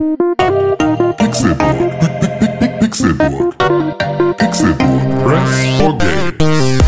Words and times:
Pixelburg. 0.00 1.90
Pixelburg. 2.78 3.58
Pixelburg. 4.38 5.24
Press 5.24 5.50
for 5.80 5.98
Games. 5.98 6.82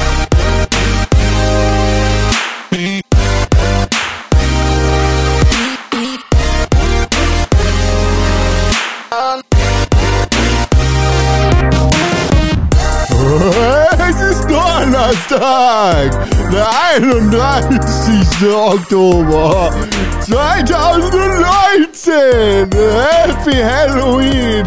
Es 14.08 14.20
ist 14.22 14.44
Donnerstag, 14.48 16.10
der 16.52 16.68
31. 16.94 18.54
Oktober 18.54 19.72
2019. 20.20 21.89
Happy 22.06 23.56
Halloween. 23.56 24.64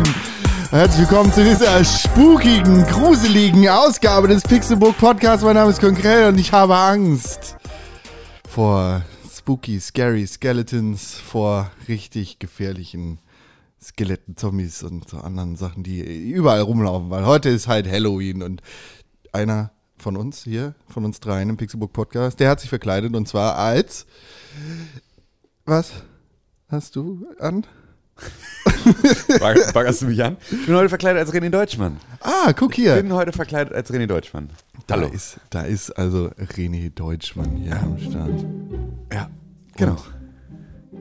Herzlich 0.69 1.09
willkommen 1.09 1.33
zu 1.33 1.43
dieser 1.43 1.83
spukigen, 1.83 2.83
gruseligen 2.83 3.67
Ausgabe 3.69 4.27
des 4.27 4.43
Pixelbook 4.43 4.95
Podcasts. 4.99 5.43
Mein 5.43 5.55
Name 5.55 5.71
ist 5.71 5.81
Konkret 5.81 6.27
und 6.27 6.37
ich 6.37 6.51
habe 6.51 6.75
Angst 6.75 7.55
vor 8.47 9.01
spooky, 9.35 9.79
scary 9.79 10.27
Skeletons, 10.27 11.15
vor 11.15 11.71
richtig 11.87 12.37
gefährlichen 12.37 13.17
Skeletten, 13.81 14.37
Zombies 14.37 14.83
und 14.83 15.09
so 15.09 15.17
anderen 15.17 15.55
Sachen, 15.55 15.81
die 15.81 16.01
überall 16.29 16.61
rumlaufen, 16.61 17.09
weil 17.09 17.25
heute 17.25 17.49
ist 17.49 17.67
halt 17.67 17.89
Halloween 17.89 18.43
und 18.43 18.61
einer 19.31 19.71
von 19.97 20.17
uns 20.17 20.43
hier, 20.43 20.75
von 20.87 21.03
uns 21.03 21.19
dreien 21.19 21.49
im 21.49 21.57
Pixelbook 21.57 21.93
Podcast, 21.93 22.39
der 22.39 22.51
hat 22.51 22.59
sich 22.59 22.69
verkleidet 22.69 23.15
und 23.15 23.27
zwar 23.27 23.55
als 23.55 24.05
was 25.65 25.93
hast 26.73 26.95
du 26.95 27.25
an? 27.39 27.65
Bag- 29.39 29.73
Baggerst 29.73 30.01
du 30.01 30.05
mich 30.07 30.23
an? 30.23 30.37
Ich 30.51 30.65
bin 30.65 30.75
heute 30.75 30.89
verkleidet 30.89 31.19
als 31.25 31.33
René 31.33 31.49
Deutschmann. 31.49 31.97
Ah, 32.19 32.51
guck 32.53 32.71
Ich 32.77 32.83
hier. 32.83 32.95
bin 32.95 33.13
heute 33.13 33.31
verkleidet 33.31 33.73
als 33.73 33.91
René 33.91 34.07
Deutschmann. 34.07 34.49
Da 34.87 34.95
Hallo. 34.95 35.07
ist, 35.07 35.39
da 35.49 35.61
ist 35.61 35.91
also 35.91 36.29
René 36.55 36.89
Deutschmann 36.93 37.51
hier 37.55 37.79
am 37.81 37.97
Start. 37.97 38.45
Ja, 39.11 39.29
genau. 39.77 39.97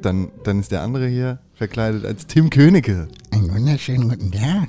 Dann, 0.00 0.30
dann 0.44 0.60
ist 0.60 0.70
der 0.72 0.82
andere 0.82 1.08
hier 1.08 1.38
verkleidet 1.54 2.04
als 2.04 2.26
Tim 2.26 2.48
Königke. 2.50 3.08
Einen 3.30 3.52
wunderschönen 3.52 4.08
guten 4.08 4.30
Tag. 4.32 4.68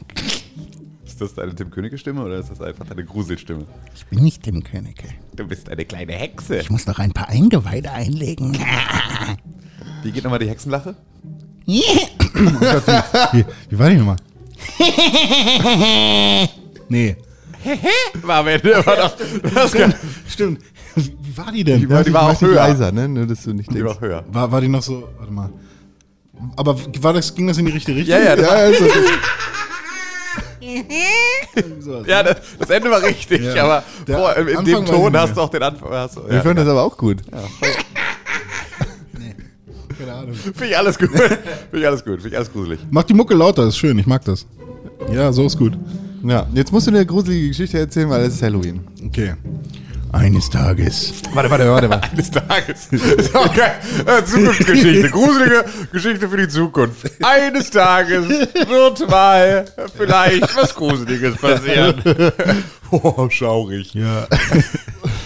Ist 1.23 1.37
das 1.37 1.43
deine 1.43 1.55
Tim 1.55 1.69
Königke 1.71 1.97
Stimme 1.97 2.23
oder 2.23 2.37
ist 2.39 2.49
das 2.51 2.61
einfach 2.61 2.85
deine 2.85 3.03
Gruselstimme? 3.05 3.65
Ich 3.95 4.05
bin 4.07 4.19
nicht 4.23 4.43
Tim 4.43 4.63
Königke. 4.63 5.07
Du 5.35 5.47
bist 5.47 5.69
eine 5.69 5.85
kleine 5.85 6.13
Hexe. 6.13 6.57
Ich 6.57 6.69
muss 6.69 6.85
noch 6.85 6.99
ein 6.99 7.11
paar 7.13 7.29
Eingeweide 7.29 7.91
einlegen. 7.91 8.57
Wie 10.03 10.11
geht 10.11 10.23
nochmal 10.23 10.39
die 10.39 10.49
Hexenlache? 10.49 10.95
Wie, 11.65 11.81
wie 13.69 13.79
war 13.79 13.89
die 13.89 13.95
nochmal? 13.95 14.17
nee. 16.89 17.15
War 18.21 18.39
am 18.39 18.47
Ende 18.47 18.69
immer 18.71 18.95
noch. 18.97 19.15
Das 19.53 19.69
Stimmt, 19.69 19.95
stimmt. 20.27 20.59
Wie 20.95 21.37
war 21.37 21.51
die 21.51 21.63
denn? 21.63 21.79
Die 21.79 21.89
war- 21.89 22.03
die 22.03 22.13
war 22.13 22.29
auch 22.31 22.41
höher. 22.41 22.55
leiser, 22.55 22.91
ne? 22.91 23.07
Nur, 23.07 23.25
dass 23.25 23.43
du 23.43 23.53
nicht 23.53 23.69
die 23.69 23.75
denkst. 23.75 23.95
war 23.95 24.01
höher. 24.01 24.25
War, 24.31 24.51
war 24.51 24.59
die 24.61 24.67
noch 24.67 24.81
so, 24.83 25.07
warte 25.17 25.31
mal. 25.31 25.49
Aber 26.57 26.77
war 27.01 27.13
das, 27.13 27.33
ging 27.33 27.47
das 27.47 27.57
in 27.57 27.65
die 27.65 27.71
richtige 27.71 27.97
Richtung? 27.97 28.15
Ja, 28.17 28.21
ja, 28.23 28.35
das, 28.35 28.45
Ja, 28.45 28.51
also, 28.51 28.83
So, 28.85 28.89
ja, 32.07 32.23
das, 32.23 32.37
das 32.59 32.69
Ende 32.69 32.89
war 32.91 33.01
richtig, 33.03 33.41
Ja. 33.41 33.63
aber 33.63 33.83
Der 34.07 34.17
vor, 34.17 34.35
in 34.37 34.47
Anfang 34.57 34.65
dem 34.65 34.85
Ton 34.85 35.17
hast 35.17 35.35
du 35.37 35.41
auch 35.41 35.49
den 35.49 35.63
Anfang. 35.63 35.89
Hast, 35.91 36.15
du- 36.17 36.21
ich 36.27 36.33
ja, 36.43 36.53
das 36.53 36.67
aber 36.67 36.83
auch 36.83 36.97
gut. 36.97 37.17
keine 39.97 40.13
Ahnung. 40.13 40.33
Finde 40.35 40.65
ich 40.65 40.77
alles 40.77 40.97
gut. 40.97 41.09
Finde 41.11 41.39
ich 41.73 41.87
alles 41.87 42.03
gut. 42.03 42.13
Finde 42.15 42.29
ich 42.29 42.37
alles 42.37 42.51
gruselig. 42.51 42.79
Mach 42.89 43.03
die 43.03 43.13
Mucke 43.13 43.33
lauter, 43.35 43.67
ist 43.67 43.77
schön, 43.77 43.97
ich 43.99 44.05
mag 44.07 44.23
das. 44.25 44.45
Ja, 45.11 45.31
so 45.31 45.45
ist 45.45 45.57
gut. 45.57 45.73
Ja, 46.23 46.47
jetzt 46.53 46.71
musst 46.71 46.87
du 46.87 46.91
eine 46.91 47.05
gruselige 47.05 47.49
Geschichte 47.49 47.79
erzählen, 47.79 48.09
weil 48.09 48.21
es 48.23 48.35
ist 48.35 48.41
Halloween. 48.41 48.79
Okay. 49.05 49.33
Eines 50.13 50.49
Tages. 50.49 51.11
Warte, 51.33 51.49
warte, 51.49 51.67
warte, 51.69 51.89
warte. 51.89 52.09
Eines 52.11 52.31
Tages. 52.31 52.87
Ist 52.91 53.35
auch 53.35 53.53
geil. 53.53 53.73
Äh, 54.05 54.23
Zukunftsgeschichte. 54.23 55.09
Gruselige 55.11 55.65
Geschichte 55.91 56.29
für 56.29 56.37
die 56.37 56.47
Zukunft. 56.47 57.11
Eines 57.23 57.69
Tages 57.71 58.29
wird 58.29 59.09
mal 59.09 59.65
vielleicht 59.97 60.55
was 60.55 60.73
Gruseliges 60.75 61.35
passieren. 61.37 61.95
Oh, 62.95 63.27
schaurig. 63.27 63.91
Ja. 63.95 64.27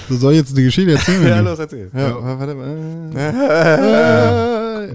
Du 0.07 0.15
soll 0.15 0.35
jetzt 0.35 0.53
eine 0.55 0.63
Geschichte 0.63 0.93
erzählen? 0.93 1.27
Ja, 1.27 1.41
los, 1.41 1.59
erzähl. 1.59 1.91
Ja, 1.93 2.15
warte 2.39 2.55
mal. 2.55 3.11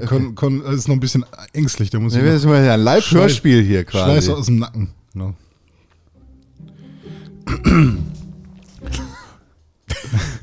Äh, 0.00 0.06
Kon, 0.06 0.34
kon, 0.34 0.62
das 0.64 0.76
ist 0.76 0.88
noch 0.88 0.94
ein 0.96 1.00
bisschen 1.00 1.26
ängstlich, 1.52 1.90
da 1.90 1.98
muss 2.00 2.14
ich 2.14 2.20
Das 2.22 2.30
noch 2.30 2.36
ist 2.36 2.46
mal 2.46 2.66
ein 2.66 2.80
Live-Hörspiel 2.80 3.62
hier 3.62 3.84
Schleiß 3.86 4.24
quasi. 4.24 4.32
aus 4.32 4.46
dem 4.46 4.60
Nacken. 4.60 4.88
No. 5.12 5.34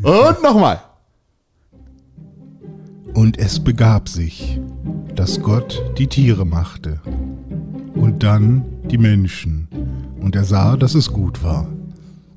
Und 0.02 0.44
nochmal. 0.44 0.82
Und 3.14 3.38
es 3.38 3.60
begab 3.60 4.08
sich, 4.08 4.60
dass 5.16 5.42
Gott 5.42 5.84
die 5.98 6.08
Tiere 6.08 6.46
machte 6.46 7.02
und 7.96 8.24
dann 8.24 8.64
die 8.90 8.98
Menschen. 8.98 9.68
Und 10.22 10.36
er 10.36 10.44
sah, 10.44 10.78
dass 10.78 10.96
es 10.96 11.12
gut 11.12 11.44
war. 11.44 11.68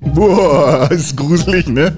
Boah, 0.00 0.91
ist 0.91 1.16
gruselig, 1.16 1.69
ne? 1.69 1.93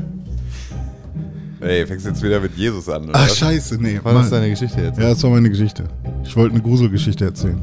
Ey, 1.61 1.87
fängst 1.87 2.05
du 2.05 2.11
jetzt 2.11 2.23
wieder 2.23 2.41
mit 2.41 2.55
Jesus 2.57 2.89
an, 2.91 3.05
oder? 3.05 3.15
Ach, 3.15 3.29
scheiße, 3.29 3.77
nee. 3.81 3.99
War 4.03 4.13
das 4.13 4.29
deine 4.29 4.51
Geschichte 4.51 4.83
jetzt? 4.83 4.99
Ja, 4.99 5.09
das 5.09 5.23
war 5.23 5.31
meine 5.31 5.49
Geschichte. 5.49 5.85
Ich 6.23 6.37
wollte 6.37 6.55
eine 6.55 6.63
Gruselgeschichte 6.63 7.25
erzählen. 7.25 7.61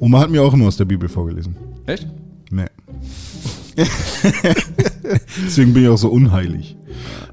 Oma 0.00 0.20
hat 0.20 0.30
mir 0.30 0.42
auch 0.42 0.52
immer 0.52 0.66
aus 0.66 0.76
der 0.76 0.86
Bibel 0.86 1.08
vorgelesen. 1.08 1.54
Echt? 1.86 2.08
Nee. 2.50 2.66
Deswegen 5.46 5.74
bin 5.74 5.82
ich 5.84 5.88
auch 5.88 5.98
so 5.98 6.08
unheilig. 6.08 6.76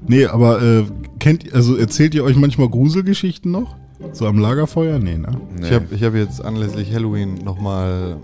Nee, 0.06 0.26
aber 0.26 0.62
äh, 0.62 0.84
kennt 1.18 1.52
also 1.54 1.76
erzählt 1.76 2.14
ihr 2.14 2.24
euch 2.24 2.36
manchmal 2.36 2.68
Gruselgeschichten 2.68 3.50
noch? 3.50 3.76
So 4.12 4.26
am 4.26 4.38
Lagerfeuer? 4.38 4.98
Nee, 4.98 5.16
ne? 5.16 5.40
Nee. 5.56 5.66
Ich 5.66 5.72
habe 5.72 5.86
ich 5.94 6.02
hab 6.02 6.14
jetzt 6.14 6.44
anlässlich 6.44 6.92
Halloween 6.92 7.34
nochmal 7.34 8.16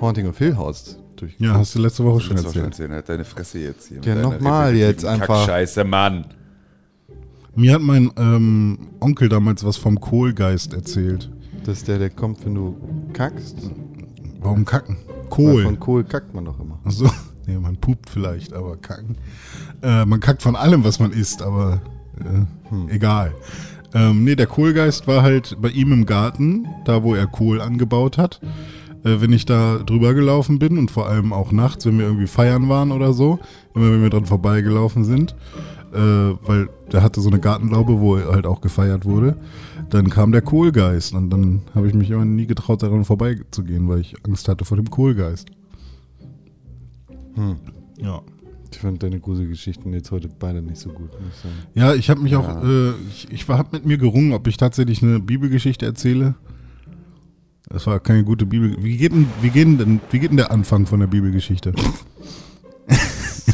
Haunting 0.00 0.28
of 0.28 0.38
Hill 0.38 0.56
House 0.56 0.98
durch. 1.16 1.34
Ja, 1.38 1.54
hast 1.54 1.74
du 1.74 1.80
letzte 1.80 2.04
Woche 2.04 2.20
schon 2.20 2.36
du 2.36 2.48
auch 2.48 2.52
schon 2.52 2.64
erzählt. 2.64 2.90
Halt 2.90 3.08
deine 3.08 3.24
Fresse 3.24 3.60
jetzt 3.60 3.88
hier. 3.88 4.00
Ja, 4.04 4.14
nochmal 4.16 4.74
jetzt 4.74 5.04
einfach. 5.04 5.46
Kackscheiße, 5.46 5.84
Mann. 5.84 6.26
Mir 7.54 7.74
hat 7.74 7.82
mein 7.82 8.10
ähm, 8.16 8.78
Onkel 9.00 9.28
damals 9.28 9.64
was 9.64 9.76
vom 9.76 10.00
Kohlgeist 10.00 10.74
erzählt. 10.74 11.30
Das 11.64 11.78
ist 11.78 11.88
der, 11.88 11.98
der 11.98 12.10
kommt, 12.10 12.44
wenn 12.44 12.54
du 12.54 12.76
kackst. 13.12 13.70
Warum 14.40 14.64
kacken? 14.64 14.96
Weil 15.38 15.46
Kohl. 15.46 15.62
Von 15.64 15.80
Kohl 15.80 16.04
kackt 16.04 16.34
man 16.34 16.44
doch 16.44 16.58
immer. 16.60 16.78
Achso. 16.84 17.10
Nee, 17.44 17.58
man 17.58 17.76
pupt 17.76 18.08
vielleicht, 18.08 18.52
aber 18.52 18.76
kacken. 18.76 19.16
Äh, 19.82 20.04
man 20.04 20.20
kackt 20.20 20.42
von 20.42 20.54
allem, 20.54 20.84
was 20.84 21.00
man 21.00 21.10
isst, 21.10 21.42
aber 21.42 21.82
äh, 22.20 22.94
egal. 22.94 23.32
Ähm, 23.94 24.22
nee, 24.22 24.36
der 24.36 24.46
Kohlgeist 24.46 25.08
war 25.08 25.22
halt 25.22 25.56
bei 25.60 25.70
ihm 25.70 25.92
im 25.92 26.06
Garten, 26.06 26.68
da 26.84 27.02
wo 27.02 27.16
er 27.16 27.26
Kohl 27.26 27.60
angebaut 27.60 28.16
hat. 28.16 28.40
Äh, 29.04 29.20
wenn 29.20 29.32
ich 29.32 29.44
da 29.44 29.78
drüber 29.78 30.14
gelaufen 30.14 30.58
bin 30.58 30.78
und 30.78 30.90
vor 30.90 31.08
allem 31.08 31.32
auch 31.32 31.52
nachts, 31.52 31.84
wenn 31.84 31.98
wir 31.98 32.06
irgendwie 32.06 32.28
feiern 32.28 32.68
waren 32.68 32.92
oder 32.92 33.12
so, 33.12 33.40
immer 33.74 33.90
wenn 33.90 34.02
wir 34.02 34.10
dran 34.10 34.26
vorbeigelaufen 34.26 35.04
sind, 35.04 35.34
äh, 35.92 35.98
weil 35.98 36.68
der 36.92 37.02
hatte 37.02 37.20
so 37.20 37.28
eine 37.28 37.40
Gartenlaube, 37.40 38.00
wo 38.00 38.18
halt 38.18 38.46
auch 38.46 38.60
gefeiert 38.60 39.04
wurde, 39.04 39.36
dann 39.92 40.08
kam 40.08 40.32
der 40.32 40.40
Kohlgeist 40.40 41.12
und 41.12 41.28
dann 41.28 41.62
habe 41.74 41.86
ich 41.86 41.94
mich 41.94 42.10
immer 42.10 42.24
nie 42.24 42.46
getraut, 42.46 42.82
daran 42.82 43.04
vorbeizugehen, 43.04 43.88
weil 43.88 44.00
ich 44.00 44.14
Angst 44.24 44.48
hatte 44.48 44.64
vor 44.64 44.78
dem 44.78 44.88
Kohlgeist. 44.88 45.50
Ja. 47.98 48.22
Ich 48.70 48.78
fand 48.78 49.02
deine 49.02 49.20
Gruselgeschichten 49.20 49.92
jetzt 49.92 50.10
heute 50.10 50.28
beide 50.28 50.62
nicht 50.62 50.78
so 50.78 50.88
gut, 50.88 51.10
muss 51.12 51.34
ich 51.34 51.42
sagen. 51.42 51.54
Ja, 51.74 51.94
ich 51.94 52.08
habe 52.08 52.22
mich 52.22 52.34
auch, 52.36 52.64
äh, 52.64 52.92
ich, 53.10 53.30
ich 53.30 53.48
habe 53.48 53.68
mit 53.72 53.84
mir 53.84 53.98
gerungen, 53.98 54.32
ob 54.32 54.46
ich 54.46 54.56
tatsächlich 54.56 55.02
eine 55.02 55.20
Bibelgeschichte 55.20 55.84
erzähle. 55.84 56.36
Das 57.68 57.86
war 57.86 58.00
keine 58.00 58.24
gute 58.24 58.46
Bibel. 58.46 58.74
Wie 58.82 58.96
geht 58.96 59.12
denn, 59.12 59.26
wie 59.42 59.50
geht 59.50 59.66
denn, 59.66 60.00
wie 60.10 60.18
geht 60.18 60.30
denn 60.30 60.38
der 60.38 60.50
Anfang 60.50 60.86
von 60.86 61.00
der 61.00 61.06
Bibelgeschichte? 61.06 61.74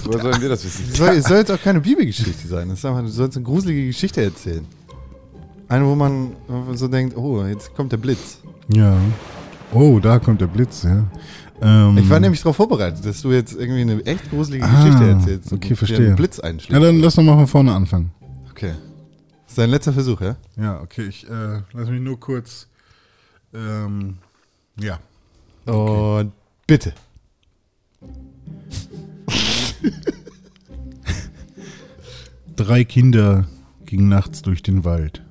Woher 0.05 0.23
sollen 0.23 0.41
wir 0.41 0.49
das 0.49 0.65
wissen? 0.65 0.85
Es 0.89 0.97
soll, 0.97 1.09
es 1.09 1.25
soll 1.25 1.39
jetzt 1.39 1.51
auch 1.51 1.61
keine 1.61 1.81
Bibelgeschichte 1.81 2.47
sein. 2.47 2.69
Das 2.69 2.79
ist 2.79 2.85
einfach, 2.85 3.03
du 3.03 3.09
sollst 3.09 3.37
eine 3.37 3.45
gruselige 3.45 3.87
Geschichte 3.87 4.23
erzählen. 4.23 4.65
Eine, 5.69 5.85
wo 5.87 5.95
man 5.95 6.33
so 6.75 6.89
denkt, 6.89 7.17
oh, 7.17 7.45
jetzt 7.45 7.75
kommt 7.75 7.93
der 7.93 7.99
Blitz. 7.99 8.39
Ja. 8.73 8.97
Oh, 9.73 9.99
da 10.01 10.19
kommt 10.19 10.41
der 10.41 10.47
Blitz, 10.47 10.83
ja. 10.85 11.05
Ähm, 11.61 11.99
Ich 11.99 12.09
war 12.09 12.21
nämlich 12.21 12.41
darauf 12.41 12.57
vorbereitet, 12.57 13.05
dass 13.05 13.21
du 13.21 13.33
jetzt 13.33 13.55
irgendwie 13.55 13.83
eine 13.83 14.01
echt 14.07 14.31
gruselige 14.31 14.65
Ah, 14.65 14.83
Geschichte 14.85 15.09
erzählst. 15.11 15.53
okay, 15.53 15.75
verstehe. 15.75 16.07
einen 16.07 16.17
Blitz 16.17 16.39
Ja, 16.39 16.45
einschlägt. 16.45 16.83
dann 16.83 17.01
lass 17.01 17.17
doch 17.17 17.23
mal 17.23 17.37
von 17.37 17.47
vorne 17.47 17.75
anfangen. 17.75 18.11
Okay. 18.51 18.73
Das 19.45 19.53
ist 19.53 19.59
dein 19.59 19.71
letzter 19.71 19.93
Versuch, 19.93 20.21
ja? 20.23 20.37
Ja, 20.57 20.81
okay, 20.81 21.03
ich 21.09 21.29
äh, 21.29 21.61
lass 21.73 21.89
mich 21.89 22.01
nur 22.01 22.19
kurz. 22.19 22.67
Ähm, 23.53 24.17
ja. 24.81 24.99
Und 25.67 26.33
bitte. 26.67 26.93
Drei 32.57 32.85
Kinder 32.85 33.47
gingen 33.85 34.09
nachts 34.09 34.41
durch 34.43 34.63
den 34.63 34.85
Wald. 34.85 35.23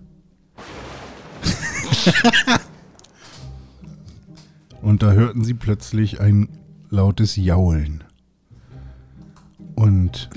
Und 4.82 5.04
da 5.04 5.12
hörten 5.12 5.44
sie 5.44 5.54
plötzlich 5.54 6.22
ein 6.22 6.48
lautes 6.90 7.36
Jaulen. 7.36 8.04
Und 9.76 10.30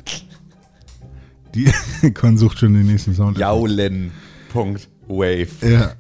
die 1.55 1.73
Con 2.15 2.37
sucht 2.37 2.59
schon 2.59 2.75
den 2.75 2.87
nächsten 2.87 3.15
Sound. 3.15 3.39
Jaulen. 3.39 4.11
Punkt. 4.51 4.89
Wave. 5.07 5.49
Ja. 5.63 5.93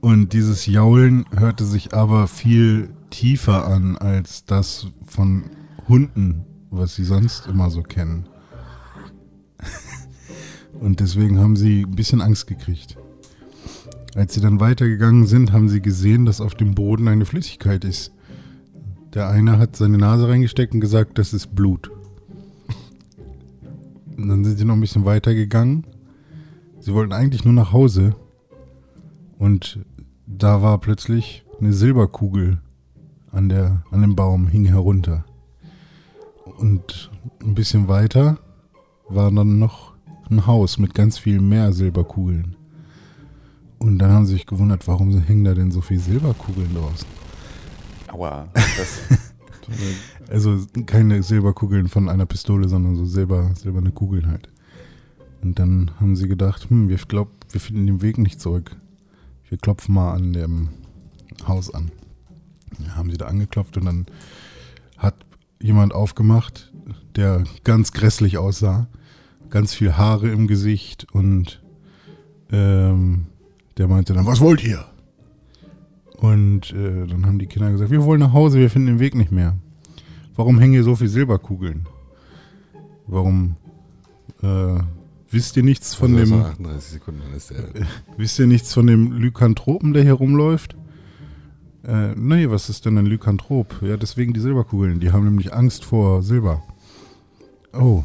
Und 0.00 0.32
dieses 0.32 0.66
Jaulen 0.66 1.24
hörte 1.34 1.64
sich 1.64 1.94
aber 1.94 2.28
viel 2.28 2.90
tiefer 3.10 3.66
an 3.66 3.96
als 3.96 4.44
das 4.44 4.88
von 5.06 5.44
Hunden, 5.88 6.44
was 6.70 6.94
sie 6.94 7.04
sonst 7.04 7.46
immer 7.46 7.70
so 7.70 7.82
kennen. 7.82 8.28
Und 10.80 11.00
deswegen 11.00 11.38
haben 11.38 11.56
sie 11.56 11.84
ein 11.84 11.94
bisschen 11.94 12.20
Angst 12.20 12.46
gekriegt. 12.46 12.96
Als 14.14 14.34
sie 14.34 14.40
dann 14.40 14.60
weitergegangen 14.60 15.26
sind, 15.26 15.52
haben 15.52 15.68
sie 15.68 15.82
gesehen, 15.82 16.24
dass 16.24 16.40
auf 16.40 16.54
dem 16.54 16.74
Boden 16.74 17.08
eine 17.08 17.24
Flüssigkeit 17.24 17.84
ist. 17.84 18.12
Der 19.12 19.28
eine 19.28 19.58
hat 19.58 19.76
seine 19.76 19.98
Nase 19.98 20.28
reingesteckt 20.28 20.74
und 20.74 20.80
gesagt, 20.80 21.18
das 21.18 21.32
ist 21.32 21.54
Blut. 21.54 21.90
Und 24.16 24.28
dann 24.28 24.44
sind 24.44 24.58
sie 24.58 24.64
noch 24.64 24.74
ein 24.74 24.80
bisschen 24.80 25.04
weitergegangen. 25.04 25.84
Sie 26.78 26.94
wollten 26.94 27.12
eigentlich 27.12 27.44
nur 27.44 27.54
nach 27.54 27.72
Hause. 27.72 28.14
Und 29.38 29.80
da 30.26 30.62
war 30.62 30.78
plötzlich 30.78 31.44
eine 31.60 31.72
Silberkugel 31.72 32.58
an, 33.32 33.48
der, 33.48 33.82
an 33.90 34.02
dem 34.02 34.14
Baum, 34.14 34.46
hing 34.46 34.64
herunter. 34.64 35.24
Und 36.58 37.10
ein 37.42 37.54
bisschen 37.54 37.88
weiter 37.88 38.38
war 39.08 39.30
dann 39.32 39.58
noch 39.58 39.94
ein 40.30 40.46
Haus 40.46 40.78
mit 40.78 40.94
ganz 40.94 41.18
viel 41.18 41.40
mehr 41.40 41.72
Silberkugeln. 41.72 42.56
Und 43.78 43.98
dann 43.98 44.10
haben 44.10 44.26
sie 44.26 44.34
sich 44.34 44.46
gewundert, 44.46 44.86
warum 44.88 45.16
hängen 45.20 45.44
da 45.44 45.54
denn 45.54 45.70
so 45.70 45.80
viele 45.80 46.00
Silberkugeln 46.00 46.74
draußen? 46.74 47.06
Aua. 48.08 48.48
Also 50.30 50.58
keine 50.86 51.22
Silberkugeln 51.22 51.88
von 51.88 52.08
einer 52.08 52.26
Pistole, 52.26 52.68
sondern 52.68 52.96
so 52.96 53.04
silber, 53.04 53.50
silberne 53.54 53.92
Kugeln 53.92 54.26
halt. 54.26 54.48
Und 55.42 55.58
dann 55.58 55.90
haben 56.00 56.16
sie 56.16 56.28
gedacht, 56.28 56.68
hm, 56.70 56.88
wir 56.88 56.96
glauben, 56.96 57.30
wir 57.50 57.60
finden 57.60 57.86
den 57.86 58.02
Weg 58.02 58.18
nicht 58.18 58.40
zurück. 58.40 58.76
Wir 59.48 59.58
klopfen 59.58 59.94
mal 59.94 60.14
an 60.14 60.32
dem 60.32 60.70
Haus 61.46 61.72
an. 61.72 61.90
Ja, 62.78 62.96
haben 62.96 63.10
sie 63.10 63.18
da 63.18 63.26
angeklopft 63.26 63.76
und 63.76 63.84
dann 63.84 64.06
hat 64.96 65.14
jemand 65.60 65.94
aufgemacht, 65.94 66.72
der 67.16 67.44
ganz 67.62 67.92
grässlich 67.92 68.38
aussah. 68.38 68.88
Ganz 69.50 69.74
viel 69.74 69.96
Haare 69.96 70.30
im 70.30 70.46
Gesicht 70.46 71.06
und 71.12 71.62
ähm, 72.50 73.26
der 73.78 73.88
meinte 73.88 74.12
dann, 74.12 74.26
was 74.26 74.40
wollt 74.40 74.64
ihr? 74.64 74.84
Und 76.16 76.72
äh, 76.72 77.06
dann 77.06 77.26
haben 77.26 77.38
die 77.38 77.46
Kinder 77.46 77.70
gesagt, 77.70 77.90
wir 77.90 78.04
wollen 78.04 78.20
nach 78.20 78.32
Hause, 78.32 78.58
wir 78.58 78.70
finden 78.70 78.86
den 78.86 79.00
Weg 79.00 79.14
nicht 79.14 79.32
mehr. 79.32 79.56
Warum 80.36 80.58
hängen 80.58 80.72
hier 80.72 80.84
so 80.84 80.96
viele 80.96 81.10
Silberkugeln? 81.10 81.86
Warum 83.06 83.56
äh, 84.42 84.78
wisst 85.30 85.56
ihr 85.56 85.62
nichts 85.62 85.94
von 85.94 86.16
Also 86.16 86.34
dem 86.34 86.42
so 86.42 86.46
38 86.46 86.92
Sekunden, 86.92 87.20
dann 87.26 87.36
ist 87.36 87.50
der. 87.50 87.64
wisst 88.16 88.38
ihr 88.38 88.46
nichts 88.46 88.72
von 88.72 88.86
dem 88.86 89.12
Lykanthropen, 89.12 89.92
der 89.92 90.02
hier 90.02 90.14
rumläuft? 90.14 90.76
Äh, 91.86 92.14
nee, 92.14 92.48
was 92.48 92.70
ist 92.70 92.86
denn 92.86 92.96
ein 92.96 93.06
Lykanthrop? 93.06 93.82
Ja, 93.82 93.96
deswegen 93.96 94.32
die 94.32 94.40
Silberkugeln. 94.40 95.00
Die 95.00 95.12
haben 95.12 95.24
nämlich 95.24 95.52
Angst 95.52 95.84
vor 95.84 96.22
Silber. 96.22 96.62
Oh. 97.72 98.04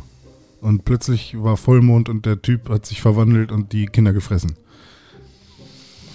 Und 0.60 0.84
plötzlich 0.84 1.42
war 1.42 1.56
Vollmond 1.56 2.10
und 2.10 2.26
der 2.26 2.42
Typ 2.42 2.68
hat 2.70 2.86
sich 2.86 3.02
verwandelt 3.02 3.52
und 3.52 3.72
die 3.72 3.86
Kinder 3.86 4.12
gefressen. 4.12 4.56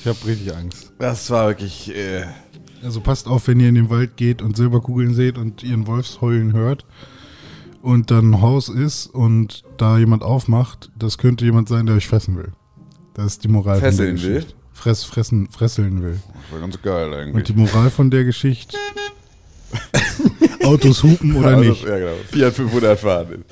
Ich 0.05 0.09
habe 0.09 0.19
richtig 0.27 0.55
Angst. 0.55 0.93
das 0.99 1.31
war 1.31 1.49
wirklich. 1.49 1.95
Äh, 1.97 2.25
Also 2.83 3.01
passt 3.01 3.27
auf, 3.27 3.49
wenn 3.49 3.59
ihr 3.61 3.71
in 3.71 3.75
den 3.75 3.89
Wald 3.89 4.17
geht 4.19 4.43
und 4.43 4.55
Silberkugeln 4.57 5.15
seht 5.15 5.39
und 5.39 5.63
ihren 5.63 5.87
Wolfsheulen 5.87 6.53
hört 6.53 6.85
und 7.81 8.11
dann 8.11 8.33
ein 8.33 8.43
Haus 8.43 8.69
ist 8.69 9.07
und 9.07 9.63
da 9.79 9.97
jemand 9.97 10.23
aufmacht, 10.23 10.91
das 10.99 11.17
könnte 11.17 11.47
jemand 11.47 11.69
sein, 11.71 11.87
der 11.87 11.95
euch 11.97 12.07
fressen 12.07 12.37
will. 12.37 12.53
Das 13.15 13.27
ist 13.27 13.45
die 13.45 13.49
Moral 13.49 13.81
Fesseln 13.81 14.19
von 14.19 14.23
der 14.23 14.29
will? 14.29 14.35
Geschichte. 14.41 14.55
Fress, 14.75 15.05
fressen, 15.05 15.49
fresseln 15.51 16.03
will. 16.03 16.19
war 16.51 16.61
ganz 16.61 16.83
geil 16.83 17.09
Und 17.09 17.15
eigentlich. 17.15 17.45
die 17.45 17.53
Moral 17.55 17.89
von 17.91 18.11
der 18.11 18.25
Geschichte? 18.25 18.77
Autos 20.65 21.03
hupen 21.03 21.35
oder 21.37 21.49
Also, 21.57 21.61
nicht? 21.71 21.85
Ja, 21.85 21.99
genau. 21.99 22.13
Fiat 22.31 22.53
500 22.55 22.99
fahren. 22.99 23.45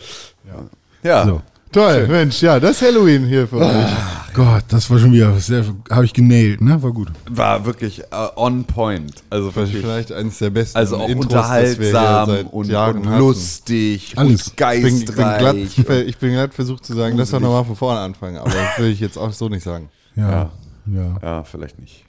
Ja. 0.46 1.08
Ja. 1.08 1.24
So. 1.26 1.42
Toll, 1.70 2.06
Mensch, 2.08 2.42
ja, 2.42 2.60
das 2.60 2.72
ist 2.72 2.82
Halloween 2.82 3.24
hier 3.24 3.48
für 3.48 3.56
euch. 3.60 3.86
Gott, 4.34 4.64
das 4.68 4.88
war 4.90 4.98
schon 4.98 5.12
wieder 5.12 5.32
sehr, 5.38 5.64
habe 5.90 6.04
ich 6.04 6.12
genailt, 6.14 6.60
ne? 6.60 6.82
War 6.82 6.92
gut. 6.92 7.10
War 7.28 7.64
wirklich 7.66 8.00
äh, 8.00 8.04
on 8.36 8.64
point. 8.64 9.22
Also 9.30 9.54
wirklich. 9.54 9.80
Vielleicht 9.82 10.12
eines 10.12 10.38
der 10.38 10.50
besten 10.50 10.78
Also 10.78 10.96
auch 10.96 11.08
Intros, 11.08 11.26
unterhaltsam 11.26 12.46
und, 12.48 12.72
und 12.72 13.04
lustig 13.18 14.14
Alles. 14.16 14.48
und 14.48 14.60
Ich 14.60 14.82
bin, 14.82 14.96
ich, 14.96 15.04
bin 15.06 15.14
glatt, 15.14 15.40
geistreich. 15.40 15.78
ich, 15.78 15.86
bin, 15.86 16.08
ich 16.08 16.18
bin 16.18 16.32
glatt 16.32 16.54
versucht 16.54 16.84
zu 16.86 16.94
sagen, 16.94 17.16
lass 17.16 17.30
doch 17.30 17.40
nochmal 17.40 17.64
von 17.64 17.76
vorne 17.76 18.00
anfangen, 18.00 18.38
aber 18.38 18.50
das 18.50 18.78
will 18.78 18.90
ich 18.90 19.00
jetzt 19.00 19.18
auch 19.18 19.32
so 19.32 19.48
nicht 19.48 19.62
sagen. 19.64 19.88
Ja. 20.16 20.50
Ja. 20.86 21.16
Ja, 21.22 21.44
vielleicht 21.44 21.78
nicht. 21.78 22.04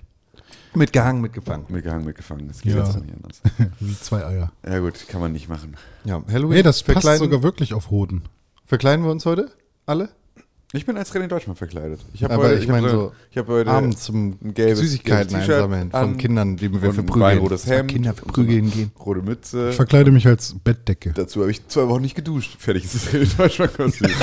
Mitgehangen, 0.75 1.21
mitgefangen. 1.21 1.65
Mitgehangen, 1.69 2.05
mitgefangen. 2.05 2.47
Das 2.47 2.61
geht 2.61 2.73
Ja. 2.73 2.83
jetzt 2.83 2.95
auch 2.97 3.01
nicht 3.01 3.13
anders. 3.15 3.41
Wie 3.79 3.99
zwei 3.99 4.25
Eier. 4.25 4.51
Ja 4.67 4.79
gut, 4.79 5.07
kann 5.07 5.21
man 5.21 5.31
nicht 5.31 5.47
machen. 5.49 5.75
Ja, 6.03 6.23
Halloween. 6.31 6.55
Nee, 6.57 6.63
das 6.63 6.81
passt 6.81 6.93
verkleiden, 6.93 7.19
sogar 7.19 7.43
wirklich 7.43 7.73
auf 7.73 7.91
Hoden. 7.91 8.23
verkleiden 8.65 9.05
wir 9.05 9.11
uns 9.11 9.25
heute? 9.25 9.51
Alle? 9.85 10.09
Ich 10.75 10.87
bin 10.87 10.97
als 10.97 11.13
René 11.13 11.27
Deutschmann 11.27 11.55
verkleidet. 11.55 11.99
Ich 12.13 12.23
habe 12.23 12.35
heute, 12.37 12.55
ich 12.55 12.63
ich 12.63 12.69
hab 12.71 12.81
so, 12.89 13.11
ich 13.29 13.37
habe 13.37 13.53
heute 13.53 13.69
Abends 13.69 14.05
zum 14.05 14.39
ein 14.43 14.53
gelbes- 14.55 14.79
Süßigkeiten 14.79 15.29
gelbes 15.37 15.49
einsammeln 15.49 15.91
von 15.91 16.17
Kindern, 16.17 16.57
die 16.57 16.71
wir 16.73 16.79
verprügeln. 16.79 17.19
weinrotes 17.21 17.67
Hemd, 17.67 17.91
Kinder 17.91 18.15
verprügeln 18.15 18.71
gehen. 18.71 18.91
rote 18.99 19.21
Mütze. 19.21 19.69
Ich 19.69 19.75
verkleide 19.75 20.09
mich 20.09 20.25
als 20.25 20.55
Bettdecke. 20.63 21.11
Dazu 21.13 21.41
habe 21.41 21.51
ich 21.51 21.67
zwei 21.67 21.87
Wochen 21.87 22.01
nicht 22.01 22.15
geduscht. 22.15 22.55
Fertig 22.57 22.85
ist 22.85 22.95
das 22.95 23.07
René 23.13 23.37
Deutschmann-Kostüm. 23.37 24.09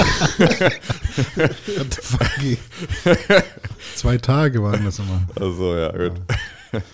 Zwei 3.95 4.19
Tage 4.19 4.63
waren 4.63 4.85
das 4.85 4.99
immer. 4.99 5.23
also 5.39 5.77
ja, 5.77 5.93
gut. 5.93 6.21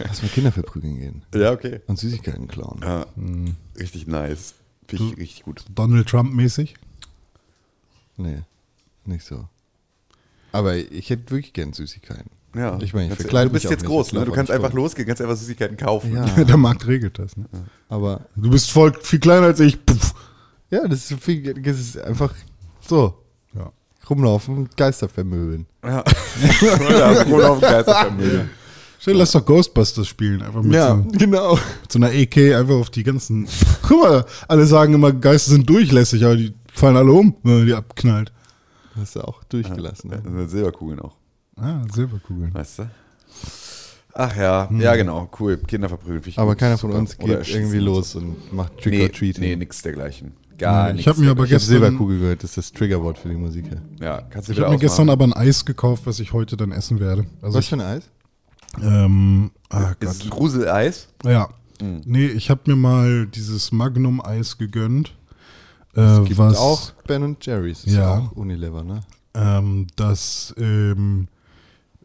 Lass 0.00 0.22
mal 0.22 0.28
Kinder 0.28 0.52
verprügeln 0.52 0.98
gehen. 0.98 1.22
Ja, 1.34 1.52
okay. 1.52 1.80
Und 1.86 1.98
Süßigkeiten 1.98 2.48
klauen. 2.48 2.80
Ja, 2.82 3.06
Richtig 3.78 4.06
nice. 4.06 4.54
Finde 4.88 5.04
ich 5.12 5.16
richtig 5.18 5.42
gut. 5.44 5.64
Donald 5.74 6.08
Trump-mäßig. 6.08 6.74
Nee, 8.18 8.38
nicht 9.06 9.24
so. 9.24 9.48
Aber 10.52 10.76
ich 10.76 11.10
hätte 11.10 11.30
wirklich 11.30 11.52
gern 11.52 11.72
Süßigkeiten. 11.72 12.30
Ja. 12.54 12.78
Ich 12.80 12.94
meine, 12.94 13.12
ich 13.12 13.18
verkleide 13.18 13.48
Du 13.48 13.52
bist 13.52 13.68
jetzt 13.68 13.84
groß, 13.84 14.12
ne? 14.14 14.24
Du 14.24 14.32
kannst 14.32 14.50
einfach 14.50 14.70
rum. 14.70 14.78
losgehen, 14.78 15.06
kannst 15.06 15.20
einfach 15.20 15.36
Süßigkeiten 15.36 15.76
kaufen. 15.76 16.14
Ja, 16.14 16.24
Der 16.44 16.56
Markt 16.56 16.86
regelt 16.86 17.18
das. 17.18 17.36
Ne? 17.36 17.44
aber 17.88 18.22
Du 18.34 18.50
bist 18.50 18.70
voll 18.70 18.94
viel 19.00 19.18
kleiner 19.18 19.46
als 19.46 19.60
ich. 19.60 19.84
Puff. 19.84 20.14
ja, 20.70 20.86
das 20.88 21.10
ist, 21.10 21.22
viel, 21.22 21.54
das 21.54 21.78
ist 21.78 21.98
einfach 21.98 22.32
so. 22.80 23.14
Ja. 23.54 23.70
Rumlaufen 24.08 24.68
Geister 24.76 25.08
vermöbeln. 25.08 25.66
Ja. 25.84 26.04
ja 26.62 27.28
wohl 27.28 27.44
auf 27.44 27.60
Geisterfamilie. 27.60 28.48
Stell, 28.98 29.16
lass 29.16 29.32
doch 29.32 29.44
Ghostbusters 29.44 30.08
spielen. 30.08 30.42
Einfach 30.42 30.62
mit, 30.62 30.80
so, 30.80 30.94
mit 30.96 31.18
genau. 31.18 31.58
so 31.88 31.98
einer 31.98 32.12
EK 32.12 32.54
einfach 32.54 32.74
auf 32.74 32.90
die 32.90 33.02
ganzen. 33.02 33.46
Guck 33.82 34.02
mal, 34.02 34.24
alle 34.48 34.66
sagen 34.66 34.94
immer, 34.94 35.12
Geister 35.12 35.50
sind 35.52 35.68
durchlässig, 35.68 36.24
aber 36.24 36.36
die 36.36 36.54
fallen 36.72 36.96
alle 36.96 37.12
um, 37.12 37.36
wenn 37.42 37.58
man 37.58 37.66
die 37.66 37.74
abknallt. 37.74 38.32
Hast 38.96 39.16
du 39.16 39.20
auch 39.20 39.44
durchgelassen. 39.44 40.10
Das 40.10 40.22
Ne? 40.24 40.30
sind 40.32 40.48
Silberkugeln 40.50 41.00
auch, 41.00 41.16
Ah, 41.56 41.82
Silberkugeln. 41.92 42.52
weißt 42.54 42.80
du? 42.80 42.90
Ach 44.18 44.34
ja, 44.36 44.68
ja 44.72 44.96
genau, 44.96 45.30
cool. 45.38 45.58
Kinder 45.58 45.88
verprügeln. 45.90 46.22
Aber 46.36 46.52
gut, 46.52 46.58
keiner 46.60 46.78
von 46.78 46.92
uns 46.92 47.18
Oder 47.18 47.36
geht 47.38 47.54
irgendwie 47.54 47.78
los 47.78 48.14
und 48.14 48.52
macht 48.52 48.78
Trick 48.78 48.94
Nee, 48.94 49.02
or 49.04 49.12
Treating. 49.12 49.42
nee, 49.44 49.56
nix 49.56 49.82
dergleichen. 49.82 50.32
Gar 50.56 50.84
Nee, 50.84 50.88
ich 50.90 50.96
nichts 50.96 51.10
hab 51.10 51.18
mir 51.18 51.30
aber 51.30 51.40
habe 51.42 51.48
gestern- 51.50 51.68
Silberkugel 51.68 52.18
gehört, 52.20 52.42
das 52.42 52.50
ist 52.50 52.56
das 52.56 52.72
Triggerwort 52.72 53.18
für 53.18 53.28
die 53.28 53.34
Musik. 53.34 53.66
Ja, 54.00 54.22
kannst 54.22 54.48
du 54.48 54.52
Ich 54.54 54.60
habe 54.60 54.70
mir 54.70 54.78
gestern 54.78 55.10
aber 55.10 55.24
ein 55.26 55.34
Eis 55.34 55.66
gekauft, 55.66 56.06
was 56.06 56.18
ich 56.18 56.32
heute 56.32 56.56
dann 56.56 56.72
essen 56.72 56.98
werde. 56.98 57.26
Also 57.42 57.58
Was 57.58 57.66
für 57.68 57.76
ein 57.76 57.82
Eis? 57.82 58.04
ähm, 58.82 59.50
ah 59.68 59.92
Ist 60.00 60.10
es 60.10 60.18
Gott. 60.20 60.30
Gruseleis? 60.30 61.08
Ja. 61.22 61.50
Mhm. 61.82 62.00
Nee, 62.06 62.26
ich 62.28 62.48
habe 62.48 62.62
mir 62.68 62.76
mal 62.76 63.26
dieses 63.26 63.70
Magnum-Eis 63.70 64.56
gegönnt. 64.56 65.14
Äh, 65.96 66.00
Es 66.20 66.24
gibt 66.26 66.38
was, 66.38 66.56
auch 66.56 66.90
Ben 67.06 67.22
und 67.22 67.44
Jerry's. 67.44 67.84
Ist 67.84 67.94
ja. 67.94 68.00
Ja. 68.00 68.18
auch 68.18 68.32
Unilever, 68.32 68.84
ne? 68.84 69.00
ähm, 69.34 69.86
das 69.96 70.54
ähm, 70.58 71.28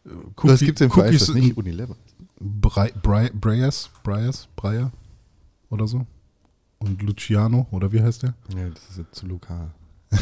Cookie, 0.06 0.48
das 0.48 0.60
gibt's 0.62 0.82
im 0.82 0.92
Eis, 0.92 0.98
Cookies 0.98 1.20
das 1.20 1.30
in 1.30 1.36
nicht 1.36 1.58
Unilever. 1.58 1.96
Breyers, 2.40 3.90
Breyers, 4.04 4.48
Breyer 4.56 4.92
oder 5.70 5.88
so. 5.88 6.06
Und 6.80 7.02
Luciano, 7.04 7.68
oder 7.70 7.92
wie 7.92 8.02
heißt 8.02 8.24
der? 8.24 8.34
Ja, 8.56 8.68
das 8.70 8.90
ist 8.90 8.98
jetzt 8.98 9.16
zu 9.16 9.28
lokal. 9.28 9.70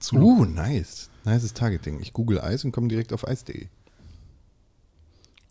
Zu 0.00 0.16
Uh, 0.16 0.44
nice. 0.46 1.10
Nices 1.24 1.52
Targeting. 1.52 2.00
Ich 2.00 2.12
google 2.14 2.40
Eis 2.40 2.64
und 2.64 2.72
komme 2.72 2.88
direkt 2.88 3.12
auf 3.12 3.28
eis.de. 3.28 3.68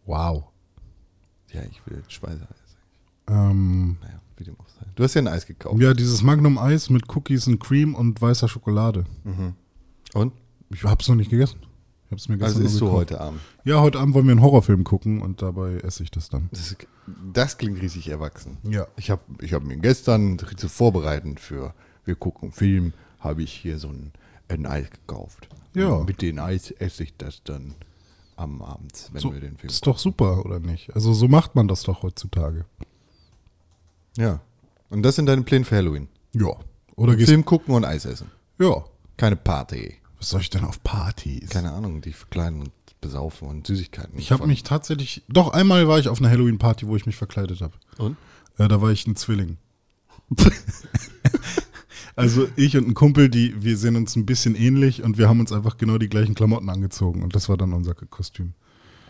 Wow. 0.06 0.46
Ja, 1.54 1.62
ich 1.70 1.80
will 1.86 2.04
Speiseeis. 2.08 2.48
Ähm, 3.28 3.98
Naja, 4.02 4.20
wie 4.38 4.44
dem 4.44 4.60
auch. 4.60 4.66
Du 5.00 5.06
hast 5.06 5.14
ja 5.14 5.22
ein 5.22 5.30
Eis 5.30 5.46
gekauft. 5.46 5.80
ja, 5.82 5.94
dieses 5.94 6.24
Magnum-Eis 6.24 6.90
mit 6.90 7.04
Cookies 7.16 7.48
und 7.48 7.60
Cream 7.60 7.96
und 7.96 8.22
weißer 8.22 8.50
Schokolade. 8.50 9.06
Und? 10.14 10.34
Ich 10.74 10.84
hab's 10.84 11.08
noch 11.08 11.16
nicht 11.16 11.30
gegessen. 11.32 11.62
Ich 12.08 12.12
hab's 12.12 12.28
mir 12.28 12.34
Also 12.44 12.60
gestern 12.60 12.66
isst 12.66 12.82
nur 12.82 12.90
du 12.90 12.96
gekauft. 12.98 13.12
heute 13.12 13.22
Abend. 13.22 13.40
Ja, 13.64 13.80
heute 13.80 13.98
Abend 13.98 14.14
wollen 14.14 14.26
wir 14.26 14.34
einen 14.34 14.42
Horrorfilm 14.42 14.84
gucken 14.84 15.22
und 15.22 15.42
dabei 15.42 15.76
esse 15.76 16.04
ich 16.04 16.12
das 16.12 16.28
dann. 16.28 16.50
Das, 16.52 16.60
ist, 16.72 16.86
das 17.32 17.58
klingt 17.58 17.82
richtig 17.82 18.10
erwachsen. 18.10 18.58
Ja. 18.64 18.88
Ich 18.98 19.10
habe 19.10 19.22
ich 19.40 19.54
hab 19.54 19.64
mir 19.64 19.78
gestern 19.78 20.38
zu 20.38 20.68
vorbereiten 20.68 21.38
für 21.38 21.74
wir 22.04 22.16
gucken 22.16 22.52
Film, 22.52 22.92
habe 23.20 23.42
ich 23.42 23.54
hier 23.54 23.80
so 23.80 23.88
ein, 23.88 24.12
ein 24.50 24.66
Eis 24.66 24.90
gekauft. 24.90 25.48
Ja. 25.76 25.92
Und 25.94 26.08
mit 26.08 26.22
dem 26.22 26.40
Eis 26.40 26.72
esse 26.72 27.04
ich 27.04 27.16
das 27.16 27.42
dann 27.46 27.76
am 28.36 28.62
Abend, 28.62 29.08
wenn 29.14 29.22
So, 29.22 29.32
wir 29.32 29.40
den 29.40 29.56
Film 29.56 29.70
ist 29.70 29.88
doch 29.88 29.98
super, 29.98 30.46
oder 30.46 30.60
nicht? 30.60 30.94
Also 30.94 31.14
so 31.14 31.30
macht 31.30 31.56
man 31.56 31.70
das 31.70 31.84
doch 31.84 32.04
heutzutage. 32.04 32.66
Ja. 34.18 34.42
Und 34.90 35.04
das 35.04 35.16
sind 35.16 35.28
deine 35.28 35.44
Pläne 35.44 35.66
für 35.66 35.76
Halloween. 35.76 36.08
Ja. 36.34 36.56
Oder 36.96 37.16
gehst 37.16 37.30
Film 37.30 37.46
gucken 37.46 37.76
und 37.76 37.86
Eis 37.86 38.06
essen. 38.06 38.32
Ja. 38.60 38.84
Keine 39.18 39.36
Party. 39.36 39.96
Was 40.18 40.30
soll 40.30 40.42
ich 40.42 40.50
denn 40.50 40.66
auf 40.66 40.84
Partys? 40.84 41.50
Keine 41.50 41.72
Ahnung, 41.72 42.02
die 42.02 42.14
verkleiden 42.14 42.60
und 42.62 42.72
besaufen 43.02 43.48
und 43.48 43.68
Süßigkeiten. 43.68 44.18
Ich 44.20 44.32
habe 44.32 44.46
mich 44.48 44.64
tatsächlich. 44.64 45.24
Doch, 45.30 45.54
einmal 45.54 45.88
war 45.88 46.00
ich 46.00 46.10
auf 46.10 46.20
einer 46.20 46.30
Halloween-Party, 46.30 46.88
wo 46.88 46.96
ich 46.96 47.06
mich 47.06 47.16
verkleidet 47.16 47.62
habe. 47.62 47.74
Und? 47.98 48.18
Äh, 48.58 48.68
da 48.68 48.82
war 48.82 48.92
ich 48.92 49.08
ein 49.08 49.16
Zwilling. 49.16 49.58
also 52.16 52.48
ich 52.56 52.76
und 52.78 52.88
ein 52.88 52.94
Kumpel, 52.94 53.30
die, 53.30 53.64
wir 53.64 53.78
sehen 53.78 53.96
uns 53.96 54.16
ein 54.16 54.26
bisschen 54.26 54.56
ähnlich 54.56 55.02
und 55.04 55.18
wir 55.18 55.30
haben 55.30 55.40
uns 55.40 55.52
einfach 55.52 55.78
genau 55.78 55.98
die 55.98 56.10
gleichen 56.10 56.36
Klamotten 56.36 56.70
angezogen 56.70 57.24
und 57.24 57.36
das 57.36 57.50
war 57.50 57.58
dann 57.58 57.74
unser 57.74 57.94
Kostüm. 57.94 58.54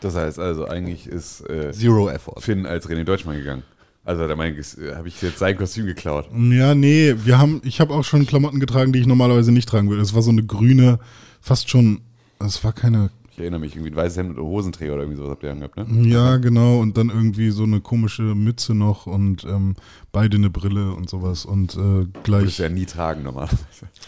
Das 0.02 0.16
heißt 0.16 0.40
also, 0.40 0.66
eigentlich 0.66 1.08
ist 1.08 1.42
äh, 1.50 1.74
Zero 1.74 2.10
Effort. 2.10 2.40
Finn 2.40 2.66
als 2.66 2.88
René 2.88 3.04
Deutschmann 3.04 3.38
gegangen. 3.38 3.64
Also 4.10 4.28
da 4.28 4.36
meine 4.36 4.58
ich, 4.58 4.76
äh, 4.80 4.96
habe 4.96 5.08
ich 5.08 5.22
jetzt 5.22 5.38
sein 5.38 5.56
Kostüm 5.56 5.86
geklaut. 5.86 6.26
Ja, 6.34 6.74
nee, 6.74 7.14
wir 7.26 7.38
haben, 7.38 7.62
ich 7.64 7.80
habe 7.80 7.94
auch 7.94 8.04
schon 8.04 8.26
Klamotten 8.26 8.60
getragen, 8.60 8.92
die 8.92 8.98
ich 8.98 9.06
normalerweise 9.06 9.52
nicht 9.52 9.70
tragen 9.70 9.88
würde. 9.88 10.02
Es 10.02 10.16
war 10.16 10.24
so 10.24 10.32
eine 10.32 10.44
grüne, 10.44 10.98
fast 11.42 11.70
schon, 11.70 12.02
es 12.44 12.64
war 12.64 12.74
keine, 12.74 13.12
Ich 13.34 13.40
erinnere 13.40 13.60
mich, 13.60 13.76
irgendwie 13.76 13.92
ein 13.92 13.96
weißes 13.96 14.18
Hemd 14.18 14.40
und 14.40 14.46
Hosenträger 14.46 14.94
oder 14.94 15.04
irgendwie 15.04 15.18
sowas 15.18 15.30
habt 15.30 15.44
ihr 15.44 15.52
angehabt, 15.52 15.78
ne? 15.78 15.86
ja 16.10 16.38
genau, 16.38 16.80
und 16.80 16.98
dann 16.98 17.10
irgendwie 17.10 17.52
so 17.52 17.66
eine 17.66 17.82
komische 17.82 18.24
Mütze 18.24 18.74
noch 18.74 19.06
und 19.06 19.44
ähm, 19.44 19.76
beide 20.12 20.38
eine 20.38 20.50
Brille 20.50 20.92
und 20.92 21.08
sowas 21.08 21.46
und 21.46 21.76
äh, 21.76 21.78
Würdest 21.78 22.16
du 22.16 22.22
gleich 22.24 22.58
ja 22.58 22.70
nie 22.70 22.88
tragen 22.88 23.22
normalerweise. 23.22 23.60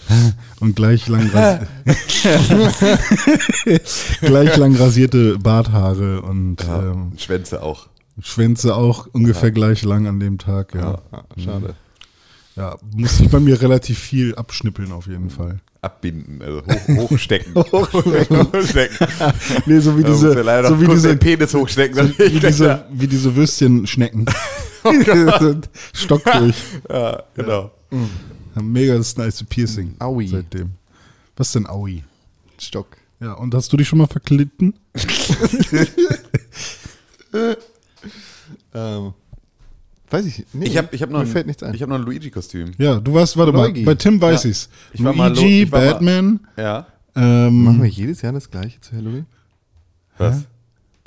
und 0.61 0.75
gleich 0.75 1.07
lang 1.09 1.29
gleich 4.21 4.57
lang 4.57 4.75
rasierte 4.77 5.37
Barthaare 5.37 6.23
und 6.23 6.55
ähm, 6.67 7.09
Und 7.11 7.21
Schwänze 7.21 7.61
auch. 7.61 7.87
Schwänze 8.21 8.75
auch 8.75 9.07
ungefähr 9.11 9.51
gleich 9.51 9.83
lang 9.83 10.07
an 10.07 10.19
dem 10.19 10.37
Tag. 10.37 10.73
Ja, 10.75 11.01
Ah, 11.11 11.23
schade. 11.37 11.75
ja 12.55 12.77
musste 12.95 13.23
ich 13.23 13.29
bei 13.29 13.39
mir 13.39 13.61
relativ 13.61 13.97
viel 13.99 14.35
abschnippeln 14.35 14.91
auf 14.91 15.07
jeden 15.07 15.29
Fall. 15.29 15.59
Abbinden, 15.81 16.41
also 16.43 16.61
hoch, 16.63 17.09
hochstecken. 17.11 17.55
hochstecken. 17.71 19.07
Nee, 19.65 19.79
so 19.79 19.97
wie 19.97 20.01
muss 20.03 20.19
diese, 20.19 20.33
so 20.67 20.79
wie 20.81 20.87
diese 20.87 21.07
den 21.09 21.19
Penis 21.19 21.53
hochstecken. 21.53 21.95
damit 21.97 22.19
wie 22.19 22.39
diese, 22.39 22.85
wie 22.91 23.07
diese 23.07 23.35
Würstchenschnecken. 23.35 24.25
Stock 25.93 26.23
durch. 26.23 26.55
ja, 26.89 27.23
genau. 27.35 27.71
Mega 28.61 28.97
das 28.97 29.17
nice 29.17 29.43
Piercing. 29.47 29.95
Aui. 29.99 30.27
Seitdem. 30.27 30.71
Was 31.37 31.51
denn 31.53 31.65
Aui? 31.67 32.03
Stock. 32.59 32.87
Ja, 33.19 33.33
und 33.33 33.53
hast 33.55 33.71
du 33.73 33.77
dich 33.77 33.87
schon 33.87 33.99
mal 33.99 34.07
verklitten? 34.07 34.73
Ähm, 38.73 39.13
weiß 40.09 40.25
ich 40.25 40.45
nicht. 40.53 40.71
Ich 40.71 40.77
habe 40.77 40.89
ich 40.91 41.01
hab 41.01 41.09
noch, 41.09 41.19
Mir 41.19 41.25
ein- 41.25 41.31
fällt 41.31 41.47
nichts 41.47 41.63
ein. 41.63 41.73
Ich 41.73 41.81
hab 41.81 41.89
noch 41.89 41.97
ein 41.97 42.03
Luigi-Kostüm. 42.03 42.71
Ja, 42.77 42.99
du 42.99 43.13
warst, 43.13 43.37
warte 43.37 43.51
mal, 43.51 43.65
Luigi. 43.67 43.83
bei 43.83 43.95
Tim 43.95 44.21
weiß 44.21 44.43
Ja. 44.43 44.49
ich's. 44.49 44.69
Ich 44.93 45.03
war 45.03 45.13
mal 45.13 45.33
Luigi, 45.33 45.63
ich 45.63 45.71
war 45.71 45.79
mal- 45.81 45.91
Batman. 45.93 46.39
Ja. 46.57 46.87
Ähm, 47.15 47.63
Machen 47.65 47.81
wir 47.83 47.89
jedes 47.89 48.21
Jahr 48.21 48.31
das 48.33 48.49
gleiche 48.49 48.79
zu 48.81 48.95
Halloween? 48.95 49.25
Was? 50.17 50.45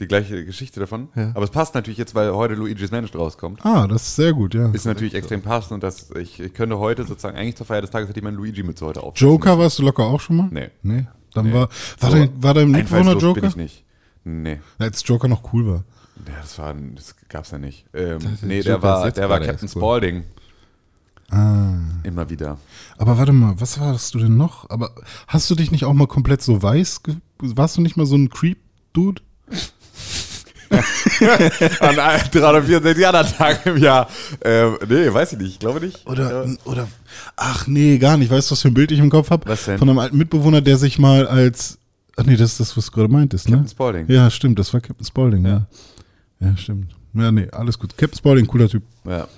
Die 0.01 0.07
gleiche 0.09 0.45
Geschichte 0.45 0.81
davon? 0.81 1.09
Ja. 1.15 1.31
Aber 1.35 1.45
es 1.45 1.51
passt 1.51 1.75
natürlich 1.75 1.99
jetzt, 1.99 2.15
weil 2.17 2.33
heute 2.35 2.55
Luigi's 2.55 2.91
Mansion 2.91 3.21
rauskommt. 3.21 3.65
ah, 3.65 3.87
das 3.87 4.03
ist 4.03 4.17
sehr 4.17 4.33
gut, 4.33 4.53
ja. 4.55 4.71
Ist 4.73 4.87
natürlich 4.87 5.15
extrem 5.15 5.41
passend 5.41 5.73
und 5.73 5.83
das, 5.85 6.11
ich, 6.21 6.41
ich 6.41 6.53
könnte 6.53 6.79
heute 6.81 7.05
sozusagen, 7.05 7.37
eigentlich 7.39 7.55
zur 7.57 7.65
Feier 7.67 7.81
des 7.81 7.91
Tages 7.91 8.09
hätte 8.09 8.19
ich 8.19 8.25
meinen 8.25 8.37
Luigi-Mütze 8.37 8.85
heute 8.85 9.03
auf. 9.05 9.15
Joker 9.17 9.57
warst 9.59 9.79
du 9.79 9.85
locker 9.85 10.03
auch 10.05 10.21
schon 10.21 10.37
mal? 10.37 10.49
Nee. 10.51 10.71
Nee. 10.83 11.07
Dann 11.33 11.47
Nee. 11.47 11.53
war, 11.53 11.69
war, 12.01 12.11
So 12.11 12.17
dein, 12.17 12.43
war 12.43 12.55
dein 12.55 12.71
Mitbewohner 12.73 13.17
Joker? 13.17 13.41
bin 13.41 13.51
ich 13.51 13.57
nicht. 13.57 13.85
Nee. 14.25 14.59
Ja, 14.81 14.87
Als 14.87 15.07
Joker 15.07 15.29
noch 15.29 15.53
cool 15.53 15.67
war. 15.69 15.85
Ja, 16.27 16.35
das 16.41 16.59
war, 16.59 16.75
das 16.95 17.15
gab's 17.29 17.51
ja 17.51 17.59
nicht. 17.59 17.85
Ähm, 17.93 18.19
nee, 18.43 18.63
der 18.63 18.83
war, 18.83 19.11
der 19.11 19.29
war 19.29 19.41
Captain 19.41 19.69
cool. 19.75 19.81
Spaulding. 19.81 20.25
Ah. 21.31 21.75
Immer 22.05 22.29
wieder. 22.31 22.59
Aber 22.99 23.19
warte 23.19 23.33
mal, 23.33 23.55
was 23.59 23.81
warst 23.81 24.15
du 24.15 24.19
denn 24.19 24.37
noch? 24.37 24.69
Aber 24.71 24.93
hast 25.27 25.51
du 25.51 25.55
dich 25.55 25.71
nicht 25.73 25.85
auch 25.85 25.93
mal 25.95 26.07
komplett 26.07 26.43
so 26.43 26.63
weiß? 26.63 27.01
Warst 27.39 27.77
du 27.77 27.81
nicht 27.81 27.97
mal 27.97 28.07
so 28.07 28.15
ein 28.17 28.31
Creep-Dude? 28.31 29.23
An 31.81 31.99
ein- 31.99 32.21
364 32.31 33.07
anderen 33.07 33.27
Tagen 33.29 33.71
im 33.71 33.77
Jahr. 33.79 34.09
Ähm, 34.45 34.77
nee, 34.89 35.13
weiß 35.13 35.33
ich 35.33 35.39
nicht. 35.39 35.51
Ich 35.53 35.59
glaube 35.59 35.81
nicht. 35.81 36.07
Oder, 36.07 36.47
Ja. 36.47 36.55
oder, 36.65 36.89
ach 37.37 37.67
nee, 37.67 37.99
gar 37.99 38.17
nicht. 38.17 38.31
Weißt 38.31 38.51
du, 38.51 38.53
was 38.53 38.63
für 38.63 38.69
ein 38.69 38.75
Bild 38.75 38.91
ich 38.93 38.99
im 38.99 39.11
Kopf 39.11 39.31
habe? 39.31 39.49
Was 39.49 39.65
denn? 39.65 39.79
Von 39.79 39.89
einem 39.89 39.99
alten 39.99 40.17
Mitbewohner, 40.19 40.61
der 40.61 40.77
sich 40.79 40.99
mal 40.99 41.27
als, 41.27 41.79
ach 42.17 42.25
nee, 42.25 42.37
das 42.37 42.53
ist 42.53 42.61
das, 42.61 42.77
was 42.77 42.87
du 42.87 42.93
gerade 42.93 43.09
meintest, 43.13 43.49
ne? 43.49 43.57
Captain 43.57 43.71
Spaulding. 43.71 44.07
Ja, 44.09 44.31
stimmt, 44.31 44.59
das 44.59 44.73
war 44.73 44.81
Captain 44.81 45.05
Spaulding, 45.07 45.45
ja. 45.45 45.51
Ja, 45.51 45.67
stimmt. 46.57 46.95
Ja, 47.15 47.31
nee, 47.31 47.49
alles 47.51 47.79
gut. 47.79 47.97
Captain 47.97 48.19
Spaulding, 48.19 48.47
cooler 48.47 48.69
Typ. 48.69 48.83
Ja. 49.05 49.29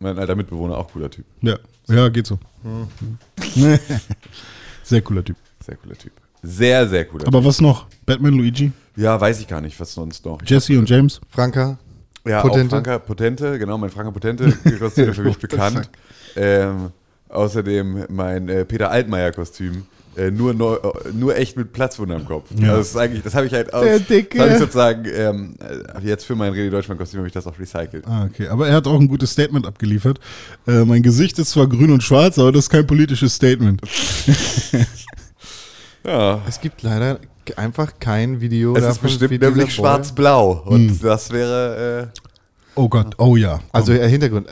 Mein 0.00 0.18
alter 0.18 0.36
Mitbewohner, 0.36 0.76
auch 0.78 0.92
cooler 0.92 1.10
Typ. 1.10 1.24
Ja, 1.42 1.58
ja, 1.88 2.08
geht 2.08 2.26
so. 2.26 2.38
Hm. 2.62 3.18
Sehr 4.84 5.02
cooler 5.02 5.24
Typ. 5.24 5.36
Sehr 5.64 5.76
cooler 5.76 5.96
Typ. 5.96 6.12
Sehr, 6.42 6.88
sehr 6.88 7.04
cooler 7.04 7.26
Aber 7.26 7.44
was 7.44 7.60
noch? 7.60 7.86
Batman, 8.06 8.34
Luigi, 8.34 8.66
Typ. 8.66 8.72
Ja, 8.96 9.20
weiß 9.20 9.40
ich 9.40 9.48
gar 9.48 9.60
nicht, 9.60 9.78
was 9.80 9.92
sonst 9.92 10.24
noch. 10.24 10.40
Jesse 10.44 10.78
und 10.78 10.88
James? 10.88 11.20
Franka? 11.30 11.78
Ja, 12.26 12.42
Potente? 12.42 12.66
auch 12.66 12.70
Franka 12.82 12.98
Potente, 12.98 13.58
genau, 13.58 13.78
mein 13.78 13.90
Franka 13.90 14.10
Potente 14.10 14.52
Kostüm 14.78 15.08
ist 15.10 15.16
für 15.16 15.22
mich 15.22 15.38
bekannt. 15.40 15.90
Ähm, 16.36 16.90
außerdem 17.28 18.06
mein 18.08 18.48
äh, 18.48 18.64
Peter 18.64 18.90
Altmaier 18.90 19.32
Kostüm. 19.32 19.86
Äh, 20.18 20.30
nur, 20.32 20.52
neu, 20.52 20.74
äh, 20.74 21.12
nur 21.12 21.36
echt 21.36 21.56
mit 21.56 21.72
Platzwunder 21.72 22.16
im 22.16 22.24
Kopf. 22.24 22.50
Ja. 22.56 22.70
Also 22.70 22.78
das 22.78 22.88
ist 22.88 22.96
eigentlich, 22.96 23.22
das 23.22 23.34
habe 23.34 23.46
ich 23.46 23.52
halt 23.52 23.72
aus, 23.72 23.84
Der 23.84 24.00
Dicke. 24.00 24.36
das 24.38 24.46
habe 24.46 24.52
ich 24.52 24.58
sozusagen, 24.58 25.04
ähm, 25.14 25.54
äh, 25.60 26.06
jetzt 26.06 26.24
für 26.24 26.34
mein 26.34 26.52
Rede 26.52 26.70
Deutschmann 26.70 26.98
Kostüm 26.98 27.18
habe 27.18 27.28
ich 27.28 27.34
das 27.34 27.46
auch 27.46 27.58
recycelt. 27.58 28.04
Ah, 28.06 28.24
okay. 28.24 28.48
Aber 28.48 28.66
er 28.66 28.74
hat 28.74 28.86
auch 28.88 28.98
ein 28.98 29.06
gutes 29.06 29.30
Statement 29.30 29.66
abgeliefert. 29.66 30.18
Äh, 30.66 30.84
mein 30.84 31.02
Gesicht 31.02 31.38
ist 31.38 31.50
zwar 31.50 31.68
grün 31.68 31.92
und 31.92 32.02
schwarz, 32.02 32.38
aber 32.38 32.50
das 32.50 32.64
ist 32.64 32.70
kein 32.70 32.86
politisches 32.86 33.34
Statement. 33.34 33.80
Ja. 36.04 36.40
Es 36.48 36.60
gibt 36.60 36.82
leider 36.82 37.18
einfach 37.56 37.92
kein 37.98 38.40
Video 38.40 38.74
Es 38.74 38.84
ist 38.84 39.02
bestimmt 39.02 39.40
nämlich 39.42 39.74
schwarz-blau. 39.74 40.62
Und 40.64 41.02
das 41.02 41.30
wäre, 41.30 42.10
äh, 42.14 42.20
Oh 42.74 42.88
Gott, 42.88 43.14
oh 43.18 43.36
ja. 43.36 43.60
Also 43.72 43.92
äh, 43.92 44.08
Hintergrund, 44.08 44.46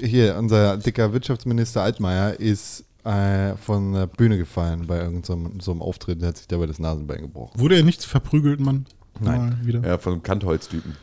hier, 0.00 0.36
unser 0.38 0.76
dicker 0.76 1.12
Wirtschaftsminister 1.12 1.82
Altmaier 1.82 2.38
ist 2.38 2.84
äh, 3.04 3.56
von 3.56 3.92
der 3.92 4.06
Bühne 4.06 4.38
gefallen 4.38 4.86
bei 4.86 4.98
irgendeinem 5.00 5.60
so 5.60 5.72
einem 5.72 5.82
Auftritt, 5.82 6.20
der 6.22 6.28
hat 6.28 6.36
sich 6.38 6.46
dabei 6.48 6.66
das 6.66 6.78
Nasenbein 6.78 7.22
gebrochen. 7.22 7.58
Wurde 7.60 7.76
er 7.76 7.82
nicht 7.82 8.04
verprügelt, 8.04 8.60
Mann? 8.60 8.86
Nein. 9.20 9.38
Mal 9.40 9.66
wieder. 9.66 9.86
ja, 9.86 9.98
von 9.98 10.14
einem 10.14 10.22
Kantholz-Typen. 10.22 10.96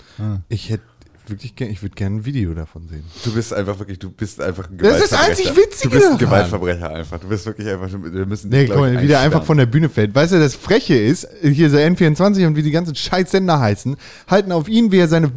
Ich 0.49 0.69
hätte 0.69 0.83
wirklich 1.27 1.55
gerne, 1.55 1.71
ich 1.71 1.83
würde 1.83 1.93
gerne 1.93 2.15
ein 2.17 2.25
Video 2.25 2.55
davon 2.55 2.87
sehen. 2.87 3.03
Du 3.23 3.31
bist 3.33 3.53
einfach 3.53 3.77
wirklich, 3.77 3.99
du 3.99 4.09
bist 4.09 4.41
einfach 4.41 4.67
ein 4.67 4.77
Das 4.79 4.95
ist 4.99 5.11
das 5.11 5.19
Gewaltverbrecher. 5.19 5.29
einzig 5.29 5.55
Witzige 5.57 5.89
Du 5.89 5.95
bist 5.99 6.11
ein. 6.11 6.17
Gewaltverbrecher 6.17 6.89
einfach. 6.91 7.19
Du 7.19 7.27
bist 7.27 7.45
wirklich 7.45 7.67
einfach, 7.67 7.87
wir 7.91 8.25
müssen 8.25 8.49
Nee, 8.49 8.61
dich, 8.61 8.69
ich, 8.71 8.75
mal, 8.75 8.99
wie 8.99 9.07
der 9.07 9.19
einfach 9.19 9.43
von 9.43 9.57
der 9.57 9.67
Bühne 9.67 9.89
fällt. 9.89 10.15
Weißt 10.15 10.33
du, 10.33 10.39
das 10.39 10.55
Freche 10.55 10.95
ist, 10.97 11.27
hier 11.43 11.69
so 11.69 11.77
N24 11.77 12.47
und 12.47 12.55
wie 12.55 12.63
die 12.63 12.71
ganzen 12.71 12.95
Scheißsender 12.95 13.59
heißen, 13.59 13.95
halten 14.27 14.51
auf 14.51 14.67
ihn, 14.67 14.91
wie 14.91 14.97
er 14.97 15.07
seine 15.07 15.31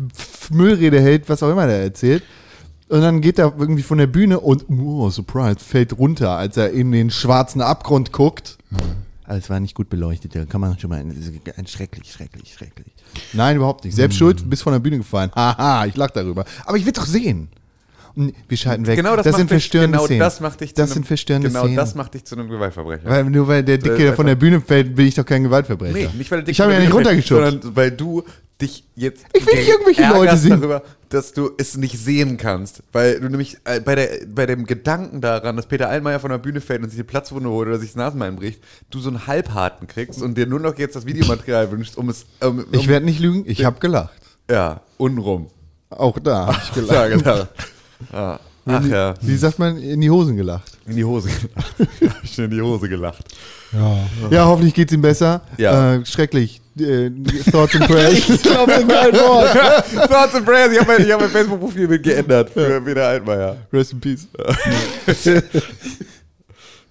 Müllrede 0.51 0.99
hält, 1.01 1.29
was 1.29 1.43
auch 1.43 1.51
immer 1.51 1.67
der 1.67 1.83
erzählt. 1.83 2.23
Und 2.89 3.01
dann 3.01 3.21
geht 3.21 3.39
er 3.39 3.55
irgendwie 3.59 3.83
von 3.83 3.99
der 3.99 4.07
Bühne 4.07 4.41
und, 4.41 4.67
oh, 4.69 5.09
surprise, 5.11 5.57
fällt 5.61 5.97
runter, 5.99 6.31
als 6.37 6.57
er 6.57 6.71
in 6.71 6.93
den 6.93 7.11
schwarzen 7.11 7.61
Abgrund 7.63 8.13
guckt. 8.13 8.59
Aber 9.25 9.39
es 9.39 9.49
war 9.49 9.61
nicht 9.61 9.75
gut 9.75 9.89
beleuchtet, 9.89 10.35
da 10.35 10.45
kann 10.45 10.61
man 10.61 10.79
schon 10.79 10.91
mal, 10.91 11.03
das 11.05 11.57
ein 11.57 11.67
schrecklich, 11.67 12.13
schrecklich, 12.13 12.53
schrecklich. 12.53 12.93
Nein, 13.33 13.57
überhaupt 13.57 13.85
nicht. 13.85 13.95
Selbst 13.95 14.19
schuld, 14.19 14.49
bist 14.51 14.63
von 14.63 14.73
der 14.73 14.81
Bühne 14.81 14.99
gefallen. 14.99 15.31
Haha, 15.35 15.87
ich 15.87 15.97
lach 15.97 16.11
darüber. 16.11 16.45
Aber 16.67 16.77
ich 16.77 16.85
will 16.85 16.93
doch 16.93 17.07
sehen. 17.07 17.49
Und 18.15 18.35
wir 18.47 18.59
schalten 18.59 18.87
weg. 18.87 18.97
Genau 18.97 19.17
das, 19.17 19.25
das 19.25 19.33
macht 19.33 19.39
sind 19.39 19.51
dich, 19.51 19.55
verstörende 19.55 19.97
genau 19.97 20.05
Szenen. 20.05 20.21
das 20.21 20.41
macht 20.41 20.61
dich 20.61 20.75
das 20.75 20.89
zu 20.91 20.95
sind 21.03 21.31
einem, 21.31 21.43
Genau 21.45 21.61
Szenen. 21.61 21.77
das 21.77 21.95
macht 21.95 22.15
dich 22.15 22.25
zu 22.25 22.37
einem 22.37 22.51
Gewaltverbrecher. 22.51 23.09
Weil 23.09 23.25
nur 23.25 23.49
weil 23.49 23.63
der 23.65 23.79
Dicke 23.79 24.13
von 24.13 24.27
der 24.27 24.35
Bühne 24.35 24.61
fällt, 24.61 24.95
bin 24.95 25.07
ich 25.07 25.15
doch 25.15 25.25
kein 25.25 25.43
Gewaltverbrecher. 25.45 25.95
nee, 25.95 26.09
nicht 26.19 26.31
weil 26.31 26.41
der 26.41 26.45
Dick 26.47 26.53
Ich 26.53 26.61
habe 26.61 26.75
ja 26.75 26.81
nicht 26.81 26.93
runtergeschubst. 26.93 27.51
Sondern 27.53 27.77
weil 27.77 27.91
du 27.91 28.23
dich 28.61 28.85
jetzt 28.95 29.25
Ich 29.33 29.45
will 29.47 29.55
nicht 29.57 29.69
irgendwelche 29.69 30.07
Leute 30.13 30.37
sehen. 30.37 30.51
darüber, 30.61 30.83
dass 31.09 31.33
du 31.33 31.51
es 31.59 31.77
nicht 31.77 31.99
sehen 31.99 32.37
kannst. 32.37 32.83
Weil 32.93 33.21
du 33.21 33.29
nämlich 33.29 33.57
äh, 33.65 33.81
bei, 33.81 33.95
der, 33.95 34.09
bei 34.29 34.47
dem 34.47 34.67
Gedanken 34.67 35.21
daran, 35.21 35.57
dass 35.57 35.67
Peter 35.67 35.89
Allmeier 35.89 36.21
von 36.21 36.31
der 36.31 36.39
Bühne 36.39 36.61
fällt 36.61 36.83
und 36.83 36.89
sich 36.91 36.97
die 36.99 37.03
Platzwunde 37.05 37.49
holt 37.51 37.69
oder 37.69 37.79
sich 37.79 37.91
das 37.91 37.97
Nasenbein 37.97 38.37
bricht, 38.37 38.63
du 38.91 39.01
so 39.01 39.09
einen 39.09 39.27
Halbharten 39.27 39.87
kriegst 39.89 40.23
und 40.23 40.37
dir 40.39 40.47
nur 40.47 40.61
noch 40.61 40.79
jetzt 40.79 40.95
das 40.97 41.07
Videomaterial 41.07 41.71
wünschst, 41.71 41.97
um 41.97 42.09
es... 42.09 42.25
Um, 42.41 42.61
um, 42.61 42.67
Ich 42.73 42.89
werde 42.89 43.05
nicht 43.05 43.19
lügen, 43.21 43.45
ich 43.47 43.65
habe 43.65 43.81
gelacht. 43.81 44.15
Ja, 44.51 44.81
unrum. 44.97 45.49
Auch 45.91 46.19
da 46.19 46.47
habe 46.47 46.59
ich 46.83 46.89
Ja, 46.91 47.09
gelacht. 47.09 47.25
genau. 47.25 48.19
Ah, 48.19 48.39
Ach 48.65 48.85
ja, 48.87 49.15
Wie 49.21 49.37
sagt 49.37 49.59
man, 49.59 49.77
in 49.77 50.01
die 50.01 50.09
Hosen 50.11 50.37
gelacht. 50.37 50.79
in 50.87 50.95
die 50.97 51.05
Hose. 51.05 51.29
richtig 51.29 52.39
in 52.39 52.51
die 52.51 52.63
Hose 52.63 52.89
gelacht. 52.89 53.25
Ja. 53.73 53.99
Ja, 54.31 54.47
hoffentlich 54.47 54.73
geht's 54.73 54.93
ihm 54.93 55.03
besser. 55.03 55.41
Ja. 55.59 55.95
Äh, 55.97 56.07
schrecklich. 56.07 56.62
Äh, 56.79 57.11
Thoughts 57.51 57.75
and 57.75 57.87
Prayers. 57.87 58.29
Ich 58.29 58.43
glaube 58.43 58.73
kein 58.73 58.89
Wort. 59.13 59.53
Thoughts 60.09 60.35
and 60.35 60.47
Prayers, 60.47 60.73
ich 60.73 60.81
habe 60.81 60.97
mein, 60.97 61.13
hab 61.13 61.21
mein 61.21 61.31
Facebook-Profil 61.31 61.89
mit 61.89 62.03
geändert 62.03 62.51
für 62.51 62.81
Peter 62.81 63.07
Altmaier. 63.09 63.57
Rest 63.73 63.93
in 63.93 64.01
Peace. 64.01 64.27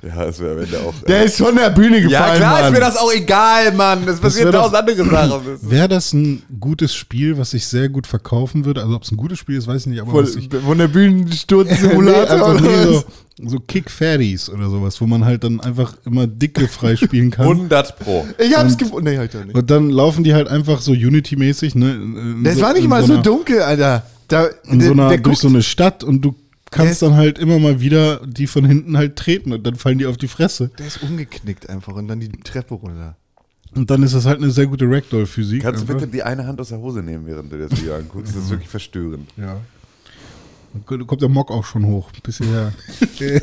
Ja, 0.03 0.25
das 0.25 0.39
wäre 0.39 0.53
am 0.53 0.63
Ende 0.63 0.79
auch. 0.79 0.93
Der 1.07 1.23
ist 1.25 1.37
von 1.37 1.55
der 1.55 1.69
Bühne 1.69 2.01
gefallen, 2.01 2.11
ja, 2.11 2.35
klar 2.35 2.53
Mann. 2.61 2.65
ist 2.65 2.71
mir 2.71 2.79
das 2.79 2.97
auch 2.97 3.11
egal, 3.13 3.71
Mann. 3.73 4.07
Es 4.07 4.19
passieren 4.19 4.51
doch- 4.51 4.63
tausend 4.71 4.77
andere 4.77 5.05
Sachen. 5.29 5.69
Wäre 5.69 5.87
das 5.87 6.11
ein 6.13 6.41
gutes 6.59 6.95
Spiel, 6.95 7.37
was 7.37 7.51
sich 7.51 7.67
sehr 7.67 7.87
gut 7.89 8.07
verkaufen 8.07 8.65
würde? 8.65 8.81
Also 8.81 8.95
ob 8.95 9.03
es 9.03 9.11
ein 9.11 9.17
gutes 9.17 9.37
Spiel 9.37 9.57
ist, 9.57 9.67
weiß 9.67 9.81
ich 9.81 9.87
nicht, 9.87 10.01
aber 10.01 10.11
Von, 10.11 10.23
was 10.23 10.35
ich, 10.35 10.49
von 10.49 10.77
der 10.77 10.87
Bühnensturz-Simulator. 10.87 12.21
Nee, 12.25 12.31
einfach 12.33 12.61
oder 12.61 12.93
so, 12.93 13.03
so 13.45 13.59
Kick-Fatties 13.59 14.49
oder 14.49 14.69
sowas, 14.69 14.99
wo 15.01 15.07
man 15.07 15.25
halt 15.25 15.43
dann 15.43 15.59
einfach 15.59 15.93
immer 16.05 16.27
dicke 16.27 16.67
freispielen 16.67 17.31
kann. 17.31 17.45
100 17.47 17.99
Pro. 17.99 18.25
Ich 18.37 18.55
hab's 18.57 18.77
gefunden. 18.77 19.09
Nee, 19.09 19.17
halt 19.17 19.33
doch 19.33 19.43
nicht. 19.45 19.55
Und 19.55 19.69
dann 19.69 19.89
laufen 19.89 20.23
die 20.23 20.33
halt 20.33 20.47
einfach 20.47 20.81
so 20.81 20.91
Unity-mäßig, 20.91 21.75
ne? 21.75 21.99
Das 22.43 22.55
so- 22.55 22.61
war 22.61 22.73
nicht 22.73 22.87
mal 22.87 23.03
so 23.03 23.15
so 23.15 23.21
dunkel, 23.21 23.61
Alter. 23.61 24.03
Da, 24.27 24.47
In 24.69 24.79
so 24.81 24.91
einer, 24.91 25.09
der 25.09 25.17
durch 25.17 25.23
guckt, 25.23 25.37
so 25.39 25.47
eine 25.49 25.61
Stadt 25.61 26.03
und 26.03 26.21
du 26.21 26.33
kannst 26.71 27.01
dann 27.01 27.15
halt 27.15 27.37
immer 27.37 27.59
mal 27.59 27.79
wieder 27.79 28.25
die 28.25 28.47
von 28.47 28.65
hinten 28.65 28.97
halt 28.97 29.15
treten 29.15 29.53
und 29.53 29.63
dann 29.65 29.75
fallen 29.75 29.99
die 29.99 30.05
auf 30.07 30.17
die 30.17 30.27
Fresse. 30.27 30.71
der 30.79 30.87
ist 30.87 31.03
umgeknickt 31.03 31.69
einfach 31.69 31.93
und 31.93 32.07
dann 32.07 32.19
die 32.19 32.29
Treppe 32.29 32.73
runter. 32.73 33.15
Und 33.73 33.89
dann 33.89 34.03
ist 34.03 34.13
das 34.13 34.25
halt 34.25 34.39
eine 34.39 34.51
sehr 34.51 34.67
gute 34.67 34.85
Ragdoll-Physik. 34.85 35.61
Kannst 35.61 35.81
du 35.81 35.83
einfach. 35.83 36.01
bitte 36.01 36.11
die 36.11 36.23
eine 36.23 36.45
Hand 36.45 36.59
aus 36.59 36.69
der 36.69 36.79
Hose 36.79 37.01
nehmen, 37.01 37.25
während 37.25 37.53
du 37.53 37.57
das 37.57 37.71
Video 37.71 37.95
anguckst? 37.95 38.35
Das 38.35 38.43
ist 38.43 38.49
wirklich 38.49 38.67
verstörend. 38.67 39.29
Ja. 39.37 39.61
Dann 40.73 41.07
kommt 41.07 41.21
der 41.21 41.29
Mock 41.29 41.51
auch 41.51 41.63
schon 41.65 41.85
hoch. 41.85 42.09
Ein 42.13 42.21
bisschen 42.21 42.47
her. 42.47 42.73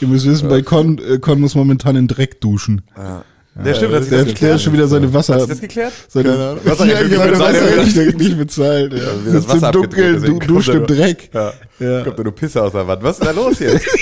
Ihr 0.00 0.08
müsst 0.08 0.26
wissen, 0.26 0.48
bei 0.48 0.62
Con, 0.62 0.98
äh, 0.98 1.18
Con 1.18 1.40
muss 1.40 1.54
momentan 1.54 1.96
in 1.96 2.08
Dreck 2.08 2.40
duschen. 2.40 2.82
Der 3.56 3.74
stimmt, 3.74 3.94
hat 3.94 4.02
sich 4.02 4.10
Der, 4.10 4.24
das 4.24 4.34
der 4.34 4.54
hat 4.54 4.60
schon 4.62 4.72
wieder 4.72 4.88
seine 4.88 5.12
Wasser. 5.14 5.34
Hat 5.34 5.40
sich 5.42 5.50
das 5.50 5.60
geklärt? 5.60 5.92
seine 6.08 6.28
Keine 6.30 6.44
Ahnung. 6.48 6.60
Wasserrechnung 6.64 7.10
Ja, 7.12 7.18
seine 7.18 7.32
genau, 7.32 7.44
Wasserrechnung 7.44 8.16
nicht 8.16 8.38
bezahlt. 8.38 8.92
Ja. 8.92 8.98
wie 9.24 9.32
das 9.32 9.48
Wasser 9.48 9.66
im 9.66 9.72
Dunkeln, 9.72 10.14
ist, 10.16 10.26
du 10.26 10.38
duscht 10.40 10.68
im 10.70 10.86
Dreck. 10.86 11.30
Ja. 11.32 11.52
Ja. 11.78 12.02
Kommt 12.02 12.18
da 12.18 12.22
nur 12.24 12.34
Pisse 12.34 12.62
aus 12.62 12.72
der 12.72 12.86
Wand. 12.86 13.02
Was 13.04 13.18
ist 13.18 13.26
da 13.26 13.30
los 13.30 13.58
jetzt? 13.60 13.86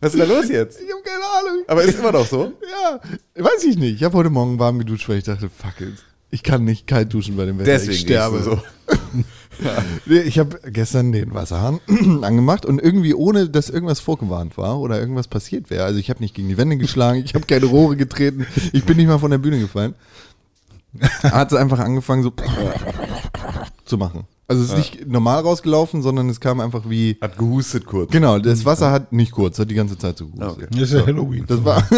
Was 0.00 0.14
ist 0.14 0.20
da 0.20 0.24
los 0.24 0.48
jetzt? 0.48 0.80
Ich 0.80 0.92
hab 0.92 1.02
keine 1.04 1.24
Ahnung. 1.24 1.64
Aber 1.66 1.82
ist 1.82 1.98
immer 1.98 2.12
noch 2.12 2.26
so? 2.26 2.52
Ja, 2.62 3.00
weiß 3.42 3.64
ich 3.64 3.76
nicht. 3.76 3.94
Ich 3.96 4.04
habe 4.04 4.16
heute 4.18 4.30
Morgen 4.30 4.58
warm 4.58 4.78
geduscht, 4.78 5.08
weil 5.08 5.18
ich 5.18 5.24
dachte, 5.24 5.48
fuck 5.48 5.80
it. 5.80 5.94
Ich 6.30 6.42
kann 6.42 6.64
nicht 6.64 6.86
kalt 6.88 7.14
duschen 7.14 7.36
bei 7.36 7.46
dem 7.46 7.58
Wetter. 7.58 7.70
Deswegen 7.70 7.92
ich 7.92 8.00
sterbe. 8.00 8.38
du 8.38 8.42
so. 8.44 8.62
Nee, 10.06 10.20
Ich 10.20 10.38
habe 10.38 10.60
gestern 10.70 11.12
den 11.12 11.34
Wasserhahn 11.34 11.80
angemacht 12.22 12.66
und 12.66 12.80
irgendwie 12.80 13.14
ohne, 13.14 13.48
dass 13.48 13.70
irgendwas 13.70 14.00
vorgewarnt 14.00 14.56
war 14.58 14.80
oder 14.80 14.98
irgendwas 14.98 15.28
passiert 15.28 15.70
wäre. 15.70 15.84
Also 15.84 15.98
ich 15.98 16.10
habe 16.10 16.20
nicht 16.22 16.34
gegen 16.34 16.48
die 16.48 16.56
Wände 16.56 16.76
geschlagen, 16.76 17.22
ich 17.24 17.34
habe 17.34 17.46
keine 17.46 17.66
Rohre 17.66 17.96
getreten, 17.96 18.46
ich 18.72 18.84
bin 18.84 18.96
nicht 18.96 19.06
mal 19.06 19.18
von 19.18 19.30
der 19.30 19.38
Bühne 19.38 19.58
gefallen. 19.58 19.94
Hat 21.22 21.50
es 21.52 21.58
einfach 21.58 21.80
angefangen 21.80 22.22
so 22.22 22.32
zu 23.84 23.98
machen. 23.98 24.24
Also 24.46 24.62
es 24.62 24.68
ist 24.70 24.76
nicht 24.76 25.06
normal 25.08 25.40
rausgelaufen, 25.40 26.02
sondern 26.02 26.28
es 26.28 26.38
kam 26.38 26.60
einfach 26.60 26.82
wie 26.86 27.16
Hat 27.20 27.38
gehustet 27.38 27.86
kurz. 27.86 28.10
genau. 28.10 28.38
Das 28.38 28.64
Wasser 28.66 28.90
hat 28.90 29.10
nicht 29.12 29.32
kurz, 29.32 29.58
hat 29.58 29.70
die 29.70 29.74
ganze 29.74 29.96
Zeit 29.96 30.18
so 30.18 30.26
gut. 30.26 30.42
Ah, 30.42 30.48
okay. 30.50 30.66
Das 30.70 30.80
ist 30.82 30.92
ja 30.92 31.06
Halloween. 31.06 31.44
Das 31.46 31.64
war 31.64 31.82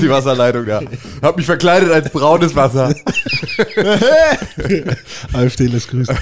die 0.00 0.08
Wasserleitung 0.08 0.64
da. 0.64 0.80
Hab 1.20 1.36
mich 1.36 1.44
verkleidet 1.46 1.90
als 1.90 2.10
braunes 2.10 2.56
Wasser. 2.56 2.94
AfD 5.34 5.66
lässt 5.66 5.88
grüßen. 5.90 6.16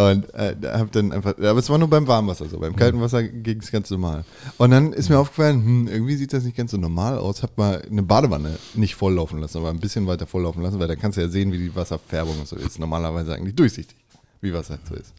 Und 0.00 0.32
äh, 0.34 0.56
da 0.58 0.78
hab 0.78 0.92
dann 0.92 1.12
einfach, 1.12 1.36
aber 1.36 1.58
es 1.58 1.68
war 1.68 1.76
nur 1.76 1.88
beim 1.88 2.06
Warmwasser 2.06 2.48
so, 2.48 2.58
beim 2.58 2.74
kalten 2.74 3.00
Wasser 3.00 3.22
ging 3.22 3.58
es 3.58 3.70
ganz 3.70 3.90
normal. 3.90 4.24
Und 4.56 4.70
dann 4.70 4.92
ist 4.92 5.08
mir 5.08 5.18
aufgefallen, 5.18 5.64
hm, 5.64 5.88
irgendwie 5.88 6.16
sieht 6.16 6.32
das 6.32 6.44
nicht 6.44 6.56
ganz 6.56 6.70
so 6.70 6.76
normal 6.76 7.18
aus. 7.18 7.42
Hab 7.42 7.58
mal 7.58 7.82
eine 7.90 8.02
Badewanne 8.02 8.56
nicht 8.74 8.94
volllaufen 8.94 9.40
lassen, 9.40 9.58
aber 9.58 9.70
ein 9.70 9.80
bisschen 9.80 10.06
weiter 10.06 10.26
volllaufen 10.26 10.62
lassen, 10.62 10.78
weil 10.78 10.88
da 10.88 10.96
kannst 10.96 11.18
du 11.18 11.22
ja 11.22 11.28
sehen, 11.28 11.52
wie 11.52 11.58
die 11.58 11.74
Wasserfärbung 11.74 12.38
und 12.38 12.48
so 12.48 12.56
ist. 12.56 12.78
Normalerweise 12.78 13.34
eigentlich 13.34 13.56
durchsichtig, 13.56 13.96
wie 14.40 14.54
Wasser 14.54 14.78
so 14.88 14.94
ist. 14.94 15.12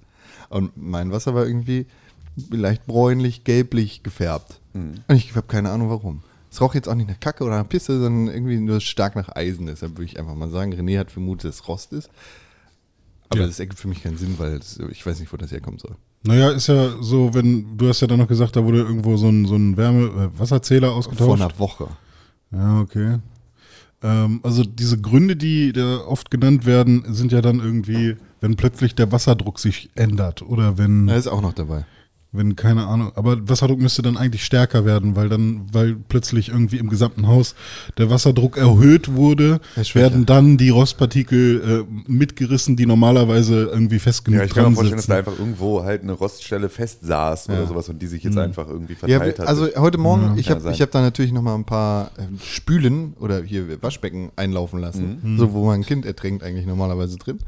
Und 0.50 0.72
mein 0.76 1.12
Wasser 1.12 1.36
war 1.36 1.46
irgendwie 1.46 1.86
leicht 2.50 2.86
bräunlich, 2.86 3.44
gelblich 3.44 4.04
gefärbt. 4.04 4.60
Und 5.08 5.16
ich 5.16 5.36
habe 5.36 5.48
keine 5.48 5.70
Ahnung 5.70 5.90
warum. 5.90 6.24
Es 6.50 6.60
roch 6.60 6.76
jetzt 6.76 6.90
auch 6.90 6.96
nicht 6.96 7.08
nach 7.08 7.20
Kacke 7.20 7.46
oder 7.46 7.58
nach 7.58 7.70
Pisse, 7.70 8.00
sondern 8.00 8.34
irgendwie 8.34 8.58
nur 8.58 8.82
stark 8.82 9.16
nach 9.16 9.36
Eisen. 9.36 9.68
Deshalb 9.68 9.94
würde 9.94 10.06
ich 10.06 10.20
einfach 10.20 10.36
mal 10.36 10.50
sagen, 10.50 10.74
René 10.74 11.00
hat 11.00 11.12
vermutet, 11.12 11.50
dass 11.50 11.56
es 11.62 11.68
Rost 11.68 11.94
ist. 11.94 12.10
Aber 13.32 13.40
Ja. 13.42 13.48
das 13.48 13.60
ergibt 13.60 13.80
für 13.80 13.88
mich 13.88 14.04
keinen 14.04 14.18
Sinn, 14.18 14.36
weil 14.38 14.54
es, 14.58 14.78
ich 14.92 15.06
weiß 15.06 15.20
nicht, 15.20 15.32
wo 15.34 15.38
das 15.38 15.52
herkommen 15.52 15.80
soll. 15.80 15.96
Naja, 16.24 16.50
ist 16.52 16.68
ja 16.68 17.02
so, 17.02 17.34
wenn, 17.34 17.78
du 17.78 17.88
hast 17.90 18.02
ja 18.02 18.08
dann 18.08 18.20
noch 18.20 18.28
gesagt, 18.28 18.56
da 18.56 18.64
wurde 18.64 18.80
irgendwo 18.80 19.18
so 19.18 19.28
ein, 19.30 19.46
so 19.46 19.56
ein 19.56 19.76
Wärme, 19.78 20.06
äh, 20.36 20.40
Wasserzähler 20.40 20.90
Vor 20.90 20.98
ausgetauscht. 20.98 21.42
einer 21.42 21.58
Woche. 21.60 21.88
Ja, 22.52 22.80
okay. 22.82 23.18
Ähm, 24.04 24.40
also 24.44 24.64
diese 24.64 25.00
Gründe, 25.00 25.36
die 25.36 25.74
da 25.74 26.00
oft 26.06 26.30
genannt 26.30 26.66
werden, 26.66 27.06
sind 27.08 27.32
ja 27.32 27.42
dann 27.42 27.60
irgendwie, 27.60 28.18
wenn 28.42 28.56
plötzlich 28.56 28.96
der 28.96 29.12
Wasserdruck 29.12 29.60
sich 29.60 29.90
ändert 29.96 30.42
oder 30.42 30.78
wenn, 30.78 31.08
Er 31.08 31.18
ist 31.18 31.28
auch 31.28 31.42
noch 31.42 31.54
dabei. 31.54 31.86
Wenn 32.34 32.56
keine 32.56 32.88
Ahnung, 32.88 33.12
aber 33.16 33.50
Wasserdruck 33.50 33.80
müsste 33.82 34.02
dann 34.02 34.16
eigentlich 34.16 34.46
stärker 34.46 34.86
werden, 34.86 35.18
weil 35.18 35.28
dann, 35.28 35.66
weil 35.74 35.96
plötzlich 35.96 36.48
irgendwie 36.50 36.78
im 36.78 36.88
gesamten 36.90 37.28
Haus 37.28 37.56
der 37.98 38.10
Wasserdruck 38.10 38.58
erhöht 38.58 39.14
wurde, 39.14 39.60
Er 39.76 39.96
werden 39.96 40.26
dann 40.26 40.58
die 40.58 40.70
Rostpartikel 40.70 41.86
äh, 41.90 42.12
mitgerissen, 42.12 42.78
die 42.78 42.86
normalerweise 42.86 43.66
irgendwie 43.66 44.00
fest 44.00 44.24
genug 44.24 44.40
Ja, 44.40 44.46
ich 44.46 44.54
kann 44.54 44.70
mir 44.70 44.76
vorstellen, 44.76 44.98
dass 44.98 45.08
da 45.08 45.18
einfach 45.18 45.38
irgendwo 45.38 45.84
halt 45.84 46.04
eine 46.04 46.14
Roststelle 46.14 46.70
fest 46.70 47.00
saß 47.04 47.50
oder 47.50 47.68
sowas 47.68 47.90
und 47.90 48.02
die 48.02 48.08
sich 48.08 48.24
jetzt 48.24 48.38
einfach 48.38 48.68
irgendwie 48.68 48.94
Ja, 48.94 49.18
verteilt 49.20 49.40
hat. 49.40 49.48
also 49.48 49.68
heute 49.76 49.98
Morgen, 49.98 50.38
ich 50.38 50.46
Kann 50.48 50.64
habe 50.64 50.72
ich 50.72 50.82
hab 50.82 50.92
da 50.92 51.02
natürlich 51.02 51.34
noch 51.34 51.42
mal 51.42 51.56
ein 51.56 51.66
paar 51.66 52.12
äh, 52.18 52.24
Spülen 52.46 53.14
oder 53.20 53.44
hier 53.44 53.82
Waschbecken 53.84 54.32
einlaufen 54.38 54.80
lassen. 54.80 55.36
So, 55.38 55.52
wo 55.52 55.66
man 55.66 55.82
ein 55.82 55.86
Kind 55.86 56.06
ertränkt 56.06 56.44
eigentlich 56.44 56.66
normalerweise 56.66 57.18
drin. 57.18 57.40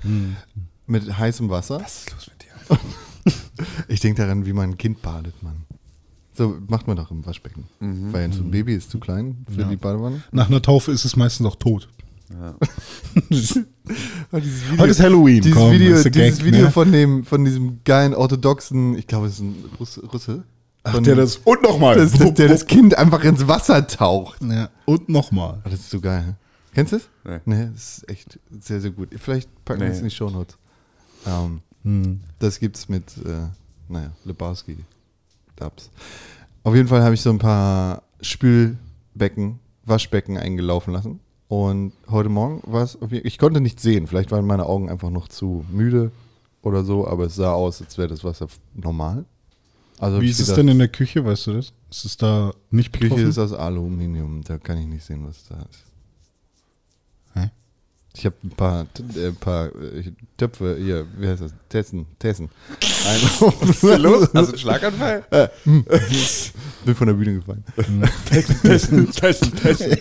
Mit 0.88 1.17
heißem 1.17 1.50
Wasser. 1.50 1.80
Was 1.82 2.00
ist 2.00 2.12
los 2.12 2.28
mit 2.28 2.43
dir? 2.43 2.78
Ich 3.88 3.99
denke 3.99 4.21
daran, 4.21 4.45
wie 4.45 4.53
man 4.53 4.71
ein 4.71 4.77
Kind 4.77 5.01
badet, 5.01 5.41
Mann. 5.43 5.65
So 6.36 6.57
macht 6.67 6.88
man 6.88 6.97
doch 6.97 7.12
im 7.12 7.25
Waschbecken. 7.25 7.65
Weil 7.79 8.33
so 8.33 8.41
ein 8.41 8.49
Baby 8.51 8.73
ist 8.75 8.89
zu 8.89 8.99
klein 8.99 9.45
für 9.53 9.65
die 9.65 9.75
Badewanne. 9.75 10.23
Nach 10.31 10.47
einer 10.49 10.62
Taufe 10.62 10.91
ist 10.91 11.05
es 11.05 11.15
meistens 11.15 11.45
auch 11.45 11.55
tot. 11.55 11.88
dieses 13.29 13.55
Video, 13.83 14.77
Heute 14.79 14.91
ist 14.91 14.99
Halloween, 14.99 15.41
Dieses 15.41 15.57
komm, 15.57 15.71
Video, 15.71 15.95
ist 15.95 16.03
der 16.05 16.12
dieses 16.12 16.38
Gag, 16.39 16.45
Video 16.45 16.62
ne? 16.63 16.71
von 16.71 16.91
dem, 16.91 17.23
von 17.23 17.45
diesem 17.45 17.83
geilen 17.83 18.15
orthodoxen, 18.15 18.97
ich 18.97 19.05
glaube, 19.05 19.27
es 19.27 19.33
ist 19.33 19.41
ein 19.41 19.55
Russe, 19.79 20.01
Russe 20.07 20.43
Ach, 20.83 20.99
der 20.99 21.15
das, 21.15 21.38
und 21.38 21.62
nochmal. 21.62 21.95
das, 21.95 22.13
das, 22.13 22.33
der 22.33 22.47
das 22.47 22.65
Kind 22.67 22.97
einfach 22.97 23.23
ins 23.23 23.47
Wasser 23.47 23.86
taucht. 23.88 24.41
ja, 24.41 24.69
und 24.86 25.09
nochmal. 25.09 25.62
Oh, 25.63 25.69
das 25.69 25.81
ist 25.81 25.91
so 25.91 26.01
geil. 26.01 26.36
Kennst 26.73 26.91
du 26.93 26.97
es? 26.97 27.09
Nee. 27.23 27.39
Nee, 27.45 27.69
das 27.73 27.97
ist 27.99 28.09
echt 28.09 28.39
sehr, 28.59 28.81
sehr 28.81 28.91
gut. 28.91 29.09
Vielleicht 29.17 29.47
packen 29.63 29.81
wir 29.81 29.88
Nee. 29.89 29.93
es 29.93 29.99
in 29.99 30.05
die 30.09 30.15
Shownotes. 30.15 30.57
Ähm, 31.27 31.62
Hm. 31.84 32.22
Das 32.39 32.60
gibt's 32.60 32.89
mit, 32.89 33.17
äh, 33.26 33.48
naja, 33.89 34.12
Lebowski. 34.26 34.78
Dubs. 35.56 35.89
Auf 36.63 36.76
jeden 36.76 36.88
Fall 36.88 37.04
habe 37.04 37.13
ich 37.13 37.22
so 37.22 37.30
ein 37.30 37.39
paar 37.39 38.04
Spülbecken, 38.22 39.60
Waschbecken 39.86 40.38
eingelaufen 40.38 40.93
lassen. 40.93 41.19
Und 41.48 41.93
heute 42.10 42.30
Morgen 42.30 42.62
war 42.65 42.84
es, 42.84 42.98
ich 43.12 43.38
konnte 43.38 43.62
nicht 43.62 43.80
sehen. 43.80 44.08
Vielleicht 44.08 44.32
waren 44.32 44.48
meine 44.48 44.65
Augen 44.65 44.89
einfach 44.89 45.10
noch 45.10 45.28
zu 45.28 45.65
müde 45.72 46.12
oder 46.63 46.84
so, 46.84 47.08
aber 47.08 47.26
es 47.26 47.36
sah 47.36 47.52
aus, 47.52 47.82
als 47.82 47.98
wäre 47.98 48.08
das 48.08 48.24
Wasser 48.24 48.48
normal. 48.74 49.26
Also 50.00 50.22
Wie 50.22 50.30
ist 50.30 50.39
es 50.39 50.48
gedacht, 50.48 50.60
denn 50.60 50.67
in 50.69 50.80
der 50.80 50.88
Küche, 50.88 51.24
weißt 51.24 51.48
du 51.48 51.54
das? 51.54 51.74
Ist 51.91 52.06
es 52.06 52.17
da 52.17 52.54
nicht 52.72 52.96
Die 52.96 53.00
Küche 53.00 53.10
betroffen? 53.15 53.30
ist 53.30 53.38
aus 53.38 53.54
Aluminium, 53.54 54.41
da 54.43 54.58
kann 54.58 54.80
ich 54.80 54.88
nicht 54.88 55.04
sehen, 55.04 55.24
was 55.28 55.46
da 55.48 55.56
ist. 55.56 55.84
Ich 58.15 58.26
habe 58.28 58.36
ein 58.43 58.49
paar, 58.52 58.86
äh, 59.15 59.28
ein 59.28 59.36
paar 59.38 59.67
äh, 59.67 60.12
Töpfe 60.38 60.78
hier, 60.80 61.06
wie 61.17 61.28
heißt 61.28 61.41
das? 61.41 61.54
Tessen, 61.69 62.06
Tessen. 62.19 62.49
Was 63.60 63.69
ist 63.69 63.84
denn 63.84 64.02
los? 64.02 64.30
Hast 64.34 64.34
du 64.34 64.39
einen 64.39 64.58
Schlaganfall? 64.58 65.23
Bin 66.86 66.95
von 66.95 67.08
der 67.08 67.13
Bühne 67.15 67.36
gefallen. 67.39 67.63
Testen, 68.30 69.12
testen, 69.12 69.56
testen. 69.56 69.97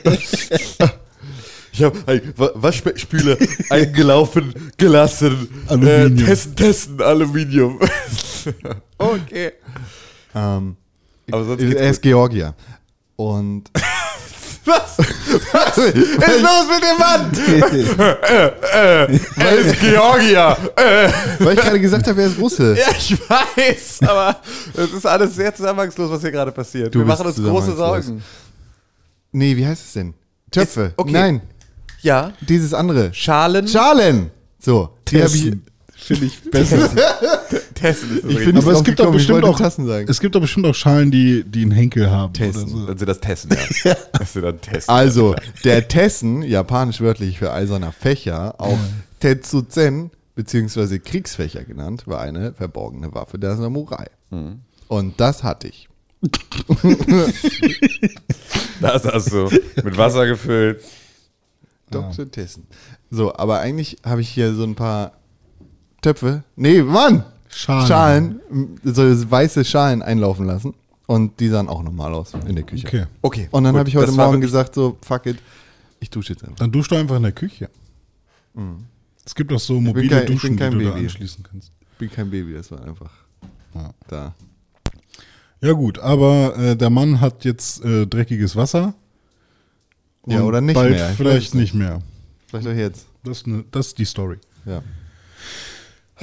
Ich 1.73 1.83
habe 1.83 1.99
ein 2.07 2.21
Wa- 2.37 2.51
Waschspüler 2.55 3.39
eingelaufen 3.71 4.53
gelassen. 4.77 5.49
Aluminium. 5.69 6.19
Äh, 6.19 6.25
testen, 6.27 6.57
testen, 6.57 7.01
Aluminium. 7.01 7.81
okay. 8.99 9.53
Ähm, 10.35 10.77
Aber 11.31 11.45
sonst 11.47 11.63
er 11.63 11.91
ist 11.91 12.03
Georgier. 12.03 12.55
Und 13.17 13.71
Was? 14.65 14.97
Was 14.99 15.79
ist 15.79 16.19
los 16.19 16.67
mit 16.71 16.83
dem 16.83 16.99
Mann? 16.99 17.33
äh, 18.29 18.47
äh, 18.47 19.21
er 19.37 19.53
ist 19.57 19.81
Georgier. 19.81 20.57
Äh. 20.77 21.09
weil 21.41 21.55
ich 21.55 21.61
gerade 21.61 21.81
gesagt 21.81 22.07
habe, 22.07 22.21
er 22.23 22.29
ist 22.29 22.39
Russe. 22.39 22.77
Ja, 22.79 22.87
ich 22.97 23.19
weiß, 23.29 24.01
aber 24.09 24.37
es 24.75 24.93
ist 24.93 25.07
alles 25.07 25.35
sehr 25.35 25.55
zusammenhangslos, 25.55 26.11
was 26.11 26.21
hier 26.21 26.31
gerade 26.31 26.53
passiert. 26.53 26.95
Du 26.95 27.01
Wir 27.01 27.07
machen 27.07 27.27
uns 27.27 27.37
große. 27.37 27.75
Sorgen. 27.75 28.23
Nee, 29.33 29.57
wie 29.57 29.67
heißt 29.67 29.85
es 29.85 29.93
denn? 29.95 30.15
Töpfe. 30.51 30.83
Ist- 30.87 30.95
okay. 30.99 31.13
Nein, 31.13 31.41
Ja. 32.03 32.33
dieses 32.41 32.73
andere. 32.75 33.13
Schalen. 33.15 33.67
Schalen. 33.67 34.31
So, 34.61 34.91
die 35.09 35.23
habe 35.23 35.35
ich. 35.35 35.53
Finde 36.03 36.27
ich 36.27 36.41
besser. 36.51 36.89
Tessen 37.75 38.17
ist 38.17 38.25
das 38.25 38.31
Ich 38.33 38.39
finde 38.41 38.61
Aber 38.61 38.73
es 38.73 38.83
gibt 38.83 38.99
doch 38.99 39.05
gekommen, 39.05 39.17
bestimmt 39.17 39.45
auch, 39.45 39.59
Tassen 39.59 39.87
sagen. 39.87 40.07
es 40.09 40.21
gibt 40.21 40.35
doch 40.35 40.41
bestimmt 40.41 40.67
auch 40.67 40.75
Schalen, 40.75 41.11
die, 41.11 41.45
die 41.45 41.63
einen 41.63 41.71
Henkel 41.71 42.11
haben. 42.11 42.33
Tessen. 42.33 42.63
Oder 42.63 42.71
so. 42.71 42.87
Dann 42.87 42.99
sind 42.99 43.09
das 43.09 43.21
Tessen, 43.21 43.51
ja. 43.85 43.95
Das 44.13 44.33
sind 44.33 44.43
dann 44.43 44.61
Tessen. 44.61 44.91
Also, 44.91 45.35
der 45.65 45.87
Tessen, 45.89 46.43
japanisch 46.43 47.01
wörtlich 47.01 47.39
für 47.39 47.53
eiserner 47.53 47.93
Fächer, 47.93 48.57
auch 48.59 48.79
Tetsuzen, 49.21 50.11
beziehungsweise 50.35 50.99
Kriegsfächer 50.99 51.65
genannt, 51.65 52.07
war 52.07 52.21
eine 52.21 52.53
verborgene 52.53 53.15
Waffe 53.15 53.39
der 53.39 53.57
Samurai. 53.57 54.07
Und 54.89 55.21
das 55.21 55.43
hatte 55.43 55.69
ich. 55.69 55.89
Das 58.81 59.05
hast 59.05 59.31
du 59.33 59.49
mit 59.85 59.97
Wasser 59.97 60.27
gefüllt. 60.27 60.83
Dr. 61.91 62.29
Tessen. 62.31 62.67
So, 63.11 63.35
aber 63.37 63.61
eigentlich 63.61 63.99
habe 64.05 64.21
ich 64.23 64.29
hier 64.29 64.55
so 64.55 64.65
ein 64.65 64.75
paar 64.75 65.13
Töpfe. 66.03 66.43
Nee, 66.57 66.83
Mann! 66.83 67.25
Schalen. 67.49 67.87
Schalen, 67.87 68.81
so 68.85 69.03
weiße 69.31 69.65
Schalen 69.65 70.03
einlaufen 70.03 70.47
lassen. 70.47 70.75
Und 71.07 71.39
die 71.41 71.49
sahen 71.49 71.69
auch 71.69 71.83
normal 71.83 72.15
aus 72.15 72.33
in 72.47 72.55
der 72.55 72.65
Küche. 72.65 72.87
Okay. 72.87 73.07
Okay. 73.21 73.49
Und 73.51 73.65
dann 73.65 73.77
habe 73.77 73.89
ich 73.89 73.97
heute 73.97 74.13
Morgen 74.13 74.41
gesagt, 74.41 74.75
so, 74.75 74.97
fuck 75.03 75.27
it, 75.27 75.37
ich 76.01 76.09
dusche 76.11 76.33
jetzt 76.33 76.43
einfach. 76.45 76.57
Dann 76.57 76.73
duschst 76.73 76.91
du 76.91 76.97
einfach 76.97 77.17
in 77.17 77.23
der 77.25 77.33
Küche. 77.33 77.69
Es 79.25 79.35
gibt 79.35 79.53
auch 79.53 79.61
so 79.61 79.81
mobile 79.81 80.09
kein- 80.09 80.23
Mhm. 80.25 80.27
Duschen, 80.27 80.57
die 80.57 80.63
du 80.65 80.79
da 80.79 80.91
Baby. 80.91 81.05
anschließen 81.05 81.45
kannst. 81.45 81.73
Ich 81.93 81.99
bin 81.99 82.11
kein 82.11 82.31
Baby, 82.31 82.55
das 82.55 82.71
war 82.71 82.83
einfach 82.85 83.11
Ja. 83.75 83.91
da. 84.09 84.35
Ja 85.61 85.73
gut, 85.73 85.99
aber 85.99 86.57
äh, 86.57 86.77
der 86.77 86.91
Mann 86.91 87.21
hat 87.21 87.45
jetzt 87.45 87.85
äh, 87.85 88.07
dreckiges 88.07 88.57
Wasser. 88.57 88.95
Ja, 90.27 90.43
oder 90.43 90.61
nicht 90.61 90.75
bald 90.75 90.91
mehr. 90.93 91.11
Vielleicht 91.11 91.55
nicht 91.55 91.75
mehr. 91.75 92.01
Vielleicht 92.49 92.67
auch 92.69 92.73
jetzt. 92.75 93.07
Das 93.25 93.39
ist, 93.39 93.47
ne, 93.47 93.65
das 93.71 93.89
ist 93.89 93.99
die 93.99 94.05
Story. 94.05 94.39
Ja. 94.65 94.83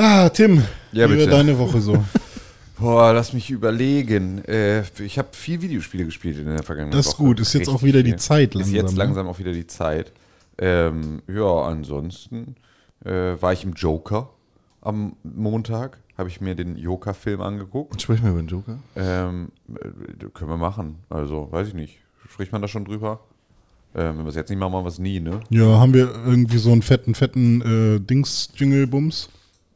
Ah, 0.02 0.30
Tim, 0.30 0.64
Ja, 0.94 1.08
wie 1.08 1.12
war 1.12 1.18
bitte. 1.18 1.30
deine 1.30 1.58
Woche 1.60 1.82
so? 1.82 2.02
Boah, 2.80 3.12
lass 3.12 3.34
mich 3.34 3.50
überlegen. 3.52 4.42
Äh, 4.46 4.84
ich 5.04 5.18
habe 5.20 5.28
viel 5.34 5.62
Videospiele 5.62 6.06
gespielt 6.06 6.38
in 6.40 6.46
der 6.46 6.64
vergangenen 6.64 6.96
Das 6.96 7.08
ist 7.08 7.14
Woche. 7.16 7.24
gut. 7.24 7.40
Ist 7.42 7.52
jetzt 7.54 7.62
Richtig 7.68 7.76
auch 7.76 7.84
wieder 7.84 8.02
die. 8.02 8.16
Zeit 8.16 8.56
Ist 8.56 8.62
langsam, 8.62 8.76
jetzt 8.76 8.92
ne? 8.94 8.98
langsam 8.98 9.28
auch 9.28 9.40
wieder 9.40 9.52
die 9.52 9.68
Zeit. 9.68 10.14
Ähm, 10.58 11.22
ja, 11.28 11.64
ansonsten 11.64 12.56
äh, 13.04 13.12
war 13.42 13.52
ich 13.52 13.66
im 13.66 13.74
Joker 13.74 14.30
am 14.82 15.18
Montag. 15.24 15.98
Habe 16.18 16.30
ich 16.30 16.40
mir 16.40 16.56
den 16.56 16.78
Joker-Film 16.78 17.42
angeguckt. 17.42 18.02
Sprich 18.02 18.22
mal 18.22 18.30
über 18.32 18.42
den 18.42 18.48
Joker. 18.48 18.80
Ähm, 18.96 19.50
äh, 19.76 20.26
können 20.34 20.50
wir 20.50 20.58
machen. 20.58 21.00
Also, 21.10 21.50
weiß 21.52 21.68
ich 21.68 21.74
nicht. 21.74 21.98
Spricht 22.30 22.54
man 22.54 22.62
da 22.62 22.70
schon 22.70 22.86
drüber? 22.86 23.20
Ähm, 23.96 24.20
wenn 24.20 24.24
wir 24.26 24.30
es 24.30 24.36
jetzt 24.36 24.50
nicht 24.50 24.60
machen, 24.60 24.72
machen 24.72 24.86
wir 24.86 24.90
es 24.90 25.00
nie, 25.00 25.20
ne? 25.20 25.42
Ja, 25.50 25.66
haben 25.80 25.94
wir 25.94 26.10
irgendwie 26.26 26.58
so 26.60 26.72
einen 26.72 26.84
fetten, 26.84 27.16
fetten 27.16 27.62
äh, 27.62 28.00
Dings-Jingle-Bums? 28.00 29.28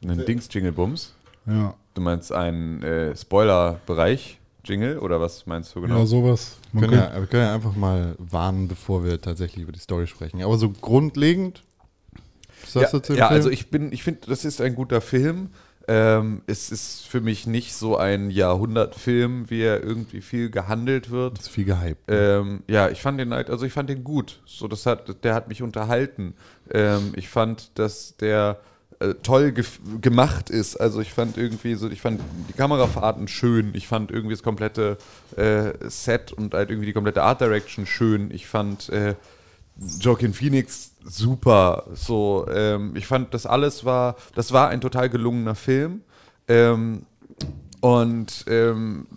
Einen 0.04 0.26
Dings-Jingle-Bums. 0.26 1.14
Ja. 1.46 1.74
Du 1.94 2.02
meinst 2.02 2.32
einen 2.32 2.82
äh, 2.84 3.16
Spoiler-Bereich? 3.16 4.40
Jingle 4.66 4.98
oder 5.00 5.20
was 5.20 5.46
meinst 5.46 5.76
du 5.76 5.82
genau? 5.82 6.00
ja, 6.00 6.06
sowas. 6.06 6.58
Wir 6.72 6.82
Man 6.82 6.90
können, 6.92 7.02
ja, 7.02 7.20
wir 7.20 7.28
können 7.28 7.44
ja 7.44 7.54
einfach 7.54 7.76
mal 7.76 8.16
warnen, 8.18 8.70
bevor 8.70 9.04
wir 9.04 9.20
tatsächlich 9.20 9.64
über 9.64 9.74
die 9.74 9.80
Story 9.80 10.08
sprechen. 10.08 10.42
Aber 10.42 10.58
so 10.58 10.70
grundlegend. 10.70 11.64
Was 12.62 12.74
Ja, 12.76 12.82
sagst 12.82 12.94
du 12.94 13.00
zu 13.00 13.14
dem 13.14 13.20
ja 13.20 13.28
Film? 13.28 13.36
also 13.36 13.50
ich 13.50 13.70
bin, 13.70 13.92
ich 13.92 14.04
finde, 14.04 14.22
das 14.28 14.46
ist 14.46 14.62
ein 14.62 14.74
guter 14.76 15.02
Film. 15.02 15.50
Ähm, 15.86 16.44
es 16.48 16.72
ist 16.72 17.06
für 17.06 17.20
mich 17.20 17.46
nicht 17.46 17.74
so 17.76 17.98
ein 17.98 18.30
Jahrhundertfilm, 18.30 19.50
wie 19.50 19.64
er 19.64 19.84
irgendwie 19.84 20.22
viel 20.22 20.50
gehandelt 20.50 21.10
wird. 21.12 21.40
ist 21.40 21.50
viel 21.50 21.66
gehypt. 21.66 22.00
Ähm, 22.08 22.64
ja, 22.70 22.90
ich 22.90 23.02
fand 23.02 23.20
den 23.20 23.34
halt, 23.34 23.50
also 23.50 23.66
ich 23.66 23.74
fand 23.74 23.90
den 23.90 24.06
gut. 24.06 24.40
So, 24.46 24.70
das 24.70 24.86
hat, 24.86 25.26
der 25.26 25.34
hat 25.34 25.50
mich 25.50 25.62
unterhalten. 25.62 26.36
Ähm, 26.72 27.12
ich 27.18 27.28
fand, 27.28 27.78
dass 27.78 28.16
der 28.16 28.60
äh, 29.04 29.16
toll 29.22 29.54
gef- 29.56 30.00
gemacht 30.02 30.50
ist. 30.50 30.78
Also 30.78 31.02
ich 31.02 31.12
fand 31.14 31.38
irgendwie 31.38 31.76
so, 31.76 31.90
ich 31.90 32.02
fand 32.02 32.22
die 32.50 32.54
Kamerafahrten 32.54 33.28
schön. 33.28 33.72
Ich 33.76 33.88
fand 33.88 34.12
irgendwie 34.12 34.34
das 34.34 34.44
komplette 34.44 34.98
äh, 35.36 35.74
Set 35.90 36.32
und 36.32 36.54
halt 36.54 36.70
irgendwie 36.70 36.88
die 36.88 36.94
komplette 36.94 37.24
Art 37.24 37.42
Direction 37.42 37.86
schön. 37.86 38.32
Ich 38.32 38.48
fand 38.48 38.90
äh, 38.90 39.16
Joaquin 40.00 40.34
Phoenix 40.34 40.92
super. 41.04 41.86
So, 41.94 42.46
ähm, 42.50 42.96
ich 42.96 43.08
fand, 43.08 43.34
das 43.34 43.46
alles 43.46 43.84
war, 43.86 44.16
das 44.36 44.54
war 44.54 44.70
ein 44.70 44.82
total 44.82 45.10
gelungener 45.10 45.56
Film. 45.56 46.02
Ähm, 46.48 47.06
und 47.82 48.46
ähm, 48.48 49.08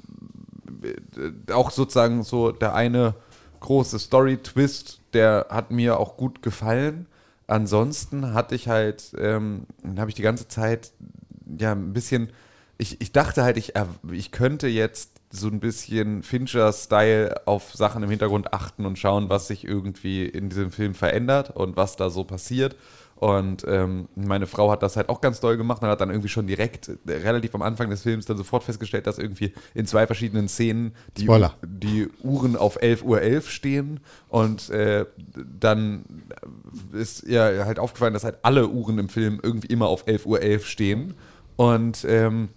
äh, 0.83 1.53
auch 1.53 1.71
sozusagen 1.71 2.25
so 2.25 2.51
der 2.51 2.75
eine 2.75 3.15
große 3.61 3.99
Story-Twist, 3.99 5.01
der 5.13 5.47
hat 5.51 5.71
mir 5.71 5.99
auch 5.99 6.17
gut 6.17 6.43
gefallen. 6.43 7.07
Ansonsten 7.47 8.35
hatte 8.35 8.55
ich 8.55 8.69
halt, 8.69 9.13
ähm, 9.19 9.67
habe 9.97 10.11
ich 10.11 10.17
die 10.17 10.23
ganze 10.23 10.49
Zeit 10.49 10.93
ja 11.59 11.73
ein 11.73 11.93
bisschen, 11.93 12.31
ich, 12.79 13.01
ich 13.01 13.13
dachte 13.13 13.45
halt, 13.45 13.57
ich, 13.57 13.75
ich 14.11 14.33
könnte 14.33 14.67
jetzt 14.67 15.21
so 15.31 15.49
ein 15.49 15.61
bisschen 15.61 16.23
Fincher-Style 16.23 17.47
auf 17.47 17.75
Sachen 17.75 18.03
im 18.03 18.11
Hintergrund 18.11 18.53
achten 18.53 18.87
und 18.87 18.99
schauen, 18.99 19.29
was 19.29 19.49
sich 19.49 19.65
irgendwie 19.65 20.25
in 20.27 20.49
diesem 20.49 20.71
Film 20.73 20.95
verändert 20.95 21.51
und 21.55 21.77
was 21.77 21.97
da 21.97 22.11
so 22.11 22.25
passiert. 22.25 22.77
Und 23.17 23.65
ähm, 23.67 24.09
meine 24.15 24.47
Frau 24.47 24.71
hat 24.71 24.83
das 24.83 24.97
halt 24.97 25.09
auch 25.09 25.23
ganz 25.23 25.41
doll 25.41 25.57
gemacht 25.57 25.83
und 25.83 25.89
hat 25.89 26.01
dann 26.03 26.11
irgendwie 26.11 26.29
schon 26.29 26.47
direkt 26.47 26.89
äh, 26.89 27.13
relativ 27.13 27.55
am 27.55 27.63
Anfang 27.63 27.89
des 27.89 28.03
Films 28.03 28.27
dann 28.27 28.37
sofort 28.37 28.63
festgestellt, 28.63 29.07
dass 29.07 29.19
irgendwie 29.19 29.55
in 29.75 29.87
zwei 29.87 30.07
verschiedenen 30.07 30.49
Szenen 30.49 30.93
die, 31.17 31.23
Spoiler. 31.23 31.55
die 31.63 32.09
Uhren 32.23 32.57
auf 32.57 32.81
11.11 32.81 33.03
Uhr 33.05 33.23
11 33.23 33.51
stehen 33.51 34.01
und 34.29 34.69
äh, 34.69 35.07
dann 35.59 36.05
ist 36.93 37.23
ihr 37.25 37.65
halt 37.65 37.79
aufgefallen, 37.79 38.13
dass 38.13 38.25
halt 38.25 38.37
alle 38.43 38.69
Uhren 38.69 38.99
im 38.99 39.09
Film 39.09 39.41
irgendwie 39.43 39.69
immer 39.69 39.87
auf 39.87 40.07
11.11 40.07 40.27
Uhr 40.27 40.43
11 40.43 40.67
stehen 40.67 41.15
und 41.57 42.05
ähm, 42.07 42.51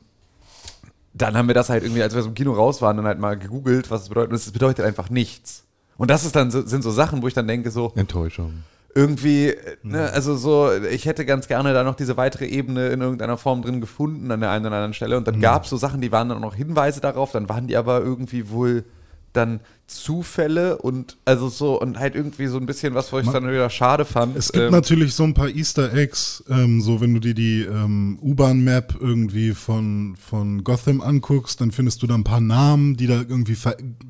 dann 1.13 1.37
haben 1.37 1.47
wir 1.47 1.55
das 1.55 1.69
halt 1.69 1.83
irgendwie, 1.83 2.03
als 2.03 2.13
wir 2.15 2.21
so 2.21 2.29
im 2.29 2.35
Kino 2.35 2.53
raus 2.53 2.81
waren, 2.81 2.97
dann 2.97 3.05
halt 3.05 3.19
mal 3.19 3.37
gegoogelt, 3.37 3.89
was 3.91 4.03
es 4.03 4.09
bedeutet. 4.09 4.31
Und 4.31 4.35
es 4.35 4.51
bedeutet 4.51 4.85
einfach 4.85 5.09
nichts. 5.09 5.63
Und 5.97 6.09
das 6.09 6.23
ist 6.23 6.35
dann 6.35 6.51
so, 6.51 6.65
sind 6.65 6.81
so 6.81 6.91
Sachen, 6.91 7.21
wo 7.21 7.27
ich 7.27 7.33
dann 7.33 7.47
denke, 7.47 7.71
so, 7.71 7.91
Enttäuschung. 7.95 8.63
Irgendwie, 8.95 9.49
äh, 9.49 9.77
ne, 9.83 10.11
also 10.11 10.35
so, 10.35 10.71
ich 10.73 11.05
hätte 11.05 11.25
ganz 11.25 11.47
gerne 11.47 11.73
da 11.73 11.83
noch 11.83 11.95
diese 11.95 12.17
weitere 12.17 12.45
Ebene 12.45 12.87
in 12.89 13.01
irgendeiner 13.01 13.37
Form 13.37 13.61
drin 13.61 13.81
gefunden 13.81 14.31
an 14.31 14.39
der 14.39 14.51
einen 14.51 14.65
oder 14.65 14.75
anderen 14.75 14.93
Stelle. 14.93 15.17
Und 15.17 15.27
dann 15.27 15.39
gab 15.41 15.63
es 15.63 15.69
so 15.69 15.77
Sachen, 15.77 16.01
die 16.01 16.11
waren 16.11 16.29
dann 16.29 16.39
auch 16.39 16.41
noch 16.41 16.55
Hinweise 16.55 17.01
darauf, 17.01 17.31
dann 17.31 17.49
waren 17.49 17.67
die 17.67 17.77
aber 17.77 18.01
irgendwie 18.01 18.49
wohl 18.49 18.83
dann 19.33 19.59
Zufälle 19.87 20.77
und 20.77 21.17
also 21.25 21.49
so 21.49 21.81
und 21.81 21.97
halt 21.99 22.13
irgendwie 22.15 22.45
so 22.45 22.57
ein 22.57 22.67
bisschen 22.67 22.93
was, 22.93 23.11
wo 23.11 23.17
ich 23.19 23.27
dann 23.27 23.47
wieder 23.49 23.69
schade 23.71 24.05
fand. 24.05 24.35
es 24.37 24.51
gibt 24.51 24.65
Ähm, 24.65 24.71
natürlich 24.71 25.15
so 25.15 25.23
ein 25.23 25.33
paar 25.33 25.49
Easter 25.49 25.91
Eggs, 25.93 26.43
ähm, 26.47 26.79
so 26.79 27.01
wenn 27.01 27.13
du 27.13 27.19
dir 27.19 27.33
die 27.33 27.61
ähm, 27.61 28.19
U-Bahn-Map 28.21 28.95
irgendwie 28.99 29.51
von, 29.53 30.15
von 30.15 30.63
Gotham 30.63 31.01
anguckst, 31.01 31.59
dann 31.59 31.71
findest 31.71 32.03
du 32.03 32.07
da 32.07 32.13
ein 32.15 32.23
paar 32.23 32.39
Namen, 32.39 32.97
die 32.97 33.07
da 33.07 33.15
irgendwie 33.27 33.57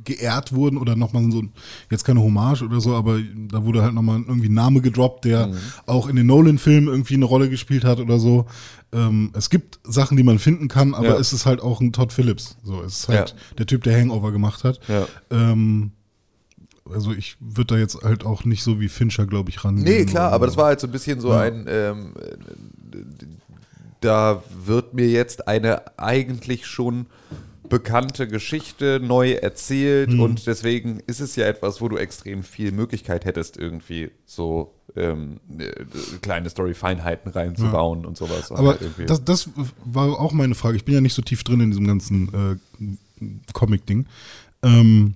geehrt 0.04 0.54
wurden 0.54 0.78
oder 0.78 0.98
nochmal 0.98 1.32
so, 1.32 1.44
jetzt 1.90 2.04
keine 2.04 2.22
Hommage 2.22 2.62
oder 2.64 2.82
so, 2.82 2.94
aber 2.96 3.20
da 3.50 3.64
wurde 3.64 3.82
halt 3.82 3.94
nochmal 3.94 4.22
irgendwie 4.28 4.50
ein 4.50 4.54
Name 4.54 4.82
gedroppt, 4.82 5.26
der 5.26 5.48
Mhm. 5.48 5.54
auch 5.86 6.08
in 6.10 6.18
den 6.18 6.28
Nolan-Filmen 6.28 6.90
irgendwie 6.90 7.14
eine 7.16 7.26
Rolle 7.26 7.50
gespielt 7.50 7.86
hat 7.86 8.00
oder 8.00 8.20
so. 8.20 8.46
Ähm, 8.92 9.32
es 9.36 9.50
gibt 9.50 9.80
Sachen, 9.84 10.18
die 10.18 10.24
man 10.24 10.40
finden 10.40 10.68
kann, 10.68 10.94
aber 10.96 11.10
Ja. 11.10 11.18
es 11.20 11.32
ist 11.34 11.46
halt 11.46 11.62
auch 11.62 11.80
ein 11.82 11.94
Todd 11.94 12.12
Phillips. 12.12 12.58
So, 12.64 12.82
es 12.82 13.02
ist 13.02 13.08
halt 13.10 13.30
Ja. 13.30 13.36
der 13.60 13.66
Typ, 13.68 13.84
der 13.84 14.00
Hangover 14.00 14.32
gemacht 14.32 14.64
hat. 14.64 14.80
Ja. 14.88 15.08
Ähm, 15.30 15.92
also 16.92 17.12
ich 17.12 17.38
würde 17.40 17.76
da 17.76 17.78
jetzt 17.80 18.02
halt 18.02 18.26
auch 18.26 18.46
nicht 18.46 18.64
so 18.64 18.80
wie 18.80 18.90
Fincher, 18.90 19.28
glaube 19.28 19.52
ich, 19.52 19.64
rangehen. 19.64 19.84
Nee, 19.86 20.06
klar, 20.06 20.32
aber 20.32 20.46
so. 20.46 20.52
das 20.52 20.58
war 20.58 20.66
halt 20.66 20.80
so 20.80 20.88
ein 20.88 20.92
bisschen 20.92 21.20
so 21.22 21.32
ein, 21.32 21.66
ähm, 21.70 22.14
äh, 22.20 22.96
da 24.02 24.42
wird 24.66 24.94
mir 24.94 25.08
jetzt 25.08 25.48
eine 25.48 26.00
eigentlich 26.00 26.66
schon 26.66 27.06
bekannte 27.70 28.28
Geschichte 28.28 29.00
neu 29.02 29.32
erzählt 29.32 30.12
Hm. 30.12 30.20
und 30.20 30.48
deswegen 30.48 31.00
ist 31.08 31.20
es 31.20 31.36
ja 31.36 31.46
etwas, 31.48 31.82
wo 31.82 31.88
du 31.90 31.98
extrem 31.98 32.44
viel 32.44 32.72
Möglichkeit 32.72 33.26
hättest, 33.26 33.58
irgendwie 33.58 34.12
so 34.26 34.74
ähm, 34.96 35.40
äh, 35.58 35.72
kleine 36.22 36.50
Story-Feinheiten 36.50 37.32
reinzubauen 37.32 38.06
und 38.06 38.18
sowas. 38.18 38.52
Aber 38.52 38.80
halt 38.80 39.10
das, 39.10 39.24
das 39.24 39.50
war 39.86 40.20
auch 40.20 40.34
meine 40.34 40.56
Frage. 40.56 40.78
Ich 40.78 40.86
bin 40.86 40.96
ja 40.96 41.02
nicht 41.02 41.14
so 41.14 41.22
tief 41.22 41.44
drin 41.44 41.62
in 41.62 41.72
diesem 41.72 41.88
ganzen 41.88 42.60
äh, 42.80 43.36
Comic-Ding. 43.54 44.06
Ähm, 44.64 45.14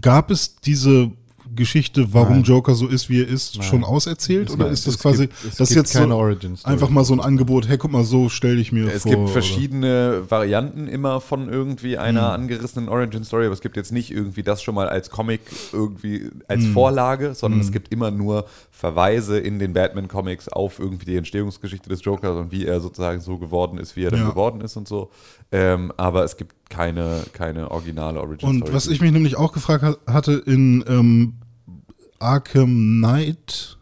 gab 0.00 0.30
es 0.30 0.56
diese 0.56 1.10
Geschichte, 1.54 2.12
warum 2.14 2.36
Nein. 2.36 2.42
Joker 2.44 2.74
so 2.74 2.86
ist, 2.86 3.08
wie 3.10 3.20
er 3.22 3.28
ist, 3.28 3.62
schon 3.64 3.84
auserzählt? 3.84 4.48
Es 4.48 4.54
oder 4.54 4.64
gibt- 4.64 4.74
ist 4.74 4.86
das 4.86 4.94
es 4.94 5.00
quasi 5.00 5.26
gibt- 5.26 5.44
es 5.44 5.56
das 5.56 5.68
gibt 5.68 5.78
jetzt 5.78 5.92
keine 5.94 6.14
so 6.14 6.68
einfach 6.68 6.88
mal 6.90 7.04
so 7.04 7.12
ein 7.14 7.20
Angebot? 7.20 7.68
Hey, 7.68 7.78
guck 7.78 7.92
mal, 7.92 8.04
so 8.04 8.28
stelle 8.28 8.60
ich 8.60 8.72
mir 8.72 8.86
Es 8.92 9.02
vor. 9.02 9.10
gibt 9.10 9.22
oder- 9.24 9.32
verschiedene 9.32 10.22
Varianten 10.28 10.88
immer 10.88 11.20
von 11.20 11.48
irgendwie 11.48 11.98
einer 11.98 12.34
Hm. 12.34 12.42
angerissenen 12.42 12.88
Origin 12.88 13.24
Story, 13.24 13.46
aber 13.46 13.54
es 13.54 13.60
gibt 13.60 13.76
jetzt 13.76 13.92
nicht 13.92 14.10
irgendwie 14.10 14.42
das 14.42 14.62
schon 14.62 14.74
mal 14.74 14.88
als 14.88 15.10
Comic 15.10 15.40
irgendwie 15.72 16.30
als 16.48 16.64
Hm. 16.64 16.72
Vorlage, 16.72 17.34
sondern 17.34 17.60
es 17.60 17.72
gibt 17.72 17.92
immer 17.92 18.10
nur 18.10 18.46
Verweise 18.82 19.38
in 19.38 19.60
den 19.60 19.74
Batman 19.74 20.08
Comics 20.08 20.48
auf 20.48 20.80
irgendwie 20.80 21.04
die 21.06 21.16
Entstehungsgeschichte 21.16 21.88
des 21.88 22.02
Jokers 22.04 22.36
und 22.36 22.50
wie 22.50 22.66
er 22.66 22.80
sozusagen 22.80 23.20
so 23.20 23.38
geworden 23.38 23.78
ist, 23.78 23.94
wie 23.94 24.02
er 24.02 24.10
dann 24.10 24.22
Ja. 24.22 24.30
geworden 24.30 24.60
ist 24.60 24.76
und 24.76 24.88
so. 24.88 25.08
Ähm, 25.52 25.92
aber 25.96 26.24
es 26.24 26.36
gibt 26.36 26.68
keine, 26.68 27.22
keine 27.32 27.70
originale 27.70 28.20
Origin 28.20 28.48
Und 28.48 28.56
Story. 28.56 28.72
was 28.74 28.88
ich 28.88 29.00
mich 29.00 29.12
nämlich 29.12 29.36
auch 29.36 29.52
gefragt 29.52 29.84
ha- 29.84 29.96
hatte 30.12 30.32
in 30.32 30.84
ähm, 30.88 31.34
Arkham 32.18 32.98
Knight, 32.98 33.78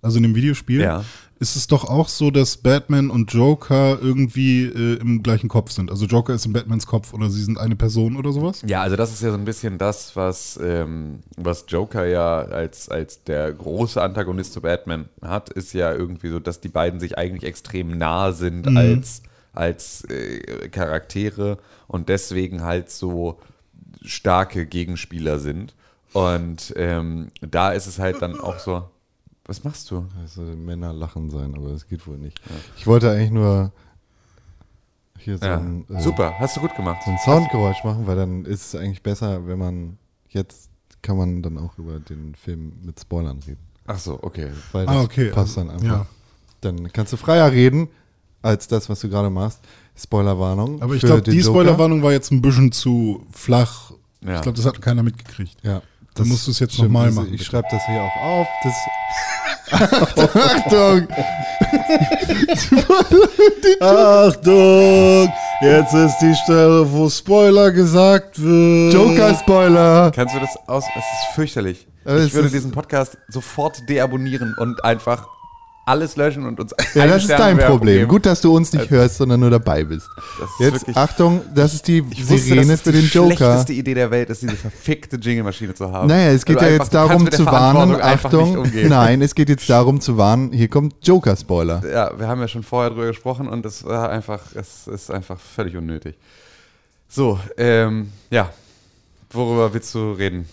also 0.00 0.18
in 0.18 0.22
dem 0.22 0.36
Videospiel, 0.36 0.80
Ja. 0.80 1.04
Ist 1.38 1.56
es 1.56 1.66
doch 1.66 1.84
auch 1.84 2.08
so, 2.08 2.30
dass 2.30 2.56
Batman 2.56 3.10
und 3.10 3.32
Joker 3.32 3.98
irgendwie 4.00 4.64
äh, 4.64 4.98
im 5.00 5.22
gleichen 5.22 5.48
Kopf 5.48 5.70
sind. 5.70 5.90
Also 5.90 6.06
Joker 6.06 6.34
ist 6.34 6.46
in 6.46 6.52
Batmans 6.52 6.86
Kopf 6.86 7.12
oder 7.12 7.28
sie 7.28 7.42
sind 7.42 7.58
eine 7.58 7.76
Person 7.76 8.16
oder 8.16 8.32
sowas. 8.32 8.62
Ja, 8.66 8.82
also 8.82 8.96
das 8.96 9.12
ist 9.12 9.22
ja 9.22 9.30
so 9.30 9.36
ein 9.36 9.44
bisschen 9.44 9.76
das, 9.76 10.16
was, 10.16 10.58
ähm, 10.62 11.20
was 11.36 11.66
Joker 11.68 12.06
ja 12.06 12.38
als, 12.38 12.88
als 12.88 13.22
der 13.24 13.52
große 13.52 14.00
Antagonist 14.00 14.54
zu 14.54 14.62
Batman 14.62 15.08
hat, 15.20 15.50
ist 15.50 15.74
ja 15.74 15.92
irgendwie 15.92 16.30
so, 16.30 16.40
dass 16.40 16.60
die 16.60 16.68
beiden 16.68 17.00
sich 17.00 17.18
eigentlich 17.18 17.44
extrem 17.44 17.98
nah 17.98 18.32
sind 18.32 18.74
als, 18.76 19.22
als 19.52 20.04
äh, 20.04 20.68
Charaktere 20.70 21.58
und 21.86 22.08
deswegen 22.08 22.62
halt 22.62 22.90
so 22.90 23.38
starke 24.02 24.66
Gegenspieler 24.66 25.38
sind. 25.38 25.74
Und 26.12 26.72
ähm, 26.76 27.28
da 27.42 27.72
ist 27.72 27.86
es 27.86 27.98
halt 27.98 28.22
dann 28.22 28.40
auch 28.40 28.58
so. 28.58 28.88
Was 29.46 29.62
machst 29.64 29.90
du? 29.90 30.06
Soll 30.26 30.56
Männer 30.56 30.92
lachen 30.92 31.30
sein, 31.30 31.54
aber 31.54 31.70
das 31.70 31.86
geht 31.86 32.06
wohl 32.06 32.18
nicht. 32.18 32.40
Ich 32.76 32.86
wollte 32.86 33.10
eigentlich 33.10 33.30
nur 33.30 33.72
hier 35.18 35.38
so 35.38 35.46
Ja. 35.46 35.58
ein, 35.58 35.86
äh, 35.88 36.00
Super, 36.00 36.34
hast 36.38 36.56
du 36.56 36.60
gut 36.60 36.74
gemacht. 36.74 37.02
so 37.04 37.10
ein 37.12 37.18
Soundgeräusch 37.18 37.84
machen, 37.84 38.06
weil 38.06 38.16
dann 38.16 38.44
ist 38.44 38.74
es 38.74 38.80
eigentlich 38.80 39.02
besser, 39.02 39.46
wenn 39.46 39.58
man 39.58 39.98
jetzt 40.28 40.70
kann 41.02 41.16
man 41.16 41.42
dann 41.42 41.58
auch 41.58 41.78
über 41.78 42.00
den 42.00 42.34
Film 42.34 42.72
mit 42.82 42.98
Spoilern 43.00 43.38
reden. 43.46 43.60
Ach 43.86 43.98
so, 43.98 44.18
okay. 44.22 44.50
Weil 44.72 44.86
das 44.86 44.96
Ah, 44.96 45.02
okay. 45.02 45.30
passt 45.30 45.56
dann 45.56 45.70
einfach. 45.70 45.84
Ja. 45.86 46.06
Dann 46.60 46.92
kannst 46.92 47.12
du 47.12 47.16
freier 47.16 47.52
reden 47.52 47.88
als 48.42 48.66
das, 48.66 48.88
was 48.88 49.00
du 49.00 49.08
gerade 49.08 49.30
machst. 49.30 49.60
Spoilerwarnung. 49.96 50.82
Aber 50.82 50.94
ich 50.94 51.02
glaube, 51.02 51.22
die. 51.22 51.40
Spoilerwarnung 51.42 52.02
war 52.02 52.10
jetzt 52.12 52.32
ein 52.32 52.42
bisschen 52.42 52.72
zu 52.72 53.24
flach. 53.30 53.92
Ja. 54.22 54.36
Ich 54.36 54.42
glaube, 54.42 54.56
das 54.56 54.66
hat 54.66 54.82
keiner 54.82 55.04
mitgekriegt. 55.04 55.56
Ja. 55.62 55.82
Dann 56.16 56.28
musst 56.28 56.46
du 56.46 56.50
es 56.50 56.60
jetzt 56.60 56.78
nochmal 56.78 57.10
machen, 57.10 57.34
Ich 57.34 57.44
schreibe 57.44 57.68
das 57.70 57.84
hier 57.86 58.02
auch 58.02 58.16
auf. 58.16 58.46
Das 58.62 58.74
Achtung! 60.34 61.08
Achtung! 63.80 65.32
Jetzt 65.60 65.94
ist 65.94 66.18
die 66.18 66.34
Stelle, 66.34 66.90
wo 66.90 67.08
Spoiler 67.10 67.70
gesagt 67.72 68.40
wird. 68.42 68.94
Joker-Spoiler! 68.94 70.12
Kannst 70.14 70.34
du 70.34 70.40
das 70.40 70.56
aus? 70.68 70.84
Es 70.96 71.04
ist 71.04 71.34
fürchterlich. 71.34 71.86
Ich 72.04 72.32
würde 72.34 72.50
diesen 72.50 72.70
Podcast 72.70 73.18
sofort 73.28 73.88
deabonnieren 73.88 74.54
und 74.58 74.84
einfach 74.84 75.26
alles 75.86 76.16
löschen 76.16 76.44
und 76.44 76.58
uns 76.60 76.74
Ja, 76.94 77.06
das 77.06 77.22
ist 77.22 77.30
dein 77.30 77.56
Problem. 77.58 77.98
geben. 78.00 78.08
Gut, 78.08 78.26
dass 78.26 78.40
du 78.40 78.54
uns 78.54 78.72
nicht 78.72 78.90
hörst, 78.90 79.16
sondern 79.16 79.40
nur 79.40 79.50
dabei 79.50 79.84
bist. 79.84 80.08
Das 80.16 80.50
ist 80.50 80.60
Jetzt, 80.60 80.72
wirklich- 80.74 80.96
Achtung, 80.96 81.40
das 81.54 81.74
ist 81.74 81.86
die 81.88 82.04
wusste, 82.04 82.36
Sirene 82.38 82.62
das 82.66 82.74
ist 82.74 82.82
für 82.82 82.92
die 82.92 83.00
den 83.02 83.08
Joker. 83.08 83.36
schlechteste 83.36 83.72
Idee 83.72 83.94
der 83.94 84.10
Welt 84.10 84.28
ist, 84.28 84.42
diese 84.42 84.56
verfickte 84.56 85.16
Jingle-Maschine 85.16 85.74
zu 85.74 85.90
haben. 85.90 86.08
Naja, 86.08 86.30
es 86.32 86.44
geht 86.44 86.56
Weil 86.56 86.62
ja 86.64 86.68
einfach- 86.72 86.84
jetzt 86.86 86.94
darum 86.94 87.30
zu 87.30 87.46
warnen. 87.46 88.00
Achtung, 88.02 88.66
nein, 88.88 89.22
es 89.22 89.34
geht 89.34 89.48
jetzt 89.48 89.70
darum 89.70 90.00
zu 90.00 90.16
warnen. 90.18 90.52
Hier 90.52 90.68
kommt 90.68 90.94
Joker-Spoiler. 91.06 91.82
Ja, 91.90 92.18
wir 92.18 92.26
haben 92.26 92.40
ja 92.40 92.48
schon 92.48 92.64
vorher 92.64 92.90
drüber 92.90 93.06
gesprochen 93.06 93.48
und 93.48 93.64
es 93.64 93.84
war 93.84 94.10
einfach, 94.10 94.40
es 94.54 94.88
ist 94.88 95.10
einfach 95.10 95.38
völlig 95.38 95.76
unnötig. 95.76 96.16
So, 97.08 97.38
ähm, 97.56 98.10
ja. 98.30 98.50
Worüber 99.30 99.72
willst 99.74 99.94
du 99.94 100.12
reden? 100.12 100.48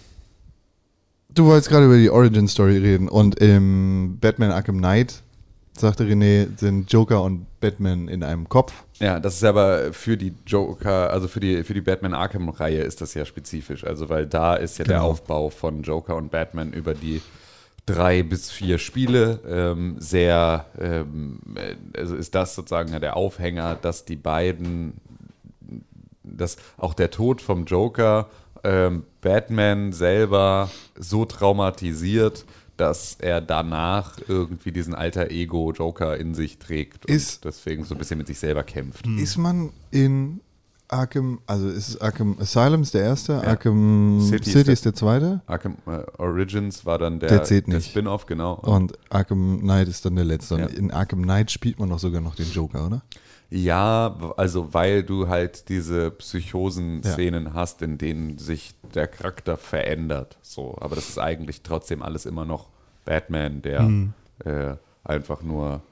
Du 1.34 1.46
wolltest 1.46 1.70
gerade 1.70 1.86
über 1.86 1.98
die 1.98 2.10
Origin-Story 2.10 2.78
reden 2.78 3.10
und 3.10 3.40
im 3.40 4.18
Batman 4.22 4.52
Arkham 4.52 4.78
Knight, 4.78 5.24
sagte 5.76 6.04
René, 6.04 6.48
sind 6.60 6.92
Joker 6.92 7.24
und 7.24 7.48
Batman 7.60 8.08
in 8.08 8.24
einem 8.24 8.48
Kopf. 8.48 8.74
Ja, 9.00 9.20
das 9.20 9.36
ist 9.36 9.44
aber 9.44 9.94
für 9.94 10.16
die 10.16 10.34
Joker, 10.46 11.10
also 11.10 11.28
für 11.28 11.40
die, 11.40 11.64
für 11.64 11.74
die 11.74 11.82
Batman 11.82 12.14
Arkham-Reihe 12.14 12.82
ist 12.82 13.02
das 13.02 13.16
ja 13.16 13.26
spezifisch. 13.26 13.84
Also, 13.84 14.10
weil 14.10 14.28
da 14.28 14.54
ist 14.56 14.78
ja 14.78 14.86
der 14.86 14.98
Genau. 14.98 15.10
Aufbau 15.10 15.50
von 15.50 15.82
Joker 15.82 16.16
und 16.18 16.30
Batman 16.30 16.72
über 16.72 16.94
die 16.94 17.22
drei 17.88 18.22
bis 18.22 18.52
vier 18.52 18.78
Spiele 18.78 19.40
ähm, 19.48 19.96
sehr, 19.98 20.68
ähm, 20.80 21.40
äh, 21.56 22.00
also 22.00 22.16
ist 22.16 22.36
das 22.36 22.54
sozusagen 22.54 22.94
ja 22.94 23.00
der 23.00 23.18
Aufhänger, 23.18 23.76
dass 23.82 24.06
die 24.06 24.16
beiden, 24.16 24.94
dass 26.24 26.58
auch 26.78 26.94
der 26.94 27.10
Tod 27.10 27.42
vom 27.42 27.66
Joker 27.66 28.30
ähm, 28.64 29.04
Batman 29.24 29.92
selber 29.94 30.70
so 31.00 31.26
traumatisiert, 31.26 32.46
dass 32.78 33.16
er 33.20 33.42
danach 33.42 34.18
irgendwie 34.28 34.72
diesen 34.72 34.94
alter 34.96 35.30
Ego 35.32 35.72
Joker 35.72 36.18
in 36.18 36.34
sich 36.36 36.58
trägt 36.60 37.06
und 37.08 37.16
Ist- 37.16 37.46
deswegen 37.46 37.84
so 37.86 37.96
ein 37.96 37.98
bisschen 37.98 38.18
mit 38.18 38.28
sich 38.28 38.40
selber 38.40 38.64
kämpft. 38.64 39.06
Ist 39.18 39.38
man 39.38 39.70
in 39.92 40.40
Arkham, 40.90 41.40
also 41.48 41.70
ist 41.70 42.00
Arkham 42.02 42.36
Asylum 42.40 42.82
ist 42.84 42.94
der 42.94 43.02
erste, 43.04 43.42
Arkham 43.48 44.20
City 44.22 44.44
City, 44.44 44.60
ist 44.60 44.68
der- 44.68 44.74
ist 44.74 44.86
der 44.86 44.94
zweite 44.94 45.42
Arkham 45.48 45.78
äh, 45.88 46.04
Origins 46.22 46.86
war 46.86 47.00
dann 47.00 47.20
der, 47.20 47.30
Der 47.30 47.62
der. 47.62 47.82
Spin-off, 47.82 48.26
genau. 48.28 48.56
und 48.56 48.94
Arkham 49.10 49.60
Knight 49.62 49.88
ist 49.88 50.06
dann 50.06 50.16
der 50.16 50.26
letzte. 50.26 50.56
Ja. 50.60 50.66
in 50.66 50.92
Arkham 50.92 51.24
Knight 51.24 51.50
spielt 51.52 51.80
man 51.80 51.90
doch 51.90 52.00
sogar 52.00 52.22
noch 52.22 52.36
den 52.36 52.52
Joker, 52.52 52.86
oder? 52.88 53.02
Ja, 53.56 54.34
also 54.36 54.74
weil 54.74 55.04
du 55.04 55.28
halt 55.28 55.70
diese 55.70 56.10
Psychosen-Szenen 56.10 57.54
hast, 57.54 57.84
in 57.84 58.00
denen 58.00 58.40
sich 58.40 58.74
der 58.96 59.06
Charakter 59.06 59.58
verändert. 59.58 60.40
So, 60.42 60.76
aber 60.82 60.96
das 60.96 61.08
ist 61.08 61.20
eigentlich 61.20 61.62
trotzdem 61.62 62.02
alles 62.02 62.26
immer 62.26 62.46
noch 62.46 62.70
Batman, 63.06 63.62
der 63.62 63.88
äh, 64.44 64.76
einfach 65.04 65.44
nur 65.44 65.84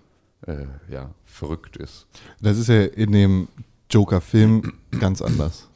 äh, 0.48 0.66
ja, 0.90 1.12
verrückt 1.24 1.78
ist. 1.78 2.08
Das 2.42 2.58
ist 2.58 2.68
ja 2.68 2.82
in 2.82 3.12
dem 3.12 3.48
Joker-Film 3.92 4.74
ganz 5.00 5.22
anders. 5.22 5.68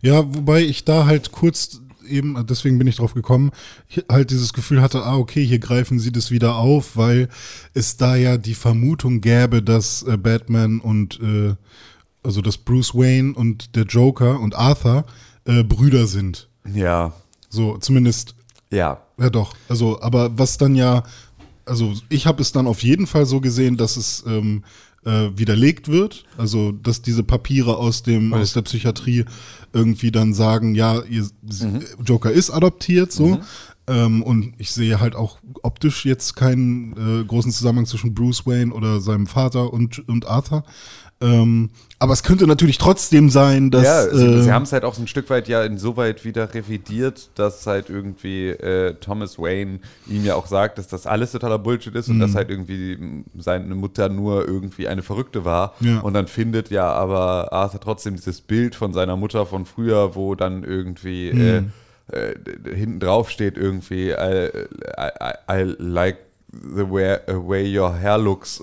Ja, 0.00 0.24
wobei 0.34 0.62
ich 0.62 0.86
da 0.86 1.04
halt 1.04 1.30
kurz 1.30 1.82
eben, 2.06 2.46
deswegen 2.46 2.78
bin 2.78 2.86
ich 2.86 2.96
drauf 2.96 3.14
gekommen, 3.14 3.50
ich 3.88 4.04
halt 4.10 4.30
dieses 4.30 4.52
Gefühl 4.52 4.82
hatte, 4.82 5.04
ah, 5.04 5.16
okay, 5.16 5.44
hier 5.44 5.58
greifen 5.58 5.98
sie 5.98 6.12
das 6.12 6.30
wieder 6.30 6.56
auf, 6.56 6.96
weil 6.96 7.28
es 7.72 7.96
da 7.96 8.16
ja 8.16 8.36
die 8.36 8.54
Vermutung 8.54 9.20
gäbe, 9.20 9.62
dass 9.62 10.02
äh, 10.02 10.16
Batman 10.16 10.80
und, 10.80 11.20
äh, 11.20 11.54
also 12.22 12.40
dass 12.40 12.58
Bruce 12.58 12.94
Wayne 12.94 13.34
und 13.34 13.76
der 13.76 13.84
Joker 13.84 14.40
und 14.40 14.54
Arthur 14.54 15.04
äh, 15.44 15.62
Brüder 15.62 16.06
sind. 16.06 16.48
Ja, 16.72 17.12
So, 17.50 17.76
zumindest 17.78 18.34
ja. 18.70 19.00
Ja, 19.18 19.30
doch. 19.30 19.54
Also, 19.68 20.00
aber 20.02 20.36
was 20.38 20.58
dann 20.58 20.74
ja, 20.74 21.04
also 21.64 21.94
ich 22.08 22.26
habe 22.26 22.42
es 22.42 22.52
dann 22.52 22.66
auf 22.66 22.82
jeden 22.82 23.06
Fall 23.06 23.26
so 23.26 23.40
gesehen, 23.40 23.76
dass 23.76 23.96
es 23.96 24.24
ähm, 24.26 24.64
äh, 25.04 25.30
widerlegt 25.36 25.88
wird. 25.88 26.24
Also, 26.38 26.72
dass 26.72 27.02
diese 27.02 27.22
Papiere 27.22 27.76
aus 27.76 28.02
dem 28.02 28.32
aus 28.42 28.52
der 28.54 28.62
Psychiatrie 28.62 29.24
irgendwie 29.72 30.10
dann 30.10 30.34
sagen, 30.34 30.74
ja, 30.74 31.00
ihr, 31.02 31.26
sie- 31.48 31.80
Joker 32.04 32.30
ist 32.32 32.50
adoptiert, 32.50 33.12
so. 33.12 33.38
Ähm, 33.86 34.22
und 34.22 34.54
ich 34.56 34.70
sehe 34.70 34.98
halt 34.98 35.14
auch 35.14 35.40
optisch 35.62 36.06
jetzt 36.06 36.36
keinen 36.36 36.92
äh, 37.20 37.24
großen 37.24 37.52
Zusammenhang 37.52 37.84
zwischen 37.84 38.14
Bruce 38.14 38.46
Wayne 38.46 38.72
oder 38.72 38.98
seinem 39.00 39.26
Vater 39.26 39.74
und, 39.74 40.08
und 40.08 40.26
Arthur. 40.26 40.64
Ähm, 41.24 41.70
aber 41.98 42.12
es 42.12 42.22
könnte 42.22 42.46
natürlich 42.46 42.76
trotzdem 42.76 43.30
sein, 43.30 43.70
dass. 43.70 43.82
ja, 43.84 44.02
sie, 44.14 44.24
äh, 44.26 44.42
sie 44.42 44.52
haben 44.52 44.64
es 44.64 44.72
halt 44.72 44.84
auch 44.84 44.92
so 44.94 45.00
ein 45.02 45.06
Stück 45.06 45.30
weit 45.30 45.48
ja 45.48 45.62
insoweit 45.64 46.24
wieder 46.24 46.52
revidiert, 46.52 47.30
dass 47.36 47.66
halt 47.66 47.88
irgendwie 47.88 48.48
äh, 48.50 48.94
Thomas 48.94 49.38
Wayne 49.38 49.78
ihm 50.06 50.24
ja 50.24 50.34
auch 50.34 50.46
sagt, 50.46 50.76
dass 50.78 50.86
das 50.88 51.06
alles 51.06 51.32
totaler 51.32 51.58
Bullshit 51.58 51.94
ist 51.94 52.08
und 52.08 52.16
Mhm. 52.16 52.20
dass 52.20 52.34
halt 52.34 52.50
irgendwie 52.50 53.24
seine 53.38 53.74
Mutter 53.74 54.08
nur 54.10 54.46
irgendwie 54.46 54.86
eine 54.88 55.02
Verrückte 55.02 55.44
war. 55.44 55.74
Ja. 55.80 56.00
Und 56.00 56.12
dann 56.14 56.26
findet 56.26 56.68
ja 56.70 56.92
aber 56.92 57.52
Arthur 57.52 57.80
trotzdem 57.80 58.16
dieses 58.16 58.40
Bild 58.42 58.74
von 58.74 58.92
seiner 58.92 59.16
Mutter 59.16 59.46
von 59.46 59.64
früher, 59.64 60.14
wo 60.14 60.34
dann 60.34 60.62
irgendwie 60.64 61.32
Mhm. 61.32 61.40
äh, 62.12 62.32
äh, 62.32 62.34
hinten 62.76 63.00
drauf 63.00 63.30
steht 63.30 63.56
irgendwie 63.56 64.10
I, 64.10 64.48
I, 64.98 65.32
I 65.50 65.74
like 65.78 66.18
the 66.52 66.82
way, 66.88 67.16
way 67.26 67.78
your 67.78 67.94
hair 67.94 68.18
looks 68.18 68.62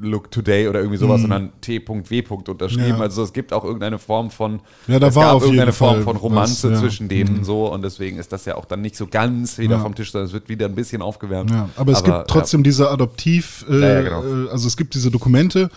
look 0.00 0.30
today 0.30 0.68
oder 0.68 0.80
irgendwie 0.80 0.98
sowas 0.98 1.22
und 1.24 1.30
dann 1.30 1.50
T.W. 1.60 2.22
unterschrieben. 2.46 2.84
Mhm. 2.84 2.90
Ja. 2.90 3.00
Also 3.00 3.22
es 3.22 3.32
gibt 3.32 3.52
auch 3.52 3.64
irgendeine 3.64 3.98
Form 3.98 4.30
von 4.30 4.60
Ja, 4.86 4.98
da 4.98 5.08
es 5.08 5.14
war 5.14 5.24
gab 5.24 5.34
auf 5.34 5.42
jeden 5.42 5.54
irgendeine 5.54 5.72
Form 5.72 5.94
Fall 5.96 6.02
von 6.04 6.16
Romanze 6.16 6.70
was, 6.70 6.76
ja. 6.76 6.80
zwischen 6.80 7.08
denen 7.08 7.44
so 7.44 7.72
und 7.72 7.82
deswegen 7.82 8.18
ist 8.18 8.32
das 8.32 8.44
ja 8.44 8.56
auch 8.56 8.64
dann 8.64 8.80
nicht 8.80 8.96
so 8.96 9.06
ganz 9.06 9.58
wieder 9.58 9.80
vom 9.80 9.94
Tisch, 9.94 10.12
sondern 10.12 10.26
es 10.28 10.32
wird 10.32 10.48
wieder 10.48 10.66
ein 10.66 10.74
bisschen 10.74 11.02
aufgewärmt. 11.02 11.50
Ja, 11.50 11.68
aber 11.76 11.92
es 11.92 12.04
gibt 12.04 12.28
trotzdem 12.28 12.62
diese 12.62 12.90
Adoptiv, 12.90 13.64
äh, 13.68 14.02
genau. 14.04 14.22
äh, 14.22 14.50
also 14.50 14.66
es 14.68 14.76
gibt 14.76 14.94
diese 14.94 15.10
Dokumente, 15.10 15.70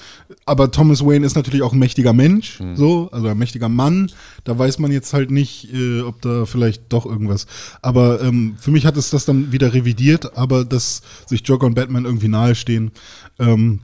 aber 0.46 0.72
Thomas 0.72 1.04
Wayne 1.04 1.26
ist 1.26 1.36
natürlich 1.36 1.62
auch 1.64 1.74
ein 1.74 1.80
mächtiger 1.80 2.14
Mensch, 2.14 2.60
Mhm. 2.60 2.76
so, 2.76 3.10
also 3.12 3.28
ein 3.28 3.38
mächtiger 3.38 3.70
Mann. 3.70 4.12
Da 4.44 4.58
weiß 4.58 4.80
man 4.80 4.92
jetzt 4.92 5.14
halt 5.14 5.32
nicht, 5.32 5.74
äh, 5.74 6.02
ob 6.02 6.22
da 6.22 6.46
vielleicht 6.46 6.94
doch 6.94 7.06
irgendwas. 7.06 7.48
Aber 7.82 8.22
ähm, 8.22 8.56
für 8.60 8.72
mich 8.72 8.86
hat 8.86 8.98
es 8.98 9.10
das 9.10 9.26
dann 9.26 9.52
wieder 9.52 9.74
revidiert, 9.74 10.38
aber 10.38 10.64
dass 10.64 11.02
sich 11.26 11.42
Joker 11.48 11.66
und 11.66 11.74
Batman 11.76 12.06
irgendwie 12.06 12.28
nahestehen. 12.28 12.92
Ähm, 13.40 13.80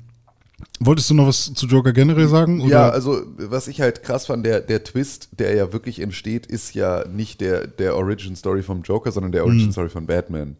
wolltest 0.85 1.09
du 1.09 1.13
noch 1.13 1.27
was 1.27 1.53
zu 1.53 1.67
Joker 1.67 1.93
generell 1.93 2.27
sagen? 2.27 2.61
Oder? 2.61 2.69
Ja, 2.69 2.89
also 2.89 3.21
was 3.37 3.67
ich 3.67 3.81
halt 3.81 4.03
krass 4.03 4.25
fand, 4.25 4.45
der, 4.45 4.61
der 4.61 4.83
Twist, 4.83 5.29
der 5.39 5.55
ja 5.55 5.71
wirklich 5.73 5.99
entsteht, 5.99 6.45
ist 6.45 6.73
ja 6.73 7.05
nicht 7.07 7.41
der, 7.41 7.67
der 7.67 7.95
Origin 7.95 8.35
Story 8.35 8.63
vom 8.63 8.81
Joker, 8.81 9.11
sondern 9.11 9.31
der 9.31 9.45
Origin 9.45 9.71
Story 9.71 9.89
von 9.89 10.05
Batman. 10.05 10.57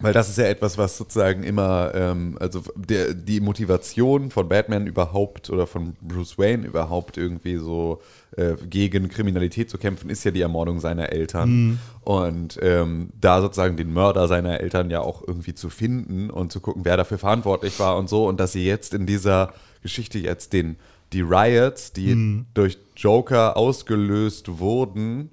Weil 0.00 0.14
das 0.14 0.30
ist 0.30 0.38
ja 0.38 0.44
etwas, 0.44 0.78
was 0.78 0.96
sozusagen 0.96 1.42
immer, 1.42 1.92
ähm, 1.94 2.36
also 2.40 2.62
der, 2.74 3.12
die 3.12 3.40
Motivation 3.40 4.30
von 4.30 4.48
Batman 4.48 4.86
überhaupt 4.86 5.50
oder 5.50 5.66
von 5.66 5.94
Bruce 6.00 6.38
Wayne 6.38 6.66
überhaupt 6.66 7.18
irgendwie 7.18 7.56
so 7.56 8.00
äh, 8.36 8.54
gegen 8.68 9.08
Kriminalität 9.08 9.68
zu 9.68 9.76
kämpfen, 9.76 10.08
ist 10.08 10.24
ja 10.24 10.30
die 10.30 10.40
Ermordung 10.40 10.80
seiner 10.80 11.10
Eltern. 11.10 11.78
Und 12.02 12.58
ähm, 12.62 13.10
da 13.20 13.42
sozusagen 13.42 13.76
den 13.76 13.92
Mörder 13.92 14.26
seiner 14.26 14.60
Eltern 14.60 14.90
ja 14.90 15.00
auch 15.00 15.26
irgendwie 15.26 15.54
zu 15.54 15.68
finden 15.68 16.30
und 16.30 16.50
zu 16.50 16.60
gucken, 16.60 16.84
wer 16.84 16.96
dafür 16.96 17.18
verantwortlich 17.18 17.78
war 17.78 17.98
und 17.98 18.08
so. 18.08 18.26
Und 18.26 18.40
dass 18.40 18.52
sie 18.52 18.64
jetzt 18.64 18.94
in 18.94 19.04
dieser 19.04 19.52
Geschichte 19.82 20.18
jetzt 20.18 20.54
den, 20.54 20.76
die 21.12 21.20
Riots, 21.20 21.92
die 21.92 22.44
durch 22.54 22.78
Joker 22.96 23.56
ausgelöst 23.56 24.58
wurden, 24.58 25.30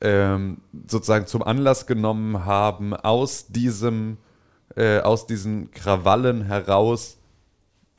ähm, 0.00 0.58
sozusagen 0.86 1.26
zum 1.26 1.42
Anlass 1.42 1.86
genommen 1.86 2.44
haben, 2.44 2.94
aus 2.94 3.48
diesem, 3.48 4.18
äh, 4.76 5.00
aus 5.00 5.26
diesen 5.26 5.70
Krawallen 5.70 6.42
heraus 6.42 7.18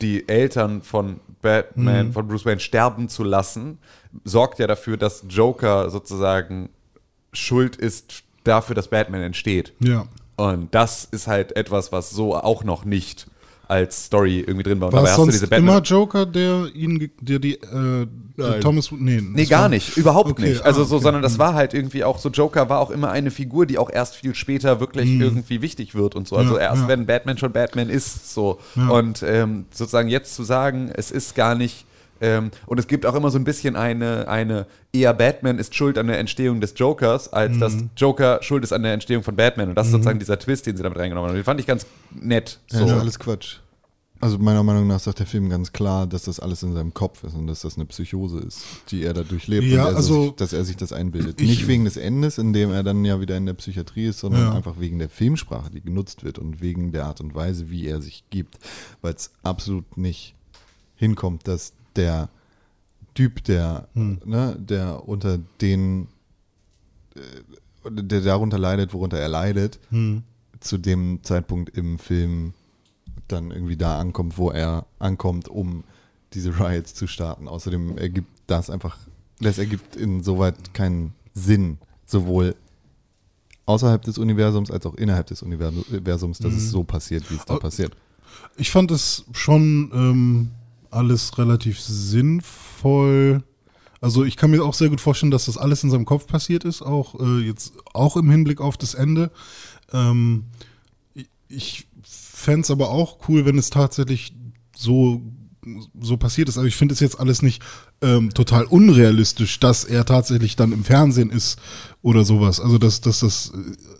die 0.00 0.28
Eltern 0.28 0.82
von 0.82 1.20
Batman, 1.42 2.12
von 2.12 2.26
Bruce 2.26 2.46
Wayne 2.46 2.60
sterben 2.60 3.08
zu 3.08 3.22
lassen, 3.22 3.78
sorgt 4.24 4.58
ja 4.58 4.66
dafür, 4.66 4.96
dass 4.96 5.24
Joker 5.28 5.90
sozusagen 5.90 6.70
schuld 7.32 7.76
ist 7.76 8.24
dafür, 8.44 8.74
dass 8.74 8.88
Batman 8.88 9.22
entsteht. 9.22 9.74
Ja. 9.80 10.06
Und 10.36 10.74
das 10.74 11.04
ist 11.04 11.26
halt 11.26 11.54
etwas, 11.56 11.92
was 11.92 12.10
so 12.10 12.34
auch 12.34 12.64
noch 12.64 12.84
nicht 12.84 13.29
als 13.70 14.06
Story 14.06 14.40
irgendwie 14.40 14.64
drin 14.64 14.80
war. 14.80 14.88
Und 14.88 14.94
War 14.94 15.02
dabei 15.02 15.12
hast 15.12 15.18
du 15.26 15.30
diese 15.30 15.46
Batman. 15.46 15.68
immer 15.76 15.80
Joker, 15.82 16.26
der 16.26 16.66
ihn, 16.74 17.10
der 17.20 17.38
die, 17.38 17.54
äh, 17.54 18.06
der 18.36 18.60
Thomas, 18.60 18.90
nee, 18.90 19.20
Nee, 19.22 19.44
gar 19.46 19.62
war- 19.62 19.68
nicht, 19.68 19.96
überhaupt 19.96 20.30
Okay, 20.30 20.50
nicht. 20.50 20.62
Also 20.62 20.82
ah, 20.82 20.84
so, 20.84 20.96
okay. 20.96 21.04
sondern 21.04 21.22
das 21.22 21.38
war 21.38 21.54
halt 21.54 21.72
irgendwie 21.72 22.02
auch 22.04 22.18
so, 22.18 22.30
Joker 22.30 22.68
war 22.68 22.80
auch 22.80 22.90
immer 22.90 23.10
eine 23.10 23.30
Figur, 23.30 23.66
die 23.66 23.78
auch 23.78 23.90
erst 23.90 24.16
viel 24.16 24.34
später 24.34 24.80
wirklich 24.80 25.08
irgendwie 25.08 25.62
wichtig 25.62 25.94
wird 25.94 26.16
und 26.16 26.26
so. 26.26 26.36
Also. 26.36 26.56
Ja, 26.56 26.62
erst 26.62 26.82
ja. 26.82 26.88
wenn 26.88 27.06
Batman 27.06 27.38
schon 27.38 27.52
Batman 27.52 27.88
ist, 27.88 28.34
so. 28.34 28.58
Ja. 28.74 28.88
Und 28.88 29.22
ähm, 29.22 29.66
sozusagen 29.70 30.08
jetzt 30.08 30.34
zu 30.34 30.42
sagen, 30.42 30.90
es 30.92 31.10
ist 31.10 31.34
gar 31.34 31.54
nicht. 31.54 31.86
Ähm, 32.20 32.50
und 32.66 32.78
es 32.78 32.86
gibt 32.86 33.06
auch 33.06 33.14
immer 33.14 33.30
so 33.30 33.38
ein 33.38 33.44
bisschen 33.44 33.76
eine, 33.76 34.28
eine, 34.28 34.66
eher 34.92 35.14
Batman 35.14 35.58
ist 35.58 35.74
schuld 35.74 35.96
an 35.98 36.06
der 36.06 36.18
Entstehung 36.18 36.60
des 36.60 36.74
Jokers, 36.76 37.32
als 37.32 37.58
dass 37.58 37.74
Hm. 37.74 37.90
Joker 37.96 38.40
schuld 38.42 38.62
ist 38.64 38.72
an 38.72 38.82
der 38.82 38.92
Entstehung 38.92 39.22
von 39.22 39.36
Batman. 39.36 39.70
Und 39.70 39.74
das 39.74 39.86
ist 39.86 39.92
sozusagen 39.92 40.18
dieser 40.18 40.38
Twist, 40.38 40.66
den 40.66 40.76
sie 40.76 40.82
damit 40.82 40.98
reingenommen 40.98 41.28
haben. 41.30 41.36
Den 41.36 41.44
fand 41.44 41.60
ich 41.60 41.66
ganz 41.66 41.86
nett. 42.10 42.58
Ja, 42.72 42.78
So. 42.80 42.84
ist 42.86 42.92
alles 42.92 43.18
Quatsch. 43.18 43.56
Also 44.22 44.36
meiner 44.36 44.62
Meinung 44.62 44.86
nach 44.86 45.00
sagt 45.00 45.18
der 45.18 45.26
Film 45.26 45.48
ganz 45.48 45.72
klar, 45.72 46.06
dass 46.06 46.24
das 46.24 46.40
alles 46.40 46.62
in 46.62 46.74
seinem 46.74 46.92
Kopf 46.92 47.24
ist 47.24 47.32
und 47.34 47.46
dass 47.46 47.62
das 47.62 47.76
eine 47.76 47.86
Psychose 47.86 48.40
ist, 48.40 48.60
die 48.90 49.02
er 49.02 49.14
da 49.14 49.22
durchlebt 49.22 49.64
Ja, 49.64 49.84
und 49.86 49.92
er 49.92 49.96
also- 49.96 50.24
sich, 50.24 50.32
dass 50.34 50.52
er 50.52 50.62
sich 50.64 50.76
das 50.76 50.92
einbildet. 50.92 51.40
Ich- 51.40 51.48
Nicht 51.48 51.68
wegen 51.68 51.86
des 51.86 51.96
Endes, 51.96 52.36
in 52.36 52.52
dem 52.52 52.70
er 52.70 52.82
dann 52.82 53.02
ja 53.06 53.18
wieder 53.22 53.38
in 53.38 53.46
der 53.46 53.54
Psychiatrie 53.54 54.08
ist, 54.08 54.18
sondern 54.18 54.42
Ja. 54.42 54.52
einfach 54.52 54.74
wegen 54.78 54.98
der 54.98 55.08
Filmsprache, 55.08 55.70
die 55.70 55.80
genutzt 55.80 56.22
wird 56.22 56.38
und 56.38 56.60
wegen 56.60 56.92
der 56.92 57.06
Art 57.06 57.22
und 57.22 57.34
Weise, 57.34 57.70
wie 57.70 57.86
er 57.86 58.02
sich 58.02 58.24
gibt. 58.28 58.58
Weil 59.00 59.14
es 59.14 59.30
absolut 59.42 59.96
nicht 59.96 60.34
hinkommt, 60.96 61.48
dass 61.48 61.72
der 61.96 62.28
Typ, 63.14 63.42
der, 63.44 63.88
Hm. 63.94 64.20
ne, 64.24 64.56
der 64.58 65.08
unter 65.08 65.38
den, 65.60 66.08
äh, 67.16 67.90
der 67.90 68.20
darunter 68.20 68.58
leidet, 68.58 68.92
worunter 68.92 69.18
er 69.18 69.28
leidet, 69.28 69.78
Hm. 69.90 70.22
zu 70.60 70.78
dem 70.78 71.20
Zeitpunkt 71.22 71.76
im 71.76 71.98
Film 71.98 72.52
dann 73.28 73.50
irgendwie 73.50 73.76
da 73.76 73.98
ankommt, 73.98 74.38
wo 74.38 74.50
er 74.50 74.86
ankommt, 74.98 75.48
um 75.48 75.84
diese 76.34 76.58
Riots 76.58 76.94
zu 76.94 77.06
starten. 77.06 77.48
Außerdem 77.48 77.96
ergibt 77.98 78.28
das 78.46 78.70
einfach, 78.70 78.98
das 79.40 79.58
ergibt 79.58 79.96
insoweit 79.96 80.74
keinen 80.74 81.12
Sinn, 81.34 81.78
sowohl 82.06 82.54
außerhalb 83.66 84.02
des 84.02 84.18
Universums 84.18 84.70
als 84.70 84.84
auch 84.86 84.94
innerhalb 84.94 85.26
des 85.28 85.42
Universums, 85.42 86.38
dass 86.38 86.52
es 86.52 86.70
so 86.70 86.82
passiert, 86.84 87.30
wie 87.30 87.36
es 87.36 87.44
da 87.44 87.54
Oh. 87.54 87.58
passiert. 87.58 87.96
Ich 88.56 88.70
fand 88.70 88.90
es 88.90 89.24
schon 89.32 89.90
ähm, 89.94 90.50
alles 90.90 91.38
relativ 91.38 91.80
sinnvoll. 91.80 93.42
Also 94.00 94.24
ich 94.24 94.36
kann 94.36 94.50
mir 94.50 94.64
auch 94.64 94.74
sehr 94.74 94.88
gut 94.88 95.00
vorstellen, 95.00 95.30
dass 95.30 95.44
das 95.46 95.58
alles 95.58 95.84
in 95.84 95.90
seinem 95.90 96.06
Kopf 96.06 96.26
passiert 96.26 96.64
ist, 96.64 96.82
auch 96.82 97.20
äh, 97.20 97.40
jetzt 97.40 97.74
auch 97.92 98.16
im 98.16 98.30
Hinblick 98.30 98.60
auf 98.60 98.76
das 98.78 98.94
Ende. 98.94 99.30
Ähm, 99.92 100.44
ich- 101.48 101.86
fände 102.02 102.62
es 102.62 102.70
aber 102.70 102.88
auch 102.88 103.28
cool, 103.28 103.44
wenn 103.44 103.58
es 103.58 103.68
tatsächlich 103.68 104.32
so 104.74 105.20
so 106.00 106.16
passiert 106.16 106.48
ist. 106.48 106.56
Also 106.56 106.66
ich 106.66 106.76
finde 106.76 106.94
es 106.94 107.00
jetzt 107.00 107.20
alles 107.20 107.42
nicht 107.42 107.62
ähm, 108.02 108.32
total 108.32 108.64
unrealistisch, 108.64 109.60
dass 109.60 109.84
er 109.84 110.04
tatsächlich 110.04 110.56
dann 110.56 110.72
im 110.72 110.84
Fernsehen 110.84 111.30
ist 111.30 111.58
oder 112.02 112.24
sowas. 112.24 112.58
Also 112.60 112.78
dass 112.78 113.00
dass 113.02 113.20
das 113.20 113.52
äh, 113.54 113.58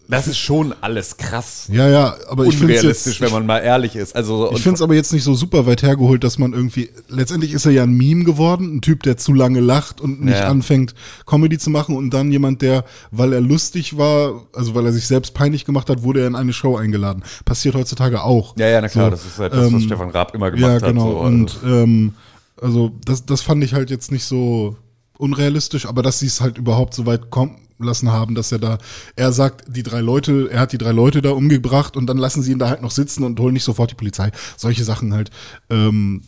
Das 0.08 0.26
ist 0.26 0.38
schon 0.38 0.74
alles 0.80 1.18
krass. 1.18 1.68
ja 1.70 1.86
ja, 1.86 2.16
aber 2.28 2.46
ich 2.46 2.56
finde 2.56 2.72
es 2.72 2.80
Unrealistisch, 2.80 3.20
jetzt 3.20 3.20
wenn 3.20 3.32
man 3.32 3.44
mal 3.46 3.58
ehrlich 3.58 3.94
ist. 3.96 4.16
Also, 4.16 4.50
ich 4.52 4.62
finde 4.62 4.76
es 4.76 4.82
aber 4.82 4.94
jetzt 4.94 5.12
nicht 5.12 5.22
so 5.22 5.34
super 5.34 5.66
weit 5.66 5.82
hergeholt, 5.82 6.24
dass 6.24 6.38
man 6.38 6.54
irgendwie, 6.54 6.88
letztendlich 7.08 7.52
ist 7.52 7.66
er 7.66 7.72
ja 7.72 7.82
ein 7.82 7.92
Meme 7.92 8.24
geworden, 8.24 8.76
ein 8.76 8.80
Typ, 8.80 9.02
der 9.02 9.18
zu 9.18 9.34
lange 9.34 9.60
lacht 9.60 10.00
und 10.00 10.24
nicht 10.24 10.38
Ja. 10.38 10.48
anfängt, 10.48 10.94
Comedy 11.26 11.58
zu 11.58 11.68
machen 11.68 11.94
und 11.94 12.08
dann 12.14 12.32
jemand, 12.32 12.62
der, 12.62 12.84
weil 13.10 13.34
er 13.34 13.42
lustig 13.42 13.98
war, 13.98 14.46
also 14.54 14.74
weil 14.74 14.86
er 14.86 14.92
sich 14.92 15.06
selbst 15.06 15.34
peinlich 15.34 15.66
gemacht 15.66 15.90
hat, 15.90 16.02
wurde 16.02 16.22
er 16.22 16.26
in 16.26 16.36
eine 16.36 16.54
Show 16.54 16.76
eingeladen. 16.78 17.22
Passiert 17.44 17.74
heutzutage 17.74 18.22
auch. 18.24 18.56
Ja, 18.56 18.66
ja, 18.66 18.80
na 18.80 18.88
klar, 18.88 19.04
So, 19.06 19.10
das 19.10 19.26
ist 19.26 19.38
halt 19.38 19.52
das, 19.52 19.66
was 19.66 19.72
ähm, 19.74 19.80
Stefan 19.82 20.08
Raab 20.08 20.34
immer 20.34 20.50
gemacht 20.50 20.66
Ja, 20.66 20.74
hat. 20.88 20.94
genau. 20.94 21.10
So, 21.12 21.18
und 21.20 21.58
also, 21.62 21.66
ähm, 21.82 22.14
also 22.60 22.92
das, 23.04 23.26
das 23.26 23.42
fand 23.42 23.64
ich 23.64 23.74
halt 23.74 23.90
jetzt 23.90 24.12
nicht 24.12 24.24
so 24.24 24.76
unrealistisch, 25.18 25.86
aber 25.86 26.02
dass 26.02 26.18
sie 26.18 26.26
es 26.26 26.40
halt 26.40 26.58
überhaupt 26.58 26.94
so 26.94 27.06
weit 27.06 27.30
kommen 27.30 27.56
lassen 27.78 28.10
haben, 28.10 28.34
dass 28.34 28.52
er 28.52 28.58
da, 28.58 28.78
er 29.16 29.32
sagt, 29.32 29.64
die 29.74 29.82
drei 29.82 30.00
Leute, 30.00 30.48
er 30.50 30.60
hat 30.60 30.72
die 30.72 30.78
drei 30.78 30.92
Leute 30.92 31.22
da 31.22 31.30
umgebracht 31.30 31.96
und 31.96 32.06
dann 32.06 32.18
lassen 32.18 32.42
sie 32.42 32.52
ihn 32.52 32.58
da 32.58 32.68
halt 32.68 32.82
noch 32.82 32.90
sitzen 32.90 33.24
und 33.24 33.40
holen 33.40 33.54
nicht 33.54 33.64
sofort 33.64 33.90
die 33.90 33.94
Polizei. 33.94 34.30
Solche 34.56 34.84
Sachen 34.84 35.14
halt. 35.14 35.30
Ähm, 35.68 36.22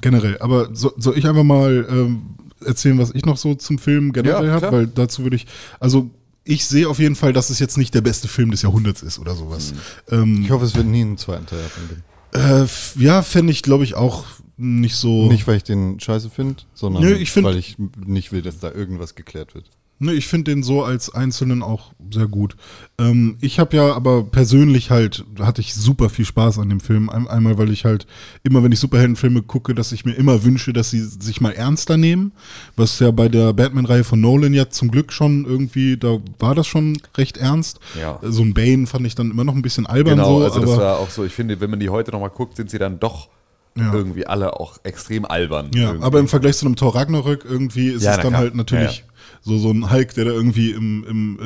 generell, 0.00 0.38
aber 0.38 0.74
so, 0.74 0.92
soll 0.96 1.18
ich 1.18 1.26
einfach 1.26 1.42
mal 1.42 1.86
ähm, 1.90 2.22
erzählen, 2.64 2.98
was 2.98 3.12
ich 3.14 3.24
noch 3.24 3.36
so 3.36 3.54
zum 3.54 3.78
Film 3.78 4.12
generell 4.12 4.46
Ja, 4.46 4.52
habe, 4.52 4.72
weil 4.72 4.86
dazu 4.86 5.24
würde 5.24 5.36
ich, 5.36 5.46
also 5.80 6.10
ich 6.44 6.64
sehe 6.66 6.88
auf 6.88 6.98
jeden 6.98 7.16
Fall, 7.16 7.32
dass 7.32 7.50
es 7.50 7.58
jetzt 7.58 7.76
nicht 7.76 7.94
der 7.94 8.00
beste 8.00 8.28
Film 8.28 8.50
des 8.50 8.62
Jahrhunderts 8.62 9.02
ist 9.02 9.18
oder 9.18 9.34
sowas. 9.34 9.74
Mhm. 10.10 10.14
Ähm, 10.14 10.42
Ich 10.44 10.50
hoffe, 10.50 10.64
es 10.64 10.74
wird 10.74 10.86
nie 10.86 11.02
einen 11.02 11.18
zweiten 11.18 11.46
Teil 11.46 11.60
davon 11.60 11.88
geben. 11.88 12.04
Äh, 12.32 12.66
ja, 12.96 13.22
fände 13.22 13.52
ich, 13.52 13.62
glaube 13.62 13.84
ich, 13.84 13.94
auch 13.94 14.24
nicht 14.56 14.96
so. 14.96 15.28
Nicht, 15.28 15.46
weil 15.46 15.56
ich 15.58 15.64
den 15.64 16.00
scheiße 16.00 16.30
finde, 16.30 16.62
sondern 16.74 17.02
Nö, 17.02 17.14
ich 17.14 17.30
find- 17.30 17.46
weil 17.46 17.56
ich 17.56 17.76
nicht 18.04 18.32
will, 18.32 18.42
dass 18.42 18.58
da 18.58 18.72
irgendwas 18.72 19.14
geklärt 19.14 19.54
wird. 19.54 19.70
Ne, 20.00 20.12
ich 20.12 20.28
finde 20.28 20.52
den 20.52 20.62
so 20.62 20.84
als 20.84 21.12
Einzelnen 21.12 21.60
auch 21.62 21.92
sehr 22.12 22.28
gut. 22.28 22.54
Ähm, 23.00 23.36
ich 23.40 23.58
habe 23.58 23.76
ja 23.76 23.92
aber 23.94 24.22
persönlich 24.22 24.90
halt, 24.92 25.24
hatte 25.40 25.60
ich 25.60 25.74
super 25.74 26.08
viel 26.08 26.24
Spaß 26.24 26.60
an 26.60 26.68
dem 26.68 26.78
Film. 26.78 27.10
Ein, 27.10 27.26
einmal, 27.26 27.58
weil 27.58 27.70
ich 27.70 27.84
halt 27.84 28.06
immer, 28.44 28.62
wenn 28.62 28.70
ich 28.70 28.78
Superheldenfilme 28.78 29.42
gucke, 29.42 29.74
dass 29.74 29.90
ich 29.90 30.04
mir 30.04 30.12
immer 30.14 30.44
wünsche, 30.44 30.72
dass 30.72 30.90
sie 30.90 31.00
sich 31.00 31.40
mal 31.40 31.50
ernster 31.52 31.96
nehmen. 31.96 32.30
Was 32.76 33.00
ja 33.00 33.10
bei 33.10 33.28
der 33.28 33.52
Batman-Reihe 33.52 34.04
von 34.04 34.20
Nolan 34.20 34.54
ja 34.54 34.70
zum 34.70 34.90
Glück 34.92 35.12
schon 35.12 35.44
irgendwie, 35.44 35.96
da 35.96 36.18
war 36.38 36.54
das 36.54 36.68
schon 36.68 36.98
recht 37.16 37.36
ernst. 37.36 37.80
Ja. 38.00 38.20
So 38.22 38.42
ein 38.42 38.54
Bane 38.54 38.86
fand 38.86 39.04
ich 39.04 39.16
dann 39.16 39.32
immer 39.32 39.42
noch 39.42 39.54
ein 39.56 39.62
bisschen 39.62 39.86
albern 39.86 40.16
genau, 40.18 40.38
so. 40.38 40.44
also 40.44 40.60
das 40.60 40.76
war 40.76 40.98
auch 40.98 41.10
so, 41.10 41.24
ich 41.24 41.32
finde, 41.32 41.60
wenn 41.60 41.70
man 41.70 41.80
die 41.80 41.88
heute 41.90 42.12
nochmal 42.12 42.30
guckt, 42.30 42.54
sind 42.56 42.70
sie 42.70 42.78
dann 42.78 43.00
doch 43.00 43.28
Ja. 43.76 43.92
irgendwie 43.92 44.26
alle 44.26 44.58
auch 44.58 44.78
extrem 44.84 45.24
albern. 45.24 45.70
Ja, 45.74 45.88
irgendwie. 45.88 46.04
aber 46.04 46.18
im 46.20 46.28
Vergleich 46.28 46.56
zu 46.56 46.66
einem 46.66 46.76
Thor 46.76 46.94
Ragnarök 46.94 47.44
irgendwie 47.44 47.88
ist 47.88 48.02
Ja, 48.04 48.12
es 48.12 48.16
dann 48.18 48.28
klar. 48.28 48.40
halt 48.42 48.54
natürlich 48.54 49.04
so 49.42 49.58
so 49.58 49.70
ein 49.70 49.90
Hulk, 49.90 50.14
der 50.14 50.26
da 50.26 50.30
irgendwie 50.32 50.70
im, 50.72 51.04
im 51.04 51.38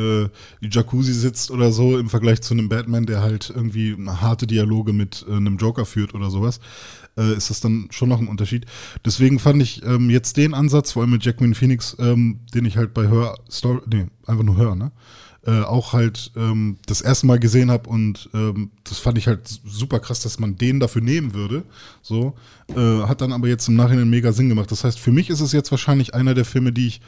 äh, 0.63 0.67
Jacuzzi 0.67 1.13
sitzt 1.13 1.51
oder 1.51 1.73
so, 1.73 1.99
im 1.99 2.09
Vergleich 2.09 2.43
zu 2.43 2.55
einem 2.55 2.69
Batman, 2.69 3.07
der 3.07 3.23
halt 3.23 3.53
irgendwie 3.55 3.97
harte 4.07 4.47
Dialoge 4.47 4.93
mit 4.93 5.25
äh, 5.29 5.37
einem 5.37 5.57
Joker 5.57 5.85
führt 5.85 6.15
oder 6.15 6.31
sowas, 6.31 6.61
äh, 7.17 7.35
ist 7.35 7.51
das 7.51 7.61
dann 7.61 7.89
schon 7.91 8.09
noch 8.09 8.21
ein 8.21 8.29
Unterschied. 8.29 8.67
Deswegen 9.05 9.39
fand 9.39 9.63
ich 9.63 9.85
ähm, 9.85 10.11
jetzt 10.11 10.37
den 10.37 10.55
Ansatz, 10.55 10.93
vor 10.93 11.03
allem 11.03 11.13
mit 11.13 11.25
Jackman 11.25 11.55
Phoenix, 11.55 11.97
ähm, 11.99 12.41
den 12.55 12.65
ich 12.65 12.77
halt 12.77 12.95
bei 12.95 13.09
Hör 13.09 13.35
Story, 13.51 13.81
nee, 13.87 14.07
einfach 14.27 14.45
nur 14.45 14.57
Hör, 14.57 14.75
ne? 14.75 14.93
Äh, 15.45 15.63
auch 15.63 15.93
halt 15.93 16.31
ähm, 16.37 16.79
das 16.87 17.01
erste 17.01 17.27
Mal 17.27 17.41
gesehen 17.41 17.69
habe 17.73 17.91
und 17.91 18.31
ähm, 18.33 18.71
das 18.85 18.99
fand 18.99 19.19
ich 19.19 19.27
halt 19.27 19.41
super 19.67 19.99
krass, 19.99 20.21
dass 20.21 20.39
man 20.39 20.57
den 20.57 20.79
dafür 20.79 21.03
nehmen 21.03 21.35
würde. 21.35 21.65
So 22.01 22.35
äh, 22.69 23.03
hat 23.09 23.23
dann 23.23 23.33
aber 23.33 23.49
jetzt 23.49 23.67
im 23.67 23.75
Nachhinein 23.75 24.09
mega 24.09 24.31
Sinn 24.31 24.49
gemacht. 24.49 24.71
Das 24.71 24.85
heißt, 24.85 25.01
für 25.01 25.11
mich 25.11 25.31
ist 25.31 25.41
es 25.41 25.51
jetzt 25.51 25.73
wahrscheinlich 25.73 26.15
einer 26.15 26.35
der 26.35 26.45
Filme, 26.45 26.71
die 26.71 26.87
ich 26.87 27.01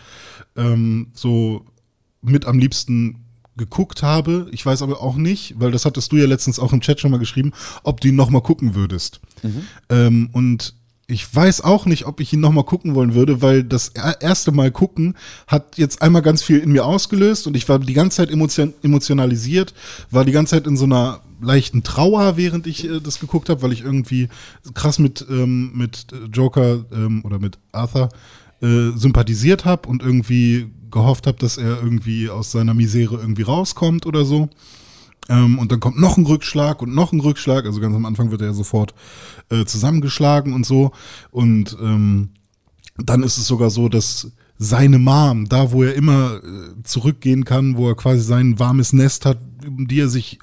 ähm, 0.56 1.08
so 1.14 1.64
mit 2.22 2.46
am 2.46 2.58
liebsten 2.58 3.20
geguckt 3.56 4.02
habe. 4.02 4.48
Ich 4.50 4.64
weiß 4.66 4.82
aber 4.82 5.00
auch 5.00 5.16
nicht, 5.16 5.54
weil 5.58 5.70
das 5.70 5.84
hattest 5.84 6.10
du 6.10 6.16
ja 6.16 6.26
letztens 6.26 6.58
auch 6.58 6.72
im 6.72 6.80
Chat 6.80 7.00
schon 7.00 7.10
mal 7.12 7.18
geschrieben, 7.18 7.52
ob 7.84 8.00
du 8.00 8.08
ihn 8.08 8.16
noch 8.16 8.30
mal 8.30 8.40
gucken 8.40 8.74
würdest. 8.74 9.20
Ähm, 9.88 10.30
und 10.32 10.74
ich 11.06 11.32
weiß 11.34 11.60
auch 11.60 11.84
nicht, 11.86 12.06
ob 12.06 12.18
ich 12.20 12.32
ihn 12.32 12.40
noch 12.40 12.50
mal 12.50 12.64
gucken 12.64 12.94
wollen 12.94 13.14
würde, 13.14 13.42
weil 13.42 13.62
das 13.62 13.88
er- 13.88 14.20
erste 14.22 14.52
Mal 14.52 14.70
gucken 14.70 15.14
hat 15.46 15.76
jetzt 15.76 16.00
einmal 16.02 16.22
ganz 16.22 16.42
viel 16.42 16.58
in 16.58 16.72
mir 16.72 16.86
ausgelöst 16.86 17.46
und 17.46 17.56
ich 17.56 17.68
war 17.68 17.78
die 17.78 17.92
ganze 17.92 18.16
Zeit 18.16 18.30
emotion 18.30 18.72
emotionalisiert, 18.82 19.74
war 20.10 20.24
die 20.24 20.32
ganze 20.32 20.56
Zeit 20.56 20.66
in 20.66 20.76
so 20.78 20.84
einer 20.86 21.20
leichten 21.42 21.82
Trauer, 21.82 22.36
während 22.38 22.66
ich 22.66 22.86
äh, 22.88 23.00
das 23.00 23.20
geguckt 23.20 23.50
habe, 23.50 23.60
weil 23.60 23.72
ich 23.72 23.82
irgendwie 23.82 24.28
krass 24.72 24.98
mit, 24.98 25.24
ähm, 25.28 25.72
mit 25.74 26.06
Joker 26.32 26.86
ähm, 26.90 27.22
oder 27.24 27.38
mit 27.38 27.58
Arthur 27.72 28.08
äh, 28.64 28.96
sympathisiert 28.96 29.66
habe 29.66 29.88
und 29.88 30.02
irgendwie 30.02 30.70
gehofft 30.90 31.26
habe, 31.26 31.36
dass 31.38 31.58
er 31.58 31.82
irgendwie 31.82 32.30
aus 32.30 32.50
seiner 32.50 32.72
Misere 32.72 33.16
irgendwie 33.16 33.42
rauskommt 33.42 34.06
oder 34.06 34.24
so. 34.24 34.48
Ähm, 35.28 35.58
und 35.58 35.70
dann 35.70 35.80
kommt 35.80 35.98
noch 35.98 36.16
ein 36.16 36.24
Rückschlag 36.24 36.80
und 36.80 36.94
noch 36.94 37.12
ein 37.12 37.20
Rückschlag. 37.20 37.66
Also 37.66 37.80
ganz 37.80 37.94
am 37.94 38.06
Anfang 38.06 38.30
wird 38.30 38.40
er 38.40 38.48
ja 38.48 38.52
sofort 38.54 38.94
äh, 39.50 39.64
zusammengeschlagen 39.66 40.54
und 40.54 40.64
so. 40.64 40.92
Und 41.30 41.76
ähm, 41.80 42.30
dann 42.96 43.22
ist 43.22 43.36
es 43.36 43.46
sogar 43.46 43.70
so, 43.70 43.88
dass 43.88 44.32
seine 44.56 44.98
Mom, 44.98 45.46
da 45.48 45.72
wo 45.72 45.82
er 45.82 45.94
immer 45.94 46.36
äh, 46.36 46.82
zurückgehen 46.84 47.44
kann, 47.44 47.76
wo 47.76 47.88
er 47.88 47.96
quasi 47.96 48.22
sein 48.22 48.58
warmes 48.58 48.92
Nest 48.92 49.26
hat, 49.26 49.38
um 49.66 49.88
die 49.88 50.00
er 50.00 50.08
sich 50.08 50.38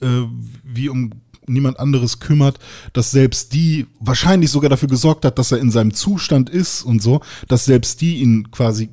äh, 0.00 0.22
wie 0.64 0.88
um 0.88 1.10
niemand 1.46 1.78
anderes 1.78 2.20
kümmert, 2.20 2.58
dass 2.92 3.10
selbst 3.10 3.52
die 3.52 3.86
wahrscheinlich 4.00 4.50
sogar 4.50 4.70
dafür 4.70 4.88
gesorgt 4.88 5.24
hat, 5.24 5.38
dass 5.38 5.52
er 5.52 5.58
in 5.58 5.70
seinem 5.70 5.94
Zustand 5.94 6.50
ist 6.50 6.82
und 6.82 7.02
so, 7.02 7.20
dass 7.48 7.64
selbst 7.64 8.00
die 8.00 8.16
ihn 8.16 8.50
quasi 8.50 8.90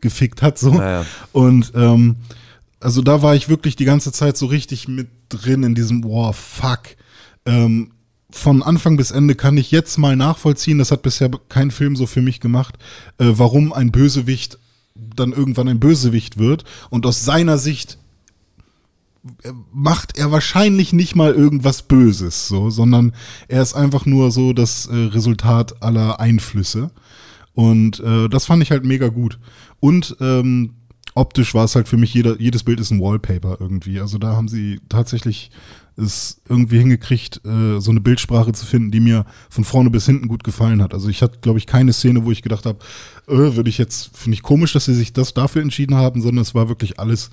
gefickt 0.00 0.42
hat 0.42 0.58
so. 0.58 0.74
Naja. 0.74 1.04
Und 1.32 1.72
ähm, 1.74 2.16
also 2.80 3.02
da 3.02 3.22
war 3.22 3.34
ich 3.34 3.48
wirklich 3.48 3.76
die 3.76 3.84
ganze 3.84 4.12
Zeit 4.12 4.36
so 4.36 4.46
richtig 4.46 4.88
mit 4.88 5.08
drin 5.28 5.62
in 5.62 5.74
diesem, 5.74 6.02
wow, 6.04 6.34
fuck. 6.34 6.96
Ähm, 7.44 7.92
von 8.30 8.62
Anfang 8.62 8.96
bis 8.96 9.10
Ende 9.10 9.34
kann 9.34 9.56
ich 9.56 9.70
jetzt 9.70 9.98
mal 9.98 10.16
nachvollziehen, 10.16 10.78
das 10.78 10.92
hat 10.92 11.02
bisher 11.02 11.30
kein 11.48 11.70
Film 11.70 11.96
so 11.96 12.06
für 12.06 12.22
mich 12.22 12.40
gemacht, 12.40 12.76
äh, 13.18 13.26
warum 13.28 13.72
ein 13.72 13.90
Bösewicht 13.90 14.58
dann 14.94 15.32
irgendwann 15.32 15.68
ein 15.68 15.80
Bösewicht 15.80 16.38
wird 16.38 16.64
und 16.90 17.06
aus 17.06 17.24
seiner 17.24 17.58
Sicht 17.58 17.98
macht 19.72 20.16
er 20.16 20.32
wahrscheinlich 20.32 20.92
nicht 20.92 21.14
mal 21.14 21.32
irgendwas 21.34 21.82
Böses, 21.82 22.48
so, 22.48 22.70
sondern 22.70 23.12
er 23.48 23.62
ist 23.62 23.74
einfach 23.74 24.06
nur 24.06 24.30
so 24.30 24.52
das 24.52 24.86
äh, 24.86 24.94
Resultat 24.94 25.82
aller 25.82 26.20
Einflüsse. 26.20 26.90
Und 27.52 28.00
äh, 28.00 28.28
das 28.28 28.46
fand 28.46 28.62
ich 28.62 28.70
halt 28.70 28.84
mega 28.84 29.08
gut. 29.08 29.38
Und 29.80 30.16
ähm, 30.20 30.74
optisch 31.14 31.54
war 31.54 31.64
es 31.64 31.74
halt 31.74 31.88
für 31.88 31.96
mich, 31.96 32.14
jeder, 32.14 32.40
jedes 32.40 32.62
Bild 32.62 32.80
ist 32.80 32.90
ein 32.90 33.00
Wallpaper 33.00 33.58
irgendwie. 33.60 34.00
Also 34.00 34.18
da 34.18 34.36
haben 34.36 34.48
sie 34.48 34.80
tatsächlich 34.88 35.50
es 35.96 36.40
irgendwie 36.48 36.78
hingekriegt, 36.78 37.44
äh, 37.44 37.78
so 37.78 37.90
eine 37.90 38.00
Bildsprache 38.00 38.52
zu 38.52 38.64
finden, 38.64 38.90
die 38.90 39.00
mir 39.00 39.26
von 39.50 39.64
vorne 39.64 39.90
bis 39.90 40.06
hinten 40.06 40.28
gut 40.28 40.44
gefallen 40.44 40.82
hat. 40.82 40.94
Also 40.94 41.08
ich 41.08 41.20
hatte, 41.20 41.38
glaube 41.40 41.58
ich, 41.58 41.66
keine 41.66 41.92
Szene, 41.92 42.24
wo 42.24 42.30
ich 42.30 42.42
gedacht 42.42 42.64
habe, 42.64 42.78
äh, 43.28 43.56
würde 43.56 43.68
ich 43.68 43.76
jetzt, 43.76 44.16
finde 44.16 44.34
ich 44.34 44.42
komisch, 44.42 44.72
dass 44.72 44.86
sie 44.86 44.94
sich 44.94 45.12
das 45.12 45.34
dafür 45.34 45.62
entschieden 45.62 45.96
haben, 45.96 46.22
sondern 46.22 46.42
es 46.42 46.54
war 46.54 46.68
wirklich 46.68 46.98
alles 46.98 47.30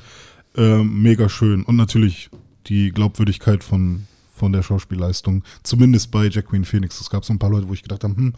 äh, 0.57 0.83
mega 0.83 1.29
schön. 1.29 1.63
Und 1.63 1.75
natürlich 1.75 2.29
die 2.67 2.91
Glaubwürdigkeit 2.91 3.63
von, 3.63 4.07
von 4.33 4.51
der 4.51 4.63
Schauspielleistung, 4.63 5.43
zumindest 5.63 6.11
bei 6.11 6.27
Jack 6.27 6.47
Queen 6.47 6.65
Phoenix. 6.65 6.99
Es 6.99 7.09
gab 7.09 7.23
so 7.23 7.33
ein 7.33 7.39
paar 7.39 7.49
Leute, 7.49 7.67
wo 7.69 7.73
ich 7.73 7.83
gedacht 7.83 8.03
habe, 8.03 8.15
hm, 8.15 8.33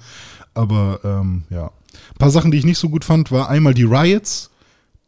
aber 0.53 0.99
ähm, 1.03 1.43
ja. 1.49 1.67
Ein 1.67 2.17
paar 2.19 2.29
Sachen, 2.29 2.51
die 2.51 2.57
ich 2.59 2.65
nicht 2.65 2.77
so 2.77 2.89
gut 2.89 3.03
fand, 3.03 3.31
war 3.31 3.49
einmal 3.49 3.73
die 3.73 3.83
Riots, 3.83 4.51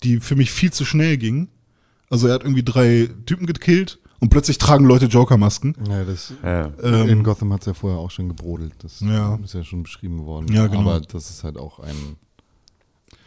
die 0.03 0.19
für 0.19 0.35
mich 0.35 0.51
viel 0.51 0.73
zu 0.73 0.83
schnell 0.85 1.17
gingen. 1.17 1.47
Also 2.09 2.27
er 2.27 2.33
hat 2.33 2.41
irgendwie 2.43 2.63
drei 2.63 3.07
Typen 3.27 3.45
gekillt 3.45 3.99
und 4.19 4.29
plötzlich 4.29 4.57
tragen 4.57 4.85
Leute 4.85 5.05
Joker-Masken. 5.05 5.75
Ja, 5.87 6.03
das, 6.03 6.33
Ja. 6.43 6.71
Ähm, 6.81 7.07
in 7.07 7.23
Gotham 7.23 7.53
hat 7.53 7.61
es 7.61 7.67
ja 7.67 7.73
vorher 7.75 7.99
auch 7.99 8.09
schon 8.11 8.27
gebrodelt. 8.29 8.73
Das 8.79 8.99
Ja. 8.99 9.35
ist 9.43 9.53
ja 9.53 9.63
schon 9.63 9.83
beschrieben 9.83 10.25
worden. 10.25 10.51
Ja, 10.51 10.65
genau. 10.67 10.81
Aber 10.89 11.01
das 11.01 11.29
ist 11.29 11.43
halt 11.43 11.57
auch 11.57 11.79
ein, 11.79 11.95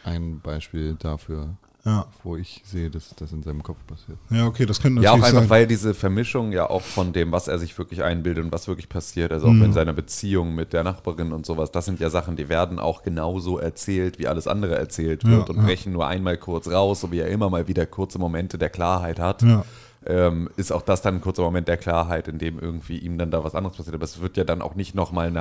ein 0.03 0.39
Beispiel 0.41 0.95
dafür, 0.99 1.55
Ja, 1.85 2.07
wo 2.23 2.35
ich 2.35 2.63
sehe, 2.65 2.89
dass 2.89 3.13
das 3.15 3.31
in 3.31 3.43
seinem 3.43 3.61
Kopf 3.61 3.77
passiert. 3.85 4.17
ja, 4.31 4.47
okay, 4.47 4.65
das 4.65 4.81
könnte 4.81 5.03
Ja, 5.03 5.11
natürlich 5.11 5.23
auch 5.23 5.27
einfach, 5.27 5.41
sein. 5.41 5.49
weil 5.51 5.67
diese 5.67 5.93
Vermischung 5.93 6.51
ja 6.51 6.67
auch 6.67 6.81
von 6.81 7.13
dem, 7.13 7.31
was 7.31 7.47
er 7.47 7.59
sich 7.59 7.77
wirklich 7.77 8.01
einbildet 8.03 8.43
und 8.43 8.51
was 8.51 8.67
wirklich 8.67 8.89
passiert, 8.89 9.31
also 9.31 9.45
auch 9.47 9.51
Mhm. 9.51 9.65
in 9.65 9.73
seiner 9.73 9.93
Beziehung 9.93 10.55
mit 10.55 10.73
der 10.73 10.83
Nachbarin 10.83 11.31
und 11.31 11.45
sowas, 11.45 11.71
das 11.71 11.85
sind 11.85 11.99
ja 11.99 12.09
Sachen, 12.09 12.35
die 12.37 12.49
werden 12.49 12.79
auch 12.79 13.03
genauso 13.03 13.59
erzählt, 13.59 14.17
wie 14.17 14.27
alles 14.27 14.47
andere 14.47 14.75
erzählt 14.75 15.25
wird 15.25 15.47
Ja, 15.47 15.53
und 15.53 15.57
ja. 15.57 15.63
brechen 15.63 15.93
nur 15.93 16.07
einmal 16.07 16.37
kurz 16.37 16.67
raus, 16.67 17.01
so 17.01 17.11
wie 17.11 17.19
er 17.19 17.27
immer 17.29 17.51
mal 17.51 17.67
wieder 17.67 17.85
kurze 17.85 18.17
Momente 18.17 18.57
der 18.57 18.69
Klarheit 18.69 19.19
hat. 19.19 19.43
Ja. 19.43 19.63
Ähm, 20.07 20.49
ist 20.55 20.71
auch 20.71 20.83
das 20.83 21.01
dann 21.03 21.15
ein 21.15 21.21
kurzer 21.21 21.41
Moment 21.43 21.67
der 21.67 21.77
Klarheit, 21.77 22.27
in 22.27 22.37
dem 22.39 22.59
irgendwie 22.59 22.97
ihm 22.99 23.17
dann 23.17 23.31
da 23.31 23.43
was 23.43 23.55
anderes 23.55 23.75
passiert. 23.77 23.95
Aber 23.95 24.03
es 24.05 24.21
wird 24.21 24.37
ja 24.37 24.43
dann 24.43 24.61
auch 24.61 24.75
nicht 24.75 24.93
nochmal 24.95 25.31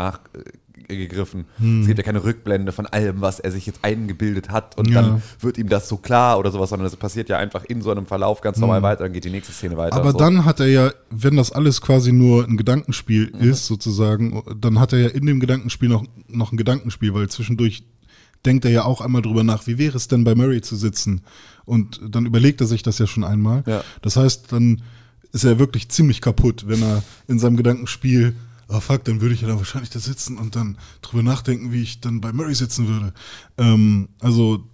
nachgegriffen. 0.79 1.45
Hm. 1.59 1.81
Es 1.81 1.87
gibt 1.87 1.99
ja 1.99 2.05
keine 2.05 2.25
Rückblende 2.25 2.73
von 2.73 2.87
allem, 2.87 3.21
was 3.21 3.41
er 3.41 3.51
sich 3.51 3.67
jetzt 3.67 3.81
eingebildet 3.83 4.51
hat 4.51 4.77
und 4.79 4.91
Ja. 4.91 5.03
dann 5.03 5.23
wird 5.41 5.59
ihm 5.59 5.69
das 5.69 5.89
so 5.89 5.97
klar 5.97 6.39
oder 6.39 6.51
sowas, 6.51 6.71
sondern 6.71 6.87
es 6.87 6.97
passiert 6.97 7.29
ja 7.29 7.39
einfach 7.39 7.65
in 7.65 7.83
so 7.83 7.91
einem 7.91 8.07
Verlauf 8.07 8.41
ganz 8.41 8.59
normal 8.59 8.83
weiter, 8.83 9.05
dann 9.05 9.13
geht 9.13 9.25
die 9.25 9.31
nächste 9.31 9.53
Szene 9.53 9.77
weiter. 9.77 9.97
Hm. 9.97 10.03
Aber 10.03 10.13
so. 10.13 10.19
dann 10.19 10.45
hat 10.45 10.61
er 10.61 10.67
ja, 10.67 10.91
wenn 11.11 11.37
das 11.37 11.53
alles 11.53 11.81
quasi 11.81 12.13
nur 12.13 12.45
ein 12.45 12.57
Gedankenspiel 12.57 13.33
Mhm. 13.35 13.51
ist, 13.51 13.67
sozusagen, 13.67 14.43
dann 14.61 14.79
hat 14.81 14.93
er 14.93 15.01
ja 15.01 15.09
in 15.09 15.27
dem 15.27 15.41
Gedankenspiel 15.41 15.89
noch, 15.89 16.05
noch 16.29 16.53
ein 16.53 16.57
Gedankenspiel, 16.57 17.15
weil 17.15 17.29
zwischendurch 17.29 17.85
denkt 18.45 18.65
er 18.65 18.71
ja 18.71 18.85
auch 18.85 19.01
einmal 19.01 19.23
drüber 19.23 19.43
nach, 19.43 19.67
wie 19.67 19.79
wäre 19.79 19.97
es 19.97 20.09
denn 20.09 20.25
bei 20.25 20.35
Murray 20.35 20.61
zu 20.61 20.77
sitzen? 20.77 21.23
Und 21.65 22.01
dann 22.07 22.27
überlegt 22.27 22.61
er 22.61 22.67
sich 22.67 22.83
das 22.83 22.99
ja 22.99 23.07
schon 23.07 23.25
einmal. 23.25 23.63
Ja. 23.67 23.83
Das 24.03 24.17
heißt, 24.17 24.53
dann 24.53 24.83
ist 25.33 25.45
er 25.45 25.59
wirklich 25.59 25.89
ziemlich 25.89 26.21
kaputt, 26.21 26.65
wenn 26.69 26.83
er 26.83 27.03
in 27.27 27.39
seinem 27.39 27.57
Gedankenspiel, 27.57 28.37
ah 28.75 28.81
fuck, 28.81 29.05
dann 29.05 29.21
würde 29.21 29.35
ich 29.35 29.41
ja 29.43 29.49
dann 29.49 29.59
wahrscheinlich 29.59 29.91
da 29.91 29.99
sitzen 29.99 30.39
und 30.39 30.57
dann 30.57 30.79
drüber 31.03 31.23
nachdenken, 31.23 31.73
wie 31.73 31.83
ich 31.83 32.01
dann 32.01 32.21
bei 32.21 32.33
Murray 32.33 32.55
sitzen 32.55 32.89
würde. 32.89 33.13
Ähm, 33.59 34.09
also 34.21 34.65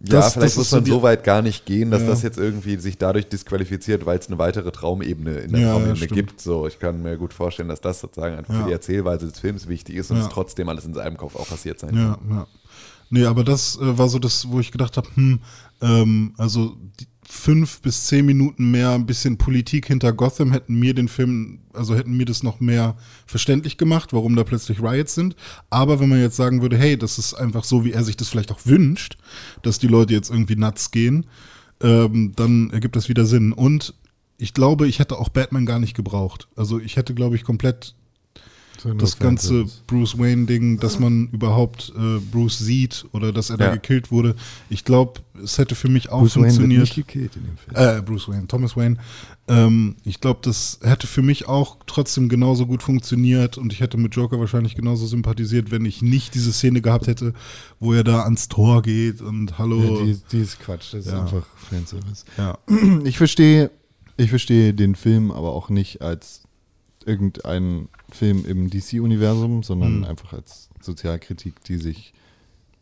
Ja, 0.00 0.20
das, 0.20 0.34
vielleicht 0.34 0.52
das 0.52 0.56
muss 0.56 0.70
man 0.70 0.84
so 0.84 1.02
weit 1.02 1.24
gar 1.24 1.42
nicht 1.42 1.66
gehen, 1.66 1.90
dass 1.90 2.02
Ja. 2.02 2.08
das 2.08 2.22
jetzt 2.22 2.38
irgendwie 2.38 2.76
sich 2.78 2.98
dadurch 2.98 3.28
disqualifiziert, 3.28 4.06
weil 4.06 4.18
es 4.18 4.28
eine 4.28 4.38
weitere 4.38 4.70
Traumebene 4.70 5.38
in 5.38 5.52
der 5.52 5.60
Ja, 5.62 5.70
Traumebene 5.72 5.96
stimmt. 5.96 6.12
gibt. 6.12 6.40
So, 6.40 6.66
ich 6.68 6.78
kann 6.78 7.02
mir 7.02 7.16
gut 7.16 7.34
vorstellen, 7.34 7.68
dass 7.68 7.80
das 7.80 8.00
sozusagen 8.00 8.36
einfach 8.36 8.54
Ja. 8.54 8.60
für 8.60 8.66
die 8.66 8.72
Erzählweise 8.72 9.26
des 9.26 9.40
Films 9.40 9.66
wichtig 9.66 9.96
ist 9.96 10.10
und 10.12 10.18
Ja. 10.18 10.22
es 10.22 10.28
trotzdem 10.28 10.68
alles 10.68 10.84
in 10.84 10.94
seinem 10.94 11.16
Kopf 11.16 11.34
auch 11.34 11.48
passiert 11.48 11.80
sein 11.80 11.94
Ja, 11.96 12.18
ja. 12.30 12.46
Nee, 13.10 13.24
aber 13.24 13.42
das 13.42 13.76
äh, 13.80 13.98
war 13.98 14.08
so 14.08 14.18
das, 14.18 14.48
wo 14.50 14.60
ich 14.60 14.70
gedacht 14.70 14.96
habe, 14.98 15.08
hm, 15.14 15.40
ähm, 15.80 16.34
also 16.36 16.76
die 17.00 17.06
fünf 17.30 17.82
bis 17.82 18.06
zehn 18.06 18.24
Minuten 18.24 18.70
mehr 18.70 18.92
ein 18.92 19.04
bisschen 19.04 19.36
Politik 19.36 19.86
hinter 19.86 20.14
Gotham 20.14 20.50
hätten 20.50 20.78
mir 20.78 20.94
den 20.94 21.08
Film, 21.08 21.60
also 21.74 21.94
hätten 21.94 22.16
mir 22.16 22.24
das 22.24 22.42
noch 22.42 22.58
mehr 22.58 22.96
verständlich 23.26 23.76
gemacht, 23.76 24.14
warum 24.14 24.34
da 24.34 24.44
plötzlich 24.44 24.80
Riots 24.80 25.14
sind. 25.14 25.36
Aber 25.68 26.00
wenn 26.00 26.08
man 26.08 26.20
jetzt 26.20 26.36
sagen 26.36 26.62
würde, 26.62 26.78
hey, 26.78 26.96
das 26.96 27.18
ist 27.18 27.34
einfach 27.34 27.64
so, 27.64 27.84
wie 27.84 27.92
er 27.92 28.02
sich 28.02 28.16
das 28.16 28.30
vielleicht 28.30 28.50
auch 28.50 28.64
wünscht, 28.64 29.18
dass 29.62 29.78
die 29.78 29.88
Leute 29.88 30.14
jetzt 30.14 30.30
irgendwie 30.30 30.56
nuts 30.56 30.90
gehen, 30.90 31.26
ähm, 31.82 32.32
dann 32.34 32.70
ergibt 32.70 32.96
das 32.96 33.10
wieder 33.10 33.26
Sinn. 33.26 33.52
Und 33.52 33.94
ich 34.38 34.54
glaube, 34.54 34.88
ich 34.88 34.98
hätte 34.98 35.18
auch 35.18 35.28
Batman 35.28 35.66
gar 35.66 35.80
nicht 35.80 35.94
gebraucht. 35.94 36.48
Also 36.56 36.78
ich 36.80 36.96
hätte, 36.96 37.12
glaube 37.12 37.36
ich, 37.36 37.44
komplett 37.44 37.94
das 38.98 39.18
ganze 39.18 39.64
Bruce 39.86 40.18
Wayne-Ding, 40.18 40.78
dass 40.80 40.98
man 40.98 41.28
überhaupt 41.28 41.92
äh, 41.96 42.18
Bruce 42.30 42.58
sieht 42.58 43.06
oder 43.12 43.32
dass 43.32 43.50
er 43.50 43.56
da 43.56 43.66
Ja. 43.66 43.72
gekillt 43.74 44.10
wurde. 44.10 44.34
Ich 44.70 44.84
glaube, 44.84 45.20
es 45.42 45.58
hätte 45.58 45.74
für 45.74 45.88
mich 45.88 46.10
auch 46.10 46.20
Bruce 46.20 46.36
Wayne 46.36 46.44
wird 46.46 46.52
funktioniert. 46.56 46.80
nicht 46.82 46.94
gekillt 46.94 47.36
in 47.36 47.44
dem 47.44 47.56
Film. 47.56 47.76
äh, 47.98 48.02
Bruce 48.02 48.28
Wayne, 48.28 48.46
Thomas 48.48 48.76
Wayne. 48.76 48.96
Ähm, 49.48 49.96
ich 50.04 50.20
glaube, 50.20 50.40
das 50.42 50.78
hätte 50.82 51.06
für 51.06 51.22
mich 51.22 51.48
auch 51.48 51.78
trotzdem 51.86 52.28
genauso 52.28 52.66
gut 52.66 52.82
funktioniert 52.82 53.58
und 53.58 53.72
ich 53.72 53.80
hätte 53.80 53.96
mit 53.96 54.14
Joker 54.14 54.38
wahrscheinlich 54.38 54.74
genauso 54.74 55.06
sympathisiert, 55.06 55.70
wenn 55.70 55.84
ich 55.84 56.02
nicht 56.02 56.34
diese 56.34 56.52
Szene 56.52 56.80
gehabt 56.80 57.06
hätte, 57.06 57.32
wo 57.80 57.92
er 57.94 58.04
da 58.04 58.22
ans 58.24 58.48
Tor 58.48 58.82
geht 58.82 59.20
und 59.22 59.58
hallo. 59.58 59.98
Ja, 59.98 60.04
die, 60.04 60.18
die 60.32 60.40
ist 60.40 60.60
Quatsch, 60.60 60.92
das 60.92 61.06
ist 61.06 61.12
Ja. 61.12 61.22
einfach 61.22 61.46
Fanservice. 61.70 62.24
ja. 62.36 62.58
Ich 63.04 63.16
verstehe, 63.18 63.70
ich 64.16 64.30
verstehe 64.30 64.74
den 64.74 64.94
Film 64.96 65.30
aber 65.30 65.52
auch 65.52 65.68
nicht 65.68 66.02
als 66.02 66.42
irgendein 67.08 67.88
Film 68.10 68.44
im 68.46 68.70
DC-Universum, 68.70 69.62
sondern 69.62 69.98
Mhm. 69.98 70.04
einfach 70.04 70.32
als 70.34 70.68
Sozialkritik, 70.80 71.64
die 71.64 71.76
sich 71.78 72.12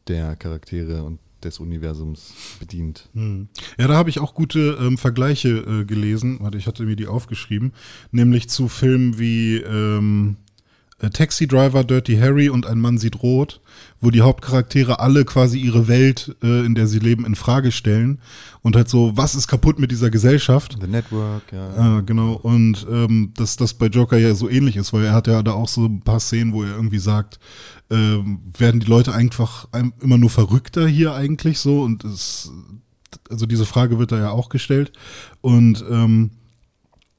der 0.09 0.37
Charaktere 0.37 1.03
und 1.05 1.19
des 1.45 1.61
Universums 1.61 2.33
bedient. 2.59 3.09
Hm. 3.15 3.49
Ja, 3.79 3.87
da 3.89 3.95
habe 3.95 4.11
ich 4.11 4.19
auch 4.21 4.35
gute 4.35 4.79
ähm, 4.81 4.99
Vergleiche 4.99 5.51
äh, 5.51 5.85
gelesen. 5.85 6.39
Warte, 6.41 6.59
ich 6.59 6.67
hatte 6.67 6.85
mir 6.85 6.97
die 6.97 7.07
aufgeschrieben. 7.07 7.73
Nämlich 8.11 8.49
zu 8.49 8.69
Filmen 8.69 9.19
wie 9.19 9.57
ähm, 9.59 10.37
äh, 10.39 10.46
Taxi 11.13 11.47
Driver, 11.47 11.85
Dirty 11.85 12.17
Harry 12.17 12.49
und 12.49 12.67
Ein 12.67 12.81
Mann 12.81 12.97
sieht 12.97 13.23
rot, 13.23 13.61
wo 14.01 14.11
die 14.11 14.23
Hauptcharaktere 14.23 14.99
alle 14.99 15.27
quasi 15.27 15.59
ihre 15.59 15.89
Welt, 15.89 16.35
äh, 16.43 16.65
in 16.65 16.75
der 16.75 16.87
sie 16.87 16.99
leben, 16.99 17.27
in 17.27 17.35
Frage 17.35 17.71
stellen. 17.71 18.19
Und 18.63 18.77
halt 18.77 18.89
so, 18.89 19.13
was 19.15 19.35
ist 19.35 19.47
kaputt 19.47 19.79
mit 19.79 19.91
dieser 19.91 20.09
Gesellschaft? 20.09 20.79
The 20.81 20.87
Network, 20.87 21.43
ja. 21.53 21.69
Ah, 21.77 22.01
genau. 22.01 22.33
Und 22.33 22.87
ähm, 22.91 23.33
dass 23.37 23.57
das 23.57 23.75
bei 23.75 23.87
Joker 23.89 24.17
ja 24.17 24.35
so 24.35 24.49
ähnlich 24.49 24.77
ist, 24.77 24.95
weil 24.95 25.05
er 25.05 25.13
hat 25.13 25.27
ja 25.27 25.43
da 25.43 25.53
auch 25.53 25.69
so 25.69 25.85
ein 25.85 26.01
paar 26.01 26.19
Szenen, 26.19 26.55
wo 26.55 26.63
er 26.63 26.75
irgendwie 26.75 26.99
sagt, 26.99 27.39
ähm, 27.91 28.41
werden 28.57 28.81
die 28.81 28.87
Leute 28.87 29.13
einfach 29.15 29.69
ein- 29.73 29.93
immer 30.01 30.17
nur 30.17 30.31
verrückter 30.31 30.89
hier 30.89 31.15
eigentlich 31.15 31.59
so 31.61 31.83
und 31.83 32.05
es, 32.05 32.51
also 33.31 33.45
diese 33.47 33.67
Frage 33.67 33.99
wird 33.99 34.13
da 34.13 34.19
ja 34.19 34.31
auch 34.31 34.49
gestellt 34.49 34.93
und 35.43 35.85
ähm, 35.91 36.31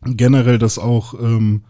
generell, 0.03 0.57
dass 0.57 0.77
auch 0.79 1.13
ähm, 1.13 1.61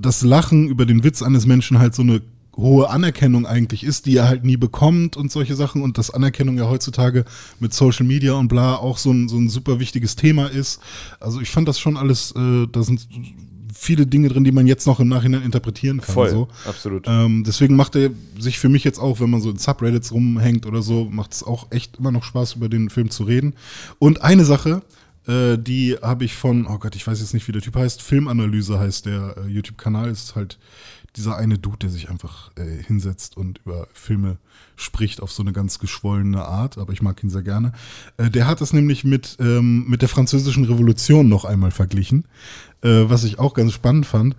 das 0.00 0.22
Lachen 0.22 0.68
über 0.68 0.86
den 0.86 1.04
Witz 1.04 1.22
eines 1.22 1.46
Menschen 1.46 1.78
halt 1.78 1.94
so 1.94 2.02
eine 2.02 2.22
hohe 2.56 2.90
Anerkennung 2.90 3.46
eigentlich 3.46 3.84
ist, 3.84 4.06
die 4.06 4.16
er 4.16 4.28
halt 4.28 4.44
nie 4.44 4.56
bekommt 4.56 5.16
und 5.16 5.30
solche 5.30 5.54
Sachen 5.54 5.82
und 5.82 5.98
dass 5.98 6.10
Anerkennung 6.10 6.58
ja 6.58 6.68
heutzutage 6.68 7.24
mit 7.58 7.72
Social 7.72 8.04
Media 8.06 8.34
und 8.34 8.48
bla 8.48 8.76
auch 8.76 8.98
so 8.98 9.12
ein, 9.12 9.28
so 9.28 9.36
ein 9.36 9.48
super 9.48 9.80
wichtiges 9.80 10.16
Thema 10.16 10.46
ist. 10.46 10.80
Also 11.20 11.40
ich 11.40 11.50
fand 11.50 11.68
das 11.68 11.78
schon 11.78 11.96
alles, 11.96 12.32
äh, 12.32 12.66
da 12.70 12.82
sind 12.82 13.06
viele 13.72 14.06
Dinge 14.06 14.28
drin, 14.28 14.44
die 14.44 14.52
man 14.52 14.66
jetzt 14.66 14.86
noch 14.86 15.00
im 15.00 15.08
Nachhinein 15.08 15.42
interpretieren 15.42 16.00
kann. 16.00 16.14
Voll, 16.14 16.30
So. 16.30 16.48
absolut. 16.66 17.04
Ähm, 17.06 17.44
deswegen 17.46 17.76
macht 17.76 17.96
er 17.96 18.10
sich 18.38 18.58
für 18.58 18.68
mich 18.68 18.84
jetzt 18.84 18.98
auch, 18.98 19.20
wenn 19.20 19.30
man 19.30 19.40
so 19.40 19.50
in 19.50 19.56
Subreddits 19.56 20.12
rumhängt 20.12 20.66
oder 20.66 20.82
so, 20.82 21.08
macht 21.10 21.32
es 21.32 21.42
auch 21.42 21.68
echt 21.70 21.98
immer 21.98 22.10
noch 22.10 22.24
Spaß, 22.24 22.54
über 22.54 22.68
den 22.68 22.90
Film 22.90 23.10
zu 23.10 23.24
reden. 23.24 23.54
Und 23.98 24.22
eine 24.22 24.44
Sache, 24.44 24.82
Äh, 25.26 25.58
die 25.58 25.96
habe 26.00 26.24
ich 26.24 26.34
von, 26.34 26.66
oh 26.66 26.78
Gott, 26.78 26.96
ich 26.96 27.06
weiß 27.06 27.20
jetzt 27.20 27.34
nicht, 27.34 27.46
wie 27.48 27.52
der 27.52 27.62
Typ 27.62 27.76
heißt. 27.76 28.02
Filmanalyse 28.02 28.78
heißt 28.78 29.06
der 29.06 29.36
äh, 29.36 29.48
YouTube-Kanal. 29.48 30.08
Ist 30.08 30.34
halt 30.34 30.58
dieser 31.16 31.36
eine 31.36 31.58
Dude, 31.58 31.78
der 31.78 31.90
sich 31.90 32.08
einfach 32.08 32.52
äh, 32.56 32.82
hinsetzt 32.82 33.36
und 33.36 33.60
über 33.64 33.88
Filme 33.92 34.38
spricht 34.76 35.20
auf 35.20 35.32
so 35.32 35.42
eine 35.42 35.52
ganz 35.52 35.78
geschwollene 35.78 36.44
Art. 36.44 36.78
Aber 36.78 36.92
ich 36.92 37.02
mag 37.02 37.22
ihn 37.22 37.30
sehr 37.30 37.42
gerne. 37.42 37.72
Äh, 38.16 38.30
der 38.30 38.46
hat 38.46 38.60
es 38.60 38.72
nämlich 38.72 39.04
mit, 39.04 39.36
ähm, 39.40 39.86
mit 39.88 40.02
der 40.02 40.08
französischen 40.08 40.64
Revolution 40.64 41.28
noch 41.28 41.44
einmal 41.44 41.70
verglichen. 41.70 42.24
Äh, 42.82 43.04
was 43.08 43.24
ich 43.24 43.38
auch 43.38 43.54
ganz 43.54 43.72
spannend 43.72 44.06
fand. 44.06 44.36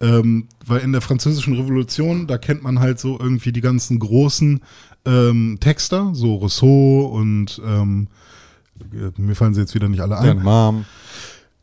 Ähm, 0.00 0.48
weil 0.66 0.80
in 0.80 0.92
der 0.92 1.00
französischen 1.00 1.54
Revolution, 1.54 2.26
da 2.26 2.36
kennt 2.36 2.62
man 2.62 2.80
halt 2.80 2.98
so 2.98 3.18
irgendwie 3.18 3.52
die 3.52 3.60
ganzen 3.60 4.00
großen 4.00 4.60
ähm, 5.04 5.58
Texter, 5.60 6.10
so 6.14 6.34
Rousseau 6.34 7.06
und 7.06 7.62
ähm, 7.64 8.08
mir 9.16 9.34
fallen 9.34 9.54
sie 9.54 9.60
jetzt 9.60 9.74
wieder 9.74 9.88
nicht 9.88 10.00
alle 10.00 10.18
ein. 10.18 10.26
Deine 10.26 10.40
Mom. 10.40 10.84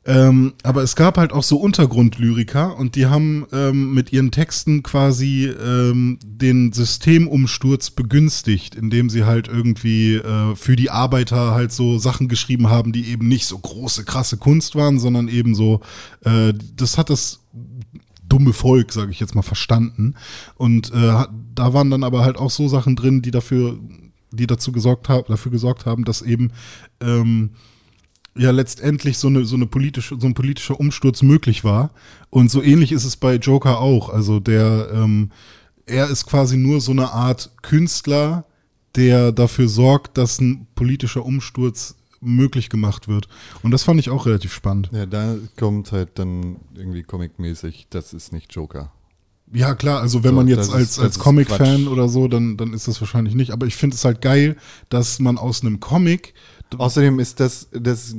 Ähm, 0.04 0.54
aber 0.64 0.82
es 0.82 0.96
gab 0.96 1.20
halt 1.20 1.32
auch 1.32 1.44
so 1.44 1.58
Untergrundlyriker 1.58 2.76
und 2.76 2.96
die 2.96 3.06
haben 3.06 3.46
ähm, 3.52 3.94
mit 3.94 4.12
ihren 4.12 4.32
Texten 4.32 4.82
quasi 4.82 5.46
ähm, 5.46 6.18
den 6.26 6.74
Systemumsturz 6.74 7.92
begünstigt, 7.92 8.74
indem 8.74 9.12
sie 9.12 9.26
halt 9.26 9.48
irgendwie 9.48 10.16
äh, 10.16 10.56
für 10.56 10.76
die 10.76 10.90
Arbeiter 10.90 11.52
halt 11.52 11.72
so 11.72 12.00
Sachen 12.00 12.30
geschrieben 12.30 12.72
haben, 12.72 12.94
die 12.94 13.10
eben 13.10 13.28
nicht 13.28 13.46
so 13.46 13.60
große, 13.60 14.04
krasse 14.04 14.38
Kunst 14.38 14.74
waren, 14.76 14.98
sondern 14.98 15.28
eben 15.28 15.54
so, 15.54 15.82
äh, 16.26 16.54
das 16.76 16.98
hat 16.98 17.12
das 17.12 17.42
dumme 18.28 18.54
Volk, 18.54 18.94
sage 18.94 19.12
ich 19.12 19.20
jetzt 19.20 19.36
mal, 19.36 19.44
verstanden. 19.44 20.16
Und 20.56 20.92
äh, 20.94 21.26
da 21.54 21.74
waren 21.74 21.92
dann 21.92 22.04
aber 22.04 22.26
halt 22.26 22.38
auch 22.38 22.50
so 22.50 22.68
Sachen 22.68 22.96
drin, 22.96 23.22
die 23.22 23.32
dafür, 23.32 23.78
die 24.32 24.48
dazu 24.48 24.72
gesorgt 24.72 25.10
haben, 25.10 25.26
dafür 25.28 25.52
gesorgt 25.52 25.86
haben, 25.86 26.06
dass 26.06 26.22
eben 26.22 26.52
ähm, 27.00 27.52
ja 28.36 28.52
letztendlich 28.52 29.18
so 29.18 29.28
eine 29.28 29.46
so 29.46 29.56
eine 29.56 29.68
politische 29.68 30.18
so 30.20 30.28
ein 30.28 30.34
politischer 30.34 30.80
Umsturz 30.80 31.22
möglich 31.22 31.64
war. 31.64 31.92
Und 32.30 32.50
so 32.50 32.62
ähnlich 32.62 32.92
ist 32.92 33.06
es 33.06 33.18
bei 33.18 33.36
Joker 33.36 33.80
auch. 33.80 34.10
Also 34.10 34.40
der 34.40 34.90
ähm, 34.94 35.32
er 35.86 36.10
ist 36.10 36.26
quasi 36.26 36.58
nur 36.58 36.80
so 36.82 36.92
eine 36.92 37.12
Art 37.12 37.52
Künstler 37.62 38.46
der 38.96 39.32
dafür 39.32 39.68
sorgt 39.68 40.18
dass 40.18 40.40
ein 40.40 40.68
politischer 40.76 41.26
Umsturz 41.26 41.96
möglich 42.22 42.70
gemacht 42.70 43.08
wird. 43.08 43.28
Und 43.64 43.72
das 43.72 43.84
fand 43.84 44.00
ich 44.00 44.10
auch 44.10 44.26
relativ 44.26 44.54
spannend. 44.54 44.90
Ja, 44.94 45.06
da 45.06 45.36
kommt 45.58 45.92
halt 45.92 46.20
dann 46.20 46.58
irgendwie 46.76 47.02
comicmäßig, 47.02 47.88
das 47.90 48.14
ist 48.14 48.32
nicht 48.32 48.54
Joker. 48.54 48.92
Ja 49.54 49.76
klar 49.76 50.02
also 50.02 50.24
wenn 50.24 50.32
So, 50.32 50.36
man 50.36 50.48
jetzt 50.48 50.68
ist- 50.68 50.74
als 50.74 51.00
als 51.00 51.20
Comic-Fan 51.20 51.88
oder 51.88 52.08
so 52.10 52.28
dann 52.28 52.58
dann 52.58 52.74
ist 52.74 52.88
das 52.88 53.00
wahrscheinlich 53.02 53.36
nicht 53.36 53.52
aber 53.52 53.66
ich 53.66 53.76
finde 53.76 53.96
es 53.96 54.06
halt 54.06 54.22
geil 54.22 54.56
dass 54.90 55.20
man 55.20 55.38
aus 55.38 55.62
einem 55.62 55.80
Comic 55.80 56.34
Außerdem 56.78 57.20
ist 57.20 57.42
das, 57.42 57.68
das, 57.74 58.16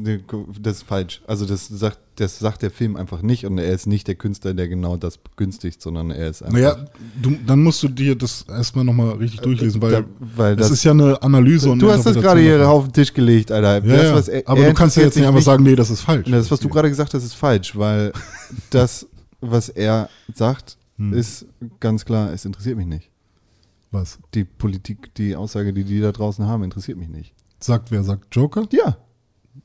das 0.61 0.77
ist 0.77 0.83
falsch. 0.83 1.23
Also 1.27 1.47
das 1.47 1.69
sagt, 1.69 1.99
das 2.17 2.39
sagt 2.39 2.61
der 2.61 2.71
Film 2.71 2.97
einfach 2.97 3.23
nicht 3.23 3.47
und 3.47 3.57
er 3.57 3.73
ist 3.73 3.87
nicht 3.87 4.07
der 4.09 4.15
Künstler, 4.15 4.53
der 4.53 4.69
genau 4.69 4.99
das 4.99 5.17
begünstigt, 5.17 5.81
sondern 5.81 6.11
er 6.11 6.29
ist 6.29 6.43
einfach. 6.43 6.53
Naja, 6.53 6.77
du, 7.23 7.35
dann 7.47 7.63
musst 7.63 7.83
du 7.83 7.89
dir 7.89 8.15
das 8.15 8.45
erstmal 8.47 8.85
nochmal 8.85 9.13
richtig 9.13 9.41
durchlesen, 9.41 9.81
weil, 9.81 9.93
da- 9.93 10.05
weil 10.37 10.55
das, 10.57 10.67
das- 10.69 10.77
ist 10.77 10.85
ja 10.85 10.91
eine 10.91 11.23
Analyse 11.23 11.71
und 11.71 11.79
du 11.79 11.91
hast 11.91 12.05
das 12.05 12.15
gerade 12.15 12.43
hier 12.43 12.69
auf 12.69 12.85
den 12.89 12.93
Tisch 12.93 13.15
gelegt, 13.15 13.51
Alter. 13.51 13.83
Ja, 13.87 14.13
das, 14.17 14.29
er- 14.29 14.43
aber 14.47 14.61
er 14.61 14.69
du 14.69 14.75
kannst 14.75 14.99
ja 14.99 15.05
jetzt 15.05 15.17
nicht 15.17 15.27
einfach 15.27 15.41
sagen, 15.41 15.65
nee, 15.65 15.75
das 15.75 15.89
ist 15.89 16.03
falsch. 16.03 16.29
Das, 16.31 16.51
was 16.51 16.61
du 16.61 16.69
gerade 16.69 16.91
gesagt 16.91 17.15
hast, 17.15 17.25
ist 17.25 17.33
falsch, 17.33 17.75
weil 17.75 18.13
das, 18.69 19.07
was 19.41 19.71
er 19.71 20.11
sagt, 20.35 20.77
Hm. 20.99 21.13
ist 21.15 21.47
ganz 21.81 22.05
klar, 22.05 22.33
es 22.33 22.45
interessiert 22.45 22.77
mich 22.77 22.87
nicht. 22.87 23.11
Was? 23.91 24.19
Die 24.35 24.45
Politik, 24.45 25.15
die 25.15 25.37
Aussage, 25.37 25.73
die 25.73 25.85
die 25.85 26.01
da 26.01 26.13
draußen 26.13 26.47
haben, 26.47 26.63
interessiert 26.65 26.99
mich 26.99 27.09
nicht. 27.09 27.35
Sagt 27.61 27.91
wer? 27.91 28.03
Sagt 28.05 28.35
Joker? 28.35 28.67
Ja, 28.73 28.97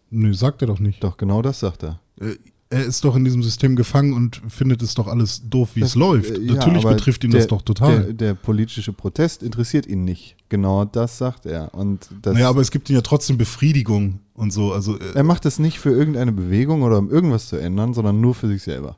Nö, 0.10 0.34
sagt 0.34 0.62
er 0.62 0.68
doch 0.68 0.80
nicht. 0.80 1.04
doch, 1.04 1.18
genau 1.18 1.42
das 1.42 1.60
sagt 1.60 1.84
er. 1.84 2.00
Äh, 2.20 2.36
Er 2.70 2.84
ist 2.84 3.06
doch 3.06 3.16
in 3.16 3.24
diesem 3.24 3.42
System 3.42 3.78
gefangen 3.78 4.12
und 4.14 4.42
findet 4.50 4.82
es 4.82 4.94
doch 4.94 5.08
alles 5.08 5.42
doof, 5.50 5.70
wie 5.76 5.82
es 5.82 5.96
läuft. 5.96 6.32
Äh, 6.32 6.42
ja, 6.42 6.56
Natürlich 6.56 6.84
betrifft 6.84 7.24
ihn 7.24 7.32
der, 7.32 7.40
das 7.40 7.48
doch 7.48 7.62
total. 7.62 8.04
Der, 8.06 8.14
der 8.14 8.34
politische 8.34 8.92
Protest 8.92 9.42
interessiert 9.44 9.86
ihn 9.88 10.04
nicht. 10.04 10.36
Genau 10.50 10.84
das 10.84 11.18
sagt 11.18 11.46
er. 11.46 11.74
Und 11.74 12.10
das, 12.22 12.34
naja, 12.34 12.50
aber 12.50 12.60
es 12.60 12.70
gibt 12.72 12.90
ihm 12.90 12.96
ja 12.96 13.02
trotzdem 13.02 13.38
Befriedigung 13.38 14.20
und 14.34 14.52
so. 14.52 14.74
Also, 14.74 14.98
äh, 15.00 15.14
er 15.16 15.24
macht 15.24 15.46
das 15.46 15.60
nicht 15.60 15.80
für 15.80 15.92
irgendeine 15.92 16.34
Bewegung 16.34 16.82
oder 16.84 16.98
um 16.98 17.10
irgendwas 17.10 17.48
zu 17.48 17.56
ändern, 17.56 17.94
sondern 17.94 18.20
nur 18.20 18.36
für 18.36 18.50
sich 18.50 18.62
selber. 18.64 18.98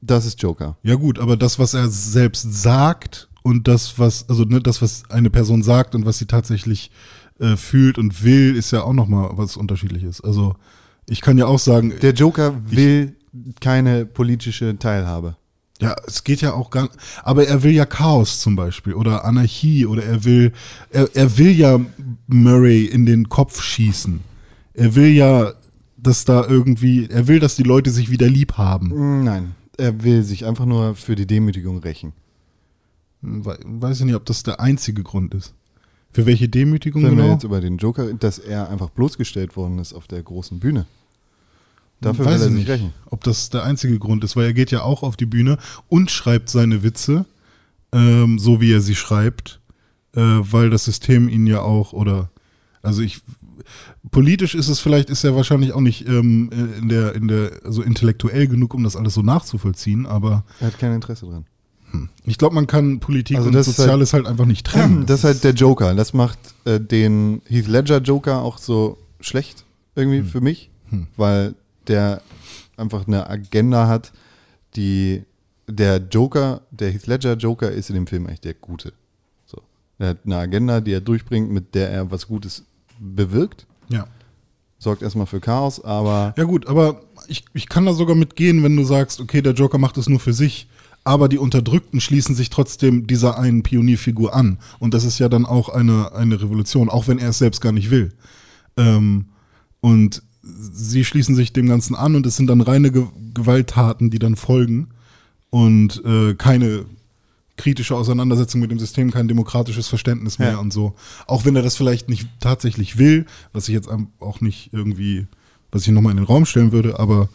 Das 0.00 0.24
ist 0.24 0.42
Joker. 0.42 0.76
ja 0.82 0.94
gut, 0.94 1.18
aber 1.18 1.36
das, 1.36 1.58
was 1.58 1.74
er 1.74 1.88
selbst 1.88 2.62
sagt 2.62 3.28
und 3.42 3.68
das, 3.68 3.98
was, 3.98 4.28
also 4.28 4.44
ne, 4.44 4.60
das, 4.60 4.80
was 4.82 5.02
eine 5.10 5.30
Person 5.30 5.62
sagt 5.62 5.94
und 5.94 6.06
was 6.06 6.18
sie 6.18 6.26
tatsächlich 6.26 6.90
äh, 7.38 7.56
fühlt 7.56 7.98
und 7.98 8.22
will, 8.24 8.56
ist 8.56 8.70
ja 8.70 8.82
auch 8.82 8.92
nochmal 8.92 9.30
was 9.32 9.56
unterschiedliches. 9.56 10.20
Also 10.20 10.56
ich 11.08 11.20
kann 11.20 11.38
ja 11.38 11.46
auch 11.46 11.58
sagen, 11.58 11.94
Der 12.00 12.12
Joker 12.12 12.54
will 12.70 13.16
keine 13.60 14.06
politische 14.06 14.78
Teilhabe. 14.78 15.36
Ja, 15.80 15.96
es 16.06 16.24
geht 16.24 16.42
ja 16.42 16.52
auch 16.52 16.70
gar 16.70 16.90
aber 17.24 17.46
er 17.46 17.62
will 17.62 17.72
ja 17.72 17.86
Chaos 17.86 18.40
zum 18.40 18.54
Beispiel 18.54 18.92
oder 18.92 19.24
Anarchie 19.24 19.86
oder 19.86 20.04
er 20.04 20.24
will, 20.24 20.52
er, 20.90 21.08
er 21.14 21.38
will 21.38 21.50
ja 21.50 21.80
Murray 22.26 22.84
in 22.84 23.06
den 23.06 23.30
Kopf 23.30 23.62
schießen. 23.62 24.20
Er 24.74 24.94
will 24.94 25.08
ja, 25.08 25.52
dass 25.96 26.26
da 26.26 26.46
irgendwie, 26.46 27.08
er 27.08 27.28
will, 27.28 27.40
dass 27.40 27.56
die 27.56 27.62
Leute 27.62 27.90
sich 27.90 28.10
wieder 28.10 28.28
lieb 28.28 28.58
haben. 28.58 29.24
Nein, 29.24 29.54
er 29.80 30.02
will 30.04 30.22
sich 30.22 30.44
einfach 30.46 30.66
nur 30.66 30.94
für 30.94 31.14
die 31.16 31.26
Demütigung 31.26 31.78
rächen. 31.78 32.12
We 33.22 33.58
weiß 33.64 34.00
ich 34.00 34.06
nicht, 34.06 34.14
ob 34.14 34.24
das 34.26 34.42
der 34.42 34.60
einzige 34.60 35.02
Grund 35.02 35.34
ist. 35.34 35.54
Für 36.12 36.26
welche 36.26 36.48
Demütigung 36.48 37.02
Wenn 37.02 37.16
wir 37.16 37.22
genau? 37.22 37.34
jetzt 37.34 37.44
über 37.44 37.60
den 37.60 37.76
Joker, 37.76 38.12
dass 38.14 38.38
er 38.38 38.68
einfach 38.68 38.90
bloßgestellt 38.90 39.56
worden 39.56 39.78
ist 39.78 39.92
auf 39.92 40.08
der 40.08 40.22
großen 40.22 40.58
Bühne. 40.58 40.86
Dafür 42.00 42.24
Weiß 42.24 42.34
will 42.34 42.40
er 42.40 42.46
ich 42.46 42.52
sich 42.52 42.58
nicht, 42.60 42.68
rächen. 42.68 42.94
ob 43.10 43.22
das 43.24 43.50
der 43.50 43.62
einzige 43.64 43.98
Grund 43.98 44.24
ist, 44.24 44.34
weil 44.34 44.46
er 44.46 44.54
geht 44.54 44.70
ja 44.70 44.82
auch 44.82 45.02
auf 45.02 45.16
die 45.16 45.26
Bühne 45.26 45.58
und 45.88 46.10
schreibt 46.10 46.48
seine 46.48 46.82
Witze, 46.82 47.26
ähm, 47.92 48.38
so 48.38 48.60
wie 48.60 48.72
er 48.72 48.80
sie 48.80 48.94
schreibt, 48.94 49.60
äh, 50.14 50.20
weil 50.20 50.70
das 50.70 50.84
System 50.86 51.28
ihn 51.28 51.46
ja 51.46 51.60
auch, 51.60 51.92
oder, 51.92 52.30
also 52.82 53.02
ich, 53.02 53.20
politisch 54.10 54.54
ist 54.54 54.68
es 54.68 54.80
vielleicht, 54.80 55.10
ist 55.10 55.24
er 55.24 55.34
wahrscheinlich 55.34 55.72
auch 55.72 55.80
nicht 55.80 56.06
ähm, 56.08 56.50
in 56.80 56.88
der, 56.88 57.14
in 57.14 57.28
der, 57.28 57.52
also 57.64 57.82
intellektuell 57.82 58.46
genug, 58.48 58.74
um 58.74 58.84
das 58.84 58.96
alles 58.96 59.14
so 59.14 59.22
nachzuvollziehen, 59.22 60.06
aber 60.06 60.44
Er 60.60 60.68
hat 60.68 60.78
kein 60.78 60.92
Interesse 60.94 61.26
dran. 61.26 61.44
ich 62.24 62.38
glaube, 62.38 62.54
man 62.54 62.66
kann 62.66 63.00
Politik 63.00 63.36
Also 63.36 63.48
und 63.48 63.54
das 63.54 63.68
ist 63.68 63.76
Soziales 63.76 64.12
halt, 64.12 64.26
einfach 64.26 64.46
nicht 64.46 64.66
trennen. 64.66 65.04
Das 65.06 65.20
ist 65.20 65.24
halt 65.24 65.44
der 65.44 65.52
Joker. 65.54 65.94
Das 65.94 66.12
macht 66.12 66.38
äh, 66.64 66.80
den 66.80 67.42
Heath 67.46 67.68
Ledger 67.68 67.98
Joker 67.98 68.42
auch 68.42 68.58
so 68.58 68.98
schlecht 69.20 69.64
irgendwie 69.96 70.22
für 70.22 70.40
mich, 70.40 70.70
weil 71.16 71.54
der 71.88 72.22
einfach 72.76 73.06
eine 73.06 73.28
Agenda 73.28 73.86
hat, 73.88 74.12
die 74.76 75.24
der 75.68 75.98
Joker, 75.98 76.62
der 76.70 76.90
Heath 76.90 77.06
Ledger 77.06 77.34
Joker 77.34 77.70
ist 77.70 77.90
in 77.90 77.94
dem 77.94 78.06
Film 78.06 78.26
eigentlich 78.26 78.40
der 78.40 78.54
Gute. 78.54 78.92
So. 79.46 79.62
Er 79.98 80.10
hat 80.10 80.18
eine 80.24 80.36
Agenda, 80.36 80.80
die 80.80 80.92
er 80.92 81.00
durchbringt, 81.00 81.50
mit 81.50 81.74
der 81.74 81.90
er 81.90 82.10
was 82.10 82.26
Gutes 82.26 82.64
bewirkt, 83.00 83.66
ja. 83.88 84.06
sorgt 84.78 85.02
erstmal 85.02 85.26
für 85.26 85.40
Chaos, 85.40 85.82
aber 85.82 86.34
Ja 86.36 86.44
gut, 86.44 86.66
aber 86.66 87.02
ich, 87.26 87.44
ich 87.54 87.68
kann 87.68 87.86
da 87.86 87.94
sogar 87.94 88.14
mitgehen, 88.14 88.62
wenn 88.62 88.76
du 88.76 88.84
sagst, 88.84 89.20
okay, 89.20 89.42
der 89.42 89.54
Joker 89.54 89.78
macht 89.78 89.96
es 89.98 90.08
nur 90.08 90.20
für 90.20 90.32
sich, 90.32 90.68
aber 91.02 91.28
die 91.28 91.38
Unterdrückten 91.38 92.00
schließen 92.00 92.34
sich 92.34 92.50
trotzdem 92.50 93.06
dieser 93.06 93.38
einen 93.38 93.62
Pionierfigur 93.62 94.34
an. 94.34 94.58
Und 94.78 94.92
das 94.92 95.04
ist 95.04 95.18
ja 95.18 95.28
dann 95.28 95.46
auch 95.46 95.70
eine, 95.70 96.12
eine 96.12 96.40
Revolution, 96.40 96.90
auch 96.90 97.08
wenn 97.08 97.18
er 97.18 97.30
es 97.30 97.38
selbst 97.38 97.60
gar 97.60 97.72
nicht 97.72 97.90
will. 97.90 98.12
Ähm, 98.76 99.26
und 99.80 100.22
sie 100.42 101.04
schließen 101.04 101.34
sich 101.34 101.52
dem 101.52 101.68
Ganzen 101.68 101.94
an 101.94 102.14
und 102.14 102.26
es 102.26 102.36
sind 102.36 102.48
dann 102.48 102.60
reine 102.60 102.92
Ge 102.92 103.06
Gewalttaten, 103.32 104.10
die 104.10 104.18
dann 104.18 104.34
folgen 104.34 104.88
und 105.50 106.04
äh, 106.04 106.34
keine 106.34 106.84
kritische 107.60 107.94
Auseinandersetzung 107.94 108.60
mit 108.60 108.70
dem 108.70 108.78
System, 108.78 109.10
kein 109.10 109.28
demokratisches 109.28 109.86
Verständnis 109.86 110.38
mehr 110.38 110.52
Ja. 110.52 110.58
und 110.58 110.72
so. 110.72 110.94
Auch 111.26 111.44
wenn 111.44 111.54
er 111.56 111.62
das 111.62 111.76
vielleicht 111.76 112.08
nicht 112.08 112.26
tatsächlich 112.40 112.96
will, 112.96 113.26
was 113.52 113.68
ich 113.68 113.74
jetzt 113.74 113.88
auch 114.18 114.40
nicht 114.40 114.72
irgendwie, 114.72 115.26
was 115.70 115.82
ich 115.82 115.92
nochmal 115.92 116.12
in 116.12 116.16
den 116.16 116.26
Raum 116.26 116.46
stellen 116.46 116.72
würde, 116.72 116.98
aber 116.98 117.28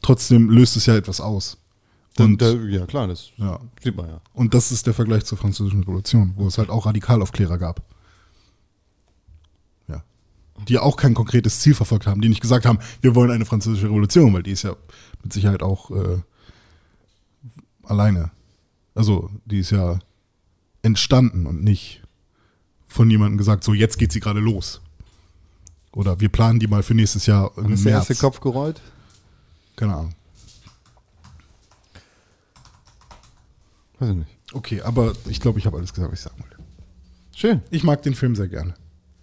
trotzdem 0.00 0.50
löst 0.50 0.76
es 0.76 0.86
ja 0.86 0.96
etwas 0.96 1.20
aus. 1.20 1.58
Und, 2.18 2.40
da, 2.40 2.52
ja 2.52 2.86
klar, 2.86 3.08
das 3.08 3.30
ja. 3.38 3.58
sieht 3.82 3.96
man 3.96 4.06
ja. 4.06 4.20
und 4.34 4.54
das 4.54 4.70
ist 4.70 4.86
der 4.86 4.94
Vergleich 4.94 5.24
zur 5.24 5.38
französischen 5.38 5.80
Revolution, 5.80 6.34
wo 6.36 6.46
es 6.46 6.58
halt 6.58 6.68
auch 6.70 6.86
Radikalaufklärer 6.86 7.58
gab. 7.58 7.82
Ja. 9.88 10.04
Die 10.68 10.78
auch 10.78 10.96
kein 10.96 11.14
konkretes 11.14 11.60
Ziel 11.60 11.74
verfolgt 11.74 12.06
haben, 12.06 12.20
die 12.20 12.28
nicht 12.28 12.42
gesagt 12.42 12.66
haben, 12.66 12.78
wir 13.00 13.14
wollen 13.14 13.30
eine 13.30 13.46
französische 13.46 13.86
Revolution, 13.86 14.32
weil 14.34 14.42
die 14.42 14.52
ist 14.52 14.62
ja 14.62 14.76
mit 15.22 15.32
Sicherheit 15.32 15.62
auch 15.62 15.90
äh, 15.90 16.18
alleine. 17.82 18.30
Also, 18.94 19.30
die 19.44 19.60
ist 19.60 19.70
ja 19.70 19.98
entstanden 20.82 21.46
und 21.46 21.62
nicht 21.62 22.02
von 22.86 23.10
jemandem 23.10 23.38
gesagt, 23.38 23.64
so 23.64 23.72
jetzt 23.72 23.98
geht 23.98 24.12
sie 24.12 24.20
gerade 24.20 24.40
los. 24.40 24.80
Oder 25.92 26.20
wir 26.20 26.28
planen 26.28 26.58
die 26.58 26.66
mal 26.66 26.82
für 26.82 26.94
nächstes 26.94 27.26
Jahr 27.26 27.52
im 27.56 27.72
Ist 27.72 27.84
der 27.84 27.92
März. 27.92 28.10
erste 28.10 28.22
Kopf 28.24 28.40
gerollt? 28.40 28.80
Keine 29.76 29.94
Ahnung. 29.94 30.14
Weiß 33.98 34.10
ich 34.10 34.16
nicht. 34.16 34.30
Okay, 34.52 34.82
aber 34.82 35.12
ich 35.28 35.40
glaube, 35.40 35.58
ich 35.58 35.66
habe 35.66 35.78
alles 35.78 35.92
gesagt, 35.92 36.12
was 36.12 36.18
ich 36.18 36.24
sagen 36.24 36.42
wollte. 36.42 36.56
Schön. 37.34 37.62
Ich 37.70 37.84
mag 37.84 38.02
den 38.02 38.14
Film 38.14 38.36
sehr 38.36 38.48
gerne. 38.48 38.74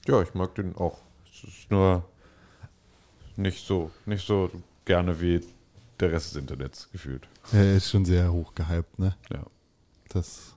Ja, 0.08 0.22
ich 0.22 0.34
mag 0.34 0.56
den 0.56 0.76
auch. 0.76 0.98
Es 1.32 1.44
ist 1.48 1.70
nur 1.72 2.04
nicht 3.36 3.66
so, 3.66 3.92
nicht 4.06 4.26
so 4.26 4.50
gerne 4.86 5.22
wie 5.22 5.42
der 6.00 6.12
Rest 6.12 6.32
des 6.34 6.42
Internets 6.42 6.90
gefühlt. 6.92 7.28
Er 7.52 7.76
ist 7.76 7.90
schon 7.90 8.06
sehr 8.06 8.32
hoch 8.32 8.56
gehypt, 8.56 8.98
ne? 8.98 9.16
Ja. 9.32 9.46
Das. 10.10 10.56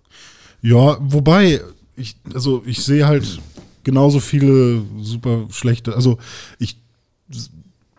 Ja, 0.63 0.97
wobei, 1.01 1.61
ich, 1.97 2.17
also 2.35 2.63
ich 2.67 2.83
sehe 2.85 3.07
halt 3.07 3.41
genauso 3.85 4.21
viele 4.21 4.83
super 5.01 5.49
schlechte, 5.51 5.95
also 5.95 6.19
ich 6.59 6.77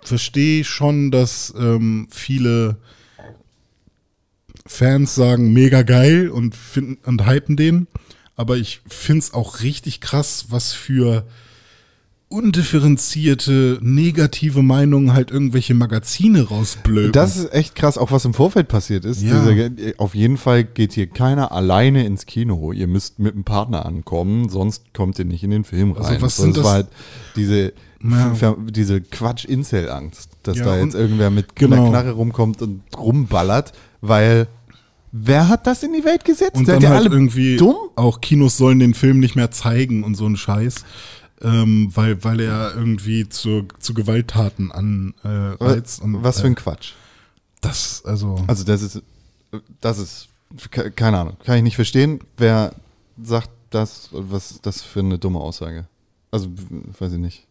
verstehe 0.02 0.64
schon, 0.64 1.12
dass 1.12 1.54
ähm, 1.58 2.08
viele 2.10 2.78
Fans 4.66 5.14
sagen, 5.16 5.52
mega 5.52 5.82
geil 5.82 6.30
und 6.30 6.56
finden 6.56 6.98
und 7.06 7.28
hypen 7.28 7.58
den, 7.58 7.88
aber 8.36 8.58
ich 8.58 8.82
finde 8.88 9.20
es 9.20 9.34
auch 9.34 9.62
richtig 9.62 10.02
krass, 10.02 10.46
was 10.50 10.74
für 10.74 11.26
undifferenzierte, 12.34 13.80
negative 13.82 14.64
Meinungen 14.64 15.14
halt 15.14 15.32
irgendwelche 15.32 15.74
Magazine 15.74 16.44
rausblöken. 16.48 17.12
Das 17.12 17.38
ist 17.38 17.54
echt 17.54 17.76
krass, 17.76 17.98
auch 17.98 18.12
was 18.12 18.26
im 18.26 18.34
Vorfeld 18.34 18.68
passiert 18.68 19.06
ist. 19.06 19.22
Ja. 19.22 19.46
Diese, 19.46 19.94
auf 20.00 20.16
jeden 20.16 20.38
Fall 20.38 20.64
geht 20.64 20.94
hier 20.94 21.08
keiner 21.08 21.52
alleine 21.52 22.06
ins 22.06 22.26
Kino. 22.26 22.72
Ihr 22.72 22.88
müsst 22.88 23.20
mit 23.20 23.34
einem 23.34 23.44
Partner 23.44 23.86
ankommen, 23.86 24.50
sonst 24.50 24.94
kommt 24.94 25.20
ihr 25.20 25.26
nicht 25.26 25.44
in 25.44 25.52
den 25.52 25.64
Film 25.64 25.92
rein. 25.94 26.06
Also 26.06 26.22
was 26.22 26.36
So, 26.38 26.44
sind 26.44 26.58
das 26.58 26.64
das- 26.64 26.66
war 26.66 26.74
halt 26.74 26.88
diese, 27.36 27.74
Ja. 28.42 28.56
Diese 28.70 29.00
Quatsch-Incel-Angst, 29.00 30.30
dass 30.44 30.58
Ja, 30.58 30.66
da 30.66 30.78
jetzt 30.78 30.94
irgendwer 30.94 31.30
mit 31.30 31.56
genau. 31.56 31.78
einer 31.78 31.90
Knarre 31.90 32.12
rumkommt 32.12 32.62
und 32.62 32.82
rumballert, 32.98 33.72
weil 34.02 34.48
wer 35.14 35.48
hat 35.48 35.68
das 35.68 35.84
in 35.84 35.94
die 35.94 36.04
Welt 36.04 36.26
gesetzt? 36.26 36.56
Und 36.58 36.66
Seid 36.66 36.84
dann 36.84 36.90
halt 36.92 37.06
alle 37.06 37.10
irgendwie 37.16 37.56
dumm? 37.56 37.76
auch 37.96 38.20
Kinos 38.20 38.58
sollen 38.58 38.80
den 38.80 38.94
Film 38.94 39.20
nicht 39.20 39.38
mehr 39.38 39.52
zeigen 39.52 40.04
und 40.04 40.16
so 40.16 40.26
ein 40.28 40.36
Scheiß, 40.36 40.84
ähm, 41.44 41.90
weil, 41.94 42.24
weil 42.24 42.40
er 42.40 42.74
irgendwie 42.76 43.28
zu, 43.30 43.68
zu 43.80 43.94
Gewalttaten 43.94 44.72
anreizt. 44.72 46.02
und, 46.02 46.24
Was 46.24 46.42
für 46.42 46.48
ein 46.48 46.54
äh, 46.54 46.56
Quatsch. 46.56 46.94
Das, 47.62 48.04
also, 48.06 48.36
Also 48.48 48.64
das 48.64 48.82
ist, 48.82 49.02
das 49.82 49.98
ist, 50.00 50.28
ke- 50.72 50.92
keine 50.92 51.20
Ahnung, 51.20 51.38
kann 51.46 51.58
ich 51.58 51.64
nicht 51.64 51.76
verstehen, 51.76 52.20
wer 52.38 52.74
sagt 53.22 53.50
das, 53.70 54.10
was 54.12 54.60
das 54.62 54.82
für 54.82 55.00
eine 55.00 55.18
dumme 55.20 55.40
Aussage. 55.40 55.88
Also, 56.32 56.50
weiß 57.00 57.14
ich 57.14 57.20
nicht. 57.20 57.48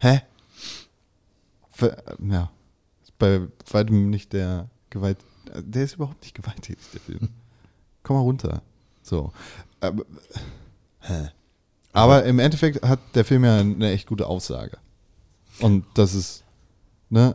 Hä? 0.00 0.20
Ja, 2.20 2.50
bei 3.18 3.40
weitem 3.70 4.10
nicht 4.10 4.32
der 4.32 4.68
Gewalt, 4.90 5.18
der 5.54 5.84
ist 5.84 5.94
überhaupt 5.94 6.22
nicht 6.22 6.34
gewalttätig, 6.34 6.84
der 6.92 7.00
Film. 7.00 7.28
Komm 8.02 8.16
mal 8.16 8.22
runter. 8.22 8.62
So. 9.02 9.32
Aber, 9.80 10.04
hä? 11.00 11.28
Aber 11.96 12.24
im 12.24 12.38
Endeffekt 12.38 12.84
hat 12.86 13.00
der 13.14 13.24
Film 13.24 13.44
ja 13.44 13.58
eine 13.58 13.90
echt 13.90 14.06
gute 14.06 14.26
Aussage. 14.26 14.76
Und 15.60 15.84
das 15.94 16.14
ist, 16.14 16.44
ne, 17.08 17.34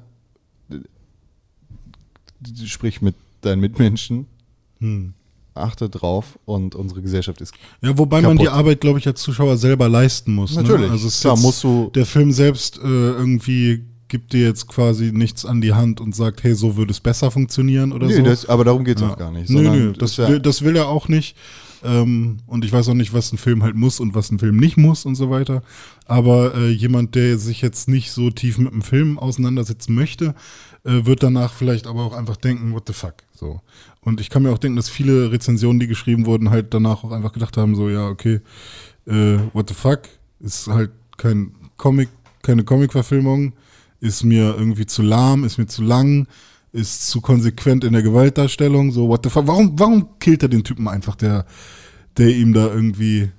sprich 2.65 3.01
mit 3.01 3.15
deinen 3.41 3.59
Mitmenschen, 3.59 4.27
hm. 4.79 5.13
achte 5.53 5.89
drauf 5.89 6.37
und 6.45 6.75
unsere 6.75 7.01
Gesellschaft 7.01 7.41
ist. 7.41 7.53
Ja, 7.81 7.97
wobei 7.97 8.21
man 8.21 8.37
kaputt. 8.37 8.41
die 8.41 8.49
Arbeit, 8.49 8.81
glaube 8.81 8.99
ich, 8.99 9.07
als 9.07 9.21
Zuschauer 9.21 9.57
selber 9.57 9.89
leisten 9.89 10.33
muss. 10.35 10.55
Natürlich. 10.55 10.87
Ne? 10.87 10.91
Also 10.91 11.07
es 11.07 11.15
ist 11.15 11.21
Klar, 11.21 11.37
musst 11.37 11.63
du- 11.63 11.89
der 11.93 12.05
Film 12.05 12.31
selbst 12.31 12.77
äh, 12.77 12.81
irgendwie 12.81 13.83
gibt 14.07 14.33
dir 14.33 14.41
jetzt 14.45 14.67
quasi 14.67 15.11
nichts 15.13 15.45
an 15.45 15.61
die 15.61 15.73
Hand 15.73 16.01
und 16.01 16.13
sagt, 16.13 16.43
hey, 16.43 16.53
so 16.53 16.75
würde 16.75 16.91
es 16.91 16.99
besser 16.99 17.31
funktionieren 17.31 17.93
oder 17.93 18.07
Nee, 18.07 18.15
so. 18.17 18.23
das, 18.23 18.45
aber 18.45 18.65
darum 18.65 18.83
geht 18.83 18.97
es 18.97 19.01
Ja. 19.03 19.11
auch 19.13 19.17
gar 19.17 19.31
nicht. 19.31 19.49
Nö, 19.49 19.61
nö, 19.69 19.93
das, 19.93 20.17
ja- 20.17 20.37
das 20.37 20.61
will 20.63 20.75
er 20.75 20.87
auch 20.89 21.07
nicht. 21.07 21.35
Ähm, 21.83 22.37
und 22.47 22.65
ich 22.65 22.71
weiß 22.71 22.89
auch 22.89 22.93
nicht, 22.93 23.13
was 23.13 23.31
ein 23.31 23.37
Film 23.37 23.63
halt 23.63 23.75
muss 23.75 23.99
und 23.99 24.13
was 24.13 24.31
ein 24.31 24.39
Film 24.39 24.57
nicht 24.57 24.77
muss 24.77 25.05
und 25.05 25.15
so 25.15 25.29
weiter. 25.29 25.63
Aber 26.05 26.55
äh, 26.55 26.69
jemand, 26.69 27.15
der 27.15 27.37
sich 27.37 27.61
jetzt 27.61 27.87
nicht 27.87 28.11
so 28.11 28.29
tief 28.29 28.57
mit 28.57 28.71
dem 28.71 28.81
Film 28.81 29.17
auseinandersetzen 29.17 29.95
möchte, 29.95 30.35
äh, 30.83 31.05
wird 31.05 31.23
danach 31.23 31.53
vielleicht 31.53 31.87
aber 31.87 32.03
auch 32.03 32.13
einfach 32.13 32.37
denken, 32.37 32.73
what 32.73 32.83
the 32.87 32.93
fuck. 32.93 33.15
So. 33.33 33.61
Und 34.01 34.19
ich 34.21 34.29
kann 34.29 34.43
mir 34.43 34.51
auch 34.51 34.57
denken, 34.57 34.75
dass 34.75 34.89
viele 34.89 35.31
Rezensionen, 35.31 35.79
die 35.79 35.87
geschrieben 35.87 36.25
wurden, 36.25 36.49
halt 36.49 36.73
danach 36.73 37.03
auch 37.03 37.11
einfach 37.11 37.33
gedacht 37.33 37.57
haben, 37.57 37.75
so, 37.75 37.89
ja, 37.89 38.07
okay, 38.07 38.41
äh, 39.07 39.37
what 39.53 39.69
the 39.69 39.75
fuck, 39.75 40.01
ist 40.39 40.67
halt 40.67 40.91
kein 41.17 41.53
Comic, 41.77 42.09
keine 42.41 42.63
Comic-Verfilmung, 42.63 43.53
ist 43.99 44.23
mir 44.23 44.55
irgendwie 44.57 44.85
zu 44.85 45.01
lahm, 45.01 45.43
ist 45.43 45.57
mir 45.57 45.67
zu 45.67 45.83
lang, 45.83 46.27
ist 46.73 47.07
zu 47.07 47.21
konsequent 47.21 47.83
in 47.83 47.93
der 47.93 48.01
Gewaltdarstellung, 48.01 48.91
so 48.91 49.07
what 49.07 49.21
the 49.23 49.29
fuck, 49.29 49.47
warum, 49.47 49.77
warum 49.77 50.19
killt 50.19 50.43
er 50.43 50.49
den 50.49 50.63
Typen 50.63 50.87
einfach, 50.87 51.15
der, 51.15 51.45
der 52.17 52.29
ihm 52.29 52.53
da 52.53 52.67
irgendwie 52.67 53.31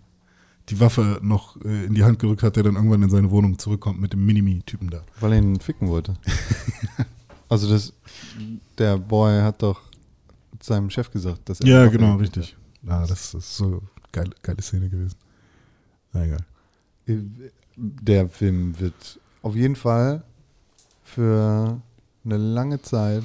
die 0.69 0.81
Waffe 0.81 1.19
noch 1.23 1.57
äh, 1.65 1.85
in 1.85 1.95
die 1.95 2.05
Hand 2.05 2.19
gedrückt 2.19 2.43
hat, 2.43 2.57
der 2.57 2.63
dann 2.63 2.77
irgendwann 2.77 3.03
in 3.03 3.11
seine 3.11 3.31
Wohnung 3.31 3.59
zurückkommt 3.59 4.01
mit 4.01 4.13
dem 4.13 4.25
Minimi-Typen 4.25 4.91
da. 4.91 5.03
weil 5.21 5.33
er 5.33 5.39
ihn 5.39 5.61
ficken 5.61 5.89
wollte. 5.89 6.15
also 7.49 7.69
das, 7.69 7.93
der 8.79 8.99
Boy 8.99 9.41
hat 9.41 9.63
doch 9.63 9.81
seinem 10.61 10.91
Chef 10.91 11.11
gesagt, 11.11 11.49
dass 11.49 11.61
er 11.61 11.67
Ja, 11.67 11.87
genau, 11.89 12.17
richtig. 12.17 12.57
Ja, 12.83 13.07
das 13.07 13.35
ist 13.35 13.57
so 13.57 13.83
geil, 14.13 14.31
geile 14.43 14.63
Szene 14.63 14.89
gewesen. 14.89 15.17
Na 16.13 16.25
egal. 16.25 16.45
Der 17.77 18.29
Film 18.29 18.79
wird 18.79 19.19
auf 19.43 19.57
jeden 19.57 19.77
Fall 19.77 20.23
für 21.03 21.81
eine 22.25 22.37
lange 22.37 22.81
Zeit 22.83 23.25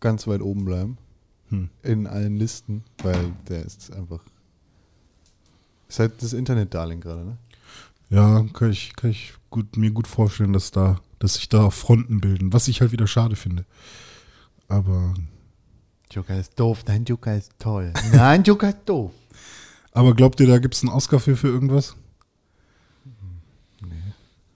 ganz 0.00 0.26
weit 0.26 0.40
oben 0.40 0.64
bleiben. 0.64 0.98
Hm. 1.48 1.68
In 1.82 2.06
allen 2.06 2.36
Listen, 2.36 2.84
weil 3.02 3.32
der 3.48 3.64
ist 3.64 3.92
einfach. 3.92 4.20
Ist 5.88 5.98
halt 5.98 6.22
das 6.22 6.32
Internet-Darling 6.32 7.00
gerade, 7.00 7.24
ne? 7.24 7.36
Ja, 8.08 8.44
kann 8.52 8.70
ich, 8.70 8.94
kann 8.96 9.10
ich 9.10 9.34
gut, 9.50 9.76
mir 9.76 9.90
gut 9.90 10.06
vorstellen, 10.06 10.52
dass 10.52 10.70
da, 10.70 11.00
dass 11.18 11.34
sich 11.34 11.48
da 11.48 11.70
Fronten 11.70 12.20
bilden, 12.20 12.52
was 12.52 12.68
ich 12.68 12.80
halt 12.80 12.92
wieder 12.92 13.06
schade 13.06 13.36
finde. 13.36 13.64
Aber, 14.68 15.14
Joker 16.10 16.38
ist 16.38 16.58
doof, 16.58 16.84
nein, 16.86 17.04
Joker 17.04 17.36
ist 17.36 17.52
toll. 17.58 17.92
Nein, 18.12 18.42
Joker 18.42 18.70
ist 18.70 18.78
doof. 18.86 19.12
aber 19.92 20.14
glaubt 20.14 20.40
ihr, 20.40 20.46
da 20.46 20.58
gibt 20.58 20.74
es 20.74 20.82
einen 20.82 20.92
Oscar 20.92 21.20
für, 21.20 21.36
für 21.36 21.48
irgendwas? 21.48 21.96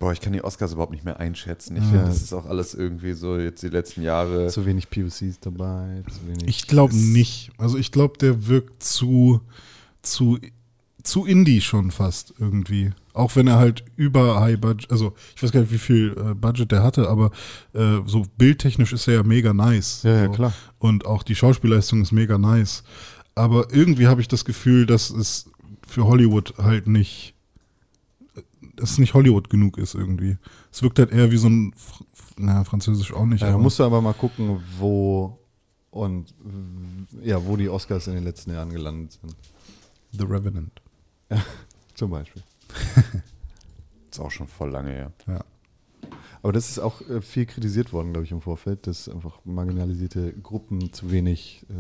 Boah, 0.05 0.13
ich 0.13 0.21
kann 0.21 0.35
die 0.35 0.45
Oscars 0.45 0.75
überhaupt 0.75 0.93
nicht 0.93 1.07
mehr 1.07 1.19
einschätzen. 1.19 1.77
Ich 1.77 1.83
Ja. 1.85 1.89
finde, 1.89 2.05
das 2.09 2.21
ist 2.21 2.35
auch 2.35 2.45
alles 2.45 2.75
irgendwie 2.75 3.15
so 3.15 3.39
jetzt 3.39 3.63
die 3.63 3.69
letzten 3.71 4.03
Jahre. 4.03 4.49
Zu 4.49 4.67
wenig 4.67 4.91
POCs 4.91 5.41
dabei, 5.41 6.03
zu 6.13 6.27
wenig. 6.29 6.47
Ich 6.47 6.67
glaube 6.67 6.95
nicht. 6.95 7.53
Also 7.57 7.79
ich 7.79 7.91
glaube, 7.91 8.19
der 8.19 8.47
wirkt 8.47 8.83
zu, 8.83 9.41
zu, 10.03 10.39
zu 11.03 11.25
Indie 11.25 11.63
schon 11.63 11.91
fast 11.91 12.35
irgendwie. 12.39 12.91
Auch 13.15 13.35
wenn 13.35 13.47
er 13.47 13.57
halt 13.57 13.83
über 13.97 14.41
High 14.41 14.61
Budget, 14.61 14.91
also 14.91 15.15
ich 15.35 15.43
weiß 15.43 15.53
gar 15.53 15.61
nicht, 15.61 15.73
wie 15.73 15.79
viel 15.79 16.15
äh, 16.19 16.35
Budget 16.35 16.71
der 16.71 16.83
hatte, 16.83 17.09
aber 17.09 17.31
äh, 17.73 18.01
so 18.05 18.27
bildtechnisch 18.37 18.93
ist 18.93 19.09
er 19.09 19.15
ja 19.15 19.23
mega 19.23 19.55
nice. 19.55 20.03
Ja, 20.03 20.15
ja, 20.17 20.27
so. 20.27 20.33
klar. 20.33 20.53
Und 20.79 21.07
auch 21.07 21.23
die 21.23 21.35
Schauspielleistung 21.35 22.03
ist 22.03 22.13
mega 22.13 22.37
nice. 22.37 22.85
Aber 23.35 23.73
irgendwie 23.73 24.07
habe 24.07 24.21
ich 24.21 24.29
das 24.29 24.45
Gefühl, 24.45 24.85
dass 24.85 25.09
es 25.09 25.49
für 25.89 26.05
Hollywood 26.05 26.55
halt 26.59 26.89
nicht, 26.89 27.34
dass 28.77 28.93
es 28.93 28.99
nicht 28.99 29.15
Hollywood 29.15 29.51
genug 29.51 29.79
ist 29.79 29.95
irgendwie. 29.95 30.37
Es 30.73 30.83
wirkt 30.83 30.99
halt 30.99 31.13
eher 31.13 31.31
wie 31.31 31.37
so 31.37 31.49
ein, 31.49 31.75
na, 32.37 32.65
Französisch 32.65 33.13
auch 33.13 33.27
nicht. 33.27 33.41
Ja, 33.41 33.49
da 33.49 33.55
aber- 33.55 33.63
musst 33.63 33.79
du 33.79 33.85
aber 33.85 34.01
mal 34.01 34.15
gucken, 34.15 34.61
wo 34.79 35.39
und 35.91 36.35
ja, 37.23 37.45
wo 37.47 37.57
die 37.57 37.69
Oscars 37.69 38.09
in 38.09 38.15
den 38.15 38.25
letzten 38.25 38.53
Jahren 38.53 38.71
gelandet 38.71 39.13
sind. 39.21 39.37
The 40.13 40.25
Revenant. 40.25 40.83
Zum 41.95 42.11
Beispiel. 42.11 42.43
Ist 44.11 44.21
auch 44.21 44.31
schon 44.31 44.49
voll 44.49 44.71
lange 44.71 44.91
her. 44.91 45.13
Ja. 45.27 45.45
Aber 46.43 46.53
das 46.53 46.69
ist 46.69 46.79
auch 46.79 47.01
äh, 47.09 47.23
viel 47.23 47.47
kritisiert 47.47 47.93
worden, 47.93 48.13
glaube 48.13 48.27
ich, 48.27 48.31
im 48.33 48.43
Vorfeld, 48.43 48.87
dass 48.87 49.09
einfach 49.09 49.39
marginalisierte 49.45 50.33
Gruppen 50.35 50.93
zu 50.93 51.11
wenig 51.11 51.65
äh, 51.71 51.75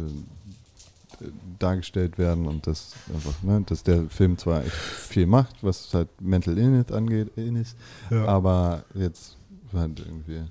dargestellt 1.58 2.18
werden 2.18 2.46
und 2.46 2.66
dass 2.66 2.94
einfach, 3.12 3.42
ne, 3.42 3.62
dass 3.66 3.82
der 3.82 4.08
Film 4.10 4.38
zwar 4.38 4.64
echt 4.64 4.72
viel 4.74 5.26
macht, 5.26 5.56
was 5.62 5.92
halt 5.94 6.08
Mental 6.20 6.56
Illness 6.58 6.90
angeht, 6.92 7.30
Illness, 7.36 7.74
Ja. 8.10 8.24
aber 8.26 8.84
jetzt 8.94 9.36
halt 9.72 9.98
irgendwie 10.00 10.42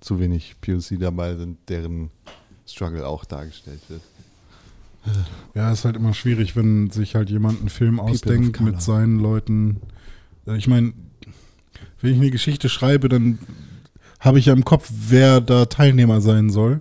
zu 0.00 0.20
wenig 0.20 0.56
POC 0.60 0.98
dabei 1.00 1.34
sind, 1.36 1.58
deren 1.68 2.10
Struggle 2.66 3.06
auch 3.06 3.24
dargestellt 3.24 3.80
wird. 3.88 4.02
Ja, 5.54 5.72
ist 5.72 5.84
halt 5.84 5.96
immer 5.96 6.14
schwierig, 6.14 6.56
wenn 6.56 6.90
sich 6.90 7.14
halt 7.14 7.30
jemand 7.30 7.60
einen 7.60 7.68
Film 7.68 8.00
ausdenkt 8.00 8.60
mit 8.60 8.82
seinen 8.82 9.20
Leuten. 9.20 9.80
Ich 10.46 10.66
meine, 10.66 10.92
wenn 12.00 12.12
ich 12.12 12.18
eine 12.18 12.30
Geschichte 12.30 12.68
schreibe, 12.68 13.08
dann 13.08 13.38
habe 14.18 14.38
ich 14.38 14.46
ja 14.46 14.52
im 14.52 14.64
Kopf, 14.64 14.90
wer 15.08 15.40
da 15.40 15.66
Teilnehmer 15.66 16.20
sein 16.20 16.50
soll. 16.50 16.80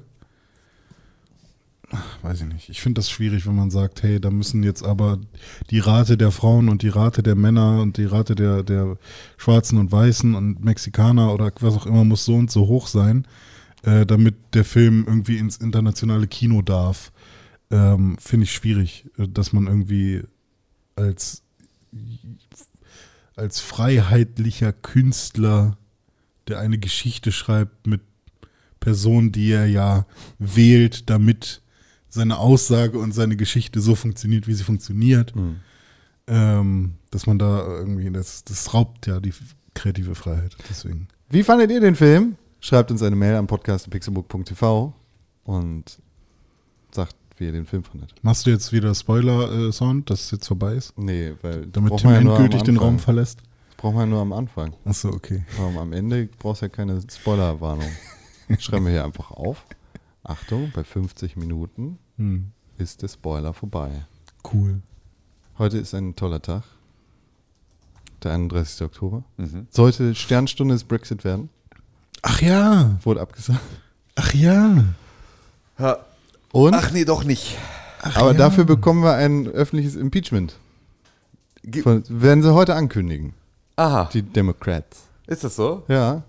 Weiß 2.21 2.41
ich 2.41 2.47
nicht. 2.47 2.69
Ich 2.69 2.81
finde 2.81 2.99
das 2.99 3.09
schwierig, 3.09 3.47
wenn 3.47 3.55
man 3.55 3.71
sagt, 3.71 4.03
hey, 4.03 4.19
da 4.19 4.29
müssen 4.29 4.63
jetzt 4.63 4.83
aber 4.83 5.19
die 5.69 5.79
Rate 5.79 6.17
der 6.17 6.31
Frauen 6.31 6.69
und 6.69 6.81
die 6.81 6.89
Rate 6.89 7.23
der 7.23 7.35
Männer 7.35 7.81
und 7.81 7.97
die 7.97 8.05
Rate 8.05 8.35
der, 8.35 8.63
der 8.63 8.97
Schwarzen 9.37 9.77
und 9.77 9.91
Weißen 9.91 10.35
und 10.35 10.63
Mexikaner 10.63 11.33
oder 11.33 11.51
was 11.61 11.75
auch 11.75 11.85
immer 11.85 12.03
muss 12.03 12.25
so 12.25 12.35
und 12.35 12.51
so 12.51 12.67
hoch 12.67 12.87
sein, 12.87 13.27
äh, 13.83 14.05
damit 14.05 14.35
der 14.53 14.65
Film 14.65 15.05
irgendwie 15.07 15.37
ins 15.37 15.57
internationale 15.57 16.27
Kino 16.27 16.61
darf 16.61 17.11
ähm, 17.71 18.17
finde 18.19 18.45
ich 18.45 18.51
schwierig, 18.51 19.05
äh, 19.17 19.27
dass 19.27 19.53
man 19.53 19.67
irgendwie 19.67 20.23
als, 20.95 21.43
als 23.35 23.59
freiheitlicher 23.59 24.73
Künstler 24.73 25.77
der 26.47 26.59
eine 26.59 26.77
Geschichte 26.77 27.31
schreibt 27.31 27.87
mit 27.87 28.01
Personen, 28.79 29.31
die 29.31 29.51
er 29.51 29.65
ja 29.65 30.05
wählt, 30.37 31.09
damit 31.09 31.61
seine 32.15 32.39
Aussage 32.39 32.97
und 32.97 33.13
seine 33.13 33.35
Geschichte 33.35 33.79
so 33.81 33.93
funktioniert, 33.93 34.47
wie 34.47 34.53
sie 34.53 34.63
funktioniert. 34.63 35.33
Ähm, 36.27 36.95
dass 37.11 37.27
man 37.27 37.37
da 37.37 37.65
irgendwie, 37.67 38.09
das, 38.09 38.43
das 38.43 38.73
raubt 38.73 39.05
ja 39.05 39.19
die 39.19 39.33
kreative 39.75 40.15
Freiheit. 40.15 40.55
Deswegen. 40.69 41.07
Wie 41.29 41.43
fandet 41.43 41.71
ihr 41.71 41.79
den 41.79 41.95
Film? 41.95 42.35
Schreibt 42.59 42.89
uns 42.89 43.03
eine 43.03 43.15
Mail 43.15 43.35
am 43.35 43.45
Podcast 43.45 43.89
pixelbook.tv 43.91 44.93
und 45.43 45.99
sagt, 46.91 47.15
wie 47.37 47.45
ihr 47.45 47.51
den 47.51 47.65
Film 47.65 47.83
fandet. 47.83 48.15
Machst 48.23 48.47
du 48.47 48.49
jetzt 48.49 48.71
wieder 48.71 48.95
Spoiler-Sound, 48.95 50.09
dass 50.09 50.21
es 50.25 50.31
jetzt 50.31 50.47
vorbei 50.47 50.73
ist? 50.73 50.97
Nee, 50.97 51.33
weil 51.41 51.67
Damit 51.67 51.97
Tim 51.97 52.09
man 52.09 52.25
ja 52.25 52.31
endgültig 52.31 52.63
den. 52.63 52.77
Raum 52.77 52.97
verlässt? 52.97 53.39
Das 53.69 53.77
braucht 53.77 53.95
man 53.95 54.09
ja 54.09 54.15
nur 54.15 54.21
am 54.21 54.33
Anfang. 54.33 54.73
Achso, 54.85 55.09
okay. 55.09 55.45
Aber 55.59 55.81
am 55.81 55.93
Ende 55.93 56.27
brauchst 56.39 56.61
du 56.61 56.65
ja 56.65 56.69
keine 56.69 57.01
Spoilerwarnung. 57.01 57.89
Schreiben 58.59 58.85
wir 58.85 58.93
hier 58.93 59.05
einfach 59.05 59.31
auf. 59.31 59.65
Achtung, 60.23 60.71
bei 60.73 60.83
50 60.83 61.35
Minuten 61.35 61.99
Hm. 62.17 62.51
ist 62.77 63.01
der 63.01 63.07
Spoiler 63.07 63.53
vorbei. 63.53 64.05
Cool. 64.53 64.81
Heute 65.57 65.77
ist 65.77 65.93
ein 65.93 66.15
toller 66.15 66.41
Tag. 66.41 66.63
Der 68.23 68.33
31. 68.33 68.81
Oktober. 68.83 69.23
Sollte 69.69 70.15
Sternstunde 70.15 70.73
des 70.75 70.83
Brexit 70.83 71.23
werden. 71.23 71.49
Ach 72.21 72.41
ja, 72.41 72.97
Wurde 73.03 73.21
abgesagt. 73.21 73.59
ach 74.15 74.33
ja. 74.33 74.83
Ja. 75.77 75.97
Und? 76.51 76.73
Ach 76.73 76.91
nee, 76.91 77.05
doch 77.05 77.23
nicht. 77.23 77.57
aber 78.15 78.33
dafür 78.33 78.63
bekommen 78.63 79.03
wir 79.03 79.13
ein 79.15 79.47
öffentliches 79.47 79.95
Impeachment. 79.95 80.57
Ge- 81.63 81.83
Von, 81.83 82.03
werden 82.07 82.41
sie 82.43 82.53
heute 82.53 82.75
ankündigen. 82.75 83.33
Aha. 83.75 84.09
Die 84.13 84.21
Democrats. 84.21 85.03
Ist 85.27 85.43
das 85.43 85.55
so? 85.55 85.83
Ja. 85.87 86.23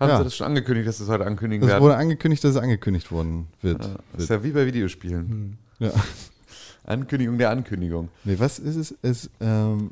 Haben 0.00 0.10
Ja. 0.10 0.18
sie 0.18 0.24
das 0.24 0.36
schon 0.36 0.46
angekündigt, 0.46 0.86
dass 0.88 0.98
sie 0.98 1.04
es 1.04 1.08
heute 1.08 1.26
ankündigen 1.26 1.62
Das 1.62 1.70
werden? 1.74 1.82
wurde 1.82 1.96
angekündigt, 1.96 2.44
dass 2.44 2.52
es 2.52 2.56
angekündigt 2.56 3.10
worden 3.10 3.48
wird. 3.62 3.80
Das 4.12 4.22
ist 4.24 4.30
ja 4.30 4.42
wie 4.44 4.52
bei 4.52 4.66
Videospielen. 4.66 5.58
Ja. 5.78 5.90
Ankündigung 6.84 7.36
der 7.38 7.50
Ankündigung. 7.50 8.08
Nee, 8.24 8.36
was 8.38 8.58
ist 8.58 8.76
es? 8.76 8.94
es 9.02 9.30
ähm, 9.40 9.90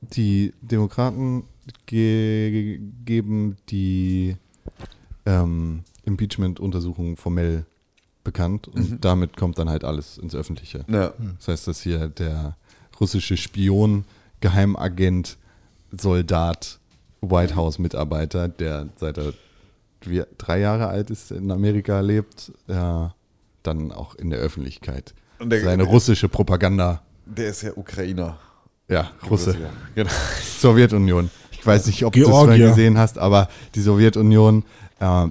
die 0.00 0.52
Demokraten 0.60 1.44
ge 1.86 2.78
geben 3.04 3.56
die 3.70 4.36
ähm, 5.24 5.82
Impeachment-Untersuchung 6.04 7.16
formell 7.16 7.64
bekannt 8.24 8.68
und 8.68 9.02
damit 9.04 9.36
kommt 9.36 9.58
dann 9.58 9.70
halt 9.70 9.84
alles 9.84 10.18
ins 10.18 10.34
Öffentliche. 10.34 10.84
Ja. 10.88 11.12
Das 11.38 11.48
heißt, 11.48 11.66
dass 11.68 11.80
hier 11.80 12.08
der 12.08 12.56
russische 13.00 13.36
Spion, 13.36 14.04
Geheimagent, 14.40 15.38
Soldat, 15.98 16.78
White 17.22 17.54
House-Mitarbeiter, 17.56 18.48
der 18.48 18.88
seit 18.96 19.16
er 19.18 19.32
wie, 20.08 20.22
drei 20.38 20.60
Jahre 20.60 20.88
alt 20.88 21.10
ist, 21.10 21.30
in 21.30 21.50
Amerika 21.50 22.00
lebt, 22.00 22.52
äh, 22.68 23.06
dann 23.62 23.92
auch 23.92 24.14
in 24.14 24.30
der 24.30 24.38
Öffentlichkeit 24.40 25.14
Und 25.38 25.50
der- 25.50 25.62
seine 25.62 25.84
russische 25.84 26.28
Propaganda 26.28 27.02
Der 27.26 27.48
ist 27.48 27.62
ja 27.62 27.72
Ukrainer. 27.76 28.38
ja, 28.88 29.10
Russe. 29.30 29.56
Ja. 29.60 29.70
Genau. 29.94 30.10
Sowjetunion. 30.60 31.30
Ich 31.52 31.66
weiß 31.66 31.86
nicht, 31.86 32.04
ob 32.04 32.12
du 32.12 32.20
es 32.22 32.28
mal 32.28 32.58
gesehen 32.58 32.98
hast, 32.98 33.16
aber 33.18 33.48
die 33.74 33.80
Sowjetunion, 33.80 34.64
äh, 35.00 35.28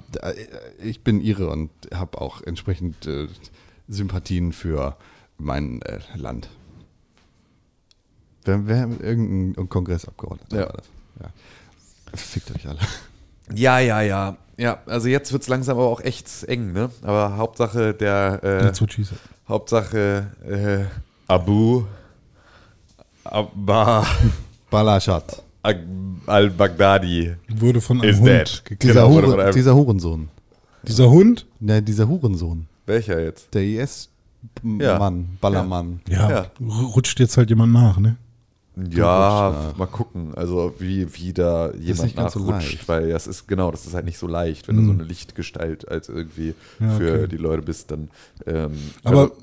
ich 0.82 1.02
bin 1.02 1.20
ihre 1.20 1.48
und 1.48 1.70
habe 1.94 2.20
auch 2.20 2.42
entsprechend 2.42 3.06
äh, 3.06 3.28
Sympathien 3.88 4.52
für 4.52 4.96
mein 5.38 5.80
äh, 5.82 5.98
Land. 6.16 6.48
Wer, 8.44 8.66
wer 8.66 8.88
irgendein 9.00 9.68
Kongressabgeordneter 9.68 10.56
Ja. 10.60 10.66
war 10.66 10.72
das. 10.76 10.86
Ja. 11.22 11.28
Fickt 12.16 12.50
euch 12.54 12.66
alle. 12.68 12.78
Ja, 13.52 13.78
ja, 13.80 14.00
ja. 14.02 14.36
Ja, 14.56 14.78
also 14.86 15.08
jetzt 15.08 15.32
wird 15.32 15.42
es 15.42 15.48
langsam 15.48 15.76
aber 15.78 15.88
auch 15.88 16.00
echt 16.00 16.44
eng, 16.44 16.72
ne? 16.72 16.88
Aber 17.02 17.36
Hauptsache 17.36 17.92
der, 17.92 18.38
äh, 18.44 18.62
That's 18.62 18.80
what 18.80 18.92
she 18.92 19.02
said. 19.02 19.18
Hauptsache 19.48 20.26
äh, 20.48 20.84
Abu 21.26 21.82
Abba 23.24 24.06
Balashat. 24.70 25.42
Ag- 25.62 25.80
al-Baghdadi. 26.26 27.34
Wurde 27.56 27.80
von 27.80 28.00
einem 28.02 28.16
Hund 28.16 28.26
dead. 28.28 28.62
gekillt. 28.64 28.82
Dieser, 28.82 28.94
Genau, 28.94 29.10
wurde 29.14 29.26
Hure, 29.26 29.36
von 29.36 29.44
einem- 29.44 29.54
dieser 29.54 29.74
Hurensohn. 29.74 30.28
Dieser 30.82 31.10
Hund? 31.10 31.46
Ne, 31.60 31.82
dieser 31.82 32.06
Hurensohn. 32.08 32.66
Welcher 32.86 33.20
jetzt? 33.20 33.54
Der 33.54 33.62
IS-Mann, 33.62 34.80
Ja. 34.80 35.10
Ballermann. 35.40 36.00
Ja, 36.08 36.30
Ja. 36.30 36.46
rutscht 36.60 37.18
jetzt 37.18 37.36
halt 37.38 37.48
jemand 37.48 37.72
nach, 37.72 37.98
ne? 37.98 38.16
Ja, 38.90 39.72
mal 39.76 39.86
gucken. 39.86 40.34
Also 40.34 40.74
wie, 40.78 41.06
wie 41.14 41.32
da 41.32 41.72
jemand 41.74 42.10
so 42.12 42.40
nachrutscht, 42.40 42.72
leicht. 42.72 42.88
weil 42.88 43.08
das 43.10 43.26
ist 43.28 43.46
genau, 43.46 43.70
das 43.70 43.86
ist 43.86 43.94
halt 43.94 44.04
nicht 44.04 44.18
so 44.18 44.26
leicht, 44.26 44.66
wenn 44.66 44.76
du 44.76 44.84
so 44.86 44.90
eine 44.92 45.04
Lichtgestalt 45.04 45.88
als 45.88 46.08
irgendwie 46.08 46.54
Ja, 46.80 46.90
für 46.96 47.14
okay. 47.14 47.28
die 47.28 47.36
Leute 47.36 47.62
bist, 47.62 47.92
dann. 47.92 48.08
Ähm, 48.46 48.72
Aber 49.04 49.30
also, 49.30 49.36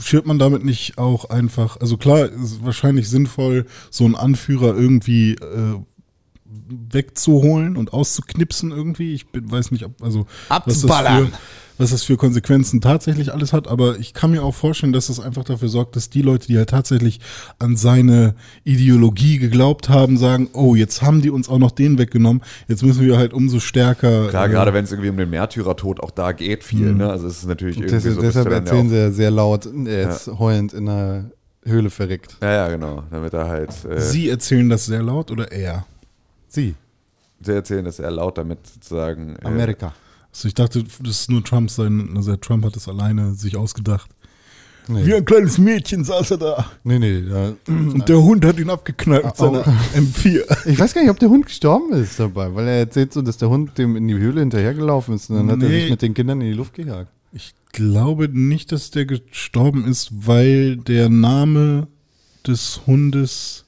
schürt 0.00 0.26
man 0.26 0.38
damit 0.38 0.64
nicht 0.64 0.98
auch 0.98 1.30
einfach, 1.30 1.78
also 1.80 1.96
klar, 1.96 2.26
ist 2.26 2.64
wahrscheinlich 2.64 3.08
sinnvoll, 3.08 3.66
so 3.90 4.04
einen 4.04 4.14
Anführer 4.14 4.76
irgendwie 4.76 5.32
äh, 5.34 5.80
wegzuholen 6.70 7.76
und 7.76 7.92
auszuknipsen 7.92 8.70
irgendwie. 8.70 9.14
Ich 9.14 9.28
bin, 9.28 9.50
weiß 9.50 9.70
nicht, 9.70 9.84
ob, 9.84 10.02
also 10.02 10.26
was 10.48 10.64
das, 10.64 10.80
für, 10.80 10.86
Abzuballern. 10.92 11.32
was 11.78 11.90
das 11.90 12.02
für 12.02 12.16
Konsequenzen 12.16 12.80
tatsächlich 12.80 13.32
alles 13.32 13.52
hat, 13.52 13.68
aber 13.68 13.98
ich 13.98 14.14
kann 14.14 14.30
mir 14.30 14.42
auch 14.42 14.54
vorstellen, 14.54 14.92
dass 14.92 15.08
das 15.08 15.20
einfach 15.20 15.44
dafür 15.44 15.68
sorgt, 15.68 15.96
dass 15.96 16.10
die 16.10 16.22
Leute, 16.22 16.46
die 16.46 16.58
halt 16.58 16.70
tatsächlich 16.70 17.20
an 17.58 17.76
seine 17.76 18.34
Ideologie 18.64 19.38
geglaubt 19.38 19.88
haben, 19.88 20.16
sagen, 20.16 20.48
oh, 20.52 20.74
jetzt 20.74 21.02
haben 21.02 21.22
die 21.22 21.30
uns 21.30 21.48
auch 21.48 21.58
noch 21.58 21.70
den 21.70 21.98
weggenommen, 21.98 22.42
jetzt 22.68 22.82
müssen 22.82 23.04
wir 23.04 23.16
halt 23.16 23.32
umso 23.32 23.60
stärker. 23.60 24.28
klar, 24.28 24.46
äh, 24.46 24.50
gerade 24.50 24.72
wenn 24.72 24.84
es 24.84 24.92
irgendwie 24.92 25.10
um 25.10 25.16
den 25.16 25.30
Märtyrertod 25.30 26.00
auch 26.00 26.10
da 26.10 26.32
geht, 26.32 26.64
viel, 26.64 26.94
ne? 26.94 27.10
Also 27.10 27.26
es 27.26 27.38
ist 27.38 27.48
natürlich 27.48 27.76
irgendwie 27.76 27.94
Des, 27.94 28.04
so. 28.14 28.20
deshalb 28.20 28.48
ja 28.48 28.56
erzählen 28.56 28.88
sie 28.88 28.96
ja 28.96 29.10
sehr 29.10 29.30
laut, 29.30 29.66
er 29.66 30.10
ist 30.10 30.26
heulend 30.38 30.72
in 30.72 30.88
einer 30.88 31.30
Höhle 31.64 31.90
verreckt. 31.90 32.36
Ja, 32.42 32.52
ja, 32.52 32.68
genau. 32.68 33.04
Damit 33.10 33.34
er 33.34 33.48
halt. 33.48 33.70
Äh. 33.84 34.00
Sie 34.00 34.28
erzählen 34.28 34.68
das 34.68 34.86
sehr 34.86 35.02
laut 35.02 35.30
oder 35.30 35.52
er? 35.52 35.86
Sie, 36.52 36.74
erzählen, 37.46 37.84
dass 37.84 37.98
er 37.98 38.10
laut 38.10 38.36
damit 38.38 38.66
sozusagen. 38.66 39.36
Äh, 39.36 39.46
Amerika. 39.46 39.94
Also 40.32 40.46
ich 40.48 40.54
dachte, 40.54 40.84
das 40.84 41.20
ist 41.22 41.30
nur 41.30 41.42
Trump 41.42 41.70
sein, 41.70 42.10
also 42.16 42.36
Trump 42.36 42.64
hat 42.64 42.76
das 42.76 42.86
alleine 42.88 43.32
sich 43.34 43.56
ausgedacht. 43.56 44.10
Nee, 44.88 45.06
Wie 45.06 45.14
ein 45.14 45.24
kleines 45.24 45.58
Mädchen 45.58 46.04
saß 46.04 46.32
er 46.32 46.38
da. 46.38 46.70
nee, 46.84 46.98
nee 46.98 47.22
da, 47.22 47.52
Und 47.66 48.08
der 48.08 48.20
Hund 48.20 48.44
hat 48.44 48.58
ihn 48.58 48.70
abgeknallt 48.70 49.24
mit 49.24 49.36
seiner 49.36 49.62
M4. 49.94 50.66
ich 50.66 50.78
weiß 50.78 50.94
gar 50.94 51.02
nicht, 51.02 51.10
ob 51.10 51.18
der 51.18 51.28
Hund 51.28 51.46
gestorben 51.46 51.92
ist 51.92 52.18
dabei, 52.18 52.52
weil 52.54 52.66
er 52.66 52.78
erzählt 52.80 53.12
so, 53.12 53.22
dass 53.22 53.36
der 53.38 53.50
Hund 53.50 53.76
dem 53.78 53.94
in 53.96 54.08
die 54.08 54.14
Höhle 54.14 54.40
hinterhergelaufen 54.40 55.14
ist 55.14 55.30
und 55.30 55.36
dann 55.36 55.50
hat 55.50 55.62
er 55.62 55.68
Nee. 55.68 55.80
sich 55.82 55.90
mit 55.90 56.02
den 56.02 56.14
Kindern 56.14 56.40
in 56.40 56.48
die 56.48 56.56
Luft 56.56 56.74
gejagt. 56.74 57.10
Ich 57.32 57.54
glaube 57.72 58.28
nicht, 58.28 58.72
dass 58.72 58.90
der 58.90 59.04
gestorben 59.06 59.84
ist, 59.86 60.10
weil 60.26 60.76
der 60.76 61.08
Name 61.08 61.86
des 62.46 62.80
Hundes 62.86 63.66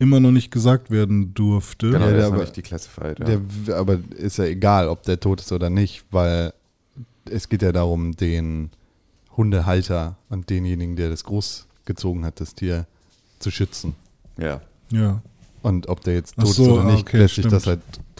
immer 0.00 0.18
noch 0.18 0.32
nicht 0.32 0.50
gesagt 0.50 0.90
werden 0.90 1.32
durfte. 1.34 1.90
Genau, 1.90 2.06
Ja, 2.06 2.10
der 2.10 2.18
ist 2.20 2.24
aber- 2.32 2.40
nicht 2.40 2.56
declassified. 2.56 3.18
Ja. 3.20 3.24
Der, 3.66 3.76
aber 3.76 4.00
ist 4.16 4.38
ja 4.38 4.44
egal, 4.46 4.88
ob 4.88 5.04
der 5.04 5.20
tot 5.20 5.40
ist 5.40 5.52
oder 5.52 5.70
nicht, 5.70 6.04
weil 6.10 6.52
es 7.26 7.48
geht 7.48 7.62
ja 7.62 7.70
darum, 7.70 8.16
den 8.16 8.70
Hundehalter 9.36 10.16
und 10.28 10.50
denjenigen, 10.50 10.96
der 10.96 11.08
das 11.10 11.22
großgezogen 11.24 12.24
hat, 12.24 12.40
das 12.40 12.54
Tier 12.54 12.86
zu 13.38 13.50
schützen. 13.52 13.94
ja. 14.36 14.60
Ja, 14.92 15.22
Und 15.62 15.88
ob 15.88 16.00
der 16.02 16.14
jetzt 16.14 16.34
tot 16.34 16.48
so, 16.48 16.62
ist 16.64 16.68
oder 16.68 16.82
ah, 16.82 16.90
nicht, 16.90 17.02
okay, 17.02 17.18
lässt 17.18 17.36
sich 17.36 17.46
das 17.46 17.64
halt 17.68 17.78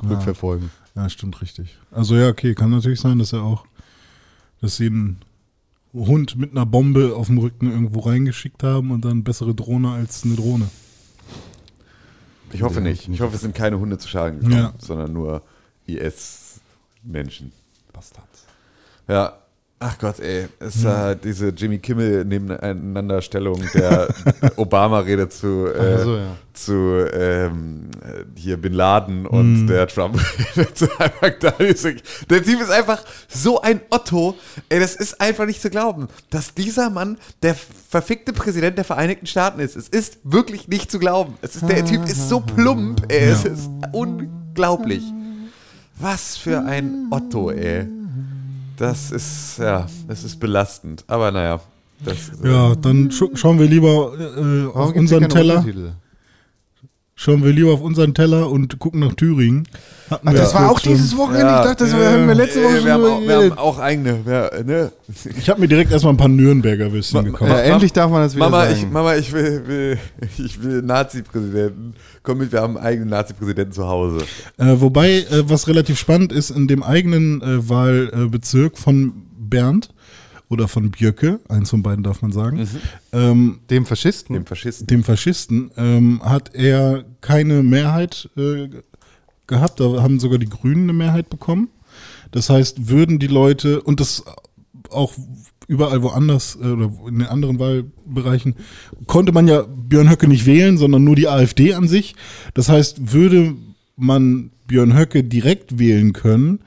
rückverfolgen. 0.08 0.70
ja, 0.94 1.08
stimmt 1.10 1.42
richtig. 1.42 1.76
Also 1.90 2.14
ja, 2.14 2.28
okay, 2.28 2.54
kann 2.54 2.70
natürlich 2.70 3.00
sein, 3.00 3.18
dass 3.18 3.32
er 3.32 3.42
auch, 3.42 3.66
dass 4.60 4.76
sie 4.76 4.86
einen 4.86 5.16
Hund 5.92 6.36
mit 6.36 6.52
einer 6.52 6.64
Bombe 6.66 7.16
auf 7.16 7.26
dem 7.26 7.38
Rücken 7.38 7.68
irgendwo 7.72 7.98
reingeschickt 8.00 8.62
haben 8.62 8.92
und 8.92 9.04
dann 9.04 9.24
bessere 9.24 9.52
Drohne 9.52 9.90
als 9.90 10.22
eine 10.22 10.36
Drohne. 10.36 10.68
Ich 12.52 12.62
hoffe 12.62 12.80
nicht. 12.80 13.08
Ich 13.08 13.20
hoffe, 13.20 13.34
es 13.36 13.40
sind 13.42 13.54
keine 13.54 13.78
Hunde 13.78 13.98
zu 13.98 14.08
Schaden 14.08 14.40
gekommen, 14.40 14.56
Ja. 14.56 14.74
sondern 14.78 15.12
nur 15.12 15.42
IS-Menschen. 15.86 17.52
Bastards. 17.92 18.44
Ja. 19.08 19.34
Ach 19.82 19.96
Gott, 19.98 20.20
ey. 20.20 20.46
Es 20.58 20.84
war 20.84 21.14
diese 21.14 21.48
Jimmy 21.48 21.78
Kimmel 21.78 22.26
Nebeneinanderstellung 22.26 23.62
der 23.72 24.14
Obama-Rede 24.56 25.30
zu, 25.30 25.68
äh, 25.68 26.04
so, 26.04 26.16
ja. 26.18 26.36
zu 26.52 27.06
ähm, 27.14 27.90
äh, 28.02 28.24
hier 28.38 28.58
Bin 28.58 28.74
Laden 28.74 29.24
und 29.24 29.68
der 29.68 29.86
Trump-Rede 29.88 30.74
zu. 30.74 30.86
Der 32.28 32.42
Typ 32.42 32.60
ist 32.60 32.70
einfach 32.70 33.02
so 33.26 33.62
ein 33.62 33.80
Otto. 33.88 34.36
Ey, 34.68 34.80
das 34.80 34.96
ist 34.96 35.18
einfach 35.18 35.46
nicht 35.46 35.62
zu 35.62 35.70
glauben, 35.70 36.08
dass 36.28 36.52
dieser 36.52 36.90
Mann 36.90 37.16
der 37.42 37.56
verfickte 37.90 38.32
Präsident 38.32 38.78
der 38.78 38.84
Vereinigten 38.84 39.26
Staaten 39.26 39.58
ist. 39.58 39.74
Es 39.74 39.88
ist 39.88 40.18
wirklich 40.22 40.68
nicht 40.68 40.92
zu 40.92 41.00
glauben. 41.00 41.34
Es 41.42 41.56
ist, 41.56 41.68
der 41.68 41.84
Typ 41.84 42.04
ist 42.06 42.28
so 42.28 42.38
plump, 42.38 43.02
ey. 43.08 43.30
Es 43.30 43.44
ist 43.44 43.68
unglaublich. 43.92 45.02
Was 45.98 46.36
für 46.36 46.64
ein 46.64 47.08
Otto, 47.10 47.50
ey. 47.50 47.88
Das 48.76 49.10
ist, 49.10 49.58
ja, 49.58 49.86
es 50.06 50.22
ist 50.22 50.38
belastend. 50.38 51.02
Aber 51.08 51.32
naja. 51.32 51.60
Das, 52.04 52.16
Ja, 52.44 52.76
dann 52.76 53.10
sch 53.10 53.24
schauen 53.34 53.58
wir 53.58 53.66
lieber 53.66 54.12
äh, 54.18 54.66
auf 54.72 54.94
unseren 54.94 55.28
Teller. 55.28 55.56
Untertitel? 55.56 55.90
Schauen 57.22 57.44
wir 57.44 57.52
lieber 57.52 57.74
auf 57.74 57.82
unseren 57.82 58.14
Teller 58.14 58.48
und 58.50 58.78
gucken 58.78 59.00
nach 59.00 59.12
Thüringen. 59.12 59.68
Hatten 60.08 60.26
Ach, 60.26 60.32
das 60.32 60.54
war 60.54 60.70
auch 60.70 60.80
dieses. 60.80 61.14
Wochenende. 61.18 61.44
Ja. 61.48 61.60
ich 61.60 61.68
dachte, 61.68 61.84
das 61.84 61.92
haben 61.92 62.26
wir 62.26 62.34
letzte 62.34 62.62
Woche 62.64 62.72
Äh, 62.72 62.76
schon 62.78 62.84
wir, 62.86 62.92
haben 62.94 63.04
auch, 63.04 63.20
wir 63.20 63.36
haben 63.36 63.58
auch 63.58 63.78
eigene. 63.78 64.24
Wir, 64.24 64.50
ne? 64.64 64.92
Ich 65.38 65.50
habe 65.50 65.60
mir 65.60 65.68
direkt 65.68 65.92
erstmal 65.92 66.14
ein 66.14 66.16
paar 66.16 66.28
Nürnberger 66.28 66.90
Würstchen 66.90 67.18
Ma- 67.18 67.22
gekauft. 67.24 67.50
Ja, 67.50 67.58
endlich 67.60 67.92
darf 67.92 68.10
man 68.10 68.22
das 68.22 68.34
wieder 68.34 68.46
Mama, 68.48 68.64
sagen. 68.64 68.76
ich, 68.78 68.90
Mama, 68.90 69.14
ich 69.16 69.32
will, 69.34 69.62
will, 69.66 69.98
ich 70.38 70.62
will 70.62 70.80
Nazi-Präsidenten. 70.80 71.92
Komm 72.22 72.38
mit, 72.38 72.52
wir 72.52 72.62
haben 72.62 72.78
einen 72.78 72.86
eigenen 72.86 73.10
Nazi-Präsidenten 73.10 73.72
zu 73.72 73.86
Hause. 73.86 74.24
Äh, 74.56 74.80
wobei, 74.80 75.18
äh, 75.18 75.42
was 75.46 75.68
relativ 75.68 75.98
spannend 75.98 76.32
ist, 76.32 76.48
in 76.48 76.68
dem 76.68 76.82
eigenen 76.82 77.42
äh, 77.42 77.68
Wahlbezirk 77.68 78.78
von 78.78 79.12
Bernd 79.38 79.90
oder 80.48 80.68
von 80.68 80.90
Björke, 80.90 81.38
eins 81.50 81.68
von 81.68 81.82
beiden 81.82 82.02
darf 82.02 82.22
man 82.22 82.32
sagen, 82.32 82.66
ähm, 83.12 83.58
Dem 83.68 83.84
Faschisten. 83.84 84.34
Dem 84.34 84.46
Faschisten. 84.46 84.86
dem 84.86 85.04
Faschisten, 85.04 85.70
ähm, 85.76 86.20
hat 86.24 86.54
er 86.54 87.04
keine 87.20 87.62
Mehrheit 87.62 88.28
äh, 88.36 88.68
gehabt. 89.46 89.80
Da 89.80 90.02
haben 90.02 90.20
sogar 90.20 90.38
die 90.38 90.48
Grünen 90.48 90.84
eine 90.84 90.92
Mehrheit 90.92 91.30
bekommen. 91.30 91.68
Das 92.30 92.48
heißt, 92.50 92.88
würden 92.88 93.18
die 93.18 93.26
Leute, 93.26 93.82
und 93.82 94.00
das 94.00 94.24
auch 94.90 95.14
überall 95.66 96.02
woanders 96.02 96.56
äh, 96.60 96.66
oder 96.66 96.90
in 97.06 97.20
den 97.20 97.28
anderen 97.28 97.58
Wahlbereichen, 97.58 98.56
konnte 99.06 99.32
man 99.32 99.48
ja 99.48 99.62
Björn 99.62 100.10
Höcke 100.10 100.28
nicht 100.28 100.46
wählen, 100.46 100.78
sondern 100.78 101.04
nur 101.04 101.16
die 101.16 101.28
AfD 101.28 101.74
an 101.74 101.88
sich. 101.88 102.14
Das 102.54 102.68
heißt, 102.68 103.12
würde 103.12 103.54
man 103.96 104.50
Björn 104.66 104.96
Höcke 104.96 105.22
direkt 105.24 105.78
wählen 105.78 106.12
können, 106.12 106.60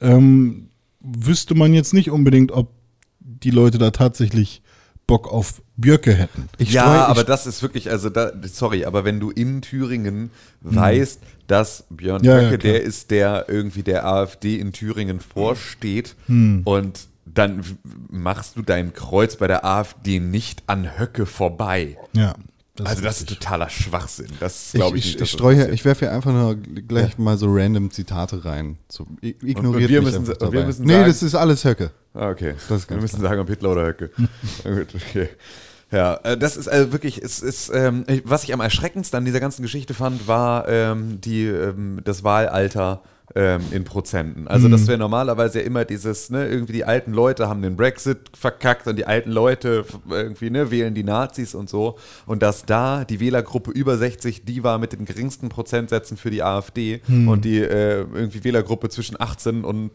ähm, 0.00 0.68
wüsste 1.00 1.54
man 1.54 1.74
jetzt 1.74 1.94
nicht 1.94 2.10
unbedingt, 2.10 2.52
ob 2.52 2.72
die 3.20 3.50
Leute 3.50 3.78
da 3.78 3.90
tatsächlich 3.90 4.62
Bock 5.06 5.32
auf 5.32 5.62
Björke 5.78 6.12
hätten. 6.12 6.48
Ich 6.58 6.72
ja, 6.72 6.82
streu- 6.82 6.94
ich- 6.96 7.08
aber 7.08 7.24
das 7.24 7.46
ist 7.46 7.62
wirklich, 7.62 7.90
also 7.90 8.10
da, 8.10 8.32
sorry, 8.42 8.84
aber 8.84 9.04
wenn 9.04 9.20
du 9.20 9.30
in 9.30 9.62
Thüringen 9.62 10.30
weißt, 10.60 11.20
dass 11.46 11.84
Björn. 11.88 12.22
Ja, 12.24 12.40
ja, 12.40 12.48
Höcke 12.48 12.58
klar. 12.58 12.72
der 12.74 12.82
ist, 12.82 13.10
der 13.10 13.44
irgendwie 13.48 13.82
der 13.84 14.04
AfD 14.04 14.56
in 14.58 14.72
Thüringen 14.72 15.20
vorsteht 15.20 16.14
Hm. 16.26 16.62
und 16.64 17.06
dann 17.24 17.62
machst 18.10 18.56
du 18.56 18.62
dein 18.62 18.92
Kreuz 18.92 19.36
bei 19.36 19.46
der 19.46 19.64
AfD 19.64 20.18
nicht 20.18 20.62
an 20.66 20.98
Höcke 20.98 21.26
vorbei. 21.26 21.96
Ja. 22.12 22.34
also 22.84 23.02
das 23.02 23.18
ist 23.20 23.28
totaler 23.28 23.68
Schwachsinn. 23.70 24.28
Das 24.40 24.70
glaube 24.72 24.98
ich, 24.98 25.04
ich, 25.04 25.06
nicht. 25.06 25.14
ich, 25.14 25.20
dass 25.20 25.28
ich 25.28 25.32
das 25.32 25.38
streue, 25.38 25.70
ich 25.70 25.84
werfe 25.84 26.06
hier 26.06 26.12
einfach 26.12 26.32
nur 26.32 26.56
gleich 26.56 27.18
mal 27.18 27.36
so 27.38 27.46
random 27.50 27.90
Zitate 27.90 28.44
rein. 28.44 28.78
So, 28.88 29.06
ignoriert 29.22 29.58
Und 29.58 29.88
wir 29.90 30.02
mich 30.02 30.18
müssen- 30.18 30.32
und 30.36 30.52
wir 30.52 30.64
müssen 30.64 30.84
Nee, 30.86 30.92
sagen- 30.94 31.06
das 31.06 31.22
ist 31.22 31.34
alles 31.34 31.64
Höcke. 31.64 31.90
Ah, 32.14 32.30
okay. 32.30 32.54
Das 32.68 32.80
ist 32.82 32.90
Wir 32.90 32.96
müssen 32.96 33.20
sagen, 33.20 33.40
ob 33.40 33.48
Hitler 33.48 33.70
oder 33.72 33.86
Höcke. 33.86 34.10
Na 34.64 34.74
gut, 34.74 34.88
okay. 34.94 35.28
Ja, 35.90 36.14
äh, 36.22 36.36
das 36.36 36.56
ist 36.56 36.68
also 36.68 36.92
wirklich, 36.92 37.22
es 37.22 37.40
ist, 37.40 37.70
ähm, 37.72 38.04
was 38.24 38.44
ich 38.44 38.52
am 38.52 38.60
erschreckendsten 38.60 39.18
an 39.18 39.24
dieser 39.24 39.40
ganzen 39.40 39.62
Geschichte 39.62 39.94
fand, 39.94 40.28
war 40.28 40.68
ähm, 40.68 41.20
die, 41.20 41.46
ähm, 41.46 42.00
das 42.04 42.24
Wahlalter 42.24 43.02
ähm, 43.34 43.60
in 43.72 43.84
Prozenten. 43.84 44.48
Also 44.48 44.68
das 44.68 44.86
wäre 44.86 44.98
normalerweise 44.98 45.60
ja 45.60 45.66
immer 45.66 45.84
dieses, 45.84 46.30
ne, 46.30 46.48
irgendwie 46.48 46.72
die 46.72 46.84
alten 46.84 47.12
Leute 47.12 47.48
haben 47.48 47.62
den 47.62 47.76
Brexit 47.76 48.18
verkackt 48.34 48.86
und 48.86 48.96
die 48.96 49.06
alten 49.06 49.30
Leute 49.30 49.84
irgendwie, 50.08 50.50
ne, 50.50 50.70
wählen 50.70 50.94
die 50.94 51.04
Nazis 51.04 51.54
und 51.54 51.68
so. 51.68 51.98
Und 52.26 52.42
dass 52.42 52.64
da 52.64 53.04
die 53.04 53.20
Wählergruppe 53.20 53.70
über 53.70 53.98
60 53.98 54.44
die 54.44 54.64
war 54.64 54.78
mit 54.78 54.92
den 54.92 55.04
geringsten 55.04 55.48
Prozentsätzen 55.48 56.16
für 56.16 56.30
die 56.30 56.42
AfD 56.42 57.02
und 57.08 57.44
die 57.44 57.58
äh, 57.58 58.06
irgendwie 58.14 58.44
Wählergruppe 58.44 58.88
zwischen 58.88 59.20
18 59.20 59.64
und 59.64 59.90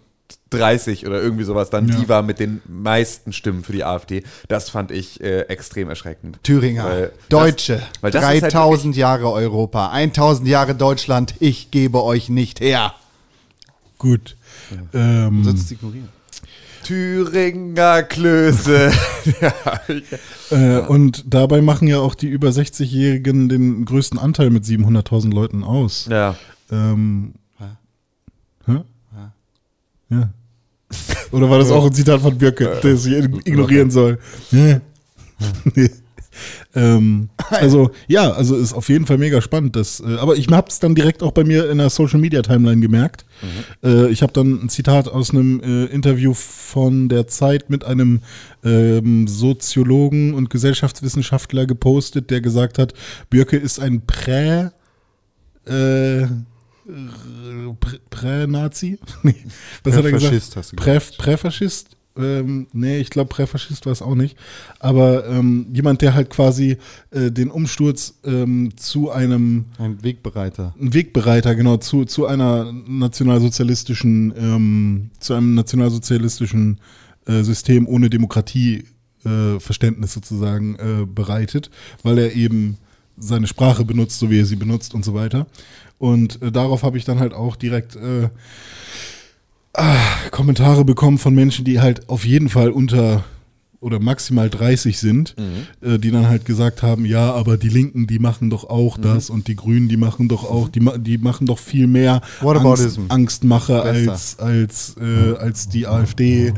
30 0.49 1.05
oder 1.07 1.21
irgendwie 1.21 1.43
sowas 1.43 1.69
dann, 1.69 1.87
Ja. 1.87 1.95
die 1.95 2.07
war 2.09 2.21
mit 2.21 2.39
den 2.39 2.61
meisten 2.67 3.33
Stimmen 3.33 3.63
für 3.63 3.71
die 3.73 3.83
AfD. 3.83 4.23
Das 4.47 4.69
fand 4.69 4.91
ich 4.91 5.21
äh, 5.21 5.41
extrem 5.41 5.89
erschreckend. 5.89 6.37
Thüringer, 6.43 6.83
Weil 6.85 7.11
Deutsche, 7.29 7.75
das, 7.77 7.83
weil 8.01 8.11
das 8.11 8.21
ist 8.23 8.27
halt 8.29 8.43
3000 8.53 8.95
Jahre 8.95 9.31
Europa, 9.31 9.89
1000 9.89 10.47
Jahre 10.47 10.75
Deutschland, 10.75 11.35
ich 11.39 11.71
gebe 11.71 12.03
euch 12.03 12.29
nicht 12.29 12.59
her. 12.59 12.93
Gut. 13.97 14.35
Ähm, 14.93 15.43
Sonst 15.43 15.71
ignorieren. 15.71 16.09
Thüringer 16.83 18.03
Klöße. 18.03 18.91
ja, 19.41 19.81
äh, 20.51 20.79
und 20.85 21.23
dabei 21.33 21.61
machen 21.61 21.87
ja 21.87 21.99
auch 21.99 22.13
die 22.13 22.27
über 22.27 22.49
60-Jährigen 22.49 23.47
den 23.49 23.85
größten 23.85 24.19
Anteil 24.19 24.49
mit 24.49 24.65
700.000 24.65 25.33
Leuten 25.33 25.63
aus. 25.63 26.07
ja. 26.09 26.35
Ähm? 26.71 27.33
Ja. 30.13 30.29
Oder 31.31 31.49
war 31.49 31.57
das 31.59 31.71
auch 31.71 31.85
ein 31.85 31.93
Zitat 31.93 32.21
von 32.21 32.37
Birke, 32.37 32.79
das 32.81 33.05
ich 33.05 33.13
ignorieren 33.45 33.89
soll? 33.91 34.19
Ja. 34.51 34.79
Nee. 35.75 35.89
ähm, 36.73 37.29
also 37.49 37.91
ja, 38.07 38.31
also 38.31 38.55
ist 38.55 38.71
auf 38.73 38.87
jeden 38.89 39.05
Fall 39.05 39.17
mega 39.17 39.41
spannend. 39.41 39.75
Das, 39.75 39.99
äh, 39.99 40.15
aber 40.17 40.35
ich 40.35 40.47
habe 40.47 40.69
es 40.69 40.79
dann 40.79 40.95
direkt 40.95 41.21
auch 41.21 41.31
bei 41.31 41.43
mir 41.43 41.69
in 41.69 41.79
der 41.79 41.89
Social 41.89 42.19
Media 42.19 42.41
Timeline 42.41 42.79
gemerkt. 42.81 43.25
Äh, 43.83 44.09
ich 44.09 44.21
habe 44.21 44.31
dann 44.31 44.63
ein 44.63 44.69
Zitat 44.69 45.07
aus 45.09 45.31
einem 45.31 45.59
äh, 45.61 45.85
Interview 45.85 46.33
von 46.33 47.09
der 47.09 47.27
Zeit 47.27 47.69
mit 47.69 47.83
einem 47.83 48.21
ähm, 48.63 49.27
Soziologen 49.27 50.33
und 50.33 50.49
Gesellschaftswissenschaftler 50.49 51.65
gepostet, 51.65 52.29
der 52.29 52.39
gesagt 52.41 52.77
hat, 52.79 52.93
Birke 53.29 53.57
ist 53.57 53.79
ein 53.79 54.05
Prä 54.05 54.69
äh, 55.65 55.71
Prä- 55.71 56.29
Prä-Nazi? 58.09 58.99
nee, 59.23 59.35
was 59.83 59.95
hat 59.95 60.05
er 60.05 60.11
gesagt? 60.11 60.31
Präfaschist 60.31 60.55
hast 60.55 60.71
du 60.71 60.75
Prä, 60.75 60.99
Präfaschist? 61.17 61.97
Ähm, 62.15 62.67
nee, 62.73 62.99
ich 62.99 63.09
glaube, 63.09 63.29
Präfaschist 63.29 63.85
war 63.85 63.93
es 63.93 64.01
auch 64.01 64.15
nicht. 64.15 64.37
Aber 64.79 65.25
ähm, 65.25 65.67
jemand, 65.73 66.01
der 66.01 66.13
halt 66.13 66.29
quasi 66.29 66.77
äh, 67.11 67.31
den 67.31 67.49
Umsturz 67.49 68.15
ähm, 68.23 68.71
zu 68.77 69.09
einem 69.09 69.65
Ein 69.79 70.03
Wegbereiter. 70.03 70.75
ein 70.79 70.93
Wegbereiter, 70.93 71.55
genau, 71.55 71.77
zu, 71.77 72.05
zu 72.05 72.27
einer 72.27 72.71
nationalsozialistischen, 72.71 74.33
ähm, 74.37 75.09
zu 75.19 75.33
einem 75.33 75.55
nationalsozialistischen 75.55 76.79
äh, 77.25 77.41
System 77.41 77.87
ohne 77.87 78.09
Demokratie 78.09 78.83
äh, 79.25 79.57
sozusagen 80.05 80.75
äh, 80.75 81.05
bereitet, 81.05 81.71
weil 82.03 82.19
er 82.19 82.33
eben 82.33 82.77
seine 83.17 83.47
Sprache 83.47 83.85
benutzt, 83.85 84.19
so 84.19 84.29
wie 84.29 84.39
er 84.39 84.45
sie 84.45 84.55
benutzt 84.55 84.93
und 84.93 85.05
so 85.05 85.13
weiter. 85.13 85.47
Und 85.97 86.41
äh, 86.41 86.51
darauf 86.51 86.83
habe 86.83 86.97
ich 86.97 87.05
dann 87.05 87.19
halt 87.19 87.33
auch 87.33 87.55
direkt 87.55 87.95
äh, 87.95 88.29
ah, 89.73 89.95
Kommentare 90.31 90.85
bekommen 90.85 91.17
von 91.17 91.33
Menschen, 91.35 91.65
die 91.65 91.79
halt 91.79 92.09
auf 92.09 92.25
jeden 92.25 92.49
Fall 92.49 92.69
unter 92.69 93.23
oder 93.79 93.99
maximal 93.99 94.49
30 94.49 94.97
sind, 94.97 95.35
äh, 95.81 95.99
die 95.99 96.09
dann 96.11 96.29
halt 96.29 96.45
gesagt 96.45 96.83
haben, 96.83 97.03
ja, 97.05 97.33
aber 97.33 97.57
die 97.57 97.67
Linken, 97.67 98.07
die 98.07 98.17
machen 98.17 98.49
doch 98.49 98.63
auch 98.69 98.97
das 98.97 99.29
und 99.29 99.49
die 99.49 99.57
Grünen, 99.57 99.89
die 99.89 99.97
machen 99.97 100.29
doch 100.29 100.45
auch, 100.45 100.69
die, 100.69 100.79
ma- 100.79 100.97
die 100.97 101.17
machen 101.17 101.45
doch 101.47 101.59
viel 101.59 101.87
mehr 101.87 102.13
Angst, 102.21 102.43
Whataboutism. 102.43 103.01
Angstmacher 103.09 103.83
Besser. 103.83 104.11
als, 104.13 104.39
als, 104.39 104.95
äh, 105.01 105.35
als 105.35 105.67
die 105.67 105.85
AfD 105.85 106.53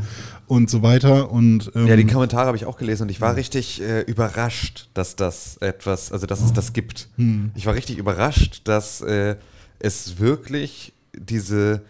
und 0.46 0.70
so 0.70 0.82
weiter. 0.82 1.30
Und 1.30 1.70
ähm, 1.74 1.86
ja, 1.86 1.96
die 1.96 2.06
Kommentare 2.06 2.46
habe 2.46 2.56
ich 2.56 2.66
auch 2.66 2.78
gelesen 2.78 3.04
und 3.04 3.10
ich 3.10 3.20
war 3.20 3.36
richtig 3.36 3.80
äh, 3.82 4.00
überrascht, 4.02 4.88
dass 4.94 5.16
das 5.16 5.56
etwas, 5.58 6.12
also 6.12 6.26
dass 6.26 6.42
es 6.42 6.52
das 6.52 6.72
gibt. 6.72 7.08
Ich 7.54 7.66
war 7.66 7.74
richtig 7.74 7.98
überrascht, 7.98 8.62
dass 8.64 9.00
äh, 9.00 9.36
es 9.78 10.18
wirklich 10.18 10.92
diese 11.14 11.82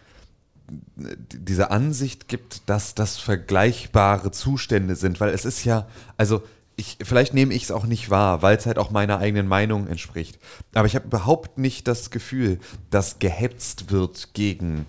diese 0.98 1.70
Ansicht 1.70 2.26
gibt, 2.26 2.68
dass 2.68 2.94
das 2.94 3.18
vergleichbare 3.18 4.32
Zustände 4.32 4.96
sind, 4.96 5.20
weil 5.20 5.30
es 5.30 5.44
ist 5.44 5.64
ja, 5.64 5.86
also 6.16 6.42
ich, 6.76 6.98
vielleicht 7.02 7.34
nehme 7.34 7.54
ich 7.54 7.64
es 7.64 7.70
auch 7.70 7.86
nicht 7.86 8.11
wahr, 8.11 8.42
weil 8.42 8.57
es 8.57 8.66
halt 8.66 8.78
auch 8.78 8.90
meiner 8.90 9.18
eigenen 9.18 9.48
Meinung 9.48 9.86
entspricht. 9.86 10.38
Aber 10.74 10.86
ich 10.86 10.94
habe 10.94 11.07
überhaupt 11.07 11.59
nicht 11.59 11.88
das 11.88 12.11
Gefühl, 12.11 12.59
dass 12.90 13.18
gehetzt 13.18 13.90
wird 13.90 14.34
gegen, 14.34 14.86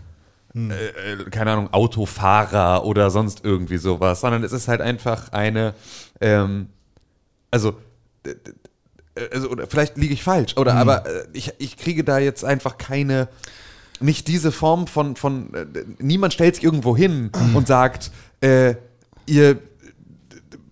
äh, 0.72 1.14
äh, 1.14 1.30
keine 1.30 1.52
Ahnung, 1.52 1.74
Autofahrer 1.74 2.86
oder 2.86 3.10
sonst 3.10 3.42
irgendwie 3.44 3.78
sowas, 3.78 4.22
sondern 4.22 4.44
es 4.44 4.52
ist 4.52 4.68
halt 4.68 4.82
einfach 4.82 5.32
eine, 5.32 5.74
ähm, 6.22 6.68
also 7.52 7.76
d- 8.26 8.36
also, 9.32 9.50
oder 9.50 9.66
vielleicht 9.68 9.98
liege 9.98 10.14
ich 10.14 10.24
falsch, 10.24 10.58
oder 10.58 10.76
aber 10.76 11.06
äh, 11.08 11.26
ich, 11.34 11.54
ich 11.58 11.78
kriege 11.78 12.04
da 12.04 12.20
jetzt 12.20 12.46
einfach 12.46 12.78
keine, 12.78 13.28
nicht 14.00 14.28
diese 14.28 14.52
Form 14.52 14.86
von, 14.86 15.16
von 15.16 15.54
äh, 15.54 15.66
niemand 15.98 16.34
stellt 16.34 16.56
sich 16.56 16.64
irgendwo 16.64 16.96
hin 16.96 17.32
und 17.56 17.68
sagt, 17.68 18.12
äh, 18.42 18.76
ihr 19.26 19.58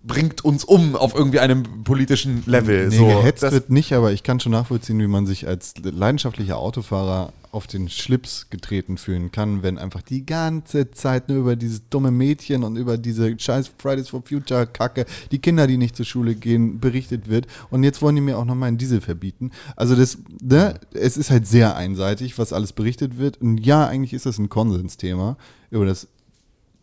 bringt 0.06 0.44
uns 0.44 0.64
um 0.64 0.94
auf 0.94 1.14
irgendwie 1.14 1.40
einem 1.40 1.62
politischen 1.84 2.42
Level. 2.46 2.88
Nee, 2.88 2.96
so. 2.96 3.06
gehetzt 3.06 3.42
Das- 3.42 3.52
wird 3.52 3.70
nicht, 3.70 3.92
aber 3.92 4.12
ich 4.12 4.22
kann 4.22 4.40
schon 4.40 4.52
nachvollziehen, 4.52 4.98
wie 5.00 5.06
man 5.06 5.26
sich 5.26 5.46
als 5.48 5.74
leidenschaftlicher 5.82 6.58
Autofahrer 6.58 7.32
auf 7.52 7.66
den 7.66 7.88
Schlips 7.88 8.50
getreten 8.50 8.98
fühlen 8.98 9.32
kann, 9.32 9.62
wenn 9.62 9.78
einfach 9.78 10.02
die 10.02 10.26
ganze 10.26 10.90
Zeit 10.90 11.28
nur 11.30 11.38
über 11.38 11.56
dieses 11.56 11.88
dumme 11.88 12.10
Mädchen 12.10 12.62
und 12.64 12.76
über 12.76 12.98
diese 12.98 13.38
scheiß 13.38 13.70
Fridays 13.78 14.10
for 14.10 14.22
Future 14.22 14.66
Kacke, 14.66 15.06
die 15.30 15.38
Kinder, 15.38 15.66
die 15.66 15.78
nicht 15.78 15.96
zur 15.96 16.04
Schule 16.04 16.34
gehen, 16.34 16.80
berichtet 16.80 17.28
wird. 17.30 17.46
Und 17.70 17.82
jetzt 17.82 18.02
wollen 18.02 18.14
die 18.14 18.20
mir 18.20 18.36
auch 18.36 18.44
noch 18.44 18.54
mal 18.54 18.66
einen 18.66 18.76
Diesel 18.78 19.00
verbieten. 19.00 19.52
Also 19.74 19.96
das, 19.96 20.18
ne, 20.42 20.78
es 20.92 21.16
ist 21.16 21.30
halt 21.30 21.46
sehr 21.46 21.76
einseitig, 21.76 22.38
was 22.38 22.52
alles 22.52 22.74
berichtet 22.74 23.16
wird. 23.16 23.40
Und 23.40 23.58
ja, 23.58 23.86
eigentlich 23.86 24.12
ist 24.12 24.26
das 24.26 24.38
ein 24.38 24.50
Konsensthema, 24.50 25.38
über 25.70 25.86
das 25.86 26.08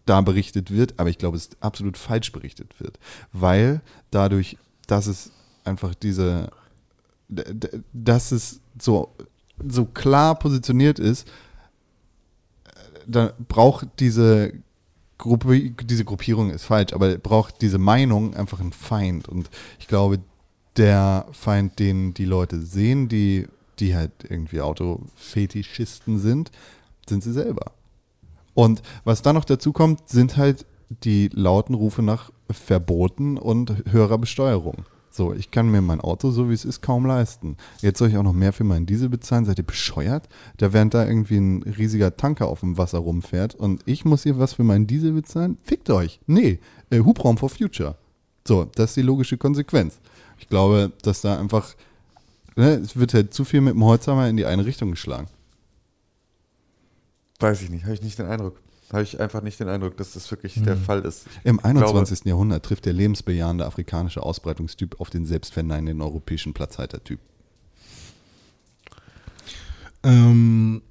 da 0.05 0.21
berichtet 0.21 0.71
wird, 0.71 0.99
aber 0.99 1.09
ich 1.09 1.17
glaube, 1.17 1.37
es 1.37 1.49
absolut 1.59 1.97
falsch 1.97 2.31
berichtet 2.31 2.79
wird, 2.79 2.99
weil 3.31 3.81
dadurch, 4.11 4.57
dass 4.87 5.07
es 5.07 5.31
einfach 5.63 5.95
diese 5.95 6.49
dass 7.93 8.31
es 8.31 8.59
so, 8.79 9.15
so 9.65 9.85
klar 9.85 10.37
positioniert 10.37 10.99
ist, 10.99 11.27
äh, 12.65 12.69
da 13.07 13.33
braucht 13.47 13.87
diese 13.99 14.53
Gruppe, 15.17 15.71
diese 15.71 16.05
Gruppierung 16.05 16.49
ist 16.49 16.63
falsch, 16.63 16.93
aber 16.93 17.17
braucht 17.17 17.61
diese 17.61 17.77
Meinung 17.77 18.35
einfach 18.35 18.59
einen 18.59 18.73
Feind. 18.73 19.29
Und 19.29 19.49
ich 19.79 19.87
glaube, 19.87 20.19
der 20.75 21.27
Feind, 21.31 21.79
den 21.79 22.13
die 22.13 22.25
Leute 22.25 22.59
sehen, 22.59 23.07
die, 23.07 23.47
die 23.79 23.95
halt 23.95 24.11
irgendwie 24.27 24.61
Autofetischisten 24.61 26.19
sind, 26.19 26.51
sind 27.07 27.23
sie 27.23 27.33
selber. 27.33 27.71
Und 28.53 28.81
was 29.03 29.21
dann 29.21 29.35
noch 29.35 29.45
dazu 29.45 29.73
kommt, 29.73 30.07
sind 30.09 30.37
halt 30.37 30.65
die 30.89 31.29
lauten 31.33 31.73
Rufe 31.73 32.01
nach 32.01 32.31
Verboten 32.49 33.37
und 33.37 33.83
höherer 33.89 34.17
Besteuerung. 34.17 34.85
So, 35.15 35.31
ich 35.31 35.51
kann 35.51 35.69
mir 35.69 35.81
mein 35.81 36.01
Auto, 36.01 36.31
so 36.31 36.49
wie 36.49 36.55
es 36.55 36.65
ist, 36.65 36.81
kaum 36.81 37.05
leisten. 37.05 37.57
Jetzt 37.81 37.99
soll 37.99 38.09
ich 38.09 38.17
auch 38.17 38.23
noch 38.23 38.33
mehr 38.33 38.51
für 38.51 38.63
meinen 38.63 38.87
Diesel 38.87 39.09
bezahlen. 39.09 39.45
Seid 39.45 39.59
ihr 39.59 39.63
bescheuert? 39.63 40.27
Da 40.57 40.73
während 40.73 40.95
da 40.95 41.05
irgendwie 41.05 41.37
ein 41.37 41.61
riesiger 41.61 42.17
Tanker 42.17 42.47
auf 42.47 42.61
dem 42.61 42.79
Wasser 42.79 42.97
rumfährt 42.97 43.53
und 43.53 43.83
ich 43.85 44.05
muss 44.05 44.23
hier 44.23 44.39
was 44.39 44.53
für 44.53 44.63
meinen 44.63 44.87
Diesel 44.87 45.11
bezahlen? 45.11 45.59
Fickt 45.63 45.91
euch. 45.91 46.19
Nee, 46.25 46.59
äh, 46.89 46.99
Hubraum 46.99 47.37
for 47.37 47.49
Future. 47.49 47.95
So, 48.47 48.65
das 48.73 48.91
ist 48.91 48.97
die 48.97 49.03
logische 49.03 49.37
Konsequenz. 49.37 49.99
Ich 50.39 50.49
glaube, 50.49 50.91
dass 51.03 51.21
da 51.21 51.39
einfach, 51.39 51.75
ne, 52.55 52.73
es 52.73 52.97
wird 52.97 53.13
halt 53.13 53.35
zu 53.35 53.45
viel 53.45 53.61
mit 53.61 53.75
dem 53.75 53.83
Holzhammer 53.83 54.27
in 54.27 54.37
die 54.37 54.47
eine 54.47 54.65
Richtung 54.65 54.89
geschlagen. 54.91 55.27
Weiß 57.43 57.61
ich 57.61 57.69
nicht, 57.69 57.83
habe 57.83 57.93
ich 57.93 58.01
nicht 58.01 58.17
den 58.17 58.27
Eindruck. 58.27 58.61
Habe 58.93 59.03
ich 59.03 59.19
einfach 59.19 59.41
nicht 59.41 59.59
den 59.59 59.67
Eindruck, 59.67 59.97
dass 59.97 60.13
das 60.13 60.31
wirklich 60.31 60.61
der 60.63 60.77
Fall 60.77 61.03
ist. 61.03 61.25
Im 61.43 61.59
Ich 61.59 61.65
21. 61.65 62.23
Jahrhundert 62.23 62.63
trifft 62.63 62.85
der 62.85 62.93
lebensbejahende 62.93 63.65
afrikanische 63.65 64.23
Ausbreitungstyp 64.23 65.01
auf 65.01 65.09
den 65.09 65.25
selbstverneinenden 65.25 66.01
europäischen 66.01 66.53
Platzhaltertyp. 66.53 67.19
Ähm, 70.03 70.83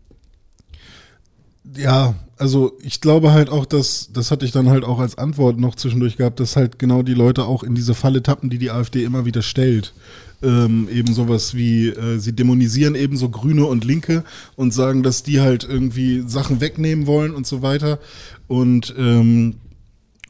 ja, 1.75 2.15
also 2.37 2.77
ich 2.83 3.01
glaube 3.01 3.33
halt 3.33 3.49
auch, 3.49 3.65
dass, 3.65 4.11
das 4.13 4.31
hatte 4.31 4.45
ich 4.45 4.53
dann 4.53 4.69
halt 4.69 4.85
auch 4.85 4.99
als 4.99 5.17
Antwort 5.17 5.59
noch 5.59 5.75
zwischendurch 5.75 6.19
gehabt, 6.19 6.39
dass 6.39 6.57
halt 6.57 6.79
genau 6.79 7.03
die 7.03 7.15
Leute 7.15 7.45
auch 7.45 7.63
in 7.63 7.75
diese 7.75 7.95
Falle 7.95 8.23
tappen, 8.23 8.51
die 8.51 8.59
die 8.59 8.71
AfD 8.71 9.05
immer 9.05 9.25
wieder 9.25 9.41
stellt. 9.41 9.95
Ähm, 10.43 10.88
eben 10.90 11.14
sowas 11.14 11.55
wie, 11.55 11.88
äh, 11.88 12.18
sie 12.18 12.34
dämonisieren 12.34 12.95
eben 12.95 13.16
so 13.16 13.28
Grüne 13.28 13.64
und 13.66 13.84
Linke 13.84 14.24
und 14.57 14.74
sagen, 14.74 15.03
dass 15.03 15.22
die 15.22 15.40
halt 15.40 15.64
irgendwie 15.64 16.24
Sachen 16.26 16.61
wegnehmen 16.61 17.07
wollen 17.07 17.32
und 17.32 17.47
so 17.47 17.62
weiter. 17.62 18.01
Und, 18.49 18.95
ähm, 18.99 19.57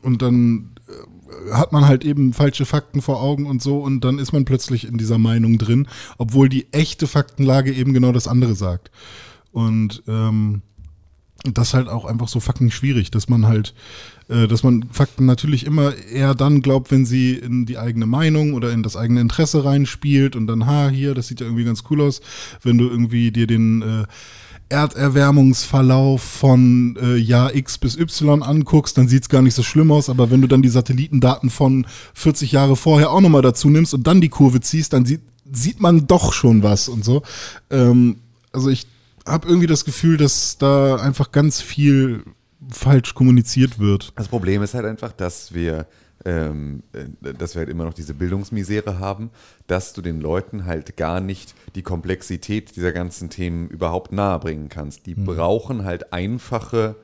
und 0.03 0.21
dann 0.21 0.71
äh, 0.89 1.55
hat 1.55 1.73
man 1.73 1.87
halt 1.87 2.05
eben 2.05 2.35
falsche 2.35 2.67
Fakten 2.67 3.01
vor 3.01 3.23
Augen 3.23 3.47
und 3.47 3.63
so 3.63 3.79
und 3.81 4.03
dann 4.05 4.19
ist 4.19 4.33
man 4.33 4.45
plötzlich 4.45 4.87
in 4.87 4.99
dieser 4.99 5.19
Meinung 5.19 5.57
drin, 5.57 5.89
obwohl 6.19 6.49
die 6.49 6.67
echte 6.73 7.07
Faktenlage 7.07 7.73
eben 7.73 7.95
genau 7.95 8.13
das 8.13 8.29
andere 8.29 8.55
sagt. 8.55 8.91
Und 9.51 10.03
ähm, 10.09 10.63
das 11.45 11.75
halt 11.75 11.89
auch 11.89 12.05
einfach 12.05 12.29
so 12.29 12.41
fucking 12.41 12.71
schwierig, 12.71 13.11
dass 13.11 13.29
man 13.29 13.47
halt, 13.47 13.75
äh, 14.29 14.47
dass 14.47 14.63
man 14.63 14.85
Fakten 14.91 15.27
natürlich 15.27 15.67
immer 15.67 15.95
eher 15.97 16.35
dann 16.35 16.63
glaubt, 16.63 16.91
wenn 16.91 17.05
sie 17.05 17.35
in 17.35 17.67
die 17.67 17.79
eigene 17.79 18.07
Meinung 18.07 18.55
oder 18.55 18.71
in 18.71 18.83
das 18.83 18.97
eigene 18.97 19.21
Interesse 19.21 19.65
reinspielt 19.65 20.37
und 20.37 20.47
dann, 20.47 20.67
ha, 20.67 20.89
hier, 20.89 21.15
das 21.15 21.29
sieht 21.29 21.41
ja 21.41 21.47
irgendwie 21.47 21.65
ganz 21.65 21.83
cool 21.91 22.01
aus, 22.03 22.21
wenn 22.63 22.79
du 22.79 22.89
irgendwie 22.89 23.33
dir 23.33 23.47
den 23.47 23.83
äh, 23.83 24.05
Erderwärmungsverlauf 24.69 26.23
von 26.23 26.97
äh, 27.01 27.17
Jahr 27.17 27.55
X 27.55 27.77
bis 27.79 27.97
Y 27.97 28.43
anguckst, 28.43 28.97
dann 28.97 29.09
sieht's 29.09 29.29
gar 29.29 29.43
nicht 29.43 29.55
so 29.55 29.63
schlimm 29.63 29.91
aus, 29.91 30.09
aber 30.09 30.31
wenn 30.31 30.41
du 30.41 30.49
dann 30.49 30.63
die 30.63 30.69
Satellitendaten 30.69 31.51
von 31.51 31.87
40 32.15 32.53
Jahre 32.53 32.77
vorher 32.77 33.11
auch 33.11 33.21
nochmal 33.21 33.43
dazu 33.43 33.69
nimmst 33.69 33.93
und 33.95 34.07
dann 34.07 34.21
die 34.21 34.31
Kurve 34.31 34.61
ziehst, 34.61 34.93
dann 34.93 35.05
sieht, 35.05 35.23
sieht 35.51 35.81
man 35.81 36.07
doch 36.07 36.33
schon 36.33 36.63
was 36.63 36.89
und 36.89 37.05
so. 37.05 37.23
Ähm, 37.71 38.19
also 38.53 38.71
ich 38.71 38.87
habe 39.27 39.49
irgendwie 39.49 39.67
das 39.67 39.85
Gefühl, 39.85 40.17
dass 40.17 40.59
da 40.59 40.97
einfach 40.97 41.33
ganz 41.33 41.61
viel 41.61 42.25
falsch 42.71 43.15
kommuniziert 43.15 43.79
wird. 43.79 44.13
Das 44.17 44.29
Problem 44.29 44.63
ist 44.63 44.75
halt 44.75 44.87
einfach, 44.87 45.13
dass 45.13 45.53
wir, 45.55 45.87
ähm, 46.25 46.83
äh, 46.93 47.35
dass 47.35 47.55
wir 47.55 47.61
halt 47.61 47.69
immer 47.69 47.85
noch 47.85 47.95
diese 47.95 48.15
Bildungsmisere 48.15 48.99
haben, 48.99 49.31
dass 49.67 49.93
du 49.93 50.03
den 50.03 50.21
Leuten 50.21 50.65
halt 50.65 50.97
gar 50.97 51.21
nicht 51.21 51.55
die 51.75 51.83
Komplexität 51.83 52.77
dieser 52.77 52.93
ganzen 52.93 53.31
Themen 53.31 53.69
überhaupt 53.69 54.13
nahebringen 54.13 54.69
kannst. 54.69 55.07
Die 55.07 55.15
brauchen 55.15 55.85
halt 55.85 56.13
einfache 56.13 56.97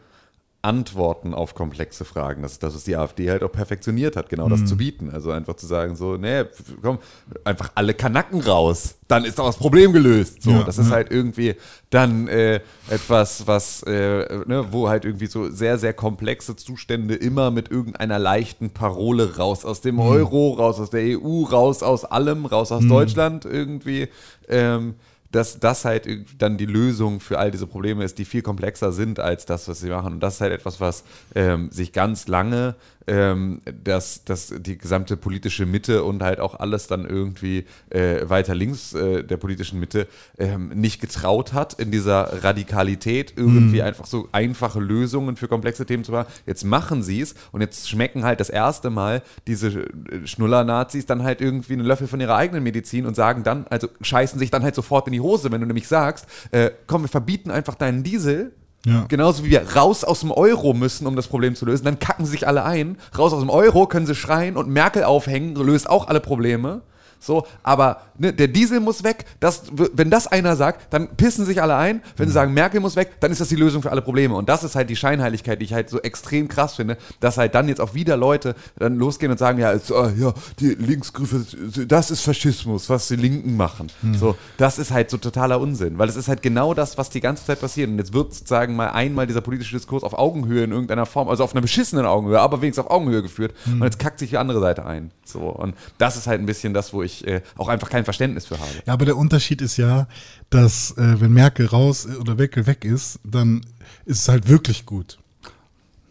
Antworten 0.68 1.32
auf 1.32 1.54
komplexe 1.54 2.04
Fragen. 2.04 2.42
Das 2.42 2.52
ist 2.52 2.62
das, 2.62 2.74
was 2.74 2.84
die 2.84 2.94
AfD 2.94 3.30
halt 3.30 3.42
auch 3.42 3.50
perfektioniert 3.50 4.16
hat, 4.16 4.28
genau 4.28 4.50
das 4.50 4.66
zu 4.66 4.76
bieten. 4.76 5.08
Also 5.10 5.30
einfach 5.30 5.56
zu 5.56 5.66
sagen, 5.66 5.96
so, 5.96 6.18
nee, 6.18 6.44
komm, 6.82 6.98
einfach 7.42 7.72
alle 7.74 7.94
Kanacken 7.94 8.42
raus, 8.42 8.96
dann 9.08 9.24
ist 9.24 9.38
doch 9.38 9.46
das 9.46 9.56
Problem 9.56 9.94
gelöst. 9.94 10.42
So, 10.42 10.50
Ja, 10.50 10.62
das 10.64 10.76
ist 10.76 10.90
halt 10.90 11.10
irgendwie 11.10 11.54
dann 11.88 12.28
äh, 12.28 12.60
etwas, 12.90 13.46
was, 13.46 13.82
äh, 13.84 14.26
ne, 14.46 14.66
wo 14.70 14.90
halt 14.90 15.06
irgendwie 15.06 15.26
so 15.26 15.50
sehr, 15.50 15.78
sehr 15.78 15.94
komplexe 15.94 16.54
Zustände 16.54 17.14
immer 17.14 17.50
mit 17.50 17.70
irgendeiner 17.70 18.18
leichten 18.18 18.68
Parole 18.68 19.38
raus 19.38 19.64
aus 19.64 19.80
dem 19.80 19.98
Euro, 19.98 20.52
raus 20.52 20.78
aus 20.78 20.90
der 20.90 21.18
EU, 21.18 21.44
raus 21.44 21.82
aus 21.82 22.04
allem, 22.04 22.44
raus 22.44 22.72
aus 22.72 22.82
Deutschland 22.86 23.46
irgendwie. 23.46 24.08
Ähm, 24.48 24.96
dass 25.30 25.60
das 25.60 25.84
halt 25.84 26.08
dann 26.38 26.56
die 26.56 26.66
Lösung 26.66 27.20
für 27.20 27.38
all 27.38 27.50
diese 27.50 27.66
Probleme 27.66 28.04
ist, 28.04 28.18
die 28.18 28.24
viel 28.24 28.42
komplexer 28.42 28.92
sind 28.92 29.20
als 29.20 29.44
das, 29.46 29.68
was 29.68 29.80
sie 29.80 29.90
machen. 29.90 30.14
Und 30.14 30.20
das 30.20 30.36
ist 30.36 30.40
halt 30.40 30.52
etwas, 30.52 30.80
was 30.80 31.04
ähm, 31.34 31.70
sich 31.70 31.92
ganz 31.92 32.28
lange 32.28 32.74
ähm, 33.08 33.62
dass, 33.84 34.24
dass 34.24 34.54
die 34.58 34.78
gesamte 34.78 35.16
politische 35.16 35.66
Mitte 35.66 36.04
und 36.04 36.22
halt 36.22 36.40
auch 36.40 36.54
alles 36.54 36.86
dann 36.86 37.06
irgendwie 37.06 37.64
äh, 37.90 38.28
weiter 38.28 38.54
links 38.54 38.92
äh, 38.92 39.24
der 39.24 39.38
politischen 39.38 39.80
Mitte 39.80 40.06
ähm, 40.38 40.68
nicht 40.68 41.00
getraut 41.00 41.52
hat, 41.52 41.74
in 41.74 41.90
dieser 41.90 42.44
Radikalität 42.44 43.32
irgendwie 43.36 43.82
einfach 43.82 44.06
so 44.06 44.28
einfache 44.32 44.80
Lösungen 44.80 45.36
für 45.36 45.48
komplexe 45.48 45.86
Themen 45.86 46.04
zu 46.04 46.12
machen. 46.12 46.28
Jetzt 46.46 46.64
machen 46.64 47.02
sie 47.02 47.20
es 47.20 47.34
und 47.52 47.62
jetzt 47.62 47.88
schmecken 47.88 48.24
halt 48.24 48.40
das 48.40 48.50
erste 48.50 48.90
Mal 48.90 49.22
diese 49.46 49.68
äh, 49.68 50.26
Schnuller-Nazis 50.26 51.06
dann 51.06 51.22
halt 51.22 51.40
irgendwie 51.40 51.72
einen 51.72 51.86
Löffel 51.86 52.06
von 52.06 52.20
ihrer 52.20 52.36
eigenen 52.36 52.62
Medizin 52.62 53.06
und 53.06 53.14
sagen 53.14 53.42
dann, 53.42 53.66
also 53.70 53.88
scheißen 54.00 54.38
sich 54.38 54.50
dann 54.50 54.62
halt 54.62 54.74
sofort 54.74 55.06
in 55.06 55.14
die 55.14 55.20
Hose, 55.20 55.50
wenn 55.50 55.60
du 55.60 55.66
nämlich 55.66 55.88
sagst, 55.88 56.26
äh, 56.50 56.70
komm, 56.86 57.02
wir 57.02 57.08
verbieten 57.08 57.50
einfach 57.50 57.74
deinen 57.74 58.02
Diesel. 58.02 58.52
Ja. 58.86 59.04
Genauso 59.08 59.44
wie 59.44 59.50
wir 59.50 59.74
raus 59.74 60.04
aus 60.04 60.20
dem 60.20 60.30
Euro 60.30 60.72
müssen, 60.72 61.06
um 61.06 61.16
das 61.16 61.26
Problem 61.26 61.54
zu 61.54 61.66
lösen. 61.66 61.84
Dann 61.84 61.98
kacken 61.98 62.26
sich 62.26 62.46
alle 62.46 62.64
ein. 62.64 62.96
Raus 63.16 63.32
aus 63.32 63.40
dem 63.40 63.50
Euro 63.50 63.86
können 63.86 64.06
sie 64.06 64.14
schreien 64.14 64.56
und 64.56 64.68
Merkel 64.68 65.04
aufhängen, 65.04 65.54
löst 65.56 65.90
auch 65.90 66.08
alle 66.08 66.20
Probleme. 66.20 66.82
So, 67.20 67.46
aber 67.62 68.02
ne, 68.18 68.32
der 68.32 68.48
Diesel 68.48 68.80
muss 68.80 69.04
weg. 69.04 69.24
Das, 69.40 69.62
wenn 69.72 70.10
das 70.10 70.26
einer 70.26 70.56
sagt, 70.56 70.92
dann 70.92 71.08
pissen 71.16 71.44
sich 71.44 71.60
alle 71.60 71.76
ein. 71.76 72.02
Wenn 72.16 72.28
sie 72.28 72.34
sagen, 72.34 72.54
Merkel 72.54 72.80
muss 72.80 72.96
weg, 72.96 73.20
dann 73.20 73.32
ist 73.32 73.40
das 73.40 73.48
die 73.48 73.56
Lösung 73.56 73.82
für 73.82 73.90
alle 73.90 74.02
Probleme. 74.02 74.34
Und 74.34 74.48
das 74.48 74.64
ist 74.64 74.74
halt 74.74 74.90
die 74.90 74.96
Scheinheiligkeit, 74.96 75.60
die 75.60 75.64
ich 75.64 75.74
halt 75.74 75.90
so 75.90 76.00
extrem 76.00 76.48
krass 76.48 76.74
finde, 76.76 76.96
dass 77.20 77.36
halt 77.36 77.54
dann 77.54 77.68
jetzt 77.68 77.80
auch 77.80 77.94
wieder 77.94 78.16
Leute 78.16 78.54
dann 78.78 78.96
losgehen 78.96 79.32
und 79.32 79.38
sagen, 79.38 79.58
ja, 79.58 79.72
es, 79.72 79.90
äh, 79.90 80.12
ja, 80.16 80.32
die 80.60 80.70
Linksgriffe, 80.74 81.44
das 81.86 82.10
ist 82.10 82.22
Faschismus, 82.22 82.88
was 82.88 83.08
die 83.08 83.16
Linken 83.16 83.56
machen. 83.56 83.88
So, 84.18 84.36
das 84.56 84.78
ist 84.78 84.90
halt 84.90 85.10
so 85.10 85.16
totaler 85.16 85.60
Unsinn, 85.60 85.98
weil 85.98 86.08
es 86.08 86.16
ist 86.16 86.28
halt 86.28 86.42
genau 86.42 86.74
das, 86.74 86.98
was 86.98 87.10
die 87.10 87.20
ganze 87.20 87.44
Zeit 87.44 87.60
passiert. 87.60 87.90
Und 87.90 87.98
jetzt 87.98 88.12
wird 88.12 88.32
sozusagen 88.32 88.76
mal 88.76 88.90
einmal 88.90 89.26
dieser 89.26 89.40
politische 89.40 89.76
Diskurs 89.76 90.02
auf 90.02 90.16
Augenhöhe 90.16 90.64
in 90.64 90.70
irgendeiner 90.70 91.06
Form, 91.06 91.28
also 91.28 91.44
auf 91.44 91.52
einer 91.52 91.62
beschissenen 91.62 92.06
Augenhöhe, 92.06 92.40
aber 92.40 92.62
wenigstens 92.62 92.84
auf 92.84 92.90
Augenhöhe 92.90 93.22
geführt. 93.22 93.54
Und 93.66 93.82
jetzt 93.82 93.98
kackt 93.98 94.18
sich 94.18 94.30
die 94.30 94.38
andere 94.38 94.60
Seite 94.60 94.86
ein. 94.86 95.10
So, 95.24 95.40
und 95.40 95.74
das 95.98 96.16
ist 96.16 96.26
halt 96.26 96.40
ein 96.40 96.46
bisschen 96.46 96.74
das, 96.74 96.92
wo 96.92 97.02
ich 97.02 97.07
äh, 97.26 97.42
auch 97.56 97.68
einfach 97.68 97.90
kein 97.90 98.04
Verständnis 98.04 98.46
für 98.46 98.58
habe. 98.58 98.70
Ja, 98.86 98.92
aber 98.92 99.04
der 99.04 99.16
Unterschied 99.16 99.62
ist 99.62 99.76
ja, 99.76 100.06
dass 100.50 100.92
äh, 100.92 101.20
wenn 101.20 101.32
Merkel 101.32 101.66
raus 101.66 102.06
oder 102.20 102.34
Merkel 102.34 102.66
weg 102.66 102.84
ist, 102.84 103.20
dann 103.24 103.62
ist 104.04 104.20
es 104.20 104.28
halt 104.28 104.48
wirklich 104.48 104.86
gut. 104.86 105.18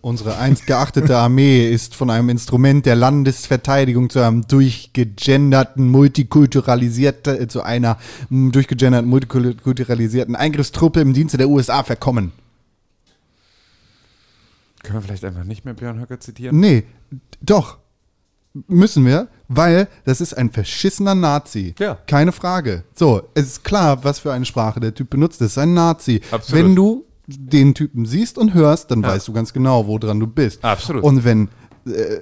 Unsere 0.02 0.38
einst 0.38 0.68
geachtete 0.68 1.18
Armee 1.18 1.70
ist 1.70 1.96
von 1.96 2.10
einem 2.10 2.30
Instrument 2.30 2.86
der 2.86 2.96
Landesverteidigung 2.96 4.10
zu 4.10 4.26
einem 4.26 4.48
durchgegenderten, 4.48 5.90
multikulturalisierten, 5.90 7.42
äh, 7.42 7.48
zu 7.48 7.62
einer 7.62 7.98
durchgegenderten, 8.30 9.10
multikulturalisierten 9.10 10.36
Eingriffstruppe 10.36 11.02
im 11.02 11.14
Dienste 11.14 11.38
der 11.38 11.50
USA 11.50 11.84
verkommen. 11.84 12.32
Können 14.84 15.00
wir 15.00 15.02
vielleicht 15.02 15.26
einfach 15.26 15.44
nicht 15.44 15.66
mehr 15.66 15.74
Björn 15.74 16.00
Höcke 16.00 16.20
zitieren? 16.20 16.58
Nee, 16.58 16.84
doch. 17.42 17.78
Müssen 18.68 19.06
wir, 19.06 19.28
weil 19.48 19.88
das 20.06 20.22
ist 20.22 20.34
ein 20.38 20.52
verschissener 20.52 21.16
Nazi. 21.16 21.74
Ja. 21.80 21.98
Keine 22.08 22.32
Frage. 22.32 22.84
So, 22.96 23.22
es 23.34 23.46
ist 23.48 23.64
klar, 23.64 24.04
was 24.04 24.20
für 24.20 24.32
eine 24.34 24.46
Sprache 24.46 24.80
der 24.80 24.94
Typ 24.94 25.10
benutzt. 25.10 25.42
Das 25.42 25.52
ist 25.52 25.58
ein 25.58 25.74
Nazi. 25.74 26.22
Absolut. 26.32 26.64
Wenn 26.66 26.76
du 26.76 27.06
den 27.28 27.74
Typen 27.74 28.06
siehst 28.06 28.38
und 28.38 28.54
hörst, 28.54 28.92
dann 28.92 29.02
Ja. 29.02 29.10
weißt 29.10 29.28
du 29.28 29.34
ganz 29.34 29.52
genau, 29.54 29.88
woran 29.88 30.20
du 30.20 30.28
bist. 30.28 30.64
Absolut. 30.64 31.04
Und 31.04 31.24
wenn 31.26 31.50
äh, 31.86 32.20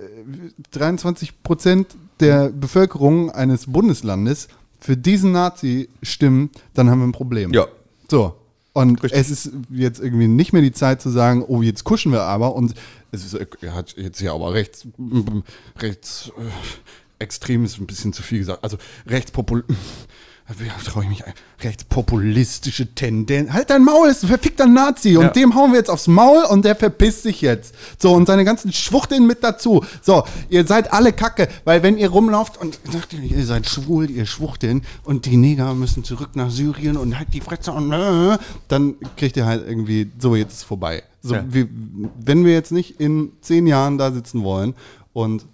23 0.71 1.43
Prozent 1.43 1.87
der 2.19 2.49
Bevölkerung 2.49 3.29
eines 3.31 3.71
Bundeslandes 3.71 4.47
für 4.79 4.95
diesen 4.97 5.31
Nazi 5.31 5.89
stimmen, 6.01 6.49
dann 6.73 6.89
haben 6.89 6.99
wir 6.99 7.07
ein 7.07 7.11
Problem. 7.11 7.53
Ja. 7.53 7.67
So. 8.09 8.35
Und 8.73 9.01
Richtig. 9.03 9.19
es 9.21 9.29
ist 9.29 9.51
jetzt 9.69 10.01
irgendwie 10.01 10.27
nicht 10.27 10.51
mehr 10.51 10.61
die 10.61 10.73
Zeit 10.73 11.01
zu 11.01 11.09
sagen, 11.09 11.43
oh, 11.47 11.61
jetzt 11.61 11.85
kuschen 11.85 12.11
wir 12.11 12.23
aber 12.23 12.55
und 12.55 12.73
es 13.11 13.23
ist, 13.25 13.33
er 13.61 13.73
hat 13.73 13.95
jetzt 13.97 14.19
ja 14.19 14.33
aber 14.33 14.53
rechts, 14.53 14.85
rechts, 15.79 16.31
äh, 16.37 16.41
extrem 17.19 17.65
ist 17.65 17.79
ein 17.79 17.87
bisschen 17.87 18.13
zu 18.13 18.23
viel 18.23 18.39
gesagt. 18.39 18.63
Also 18.63 18.77
rechtspopul, 19.07 19.63
traue 20.85 21.03
ich 21.03 21.09
mich 21.09 21.25
ein, 21.25 21.33
rechtspopulistische 21.63 22.93
Tendenz. 22.93 23.51
Halt 23.51 23.69
dein 23.69 23.83
Maul, 23.83 24.09
ist 24.09 24.23
ein 24.23 24.27
verfickter 24.27 24.67
Nazi 24.67 25.17
und 25.17 25.23
Ja. 25.23 25.29
dem 25.29 25.55
hauen 25.55 25.71
wir 25.71 25.79
jetzt 25.79 25.89
aufs 25.89 26.07
Maul 26.07 26.43
und 26.43 26.65
der 26.65 26.75
verpisst 26.75 27.23
sich 27.23 27.41
jetzt. 27.41 27.73
So, 27.97 28.13
und 28.13 28.27
seine 28.27 28.45
ganzen 28.45 28.71
Schwuchteln 28.71 29.25
mit 29.25 29.43
dazu. 29.43 29.83
So, 30.01 30.23
ihr 30.49 30.65
seid 30.67 30.93
alle 30.93 31.13
Kacke, 31.13 31.47
weil 31.63 31.81
wenn 31.83 31.97
ihr 31.97 32.09
rumlauft 32.09 32.57
und 32.57 32.79
sagt 32.91 33.13
ihr, 33.13 33.21
ihr 33.21 33.45
seid 33.45 33.67
schwul, 33.67 34.09
ihr 34.09 34.25
Schwuchteln 34.25 34.83
und 35.03 35.25
die 35.25 35.37
Neger 35.37 35.73
müssen 35.73 36.03
zurück 36.03 36.35
nach 36.35 36.51
Syrien 36.51 36.97
und 36.97 37.17
halt 37.17 37.33
die 37.33 37.41
Fresse 37.41 37.71
und 37.71 37.91
äh, 37.91 38.37
dann 38.67 38.95
kriegt 39.17 39.37
ihr 39.37 39.45
halt 39.45 39.67
irgendwie, 39.67 40.11
so, 40.19 40.35
jetzt 40.35 40.53
ist 40.53 40.63
vorbei. 40.63 41.03
So, 41.23 41.35
Ja. 41.35 41.45
wir, 41.49 41.67
wenn 42.19 42.45
wir 42.45 42.53
jetzt 42.53 42.71
nicht 42.71 42.99
in 42.99 43.31
zehn 43.41 43.65
Jahren 43.65 43.97
da 43.97 44.11
sitzen 44.11 44.43
wollen 44.43 44.75
und 45.13 45.45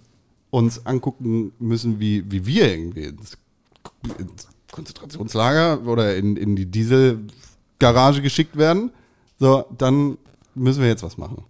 uns 0.52 0.84
angucken 0.84 1.52
müssen, 1.58 1.98
wie, 1.98 2.30
wie 2.30 2.44
wir 2.44 2.70
irgendwie 2.70 3.04
ins, 3.04 3.38
ins 4.18 4.48
Konzentrationslager 4.70 5.80
oder 5.86 6.14
in, 6.14 6.36
in 6.36 6.56
die 6.56 6.66
Dieselgarage 6.66 8.20
geschickt 8.20 8.56
werden, 8.56 8.90
so, 9.38 9.64
dann 9.78 10.18
müssen 10.54 10.82
wir 10.82 10.88
jetzt 10.88 11.02
was 11.02 11.16
machen. 11.16 11.42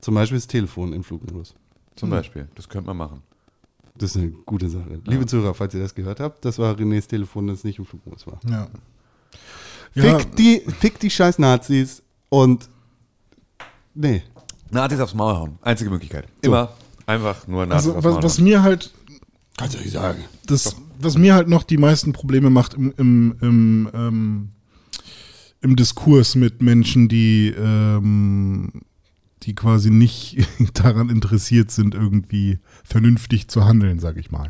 Zum 0.00 0.14
Beispiel 0.14 0.38
das 0.38 0.46
Telefon 0.46 0.92
in 0.92 1.02
Flugmodus. 1.02 1.54
Zum 1.96 2.08
Beispiel. 2.08 2.48
Das 2.54 2.68
könnte 2.68 2.86
man 2.86 2.98
machen. 2.98 3.22
Das 3.96 4.14
ist 4.14 4.22
eine 4.22 4.30
gute 4.30 4.68
Sache. 4.68 5.00
Liebe 5.06 5.26
Zuhörer, 5.26 5.52
falls 5.52 5.74
ihr 5.74 5.80
das 5.80 5.94
gehört 5.94 6.20
habt, 6.20 6.44
das 6.44 6.60
war 6.60 6.76
Renés 6.76 7.08
Telefon, 7.08 7.48
das 7.48 7.64
nicht 7.64 7.80
im 7.80 7.84
Flugmodus 7.84 8.28
war. 8.28 8.38
Ja. 8.48 8.68
Ja, 9.94 10.18
Fick, 10.18 10.36
die, 10.36 10.60
fick 10.80 11.00
die 11.00 11.10
scheiß 11.10 11.40
Nazis 11.40 12.00
und 12.28 12.68
nee. 13.92 14.22
Nazis 14.70 15.00
aufs 15.00 15.14
Maul 15.14 15.34
hauen. 15.34 15.58
Einzige 15.62 15.90
Möglichkeit. 15.90 16.28
Immer 16.42 16.70
einfach 17.06 17.46
nur 17.46 17.66
Nazis 17.66 17.92
also 17.92 18.04
was, 18.04 18.24
was 18.24 18.38
mir 18.40 18.62
halt 18.62 18.92
Kannst 19.56 19.76
du 19.76 19.78
nicht 19.80 19.92
sagen. 19.92 20.24
das, 20.46 20.76
was 20.98 21.16
mir 21.16 21.34
halt 21.34 21.48
noch 21.48 21.62
die 21.62 21.76
meisten 21.76 22.12
Probleme 22.12 22.50
macht 22.50 22.74
im, 22.74 22.92
im, 22.96 23.36
im, 23.40 23.90
ähm, 23.94 24.48
im 25.60 25.76
Diskurs 25.76 26.34
mit 26.34 26.60
Menschen, 26.60 27.08
die, 27.08 27.54
ähm, 27.56 28.82
die 29.42 29.54
quasi 29.54 29.90
nicht 29.90 30.46
daran 30.74 31.08
interessiert 31.08 31.70
sind, 31.70 31.94
irgendwie 31.94 32.58
vernünftig 32.84 33.48
zu 33.48 33.64
handeln, 33.64 34.00
sag 34.00 34.16
ich 34.16 34.30
mal. 34.30 34.48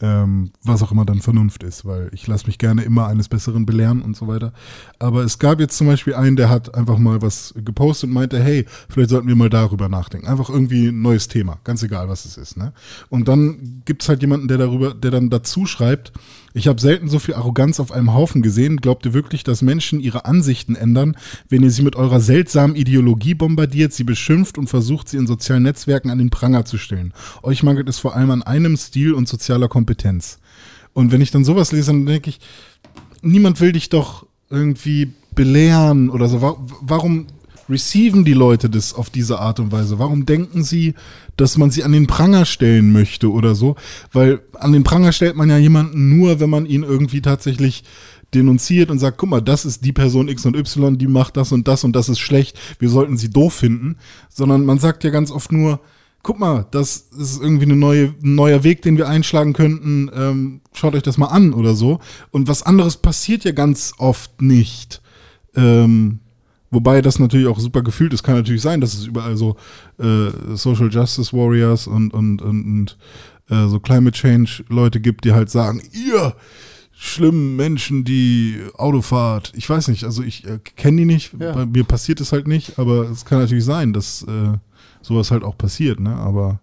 Ähm, 0.00 0.50
was 0.64 0.82
auch 0.82 0.90
immer 0.90 1.04
dann 1.04 1.20
Vernunft 1.20 1.62
ist, 1.62 1.84
weil 1.84 2.10
ich 2.12 2.26
lasse 2.26 2.46
mich 2.48 2.58
gerne 2.58 2.82
immer 2.82 3.06
eines 3.06 3.28
Besseren 3.28 3.64
belehren 3.64 4.02
und 4.02 4.16
so 4.16 4.26
weiter. 4.26 4.52
Aber 4.98 5.22
es 5.22 5.38
gab 5.38 5.60
jetzt 5.60 5.78
zum 5.78 5.86
Beispiel 5.86 6.14
einen, 6.14 6.34
der 6.34 6.50
hat 6.50 6.74
einfach 6.74 6.98
mal 6.98 7.22
was 7.22 7.54
gepostet 7.56 8.08
und 8.08 8.14
meinte, 8.14 8.42
hey, 8.42 8.66
vielleicht 8.88 9.10
sollten 9.10 9.28
wir 9.28 9.36
mal 9.36 9.50
darüber 9.50 9.88
nachdenken. 9.88 10.26
Einfach 10.26 10.50
irgendwie 10.50 10.88
ein 10.88 11.00
neues 11.00 11.28
Thema, 11.28 11.58
ganz 11.62 11.82
egal, 11.84 12.08
was 12.08 12.24
es 12.24 12.36
ist. 12.36 12.56
Ne? 12.56 12.72
Und 13.08 13.28
dann 13.28 13.82
gibt's 13.84 14.08
halt 14.08 14.20
jemanden, 14.20 14.48
der 14.48 14.58
darüber, 14.58 14.94
der 14.94 15.12
dann 15.12 15.30
dazu 15.30 15.64
schreibt, 15.64 16.12
ich 16.54 16.68
habe 16.68 16.80
selten 16.80 17.08
so 17.08 17.18
viel 17.18 17.34
Arroganz 17.34 17.80
auf 17.80 17.90
einem 17.90 18.14
Haufen 18.14 18.40
gesehen. 18.40 18.76
Glaubt 18.76 19.04
ihr 19.04 19.12
wirklich, 19.12 19.42
dass 19.42 19.60
Menschen 19.60 19.98
ihre 20.00 20.24
Ansichten 20.24 20.76
ändern, 20.76 21.16
wenn 21.48 21.62
ihr 21.64 21.70
sie 21.70 21.82
mit 21.82 21.96
eurer 21.96 22.20
seltsamen 22.20 22.76
Ideologie 22.76 23.34
bombardiert, 23.34 23.92
sie 23.92 24.04
beschimpft 24.04 24.56
und 24.56 24.68
versucht, 24.68 25.08
sie 25.08 25.16
in 25.16 25.26
sozialen 25.26 25.64
Netzwerken 25.64 26.10
an 26.10 26.18
den 26.18 26.30
Pranger 26.30 26.64
zu 26.64 26.78
stellen? 26.78 27.12
Euch 27.42 27.62
mangelt 27.64 27.88
es 27.88 27.98
vor 27.98 28.14
allem 28.14 28.30
an 28.30 28.42
einem 28.44 28.76
Stil 28.76 29.12
und 29.14 29.26
sozialer 29.28 29.68
Kompetenz. 29.68 30.38
Und 30.92 31.10
wenn 31.10 31.20
ich 31.20 31.32
dann 31.32 31.44
sowas 31.44 31.72
lese, 31.72 31.88
dann 31.90 32.06
denke 32.06 32.30
ich, 32.30 32.38
niemand 33.20 33.60
will 33.60 33.72
dich 33.72 33.88
doch 33.88 34.26
irgendwie 34.48 35.12
belehren 35.34 36.08
oder 36.08 36.28
so. 36.28 36.40
Wa- 36.40 36.56
Warum 36.80 37.26
receiven 37.68 38.24
die 38.24 38.32
Leute 38.32 38.68
das 38.70 38.94
auf 38.94 39.10
diese 39.10 39.38
Art 39.38 39.60
und 39.60 39.72
Weise? 39.72 39.98
Warum 39.98 40.26
denken 40.26 40.62
sie, 40.64 40.94
dass 41.36 41.56
man 41.56 41.70
sie 41.70 41.84
an 41.84 41.92
den 41.92 42.06
Pranger 42.06 42.44
stellen 42.44 42.92
möchte 42.92 43.30
oder 43.30 43.54
so? 43.54 43.76
Weil 44.12 44.40
an 44.54 44.72
den 44.72 44.84
Pranger 44.84 45.12
stellt 45.12 45.36
man 45.36 45.50
ja 45.50 45.58
jemanden 45.58 46.16
nur, 46.16 46.40
wenn 46.40 46.50
man 46.50 46.66
ihn 46.66 46.82
irgendwie 46.82 47.22
tatsächlich 47.22 47.84
denunziert 48.34 48.90
und 48.90 48.98
sagt, 48.98 49.18
guck 49.18 49.30
mal, 49.30 49.40
das 49.40 49.64
ist 49.64 49.84
die 49.84 49.92
Person 49.92 50.28
X 50.28 50.44
und 50.46 50.56
Y, 50.56 50.98
die 50.98 51.06
macht 51.06 51.36
das 51.36 51.52
und 51.52 51.68
das 51.68 51.84
und 51.84 51.94
das 51.94 52.08
ist 52.08 52.18
schlecht, 52.18 52.58
wir 52.78 52.88
sollten 52.88 53.16
sie 53.16 53.30
doof 53.30 53.54
finden, 53.54 53.96
sondern 54.28 54.64
man 54.64 54.78
sagt 54.78 55.04
ja 55.04 55.10
ganz 55.10 55.30
oft 55.30 55.52
nur, 55.52 55.80
guck 56.24 56.40
mal, 56.40 56.66
das 56.70 57.08
ist 57.16 57.40
irgendwie 57.40 57.66
eine 57.66 57.76
neue, 57.76 58.14
ein 58.22 58.34
neuer 58.34 58.64
Weg, 58.64 58.82
den 58.82 58.96
wir 58.96 59.08
einschlagen 59.08 59.52
könnten, 59.52 60.10
ähm, 60.12 60.60
schaut 60.72 60.94
euch 60.94 61.02
das 61.02 61.18
mal 61.18 61.26
an 61.26 61.52
oder 61.52 61.74
so. 61.74 62.00
Und 62.30 62.48
was 62.48 62.62
anderes 62.62 62.96
passiert 62.96 63.44
ja 63.44 63.52
ganz 63.52 63.92
oft 63.98 64.42
nicht. 64.42 65.00
Ähm, 65.54 66.20
wobei 66.74 67.00
das 67.00 67.18
natürlich 67.18 67.46
auch 67.46 67.58
super 67.58 67.82
gefühlt 67.82 68.12
ist. 68.12 68.22
Kann 68.22 68.34
natürlich 68.36 68.62
sein, 68.62 68.80
dass 68.80 68.94
es 68.94 69.06
überall 69.06 69.36
so 69.36 69.56
äh, 69.98 70.30
Social 70.54 70.90
Justice 70.92 71.32
Warriors 71.36 71.86
und, 71.86 72.12
und, 72.12 72.42
und, 72.42 72.64
und 72.64 72.98
äh, 73.48 73.68
so 73.68 73.80
Climate 73.80 74.12
Change 74.18 74.64
Leute 74.68 75.00
gibt, 75.00 75.24
die 75.24 75.32
halt 75.32 75.50
sagen, 75.50 75.80
ihr 75.92 76.34
schlimmen 76.96 77.56
Menschen, 77.56 78.04
die 78.04 78.60
Autofahrt, 78.76 79.52
ich 79.56 79.68
weiß 79.68 79.88
nicht, 79.88 80.04
also 80.04 80.22
ich 80.22 80.46
äh, 80.46 80.58
kenne 80.76 80.98
die 80.98 81.04
nicht, 81.04 81.32
Ja. 81.40 81.52
bei 81.52 81.66
mir 81.66 81.84
passiert 81.84 82.20
es 82.20 82.32
halt 82.32 82.46
nicht, 82.46 82.78
aber 82.78 83.10
es 83.10 83.24
kann 83.24 83.38
natürlich 83.40 83.64
sein, 83.64 83.92
dass 83.92 84.22
äh, 84.22 84.56
sowas 85.02 85.30
halt 85.30 85.42
auch 85.42 85.58
passiert, 85.58 85.98
ne? 86.00 86.14
Aber 86.16 86.60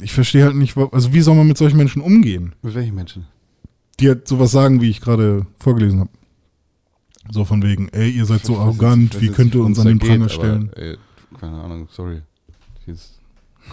ich 0.00 0.12
verstehe 0.12 0.44
halt 0.44 0.56
nicht, 0.56 0.76
also 0.76 1.12
wie 1.12 1.20
soll 1.20 1.34
man 1.36 1.46
mit 1.46 1.58
solchen 1.58 1.76
Menschen 1.76 2.00
umgehen, 2.02 2.54
Mit 2.62 2.74
welchen 2.74 2.94
Menschen? 2.94 3.26
die 4.00 4.08
halt 4.08 4.26
sowas 4.26 4.50
sagen, 4.50 4.80
wie 4.80 4.88
ich 4.88 5.02
gerade 5.02 5.46
vorgelesen 5.58 6.00
habe. 6.00 6.10
So 7.32 7.44
von 7.44 7.62
wegen, 7.62 7.88
ey, 7.90 8.10
ihr 8.10 8.26
seid 8.26 8.44
so 8.44 8.52
jetzt- 8.54 8.60
arrogant, 8.62 9.20
wie 9.20 9.28
könnt 9.28 9.54
ihr 9.54 9.62
uns 9.62 9.78
an 9.78 9.86
den 9.86 9.98
Pranger 9.98 10.26
geht, 10.26 10.32
stellen? 10.32 10.70
aber, 10.72 10.82
ey, 10.82 10.98
keine 11.38 11.60
Ahnung, 11.62 11.88
sorry. 11.90 12.22
Hier 12.84 12.94
ist 12.94 13.18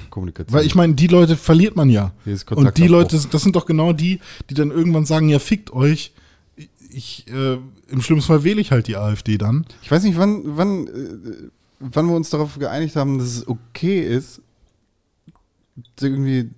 Kommunikation. 0.10 0.53
Weil 0.58 0.66
ich 0.66 0.76
meine, 0.76 0.93
die 0.93 1.08
Leute 1.08 1.36
verliert 1.36 1.76
man 1.76 1.89
ja. 1.89 2.14
Hier 2.24 2.34
ist 2.34 2.51
Und 2.51 2.78
die. 2.78 2.88
Leute, 2.88 3.20
das 3.32 3.41
sind 3.41 3.55
doch 3.55 3.66
genau 3.66 3.93
die, 3.93 4.20
die 4.49 4.53
dann 4.53 4.70
irgendwann 4.72 5.05
sagen, 5.05 5.30
ja, 5.30 5.39
fickt 5.39 5.72
euch. 5.74 6.14
Ich, 6.89 7.26
äh, 7.28 7.58
im 7.89 8.01
schlimmsten 8.01 8.28
Fall 8.28 8.43
wähle 8.43 8.62
ich 8.62 8.72
halt 8.72 8.88
die 8.88 8.95
AfD 8.95 9.38
dann. 9.38 9.66
Ich 9.82 9.91
weiß 9.91 10.03
nicht, 10.03 10.18
wann, 10.18 10.41
wann, 10.45 10.88
äh, 10.88 11.49
wann 11.80 12.08
wir 12.08 12.16
uns 12.16 12.30
darauf 12.30 12.58
geeinigt 12.60 12.95
haben, 12.95 13.18
dass 13.18 13.28
es 13.28 13.47
okay 13.47 14.01
ist, 14.01 14.41
irgendwie 15.99 16.49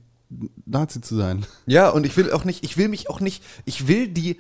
Nazi 0.65 1.01
zu 1.01 1.15
sein. 1.15 1.45
Ja, 1.65 1.89
und 1.89 2.05
ich 2.05 2.15
will 2.15 2.31
auch 2.31 2.45
nicht, 2.45 2.63
ich 2.63 2.77
will 2.77 2.87
mich 2.87 3.09
auch 3.09 3.19
nicht, 3.19 3.43
ich 3.65 3.87
will 3.87 4.07
die, 4.07 4.37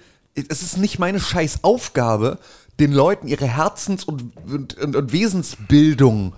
es 0.47 0.61
ist 0.61 0.77
nicht 0.77 0.99
meine 0.99 1.19
scheiß 1.19 1.63
Aufgabe, 1.63 2.39
den 2.79 2.93
Leuten 2.93 3.27
ihre 3.27 3.45
Herzens- 3.45 4.05
und, 4.05 4.31
und, 4.47 4.77
und, 4.77 4.95
und 4.95 5.11
Wesensbildung 5.11 6.33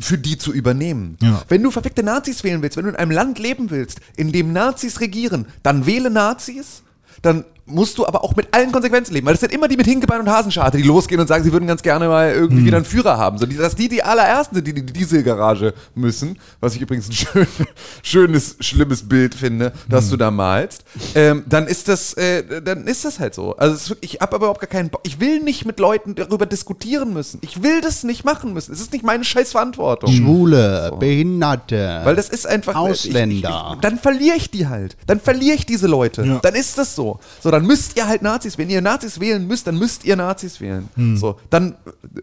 für 0.00 0.18
die 0.18 0.38
zu 0.38 0.52
übernehmen. 0.52 1.16
Ja. 1.22 1.42
Wenn 1.48 1.62
du 1.62 1.70
verfickte 1.70 2.02
Nazis 2.02 2.44
wählen 2.44 2.62
willst, 2.62 2.76
wenn 2.76 2.84
du 2.84 2.90
in 2.90 2.96
einem 2.96 3.10
Land 3.10 3.38
leben 3.38 3.70
willst, 3.70 4.00
in 4.16 4.32
dem 4.32 4.52
Nazis 4.52 5.00
regieren, 5.00 5.46
dann 5.62 5.86
wähle 5.86 6.10
Nazis, 6.10 6.82
dann 7.22 7.44
musst 7.66 7.98
du 7.98 8.06
aber 8.06 8.22
auch 8.22 8.36
mit 8.36 8.54
allen 8.54 8.72
Konsequenzen 8.72 9.14
leben, 9.14 9.26
weil 9.26 9.34
das 9.34 9.40
sind 9.40 9.52
immer 9.52 9.68
die 9.68 9.76
mit 9.76 9.86
Hinkebein 9.86 10.20
und 10.20 10.28
Hasenscharte, 10.28 10.76
die 10.76 10.82
losgehen 10.82 11.20
und 11.20 11.26
sagen, 11.26 11.44
sie 11.44 11.52
würden 11.52 11.66
ganz 11.66 11.82
gerne 11.82 12.08
mal 12.08 12.32
irgendwie 12.32 12.64
wieder 12.66 12.76
einen 12.76 12.86
Führer 12.86 13.16
haben. 13.16 13.38
So, 13.38 13.46
dass 13.46 13.74
die 13.74 13.88
die 13.88 14.02
allerersten 14.02 14.56
sind, 14.56 14.66
die 14.66 14.70
in 14.70 14.86
die 14.86 14.92
Dieselgarage 14.92 15.72
müssen, 15.94 16.38
was 16.60 16.74
ich 16.74 16.82
übrigens 16.82 17.08
ein 17.08 17.12
schön, 17.12 17.46
schönes, 18.02 18.56
schlimmes 18.60 19.08
Bild 19.08 19.34
finde, 19.34 19.72
das 19.88 20.10
du 20.10 20.16
da 20.16 20.30
malst, 20.30 20.84
ähm, 21.14 21.44
dann 21.48 21.66
ist 21.66 21.88
das, 21.88 22.14
äh, 22.14 22.60
dann 22.62 22.86
ist 22.86 23.04
das 23.04 23.18
halt 23.18 23.34
so. 23.34 23.56
Also 23.56 23.94
ich 24.00 24.14
habe 24.20 24.36
aber 24.36 24.46
überhaupt 24.46 24.60
gar 24.60 24.68
keinen 24.68 24.90
Bock. 24.90 25.00
Ich 25.04 25.20
will 25.20 25.40
nicht 25.40 25.64
mit 25.64 25.78
Leuten 25.78 26.14
darüber 26.14 26.46
diskutieren 26.46 27.12
müssen. 27.12 27.38
Ich 27.42 27.62
will 27.62 27.80
das 27.80 28.04
nicht 28.04 28.24
machen 28.24 28.52
müssen. 28.52 28.72
Es 28.72 28.80
ist 28.80 28.92
nicht 28.92 29.04
meine 29.04 29.24
scheiß 29.24 29.52
Verantwortung. 29.52 30.10
Schwule, 30.12 30.92
Behinderte. 30.98 32.02
Weil 32.04 32.16
das 32.16 32.28
ist 32.28 32.46
einfach. 32.46 32.74
Ausländer. 32.74 33.70
Ich, 33.70 33.74
ich, 33.74 33.80
dann 33.80 33.98
verliere 33.98 34.36
ich 34.36 34.50
die 34.50 34.66
halt. 34.66 34.96
Dann 35.06 35.20
verliere 35.20 35.54
ich 35.54 35.66
diese 35.66 35.86
Leute. 35.86 36.24
Ja. 36.24 36.38
Dann 36.42 36.54
ist 36.54 36.76
das 36.78 36.94
so. 36.94 37.20
So, 37.40 37.50
dann 37.54 37.66
müsst 37.66 37.96
ihr 37.96 38.06
halt 38.06 38.22
Nazis. 38.22 38.58
Wenn 38.58 38.68
ihr 38.70 38.80
Nazis 38.80 39.20
wählen 39.20 39.46
müsst, 39.46 39.66
dann 39.66 39.78
müsst 39.78 40.04
ihr 40.04 40.16
Nazis 40.16 40.60
wählen. 40.60 40.88
So, 41.16 41.36
dann, 41.50 41.74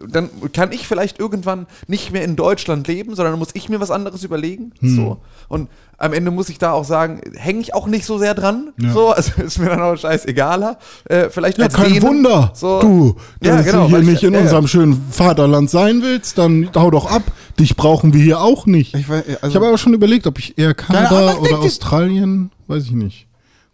dann 0.09 0.29
kann 0.53 0.71
ich 0.71 0.87
vielleicht 0.87 1.19
irgendwann 1.19 1.65
nicht 1.87 2.11
mehr 2.11 2.23
in 2.23 2.35
Deutschland 2.35 2.87
leben, 2.87 3.15
sondern 3.15 3.33
dann 3.33 3.39
muss 3.39 3.49
ich 3.53 3.69
mir 3.69 3.79
was 3.79 3.91
anderes 3.91 4.23
überlegen. 4.23 4.71
So. 4.81 5.17
Und 5.47 5.69
am 5.97 6.13
Ende 6.13 6.31
muss 6.31 6.49
ich 6.49 6.57
da 6.57 6.71
auch 6.71 6.83
sagen, 6.85 7.21
hänge 7.35 7.59
ich 7.61 7.73
auch 7.75 7.85
nicht 7.87 8.05
so 8.05 8.17
sehr 8.17 8.33
dran. 8.33 8.69
Ja. 8.79 8.91
So, 8.91 9.09
also 9.11 9.41
ist 9.41 9.59
mir 9.59 9.69
dann 9.69 9.81
auch 9.81 9.95
scheißegaler. 9.95 10.77
Äh, 11.05 11.29
vielleicht 11.29 11.57
Ja, 11.59 11.67
kein 11.67 11.93
denen, 11.93 12.01
Wunder, 12.01 12.51
So, 12.55 12.81
du, 12.81 13.15
ja, 13.43 13.57
dass 13.57 13.65
genau, 13.67 13.81
du 13.83 13.87
hier 13.89 13.95
weil 13.97 14.03
ich- 14.03 14.09
nicht 14.09 14.23
in 14.23 14.33
ja, 14.33 14.39
ja. 14.39 14.45
unserem 14.45 14.67
schönen 14.67 15.05
Vaterland 15.11 15.69
sein 15.69 16.01
willst, 16.01 16.37
dann 16.37 16.69
hau 16.75 16.89
doch 16.89 17.11
ab. 17.11 17.23
Dich 17.59 17.75
brauchen 17.75 18.13
wir 18.13 18.21
hier 18.23 18.41
auch 18.41 18.65
nicht. 18.65 18.95
Ich 18.95 19.07
weiß, 19.07 19.23
also- 19.27 19.47
ich 19.47 19.55
habe 19.55 19.67
aber 19.67 19.77
schon 19.77 19.93
überlegt, 19.93 20.25
ob 20.25 20.39
ich 20.39 20.57
eher 20.57 20.73
Kanada 20.73 21.35
oder 21.35 21.59
Australien, 21.59 22.49
weiß 22.67 22.83
ich 22.85 22.91
nicht, 22.93 23.27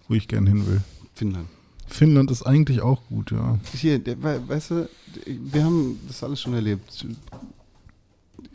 wo 0.09 0.15
ich 0.15 0.27
gern 0.27 0.45
hin 0.47 0.67
will. 0.67 0.81
Finnland. 1.17 1.47
Finnland 1.87 2.29
ist 2.31 2.43
eigentlich 2.43 2.81
auch 2.81 3.01
gut, 3.07 3.31
ja. 3.31 3.57
Hier, 3.73 3.97
der, 3.99 4.21
we- 4.21 4.41
weißt 4.47 4.71
du, 4.71 4.89
wir 5.25 5.63
haben 5.63 5.99
das 6.07 6.21
alles 6.23 6.41
schon 6.41 6.53
erlebt. 6.53 7.05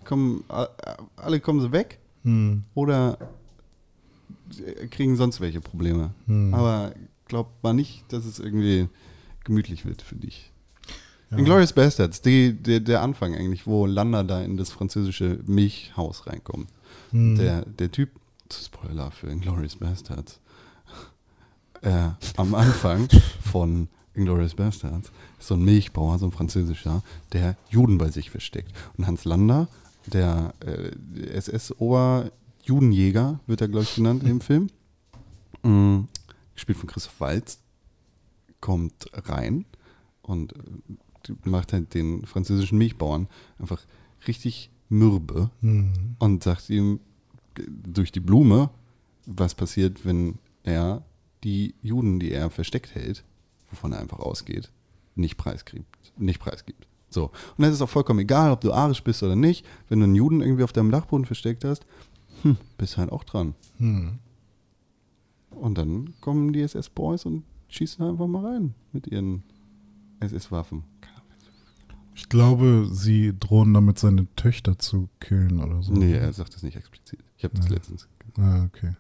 Kommen, 0.05 0.45
alle 1.17 1.41
kommen 1.41 1.61
sie 1.61 1.73
weg 1.73 1.99
Hm. 2.25 2.63
oder 2.75 3.19
kriegen 4.91 5.17
sonst 5.17 5.41
welche 5.41 5.61
Probleme. 5.61 6.11
Hm. 6.27 6.55
Aber 6.55 6.95
glaubt 7.27 7.63
mal 7.65 7.73
nicht, 7.73 8.05
dass 8.13 8.25
es 8.27 8.39
irgendwie 8.39 8.89
gemütlich 9.45 9.85
wird 9.85 10.03
für 10.03 10.15
dich. 10.17 10.53
Inglourious 11.31 11.73
Bastards, 11.73 12.21
die, 12.21 12.53
der, 12.53 12.81
der 12.81 13.01
Anfang 13.01 13.35
eigentlich, 13.35 13.67
wo 13.67 13.87
Landa 13.87 14.23
da 14.23 14.43
in 14.43 14.59
das 14.59 14.71
französische 14.71 15.41
Milchhaus 15.47 16.27
reinkommt. 16.27 16.69
Hm. 17.11 17.37
Der, 17.37 17.65
der 17.65 17.91
Typ, 17.91 18.11
Spoiler 18.53 19.11
für 19.11 19.29
Inglourious 19.29 19.77
Bastards, 19.77 20.39
äh, 21.83 22.09
am 22.37 22.55
Anfang 22.55 23.09
von 23.41 23.89
Inglourious 24.15 24.55
Bastards 24.55 25.11
ist 25.39 25.49
so 25.49 25.55
ein 25.55 25.65
Milchbauer, 25.65 26.19
so 26.19 26.27
ein 26.27 26.33
französischer, 26.33 27.03
der 27.33 27.57
Juden 27.71 27.97
bei 27.99 28.11
sich 28.11 28.31
versteckt. 28.31 28.73
Und 28.97 29.07
Hans 29.07 29.25
Lander, 29.25 29.69
der 30.07 30.55
äh, 30.61 30.91
SS-Ober-Judenjäger, 31.31 33.41
wird 33.47 33.61
er, 33.61 33.69
glaube 33.69 33.85
ich, 33.85 33.95
genannt 33.95 34.25
im 34.25 34.41
Film, 34.41 34.71
mm, 35.63 36.09
gespielt 36.55 36.79
von 36.79 36.89
Christoph 36.89 37.21
Waltz, 37.21 37.59
kommt 38.61 39.07
rein 39.13 39.67
und 40.23 40.55
äh, 40.55 40.59
macht 41.45 41.73
halt 41.73 41.95
den 41.95 42.27
französischen 42.27 42.79
Milchbauern 42.79 43.29
einfach 43.59 43.85
richtig 44.27 44.71
mürbe 44.89 45.51
und 46.19 46.43
sagt 46.43 46.69
ihm 46.71 46.99
äh, 47.59 47.63
durch 47.67 48.11
die 48.13 48.21
Blume, 48.21 48.71
was 49.27 49.55
passiert, 49.55 50.05
wenn 50.05 50.39
er 50.65 51.05
die 51.45 51.75
Juden, 51.83 52.21
die 52.21 52.33
er 52.33 52.51
versteckt 52.51 52.95
hält, 52.95 53.25
wovon 53.71 53.93
er 53.93 54.01
einfach 54.01 54.19
ausgeht, 54.19 54.71
nicht 55.15 55.37
preisgibt. 55.37 55.87
Nicht 56.17 56.41
preisgibt. 56.41 56.87
So. 57.09 57.25
Und 57.27 57.59
dann 57.59 57.69
ist 57.69 57.77
es 57.77 57.83
auch 57.83 57.89
vollkommen 57.89 58.21
egal, 58.21 58.53
ob 58.53 58.61
du 58.61 58.73
arisch 58.73 59.03
bist 59.03 59.23
oder 59.23 59.37
nicht. 59.37 59.67
Wenn 59.89 60.01
du 60.01 60.05
einen 60.05 60.15
Juden 60.15 60.41
irgendwie 60.41 60.65
auf 60.65 60.73
deinem 60.73 60.91
Dachboden 60.91 61.27
versteckt 61.27 61.65
hast, 61.65 61.85
hm, 62.43 62.57
bist 62.79 62.97
halt 62.97 63.13
auch 63.13 63.25
dran. 63.25 63.55
Und 65.51 65.79
dann 65.79 66.15
kommen 66.21 66.53
die 66.53 66.63
SS-Boys 66.63 67.27
und 67.27 67.45
schießen 67.69 68.05
einfach 68.05 68.27
mal 68.27 68.45
rein 68.47 68.75
mit 68.93 69.07
ihren 69.07 69.43
SS-Waffen. 70.21 70.85
Ich 72.15 72.29
glaube, 72.29 72.89
sie 72.91 73.33
drohen 73.39 73.73
damit, 73.73 73.99
seine 73.99 74.27
Töchter 74.37 74.79
zu 74.79 75.09
killen 75.19 75.61
oder 75.61 75.83
so. 75.83 75.93
Nee, 75.93 76.13
er 76.13 76.33
sagt 76.33 76.55
das 76.55 76.63
nicht 76.63 76.77
explizit. 76.77 77.21
Ich 77.39 77.45
habe 77.45 77.55
das 77.57 77.69
letztens. 77.71 78.07
Ah, 78.39 78.65
okay. 78.65 78.95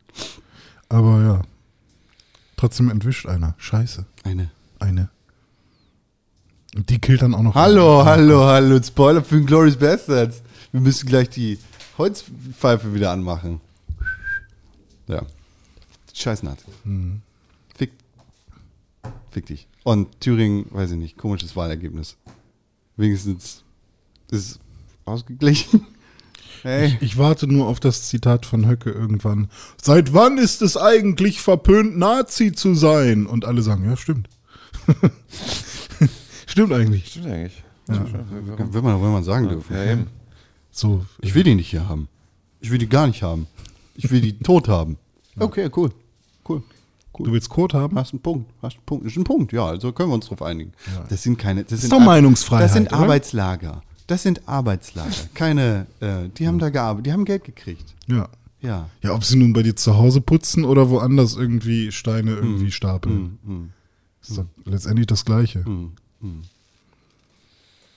Aber 0.88 1.22
ja. 1.22 1.42
Trotzdem 2.62 2.90
entwischt 2.90 3.26
einer. 3.26 3.56
Scheiße. 3.58 4.06
Eine. 4.22 4.48
Eine. 4.78 5.10
Und 6.76 6.90
die 6.90 7.00
killt 7.00 7.20
dann 7.22 7.34
auch 7.34 7.42
noch. 7.42 7.56
Hallo, 7.56 8.04
hallo, 8.04 8.44
hallo. 8.44 8.80
Spoiler 8.80 9.24
für 9.24 9.42
Glorious 9.42 9.76
Bastards. 9.76 10.42
Wir 10.70 10.80
müssen 10.80 11.08
gleich 11.08 11.28
die 11.28 11.58
Holzpfeife 11.98 12.94
wieder 12.94 13.10
anmachen. 13.10 13.60
Ja. 15.08 15.26
Scheiß 16.14 16.44
Nazi. 16.44 16.66
Fick. 17.74 17.90
Fick 19.32 19.46
dich. 19.46 19.66
Und 19.82 20.20
Thüringen, 20.20 20.66
weiß 20.70 20.92
ich 20.92 20.98
nicht, 20.98 21.18
komisches 21.18 21.56
Wahlergebnis. 21.56 22.16
Wenigstens 22.96 23.64
ist 24.30 24.52
es 24.52 24.60
ausgeglichen. 25.04 25.84
Hey. 26.62 26.96
Ich 27.00 27.18
warte 27.18 27.46
nur 27.46 27.66
auf 27.66 27.80
das 27.80 28.04
Zitat 28.04 28.46
von 28.46 28.68
Höcke 28.68 28.90
irgendwann. 28.90 29.48
Seit 29.80 30.14
wann 30.14 30.38
ist 30.38 30.62
es 30.62 30.76
eigentlich 30.76 31.40
verpönt, 31.40 31.98
Nazi 31.98 32.52
zu 32.52 32.74
sein? 32.74 33.26
Und 33.26 33.44
alle 33.44 33.62
sagen, 33.62 33.84
ja, 33.84 33.96
stimmt. 33.96 34.28
stimmt 36.46 36.72
eigentlich. 36.72 37.08
Stimmt 37.08 37.26
eigentlich. 37.26 37.62
Will 37.88 38.82
man, 38.82 39.02
will 39.02 39.10
man 39.10 39.24
sagen 39.24 39.48
dürfen. 39.48 39.74
Ja, 39.74 39.84
eben. 39.84 40.06
So, 40.70 41.04
Ich 41.20 41.34
will 41.34 41.42
die 41.42 41.54
nicht 41.54 41.68
hier 41.68 41.88
haben. 41.88 42.08
Ich 42.60 42.70
will 42.70 42.78
die 42.78 42.88
gar 42.88 43.06
nicht 43.06 43.22
haben. 43.22 43.48
Ich 43.96 44.10
will 44.10 44.20
die 44.20 44.38
tot 44.38 44.68
haben. 44.68 44.98
Okay, 45.38 45.70
cool. 45.74 45.90
Cool. 46.46 46.62
Cool. 47.16 47.26
du 47.26 47.32
willst 47.32 47.48
Code 47.48 47.78
haben? 47.78 47.98
Hast 47.98 48.12
einen 48.12 48.20
Punkt. 48.20 48.50
Hast 48.60 48.76
einen 48.76 48.84
Punkt. 48.84 49.06
Ist 49.06 49.16
ein 49.16 49.24
Punkt, 49.24 49.50
ja. 49.54 49.64
Also 49.64 49.90
können 49.92 50.10
wir 50.10 50.14
uns 50.14 50.26
drauf 50.26 50.42
einigen. 50.42 50.72
Das 51.08 51.22
sind 51.22 51.38
keine. 51.38 51.64
Das, 51.64 51.80
sind 51.80 51.90
doch 51.90 52.00
Meinungsfreiheit, 52.00 52.64
Das 52.66 52.74
sind 52.74 52.88
oder? 52.88 52.98
Arbeitslager. 52.98 53.82
Das 54.06 54.22
sind 54.22 54.46
Arbeitslager. 54.48 55.10
Keine. 55.34 55.86
Äh, 56.00 56.28
die 56.36 56.46
haben 56.48 56.58
da 56.58 56.70
gearbeitet. 56.70 57.06
Die 57.06 57.12
haben 57.12 57.24
Geld 57.24 57.44
gekriegt. 57.44 57.94
Ja. 58.06 58.28
Ja. 58.60 58.88
Ja, 59.02 59.14
ob 59.14 59.24
sie 59.24 59.36
nun 59.36 59.52
bei 59.52 59.62
dir 59.62 59.74
zu 59.74 59.96
Hause 59.96 60.20
putzen 60.20 60.64
oder 60.64 60.88
woanders 60.90 61.34
irgendwie 61.34 61.90
Steine 61.92 62.32
irgendwie 62.32 62.70
stapeln. 62.70 63.72
Ist 64.22 64.38
doch 64.38 64.46
letztendlich 64.64 65.06
das 65.08 65.24
Gleiche. 65.24 65.64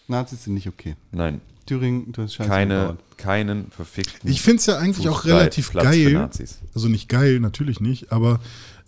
Nazis 0.07 0.43
sind 0.43 0.53
nicht 0.55 0.67
okay. 0.67 0.95
Nein, 1.11 1.41
Thüringen, 1.65 2.11
du 2.11 2.21
hast 2.23 2.35
Scheiße 2.35 2.49
keine, 2.49 2.79
gebaut. 2.81 2.97
keinen 3.17 3.71
verfickten. 3.71 4.29
Ich 4.29 4.41
finde 4.41 4.57
es 4.59 4.65
ja 4.67 4.77
eigentlich 4.77 5.09
auch 5.09 5.23
Fußball- 5.23 5.37
relativ 5.37 5.71
Platz 5.71 5.85
für 5.85 6.03
geil. 6.03 6.13
Nazis. 6.13 6.59
Also 6.73 6.87
nicht 6.89 7.09
geil, 7.09 7.39
natürlich 7.39 7.79
nicht, 7.79 8.11
aber 8.11 8.39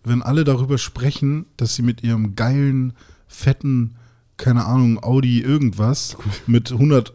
wenn 0.03 0.21
alle 0.21 0.43
darüber 0.43 0.77
sprechen, 0.77 1.45
dass 1.57 1.75
sie 1.75 1.81
mit 1.81 2.03
ihrem 2.03 2.35
geilen, 2.35 2.93
fetten, 3.27 3.95
keine 4.37 4.65
Ahnung, 4.65 5.03
Audi 5.03 5.41
irgendwas 5.41 6.17
mit 6.47 6.71
100 6.71 7.13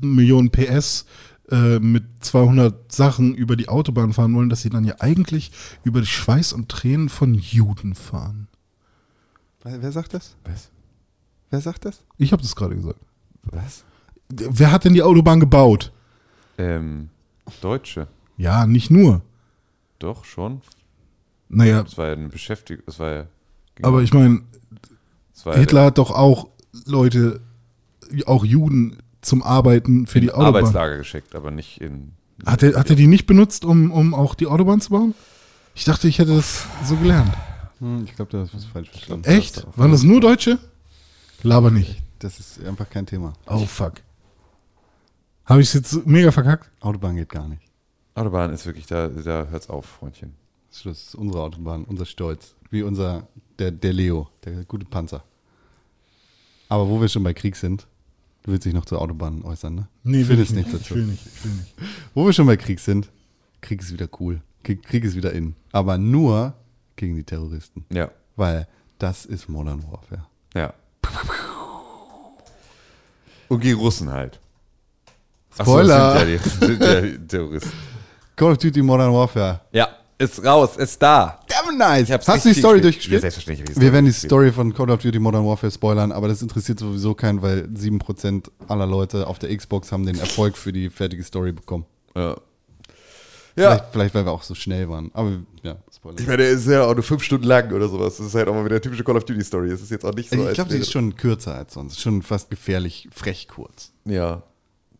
Millionen 0.00 0.50
PS 0.50 1.06
äh, 1.50 1.78
mit 1.78 2.04
200 2.20 2.90
Sachen 2.92 3.34
über 3.34 3.56
die 3.56 3.68
Autobahn 3.68 4.12
fahren 4.12 4.34
wollen, 4.34 4.48
dass 4.48 4.62
sie 4.62 4.70
dann 4.70 4.84
ja 4.84 4.96
eigentlich 5.00 5.52
über 5.82 6.00
die 6.00 6.06
Schweiß 6.06 6.52
und 6.52 6.68
Tränen 6.68 7.08
von 7.08 7.34
Juden 7.34 7.94
fahren. 7.94 8.48
Wer, 9.62 9.92
sagt 9.92 10.12
das? 10.12 10.36
Was? 10.44 10.70
Wer 11.50 11.60
sagt 11.60 11.86
das? 11.86 12.02
Ich 12.18 12.32
habe 12.32 12.42
das 12.42 12.54
gerade 12.54 12.76
gesagt. 12.76 13.00
Was? 13.44 13.84
Wer 14.28 14.72
hat 14.72 14.84
denn 14.84 14.94
die 14.94 15.02
Autobahn 15.02 15.40
gebaut? 15.40 15.92
Ähm, 16.58 17.08
Deutsche. 17.60 18.08
Ja, 18.36 18.66
nicht 18.66 18.90
nur. 18.90 19.22
Doch, 19.98 20.24
schon. 20.24 20.60
Naja, 21.48 21.82
Das 21.82 21.96
war 21.96 22.08
ja 22.08 22.12
eine 22.14 22.28
Beschäftigung. 22.28 22.84
Das 22.86 22.98
war 22.98 23.12
ja. 23.12 23.26
aber 23.82 24.02
ich 24.02 24.12
meine, 24.12 24.42
Hitler 25.52 25.86
hat 25.86 25.98
doch 25.98 26.10
auch 26.10 26.48
Leute, 26.86 27.40
auch 28.26 28.44
Juden 28.44 28.98
zum 29.20 29.42
Arbeiten 29.42 30.06
für 30.06 30.20
die 30.20 30.26
in 30.26 30.32
Autobahn. 30.32 30.56
Arbeitslager 30.56 30.98
geschickt, 30.98 31.34
aber 31.34 31.50
nicht 31.50 31.80
in. 31.80 32.12
Hat 32.44 32.62
er, 32.62 32.78
hat 32.78 32.90
er 32.90 32.96
die 32.96 33.06
nicht 33.06 33.26
benutzt, 33.26 33.64
um, 33.64 33.90
um 33.90 34.14
auch 34.14 34.34
die 34.34 34.46
Autobahn 34.46 34.80
zu 34.80 34.90
bauen? 34.90 35.14
Ich 35.74 35.84
dachte, 35.84 36.08
ich 36.08 36.18
hätte 36.18 36.34
das 36.34 36.66
so 36.84 36.96
gelernt. 36.96 37.32
Hm, 37.78 38.04
ich 38.04 38.14
glaube, 38.14 38.30
du 38.30 38.38
hast 38.38 38.54
was 38.54 38.64
falsch 38.64 38.90
verstanden. 38.90 39.24
Echt? 39.28 39.66
Waren 39.76 39.92
das 39.92 40.02
nur 40.02 40.20
Deutsche? 40.20 40.58
Laber 41.42 41.70
nicht. 41.70 42.02
Das 42.18 42.38
ist 42.40 42.64
einfach 42.64 42.88
kein 42.88 43.06
Thema. 43.06 43.34
Oh, 43.46 43.66
fuck. 43.66 43.94
Habe 45.44 45.60
ich 45.60 45.68
es 45.68 45.74
jetzt 45.74 46.06
mega 46.06 46.30
verkackt? 46.32 46.70
Autobahn 46.80 47.16
geht 47.16 47.28
gar 47.28 47.48
nicht. 47.48 47.62
Autobahn 48.14 48.52
ist 48.52 48.64
wirklich, 48.66 48.86
da, 48.86 49.08
da 49.08 49.46
hört's 49.50 49.68
auf, 49.68 49.84
Freundchen. 49.86 50.34
Schluss. 50.72 50.98
Das 50.98 51.08
ist 51.08 51.14
unsere 51.14 51.42
Autobahn, 51.42 51.84
unser 51.84 52.06
Stolz. 52.06 52.54
Wie 52.70 52.82
unser, 52.82 53.28
der, 53.58 53.70
der 53.70 53.92
Leo, 53.92 54.28
der 54.44 54.64
gute 54.64 54.86
Panzer. 54.86 55.22
Aber 56.74 56.88
wo 56.88 57.00
wir 57.00 57.08
schon 57.08 57.22
bei 57.22 57.32
Krieg 57.32 57.54
sind, 57.54 57.86
du 58.42 58.50
willst 58.50 58.64
dich 58.66 58.74
noch 58.74 58.84
zur 58.84 59.00
Autobahn 59.00 59.42
äußern, 59.44 59.74
ne? 59.76 59.86
will 60.02 60.24
Findest 60.24 60.50
ich 60.50 60.56
nicht. 60.56 60.74
dazu. 60.74 60.94
Ich 60.94 60.94
will 60.94 61.06
nicht. 61.06 61.24
Ich 61.24 61.44
will 61.44 61.52
nicht. 61.52 61.74
Wo 62.14 62.26
wir 62.26 62.32
schon 62.32 62.46
bei 62.46 62.56
Krieg 62.56 62.80
sind, 62.80 63.10
Krieg 63.60 63.80
ist 63.80 63.92
wieder 63.92 64.08
cool. 64.18 64.40
Krieg, 64.64 64.82
Krieg 64.82 65.04
ist 65.04 65.14
wieder 65.14 65.32
in. 65.32 65.54
Aber 65.70 65.98
nur 65.98 66.54
gegen 66.96 67.14
die 67.14 67.22
Terroristen. 67.22 67.84
Ja, 67.92 68.10
Weil 68.34 68.66
das 68.98 69.24
ist 69.24 69.48
Modern 69.48 69.84
Warfare. 69.84 70.26
ja. 70.54 70.74
Und 73.48 73.60
gegen 73.60 73.78
Russen 73.78 74.10
halt. 74.10 74.40
Ach 75.58 75.66
so, 75.66 75.72
Spoiler! 75.72 76.18
sind 76.18 76.28
ja 76.28 76.36
die, 76.38 76.66
sind 76.66 76.82
ja 76.82 77.00
die 77.02 77.26
Terroristen. 77.26 77.72
Call 78.34 78.52
of 78.52 78.58
Duty 78.58 78.82
Modern 78.82 79.12
Warfare. 79.12 79.60
Ja, 79.70 79.88
ist 80.18 80.44
raus, 80.44 80.76
ist 80.76 81.00
da. 81.02 81.40
Damn 81.48 81.76
nice! 81.76 82.10
Hast 82.10 82.44
du 82.44 82.48
die 82.48 82.54
Story 82.58 82.80
gespielt. 82.80 82.84
durchgespielt? 82.84 83.12
Ja, 83.14 83.20
selbstverständlich. 83.20 83.80
Wir 83.80 83.92
werden 83.92 84.06
die. 84.06 84.12
Story 84.12 84.52
von 84.52 84.72
Call 84.72 84.90
of 84.90 85.00
Duty 85.00 85.18
Modern 85.18 85.44
Warfare 85.46 85.70
spoilern, 85.70 86.12
aber 86.12 86.28
das 86.28 86.40
interessiert 86.42 86.78
sowieso 86.78 87.14
keinen, 87.14 87.42
weil 87.42 87.68
7% 87.74 88.48
aller 88.68 88.86
Leute 88.86 89.26
auf 89.26 89.38
der 89.38 89.54
Xbox 89.56 89.90
haben 89.92 90.06
den 90.06 90.18
Erfolg 90.18 90.56
für 90.56 90.72
die 90.72 90.88
fertige 90.90 91.22
Story 91.24 91.52
bekommen. 91.52 91.84
Ja. 92.16 92.36
Vielleicht, 93.56 93.84
vielleicht 93.92 94.14
weil 94.16 94.24
wir 94.26 94.32
auch 94.32 94.42
so 94.42 94.54
schnell 94.56 94.88
waren. 94.88 95.10
Aber 95.14 95.30
ja, 95.62 95.76
Spoiler. 95.94 96.18
Ich 96.18 96.26
meine, 96.26 96.38
der 96.38 96.50
ist 96.50 96.66
ja 96.66 96.84
auch 96.84 96.94
nur 96.94 97.04
fünf 97.04 97.22
Stunden 97.22 97.46
lang 97.46 97.70
oder 97.72 97.88
sowas. 97.88 98.16
Das 98.16 98.26
ist 98.26 98.34
halt 98.34 98.48
auch 98.48 98.52
mal 98.54 98.64
wieder 98.64 98.74
eine 98.74 98.80
typische 98.80 99.04
Call 99.04 99.16
of 99.16 99.24
Duty 99.24 99.44
Story. 99.44 99.70
Es 99.70 99.80
ist 99.80 99.92
jetzt 99.92 100.04
auch 100.04 100.12
nicht 100.12 100.28
so. 100.28 100.36
ich 100.48 100.54
glaube, 100.54 100.68
die 100.68 100.74
wäre- 100.74 100.82
ist 100.82 100.90
schon 100.90 101.14
kürzer 101.14 101.54
als 101.54 101.74
sonst. 101.74 102.00
Schon 102.00 102.22
fast 102.22 102.50
gefährlich 102.50 103.08
frech 103.12 103.46
kurz. 103.46 103.92
Ja. 104.04 104.42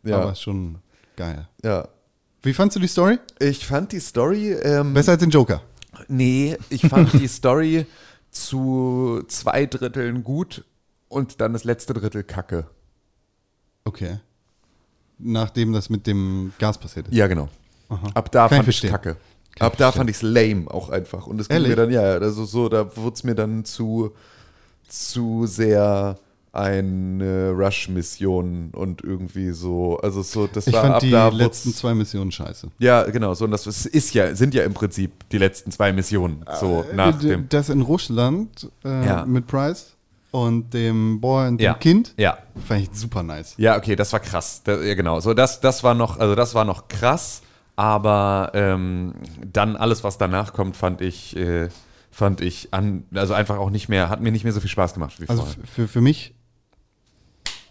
Ja. 0.04 0.20
Aber 0.20 0.34
schon 0.36 0.78
geil. 1.16 1.48
ja. 1.64 1.88
Wie 2.44 2.52
fandst 2.52 2.76
du 2.76 2.80
die 2.80 2.88
Story? 2.88 3.18
Ich 3.38 3.66
fand 3.66 3.92
die 3.92 4.00
Story. 4.00 4.52
Ähm, 4.52 4.92
Besser 4.92 5.12
als 5.12 5.20
den 5.20 5.30
Joker. 5.30 5.62
Nee, 6.08 6.56
ich 6.68 6.82
fand 6.86 7.12
die 7.14 7.26
Story 7.26 7.86
zu 8.30 9.22
zwei 9.28 9.64
Dritteln 9.66 10.22
gut 10.24 10.64
und 11.08 11.40
dann 11.40 11.54
das 11.54 11.64
letzte 11.64 11.94
Drittel 11.94 12.22
kacke. 12.22 12.66
Okay. 13.84 14.18
Nachdem 15.18 15.72
das 15.72 15.88
mit 15.88 16.06
dem 16.06 16.52
Gas 16.58 16.76
passiert 16.78 17.08
ist. 17.08 17.14
Ja, 17.14 17.28
genau. 17.28 17.48
Ab 18.14 18.30
da 18.30 18.48
Kann 18.48 18.58
ich 18.58 18.58
fand 18.58 18.60
ich 18.60 18.64
verstehen. 18.64 18.90
kacke. 18.90 19.16
Ab 19.60 19.76
da 19.78 19.92
fand 19.92 20.10
ich 20.10 20.16
es 20.16 20.22
lame 20.22 20.68
auch 20.68 20.90
einfach. 20.90 21.26
Und 21.26 21.40
es 21.40 21.48
ging 21.48 21.54
Ehrlich? 21.56 21.70
mir 21.70 21.76
dann, 21.76 21.90
ja, 21.90 22.02
ja, 22.02 22.18
also 22.18 22.44
so, 22.44 22.68
da 22.68 22.94
wurde 22.96 23.14
es 23.14 23.24
mir 23.24 23.34
dann 23.36 23.64
zu, 23.64 24.12
zu 24.88 25.46
sehr 25.46 26.18
eine 26.54 27.50
Rush-Mission 27.56 28.70
und 28.72 29.02
irgendwie 29.02 29.50
so, 29.50 29.98
also 29.98 30.22
so, 30.22 30.46
das 30.46 30.66
Ich 30.66 30.72
war 30.74 30.82
fand 30.82 30.94
ab 30.94 31.00
die 31.00 31.10
da 31.10 31.28
letzten 31.28 31.72
zwei 31.74 31.94
Missionen 31.94 32.30
scheiße. 32.32 32.68
Ja, 32.78 33.02
genau, 33.04 33.34
so, 33.34 33.44
und 33.44 33.50
das 33.50 33.66
ist, 33.66 34.14
ja, 34.14 34.34
sind 34.34 34.54
ja 34.54 34.62
im 34.64 34.72
Prinzip 34.74 35.28
die 35.30 35.38
letzten 35.38 35.70
zwei 35.70 35.92
Missionen, 35.92 36.44
so 36.60 36.84
nach 36.94 37.18
Äh, 37.22 37.26
dem. 37.26 37.48
Das 37.48 37.68
in 37.70 37.80
Russland 37.82 38.70
äh, 38.84 39.06
Ja. 39.06 39.24
mit 39.26 39.46
Price 39.46 39.94
und 40.30 40.72
dem 40.74 41.20
Boy 41.20 41.48
und 41.48 41.58
dem 41.58 41.64
Ja. 41.64 41.74
Kind 41.74 42.14
Ja, 42.16 42.38
fand 42.66 42.82
ich 42.82 42.90
super 42.92 43.22
nice. 43.22 43.54
Ja, 43.56 43.76
okay, 43.76 43.96
das 43.96 44.12
war 44.12 44.20
krass. 44.20 44.62
Da, 44.64 44.80
ja, 44.80 44.94
genau. 44.94 45.20
So, 45.20 45.34
das, 45.34 45.60
das 45.60 45.82
war 45.84 45.94
noch, 45.94 46.18
also 46.18 46.34
das 46.34 46.54
war 46.54 46.64
noch 46.64 46.88
krass, 46.88 47.42
aber 47.76 48.52
ähm, 48.54 49.14
dann 49.52 49.76
alles, 49.76 50.04
was 50.04 50.18
danach 50.18 50.52
kommt, 50.52 50.76
fand 50.76 51.00
ich, 51.00 51.36
äh, 51.36 51.68
fand 52.12 52.40
ich 52.40 52.68
an, 52.72 53.04
also 53.14 53.34
einfach 53.34 53.58
auch 53.58 53.70
nicht 53.70 53.88
mehr, 53.88 54.08
hat 54.08 54.20
mir 54.20 54.30
nicht 54.30 54.44
mehr 54.44 54.52
so 54.52 54.60
viel 54.60 54.70
Spaß 54.70 54.94
gemacht 54.94 55.14
wie 55.20 55.28
Also 55.28 55.42
vorher. 55.42 55.64
für, 55.66 55.88
für 55.88 56.00
mich 56.00 56.34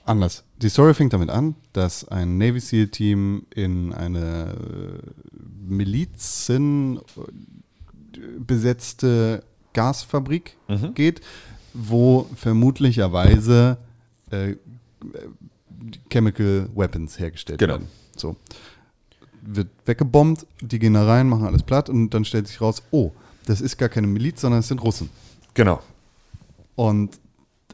anders. 0.05 0.43
Die 0.61 0.69
Story 0.69 0.93
fängt 0.93 1.13
damit 1.13 1.29
an, 1.29 1.55
dass 1.73 2.07
ein 2.07 2.37
Navy 2.37 2.59
SEAL 2.59 2.87
Team 2.89 3.45
in 3.53 3.93
eine 3.93 4.53
äh, 4.53 5.09
Milizen 5.65 6.97
äh, 6.97 8.19
besetzte 8.39 9.43
Gasfabrik 9.73 10.55
geht, 10.93 11.21
wo 11.73 12.27
vermutlicherweise 12.35 13.77
äh, 14.29 14.55
Chemical 16.09 16.69
Weapons 16.75 17.17
hergestellt 17.19 17.59
Genau. 17.59 17.73
werden. 17.73 17.87
So. 18.15 18.35
Wird 19.41 19.67
weggebombt, 19.85 20.45
die 20.61 20.79
gehen 20.79 20.93
da 20.93 21.05
rein, 21.05 21.27
machen 21.27 21.45
alles 21.45 21.63
platt 21.63 21.89
und 21.89 22.11
dann 22.11 22.23
stellt 22.23 22.47
sich 22.47 22.61
raus, 22.61 22.83
oh, 22.91 23.11
das 23.45 23.59
ist 23.61 23.77
gar 23.77 23.89
keine 23.89 24.07
Miliz, 24.07 24.41
sondern 24.41 24.59
es 24.61 24.67
sind 24.67 24.81
Russen. 24.83 25.09
Genau. 25.53 25.81
Und 26.75 27.19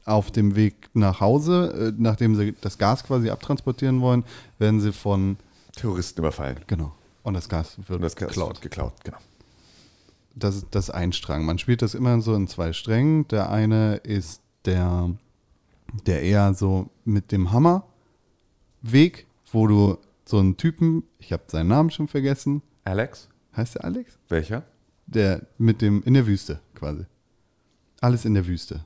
auf 0.05 0.31
dem 0.31 0.55
Weg 0.55 0.89
nach 0.93 1.19
Hause, 1.19 1.91
äh, 1.91 2.01
nachdem 2.01 2.35
sie 2.35 2.53
das 2.61 2.77
Gas 2.77 3.03
quasi 3.03 3.29
abtransportieren 3.29 4.01
wollen, 4.01 4.23
werden 4.57 4.81
sie 4.81 4.91
von, 4.93 5.37
Terroristen 5.75 6.19
überfallen. 6.21 6.59
genau, 6.67 6.93
und 7.23 7.33
das 7.33 7.47
Gas 7.49 7.77
wird 7.77 7.89
Und 7.97 8.01
das 8.01 8.15
Gas 8.15 8.29
geklaut. 8.29 8.49
wird 8.49 8.61
geklaut, 8.61 8.93
genau. 9.03 9.17
Das 10.35 10.55
ist 10.55 10.67
das 10.71 10.89
ein 10.89 11.11
Strang. 11.11 11.45
Man 11.45 11.57
spielt 11.57 11.81
das 11.81 11.93
immer 11.95 12.21
so 12.21 12.33
in 12.33 12.47
zwei 12.47 12.71
Strängen. 12.71 13.27
Der 13.27 13.49
eine 13.49 13.95
ist 13.97 14.41
der, 14.63 15.09
der 16.05 16.21
eher 16.21 16.53
so 16.53 16.89
mit 17.03 17.31
dem 17.31 17.51
Hammerweg, 17.51 19.25
wo 19.51 19.67
du 19.67 19.97
so 20.25 20.37
einen 20.37 20.55
Typen, 20.55 21.03
ich 21.17 21.33
habe 21.33 21.43
seinen 21.47 21.67
Namen 21.67 21.89
schon 21.89 22.07
vergessen, 22.07 22.61
Alex? 22.85 23.27
heißt 23.57 23.75
der 23.75 23.83
Alex? 23.85 24.17
Welcher? 24.29 24.63
Der 25.07 25.41
mit 25.57 25.81
dem, 25.81 26.03
in 26.03 26.13
der 26.13 26.27
Wüste 26.27 26.59
quasi. 26.75 27.05
Alles 27.99 28.23
in 28.25 28.33
der 28.35 28.45
Wüste. 28.47 28.85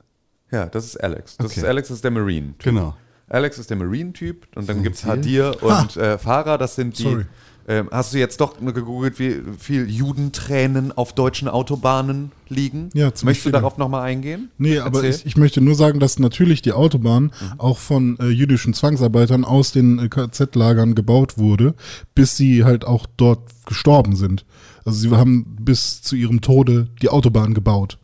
Ja, 0.54 0.66
das 0.66 0.84
ist 0.86 0.96
Alex. 1.02 1.36
Das 1.36 1.46
Okay. 1.50 1.60
ist 1.60 1.66
Alex 1.66 1.90
ist 1.90 2.04
der 2.04 2.10
Marine. 2.10 2.54
Genau. 2.58 2.94
Alex 3.28 3.58
ist 3.58 3.70
der 3.70 3.76
Marine-Typ 3.76 4.46
und 4.54 4.68
dann 4.68 4.82
gibt 4.82 4.96
es? 4.96 5.04
Hadir 5.04 5.56
und 5.62 5.96
äh, 5.96 6.18
Farah, 6.18 6.58
das 6.58 6.76
sind 6.76 6.98
die. 6.98 7.02
Sorry. 7.02 7.24
Ähm, 7.66 7.88
hast 7.90 8.12
du 8.12 8.18
jetzt 8.18 8.42
doch 8.42 8.58
gegoogelt, 8.60 9.18
wie 9.18 9.40
viel 9.58 9.88
Judentränen 9.90 10.92
auf 10.92 11.14
deutschen 11.14 11.48
Autobahnen 11.48 12.30
liegen? 12.50 12.90
Ja, 12.92 13.06
Möchtest 13.22 13.46
du 13.46 13.50
darauf 13.50 13.78
nochmal 13.78 14.02
eingehen? 14.02 14.50
Nee, 14.58 14.78
aber 14.80 15.02
Erzähl. 15.02 15.10
ich, 15.20 15.26
ich 15.26 15.36
möchte 15.38 15.62
nur 15.62 15.74
sagen, 15.74 15.98
dass 15.98 16.18
natürlich 16.18 16.60
die 16.60 16.72
Autobahn 16.72 17.32
auch 17.56 17.78
von 17.78 18.18
äh, 18.20 18.26
jüdischen 18.28 18.74
Zwangsarbeitern 18.74 19.46
aus 19.46 19.72
den 19.72 19.98
äh, 19.98 20.08
KZ-Lagern 20.10 20.94
gebaut 20.94 21.38
wurde, 21.38 21.74
bis 22.14 22.36
sie 22.36 22.64
halt 22.64 22.84
auch 22.84 23.06
dort 23.16 23.40
gestorben 23.64 24.14
sind. 24.14 24.44
Also 24.84 24.98
sie 24.98 25.16
haben 25.16 25.56
bis 25.58 26.02
zu 26.02 26.16
ihrem 26.16 26.42
Tode 26.42 26.88
die 27.00 27.08
Autobahn 27.08 27.54
gebaut. 27.54 27.98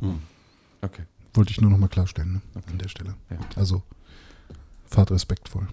Okay. 0.81 1.03
Wollte 1.35 1.53
ich 1.53 1.61
nur 1.61 1.71
noch 1.71 1.79
mal 1.79 1.89
klarstellen 1.89 2.35
ne? 2.55 2.63
an 2.71 2.79
der 2.79 2.89
Stelle. 2.89 3.15
Also 3.57 3.83
fahrt 4.87 5.11
respektvoll. 5.11 5.69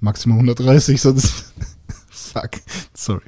Maximal 0.00 0.38
130, 0.38 1.00
sonst... 1.00 1.52
Fuck, 2.10 2.50
sorry. 2.94 3.22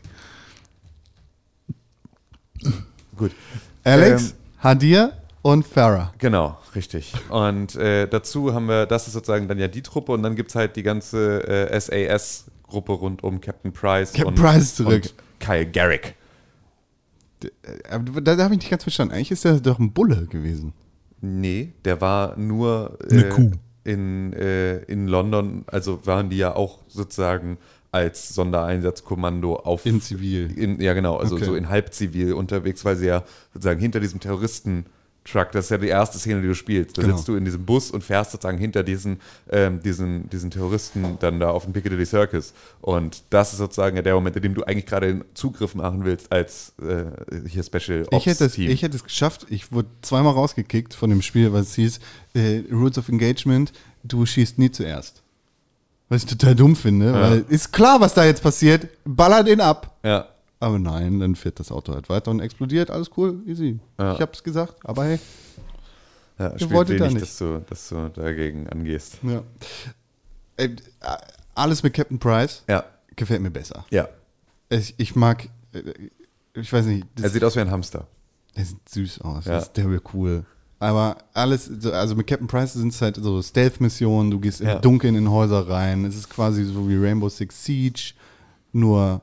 Gut. 3.16 3.33
Alex, 3.85 4.31
Ähm, 4.31 4.37
Hadir 4.59 5.12
und 5.43 5.66
Farah. 5.66 6.12
Genau, 6.19 6.59
richtig. 6.74 7.12
Und 7.29 7.74
äh, 7.74 8.07
dazu 8.07 8.55
haben 8.55 8.66
wir, 8.66 8.87
das 8.87 9.07
ist 9.07 9.15
sozusagen 9.15 9.49
dann 9.49 9.59
ja 9.59 9.69
die 9.69 9.83
Truppe 9.83 10.12
und 10.12 10.23
dann 10.23 10.37
gibt 10.37 10.51
es 10.51 10.55
halt 10.55 10.77
die 10.77 10.83
ganze 10.83 11.47
äh, 11.49 11.81
SAS-Gruppe 11.81 12.93
rund 12.93 13.24
um 13.24 13.41
Captain 13.41 13.73
Price. 13.73 14.12
Captain 14.12 14.29
und, 14.29 14.35
Price 14.37 14.77
zurück. 14.77 15.03
Und 15.03 15.15
Kyle 15.41 15.66
Garrick. 15.66 16.15
Aber 17.90 18.20
da, 18.20 18.36
da 18.36 18.44
habe 18.44 18.55
ich 18.55 18.60
nicht 18.60 18.70
ganz 18.70 18.82
verstanden. 18.82 19.14
Eigentlich 19.14 19.31
ist 19.32 19.44
er 19.44 19.60
doch 19.60 19.78
ein 19.78 19.93
Bulle 19.93 20.27
gewesen. 20.27 20.73
Nee, 21.20 21.73
der 21.85 22.01
war 22.01 22.36
nur 22.36 22.98
Eine 23.10 23.27
äh, 23.27 23.28
Kuh. 23.28 23.51
In, 23.85 24.32
äh, 24.32 24.78
in 24.85 25.09
London, 25.09 25.64
also 25.66 26.05
waren 26.06 26.31
die 26.31 26.36
ja 26.36 26.55
auch 26.55 26.81
sozusagen 26.89 27.59
als 27.90 28.35
Sondereinsatzkommando 28.35 29.56
auf 29.56 29.85
In 29.86 30.01
Zivil. 30.01 30.51
In, 30.56 30.81
ja, 30.81 30.94
genau, 30.94 31.16
also 31.16 31.36
Okay. 31.36 31.44
so 31.44 31.55
in 31.55 31.69
Halbzivil 31.69 32.32
unterwegs, 32.32 32.85
weil 32.85 32.97
sie 32.97 33.06
ja 33.06 33.23
sozusagen 33.52 33.81
hinter 33.81 34.01
diesem 34.01 34.19
Terroristen-Truck, 35.24 35.53
das 35.53 35.66
ist 35.66 35.70
ja 35.70 35.78
die 35.78 35.89
erste 35.89 36.19
Szene, 36.19 36.40
die 36.43 36.49
du 36.49 36.55
spielst. 36.55 36.99
Da 36.99 37.03
Genau. 37.03 37.16
sitzt 37.16 37.28
du 37.28 37.36
in 37.36 37.44
diesem 37.44 37.65
Bus 37.65 37.90
und 37.90 38.03
fährst 38.03 38.32
sozusagen 38.32 38.59
hinter 38.59 38.82
diesen, 38.82 39.20
ähm, 39.51 39.81
diesen, 39.82 40.28
diesen 40.31 40.51
Terroristen 40.51 41.16
dann 41.20 41.40
da 41.40 41.51
auf 41.51 41.65
dem 41.65 41.73
Piccadilly 41.73 42.05
Circus. 42.07 42.53
Und 42.81 43.23
das 43.31 43.53
ist 43.53 43.59
sozusagen 43.59 43.97
ja 43.97 44.03
der 44.03 44.15
Moment, 44.15 44.36
in 44.36 44.43
dem 44.43 44.55
du 44.55 44.65
eigentlich 44.65 44.86
gerade 44.86 45.09
den 45.09 45.24
Zugriff 45.35 45.74
machen 45.74 46.05
willst 46.05 46.31
als 46.32 46.73
äh, 46.82 47.05
hier 47.49 47.62
Special 47.62 48.05
Ops 48.11 48.16
Ich 48.19 48.27
hätte, 48.27 48.44
es, 48.47 48.53
Team. 48.55 48.70
ich 48.70 48.82
hätte 48.82 48.97
es 48.97 49.05
geschafft. 49.05 49.47
Ich 49.51 49.73
wurde 49.73 49.89
zweimal 50.03 50.32
rausgekickt 50.35 50.94
von 50.94 51.11
dem 51.11 51.23
Spiel, 51.23 51.53
weil 51.53 51.62
es 51.62 51.74
hieß, 51.74 52.01
äh, 52.35 52.62
Rules 52.73 52.99
of 52.99 53.09
Engagement, 53.09 53.73
du 54.05 54.27
schießt 54.27 54.59
nie 54.59 54.70
zuerst. 54.70 55.23
Was 56.09 56.24
ich 56.24 56.28
total 56.28 56.55
dumm 56.55 56.77
finde, 56.77 57.15
weil 57.15 57.44
ist 57.49 57.73
klar, 57.73 57.99
was 58.01 58.12
da 58.12 58.24
jetzt 58.27 58.43
passiert. 58.43 58.86
Baller 59.05 59.43
den 59.44 59.61
ab. 59.61 59.97
ja. 60.05 60.28
Aber 60.63 60.79
nein, 60.79 61.19
dann 61.19 61.35
fährt 61.35 61.59
das 61.59 61.73
Auto 61.73 61.93
halt 61.93 62.09
weiter 62.09 62.31
und 62.31 62.39
explodiert. 62.39 62.89
Alles 62.89 63.11
cool, 63.17 63.43
easy. 63.47 63.81
Ja. 63.99 64.15
Ich 64.15 64.21
hab's 64.21 64.45
gesagt, 64.45 64.77
aber 64.85 65.05
hey. 65.07 65.19
Ja, 66.39 66.51
spielt 66.57 66.71
wolltet 66.71 67.01
da 67.01 67.05
wenig, 67.07 67.15
nicht. 67.15 67.27
Dass, 67.27 67.39
du, 67.39 67.65
dass 67.69 67.89
du 67.89 68.09
dagegen 68.15 68.69
angehst. 68.69 69.19
Ja. 69.25 69.43
Äh, 70.57 70.69
alles 71.57 71.83
mit 71.83 71.95
Captain 71.95 72.19
Price 72.19 72.63
Ja, 72.69 72.85
gefällt 73.17 73.43
mir 73.43 73.51
besser. 73.51 73.85
ja. 73.91 74.09
Ich, 74.69 74.95
ich 74.99 75.17
mag, 75.17 75.49
äh, 75.73 75.83
ich 76.55 76.73
weiß 76.73 76.87
nicht, 76.87 77.07
Er 77.21 77.29
sieht 77.29 77.43
aus 77.45 77.57
wie 77.57 77.61
ein 77.61 77.71
Hamster. 77.71 78.07
er 78.55 78.65
sieht 78.65 78.89
süß 78.89 79.21
aus, 79.23 79.45
Ja. 79.47 79.55
das 79.55 79.65
ist 79.65 79.77
der 79.77 79.87
cool. 80.15 80.45
Aber 80.79 81.17
alles, 81.35 81.67
so- 81.67 81.93
also 81.93 82.15
mit 82.15 82.27
Captain 82.29 82.47
Price 82.47 82.73
sind 82.75 82.93
es 82.93 83.03
halt 83.03 83.17
so 83.17 83.43
Stealth-Missionen, 83.43 84.31
du 84.31 84.39
gehst 84.39 84.61
Ja. 84.61 84.75
im 84.75 84.81
Dunkeln 84.81 85.15
in 85.17 85.29
Häuser 85.29 85.69
rein. 85.69 86.05
Es 86.05 86.15
ist 86.17 86.31
quasi 86.31 86.65
so 86.65 86.89
wie 86.89 86.97
Rainbow 86.97 87.29
Six 87.29 87.65
Siege, 87.65 88.13
nur 88.73 89.21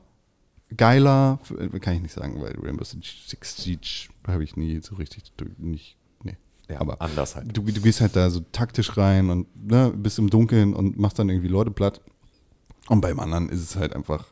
geiler, 0.76 1.38
äh, 1.58 1.78
kann 1.78 1.94
ich 1.94 2.02
nicht 2.02 2.14
sagen, 2.14 2.40
weil 2.40 2.54
Rainbow 2.62 2.84
Six 2.84 3.56
Siege 3.62 4.08
habe 4.26 4.44
ich 4.44 4.56
nie 4.56 4.80
so 4.80 4.94
richtig, 4.96 5.24
nicht, 5.58 5.96
nee. 6.22 6.36
Ja, 6.68 6.80
aber 6.80 7.00
anders 7.02 7.36
halt. 7.36 7.56
du, 7.56 7.62
du 7.62 7.80
gehst 7.80 8.00
halt 8.00 8.14
da 8.16 8.30
so 8.30 8.40
taktisch 8.52 8.96
rein 8.96 9.30
und 9.30 9.46
ne, 9.70 9.92
bist 9.96 10.18
im 10.18 10.30
Dunkeln 10.30 10.74
und 10.74 10.98
machst 10.98 11.18
dann 11.18 11.28
irgendwie 11.28 11.48
Leute 11.48 11.70
platt. 11.70 12.00
Und 12.88 13.00
beim 13.00 13.20
anderen 13.20 13.48
ist 13.48 13.60
es 13.62 13.76
halt 13.76 13.94
einfach 13.94 14.24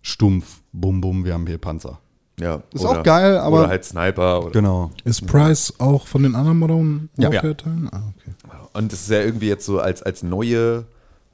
stumpf, 0.00 0.62
bum 0.72 1.00
bum, 1.00 1.24
wir 1.24 1.34
haben 1.34 1.46
hier 1.46 1.58
Panzer. 1.58 2.00
Ja, 2.40 2.62
Ist 2.72 2.84
auch 2.84 3.02
geil, 3.02 3.36
aber- 3.38 3.60
Oder 3.60 3.68
halt 3.68 3.84
Sniper. 3.84 4.42
Oder, 4.42 4.50
Genau. 4.52 4.90
Ist 5.04 5.26
Price 5.26 5.74
auch 5.78 6.06
von 6.06 6.22
den 6.22 6.34
anderen 6.34 6.58
Modern 6.58 7.08
Ja. 7.18 7.30
Warfare-Teilen? 7.30 7.88
Ah, 7.92 8.02
okay. 8.16 8.32
Und 8.72 8.92
es 8.92 9.02
ist 9.02 9.10
ja 9.10 9.20
irgendwie 9.20 9.48
jetzt 9.48 9.66
so 9.66 9.78
als, 9.78 10.02
als 10.02 10.22
neue 10.22 10.86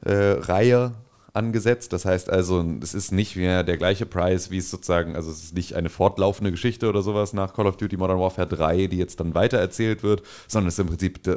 äh, 0.02 0.12
Reihe 0.12 0.92
angesetzt. 1.39 1.93
Das 1.93 2.05
heißt 2.05 2.28
also, 2.28 2.65
es 2.82 2.93
ist 2.93 3.12
nicht 3.12 3.36
mehr 3.36 3.62
der 3.62 3.78
gleiche 3.78 4.05
Preis, 4.05 4.51
wie 4.51 4.59
es 4.59 4.70
sozusagen, 4.70 5.16
also 5.16 5.31
es 5.31 5.44
ist 5.44 5.55
nicht 5.55 5.74
eine 5.74 5.89
fortlaufende 5.89 6.51
Geschichte 6.51 6.89
oder 6.89 7.01
sowas 7.01 7.32
nach 7.32 7.55
Call 7.55 7.66
of 7.66 7.77
Duty 7.77 7.97
Modern 7.97 8.19
Warfare 8.19 8.48
3, 8.48 8.89
die 8.89 8.98
jetzt 8.98 9.20
dann 9.20 9.35
weitererzählt 9.35 10.02
wird, 10.02 10.23
sondern 10.48 10.69
es 10.69 10.74
ist 10.74 10.81
im 10.81 10.89
Prinzip 10.89 11.23
das, 11.23 11.36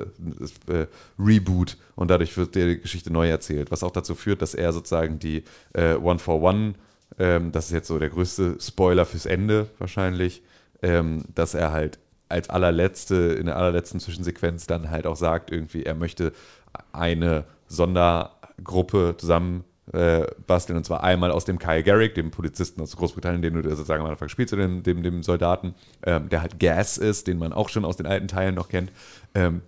äh, 0.67 0.87
Reboot 1.17 1.77
und 1.95 2.09
dadurch 2.09 2.35
wird 2.35 2.55
die 2.55 2.81
Geschichte 2.81 3.13
neu 3.13 3.29
erzählt, 3.29 3.71
was 3.71 3.83
auch 3.83 3.91
dazu 3.91 4.15
führt, 4.15 4.41
dass 4.41 4.55
er 4.55 4.73
sozusagen 4.73 5.19
die 5.19 5.43
äh, 5.73 5.93
One 5.95 6.19
for 6.19 6.41
One, 6.41 6.73
ähm, 7.19 7.51
das 7.51 7.67
ist 7.67 7.71
jetzt 7.71 7.87
so 7.87 7.99
der 7.99 8.09
größte 8.09 8.57
Spoiler 8.59 9.05
fürs 9.05 9.27
Ende 9.27 9.69
wahrscheinlich, 9.77 10.41
ähm, 10.81 11.23
dass 11.35 11.53
er 11.53 11.71
halt 11.71 11.99
als 12.27 12.49
allerletzte, 12.49 13.15
in 13.15 13.45
der 13.45 13.57
allerletzten 13.57 13.99
Zwischensequenz 13.99 14.65
dann 14.65 14.89
halt 14.89 15.05
auch 15.05 15.17
sagt, 15.17 15.51
irgendwie, 15.51 15.83
er 15.83 15.95
möchte 15.95 16.31
eine 16.93 17.45
Sondergruppe 17.67 19.15
zusammen 19.17 19.65
äh, 19.93 20.25
basteln, 20.47 20.77
und 20.77 20.85
zwar 20.85 21.03
einmal 21.03 21.31
aus 21.31 21.45
dem 21.45 21.59
Kyle 21.59 21.83
Garrick, 21.83 22.15
dem 22.15 22.31
Polizisten 22.31 22.81
aus 22.81 22.95
Großbritannien, 22.95 23.41
den 23.41 23.55
du 23.55 23.69
sozusagen 23.69 24.03
am 24.03 24.09
Anfang 24.09 24.29
spielst, 24.29 24.53
dem, 24.53 24.83
dem, 24.83 25.03
dem 25.03 25.23
Soldaten, 25.23 25.75
ähm, 26.03 26.29
der 26.29 26.41
halt 26.41 26.59
Gas 26.59 26.97
ist, 26.97 27.27
den 27.27 27.37
man 27.39 27.51
auch 27.51 27.69
schon 27.69 27.85
aus 27.85 27.97
den 27.97 28.05
alten 28.05 28.27
Teilen 28.27 28.55
noch 28.55 28.69
kennt. 28.69 28.91
Ähm, 29.35 29.61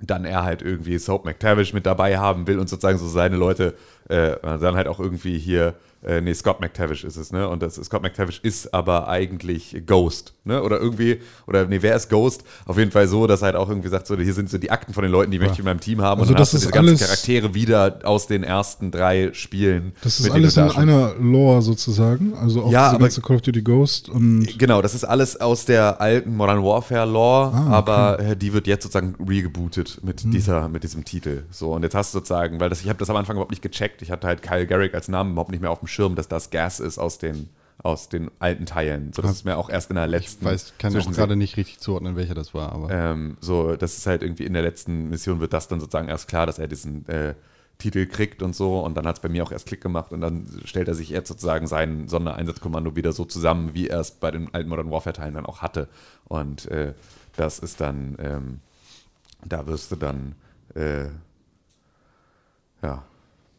dann 0.00 0.24
er 0.24 0.42
halt 0.42 0.62
irgendwie 0.62 0.98
Soap 0.98 1.24
McTavish 1.24 1.72
mit 1.72 1.86
dabei 1.86 2.18
haben 2.18 2.46
will 2.48 2.58
und 2.58 2.68
sozusagen 2.68 2.98
so 2.98 3.06
seine 3.06 3.36
Leute, 3.36 3.74
äh, 4.08 4.36
dann 4.42 4.74
halt 4.74 4.88
auch 4.88 4.98
irgendwie 4.98 5.38
hier, 5.38 5.74
äh, 6.04 6.20
nee, 6.20 6.34
Scott 6.34 6.60
McTavish 6.60 7.04
ist 7.04 7.16
es, 7.16 7.32
ne? 7.32 7.48
Und 7.48 7.62
das 7.62 7.76
Scott 7.76 8.02
McTavish 8.02 8.40
ist 8.42 8.72
aber 8.74 9.08
eigentlich 9.08 9.82
Ghost, 9.86 10.34
ne? 10.44 10.62
Oder 10.62 10.80
irgendwie, 10.80 11.20
oder 11.46 11.66
nee, 11.66 11.78
wer 11.80 11.94
ist 11.96 12.08
Ghost? 12.10 12.44
Auf 12.66 12.76
jeden 12.78 12.90
Fall 12.90 13.06
so, 13.08 13.26
dass 13.26 13.42
er 13.42 13.46
halt 13.46 13.56
auch 13.56 13.68
irgendwie 13.68 13.88
sagt, 13.88 14.06
so, 14.06 14.16
hier 14.16 14.34
sind 14.34 14.50
so 14.50 14.58
die 14.58 14.70
Akten 14.70 14.92
von 14.94 15.02
den 15.02 15.12
Leuten, 15.12 15.30
die 15.30 15.38
möchte 15.38 15.54
ich 15.54 15.58
in 15.60 15.64
meinem 15.64 15.80
Team 15.80 16.00
haben. 16.02 16.20
Also 16.20 16.30
und 16.30 16.34
dann 16.34 16.42
das 16.42 16.52
hast 16.54 16.64
du 16.64 16.68
diese 16.68 16.72
ganzen 16.72 16.98
Charaktere 16.98 17.54
wieder 17.54 18.00
aus 18.04 18.26
den 18.26 18.42
ersten 18.42 18.90
drei 18.90 19.30
Spielen. 19.32 19.92
Das 20.02 20.18
ist 20.20 20.30
alles 20.30 20.56
in 20.56 20.70
einer 20.70 21.14
Lore 21.20 21.62
sozusagen. 21.62 22.34
Also 22.34 22.62
auch 22.64 22.72
Ja, 22.72 22.86
diese 22.88 22.96
aber- 22.96 22.98
ganze 23.04 23.20
Call 23.22 23.36
of 23.36 23.42
Duty 23.42 23.62
Ghost 23.62 24.08
und 24.08 24.58
Genau, 24.58 24.82
das 24.82 24.94
ist 24.94 25.04
alles 25.04 25.40
aus 25.40 25.64
der 25.64 26.00
alten 26.00 26.36
Modern 26.36 26.62
Warfare 26.62 27.08
Lore, 27.08 27.52
Ah, 27.54 27.60
okay. 27.66 27.74
aber 27.74 28.18
äh, 28.20 28.36
die 28.36 28.52
wird 28.52 28.66
jetzt 28.66 28.82
sozusagen 28.84 29.14
regebootet 29.24 30.00
mit 30.02 30.20
Hm. 30.22 30.30
dieser, 30.30 30.68
mit 30.68 30.82
diesem 30.82 31.04
Titel. 31.04 31.44
So 31.50 31.72
und 31.72 31.82
jetzt 31.82 31.94
hast 31.94 32.12
du 32.14 32.18
sozusagen, 32.18 32.58
weil 32.60 32.68
das, 32.68 32.80
ich 32.82 32.88
habe 32.88 32.98
das 32.98 33.08
am 33.10 33.16
Anfang 33.16 33.36
überhaupt 33.36 33.50
nicht 33.52 33.62
gecheckt. 33.62 34.02
Ich 34.02 34.10
hatte 34.10 34.26
halt 34.26 34.42
Kyle 34.42 34.66
Garrick 34.66 34.94
als 34.94 35.08
Namen 35.08 35.32
überhaupt 35.32 35.50
nicht 35.50 35.60
mehr 35.60 35.70
auf 35.70 35.78
dem 35.78 35.88
Schirm, 35.92 36.14
dass 36.16 36.28
das 36.28 36.50
Gas 36.50 36.80
ist 36.80 36.98
aus 36.98 37.18
den 37.18 37.48
aus 37.82 38.08
den 38.08 38.30
alten 38.38 38.64
Teilen. 38.64 39.12
So, 39.12 39.22
das 39.22 39.32
ist 39.32 39.44
mir 39.44 39.56
auch 39.56 39.68
erst 39.68 39.90
in 39.90 39.96
der 39.96 40.06
letzten. 40.06 40.44
Ich 40.44 40.52
weiß, 40.52 40.74
kann 40.78 40.92
Zwischensee- 40.92 41.16
gerade 41.16 41.34
nicht 41.34 41.56
richtig 41.56 41.80
zuordnen, 41.80 42.14
welcher 42.14 42.34
das 42.34 42.54
war, 42.54 42.70
aber. 42.70 42.90
ähm, 42.90 43.36
so, 43.40 43.74
das 43.74 43.98
ist 43.98 44.06
halt 44.06 44.22
irgendwie 44.22 44.44
in 44.44 44.52
der 44.52 44.62
letzten 44.62 45.08
Mission 45.08 45.40
wird 45.40 45.52
das 45.52 45.66
dann 45.66 45.80
sozusagen 45.80 46.08
erst 46.08 46.28
klar, 46.28 46.46
dass 46.46 46.60
er 46.60 46.68
diesen 46.68 47.08
äh, 47.08 47.34
Titel 47.78 48.06
kriegt 48.06 48.40
und 48.40 48.54
so. 48.54 48.80
Und 48.84 48.94
dann 48.96 49.04
hat 49.04 49.16
es 49.16 49.22
bei 49.22 49.28
mir 49.28 49.42
auch 49.42 49.50
erst 49.50 49.66
Klick 49.66 49.80
gemacht 49.80 50.12
und 50.12 50.20
dann 50.20 50.46
stellt 50.64 50.86
er 50.86 50.94
sich 50.94 51.08
jetzt 51.08 51.26
sozusagen 51.26 51.66
sein 51.66 52.06
Sondereinsatzkommando 52.06 52.94
wieder 52.94 53.10
so 53.12 53.24
zusammen, 53.24 53.74
wie 53.74 53.88
er 53.88 53.98
es 53.98 54.12
bei 54.12 54.30
den 54.30 54.54
alten 54.54 54.68
Modern 54.68 54.90
Warfare-Teilen 54.92 55.34
dann 55.34 55.46
auch 55.46 55.60
hatte. 55.62 55.88
Und 56.26 56.66
äh, 56.66 56.94
das 57.34 57.58
ist 57.58 57.80
dann, 57.80 58.16
ähm, 58.20 58.60
da 59.44 59.66
wirst 59.66 59.90
du 59.90 59.96
dann, 59.96 60.36
äh, 60.76 61.06
ja, 62.82 63.02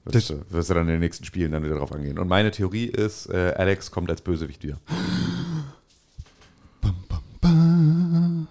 wirst 0.05 0.30
du, 0.30 0.45
wirst 0.49 0.69
du 0.69 0.73
dann 0.73 0.84
in 0.84 0.93
den 0.93 0.99
nächsten 0.99 1.23
Spielen 1.23 1.51
dann 1.51 1.63
wieder 1.63 1.75
drauf 1.75 1.91
angehen. 1.91 2.19
Und 2.19 2.27
meine 2.27 2.51
Theorie 2.51 2.85
ist, 2.85 3.27
äh, 3.27 3.53
Alex 3.55 3.91
kommt 3.91 4.09
als 4.09 4.21
Bösewicht 4.21 4.63
wieder. 4.63 4.80
Bam, 6.81 6.95
bam, 7.07 7.21
bam. 7.39 8.47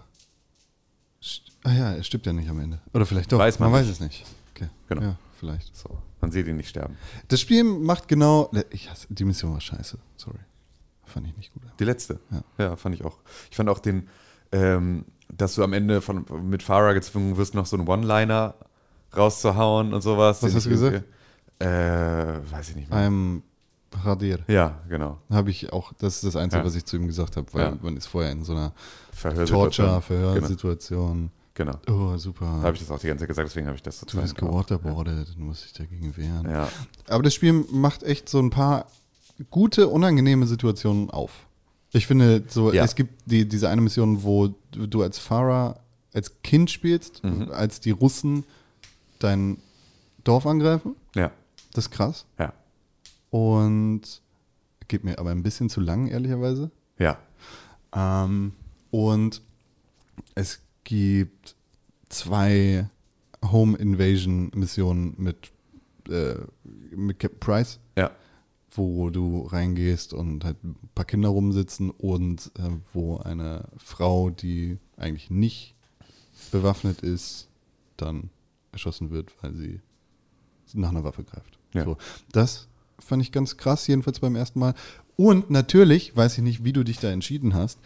Ah 1.64 1.72
ja, 1.72 1.92
er 1.92 2.02
stirbt 2.02 2.26
ja 2.26 2.32
nicht 2.32 2.48
am 2.48 2.58
Ende. 2.58 2.80
Oder 2.92 3.06
vielleicht 3.06 3.30
doch. 3.30 3.38
Weiß 3.38 3.58
man 3.58 3.70
weiß 3.70 3.86
nicht. 3.86 3.92
es 3.92 4.00
nicht. 4.00 4.24
Okay. 4.54 4.68
Genau. 4.88 5.02
Ja, 5.02 5.16
vielleicht. 5.38 5.76
So, 5.76 5.98
man 6.20 6.32
sieht 6.32 6.46
ihn 6.48 6.56
nicht 6.56 6.68
sterben. 6.68 6.96
Das 7.28 7.40
Spiel 7.40 7.62
macht 7.64 8.08
genau. 8.08 8.50
Ich 8.70 8.90
hasse, 8.90 9.06
die 9.10 9.24
Mission 9.24 9.52
war 9.52 9.60
scheiße. 9.60 9.98
Sorry. 10.16 10.38
Fand 11.04 11.26
ich 11.28 11.36
nicht 11.36 11.52
gut. 11.52 11.62
Die 11.78 11.84
letzte. 11.84 12.18
Ja. 12.30 12.42
Ja, 12.58 12.76
fand 12.76 12.94
ich 12.94 13.04
auch. 13.04 13.18
Ich 13.50 13.56
fand 13.56 13.68
auch 13.68 13.78
den, 13.78 14.08
ähm, 14.50 15.04
dass 15.28 15.54
du 15.54 15.62
am 15.62 15.72
Ende 15.72 16.00
von, 16.00 16.24
mit 16.48 16.62
Farah 16.62 16.94
gezwungen 16.94 17.36
wirst, 17.36 17.54
noch 17.54 17.66
so 17.66 17.76
einen 17.76 17.86
One-Liner 17.86 18.54
rauszuhauen 19.16 19.92
und 19.94 20.00
sowas. 20.00 20.42
Was 20.42 20.54
hast 20.54 20.66
du 20.66 20.70
gesagt? 20.70 21.04
Äh, 21.58 21.66
weiß 22.50 22.70
ich 22.70 22.76
nicht 22.76 22.90
mehr. 22.90 23.08
I'm 23.08 23.42
Radir. 24.04 24.38
ja, 24.48 24.80
genau. 24.88 25.18
Habe 25.30 25.50
ich 25.50 25.72
auch, 25.72 25.92
das 25.98 26.16
ist 26.16 26.24
das 26.24 26.36
Einzige, 26.36 26.60
Ja. 26.62 26.66
was 26.66 26.74
ich 26.74 26.84
zu 26.86 26.96
ihm 26.96 27.06
gesagt 27.06 27.36
habe, 27.36 27.46
weil 27.52 27.62
Ja. 27.64 27.78
man 27.82 27.96
ist 27.96 28.06
vorher 28.06 28.32
in 28.32 28.42
so 28.44 28.52
einer. 28.52 28.72
Torture, 29.46 30.00
Verhörsituation. 30.00 31.30
Genau. 31.54 31.74
Oh, 31.88 32.12
Da 32.12 32.18
super. 32.18 32.46
habe 32.46 32.72
ich 32.74 32.80
das 32.80 32.90
auch 32.90 32.98
die 32.98 33.08
ganze 33.08 33.22
Zeit 33.22 33.28
gesagt, 33.28 33.48
deswegen 33.50 33.66
habe 33.66 33.76
ich 33.76 33.82
das 33.82 33.96
Du 33.96 34.00
sozusagen 34.06 34.22
bist 34.24 34.36
gewaterboardet, 34.38 35.34
du 35.36 35.40
musst 35.42 35.64
dich 35.64 35.72
dagegen 35.74 36.16
wehren. 36.16 36.50
Ja. 36.50 36.68
Aber 37.08 37.22
das 37.22 37.34
Spiel 37.34 37.52
macht 37.70 38.02
echt 38.02 38.28
so 38.30 38.38
ein 38.38 38.48
paar 38.50 38.86
gute, 39.50 39.88
unangenehme 39.88 40.46
Situationen 40.46 41.10
auf. 41.10 41.46
Ich 41.92 42.06
finde, 42.06 42.42
so, 42.48 42.72
Ja. 42.72 42.84
es 42.84 42.94
gibt 42.94 43.12
die, 43.30 43.46
diese 43.46 43.68
eine 43.68 43.82
Mission, 43.82 44.22
wo 44.22 44.48
du 44.70 44.86
du 44.86 45.02
als 45.02 45.18
Farah 45.18 45.78
als 46.14 46.32
Kind 46.42 46.70
spielst, 46.70 47.22
Mhm. 47.22 47.50
als 47.52 47.80
die 47.80 47.90
Russen 47.90 48.44
dein 49.18 49.58
Dorf 50.24 50.46
angreifen. 50.46 50.96
Ja. 51.14 51.30
Das 51.72 51.86
ist 51.86 51.90
krass. 51.90 52.26
Ja. 52.38 52.52
Und 53.30 54.20
geht 54.88 55.04
mir 55.04 55.18
aber 55.18 55.30
ein 55.30 55.42
bisschen 55.42 55.68
zu 55.70 55.80
lang, 55.80 56.06
ehrlicherweise. 56.08 56.70
Ja. 56.98 57.18
Ähm, 57.94 58.52
und 58.90 59.40
es 60.34 60.60
gibt 60.84 61.56
zwei 62.08 62.88
Home 63.44 63.76
Invasion 63.78 64.50
Missionen 64.54 65.14
mit, 65.16 65.50
äh, 66.08 66.34
mit 66.94 67.18
Captain 67.18 67.40
Price, 67.40 67.80
Ja. 67.96 68.10
wo 68.72 69.08
du 69.10 69.42
reingehst 69.46 70.12
und 70.12 70.44
halt 70.44 70.62
ein 70.62 70.76
paar 70.94 71.04
Kinder 71.06 71.30
rumsitzen 71.30 71.90
und 71.90 72.50
äh, 72.58 72.70
wo 72.92 73.16
eine 73.18 73.68
Frau, 73.78 74.28
die 74.30 74.78
eigentlich 74.96 75.30
nicht 75.30 75.74
bewaffnet 76.50 77.00
ist, 77.00 77.48
dann 77.96 78.28
erschossen 78.72 79.10
wird, 79.10 79.32
weil 79.42 79.54
sie 79.54 79.80
nach 80.74 80.90
einer 80.90 81.04
Waffe 81.04 81.24
greift. 81.24 81.58
Ja. 81.74 81.84
So, 81.84 81.96
das 82.32 82.68
fand 82.98 83.22
ich 83.22 83.32
ganz 83.32 83.56
krass, 83.56 83.86
jedenfalls 83.86 84.20
beim 84.20 84.36
ersten 84.36 84.58
Mal. 84.58 84.74
Und 85.16 85.50
natürlich, 85.50 86.16
weiß 86.16 86.38
ich 86.38 86.44
nicht, 86.44 86.64
wie 86.64 86.72
du 86.72 86.82
dich 86.84 86.98
da 86.98 87.10
entschieden 87.10 87.54
hast, 87.54 87.78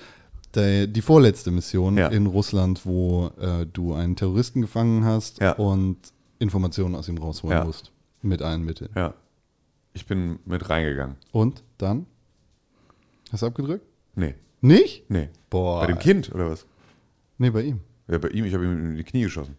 die 0.55 1.03
vorletzte 1.03 1.51
Mission 1.51 1.99
Ja. 1.99 2.09
in 2.09 2.27
Russland, 2.27 2.87
wo 2.87 3.27
äh, 3.39 3.67
du 3.71 3.93
einen 3.93 4.17
Terroristen 4.17 4.63
gefangen 4.63 5.05
hast 5.05 5.41
Ja. 5.41 5.53
und 5.53 5.99
Informationen 6.39 6.95
aus 6.95 7.09
ihm 7.09 7.19
rausholen 7.19 7.59
Ja. 7.59 7.65
musst. 7.65 7.93
Mit 8.23 8.41
allen 8.41 8.65
Mitteln. 8.65 8.91
Ja. 8.97 9.13
Ich 9.93 10.07
bin 10.07 10.39
mit 10.47 10.69
reingegangen. 10.71 11.17
Und 11.33 11.63
dann? 11.79 12.07
Hast 13.33 13.43
du 13.43 13.47
abgedrückt? 13.47 13.85
Nee. 14.15 14.35
Nicht? 14.63 15.11
Nee. 15.11 15.29
Boah. 15.51 15.81
Bei 15.81 15.87
dem 15.89 15.99
Kind, 15.99 16.35
oder 16.35 16.49
was? 16.51 16.65
Nee, 17.39 17.51
bei 17.51 17.63
ihm. 17.63 17.81
Ja, 18.09 18.17
bei 18.19 18.29
ihm, 18.29 18.45
ich 18.47 18.55
habe 18.55 18.65
ihm 18.65 18.73
in 18.93 18.97
die 18.97 19.05
Knie 19.05 19.23
geschossen. 19.25 19.57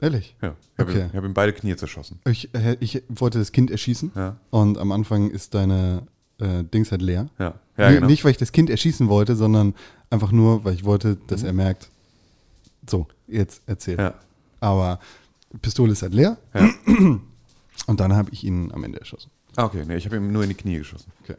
Ehrlich? 0.00 0.36
Ja. 0.40 0.54
Ich 0.74 0.78
habe 0.78 0.90
Okay. 0.92 1.04
ihm, 1.06 1.12
hab 1.12 1.24
ihm 1.24 1.34
beide 1.34 1.52
Knie 1.52 1.74
zerschossen. 1.76 2.20
Ich, 2.28 2.52
äh, 2.54 2.76
ich 2.80 3.02
wollte 3.08 3.38
das 3.38 3.50
Kind 3.52 3.70
erschießen 3.70 4.12
Ja. 4.14 4.36
und 4.50 4.78
am 4.78 4.92
Anfang 4.92 5.30
ist 5.30 5.54
deine 5.54 6.06
äh, 6.40 6.62
Dings 6.62 6.92
halt 6.92 7.02
leer. 7.02 7.28
Ja. 7.38 7.54
Ja, 7.76 7.90
genau. 7.90 8.06
Nicht, 8.06 8.24
weil 8.24 8.30
ich 8.30 8.36
das 8.36 8.52
Kind 8.52 8.70
erschießen 8.70 9.08
wollte, 9.08 9.34
sondern 9.34 9.74
einfach 10.10 10.30
nur, 10.30 10.64
weil 10.64 10.74
ich 10.74 10.84
wollte, 10.84 11.16
dass 11.26 11.42
er 11.42 11.52
merkt, 11.52 11.88
so, 12.88 13.08
jetzt 13.26 13.62
erzähl. 13.66 13.94
Mhm. 13.96 14.00
Ja. 14.00 14.14
Aber 14.60 15.00
Pistole 15.62 15.92
ist 15.92 16.02
halt 16.02 16.14
leer 16.14 16.38
Ja. 16.54 16.70
und 17.86 18.00
dann 18.00 18.14
habe 18.14 18.30
ich 18.30 18.44
ihn 18.44 18.70
am 18.72 18.84
Ende 18.84 19.00
erschossen. 19.00 19.30
Ah, 19.56 19.64
okay. 19.64 19.84
Nee, 19.86 19.96
ich 19.96 20.06
habe 20.06 20.16
ihm 20.16 20.30
nur 20.32 20.44
in 20.44 20.48
die 20.50 20.54
Knie 20.54 20.78
geschossen. 20.78 21.10
Okay. 21.24 21.34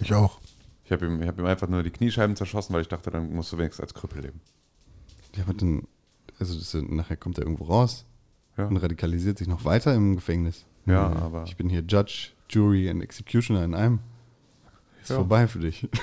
Ich 0.00 0.12
auch. 0.12 0.38
Ich 0.84 0.92
habe 0.92 1.06
ihm, 1.06 1.20
ich 1.22 1.28
hab 1.28 1.38
ihm 1.38 1.46
einfach 1.46 1.68
nur 1.68 1.82
die 1.82 1.90
Kniescheiben 1.90 2.36
zerschossen, 2.36 2.74
weil 2.74 2.82
ich 2.82 2.88
dachte, 2.88 3.10
dann 3.10 3.32
musst 3.34 3.52
du 3.52 3.58
wenigstens 3.58 3.82
als 3.84 3.94
Krüppel 3.94 4.22
leben. 4.22 4.40
Ja, 5.36 5.44
aber 5.44 5.54
dann, 5.54 5.82
also 6.38 6.56
das, 6.58 6.74
nachher 6.74 7.16
kommt 7.16 7.38
er 7.38 7.44
irgendwo 7.44 7.64
raus 7.64 8.04
Ja. 8.56 8.66
und 8.66 8.76
radikalisiert 8.76 9.38
sich 9.38 9.48
noch 9.48 9.64
weiter 9.64 9.94
im 9.94 10.14
Gefängnis. 10.16 10.64
Ja, 10.86 11.08
Mhm. 11.08 11.16
aber- 11.18 11.44
Ich 11.44 11.56
bin 11.56 11.68
hier 11.68 11.82
Judge, 11.86 12.30
Jury 12.50 12.90
und 12.90 13.00
Executioner 13.02 13.64
in 13.64 13.74
einem. 13.74 13.98
Ist 15.02 15.10
Ja. 15.10 15.16
vorbei 15.16 15.46
für 15.48 15.58
dich. 15.60 15.86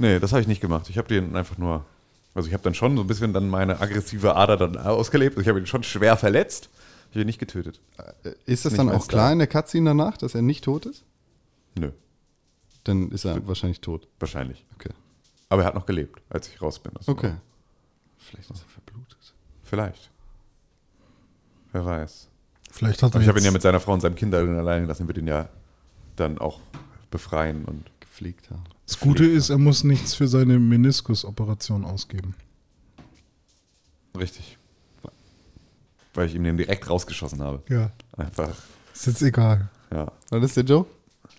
Nee, 0.00 0.20
das 0.20 0.30
habe 0.30 0.40
ich 0.40 0.46
nicht 0.46 0.60
gemacht. 0.60 0.88
Ich 0.90 0.96
habe 0.96 1.08
den 1.08 1.34
einfach 1.34 1.58
nur. 1.58 1.84
Also 2.32 2.46
ich 2.46 2.52
habe 2.54 2.62
dann 2.62 2.74
schon 2.74 2.96
so 2.96 3.02
ein 3.02 3.06
bisschen 3.08 3.32
dann 3.32 3.48
meine 3.48 3.80
aggressive 3.80 4.36
Ader 4.36 4.56
dann 4.56 4.76
ausgelebt. 4.76 5.36
Ich 5.40 5.48
habe 5.48 5.58
ihn 5.58 5.66
schon 5.66 5.82
schwer 5.82 6.16
verletzt. 6.16 6.70
Ich 7.10 7.16
habe 7.16 7.22
ihn 7.22 7.26
nicht 7.26 7.40
getötet. 7.40 7.80
Ist 8.46 8.64
das 8.64 8.72
Nicht 8.74 8.78
dann 8.78 8.90
auch 8.90 9.08
klar 9.08 9.32
in 9.32 9.38
der 9.38 9.48
Cutscene 9.48 9.90
danach, 9.90 10.16
dass 10.16 10.36
er 10.36 10.42
nicht 10.42 10.62
tot 10.62 10.86
ist? 10.86 11.04
Nö, 11.76 11.90
Dann 12.84 13.10
ist 13.10 13.24
er 13.24 13.44
wahrscheinlich 13.48 13.80
tot. 13.80 14.06
wahrscheinlich. 14.20 14.64
Okay. 14.76 14.90
Aber 15.48 15.62
er 15.62 15.66
hat 15.68 15.74
noch 15.74 15.86
gelebt, 15.86 16.22
als 16.30 16.46
ich 16.48 16.62
raus 16.62 16.78
bin. 16.78 16.92
War- 16.94 17.00
Okay. 17.08 17.34
Vielleicht 18.18 18.50
ist 18.52 18.60
er. 18.76 18.77
Vielleicht. 19.68 20.10
Wer 21.72 21.84
weiß. 21.84 22.28
Vielleicht 22.70 23.02
hat 23.02 23.12
er 23.12 23.16
Aber 23.16 23.22
ich 23.22 23.28
habe 23.28 23.38
ihn 23.38 23.44
ja 23.44 23.50
mit 23.50 23.62
seiner 23.62 23.80
Frau 23.80 23.92
und 23.92 24.00
seinem 24.00 24.14
Kind 24.14 24.34
allein 24.34 24.82
gelassen. 24.82 25.06
Wird 25.06 25.18
ihn 25.18 25.26
ja 25.26 25.48
dann 26.16 26.38
auch 26.38 26.60
befreien 27.10 27.64
und 27.64 27.90
Gepflegt 28.00 28.50
haben. 28.50 28.64
Das 28.86 28.98
Gute 28.98 29.26
ist, 29.26 29.50
er 29.50 29.58
muss 29.58 29.84
nichts 29.84 30.14
für 30.14 30.26
seine 30.28 30.58
Meniskusoperation 30.58 31.84
ausgeben. 31.84 32.34
richtig. 34.16 34.56
Weil 36.14 36.26
ich 36.26 36.34
ihm 36.34 36.42
den 36.42 36.56
direkt 36.56 36.88
rausgeschossen 36.88 37.40
habe. 37.42 37.62
Ja. 37.68 37.92
Einfach, 38.16 38.50
Ist 38.92 39.06
jetzt 39.06 39.22
egal. 39.22 39.68
ja. 39.92 40.10
War 40.30 40.40
das 40.40 40.54
der 40.54 40.64
Joe? 40.64 40.86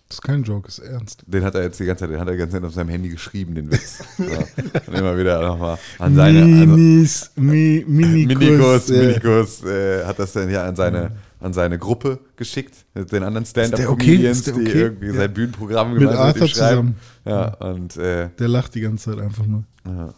Das 0.09 0.17
ist 0.17 0.21
kein 0.23 0.41
Joke, 0.41 0.67
ist 0.67 0.79
ernst. 0.79 1.21
Den 1.27 1.43
hat 1.43 1.53
er 1.53 1.61
jetzt 1.61 1.79
die 1.79 1.85
ganze 1.85 2.05
Zeit, 2.05 2.09
den 2.09 2.19
hat 2.19 2.27
er 2.27 2.31
die 2.33 2.39
ganze 2.39 2.55
Zeit 2.55 2.63
auf 2.63 2.73
seinem 2.73 2.89
Handy 2.89 3.09
geschrieben, 3.09 3.53
den 3.53 3.71
Witz. 3.71 3.99
Ja. 4.17 4.39
Und 4.87 4.95
immer 4.97 5.15
wieder 5.15 5.39
nochmal 5.45 5.77
an 5.99 6.15
seine. 6.15 6.39
Also, 6.41 6.47
Minis, 6.75 7.29
Mi, 7.35 7.85
Minikus. 7.87 8.39
Minikus, 8.39 8.89
äh, 8.89 9.05
Minikus 9.05 9.63
äh, 9.65 10.05
hat 10.05 10.17
das 10.17 10.33
dann 10.33 10.49
ja 10.49 10.65
an 10.67 10.75
seine, 10.75 11.11
an 11.39 11.53
seine 11.53 11.77
Gruppe 11.77 12.17
geschickt, 12.37 12.73
mit 12.95 13.11
den 13.11 13.21
anderen 13.21 13.45
der 13.53 13.65
okay? 13.65 13.75
Stand-Up-Comedians, 13.75 14.37
Ist 14.39 14.47
der 14.47 14.53
die 14.55 14.61
okay? 14.61 14.79
irgendwie 14.79 15.07
Ja. 15.09 15.13
sein 15.13 15.31
Bühnenprogramm 15.33 15.91
Mit 15.91 15.99
gemeinsam 15.99 16.25
Arthur 16.25 16.47
ihm 16.47 16.49
schreiben. 16.49 16.95
Ja, 17.25 17.53
und 17.55 17.97
äh, 17.97 18.29
Der 18.39 18.47
lacht 18.47 18.73
die 18.73 18.81
ganze 18.81 19.11
Zeit 19.11 19.19
einfach 19.23 19.45
nur. 19.45 19.63
ja. 19.85 20.11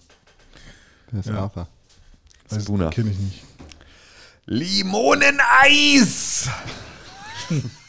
Der 1.11 1.19
ist 1.19 1.25
Ja. 1.27 1.35
Arthur. 1.35 1.67
Spooner. 2.61 2.89
Kenne 2.91 3.11
ich 3.11 3.19
nicht. 3.19 3.43
Limoneneis! 4.45 6.47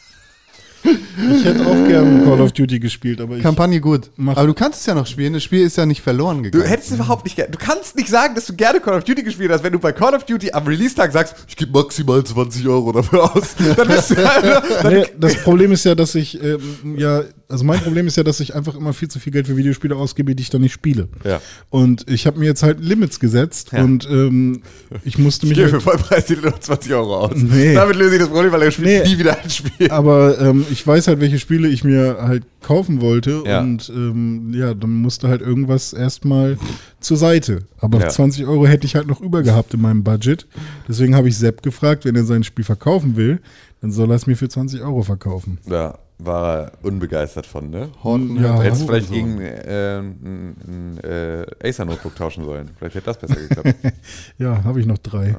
Ich 0.84 1.44
hätte 1.44 1.64
auch 1.66 1.86
gerne 1.86 2.24
Call 2.24 2.40
of 2.40 2.52
Duty 2.52 2.80
gespielt, 2.80 3.20
aber 3.20 3.36
ich. 3.36 3.42
Kampagne 3.42 3.80
gut. 3.80 4.10
Mach- 4.16 4.36
Aber 4.36 4.46
du 4.46 4.54
kannst 4.54 4.80
es 4.80 4.86
ja 4.86 4.94
noch 4.94 5.06
spielen. 5.06 5.32
Das 5.34 5.42
Spiel 5.44 5.60
ist 5.62 5.76
ja 5.76 5.86
nicht 5.86 6.00
verloren 6.02 6.38
Du 6.38 6.50
gegangen. 6.50 6.64
hättest 6.66 6.90
überhaupt 6.92 7.24
nicht 7.24 7.36
gerne. 7.36 7.50
Du 7.52 7.59
kannst 7.59 7.96
nicht 7.96 8.09
sagen, 8.09 8.34
dass 8.34 8.46
du 8.46 8.54
gerne 8.54 8.80
Call 8.80 8.98
of 8.98 9.04
Duty 9.04 9.22
gespielt 9.22 9.50
hast, 9.52 9.62
wenn 9.62 9.72
du 9.72 9.78
bei 9.78 9.92
Call 9.92 10.14
of 10.14 10.24
Duty 10.24 10.52
am 10.52 10.66
Release-Tag 10.66 11.12
sagst, 11.12 11.34
ich 11.46 11.56
gebe 11.56 11.70
maximal 11.72 12.24
20 12.24 12.66
Euro 12.66 12.90
dafür 12.92 13.24
aus. 13.36 13.54
Dann 13.76 13.86
bist 13.88 14.10
du 14.10 14.16
einfach, 14.16 14.62
dann 14.82 14.92
Nee, 14.94 15.04
das 15.18 15.36
Problem 15.36 15.72
ist 15.72 15.84
ja, 15.84 15.94
dass 15.94 16.14
ich, 16.14 16.42
ähm, 16.42 16.60
ja, 16.96 17.22
also 17.48 17.64
mein 17.64 17.80
Problem 17.80 18.06
ist 18.06 18.16
ja, 18.16 18.22
dass 18.22 18.40
ich 18.40 18.54
einfach 18.54 18.74
immer 18.74 18.92
viel 18.94 19.09
zu 19.09 19.20
viel 19.20 19.32
Geld 19.32 19.46
für 19.46 19.56
Videospiele 19.56 19.94
ausgebe, 19.94 20.34
die 20.34 20.42
ich 20.42 20.50
dann 20.50 20.62
nicht 20.62 20.72
spiele. 20.72 21.09
Ja. 21.24 21.40
Und 21.70 22.09
ich 22.10 22.26
habe 22.26 22.38
mir 22.38 22.46
jetzt 22.46 22.62
halt 22.62 22.80
Limits 22.80 23.20
gesetzt 23.20 23.68
Ja. 23.72 23.84
und 23.84 24.09
ähm, 24.10 24.62
ich 25.04 25.18
musste 25.18 25.44
Ich 25.46 25.50
mich. 25.50 25.59
gebe 25.59 25.68
für 25.68 25.74
Halt, 25.74 26.00
Vollpreistitel 26.00 26.46
noch 26.48 26.59
20 26.59 26.92
Euro 26.94 27.18
aus. 27.18 27.32
Nee. 27.36 27.74
Damit 27.74 27.96
löse 27.96 28.14
ich 28.14 28.20
das 28.20 28.28
Problem, 28.30 28.50
weil 28.52 28.62
er 28.62 28.70
spielt 28.70 28.86
Nee. 28.88 29.09
nie 29.09 29.18
wieder 29.18 29.36
ein 29.38 29.50
Spiel. 29.50 29.90
aber 29.90 30.40
ähm, 30.40 30.64
ich 30.72 30.86
weiß 30.86 31.08
halt, 31.08 31.20
welche 31.20 31.38
Spiele 31.38 31.68
ich 31.68 31.84
mir 31.84 32.18
halt 32.20 32.44
kaufen 32.62 33.00
wollte 33.00 33.42
Ja. 33.46 33.60
und 33.60 33.88
ähm, 33.94 34.52
ja, 34.54 34.74
dann 34.74 34.90
musste 35.02 35.28
halt 35.28 35.40
irgendwas 35.42 35.92
erstmal 35.92 36.58
zur 37.00 37.16
Seite. 37.16 37.60
Aber 37.78 38.00
Ja. 38.00 38.08
20 38.08 38.46
Euro 38.46 38.66
hätte 38.66 38.86
ich 38.86 38.94
halt 38.96 39.06
noch 39.06 39.20
über 39.20 39.42
gehabt 39.42 39.74
in 39.74 39.80
meinem 39.80 40.02
Budget. 40.02 40.46
Deswegen 40.88 41.14
habe 41.14 41.28
ich 41.28 41.36
Sepp 41.38 41.62
gefragt, 41.62 42.04
wenn 42.04 42.16
er 42.16 42.24
sein 42.24 42.42
Spiel 42.44 42.64
verkaufen 42.64 43.16
will, 43.16 43.40
dann 43.80 43.92
soll 43.92 44.10
er 44.10 44.16
es 44.16 44.26
mir 44.26 44.36
für 44.36 44.48
20 44.48 44.80
Euro 44.82 45.02
verkaufen. 45.02 45.58
Ja, 45.66 45.98
war 46.18 46.56
er 46.58 46.72
unbegeistert 46.82 47.46
von, 47.46 47.68
ne? 47.70 47.88
Horten 48.04 48.36
Ja, 48.42 48.56
Du 48.56 48.62
hättest 48.62 48.82
oh, 48.82 48.86
vielleicht 48.86 49.08
so. 49.08 49.14
gegen 49.14 49.40
äh, 49.40 49.98
ein, 49.98 50.56
ein 50.66 50.98
äh, 51.02 51.46
Acer-Notebook 51.68 52.14
tauschen 52.14 52.44
sollen. 52.44 52.70
Vielleicht 52.78 52.94
hätte 52.94 53.06
das 53.06 53.18
besser 53.18 53.34
geklappt. 53.36 53.74
Ja, 54.38 54.62
habe 54.64 54.80
ich 54.80 54.86
noch 54.86 54.98
drei. 54.98 55.36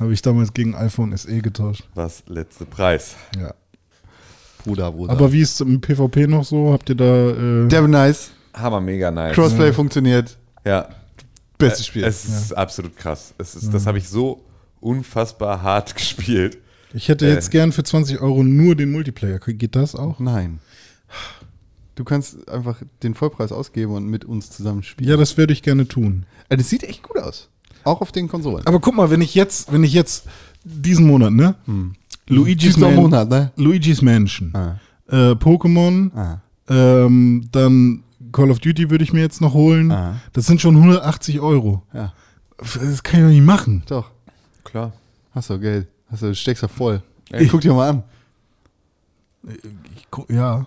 Habe 0.00 0.12
ich 0.12 0.22
damals 0.22 0.52
gegen 0.52 0.74
iPhone 0.74 1.16
SE 1.16 1.40
getauscht. 1.40 1.84
Was 1.94 2.24
letzte 2.26 2.64
Preis. 2.64 3.14
Ja. 3.40 3.54
Bruder, 4.64 4.92
Bruder. 4.92 5.12
Aber 5.12 5.32
wie 5.32 5.40
ist 5.40 5.54
es 5.54 5.60
im 5.60 5.80
PvP 5.80 6.26
noch 6.26 6.44
so? 6.44 6.72
Habt 6.72 6.88
ihr 6.88 6.94
da. 6.94 7.30
Äh, 7.30 7.68
Devil 7.68 7.88
Nice, 7.88 8.30
Hammer, 8.54 8.80
mega 8.80 9.10
nice. 9.10 9.34
Crossplay 9.34 9.72
funktioniert, 9.72 10.38
ja, 10.64 10.88
bestes 11.58 11.86
Spiel. 11.86 12.04
es 12.04 12.24
ist 12.24 12.52
absolut 12.56 12.96
krass. 12.96 13.34
Es 13.38 13.54
ist, 13.54 13.72
Das 13.72 13.86
habe 13.86 13.98
ich 13.98 14.08
so 14.08 14.44
unfassbar 14.80 15.62
hart 15.62 15.94
gespielt. 15.96 16.58
ich 16.92 17.08
hätte 17.08 17.26
äh, 17.26 17.32
jetzt 17.34 17.50
gern 17.50 17.72
für 17.72 17.82
20 17.84 18.20
Euro 18.20 18.42
nur 18.42 18.74
den 18.74 18.90
Multiplayer. 18.92 19.38
Geht 19.38 19.76
das 19.76 19.94
auch? 19.94 20.18
Nein. 20.18 20.58
Du 21.94 22.04
kannst 22.04 22.48
einfach 22.48 22.82
den 23.02 23.14
Vollpreis 23.14 23.52
ausgeben 23.52 23.94
und 23.94 24.06
mit 24.06 24.24
uns 24.24 24.50
zusammen 24.50 24.82
spielen. 24.82 25.10
Ja, 25.10 25.16
das 25.16 25.36
würde 25.36 25.52
ich 25.52 25.62
gerne 25.62 25.86
tun. 25.86 26.24
Äh, 26.48 26.56
Das 26.56 26.68
sieht 26.70 26.84
echt 26.84 27.02
gut 27.02 27.18
aus. 27.18 27.48
Auch 27.84 28.00
auf 28.00 28.12
den 28.12 28.28
Konsolen. 28.28 28.66
Aber 28.66 28.80
guck 28.80 28.94
mal, 28.94 29.10
wenn 29.10 29.20
ich 29.20 29.34
jetzt, 29.34 29.72
wenn 29.72 29.84
ich 29.84 29.92
jetzt 29.92 30.24
diesen 30.64 31.06
Monat, 31.06 31.32
ne? 31.32 31.54
Luigi's, 32.28 32.76
Man 32.76 32.94
Monat, 32.94 33.28
ne? 33.28 33.52
Luigi's 33.56 34.00
Mansion, 34.02 34.54
Ah. 34.54 34.78
äh, 35.08 35.32
Pokémon, 35.34 36.10
Ah. 36.14 36.40
ähm, 36.68 37.48
dann 37.52 38.02
Call 38.32 38.50
of 38.50 38.60
Duty 38.60 38.88
würde 38.90 39.04
ich 39.04 39.12
mir 39.12 39.20
jetzt 39.20 39.40
noch 39.40 39.52
holen. 39.54 39.90
Ah. 39.90 40.16
Das 40.32 40.46
sind 40.46 40.60
schon 40.60 40.76
180 40.76 41.40
Euro. 41.40 41.82
Ja, 41.92 42.12
Das 42.58 43.02
kann 43.02 43.20
ich 43.20 43.26
doch 43.26 43.32
nicht 43.32 43.44
machen. 43.44 43.82
doch. 43.88 44.10
Klar. 44.64 44.92
Hast 45.32 45.50
du 45.50 45.58
Geld. 45.58 45.88
Hast 46.10 46.22
du, 46.22 46.34
steckst 46.34 46.62
du 46.62 46.68
voll. 46.68 47.02
Ey, 47.30 47.46
guck 47.48 47.60
dir 47.62 47.72
mal 47.74 47.88
an. 47.90 48.02
Ich 49.96 50.10
gu- 50.10 50.26
ja, 50.28 50.66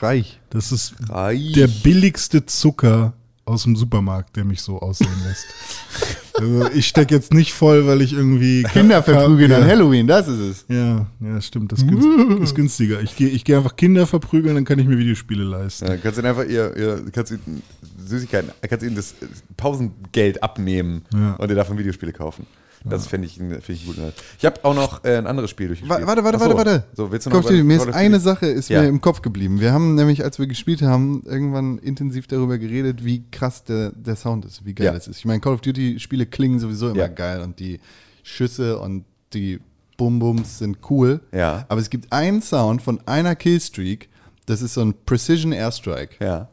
Reich. 0.00 0.40
das 0.50 0.72
ist 0.72 0.94
Reich. 1.10 1.52
der 1.52 1.66
billigste 1.68 2.46
Zucker 2.46 3.12
aus 3.44 3.64
dem 3.64 3.76
Supermarkt, 3.76 4.36
der 4.36 4.44
mich 4.44 4.62
so 4.62 4.80
aussehen 4.80 5.10
lässt. 5.24 5.46
also 6.38 6.70
ich 6.74 6.86
stecke 6.86 7.14
jetzt 7.14 7.32
nicht 7.32 7.52
voll, 7.52 7.86
weil 7.86 8.02
ich 8.02 8.12
irgendwie 8.12 8.62
Kinder 8.72 9.02
verprügeln 9.02 9.50
ja. 9.50 9.58
an 9.58 9.66
Halloween, 9.66 10.06
das 10.06 10.28
ist 10.28 10.38
es. 10.38 10.64
Ja, 10.68 11.06
ja, 11.20 11.40
stimmt. 11.40 11.72
Das 11.72 11.80
ist, 11.80 11.88
günst, 11.88 12.06
ist 12.42 12.54
günstiger. 12.54 13.00
Ich 13.02 13.16
gehe 13.16 13.28
ich 13.28 13.44
geh 13.44 13.56
einfach 13.56 13.76
Kinder 13.76 14.06
verprügeln, 14.06 14.54
dann 14.54 14.64
kann 14.64 14.78
ich 14.78 14.86
mir 14.86 14.98
Videospiele 14.98 15.44
leisten. 15.44 15.86
Ja, 15.86 15.96
kannst 15.96 16.18
du 16.18 16.22
ihnen 16.22 16.28
einfach 16.30 16.44
ihr, 16.44 16.76
ihr 16.76 17.04
kannst 17.12 17.32
ihnen 17.32 17.62
Süßigkeiten, 18.06 18.50
kannst 18.68 18.84
ihnen 18.84 18.96
das 18.96 19.14
Pausengeld 19.56 20.42
abnehmen 20.42 21.02
Ja. 21.14 21.34
und 21.34 21.50
dir 21.50 21.54
davon 21.54 21.78
Videospiele 21.78 22.12
kaufen. 22.12 22.46
Das 22.88 23.06
finde 23.06 23.26
ich, 23.26 23.34
find 23.34 23.68
ich 23.68 23.86
gut. 23.86 23.96
Ich 24.38 24.44
habe 24.44 24.64
auch 24.64 24.74
noch 24.74 25.04
äh, 25.04 25.16
ein 25.16 25.26
anderes 25.26 25.50
Spiel 25.50 25.68
durchgespielt. 25.68 26.00
Wa- 26.02 26.06
Warte, 26.06 26.22
warte, 26.24 26.38
so. 26.38 26.44
warte, 26.44 26.56
warte. 26.56 26.84
So, 26.94 27.10
willst 27.10 27.26
du 27.26 27.30
noch 27.30 27.38
of 27.38 27.44
Duty, 27.46 27.62
mir 27.62 27.76
ist 27.76 27.88
eine? 27.92 28.20
Sache 28.20 28.46
ist 28.46 28.68
Ja. 28.68 28.82
mir 28.82 28.88
im 28.88 29.00
Kopf 29.00 29.22
geblieben. 29.22 29.60
Wir 29.60 29.72
haben 29.72 29.94
nämlich, 29.94 30.22
als 30.24 30.38
wir 30.38 30.46
gespielt 30.46 30.82
haben, 30.82 31.22
irgendwann 31.26 31.78
intensiv 31.78 32.26
darüber 32.26 32.58
geredet, 32.58 33.04
wie 33.04 33.24
krass 33.30 33.64
der, 33.64 33.92
der 33.92 34.16
Sound 34.16 34.44
ist, 34.44 34.64
wie 34.64 34.74
geil 34.74 34.86
Ja. 34.86 34.92
es 34.94 35.08
ist. 35.08 35.18
Ich 35.18 35.24
meine, 35.24 35.40
Call 35.40 35.54
of 35.54 35.60
Duty 35.60 35.98
Spiele 36.00 36.26
klingen 36.26 36.58
sowieso 36.60 36.88
immer 36.88 36.98
Ja. 36.98 37.08
geil 37.08 37.40
und 37.40 37.58
die 37.58 37.80
Schüsse 38.22 38.78
und 38.78 39.04
die 39.32 39.60
Bum-Bums 39.96 40.58
sind 40.58 40.78
cool. 40.90 41.20
Ja. 41.32 41.64
Aber 41.68 41.80
es 41.80 41.90
gibt 41.90 42.12
einen 42.12 42.42
Sound 42.42 42.82
von 42.82 43.00
einer 43.06 43.34
Killstreak, 43.34 44.08
das 44.46 44.62
ist 44.62 44.74
so 44.74 44.82
ein 44.82 44.94
Precision 45.06 45.52
Airstrike. 45.52 46.16
Ja. 46.24 46.48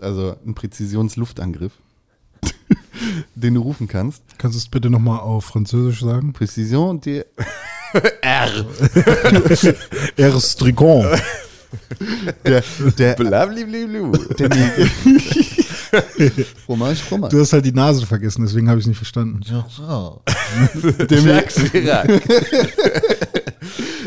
Also 0.00 0.36
ein 0.46 0.54
Präzisionsluftangriff, 0.54 1.72
den 3.34 3.54
du 3.54 3.60
rufen 3.62 3.88
kannst. 3.88 4.22
Kannst 4.38 4.56
du 4.56 4.58
es 4.58 4.68
bitte 4.68 4.88
nochmal 4.88 5.20
auf 5.20 5.46
Französisch 5.46 6.00
sagen? 6.00 6.32
Precision, 6.32 7.00
die 7.00 7.22
Erstrigon. 10.16 11.06
der, 12.44 12.62
der, 12.98 13.14
Blabliblu. 13.14 14.12
der 14.38 14.50
Fromage, 16.66 16.96
Fromage. 16.96 17.34
Du 17.34 17.40
hast 17.40 17.52
halt 17.52 17.64
die 17.64 17.72
Nase 17.72 18.06
vergessen, 18.06 18.42
deswegen 18.42 18.68
habe 18.68 18.78
ich 18.78 18.84
es 18.84 18.88
nicht 18.88 18.96
verstanden. 18.96 19.40
Der 21.10 21.22
mir, 21.22 21.44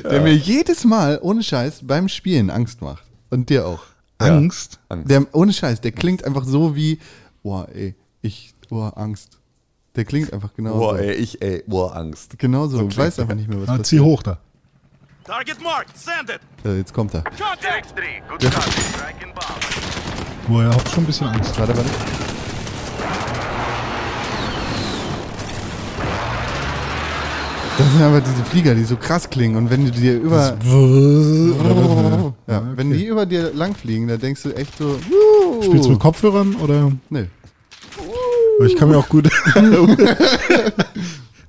der 0.03 0.21
mir 0.21 0.35
jedes 0.35 0.85
Mal 0.85 1.19
ohne 1.21 1.43
Scheiß 1.43 1.81
beim 1.83 2.07
Spielen 2.09 2.49
Angst 2.49 2.81
macht. 2.81 3.03
Und 3.29 3.49
dir 3.49 3.67
auch. 3.67 3.83
Angst? 4.17 4.79
Angst. 4.89 5.09
Der, 5.09 5.25
ohne 5.33 5.53
Scheiß, 5.53 5.81
der 5.81 5.91
klingt 5.91 6.23
einfach 6.23 6.45
so 6.45 6.75
wie, 6.75 6.99
boah, 7.43 7.67
ey, 7.73 7.95
ich, 8.21 8.53
boah, 8.69 8.97
Angst. 8.97 9.37
Der 9.95 10.05
klingt 10.05 10.31
einfach 10.31 10.53
genau 10.53 10.77
Boah, 10.77 10.95
so. 10.97 11.03
ey, 11.03 11.13
ich, 11.15 11.41
ey, 11.41 11.63
boah, 11.67 11.95
Angst. 11.95 12.39
Genau 12.39 12.67
so. 12.67 12.87
ich 12.87 12.97
weiß 12.97 13.19
einfach 13.19 13.35
nicht 13.35 13.49
mehr, 13.49 13.59
was 13.61 13.67
Ah, 13.69 13.73
zieh 13.75 13.79
passiert. 13.97 14.03
hoch 14.03 14.23
da. 14.23 14.37
Target 15.25 15.61
marked. 15.61 15.97
Send 15.97 16.29
it. 16.29 16.39
Äh, 16.65 16.77
jetzt 16.77 16.93
kommt 16.93 17.13
er. 17.13 17.23
Contact. 17.23 17.93
X3. 17.93 18.27
Good 18.29 18.41
copy. 18.53 18.81
Strike 18.81 19.23
inbound. 19.23 20.47
Boah, 20.47 20.63
er 20.63 20.73
hat 20.75 20.89
schon 20.89 21.03
ein 21.03 21.07
bisschen 21.07 21.27
Angst. 21.27 21.59
Warte, 21.59 21.75
warte. 21.75 21.89
Das 27.77 27.91
sind 27.93 28.01
einfach 28.01 28.21
diese 28.29 28.43
Flieger, 28.45 28.75
die 28.75 28.83
so 28.83 28.95
krass 28.95 29.29
klingen. 29.29 29.55
Und 29.55 29.69
wenn 29.69 29.85
du 29.85 29.91
dir 29.91 30.19
über. 30.19 30.57
Ja, 32.47 32.61
wenn 32.75 32.91
die 32.91 33.05
über 33.05 33.25
dir 33.25 33.53
langfliegen, 33.53 34.07
da 34.09 34.17
denkst 34.17 34.43
du 34.43 34.51
echt 34.51 34.77
so. 34.77 34.97
Spielst 35.63 35.85
du 35.85 35.91
mit 35.91 35.99
Kopfhörern 35.99 36.55
oder? 36.55 36.91
Nee. 37.09 37.27
Weil 38.61 38.67
Ich 38.67 38.75
kann 38.77 38.89
mir 38.89 38.97
auch 38.97 39.09
gut. 39.09 39.29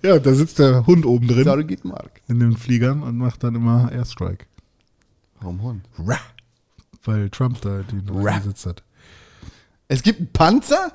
ja, 0.02 0.18
da 0.18 0.34
sitzt 0.34 0.58
der 0.58 0.86
Hund 0.86 1.06
oben 1.06 1.28
drin 1.28 1.44
Sorry, 1.44 1.64
geht 1.64 1.84
Mark. 1.84 2.20
in 2.28 2.40
den 2.40 2.56
Fliegern 2.56 3.02
und 3.02 3.18
macht 3.18 3.42
dann 3.44 3.54
immer 3.54 3.90
Airstrike. 3.92 4.46
Warum 5.40 5.62
Hund? 5.62 5.84
Weil 7.04 7.30
Trump 7.30 7.60
da 7.60 7.82
den 7.82 8.04
gesetzt 8.06 8.66
hat. 8.66 8.82
Es 9.88 10.02
gibt 10.02 10.20
einen 10.20 10.32
Panzer? 10.32 10.92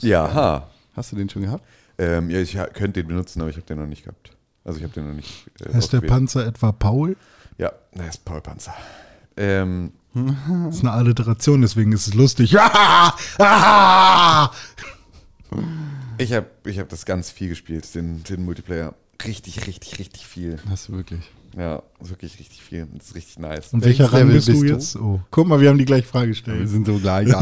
Ja, 0.00 0.32
ha. 0.32 0.68
Hast 0.94 1.12
du 1.12 1.16
den 1.16 1.28
schon 1.28 1.42
gehabt? 1.42 1.64
Ähm, 1.98 2.30
ja, 2.30 2.40
ich 2.40 2.52
könnte 2.74 3.02
den 3.02 3.08
benutzen, 3.08 3.40
aber 3.40 3.50
ich 3.50 3.56
habe 3.56 3.66
den 3.66 3.78
noch 3.78 3.86
nicht 3.86 4.04
gehabt. 4.04 4.30
Also 4.64 4.78
ich 4.78 4.84
habe 4.84 4.94
den 4.94 5.08
noch 5.08 5.14
nicht. 5.14 5.46
Äh, 5.60 5.74
Heißt 5.74 5.92
der. 5.92 6.00
Panzer 6.00 6.46
etwa 6.46 6.72
Paul? 6.72 7.16
Ja, 7.58 7.72
der 7.94 8.08
ist 8.08 8.24
Paul 8.24 8.40
Panzer. 8.40 8.74
Ähm, 9.36 9.92
Das 10.14 10.76
ist 10.76 10.80
eine 10.80 10.92
Alliteration, 10.92 11.60
deswegen 11.60 11.92
ist 11.92 12.06
es 12.08 12.14
lustig. 12.14 12.52
Ja! 12.52 13.14
Ah! 13.38 14.50
Ich 16.18 16.32
habe 16.32 16.46
ich 16.64 16.78
hab 16.78 16.88
das 16.88 17.04
ganz 17.04 17.30
viel 17.30 17.48
gespielt, 17.48 17.94
den, 17.94 18.22
den 18.24 18.44
Multiplayer. 18.44 18.94
Richtig, 19.24 19.66
richtig, 19.66 19.98
richtig 19.98 20.26
viel. 20.26 20.58
Hast 20.68 20.88
du 20.88 20.92
wirklich. 20.94 21.30
Ja, 21.56 21.82
wirklich 22.00 22.38
richtig 22.38 22.62
viel. 22.62 22.86
Das 22.94 23.08
ist 23.08 23.14
richtig 23.16 23.38
nice. 23.38 23.72
Und 23.72 23.84
welcher 23.84 24.12
Rang 24.12 24.28
bist 24.28 24.48
du 24.48 24.52
bist 24.52 24.62
du? 24.62 24.66
jetzt? 24.66 24.96
Oh. 24.96 25.20
Guck 25.30 25.46
mal, 25.48 25.60
wir 25.60 25.68
haben 25.68 25.78
die 25.78 25.84
gleiche 25.84 26.06
Frage 26.06 26.28
gestellt. 26.28 26.68
sind 26.68 26.86
so 26.86 26.98
gleich. 26.98 27.28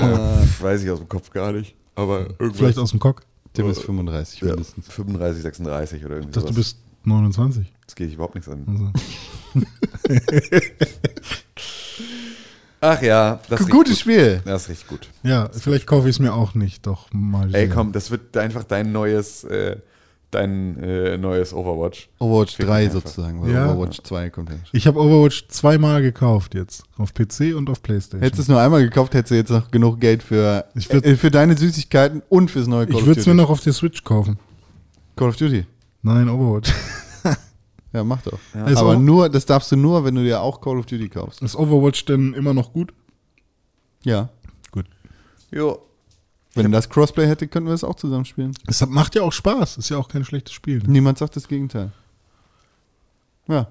Äh, 0.00 0.62
weiß 0.62 0.82
ich 0.82 0.90
aus 0.90 0.98
dem 0.98 1.08
Kopf 1.08 1.30
gar 1.30 1.52
nicht. 1.52 1.74
Aber 1.94 2.20
irgendwas. 2.38 2.56
Vielleicht 2.56 2.78
aus 2.78 2.90
dem 2.90 3.00
Cock. 3.00 3.22
Tim 3.52 3.68
ist 3.68 3.82
35 3.82 4.40
ja, 4.40 4.48
mindestens. 4.48 4.88
35, 4.88 5.42
36 5.42 6.04
oder 6.04 6.16
irgendwie 6.16 6.30
Ich 6.30 6.34
dachte, 6.34 6.48
du 6.48 6.54
bist 6.54 6.78
29. 7.04 7.72
Das 7.86 7.94
geht 7.94 8.08
dich 8.08 8.14
überhaupt 8.14 8.34
nichts 8.34 8.48
an. 8.48 8.64
Also. 8.66 9.66
Ach 12.80 13.02
ja, 13.02 13.40
das 13.48 13.60
ist 13.60 13.70
Gutes 13.70 13.92
gut. 13.94 14.00
Spiel. 14.00 14.40
Das 14.44 14.62
ist 14.62 14.68
richtig 14.70 14.88
gut. 14.88 15.08
Ja, 15.22 15.48
vielleicht 15.52 15.86
kaufe 15.86 16.08
ich 16.08 16.16
es 16.16 16.18
mir 16.20 16.32
auch 16.32 16.54
nicht, 16.54 16.86
doch 16.86 17.08
mal. 17.12 17.54
Ey, 17.54 17.66
sehen. 17.66 17.70
komm, 17.74 17.92
das 17.92 18.10
wird 18.10 18.36
einfach 18.38 18.64
dein 18.64 18.90
neues, 18.92 19.44
äh, 19.44 19.76
dein 20.30 20.82
äh, 20.82 21.18
neues 21.18 21.52
Overwatch. 21.52 22.08
Overwatch 22.20 22.56
Fick 22.56 22.66
3 22.66 22.84
mich 22.84 22.94
einfach. 22.94 23.08
sozusagen, 23.10 23.42
weil 23.42 23.52
Ja. 23.52 23.70
Overwatch 23.74 23.98
2 24.02 24.30
kommt 24.30 24.48
ja. 24.50 24.56
Ich 24.72 24.86
habe 24.86 24.98
Overwatch 24.98 25.48
zweimal 25.48 26.00
gekauft 26.02 26.54
jetzt. 26.54 26.84
Auf 26.96 27.12
PC 27.12 27.54
und 27.54 27.68
auf 27.68 27.82
Playstation. 27.82 28.22
Hättest 28.22 28.38
du 28.38 28.42
es 28.42 28.48
nur 28.48 28.60
einmal 28.60 28.82
gekauft, 28.82 29.12
hättest 29.14 29.32
du 29.32 29.34
jetzt 29.34 29.50
noch 29.50 29.70
genug 29.70 30.00
Geld 30.00 30.22
für, 30.22 30.64
Ich 30.74 30.86
würd- 30.88 31.04
äh, 31.04 31.16
für 31.16 31.30
deine 31.30 31.58
Süßigkeiten 31.58 32.22
und 32.30 32.50
fürs 32.50 32.66
neue 32.66 32.86
Call 32.86 32.94
ich 32.96 33.00
of 33.02 33.06
würde 33.06 33.20
es 33.20 33.26
mir 33.26 33.34
noch 33.34 33.50
auf 33.50 33.60
der 33.60 33.72
Switch 33.74 34.04
kaufen. 34.04 34.38
Call 35.16 35.28
of 35.28 35.36
Duty. 35.36 35.66
Nein, 36.02 36.28
Overwatch. 36.30 36.72
Ja, 37.92 38.04
mach 38.04 38.22
doch. 38.22 38.38
Ist 38.68 38.76
Aber 38.78 38.94
auch- 38.94 38.98
nur, 38.98 39.28
das 39.28 39.46
darfst 39.46 39.72
du 39.72 39.76
nur, 39.76 40.04
wenn 40.04 40.14
du 40.14 40.22
dir 40.22 40.40
auch 40.40 40.60
Call 40.60 40.78
of 40.78 40.86
Duty 40.86 41.08
kaufst. 41.08 41.42
Ist 41.42 41.56
Overwatch 41.56 42.04
denn 42.04 42.34
immer 42.34 42.54
noch 42.54 42.72
gut? 42.72 42.92
Ja. 44.04 44.28
Gut. 44.70 44.86
Jo. 45.50 45.80
Wenn 46.54 46.72
das 46.72 46.88
Crossplay 46.88 47.26
hätte, 47.26 47.46
könnten 47.48 47.68
wir 47.68 47.74
es 47.74 47.84
auch 47.84 47.94
zusammen 47.96 48.24
spielen. 48.24 48.52
Es 48.66 48.84
macht 48.86 49.14
ja 49.14 49.22
auch 49.22 49.32
Spaß. 49.32 49.76
Ist 49.78 49.88
ja 49.88 49.98
auch 49.98 50.08
kein 50.08 50.24
schlechtes 50.24 50.52
Spiel. 50.52 50.82
Niemand 50.86 51.18
sagt 51.18 51.36
das 51.36 51.46
Gegenteil. 51.48 51.92
Ja. 53.48 53.68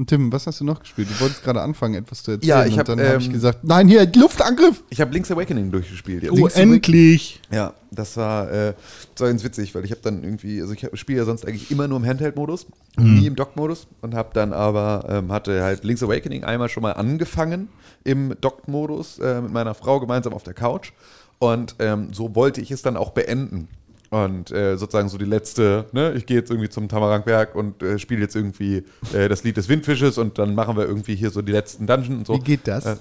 Und 0.00 0.06
Tim, 0.06 0.32
was 0.32 0.46
hast 0.46 0.58
du 0.60 0.64
noch 0.64 0.80
gespielt? 0.80 1.08
Du 1.10 1.20
wolltest 1.20 1.44
gerade 1.44 1.60
anfangen, 1.60 1.92
etwas 1.92 2.22
zu 2.22 2.30
erzählen. 2.30 2.48
Ja, 2.48 2.64
ich 2.64 2.72
und 2.72 2.78
hab, 2.78 2.86
dann 2.86 2.98
habe 3.00 3.18
ich 3.18 3.26
ähm, 3.26 3.34
gesagt, 3.34 3.58
nein, 3.64 3.86
hier, 3.86 4.10
Luftangriff! 4.16 4.82
Ich 4.88 4.98
habe 4.98 5.12
Link's 5.12 5.30
Awakening 5.30 5.70
durchgespielt. 5.70 6.26
Oh, 6.32 6.46
endlich! 6.46 7.38
Ja, 7.50 7.74
das 7.90 8.16
war, 8.16 8.50
äh, 8.50 8.72
das 9.14 9.20
war 9.20 9.28
ganz 9.28 9.44
witzig, 9.44 9.74
weil 9.74 9.84
ich 9.84 9.90
habe 9.90 10.00
dann 10.00 10.24
irgendwie, 10.24 10.62
also 10.62 10.72
ich 10.72 10.88
spiele 10.94 11.18
ja 11.18 11.24
sonst 11.26 11.46
eigentlich 11.46 11.70
immer 11.70 11.86
nur 11.86 11.98
im 11.98 12.06
Handheld-Modus, 12.06 12.66
nie 12.96 13.26
im 13.26 13.36
Dock-Modus 13.36 13.88
und 14.00 14.14
habe 14.14 14.30
dann 14.32 14.54
aber, 14.54 15.04
ähm, 15.06 15.30
hatte 15.30 15.62
halt 15.62 15.84
Link's 15.84 16.02
Awakening 16.02 16.44
einmal 16.44 16.70
schon 16.70 16.82
mal 16.82 16.92
angefangen 16.92 17.68
im 18.02 18.34
Dock-Modus 18.40 19.18
äh, 19.18 19.42
mit 19.42 19.52
meiner 19.52 19.74
Frau 19.74 20.00
gemeinsam 20.00 20.32
auf 20.32 20.44
der 20.44 20.54
Couch 20.54 20.92
und 21.40 21.74
ähm, 21.78 22.08
so 22.14 22.34
wollte 22.34 22.62
ich 22.62 22.70
es 22.70 22.80
dann 22.80 22.96
auch 22.96 23.10
beenden. 23.10 23.68
Und 24.10 24.50
äh, 24.50 24.76
sozusagen 24.76 25.08
so 25.08 25.18
die 25.18 25.24
letzte, 25.24 25.86
ne, 25.92 26.12
ich 26.14 26.26
gehe 26.26 26.36
jetzt 26.36 26.50
irgendwie 26.50 26.68
zum 26.68 26.88
Tamarangberg 26.88 27.54
und 27.54 27.80
äh, 27.82 27.96
spiele 27.98 28.22
jetzt 28.22 28.34
irgendwie 28.34 28.84
äh, 29.14 29.28
das 29.28 29.44
Lied 29.44 29.56
des 29.56 29.68
Windfisches 29.68 30.18
und 30.18 30.38
dann 30.38 30.56
machen 30.56 30.76
wir 30.76 30.84
irgendwie 30.84 31.14
hier 31.14 31.30
so 31.30 31.42
die 31.42 31.52
letzten 31.52 31.86
Dungeon 31.86 32.18
und 32.18 32.26
so. 32.26 32.34
Wie 32.34 32.40
geht 32.40 32.66
das? 32.66 32.86
Äh, 32.86 32.96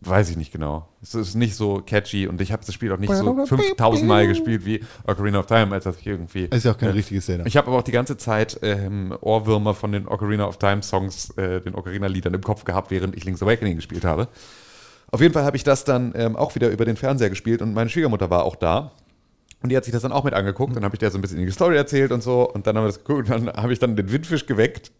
weiß 0.00 0.30
ich 0.30 0.36
nicht 0.38 0.52
genau. 0.52 0.88
Es 1.02 1.14
ist 1.14 1.34
nicht 1.34 1.54
so 1.54 1.82
catchy 1.84 2.26
und 2.26 2.40
ich 2.40 2.50
habe 2.50 2.64
das 2.64 2.74
Spiel 2.74 2.92
auch 2.92 2.98
nicht 2.98 3.12
so 3.12 3.46
5000 3.46 4.08
Mal 4.08 4.26
gespielt 4.26 4.64
wie 4.64 4.82
Ocarina 5.06 5.40
of 5.40 5.46
Time, 5.46 5.72
als 5.72 5.84
dass 5.84 5.98
ich 5.98 6.06
irgendwie. 6.06 6.44
ist 6.44 6.64
ja 6.64 6.72
auch 6.72 6.78
kein 6.78 6.90
äh, 6.90 6.92
richtiges 6.92 7.26
Zelda. 7.26 7.44
Ich 7.44 7.56
habe 7.56 7.68
aber 7.68 7.78
auch 7.78 7.82
die 7.82 7.92
ganze 7.92 8.16
Zeit 8.16 8.58
ähm, 8.62 9.14
Ohrwürmer 9.20 9.74
von 9.74 9.92
den 9.92 10.08
Ocarina 10.08 10.46
of 10.46 10.58
Time 10.58 10.82
Songs, 10.82 11.30
äh, 11.36 11.60
den 11.60 11.74
Ocarina-Liedern 11.74 12.32
im 12.34 12.42
Kopf 12.42 12.64
gehabt, 12.64 12.90
während 12.90 13.16
ich 13.16 13.24
Link's 13.24 13.42
Awakening 13.42 13.76
gespielt 13.76 14.04
habe. 14.04 14.28
Auf 15.10 15.20
jeden 15.20 15.34
Fall 15.34 15.44
habe 15.44 15.56
ich 15.56 15.64
das 15.64 15.84
dann 15.84 16.12
ähm, 16.16 16.36
auch 16.36 16.54
wieder 16.54 16.70
über 16.70 16.84
den 16.84 16.96
Fernseher 16.96 17.30
gespielt 17.30 17.62
und 17.62 17.74
meine 17.74 17.90
Schwiegermutter 17.90 18.30
war 18.30 18.44
auch 18.44 18.56
da. 18.56 18.92
Und 19.64 19.70
die 19.70 19.78
hat 19.78 19.84
sich 19.86 19.94
das 19.94 20.02
dann 20.02 20.12
auch 20.12 20.24
mit 20.24 20.34
angeguckt. 20.34 20.76
Dann 20.76 20.84
habe 20.84 20.94
ich 20.94 20.98
der 20.98 21.10
so 21.10 21.16
ein 21.16 21.22
bisschen 21.22 21.38
die 21.38 21.50
Story 21.50 21.74
erzählt 21.74 22.12
und 22.12 22.22
so. 22.22 22.50
Und 22.50 22.66
dann 22.66 22.76
haben 22.76 22.84
wir 22.84 22.88
das 22.88 23.02
geguckt 23.02 23.30
und 23.30 23.46
dann 23.46 23.56
habe 23.56 23.72
ich 23.72 23.78
dann 23.78 23.96
den 23.96 24.12
Windfisch 24.12 24.44
geweckt. 24.44 24.92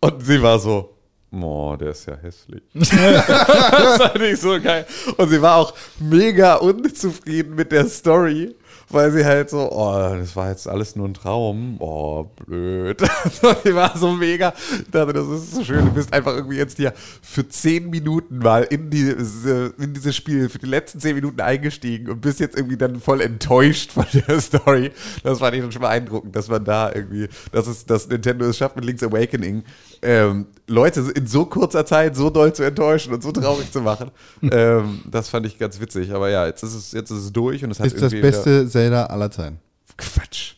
Und 0.00 0.26
sie 0.26 0.42
war 0.42 0.58
so, 0.58 0.96
oh, 1.30 1.76
der 1.78 1.90
ist 1.90 2.06
ja 2.06 2.16
hässlich. 2.16 2.60
das 2.74 2.88
fand 2.88 4.20
ich 4.20 4.40
so 4.40 4.60
geil. 4.60 4.84
Und 5.16 5.28
sie 5.28 5.40
war 5.40 5.58
auch 5.58 5.74
mega 6.00 6.56
unzufrieden 6.56 7.54
mit 7.54 7.70
der 7.70 7.86
Story. 7.86 8.56
Weil 8.92 9.12
sie 9.12 9.24
halt 9.24 9.50
so, 9.50 9.70
oh, 9.70 10.16
das 10.16 10.34
war 10.34 10.50
jetzt 10.50 10.66
alles 10.66 10.96
nur 10.96 11.06
ein 11.06 11.14
Traum. 11.14 11.76
Oh, 11.78 12.24
blöd. 12.44 13.00
die 13.64 13.74
war 13.74 13.96
so 13.96 14.10
mega. 14.10 14.52
Ich 14.72 14.90
dachte, 14.90 15.12
das 15.12 15.28
ist 15.28 15.54
so 15.54 15.62
schön. 15.62 15.84
Du 15.84 15.92
bist 15.92 16.12
einfach 16.12 16.34
irgendwie 16.34 16.56
jetzt 16.56 16.76
hier 16.76 16.92
für 17.22 17.48
zehn 17.48 17.88
Minuten 17.88 18.38
mal 18.38 18.64
in, 18.64 18.90
diese, 18.90 19.72
in 19.78 19.94
dieses 19.94 20.16
Spiel, 20.16 20.48
für 20.48 20.58
die 20.58 20.66
letzten 20.66 20.98
zehn 20.98 21.14
Minuten 21.14 21.40
eingestiegen 21.40 22.10
und 22.10 22.20
bist 22.20 22.40
jetzt 22.40 22.56
irgendwie 22.56 22.76
dann 22.76 23.00
voll 23.00 23.20
enttäuscht 23.20 23.92
von 23.92 24.06
der 24.12 24.40
Story. 24.40 24.90
Das 25.22 25.38
fand 25.38 25.54
ich 25.54 25.62
dann 25.62 25.70
schon 25.70 25.82
beeindruckend, 25.82 26.34
dass 26.34 26.48
man 26.48 26.64
da 26.64 26.92
irgendwie, 26.92 27.28
dass 27.52 27.68
es, 27.68 27.86
dass 27.86 28.08
Nintendo 28.08 28.46
es 28.46 28.58
schafft 28.58 28.74
mit 28.74 28.84
Link's 28.84 29.04
Awakening, 29.04 29.62
ähm, 30.02 30.46
Leute 30.66 31.00
in 31.14 31.26
so 31.26 31.44
kurzer 31.46 31.84
Zeit 31.84 32.16
so 32.16 32.30
doll 32.30 32.52
zu 32.52 32.62
enttäuschen 32.62 33.12
und 33.12 33.22
so 33.22 33.32
traurig 33.32 33.70
zu 33.72 33.80
machen. 33.80 34.10
ähm, 34.42 35.00
das 35.10 35.28
fand 35.28 35.46
ich 35.46 35.58
ganz 35.58 35.80
witzig. 35.80 36.12
Aber 36.12 36.30
ja, 36.30 36.46
jetzt 36.46 36.62
ist 36.62 36.74
es, 36.74 36.92
jetzt 36.92 37.10
ist 37.10 37.18
es 37.24 37.32
durch 37.32 37.62
und 37.64 37.70
es 37.70 37.80
hat 37.80 37.86
ist 37.86 38.00
das 38.00 38.12
beste 38.12 38.68
Zelda 38.68 39.06
aller 39.06 39.30
Zeiten. 39.30 39.58
Quatsch. 39.96 40.54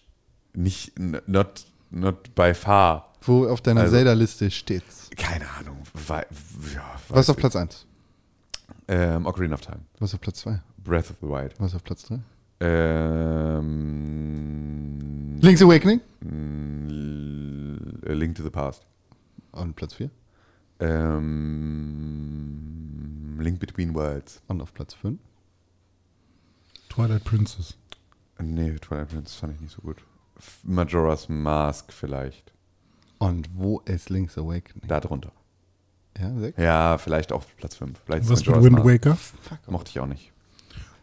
Nicht, 0.55 0.93
not, 1.27 1.65
not 1.91 2.35
by 2.35 2.53
far. 2.55 3.13
Wo 3.23 3.47
auf 3.49 3.61
deiner 3.61 3.83
Also- 3.83 3.95
Zelda-Liste 3.97 4.51
steht's? 4.51 5.09
Keine 5.17 5.45
Ahnung. 5.59 5.79
Wei- 6.09 6.27
ja, 6.75 6.83
Was 7.09 7.29
auf. 7.31 7.37
Platz 7.37 7.55
1? 7.57 7.87
Ähm, 8.89 9.27
Ocarina 9.27 9.55
of 9.55 9.61
Time. 9.61 9.81
Was 9.99 10.13
auf 10.15 10.21
Platz 10.21 10.41
2? 10.41 10.61
Breath 10.85 11.11
of 11.11 11.17
the 11.21 11.27
Wild. 11.29 11.55
Was 11.59 11.75
auf 11.75 11.83
Platz 11.85 12.05
3? 12.05 12.19
Ähm, 14.03 15.39
Link's 15.41 15.63
Awakening? 15.63 16.01
L- 16.25 18.01
A 18.09 18.13
Link 18.13 18.35
to 18.37 18.43
the 18.43 18.51
Past. 18.51 18.85
Und 19.53 19.77
Platz 19.77 19.95
4? 19.95 20.11
Ähm, 21.63 23.39
Link 23.41 23.61
Between 23.61 23.95
Worlds. 23.95 24.43
Und 24.49 24.61
auf 24.61 24.75
Platz 24.75 24.95
5? 24.95 25.19
Twilight 26.89 27.25
Princess. 27.25 27.77
Nee, 28.41 28.73
Twilight 28.79 29.09
Princess 29.11 29.37
fand 29.37 29.55
ich 29.55 29.61
nicht 29.61 29.73
so 29.75 29.83
gut. 29.83 29.99
Majora's 30.65 31.29
Mask 31.29 31.93
vielleicht. 31.93 32.53
Und 33.19 33.49
wo 33.55 33.81
ist 33.81 34.11
Link's 34.11 34.37
Awakening? 34.37 34.89
Da 34.89 34.99
drunter. 35.01 35.31
Ja, 36.19 36.37
sechs? 36.39 36.59
Ja, 36.61 36.99
vielleicht 36.99 37.33
auf 37.33 37.57
Platz 37.57 37.77
5. 37.77 37.99
Vielleicht 38.05 38.25
ist 38.25 38.31
Was 38.31 38.45
mit 38.45 38.63
Wind 38.63 38.73
Mask. 38.73 38.87
Waker? 38.87 39.17
Mochte 39.69 39.91
ich 39.91 40.01
auch 40.01 40.07
nicht. 40.07 40.33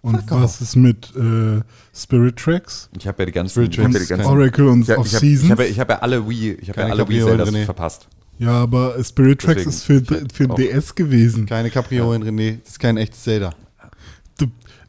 Und 0.02 0.18
Fuck 0.22 0.32
was 0.32 0.62
ist 0.62 0.76
mit 0.76 1.14
äh, 1.16 1.62
Spirit 1.94 2.38
Tracks? 2.38 2.90
Ich 2.98 3.08
habe 3.08 3.22
ja 3.22 3.26
die 3.26 3.32
ganzen, 3.32 3.52
Spirit 3.52 3.74
ich 3.74 3.80
hab 3.80 3.86
ja 3.88 3.92
Tracks 3.94 4.08
die 4.08 4.14
ganzen 4.14 4.30
Oracle 4.30 4.68
und 4.68 4.82
ich 4.84 4.90
hab, 4.92 5.06
ich 5.06 5.14
hab, 5.14 5.20
Seasons? 5.22 5.46
ich 5.46 5.52
hab, 5.52 5.60
ja- 5.60 5.76
hab 5.78 5.90
ja 5.90 6.00
alle 6.00 6.30
Wii, 6.30 6.52
ich 6.54 6.70
habe 6.70 6.82
ja 6.82 6.88
alle 6.88 7.08
Wii 7.08 7.20
Zeldas 7.22 7.56
verpasst. 7.66 8.08
Ja, 8.40 8.52
aber 8.52 9.02
Spirit 9.04 9.42
Tracks 9.42 9.64
Deswegen 9.66 10.00
ist 10.00 10.08
für, 10.08 10.26
für 10.34 10.48
den. 10.48 10.56
DS 10.56 10.96
gewesen. 10.96 11.46
Keine 11.46 11.70
Capriolen, 11.70 12.24
René. 12.24 12.60
Das 12.64 12.72
ist 12.72 12.80
kein 12.80 12.98
echtes 12.98 13.24
Zelda. 13.24 13.54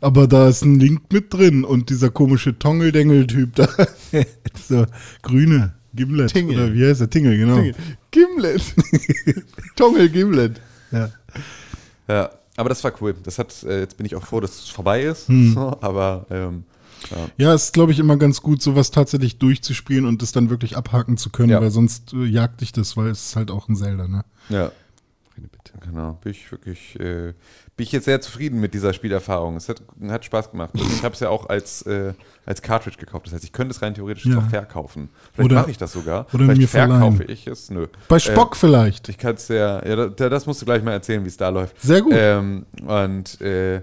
Aber 0.00 0.26
da 0.26 0.48
ist 0.48 0.62
ein 0.62 0.80
Link 0.80 1.12
mit 1.12 1.34
drin 1.34 1.62
und 1.64 1.90
dieser 1.90 2.08
komische 2.08 2.58
Tongeldengel-Typ 2.58 3.54
da. 3.54 3.68
dieser 4.56 4.86
grüne 5.20 5.74
Gimlet. 5.92 6.32
Tingle. 6.32 6.56
Oder 6.56 6.74
wie 6.74 6.86
heißt 6.86 7.00
der? 7.00 7.10
Tingle, 7.10 7.36
genau. 7.36 7.62
Gimlet. 8.10 8.62
Tongel 9.76 10.08
Gimlet. 10.08 10.60
Ja. 10.92 11.10
Ja, 12.08 12.30
aber 12.56 12.68
das 12.68 12.82
war 12.82 12.92
cool. 13.00 13.14
Das 13.22 13.38
hat, 13.38 13.62
äh, 13.64 13.80
jetzt 13.80 13.96
bin 13.96 14.06
ich 14.06 14.14
auch 14.16 14.24
froh, 14.24 14.40
dass 14.40 14.58
es 14.58 14.68
vorbei 14.68 15.02
ist. 15.02 15.28
Hm. 15.28 15.54
So, 15.54 15.76
aber 15.80 16.26
ähm, 16.30 16.64
Ja, 17.36 17.54
es 17.54 17.64
ist, 17.64 17.72
glaube 17.74 17.92
ich, 17.92 17.98
immer 17.98 18.16
ganz 18.16 18.42
gut, 18.42 18.62
sowas 18.62 18.90
tatsächlich 18.90 19.38
durchzuspielen 19.38 20.04
und 20.06 20.22
das 20.22 20.32
dann 20.32 20.50
wirklich 20.50 20.76
abhaken 20.76 21.16
zu 21.16 21.30
können, 21.30 21.50
Ja. 21.50 21.60
weil 21.60 21.70
sonst 21.70 22.12
äh, 22.12 22.24
jagt 22.24 22.60
dich 22.60 22.72
das, 22.72 22.96
weil 22.96 23.08
es 23.08 23.26
ist 23.26 23.36
halt 23.36 23.50
auch 23.50 23.68
ein 23.68 23.76
Zelda, 23.76 24.06
ne? 24.08 24.24
ja. 24.48 24.70
Genau, 25.82 26.18
bin 26.22 26.32
ich 26.32 26.50
wirklich, 26.52 26.98
äh, 27.00 27.32
bin 27.76 27.84
ich 27.86 27.92
jetzt 27.92 28.04
sehr 28.04 28.20
zufrieden 28.20 28.60
mit 28.60 28.74
dieser 28.74 28.92
Spielerfahrung. 28.92 29.56
Es 29.56 29.68
hat, 29.70 29.80
hat 30.08 30.24
Spaß 30.26 30.50
gemacht. 30.50 30.70
Ich 30.74 31.02
habe 31.02 31.14
es 31.14 31.20
ja 31.20 31.30
auch 31.30 31.48
als, 31.48 31.82
äh, 31.82 32.12
als 32.44 32.60
Cartridge 32.60 32.98
gekauft. 32.98 33.26
Das 33.26 33.32
heißt, 33.32 33.44
ich 33.44 33.52
könnte 33.52 33.70
es 33.70 33.80
rein 33.80 33.94
theoretisch 33.94 34.26
Ja. 34.26 34.38
auch 34.38 34.48
verkaufen. 34.50 35.08
Vielleicht 35.32 35.46
Oder- 35.50 35.60
mache 35.62 35.70
ich 35.70 35.78
das 35.78 35.92
sogar. 35.92 36.26
oder 36.34 36.44
Vielleicht 36.44 36.60
mir 36.60 36.68
verkaufe 36.68 37.16
verleihen. 37.16 37.30
ich 37.32 37.46
es. 37.46 37.70
Nö. 37.70 37.86
Bei 38.08 38.18
Spock 38.18 38.56
vielleicht. 38.56 39.08
Ich 39.08 39.16
kann 39.16 39.36
es 39.36 39.48
ja, 39.48 39.84
ja, 39.86 40.08
da- 40.08 40.28
das 40.28 40.44
musst 40.46 40.60
du 40.60 40.66
gleich 40.66 40.82
mal 40.82 40.92
erzählen, 40.92 41.24
wie 41.24 41.28
es 41.28 41.38
da 41.38 41.48
läuft. 41.48 41.80
Sehr 41.80 42.02
gut. 42.02 42.12
Ähm, 42.14 42.66
und 42.86 43.40
äh, 43.40 43.80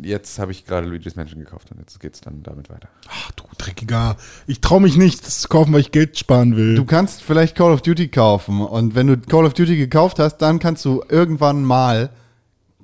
jetzt 0.00 0.38
habe 0.38 0.52
ich 0.52 0.64
gerade 0.64 0.86
Luigi's 0.86 1.16
Mansion 1.16 1.40
gekauft 1.40 1.70
und 1.70 1.78
jetzt 1.78 1.98
geht 2.00 2.14
es 2.14 2.20
dann 2.20 2.42
damit 2.42 2.70
weiter. 2.70 2.88
Ach 3.08 3.30
du 3.32 3.44
Dreckiger. 3.58 4.16
Ich 4.46 4.60
traue 4.60 4.80
mich 4.80 4.96
nicht, 4.96 5.26
das 5.26 5.40
zu 5.40 5.48
kaufen, 5.48 5.72
weil 5.72 5.80
ich 5.80 5.90
Geld 5.90 6.18
sparen 6.18 6.56
will. 6.56 6.74
Du 6.74 6.84
kannst 6.84 7.22
vielleicht 7.22 7.56
Call 7.56 7.72
of 7.72 7.82
Duty 7.82 8.08
kaufen. 8.08 8.60
Und 8.60 8.94
wenn 8.94 9.06
du 9.06 9.18
Call 9.18 9.44
of 9.44 9.54
Duty 9.54 9.76
gekauft 9.76 10.18
hast, 10.18 10.38
dann 10.38 10.58
kannst 10.58 10.84
du 10.84 11.02
irgendwann 11.08 11.64
mal 11.64 12.10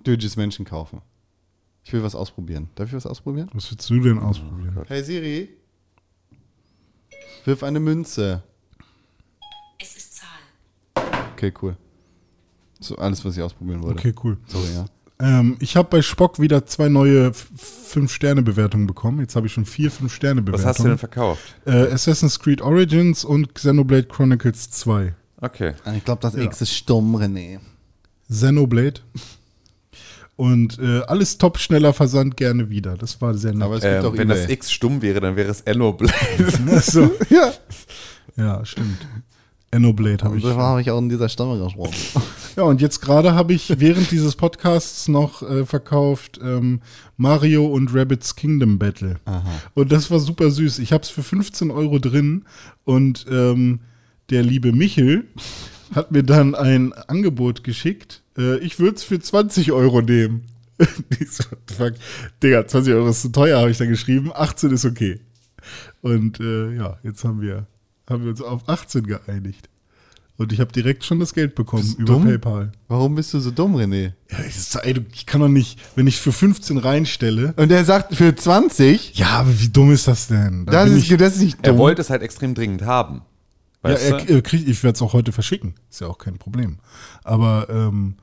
Luigi's 0.07 0.37
Mansion 0.37 0.65
kaufen. 0.65 1.03
Ich 1.85 1.93
will 1.93 2.03
was 2.03 2.15
ausprobieren. 2.15 2.71
Darf 2.75 2.89
ich 2.89 2.95
was 2.95 3.07
ausprobieren? 3.07 3.51
Was 3.53 3.71
willst 3.71 3.89
du 3.91 4.01
denn 4.01 4.19
ausprobieren? 4.19 4.85
Hey 4.87 5.03
Siri. 5.03 5.49
Wirf 7.45 7.63
eine 7.63 7.81
Münze. 7.81 8.43
Es 9.79 9.97
ist 9.97 10.17
Zahl. 10.17 11.05
Okay, 11.33 11.53
cool. 11.63 11.77
So 12.81 12.97
alles, 12.97 13.25
was 13.25 13.37
ich 13.37 13.43
ausprobieren 13.43 13.83
wollte. 13.83 13.99
Okay, 13.99 14.15
cool. 14.23 14.39
Sorry, 14.47 14.73
ja. 14.75 14.85
Ähm, 15.21 15.57
ich 15.61 15.77
habe 15.77 15.89
bei 15.91 16.03
Spock 16.03 16.41
wieder 16.41 16.65
zwei 16.67 16.89
neue 16.89 17.33
5-Sterne-Bewertungen 17.93 18.87
bekommen. 18.87 19.21
Jetzt 19.21 19.37
habe 19.37 19.47
ich 19.47 19.53
schon 19.53 19.67
vier 19.67 19.91
Was 19.91 19.99
5-Sterne-Bewertungen. 20.01 20.67
hast 20.69 20.79
du 20.81 20.85
denn 20.85 20.99
verkauft? 20.99 21.43
Äh, 21.67 21.93
Assassin's 21.93 22.39
Creed 22.39 22.63
Origins 22.63 23.25
und 23.25 23.55
Xenoblade 23.55 24.05
Chronicles 24.05 24.71
2. 24.71 25.15
Okay. 25.41 25.75
Ich 25.97 26.05
glaube, 26.05 26.21
das 26.23 26.35
X 26.35 26.61
ist 26.63 26.75
stumm, 26.75 27.17
René. 27.17 27.59
Xenoblade. 28.31 29.01
Und 30.37 30.79
äh, 30.79 31.01
alles 31.03 31.37
top, 31.37 31.59
schneller 31.59 31.93
Versand, 31.93 32.37
gerne 32.37 32.71
wieder. 32.71 32.97
Das 32.97 33.21
war 33.21 33.35
sehr 33.35 33.51
Aber 33.61 33.75
nett. 33.75 33.85
es 33.85 33.91
gibt 33.91 34.05
auch 34.05 34.13
Ähm, 34.13 34.19
wenn 34.19 34.31
eBay. 34.31 34.43
das 34.43 34.51
X 34.51 34.73
stumm 34.73 35.03
wäre, 35.03 35.21
dann 35.21 35.37
wäre 35.37 35.51
es 35.51 35.61
Ennoblade. 35.63 36.15
Achso. 36.73 37.11
Ja, 37.29 37.53
Ja, 38.37 38.65
stimmt. 38.65 39.07
Ennoblade 39.73 40.25
habe 40.25 40.37
ich. 40.37 40.43
so 40.43 40.57
habe 40.57 40.81
ich 40.81 40.91
auch 40.91 40.99
in 40.99 41.09
dieser 41.09 41.29
Stimme 41.29 41.59
gesprochen. 41.59 41.95
Ja, 42.57 42.65
und 42.65 42.81
jetzt 42.81 43.01
gerade 43.01 43.35
habe 43.35 43.53
ich 43.53 43.79
während 43.79 44.11
dieses 44.11 44.35
Podcasts 44.35 45.07
noch 45.07 45.49
äh, 45.49 45.65
verkauft 45.65 46.41
ähm, 46.43 46.81
Mario 47.17 47.65
und 47.65 47.95
Rabbits 47.95 48.35
Kingdom 48.35 48.77
Battle. 48.77 49.21
Und 49.75 49.93
das 49.93 50.11
war 50.11 50.19
super 50.19 50.51
süß. 50.51 50.81
Ich 50.81 50.93
habe 50.93 51.05
es 51.05 51.11
für 51.11 51.23
15 51.23 51.71
Euro 51.71 52.01
drin 52.01 52.45
und 52.83 53.25
ähm, 53.31 53.81
der 54.31 54.43
liebe 54.43 54.73
Michel 54.73 55.29
hat 55.95 56.11
mir 56.11 56.25
dann 56.25 56.57
ein 56.57 56.93
Angebot 56.93 57.63
geschickt. 57.63 58.23
Äh, 58.37 58.59
ich 58.59 58.81
würde 58.81 58.97
es 58.97 59.05
für 59.05 59.21
20 59.21 59.71
Euro 59.71 60.03
nehmen. 60.03 60.43
Fuck? 61.67 61.95
Digga, 62.43 62.67
20 62.67 62.95
Euro 62.95 63.09
ist 63.11 63.23
zu 63.23 63.29
teuer, 63.31 63.61
habe 63.61 63.71
ich 63.71 63.79
da 63.79 63.87
geschrieben. 63.87 64.33
18 64.35 64.73
ist 64.73 64.85
okay. 64.85 65.21
Und 66.03 66.41
äh, 66.41 66.75
ja, 66.75 66.99
jetzt 67.03 67.25
haben 67.25 67.41
wir, 67.41 67.67
haben 68.11 68.25
wir 68.25 68.31
uns 68.31 68.43
auf 68.43 68.69
18 68.69 69.07
geeinigt. 69.07 69.69
Und 70.37 70.55
ich 70.55 70.61
habe 70.61 70.73
direkt 70.73 71.05
schon 71.05 71.21
das 71.21 71.35
Geld 71.35 71.55
bekommen 71.55 71.83
Bist 71.83 71.99
über 71.99 72.15
dumm? 72.15 72.25
PayPal. 72.25 72.73
Warum 72.89 73.15
bist 73.15 73.35
du 73.35 73.41
so 73.41 73.51
dumm, 73.51 73.77
René? 73.77 74.15
Ja, 74.31 74.39
ich, 74.49 74.55
sag, 74.59 74.87
ey, 74.87 74.95
du- 74.95 75.05
ich 75.13 75.27
kann 75.27 75.43
doch 75.43 75.49
nicht, 75.49 75.79
wenn 75.97 76.07
ich 76.07 76.19
für 76.19 76.33
15 76.33 76.79
reinstelle. 76.79 77.53
Und 77.57 77.71
er 77.71 77.85
sagt 77.85 78.15
für 78.15 78.35
20? 78.35 79.19
Ja, 79.19 79.41
aber 79.41 79.61
wie 79.61 79.69
dumm 79.69 79.93
ist 79.93 80.09
das 80.09 80.29
denn? 80.29 80.65
Da 80.65 80.73
Das 80.73 80.91
ist, 80.91 81.11
ich, 81.11 81.17
das 81.19 81.37
ist 81.37 81.43
nicht 81.43 81.59
Er 81.63 81.73
dumm. 81.73 81.79
wollte 81.81 82.01
es 82.01 82.09
halt 82.09 82.23
extrem 82.23 82.55
dringend 82.55 82.83
haben. 82.83 83.21
ja, 83.85 83.91
er, 83.91 84.31
er 84.31 84.41
kriegt, 84.43 84.67
ich 84.67 84.83
werde 84.83 84.97
es 84.97 85.03
auch 85.03 85.13
heute 85.13 85.31
verschicken. 85.33 85.75
Ist 85.91 86.01
ja 86.01 86.07
auch 86.07 86.17
kein 86.17 86.39
Problem. 86.39 86.79
Aber 87.23 87.69
ähm, 87.69 88.15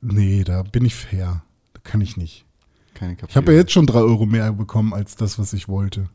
nee, 0.00 0.44
da 0.44 0.62
bin 0.62 0.84
ich 0.84 0.94
fair. 0.94 1.42
Da 1.72 1.80
kann 1.82 2.00
ich 2.00 2.16
nicht. 2.16 2.44
Keine 2.94 3.16
Ich 3.26 3.34
habe 3.36 3.50
ja 3.52 3.58
jetzt 3.58 3.72
schon 3.72 3.86
3 3.86 3.98
Euro 3.98 4.24
mehr 4.24 4.52
bekommen 4.52 4.94
als 4.94 5.16
das, 5.16 5.36
was 5.36 5.52
ich 5.52 5.66
wollte. 5.68 6.08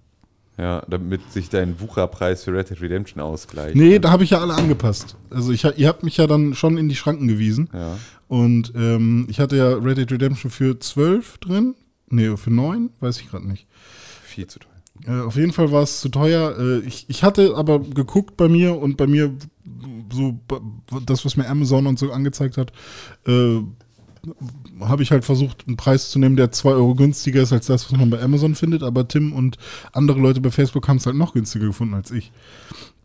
Ja, 0.58 0.84
damit 0.88 1.34
sich 1.34 1.50
dein 1.50 1.82
Wucherpreis 1.82 2.46
für 2.46 2.54
Red 2.54 2.70
Dead 2.70 2.82
Redemption 2.82 3.22
ausgleicht. 3.22 3.76
Nee, 3.76 4.00
da 4.00 4.12
habe 4.12 4.24
ich 4.24 4.30
ja 4.30 4.40
alle 4.40 4.54
angepasst. 4.54 5.18
Also 5.30 5.52
ich, 5.52 5.66
ihr 5.66 5.88
habt 5.88 6.04
mich 6.04 6.16
ja 6.16 6.28
dann 6.28 6.54
schon 6.54 6.78
in 6.78 6.88
die 6.88 6.96
Schranken 6.96 7.28
gewiesen. 7.28 7.70
Ja. 7.74 7.98
Und 8.30 8.72
ähm, 8.76 9.28
ich 9.30 9.40
hatte 9.40 9.58
ja 9.58 9.74
Red 9.74 9.98
Dead 9.98 10.12
Redemption 10.12 10.50
für 10.50 10.80
12 10.80 11.40
drin. 11.40 11.76
Nee, 12.10 12.38
für 12.38 12.52
9, 12.52 12.90
weiß 13.02 13.20
ich 13.20 13.30
gerade 13.30 13.48
nicht. 13.48 13.68
Viel 14.24 14.48
zu 14.48 14.60
teuer. 14.60 14.72
Äh, 15.08 15.22
auf 15.22 15.36
jeden 15.36 15.52
Fall 15.52 15.72
war 15.72 15.84
es 15.84 16.00
zu 16.00 16.10
teuer. 16.10 16.56
Äh, 16.58 16.80
ich, 16.80 17.06
ich 17.10 17.24
hatte 17.24 17.56
aber 17.56 17.80
geguckt 17.80 18.38
bei 18.38 18.48
mir 18.48 18.78
und 18.78 18.96
bei 18.96 19.08
mir 19.08 19.36
so 20.12 20.40
das, 21.06 21.26
was 21.26 21.36
mir 21.36 21.48
Amazon 21.50 21.88
und 21.88 22.00
so 22.00 22.12
angezeigt 22.12 22.58
hat, 22.58 22.72
äh, 23.28 23.60
habe 24.80 25.04
ich 25.04 25.12
halt 25.12 25.26
versucht, 25.26 25.66
einen 25.68 25.78
Preis 25.78 26.10
zu 26.10 26.20
nehmen, 26.20 26.36
der 26.36 26.52
2 26.52 26.72
Euro 26.72 26.96
günstiger 26.96 27.42
ist 27.42 27.54
als 27.54 27.68
das, 27.68 27.92
was 27.92 27.98
man 27.98 28.10
bei 28.10 28.22
Amazon 28.22 28.56
findet. 28.56 28.84
Aber 28.84 29.08
Tim 29.08 29.34
und 29.34 29.58
andere 29.92 30.20
Leute 30.20 30.42
bei 30.42 30.52
Facebook 30.52 30.88
haben 30.88 30.98
es 30.98 31.06
halt 31.06 31.16
noch 31.16 31.34
günstiger 31.34 31.68
gefunden 31.68 31.94
als 31.94 32.12
ich. 32.12 32.32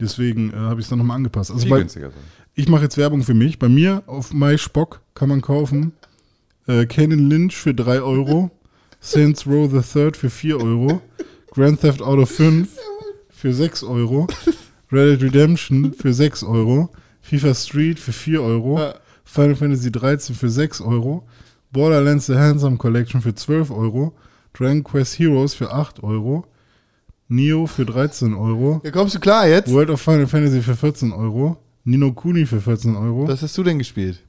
Deswegen 0.00 0.50
äh, 0.52 0.56
habe 0.56 0.80
ich 0.80 0.86
es 0.86 0.90
dann 0.90 0.98
nochmal 0.98 1.16
angepasst. 1.16 1.50
Also 1.50 1.62
Viel 1.62 1.70
bei, 1.70 1.78
günstiger 1.80 2.10
sein. 2.10 2.20
ich 2.54 2.68
mache 2.68 2.82
jetzt 2.82 2.96
Werbung 2.96 3.22
für 3.22 3.34
mich. 3.34 3.58
Bei 3.58 3.68
mir 3.68 4.02
auf 4.06 4.32
MySpock 4.32 5.00
kann 5.14 5.28
man 5.28 5.40
kaufen 5.40 5.92
äh, 6.70 6.86
Canon 6.86 7.28
Lynch 7.28 7.56
für 7.56 7.74
3 7.74 8.00
Euro, 8.02 8.50
Saints 9.00 9.46
Row 9.46 9.70
the 9.70 9.80
Third 9.80 10.16
für 10.16 10.30
4 10.30 10.60
Euro, 10.60 11.00
Grand 11.50 11.80
Theft 11.80 12.02
Auto 12.02 12.26
5 12.26 12.68
für 13.28 13.52
6 13.52 13.82
Euro, 13.84 14.26
Red 14.92 15.20
Dead 15.20 15.22
Redemption 15.22 15.92
für 15.92 16.12
6 16.12 16.44
Euro, 16.44 16.90
FIFA 17.22 17.54
Street 17.54 17.98
für 17.98 18.12
4 18.12 18.42
Euro, 18.42 18.92
Final 19.30 19.54
Fantasy 19.54 19.92
13 19.92 20.34
für 20.34 20.50
6 20.50 20.80
Euro, 20.80 21.22
Borderlands 21.72 22.26
The 22.26 22.34
Handsome 22.36 22.76
Collection 22.78 23.20
für 23.20 23.34
12 23.34 23.70
Euro, 23.70 24.12
Dragon 24.52 24.82
Quest 24.82 25.18
Heroes 25.18 25.54
für 25.54 25.72
8 25.72 26.02
Euro, 26.02 26.44
Neo 27.28 27.66
für 27.66 27.86
13 27.86 28.34
Euro, 28.34 28.80
Ja, 28.84 28.90
kommst 28.90 29.14
du 29.14 29.20
klar 29.20 29.46
jetzt? 29.46 29.70
World 29.72 29.90
of 29.90 30.00
Final 30.00 30.26
Fantasy 30.26 30.62
für 30.62 30.74
14 30.74 31.12
Euro, 31.12 31.56
Nino 31.84 32.12
Kuni 32.12 32.44
für 32.44 32.60
14 32.60 32.96
Euro. 32.96 33.28
Was 33.28 33.42
hast 33.42 33.56
du 33.56 33.62
denn 33.62 33.78
gespielt? 33.78 34.20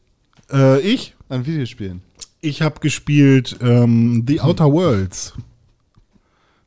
Äh, 0.51 0.79
ich? 0.81 1.15
An 1.29 1.45
Videospielen. 1.47 2.01
Ich 2.41 2.61
habe 2.61 2.79
gespielt 2.79 3.57
ähm, 3.61 4.23
The 4.27 4.41
Outer 4.41 4.71
Worlds. 4.71 5.33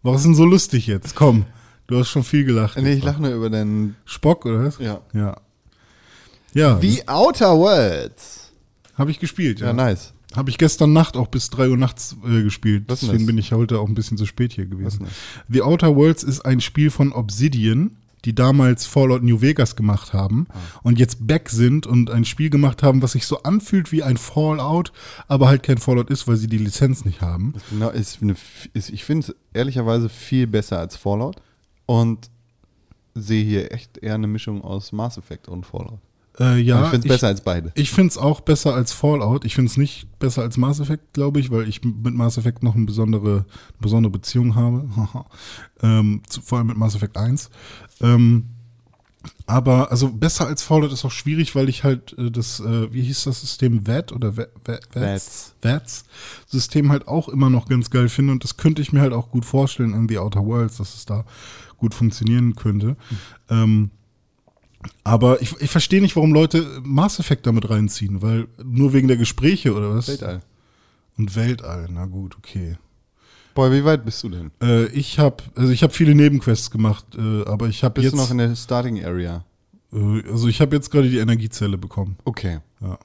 Was 0.03 0.17
ist 0.19 0.25
denn 0.27 0.35
so 0.35 0.45
lustig 0.45 0.87
jetzt? 0.89 1.15
Komm, 1.15 1.45
du 1.87 1.99
hast 1.99 2.09
schon 2.09 2.25
viel 2.25 2.45
gelacht. 2.45 2.77
Nee, 2.79 2.95
ich 2.95 3.05
lache 3.05 3.23
nur 3.23 3.33
über 3.33 3.49
deinen. 3.49 3.95
Spock, 4.05 4.45
oder 4.45 4.65
was? 4.65 4.79
Ja. 4.79 5.01
Ja. 5.13 5.37
Ja, 6.55 6.79
The 6.81 7.07
Outer 7.09 7.57
Worlds. 7.59 8.53
habe 8.95 9.11
ich 9.11 9.19
gespielt, 9.19 9.61
ja. 9.61 9.67
Ja, 9.69 9.73
nice. 9.73 10.13
Habe 10.35 10.51
ich 10.51 10.59
gestern 10.59 10.93
Nacht 10.93 11.17
auch 11.17 11.29
bis 11.29 11.49
3 11.51 11.69
Uhr 11.69 11.77
nachts 11.77 12.17
äh, 12.27 12.43
gespielt. 12.43 12.85
Was 12.89 13.01
Deswegen 13.01 13.19
das? 13.21 13.27
bin 13.27 13.39
ich 13.39 13.53
heute 13.53 13.79
auch 13.79 13.87
ein 13.89 13.95
bisschen 13.95 14.17
zu 14.17 14.27
spät 14.27 14.53
hier 14.53 14.67
gewesen. 14.67 15.07
The 15.49 15.63
Outer 15.63 15.95
Worlds 15.95 16.25
ist 16.25 16.41
ein 16.41 16.61
Spiel 16.61 16.91
von 16.91 17.13
Obsidian, 17.13 17.97
die 18.25 18.35
damals 18.35 18.85
Fallout 18.87 19.23
New 19.23 19.41
Vegas 19.43 19.77
gemacht 19.77 20.13
haben 20.13 20.47
Ah. 20.51 20.55
und 20.83 20.99
jetzt 20.99 21.27
back 21.27 21.51
sind 21.51 21.87
und 21.87 22.11
ein 22.11 22.25
Spiel 22.25 22.51
gemacht 22.51 22.83
haben, 22.83 23.01
was 23.03 23.13
sich 23.13 23.27
so 23.27 23.43
anfühlt 23.45 23.93
wie 23.93 24.03
ein 24.03 24.17
Fallout, 24.17 24.93
aber 25.29 25.47
halt 25.47 25.63
kein 25.63 25.79
Fallout 25.79 26.11
ist, 26.11 26.27
weil 26.27 26.37
sie 26.37 26.47
die 26.49 26.59
Lizenz 26.59 27.05
nicht 27.05 27.21
haben. 27.21 27.55
Genau, 27.71 27.91
ist 27.91 28.21
eine, 28.23 28.35
ist, 28.73 28.91
ich 28.91 29.05
finde 29.05 29.29
es 29.29 29.37
ehrlicherweise 29.53 30.09
viel 30.09 30.47
besser 30.49 30.79
als 30.81 30.97
Fallout 30.97 31.37
und 31.87 32.29
sehe 33.15 33.45
hier 33.45 33.71
echt 33.73 33.99
eher 33.99 34.15
eine 34.15 34.27
Mischung 34.27 34.63
aus 34.65 34.91
Mass 34.91 35.17
Effect 35.19 35.47
und 35.49 35.65
Fallout. 35.67 36.01
Äh, 36.41 36.59
ja, 36.61 36.83
ich 36.85 36.89
finde 36.91 37.07
es 37.09 37.15
besser 37.15 37.27
als 37.29 37.41
beide. 37.43 37.71
Ich 37.77 37.91
finde 37.91 38.09
es 38.11 38.19
auch 38.19 38.41
besser 38.41 38.75
als 38.75 38.93
Fallout. 38.93 39.45
Ich 39.45 39.55
finde 39.55 39.71
es 39.71 39.77
nicht 39.77 40.19
besser 40.19 40.43
als 40.43 40.57
Mass 40.57 40.81
Effect, 40.81 41.13
glaube 41.13 41.39
ich, 41.39 41.51
weil 41.53 41.69
ich 41.69 41.85
mit 41.85 42.15
Mass 42.15 42.39
Effect 42.39 42.63
noch 42.65 42.75
eine 42.75 42.87
besondere, 42.87 43.45
besondere 43.81 44.11
Beziehung 44.11 44.57
habe. 44.57 44.89
ähm, 45.83 46.23
zu, 46.29 46.41
vor 46.43 46.59
allem 46.59 46.67
mit 46.67 46.77
Mass 46.77 46.97
Effect 46.97 47.17
1. 47.17 47.51
Ähm, 48.01 48.47
aber 49.47 49.91
also 49.91 50.11
besser 50.11 50.47
als 50.47 50.63
Fallout 50.63 50.93
ist 50.93 51.05
auch 51.05 51.11
schwierig, 51.11 51.55
weil 51.55 51.69
ich 51.69 51.85
halt 51.85 52.15
äh, 52.19 52.31
das, 52.31 52.61
äh, 52.61 52.93
wie 52.93 53.03
hieß 53.03 53.25
das 53.25 53.41
System, 53.41 53.87
VAT 53.87 54.13
oder 54.13 54.37
Va- 54.37 54.47
Va- 54.65 54.79
VATS? 54.93 55.55
VATS 55.63 56.05
System 56.47 56.91
halt 56.91 57.09
auch 57.09 57.29
immer 57.29 57.49
noch 57.49 57.69
ganz 57.69 57.91
geil 57.91 58.09
finde 58.09 58.33
und 58.33 58.45
das 58.45 58.57
könnte 58.57 58.83
ich 58.83 58.93
mir 58.93 59.01
halt 59.01 59.13
auch 59.13 59.31
gut 59.31 59.45
vorstellen 59.45 59.95
in 59.95 60.09
The 60.09 60.19
Outer 60.19 60.45
Worlds, 60.45 60.77
dass 60.79 60.95
es 60.95 61.07
da 61.07 61.25
gut 61.79 61.95
funktionieren 61.95 62.55
könnte. 62.57 62.97
Ähm, 63.49 63.91
aber 65.03 65.41
ich, 65.43 65.61
ich 65.61 65.71
verstehe 65.71 66.01
nicht, 66.01 66.17
warum 66.17 66.33
Leute 66.33 66.67
Mass 66.83 67.19
Effect 67.19 67.47
damit 67.47 67.69
reinziehen, 67.71 68.23
weil 68.23 68.47
nur 68.63 68.93
wegen 68.93 69.09
der 69.09 69.17
Gespräche 69.17 69.75
oder 69.75 69.95
was? 69.95 70.09
Weltall. 70.09 70.41
Und 71.17 71.37
Weltall, 71.37 71.89
na 71.93 72.07
gut, 72.07 72.37
okay. 72.37 72.77
Boah, 73.55 73.71
wie 73.71 73.85
weit 73.85 74.05
bist 74.05 74.23
du 74.25 74.29
denn? 74.31 74.51
Äh, 74.61 74.87
ich 74.87 75.19
habe 75.19 75.45
also 75.55 75.71
ich 75.71 75.83
habe 75.83 75.93
viele 75.93 76.15
Nebenquests 76.15 76.71
gemacht, 76.71 77.05
äh, 77.17 77.45
aber 77.45 77.69
ich 77.69 77.85
habe 77.85 77.95
Bist 77.95 78.05
jetzt 78.05 78.13
du 78.15 78.17
noch 78.19 78.31
in 78.31 78.39
der 78.39 78.57
Starting 78.57 79.05
Area? 79.05 79.45
äh, 79.93 80.23
also 80.31 80.49
ich 80.49 80.61
habe 80.61 80.75
jetzt 80.75 80.91
gerade 80.91 81.09
die 81.09 81.19
Energiezelle 81.19 81.79
bekommen. 81.79 82.17
Okay. 82.25 82.59
Ja. 82.81 82.99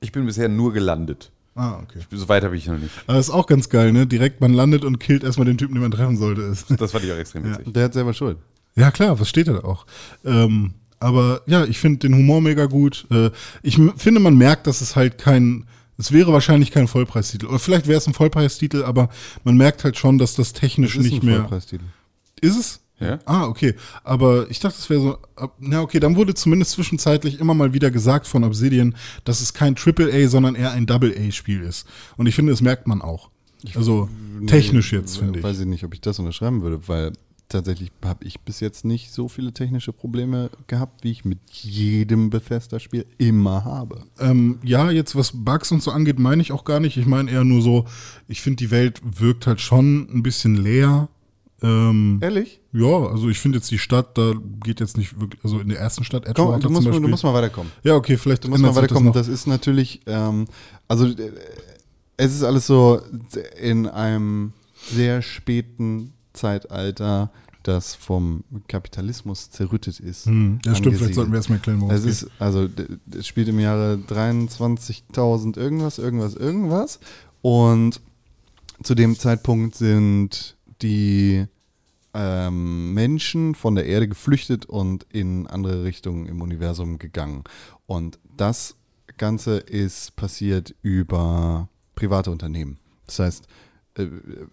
Ich 0.00 0.10
bin 0.12 0.26
bisher 0.26 0.48
nur 0.48 0.72
gelandet. 0.72 1.30
Ah, 1.54 1.78
okay. 1.82 1.98
So 2.10 2.28
weit 2.28 2.42
habe 2.42 2.56
ich 2.56 2.66
noch 2.66 2.78
nicht. 2.78 2.90
Aber 3.06 3.16
das 3.18 3.28
ist 3.28 3.34
auch 3.34 3.46
ganz 3.46 3.68
geil, 3.68 3.92
ne? 3.92 4.06
Direkt 4.06 4.40
man 4.40 4.54
landet 4.54 4.84
und 4.84 4.98
killt 4.98 5.22
erstmal 5.24 5.46
den 5.46 5.58
Typen, 5.58 5.74
den 5.74 5.82
man 5.82 5.90
treffen 5.90 6.16
sollte. 6.16 6.42
Ist. 6.42 6.66
Das 6.80 6.92
fand 6.92 7.04
ich 7.04 7.12
auch 7.12 7.16
extrem 7.16 7.44
witzig. 7.44 7.72
Der 7.72 7.84
hat 7.84 7.92
selber 7.92 8.14
Schuld. 8.14 8.38
Ja, 8.76 8.90
klar, 8.90 9.18
was 9.20 9.28
steht 9.28 9.48
da 9.48 9.58
auch? 9.60 9.84
Ähm, 10.24 10.74
aber 11.00 11.42
ja, 11.46 11.64
ich 11.64 11.78
finde 11.78 11.98
den 12.00 12.14
Humor 12.14 12.40
mega 12.40 12.66
gut. 12.66 13.06
Äh, 13.10 13.30
ich 13.62 13.78
finde, 13.96 14.20
man 14.20 14.36
merkt, 14.36 14.66
dass 14.66 14.80
es 14.80 14.94
halt 14.96 15.18
kein, 15.18 15.64
es 15.98 16.12
wäre 16.12 16.32
wahrscheinlich 16.32 16.70
kein 16.70 16.88
Vollpreistitel. 16.88 17.46
Oder 17.46 17.58
vielleicht 17.58 17.88
wäre 17.88 17.98
es 17.98 18.06
ein 18.06 18.14
Vollpreistitel, 18.14 18.84
aber 18.84 19.08
man 19.42 19.56
merkt 19.56 19.82
halt 19.84 19.96
schon, 19.96 20.18
dass 20.18 20.34
das 20.34 20.52
technisch 20.52 20.94
Das 20.94 21.04
ist 21.04 21.10
nicht 21.10 21.22
ein 21.22 21.26
mehr. 21.26 21.40
Vollpreistitel. 21.40 21.84
Ist 22.40 22.58
es? 22.58 22.80
Ja. 23.00 23.18
Ah, 23.24 23.46
okay. 23.46 23.74
Aber 24.04 24.50
ich 24.50 24.60
dachte, 24.60 24.76
es 24.78 24.90
wäre 24.90 25.00
so. 25.00 25.18
Na, 25.58 25.80
okay, 25.80 26.00
dann 26.00 26.16
wurde 26.16 26.34
zumindest 26.34 26.72
zwischenzeitlich 26.72 27.40
immer 27.40 27.54
mal 27.54 27.72
wieder 27.72 27.90
gesagt 27.90 28.26
von 28.26 28.44
Obsidian, 28.44 28.94
dass 29.24 29.40
es 29.40 29.54
kein 29.54 29.74
AAA, 29.74 30.28
sondern 30.28 30.54
eher 30.54 30.72
ein 30.72 30.84
Double-A-Spiel 30.84 31.62
ist. 31.62 31.86
Und 32.18 32.26
ich 32.26 32.34
finde, 32.34 32.52
das 32.52 32.60
merkt 32.60 32.86
man 32.86 33.00
auch. 33.00 33.30
Also 33.74 34.08
technisch 34.46 34.92
jetzt, 34.92 35.18
finde 35.18 35.38
ich. 35.38 35.44
Weiß 35.44 35.58
ich 35.60 35.66
nicht, 35.66 35.84
ob 35.84 35.94
ich 35.94 36.00
das 36.00 36.18
unterschreiben 36.18 36.62
würde, 36.62 36.88
weil 36.88 37.12
tatsächlich 37.50 37.92
habe 38.04 38.24
ich 38.24 38.40
bis 38.40 38.60
jetzt 38.60 38.84
nicht 38.84 39.12
so 39.12 39.28
viele 39.28 39.52
technische 39.52 39.92
Probleme 39.92 40.50
gehabt, 40.66 41.04
wie 41.04 41.10
ich 41.10 41.24
mit 41.26 41.38
jedem 41.50 42.30
Bethesda-Spiel 42.30 43.04
immer 43.18 43.64
habe. 43.64 44.04
Ähm, 44.18 44.58
ja, 44.62 44.90
jetzt 44.90 45.14
was 45.16 45.32
Bugs 45.34 45.70
und 45.72 45.82
so 45.82 45.90
angeht, 45.90 46.18
meine 46.18 46.40
ich 46.40 46.52
auch 46.52 46.64
gar 46.64 46.80
nicht. 46.80 46.96
Ich 46.96 47.06
meine 47.06 47.30
eher 47.30 47.44
nur 47.44 47.60
so, 47.62 47.84
ich 48.28 48.40
finde, 48.40 48.56
die 48.56 48.70
Welt 48.70 49.00
wirkt 49.04 49.46
halt 49.46 49.60
schon 49.60 50.08
ein 50.12 50.22
bisschen 50.22 50.56
leer. 50.56 51.08
Ähm, 51.62 52.20
Ehrlich? 52.22 52.58
ja, 52.72 52.86
also 53.06 53.28
ich 53.28 53.38
finde 53.38 53.58
jetzt 53.58 53.70
die 53.70 53.78
Stadt, 53.78 54.16
da 54.16 54.32
geht 54.64 54.80
jetzt 54.80 54.96
nicht 54.96 55.20
wirklich, 55.20 55.44
also 55.44 55.58
in 55.60 55.68
der 55.68 55.78
ersten 55.78 56.04
Stadt, 56.04 56.22
Komm, 56.24 56.30
Edgewater 56.30 56.58
du, 56.60 56.68
musst, 56.70 56.76
zum 56.76 56.84
mal- 56.84 56.90
Beispiel. 56.90 57.02
du 57.02 57.08
musst 57.08 57.24
mal 57.24 57.34
weiterkommen. 57.34 57.72
ja, 57.82 57.94
okay, 57.96 58.16
vielleicht 58.16 58.44
Du 58.44 58.48
musst 58.48 58.62
mal 58.62 58.68
das 58.68 58.76
weiterkommen. 58.78 59.08
noch. 59.08 59.12
Das, 59.14 59.28
ist 59.28 59.46
natürlich, 59.46 60.00
ähm, 60.06 60.46
also 60.88 61.04
äh, 61.06 61.30
es 62.16 62.34
ist 62.34 62.42
alles 62.44 62.66
so 62.66 63.02
in 63.60 63.86
einem 63.86 64.54
sehr 64.90 65.20
späten 65.20 66.14
Zeitalter, 66.40 67.30
das 67.62 67.94
vom 67.94 68.44
Kapitalismus 68.68 69.50
zerrüttet 69.50 70.00
ist. 70.00 70.24
Hm, 70.26 70.60
ja, 70.64 70.74
stimmt, 70.74 70.96
vielleicht 70.96 71.10
angesiedelt. 71.10 71.14
sollten 71.14 71.32
wir 71.32 71.36
erstmal 71.36 71.58
erklären, 71.58 71.80
worum 71.80 71.94
Es 71.94 72.04
es 72.04 72.20
geht. 72.20 72.30
ist, 72.30 72.40
also 72.40 72.68
es 73.16 73.26
spielt 73.26 73.48
im 73.48 73.60
Jahre 73.60 73.98
23.000 74.08 75.58
irgendwas, 75.58 75.98
irgendwas, 75.98 76.34
irgendwas. 76.34 77.00
Und 77.42 78.00
zu 78.82 78.94
dem 78.94 79.18
Zeitpunkt 79.18 79.74
sind 79.74 80.56
die 80.80 81.44
ähm, 82.14 82.94
Menschen 82.94 83.54
von 83.54 83.74
der 83.74 83.84
Erde 83.86 84.08
geflüchtet 84.08 84.64
und 84.66 85.04
in 85.10 85.46
andere 85.46 85.84
Richtungen 85.84 86.26
im 86.26 86.40
Universum 86.40 86.98
gegangen. 86.98 87.44
Und 87.86 88.18
das 88.36 88.76
Ganze 89.18 89.58
ist 89.58 90.16
passiert 90.16 90.74
über 90.82 91.68
private 91.94 92.30
Unternehmen. 92.30 92.78
Das 93.06 93.18
heißt, 93.18 93.46
äh, 93.96 94.06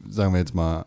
sagen 0.10 0.34
wir 0.34 0.40
jetzt 0.40 0.54
mal, 0.54 0.86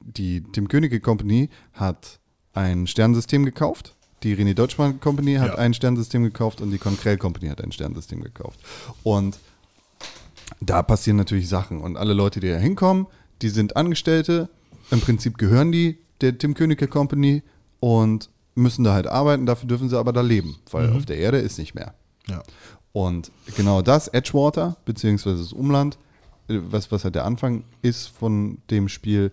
die 0.00 0.42
Tim 0.52 0.68
Königke 0.68 1.00
Company 1.00 1.50
hat 1.72 2.18
ein 2.54 2.86
Sternensystem 2.86 3.44
gekauft. 3.44 3.94
Die 4.22 4.34
René 4.34 4.54
Deutschmann 4.54 4.98
Company 5.00 5.34
hat 5.34 5.48
Ja. 5.48 5.54
ein 5.58 5.74
Sternsystem 5.74 6.24
gekauft 6.24 6.60
und 6.60 6.70
die 6.72 6.78
Concrel 6.78 7.18
Company 7.18 7.48
hat 7.48 7.62
ein 7.62 7.70
Sternsystem 7.70 8.20
gekauft. 8.22 8.58
Und 9.04 9.38
da 10.60 10.82
passieren 10.82 11.16
natürlich 11.16 11.48
Sachen. 11.48 11.80
Und 11.80 11.96
alle 11.96 12.14
Leute, 12.14 12.40
die 12.40 12.48
da 12.48 12.56
hinkommen, 12.56 13.06
die 13.42 13.48
sind 13.50 13.76
Angestellte. 13.76 14.48
Im 14.90 15.00
Prinzip 15.00 15.38
gehören 15.38 15.70
die 15.70 15.98
der 16.20 16.36
Tim 16.36 16.54
Königke 16.54 16.88
Company 16.88 17.42
und 17.78 18.28
müssen 18.56 18.82
da 18.82 18.92
halt 18.92 19.06
arbeiten. 19.06 19.46
Dafür 19.46 19.68
dürfen 19.68 19.88
sie 19.88 19.96
aber 19.96 20.12
da 20.12 20.20
leben, 20.20 20.56
weil 20.72 20.90
auf 20.96 21.06
der 21.06 21.18
Erde 21.18 21.38
ist 21.38 21.58
nicht 21.58 21.74
mehr. 21.74 21.94
ja. 22.28 22.42
Und 22.92 23.30
genau 23.56 23.82
das, 23.82 24.08
Edgewater, 24.08 24.78
beziehungsweise 24.84 25.36
das 25.38 25.52
Umland, 25.52 25.98
was, 26.48 26.90
was 26.90 27.04
halt 27.04 27.14
der 27.14 27.24
Anfang 27.24 27.64
ist 27.82 28.08
von 28.08 28.58
dem 28.70 28.88
Spiel, 28.88 29.30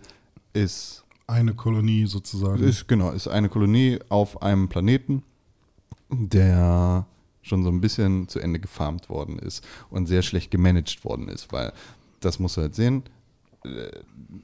ist, 0.52 1.04
Eine 1.26 1.54
Kolonie 1.54 2.06
sozusagen. 2.06 2.62
ist 2.62 2.86
genau, 2.88 3.10
ist 3.10 3.28
eine 3.28 3.48
Kolonie 3.48 3.98
auf 4.08 4.42
einem 4.42 4.68
Planeten, 4.68 5.22
der 6.10 7.06
schon 7.42 7.62
so 7.62 7.70
ein 7.70 7.80
bisschen 7.80 8.28
zu 8.28 8.40
Ende 8.40 8.58
gefarmt 8.58 9.08
worden 9.08 9.38
ist 9.38 9.64
und 9.90 10.06
sehr 10.06 10.22
schlecht 10.22 10.50
gemanagt 10.50 11.04
worden 11.04 11.28
ist, 11.28 11.52
weil 11.52 11.72
das 12.20 12.38
musst 12.38 12.56
du 12.56 12.62
halt 12.62 12.74
sehen, 12.74 13.02
äh, 13.64 13.90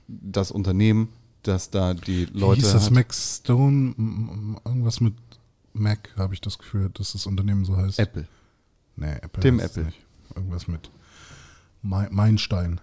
das 0.09 0.51
Unternehmen, 0.51 1.09
das 1.43 1.71
da 1.71 1.95
die 1.95 2.33
Wie 2.33 2.39
Leute 2.39 2.61
hieß 2.63 2.73
das 2.73 2.87
hat, 2.87 2.93
Mac 2.93 3.13
Stone? 3.13 3.95
Irgendwas 4.65 5.01
mit 5.01 5.15
Mac, 5.73 6.11
habe 6.17 6.35
ich 6.35 6.41
das 6.41 6.59
Gefühl, 6.59 6.91
dass 6.95 7.13
das 7.13 7.27
Unternehmen 7.27 7.65
so 7.65 7.77
heißt. 7.77 7.99
Apple. 7.99 8.29
Nee, 8.97 9.15
Apple. 9.21 9.43
Tim 9.43 9.59
Apple. 9.59 9.93
Irgendwas 10.35 10.69
mit 10.69 10.91
Mei- 11.83 12.09
Meinstein. 12.11 12.81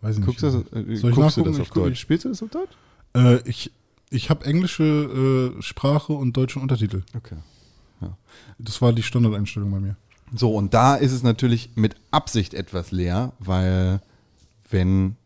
Weiß 0.00 0.18
ich 0.18 0.24
Guckst 0.24 0.42
nicht. 0.42 0.54
du 0.54 0.60
das, 0.60 0.72
äh, 0.72 0.96
Soll 0.96 1.10
ich 1.10 1.16
guckst 1.16 1.36
du 1.36 1.40
nachgucken? 1.42 1.46
das 1.48 1.56
Ich 1.56 1.60
auf 1.62 1.70
guck- 1.70 1.82
Deutsch? 1.84 1.92
ich- 1.92 2.00
Spielst 2.00 2.24
du 2.24 2.28
das 2.30 2.42
auf 2.42 2.50
Deutsch? 2.50 2.72
Äh, 3.14 3.48
ich 3.48 3.70
ich 4.10 4.28
habe 4.28 4.44
englische 4.44 5.54
äh, 5.58 5.62
Sprache 5.62 6.12
und 6.12 6.36
deutsche 6.36 6.60
Untertitel. 6.60 7.02
Okay. 7.16 7.36
Das 8.58 8.82
war 8.82 8.92
die 8.92 9.02
Standardeinstellung 9.02 9.70
bei 9.70 9.80
mir. 9.80 9.96
So, 10.34 10.54
und 10.54 10.74
da 10.74 10.96
ist 10.96 11.12
es 11.12 11.22
natürlich 11.22 11.70
mit 11.76 11.96
Absicht 12.10 12.52
etwas 12.54 12.90
leer, 12.90 13.32
weil 13.38 14.00
wenn 14.70 15.16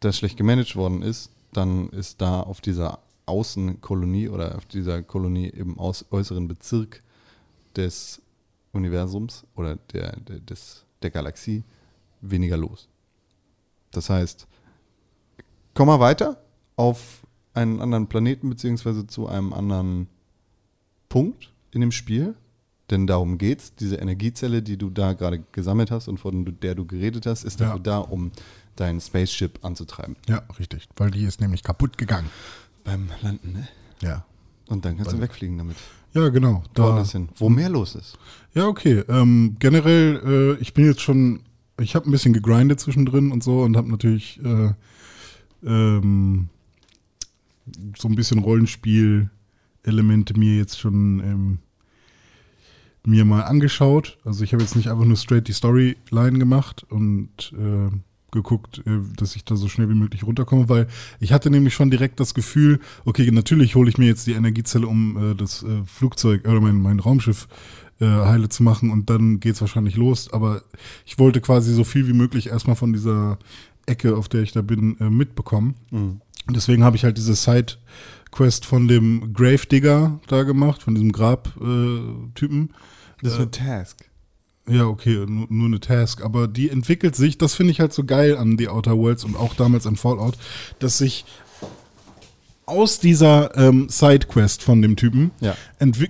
das 0.00 0.18
schlecht 0.18 0.36
gemanagt 0.36 0.76
worden 0.76 1.02
ist, 1.02 1.30
dann 1.52 1.88
ist 1.90 2.20
da 2.20 2.40
auf 2.40 2.60
dieser 2.60 2.98
Außenkolonie 3.26 4.28
oder 4.28 4.56
auf 4.56 4.66
dieser 4.66 5.02
Kolonie 5.02 5.48
im 5.48 5.78
aus, 5.78 6.04
äußeren 6.10 6.46
Bezirk 6.48 7.02
des 7.76 8.20
Universums 8.72 9.44
oder 9.56 9.76
der, 9.92 10.16
der, 10.20 10.40
des, 10.40 10.84
der 11.02 11.10
Galaxie 11.10 11.62
weniger 12.30 12.56
los. 12.56 12.88
Das 13.90 14.10
heißt, 14.10 14.46
komm 15.74 15.86
mal 15.88 16.00
weiter 16.00 16.40
auf 16.76 17.22
einen 17.54 17.80
anderen 17.80 18.06
Planeten 18.08 18.50
beziehungsweise 18.50 19.06
zu 19.06 19.28
einem 19.28 19.52
anderen 19.52 20.08
Punkt 21.08 21.52
in 21.72 21.80
dem 21.80 21.92
Spiel, 21.92 22.34
denn 22.90 23.06
darum 23.06 23.38
geht's. 23.38 23.74
Diese 23.74 23.96
Energiezelle, 23.96 24.62
die 24.62 24.76
du 24.76 24.90
da 24.90 25.14
gerade 25.14 25.42
gesammelt 25.52 25.90
hast 25.90 26.08
und 26.08 26.18
von 26.18 26.56
der 26.60 26.74
du 26.74 26.84
geredet 26.84 27.26
hast, 27.26 27.44
ist 27.44 27.60
Ja. 27.60 27.66
dafür 27.66 27.80
da, 27.80 27.98
um 27.98 28.32
dein 28.76 29.00
Spaceship 29.00 29.64
anzutreiben. 29.64 30.16
Ja, 30.28 30.42
richtig. 30.58 30.86
Weil 30.96 31.10
die 31.10 31.24
ist 31.24 31.40
nämlich 31.40 31.62
kaputt 31.62 31.96
gegangen. 31.96 32.28
Beim 32.84 33.08
Landen, 33.22 33.52
ne? 33.52 33.68
Ja. 34.02 34.24
Und 34.68 34.84
dann 34.84 34.96
kannst 34.96 35.12
du 35.12 35.20
wegfliegen 35.20 35.56
damit. 35.58 35.76
Ja, 36.12 36.28
genau. 36.28 36.62
Da, 36.74 36.84
Woanders 36.84 37.12
hin. 37.12 37.28
Wo 37.36 37.48
mehr 37.48 37.68
los 37.68 37.94
ist. 37.94 38.18
Ja, 38.54 38.66
okay. 38.66 39.02
Ähm, 39.08 39.56
generell, 39.58 40.56
äh, 40.58 40.62
ich 40.62 40.74
bin 40.74 40.86
jetzt 40.86 41.00
schon, 41.00 41.40
ich 41.80 41.94
habe 41.94 42.08
ein 42.08 42.12
bisschen 42.12 42.32
gegrindet 42.32 42.80
zwischendrin 42.80 43.30
und 43.30 43.42
so 43.42 43.62
und 43.62 43.76
habe 43.76 43.90
natürlich 43.90 44.40
äh, 44.44 44.72
ähm, 45.64 46.48
so 47.96 48.08
ein 48.08 48.14
bisschen 48.14 48.38
Rollenspiel-Elemente 48.38 50.38
mir 50.38 50.56
jetzt 50.56 50.78
schon 50.78 51.20
ähm, 51.20 51.58
mir 53.04 53.24
mal 53.24 53.42
angeschaut. 53.42 54.18
Also 54.24 54.44
ich 54.44 54.52
habe 54.52 54.62
jetzt 54.62 54.76
nicht 54.76 54.88
einfach 54.88 55.04
nur 55.04 55.16
straight 55.16 55.48
die 55.48 55.52
Storyline 55.52 56.38
gemacht 56.38 56.84
und 56.88 57.52
äh, 57.52 57.90
geguckt, 58.32 58.82
äh, 58.86 58.98
dass 59.16 59.36
ich 59.36 59.44
da 59.44 59.56
so 59.56 59.68
schnell 59.68 59.88
wie 59.88 59.94
möglich 59.94 60.24
runterkomme, 60.24 60.68
weil 60.68 60.88
ich 61.20 61.32
hatte 61.32 61.50
nämlich 61.50 61.74
schon 61.74 61.90
direkt 61.90 62.20
das 62.20 62.34
Gefühl, 62.34 62.80
okay, 63.04 63.30
natürlich 63.30 63.74
hole 63.74 63.88
ich 63.88 63.98
mir 63.98 64.06
jetzt 64.06 64.26
die 64.26 64.32
Energiezelle, 64.32 64.86
um 64.86 65.32
äh, 65.32 65.34
das 65.34 65.62
äh, 65.62 65.84
Flugzeug 65.84 66.46
oder 66.46 66.60
mein, 66.60 66.76
mein 66.76 67.00
Raumschiff 67.00 67.48
äh, 68.00 68.04
heile 68.06 68.48
zu 68.48 68.62
machen 68.62 68.90
und 68.90 69.10
dann 69.10 69.40
geht's 69.40 69.60
wahrscheinlich 69.60 69.96
los. 69.96 70.32
Aber 70.32 70.62
ich 71.04 71.18
wollte 71.18 71.40
quasi 71.40 71.72
so 71.72 71.84
viel 71.84 72.06
wie 72.08 72.12
möglich 72.12 72.48
erstmal 72.48 72.76
von 72.76 72.92
dieser 72.92 73.38
Ecke, 73.86 74.16
auf 74.16 74.28
der 74.28 74.42
ich 74.42 74.52
da 74.52 74.62
bin, 74.62 74.98
äh, 75.00 75.10
mitbekommen. 75.10 75.74
Und 76.46 76.56
deswegen 76.56 76.84
habe 76.84 76.96
ich 76.96 77.04
halt 77.04 77.16
diese 77.16 77.34
Side-Quest 77.34 78.66
von 78.66 78.88
dem 78.88 79.32
Gravedigger 79.32 80.20
da 80.28 80.42
gemacht, 80.42 80.82
von 80.82 80.94
diesem 80.94 81.12
Grab-Typen. 81.12 82.70
Das 83.22 83.32
ist 83.32 83.38
eine 83.38 83.50
Task. 83.50 84.08
Ja, 84.68 84.86
okay, 84.86 85.24
nur, 85.26 85.46
nur 85.48 85.66
eine 85.66 85.80
Task. 85.80 86.22
Aber 86.22 86.48
die 86.48 86.70
entwickelt 86.70 87.14
sich, 87.14 87.38
das 87.38 87.54
finde 87.54 87.70
ich 87.70 87.80
halt 87.80 87.92
so 87.92 88.04
geil 88.04 88.36
an 88.36 88.58
The 88.58 88.68
Outer 88.68 88.96
Worlds 88.96 89.24
und 89.24 89.36
auch 89.36 89.54
damals 89.54 89.86
an 89.86 89.96
Fallout, 89.96 90.36
dass 90.80 90.98
sich 90.98 91.24
aus 92.66 92.98
dieser 92.98 93.56
ähm, 93.56 93.88
Sidequest 93.88 94.62
von 94.62 94.82
dem 94.82 94.96
Typen 94.96 95.30
Ja. 95.40 95.56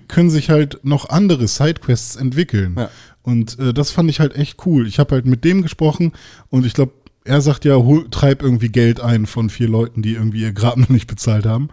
können 0.08 0.30
sich 0.30 0.48
halt 0.50 0.80
noch 0.82 1.08
andere 1.10 1.46
Sidequests 1.48 2.16
entwickeln. 2.16 2.74
Ja. 2.78 2.90
Und 3.22 3.58
äh, 3.58 3.74
das 3.74 3.90
fand 3.90 4.08
ich 4.08 4.20
halt 4.20 4.34
echt 4.36 4.64
cool. 4.66 4.86
Ich 4.86 4.98
habe 4.98 5.14
halt 5.14 5.26
mit 5.26 5.44
dem 5.44 5.62
gesprochen 5.62 6.12
und 6.48 6.64
ich 6.64 6.72
glaube, 6.74 6.92
er 7.24 7.40
sagt 7.40 7.64
ja, 7.64 7.74
hol, 7.74 8.08
treib 8.08 8.40
irgendwie 8.40 8.68
Geld 8.68 9.00
ein 9.00 9.26
von 9.26 9.50
vier 9.50 9.68
Leuten, 9.68 10.00
die 10.00 10.14
irgendwie 10.14 10.42
ihr 10.42 10.52
Grab 10.52 10.76
noch 10.76 10.88
nicht 10.88 11.06
bezahlt 11.08 11.44
haben, 11.44 11.68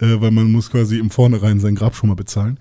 äh, 0.00 0.20
weil 0.20 0.30
man 0.30 0.52
muss 0.52 0.70
quasi 0.70 0.98
im 0.98 1.10
Vornherein 1.10 1.60
sein 1.60 1.74
Grab 1.74 1.96
schon 1.96 2.10
mal 2.10 2.14
bezahlen. 2.14 2.58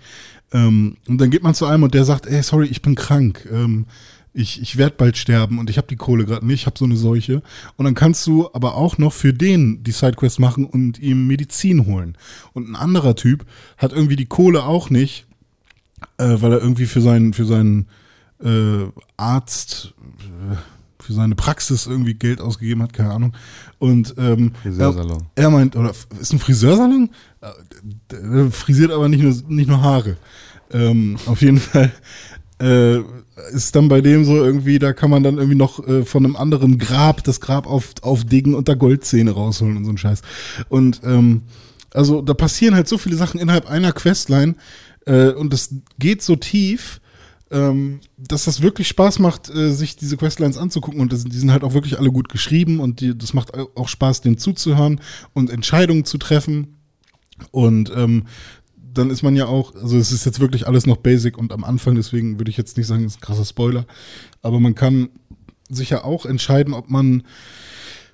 Ähm, 0.54 0.96
und 1.08 1.20
dann 1.20 1.30
geht 1.30 1.44
man 1.44 1.54
zu 1.54 1.66
einem 1.66 1.84
und 1.84 1.94
der 1.94 2.06
sagt, 2.06 2.26
ey, 2.26 2.42
sorry, 2.42 2.68
ich 2.68 2.82
bin 2.82 2.96
krank. 2.96 3.48
Ähm, 3.52 3.86
ich, 4.38 4.62
ich 4.62 4.78
werde 4.78 4.96
bald 4.96 5.18
sterben 5.18 5.58
und 5.58 5.70
ich 5.70 5.78
habe 5.78 5.88
die 5.88 5.96
Kohle 5.96 6.26
gerade 6.26 6.46
nicht, 6.46 6.62
ich 6.62 6.66
habe 6.68 6.78
so 6.78 6.86
eine 6.86 6.96
Seuche. 6.96 7.42
Und 7.76 7.86
dann 7.86 7.96
kannst 7.96 8.26
du 8.28 8.50
aber 8.54 8.76
auch 8.76 9.00
noch 9.00 9.12
für 9.12 9.34
den 9.34 9.84
die 9.84 9.92
Sidequest 9.92 10.40
machen 10.40 10.66
und 10.66 11.00
ihm 11.00 11.26
Medizin 11.26 11.88
holen. 11.88 12.16
Und 12.54 12.70
ein 12.70 12.76
anderer 12.76 13.16
Typ 13.16 13.46
hat 13.78 13.94
irgendwie 13.94 14.16
die 14.16 14.28
Kohle 14.28 14.64
auch 14.64 14.92
nicht, 14.92 15.26
äh, 16.20 16.36
weil 16.40 16.54
er 16.54 16.62
irgendwie 16.62 16.86
für 16.86 17.02
seinen, 17.02 17.34
für 17.34 17.46
seinen 17.46 17.88
äh, 18.44 18.86
Arzt, 19.18 19.96
äh, 20.20 20.56
für 21.04 21.14
seine 21.14 21.34
Praxis 21.34 21.88
irgendwie 21.88 22.14
Geld 22.14 22.40
ausgegeben 22.40 22.84
hat, 22.84 22.94
keine 22.94 23.14
Ahnung. 23.14 23.34
Und 23.80 24.14
ähm, 24.20 24.52
Friseursalon. 24.62 25.24
Er, 25.34 25.46
er 25.46 25.50
meint, 25.50 25.76
oder 25.76 25.94
ist 26.22 26.32
ein 26.32 26.40
Friseursalon? 26.40 27.10
Äh, 27.42 27.48
der 28.12 28.52
frisiert 28.52 28.92
aber 28.92 29.10
nicht 29.10 29.24
nur, 29.24 29.34
nicht 29.48 29.68
nur 29.68 29.82
Haare. 29.82 30.18
Ähm, 30.70 31.18
auf 31.26 31.42
jeden 31.42 31.58
Fall 31.60 31.92
äh, 32.60 33.00
ist 33.52 33.76
dann 33.76 33.88
bei 33.88 34.02
dem 34.02 34.26
so 34.26 34.36
irgendwie, 34.36 34.80
da 34.80 34.94
kann 34.94 35.10
man 35.10 35.24
dann 35.24 35.38
irgendwie 35.38 35.58
noch 35.58 35.86
äh, 35.88 36.04
von 36.04 36.26
einem 36.26 36.36
anderen 36.36 36.78
Grab 36.78 37.24
das 37.24 37.40
Grab 37.40 37.68
auf, 37.68 37.92
aufdegen 38.02 38.56
und 38.56 38.68
da 38.68 38.74
Goldzähne 38.74 39.32
rausholen 39.32 39.78
und 39.78 39.86
so 39.86 39.92
ein 39.92 39.98
Scheiß. 39.98 40.22
Und 40.70 41.02
ähm, 41.04 41.44
also 41.94 42.22
da 42.22 42.34
passieren 42.34 42.76
halt 42.76 42.88
so 42.88 42.98
viele 42.98 43.16
Sachen 43.16 43.40
innerhalb 43.40 43.70
einer 43.70 43.92
Questline 43.92 44.56
äh, 45.06 45.30
und 45.30 45.54
das 45.54 45.74
geht 46.00 46.22
so 46.22 46.36
tief, 46.36 47.00
ähm, 47.50 48.02
dass 48.18 48.46
das 48.46 48.62
wirklich 48.62 48.88
Spaß 48.88 49.20
macht, 49.20 49.50
äh, 49.50 49.72
sich 49.72 49.96
diese 49.96 50.18
Questlines 50.18 50.58
anzugucken 50.58 51.00
und 51.00 51.14
das, 51.14 51.24
die 51.24 51.38
sind 51.38 51.52
halt 51.52 51.64
auch 51.64 51.74
wirklich 51.74 51.98
alle 51.98 52.12
gut 52.12 52.30
geschrieben 52.30 52.80
und 52.80 53.00
die, 53.00 53.18
das 53.18 53.34
macht 53.34 53.54
auch 53.76 53.88
Spaß, 53.88 54.22
denen 54.22 54.38
zuzuhören 54.38 55.00
und 55.34 55.50
Entscheidungen 55.50 56.06
zu 56.06 56.18
treffen. 56.18 56.74
Und 57.52 57.92
ähm, 57.96 58.24
dann 58.94 59.10
ist 59.10 59.24
man 59.24 59.36
ja 59.36 59.48
auch, 59.48 59.76
also 59.76 59.98
es 59.98 60.12
ist 60.12 60.26
jetzt 60.26 60.40
wirklich 60.40 60.68
alles 60.68 60.86
noch 60.86 60.98
basic 60.98 61.38
und 61.38 61.52
am 61.52 61.64
Anfang, 61.64 61.96
deswegen 61.96 62.40
würde 62.40 62.52
ich 62.52 62.58
jetzt 62.58 62.78
nicht 62.78 62.88
sagen, 62.88 63.04
das 63.04 63.14
ist 63.14 63.18
ein 63.20 63.22
krasser 63.22 63.46
Spoiler, 63.46 63.86
aber 64.42 64.60
man 64.60 64.76
kann 64.76 65.10
sich 65.70 65.90
ja 65.90 66.04
auch 66.04 66.26
entscheiden, 66.26 66.74
ob 66.74 66.90
man 66.90 67.24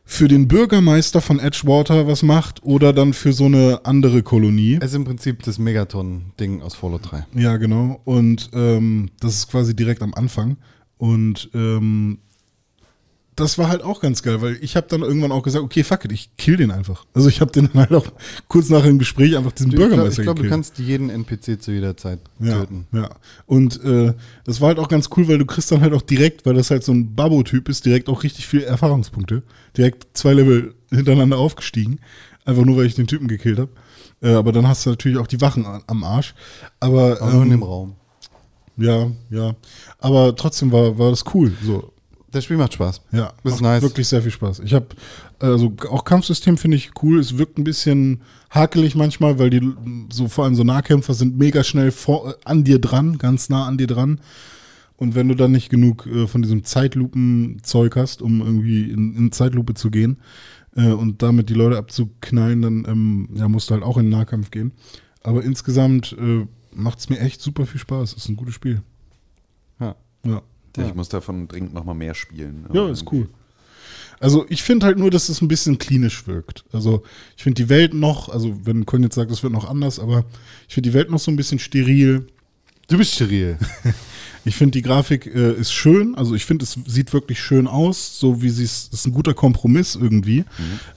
für 0.06 0.28
den 0.28 0.48
Bürgermeister 0.48 1.22
von 1.22 1.40
Edgewater 1.40 2.08
was 2.08 2.24
macht 2.24 2.64
oder 2.64 2.91
dann 2.91 3.14
für 3.14 3.32
so 3.32 3.45
eine 3.45 3.82
andere 3.84 4.22
Kolonie. 4.22 4.78
Es 4.82 4.91
ist 4.91 4.95
im 4.95 5.06
Prinzip 5.06 5.44
das 5.44 5.60
Megaton-Ding 5.60 6.62
aus 6.62 6.76
Fallout 6.76 7.12
3. 7.12 7.26
Ja, 7.36 7.58
genau. 7.58 8.02
Und 8.04 8.50
ähm, 8.54 9.10
das 9.20 9.36
ist 9.36 9.50
quasi 9.50 9.76
direkt 9.76 10.02
am 10.02 10.14
Anfang. 10.14 10.58
Und 10.98 11.50
ähm, 11.54 12.20
das 13.35 13.57
war 13.57 13.68
halt 13.68 13.81
auch 13.81 14.01
ganz 14.01 14.22
geil, 14.22 14.41
weil 14.41 14.57
ich 14.61 14.76
habe 14.76 14.88
dann 14.89 15.01
irgendwann 15.01 15.31
auch 15.31 15.43
gesagt, 15.43 15.64
okay, 15.64 15.84
fuck 15.84 16.05
it, 16.05 16.11
ich 16.11 16.35
kill 16.38 16.57
den 16.57 16.72
einfach. 16.72 17.05
Also 17.14 17.30
ich 17.30 17.41
habe 17.41 17.51
den 17.51 17.69
dann 17.72 17.81
halt 17.81 17.93
auch 17.93 18.07
kurz 18.47 18.69
nach 18.69 18.84
dem 18.84 18.99
Gespräch 18.99 19.35
einfach 19.35 19.51
diesen 19.51 19.72
Ich 19.72 19.76
glaube, 19.76 19.89
Bürgermeister 19.89 20.23
glaub, 20.23 20.38
du 20.38 20.47
kannst 20.47 20.77
jeden 20.80 21.10
NPC 21.10 21.61
zu 21.61 21.72
jeder 21.72 21.97
Zeit 21.97 22.19
ja, 22.39 22.60
töten. 22.60 22.88
ja. 22.91 23.10
Und 23.45 23.84
äh, 23.84 24.14
das 24.45 24.61
war 24.61 24.69
halt 24.69 24.80
auch 24.80 24.88
ganz 24.88 25.10
cool, 25.15 25.27
weil 25.27 25.38
du 25.38 25.45
kriegst 25.45 25.72
dann 25.72 25.81
halt 25.81 25.93
auch 25.93 26.01
direkt, 26.01 26.45
weil 26.45 26.53
das 26.53 26.69
halt 26.69 26.84
so 26.84 26.91
ein 26.91 27.15
Babbo-Typ 27.15 27.69
ist, 27.69 27.85
direkt 27.85 28.10
auch 28.10 28.23
richtig 28.23 28.47
viele 28.47 28.65
Erfahrungspunkte. 28.65 29.43
Direkt 29.77 30.07
zwei 30.14 30.34
Level 30.34 30.76
hintereinander 30.89 31.38
aufgestiegen. 31.38 31.99
Einfach 32.45 32.65
nur, 32.65 32.77
weil 32.77 32.85
ich 32.85 32.95
den 32.95 33.07
Typen 33.07 33.27
gekillt 33.27 33.60
habe. 33.60 33.72
Äh, 34.22 34.34
aber 34.34 34.51
dann 34.51 34.68
hast 34.68 34.85
du 34.85 34.91
natürlich 34.91 35.18
auch 35.18 35.27
die 35.27 35.41
Wachen 35.41 35.65
am 35.88 36.03
Arsch. 36.03 36.35
Aber, 36.80 37.22
Aber 37.22 37.31
nur 37.31 37.43
in 37.43 37.51
ähm, 37.51 37.51
dem 37.51 37.64
Raum. 37.64 37.95
Ja, 38.77 39.11
ja. 39.30 39.55
Aber 39.99 40.35
trotzdem 40.35 40.72
war, 40.72 40.97
war 40.97 41.11
das 41.11 41.23
cool. 41.34 41.53
So, 41.64 41.93
Das 42.34 42.45
Spiel 42.45 42.57
macht 42.57 42.73
Spaß. 42.73 43.01
ja. 43.11 43.31
Das 43.43 43.53
ist 43.55 43.61
nice. 43.61 43.84
Wirklich 43.84 44.07
sehr 44.07 44.23
viel 44.23 44.31
Spaß. 44.31 44.60
Ich 44.61 44.73
habe, 44.73 44.88
also 45.39 45.72
auch 45.89 46.03
Kampfsystem 46.03 46.57
finde 46.57 46.77
ich 46.77 46.91
cool. 47.03 47.19
Es 47.19 47.38
wirkt 47.38 47.60
ein 47.60 47.64
bisschen 47.64 48.22
hakelig 48.49 48.95
manchmal, 48.95 49.38
weil 49.38 49.51
die 49.51 49.72
so 50.11 50.27
vor 50.27 50.45
allem 50.45 50.55
so 50.55 50.64
Nahkämpfer 50.64 51.14
sind 51.14 51.38
mega 51.38 51.64
schnell 51.64 51.91
vor, 51.91 52.31
äh, 52.31 52.34
an 52.43 52.64
dir 52.64 52.80
dran, 52.80 53.19
ganz 53.19 53.49
nah 53.49 53.68
an 53.68 53.77
dir 53.77 53.85
dran. 53.85 54.19
Und 54.97 55.14
wenn 55.14 55.27
du 55.27 55.35
dann 55.35 55.51
nicht 55.51 55.69
genug 55.69 56.07
äh, 56.07 56.26
von 56.26 56.41
diesem 56.41 56.64
Zeitlupen-Zeug 56.64 57.95
hast, 57.95 58.23
um 58.23 58.41
irgendwie 58.41 58.89
in, 58.89 59.15
in 59.15 59.31
Zeitlupe 59.31 59.76
zu 59.76 59.91
gehen 59.91 60.18
äh, 60.76 60.89
und 60.89 61.22
damit 61.22 61.49
die 61.49 61.55
Leute 61.55 61.77
abzuknallen, 61.77 62.64
dann 62.64 62.85
ähm, 62.88 63.30
ja, 63.35 63.47
musst 63.47 63.69
du 63.69 63.76
halt 63.76 63.84
auch 63.84 63.97
in 63.97 64.05
den 64.05 64.11
Nahkampf 64.11 64.49
gehen. 64.49 64.72
Aber 65.22 65.43
insgesamt 65.43 66.15
äh, 66.19 66.47
macht 66.73 66.97
es 66.97 67.10
mir 67.10 67.19
echt 67.19 67.41
super 67.41 67.68
viel 67.68 67.80
Spaß. 67.80 68.14
Ist 68.14 68.27
ein 68.27 68.35
gutes 68.35 68.55
Spiel. 68.55 68.81
Ja. 69.80 69.95
Ja. 70.26 70.41
Ja, 70.78 70.88
Ich 70.88 70.95
muss 70.95 71.10
davon 71.10 71.48
dringend 71.48 71.74
noch 71.74 71.84
mal 71.86 71.94
mehr 71.94 72.16
spielen. 72.16 72.66
Ja, 72.74 72.90
ist 72.90 73.12
cool. 73.12 73.28
Also 74.20 74.45
ich 74.48 74.64
finde 74.64 74.86
halt 74.86 74.98
nur, 74.98 75.12
dass 75.12 75.28
es 75.28 75.41
ein 75.41 75.48
bisschen 75.48 75.78
klinisch 75.78 76.28
wirkt. 76.28 76.64
Also 76.72 77.04
ich 77.36 77.44
finde 77.44 77.62
die 77.64 77.70
Welt 77.70 77.94
noch, 77.94 78.30
also 78.30 78.58
wenn 78.64 78.86
Con 78.86 79.04
jetzt 79.04 79.16
sagt, 79.16 79.32
es 79.32 79.44
wird 79.44 79.52
noch 79.52 79.70
anders, 79.70 80.00
aber 80.00 80.24
ich 80.68 80.74
finde 80.76 80.90
die 80.90 80.94
Welt 80.94 81.12
noch 81.12 81.20
so 81.20 81.30
ein 81.30 81.36
bisschen 81.36 81.60
steril. 81.60 82.28
Du 82.88 82.98
bist 82.98 83.14
steril. 83.16 83.58
Ich 84.45 84.58
finde 84.58 84.72
die 84.72 84.82
Grafik 84.82 85.26
äh, 85.26 85.54
ist 85.54 85.72
schön, 85.72 86.16
also 86.16 86.36
ich 86.36 86.44
finde 86.44 86.64
es 86.64 86.78
sieht 86.86 87.14
wirklich 87.14 87.40
schön 87.40 87.66
aus, 87.66 88.20
so 88.20 88.41
wie 88.41 88.50
sie 88.50 88.66
es 88.66 88.90
ist 88.91 89.06
ein 89.08 89.14
guter 89.14 89.34
Kompromiss 89.34 89.95
irgendwie. 89.95 90.44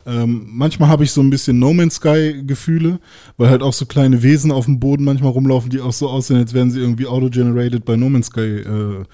Ähm, 0.05 0.47
manchmal 0.51 0.89
habe 0.89 1.05
ich 1.05 1.13
so 1.13 1.21
ein 1.21 1.31
bisschen 1.31 1.61
No 1.61 1.73
Man's 1.73 1.95
Sky 1.97 2.43
Gefühle, 2.45 2.99
weil 3.37 3.51
halt 3.51 3.63
auch 3.63 3.73
so 3.73 3.87
kleine 3.87 4.25
Wesen 4.25 4.51
auf 4.51 4.65
dem 4.65 4.81
Boden 4.81 5.05
manchmal 5.05 5.31
rumlaufen, 5.31 5.71
die 5.71 5.81
auch 5.81 5.93
so 5.93 6.09
aussehen, 6.09 6.39
als 6.39 6.55
wären 6.55 6.73
sie 6.73 6.81
irgendwie 6.81 7.07
auto-generated 7.07 7.85
bei 7.85 7.95
No 7.95 8.09
Man's 8.09 8.27
Sky 8.27 8.41
äh, 8.41 9.05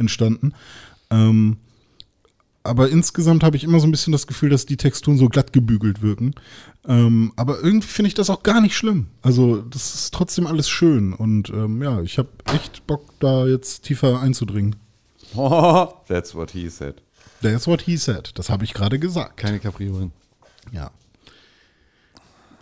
entstanden. 0.00 0.52
Ähm, 1.10 1.58
aber 2.62 2.90
insgesamt 2.90 3.42
habe 3.42 3.56
ich 3.56 3.64
immer 3.64 3.80
so 3.80 3.86
ein 3.86 3.90
bisschen 3.90 4.12
das 4.12 4.26
Gefühl, 4.26 4.50
dass 4.50 4.66
die 4.66 4.76
Texturen 4.76 5.16
so 5.16 5.28
glatt 5.28 5.52
gebügelt 5.52 6.02
wirken. 6.02 6.34
Ähm, 6.86 7.32
aber 7.36 7.62
irgendwie 7.62 7.88
finde 7.88 8.08
ich 8.08 8.14
das 8.14 8.28
auch 8.28 8.42
gar 8.42 8.60
nicht 8.60 8.76
schlimm. 8.76 9.06
Also 9.22 9.62
das 9.62 9.94
ist 9.94 10.14
trotzdem 10.14 10.46
alles 10.46 10.68
schön 10.68 11.12
und 11.12 11.48
ähm, 11.50 11.82
ja, 11.82 12.02
ich 12.02 12.18
habe 12.18 12.28
echt 12.52 12.86
Bock, 12.86 13.04
da 13.18 13.46
jetzt 13.46 13.84
tiefer 13.84 14.20
einzudringen. 14.20 14.76
That's 15.34 16.34
what 16.34 16.50
he 16.50 16.68
said. 16.68 17.02
That's 17.40 17.66
what 17.66 17.82
he 17.82 17.96
said. 17.96 18.32
Das 18.34 18.50
habe 18.50 18.64
ich 18.64 18.74
gerade 18.74 18.98
gesagt. 18.98 19.38
Keine 19.38 19.60
Capriolen. 19.60 20.12
Ja. 20.72 20.90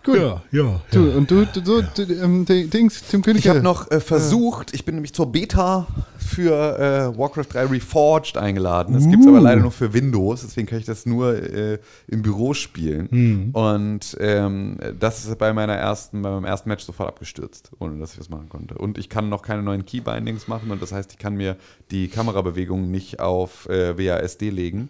Gut. 0.09 0.17
Ja, 0.19 0.43
ja. 0.53 0.81
Du, 0.91 1.07
ja. 1.07 1.17
und 1.17 1.31
du, 1.31 1.45
du, 1.47 1.61
du, 1.61 1.83
du 1.83 2.13
ähm, 2.15 2.45
Di- 2.47 2.67
Dings, 2.69 3.03
Tim 3.11 3.23
König. 3.23 3.45
Ich 3.45 3.49
habe 3.49 3.61
noch 3.61 3.91
äh, 3.91 4.01
versucht, 4.01 4.73
ich 4.75 4.85
bin 4.85 4.95
nämlich 4.95 5.13
zur 5.13 5.31
Beta 5.31 5.87
für 6.19 7.13
äh, 7.15 7.19
Warcraft 7.19 7.45
3 7.53 7.65
Reforged 7.67 8.37
eingeladen. 8.37 8.95
Das 8.95 9.09
gibt 9.09 9.23
es 9.23 9.27
aber 9.29 9.41
leider 9.41 9.61
nur 9.63 9.71
für 9.71 9.93
Windows, 9.95 10.43
deswegen 10.43 10.67
kann 10.67 10.79
ich 10.79 10.85
das 10.85 11.07
nur 11.07 11.35
äh, 11.35 11.79
im 12.07 12.23
Büro 12.23 12.55
spielen. 12.55 13.51
Und 13.53 14.17
ähm, 14.21 14.79
das 14.99 15.25
ist 15.27 15.39
bei 15.39 15.53
meiner 15.53 15.75
ersten, 15.75 16.23
bei 16.23 16.31
meinem 16.31 16.45
ersten 16.45 16.69
Match 16.69 16.85
sofort 16.85 17.09
abgestürzt, 17.09 17.71
ohne 17.79 17.99
dass 17.99 18.13
ich 18.13 18.19
das 18.19 18.29
machen 18.29 18.49
konnte. 18.49 18.75
Und 18.77 18.99
ich 18.99 19.09
kann 19.09 19.29
noch 19.29 19.43
keine 19.43 19.63
neuen 19.63 19.85
Keybindings 19.87 20.49
machen 20.49 20.71
und 20.71 20.81
das 20.83 20.93
heißt, 20.93 21.13
ich 21.13 21.19
kann 21.19 21.35
mir 21.35 21.57
die 21.91 22.09
Kamerabewegungen 22.09 22.91
nicht 22.91 23.21
auf 23.21 23.69
äh, 23.69 23.97
WASD 23.99 24.51
legen. 24.51 24.89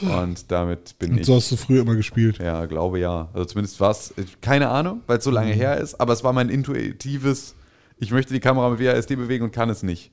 Und 0.00 0.50
damit 0.50 0.98
bin 0.98 1.12
Und 1.12 1.18
ich. 1.20 1.26
so 1.26 1.36
hast 1.36 1.50
du 1.52 1.56
früher 1.56 1.82
immer 1.82 1.94
gespielt. 1.94 2.38
Ja, 2.38 2.66
glaube 2.66 2.98
ja. 2.98 3.28
Also 3.32 3.46
zumindest 3.46 3.80
war 3.80 3.90
es, 3.90 4.12
keine 4.46 4.68
Ahnung, 4.68 5.00
weil 5.08 5.18
es 5.18 5.24
so 5.24 5.32
lange 5.32 5.52
her 5.52 5.76
ist, 5.76 6.00
aber 6.00 6.12
es 6.12 6.22
war 6.22 6.32
mein 6.32 6.48
intuitives, 6.48 7.56
ich 7.98 8.12
möchte 8.12 8.32
die 8.32 8.38
Kamera 8.40 8.70
mit 8.70 8.78
WASD 8.80 9.16
bewegen 9.16 9.44
und 9.44 9.50
kann 9.50 9.68
es 9.70 9.82
nicht. 9.82 10.12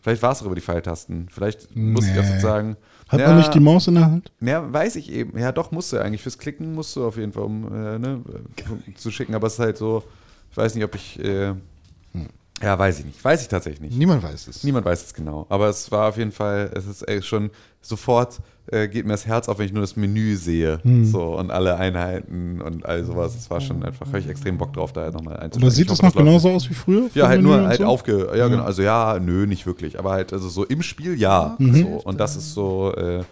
Vielleicht 0.00 0.22
war 0.22 0.32
es 0.32 0.40
auch 0.40 0.46
über 0.46 0.54
die 0.54 0.62
Pfeiltasten. 0.62 1.28
Vielleicht 1.30 1.76
muss 1.76 2.06
ich 2.06 2.14
das 2.14 2.24
Nee. 2.26 2.30
sozusagen. 2.32 2.76
Hat 3.08 3.20
ja, 3.20 3.28
man 3.28 3.38
nicht 3.38 3.52
die 3.54 3.60
Maus 3.60 3.86
in 3.86 3.94
der 3.94 4.04
Hand? 4.06 4.32
Ja, 4.40 4.72
weiß 4.72 4.96
ich 4.96 5.12
eben. 5.12 5.38
Ja, 5.38 5.52
doch, 5.52 5.70
musst 5.70 5.92
du 5.92 5.98
eigentlich. 5.98 6.22
Fürs 6.22 6.38
Klicken 6.38 6.74
musst 6.74 6.96
du 6.96 7.06
auf 7.06 7.16
jeden 7.18 7.32
Fall, 7.32 7.42
um 7.44 7.66
äh, 7.66 7.98
ne, 7.98 8.22
zu 8.96 9.10
schicken. 9.10 9.34
Aber 9.34 9.46
es 9.46 9.54
ist 9.54 9.58
halt 9.60 9.76
so, 9.76 10.02
ich 10.50 10.56
weiß 10.56 10.74
nicht, 10.74 10.84
ob 10.84 10.94
ich. 10.94 11.18
Äh, 11.22 11.54
ja, 12.62 12.78
weiß 12.78 13.00
ich 13.00 13.04
nicht. 13.04 13.22
Weiß 13.22 13.42
ich 13.42 13.48
tatsächlich 13.48 13.80
nicht. 13.80 13.98
Niemand 13.98 14.22
weiß 14.22 14.48
es. 14.48 14.64
Niemand 14.64 14.86
weiß 14.86 15.04
es 15.04 15.14
genau. 15.14 15.46
Aber 15.50 15.68
es 15.68 15.90
war 15.90 16.08
auf 16.08 16.16
jeden 16.16 16.32
Fall, 16.32 16.70
es 16.74 16.86
ist 16.86 17.26
schon 17.26 17.50
sofort 17.82 18.40
äh, 18.66 18.88
geht 18.88 19.04
mir 19.06 19.12
das 19.12 19.26
Herz 19.26 19.48
auf, 19.48 19.58
wenn 19.58 19.66
ich 19.66 19.72
nur 19.72 19.82
das 19.82 19.96
Menü 19.96 20.36
sehe. 20.36 20.78
Hm. 20.82 21.04
So 21.04 21.36
und 21.36 21.50
alle 21.50 21.76
Einheiten 21.76 22.60
und 22.62 22.86
all 22.86 23.04
sowas. 23.04 23.34
Es 23.36 23.50
war 23.50 23.60
schon 23.60 23.82
einfach, 23.82 24.06
habe 24.06 24.18
ich 24.18 24.28
extrem 24.28 24.56
Bock 24.58 24.72
drauf, 24.72 24.92
da 24.92 25.10
nochmal 25.10 25.36
einzusteigen. 25.36 25.62
Aber 25.64 25.70
sieht 25.70 25.82
Ich 25.84 25.88
das 25.90 25.98
hoffe, 25.98 26.06
noch 26.18 26.24
genauso 26.24 26.50
aus 26.50 26.68
wie 26.70 26.74
früher? 26.74 27.10
Ja, 27.14 27.28
halt 27.28 27.42
Menü 27.42 27.56
nur 27.56 27.66
halt 27.66 27.78
so? 27.78 27.84
aufge. 27.86 28.30
Ja, 28.36 28.48
genau. 28.48 28.64
Also 28.64 28.82
ja, 28.82 29.18
nö, 29.20 29.46
nicht 29.46 29.66
wirklich. 29.66 29.98
Aber 29.98 30.12
halt, 30.12 30.32
also 30.32 30.48
so 30.48 30.64
im 30.64 30.82
Spiel 30.82 31.18
ja. 31.20 31.56
Mhm. 31.58 31.74
So. 31.74 31.86
Und 32.04 32.20
das 32.20 32.36
ist 32.36 32.54
so, 32.54 32.92
äh, 32.96 33.22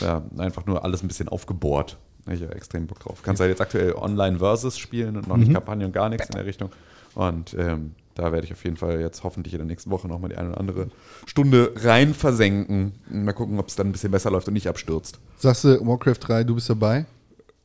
ja, 0.00 0.22
einfach 0.38 0.64
nur 0.66 0.84
alles 0.84 1.02
ein 1.02 1.08
bisschen 1.08 1.28
aufgebohrt. 1.28 1.96
Ich 2.30 2.42
habe 2.42 2.54
extrem 2.54 2.86
Bock 2.86 3.00
drauf. 3.00 3.20
Kannst 3.22 3.40
halt 3.40 3.50
jetzt 3.50 3.60
aktuell 3.62 3.94
Online 3.94 4.38
Versus 4.38 4.78
spielen 4.78 5.16
und 5.16 5.28
noch 5.28 5.36
Mhm. 5.36 5.42
nicht 5.44 5.54
Kampagne 5.54 5.86
und 5.86 5.92
gar 5.92 6.08
nichts 6.10 6.26
in 6.28 6.34
der 6.36 6.44
Richtung. 6.44 6.70
Und 7.14 7.54
ähm, 7.58 7.92
da 8.18 8.32
werde 8.32 8.46
ich 8.46 8.52
auf 8.52 8.62
jeden 8.64 8.76
Fall 8.76 9.00
jetzt 9.00 9.22
hoffentlich 9.24 9.54
in 9.54 9.58
der 9.60 9.66
nächsten 9.66 9.90
Woche 9.90 10.08
nochmal 10.08 10.28
die 10.30 10.36
eine 10.36 10.50
oder 10.50 10.58
andere 10.60 10.88
Stunde 11.26 11.72
rein 11.76 12.12
versenken. 12.14 12.92
Mal 13.10 13.32
gucken, 13.32 13.58
ob 13.58 13.68
es 13.68 13.76
dann 13.76 13.86
ein 13.88 13.92
bisschen 13.92 14.10
besser 14.10 14.30
läuft 14.30 14.48
und 14.48 14.54
nicht 14.54 14.68
abstürzt. 14.68 15.18
Sagst 15.38 15.64
du 15.64 15.86
Warcraft 15.86 16.18
3, 16.20 16.44
du 16.44 16.54
bist 16.56 16.68
dabei? 16.68 17.06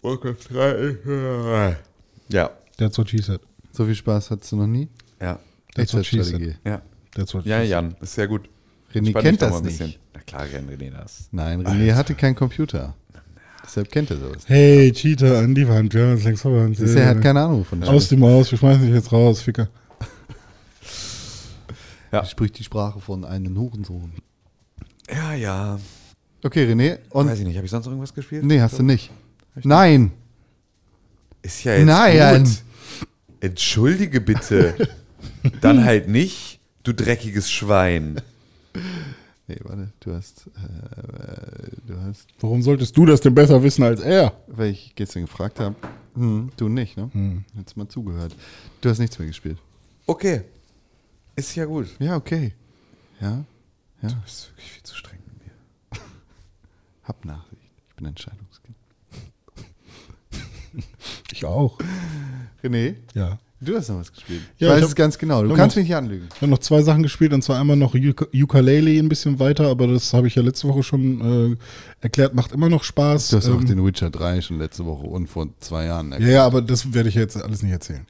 Warcraft 0.02 0.36
3. 0.52 1.78
Ja, 2.30 2.50
That's 2.78 2.98
what 2.98 3.10
she 3.10 3.22
said. 3.22 3.42
So 3.72 3.86
viel 3.86 3.96
Spaß 3.96 4.32
hattest 4.32 4.52
du 4.52 4.56
noch 4.58 4.68
nie? 4.68 4.88
ja, 5.22 5.40
That's 5.76 5.94
what 5.94 6.06
she 6.06 6.24
said. 6.24 6.56
ja. 6.66 6.82
That's 7.16 7.34
what 7.34 7.46
Ja, 7.46 7.62
she. 7.62 7.70
Jan, 7.70 7.96
ist 8.02 8.14
sehr 8.16 8.28
gut. 8.28 8.50
René 8.94 9.10
Spann 9.10 9.24
kennt 9.24 9.42
das 9.42 9.62
nicht. 9.62 9.78
bisschen. 9.80 9.96
Na 10.14 10.20
klar, 10.22 10.46
kennt 10.48 10.70
René 10.70 10.92
das. 10.92 11.28
Nein, 11.32 11.66
René 11.66 11.94
hatte 11.94 12.16
keinen 12.16 12.36
Computer. 12.36 12.96
Deshalb 13.64 13.90
kennt 13.92 14.12
er 14.12 14.18
sowas. 14.18 14.44
Hey, 14.48 14.92
Cheater, 14.92 15.38
an 15.40 15.56
die 15.56 15.68
Wand. 15.68 15.94
Wir 15.94 16.04
haben 16.04 16.12
uns 16.14 16.24
längst 16.26 16.42
verwandt. 16.42 16.80
Er 16.80 17.08
hat 17.08 17.22
keine 17.22 17.42
Ahnung 17.42 17.64
von 17.64 17.80
der 17.80 17.90
Aus 17.90 18.10
dem 18.10 18.22
Haus, 18.24 18.52
wir 18.52 18.58
schmeißen 18.58 18.82
dich 18.86 18.94
jetzt 18.94 19.12
raus, 19.12 19.42
Ficker. 19.42 19.70
Er 22.14 22.26
spricht 22.26 22.60
die 22.60 22.64
Sprache 22.64 23.00
von 23.00 23.26
einem 23.26 23.58
Hurensohn. 23.58 24.14
Ja, 25.10 25.34
ja. 25.34 25.80
Okay, 26.44 26.72
René. 26.72 27.00
Und 27.10 27.28
Weiß 27.28 27.40
ich 27.40 27.46
nicht, 27.46 27.56
habe 27.56 27.66
ich 27.66 27.72
sonst 27.72 27.86
noch 27.86 27.92
irgendwas 27.92 28.14
gespielt? 28.14 28.44
nee, 28.46 28.62
hast 28.62 28.78
du 28.78 28.84
nicht. 28.84 29.10
Nein. 29.64 30.12
Ist 31.42 31.64
ja 31.64 31.74
jetzt 31.76 31.88
Nein. 31.88 32.44
gut. 32.44 32.64
Entschuldige 33.40 34.22
bitte. 34.22 34.76
Dann 35.62 35.84
halt 35.84 36.08
nicht, 36.08 36.60
du 36.84 36.94
dreckiges 36.94 37.50
Schwein. 37.50 38.22
Nee, 39.48 39.58
warte, 39.64 39.92
du 40.00 40.14
hast, 40.14 40.48
äh, 40.56 41.72
du 41.88 42.00
hast, 42.00 42.28
Warum 42.40 42.62
solltest 42.62 42.96
du 42.96 43.08
das 43.08 43.22
denn 43.22 43.34
besser 43.34 43.62
wissen 43.64 43.84
als 43.84 44.02
er? 44.02 44.34
weil 44.48 44.70
ich 44.70 44.94
gestern 44.96 45.24
gefragt 45.24 45.60
habe, 45.60 45.76
hm, 46.14 46.52
du 46.58 46.70
nicht, 46.70 46.96
ne? 46.96 47.10
Hm. 47.12 47.44
Hättest 47.56 47.76
mal 47.76 47.88
zugehört. 47.88 48.36
Du 48.82 48.90
hast 48.90 49.00
nichts 49.00 49.18
mehr 49.18 49.28
gespielt. 49.28 49.58
Okay. 50.06 50.44
Ist 51.36 51.56
ja 51.56 51.66
gut. 51.66 51.88
Ja, 52.00 52.16
okay. 52.16 52.54
Ja, 53.22 53.44
ja, 54.02 54.10
Du 54.10 54.16
bist 54.22 54.50
wirklich 54.52 54.72
viel 54.72 54.84
zu 54.84 54.96
streng 54.96 55.20
mit 55.26 55.46
mir. 55.46 56.00
hab 57.04 57.26
Nachsicht. 57.26 57.62
Ich 57.90 57.96
bin 57.96 58.06
Entscheidungskind. 58.06 58.76
Ich 61.32 61.46
auch. 61.46 61.78
René, 62.64 62.96
Ja. 63.14 63.38
du 63.60 63.76
hast 63.76 63.90
noch 63.90 64.00
was 64.00 64.12
gespielt. 64.14 64.42
Ja, 64.58 64.68
ich 64.68 64.74
weiß 64.74 64.78
ich 64.80 64.84
es 64.86 64.90
hab- 64.92 64.98
ganz 64.98 65.18
genau. 65.18 65.44
Du 65.44 65.50
kannst 65.56 65.76
noch- 65.76 65.82
mich 65.82 65.90
nicht 65.90 65.96
anlügen. 65.96 66.28
Ich 66.34 66.42
habe 66.42 66.48
noch 66.52 66.60
zwei 66.60 66.82
Sachen 66.82 67.04
gespielt 67.04 67.34
und 67.34 67.42
zwar 67.44 67.60
einmal 67.60 67.76
noch 67.76 67.94
Uk- 67.96 68.28
Ukulele 68.34 69.00
ein 69.00 69.10
bisschen 69.10 69.40
weiter, 69.40 69.68
aber 69.68 69.88
das 69.88 70.14
habe 70.14 70.28
ich 70.28 70.36
ja 70.36 70.42
letzte 70.44 70.68
Woche 70.68 70.84
schon 70.84 71.54
äh, 71.54 71.58
erklärt, 72.02 72.34
macht 72.34 72.52
immer 72.52 72.70
noch 72.70 72.84
Spaß. 72.84 73.30
Du 73.30 73.38
hast 73.38 73.50
auch 73.50 73.60
Ähm, 73.60 73.66
den 73.68 73.86
Witcher 73.86 74.10
3 74.10 74.42
schon 74.42 74.58
letzte 74.60 74.86
Woche 74.86 75.06
und 75.06 75.28
vor 75.28 75.48
zwei 75.60 75.86
Jahren 75.86 76.12
Ja, 76.14 76.20
ja, 76.20 76.46
aber 76.46 76.62
das 76.62 76.94
werde 76.94 77.10
ich 77.10 77.16
jetzt 77.16 77.36
alles 77.38 77.62
nicht 77.64 77.72
erzählen. 77.72 78.06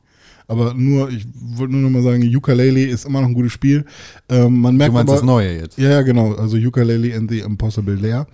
Aber 0.48 0.74
nur, 0.74 1.10
ich 1.10 1.26
wollte 1.34 1.74
nur 1.74 1.82
noch 1.82 1.90
mal 1.90 2.04
sagen, 2.04 2.24
Ukulele 2.36 2.86
ist 2.86 3.06
immer 3.06 3.22
noch 3.22 3.28
ein 3.28 3.34
gutes 3.34 3.52
Spiel. 3.52 3.86
Ähm, 4.30 4.60
man 4.60 4.76
merkt 4.76 4.92
Du 4.92 4.96
meinst 4.96 5.10
aber, 5.10 5.20
das 5.20 5.26
Neue 5.26 5.58
jetzt? 5.58 5.78
Ja, 5.78 6.02
genau. 6.02 6.34
Also 6.34 6.58
Ukulele 6.58 7.16
and 7.16 7.30
the 7.30 7.40
Impossible 7.40 7.96
Lair. 7.96 8.28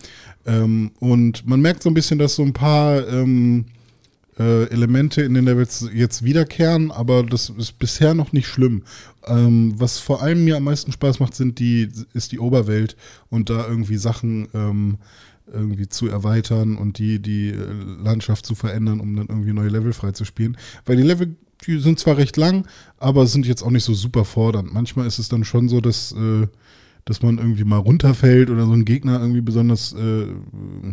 Ähm, 0.45 0.91
und 0.99 1.48
man 1.48 1.61
merkt 1.61 1.84
so 1.84 1.90
ein 1.90 1.94
bisschen, 1.94 2.19
dass 2.19 2.36
so 2.36 2.44
ein 2.44 2.53
paar 2.53 3.07
ähm, 3.07 3.65
äh, 4.40 4.69
Elemente 4.69 5.22
in 5.22 5.34
den 5.34 5.45
Levels 5.45 5.90
jetzt 5.94 6.23
wiederkehren, 6.23 6.91
aber 6.91 7.23
das 7.23 7.49
ist 7.49 7.77
bisher 7.77 8.14
noch 8.14 8.31
nicht 8.31 8.48
schlimm. 8.48 8.84
Ähm, 9.27 9.73
was 9.77 9.99
vor 9.99 10.22
allem 10.22 10.45
mir 10.45 10.57
am 10.57 10.64
meisten 10.64 10.91
Spaß 10.91 11.19
macht, 11.19 11.36
sind 11.36 11.60
die, 11.60 11.90
ist 12.14 12.31
die 12.31 12.40
Oberwelt 12.40 12.95
und 13.30 13.49
da 13.49 13.68
irgendwie 13.68 13.98
Sachen 13.98 14.48
ähm, 14.53 14.98
irgendwie 15.52 15.90
zu 15.90 16.07
erweitern 16.07 16.77
und 16.77 16.98
die, 16.99 17.19
die 17.19 17.49
äh, 17.49 17.56
Landschaft 18.02 18.45
zu 18.45 18.56
verändern, 18.56 18.99
um 18.99 19.15
dann 19.15 19.27
irgendwie 19.27 19.53
neue 19.53 19.69
Level 19.69 19.94
freizuspielen. 19.94 20.57
Weil 20.86 20.98
die 20.98 21.03
Level, 21.03 21.36
die 21.65 21.80
sind 21.80 21.99
zwar 21.99 22.18
recht 22.18 22.38
lang, 22.38 22.68
aber 22.98 23.27
sind 23.27 23.45
jetzt 23.45 23.64
auch 23.64 23.72
nicht 23.72 23.84
so 23.84 23.94
super 23.94 24.26
fordernd. 24.26 24.73
Manchmal 24.73 25.07
ist 25.07 25.19
es 25.19 25.30
dann 25.30 25.44
schon 25.44 25.69
so, 25.69 25.81
dass, 25.81 26.11
äh, 26.14 26.48
dass 27.06 27.22
man 27.22 27.38
irgendwie 27.38 27.64
mal 27.64 27.77
runterfällt 27.77 28.49
oder 28.49 28.65
so 28.65 28.73
ein 28.73 28.86
Gegner 28.86 29.19
irgendwie 29.19 29.41
besonders 29.41 29.94
äh, 29.94 30.27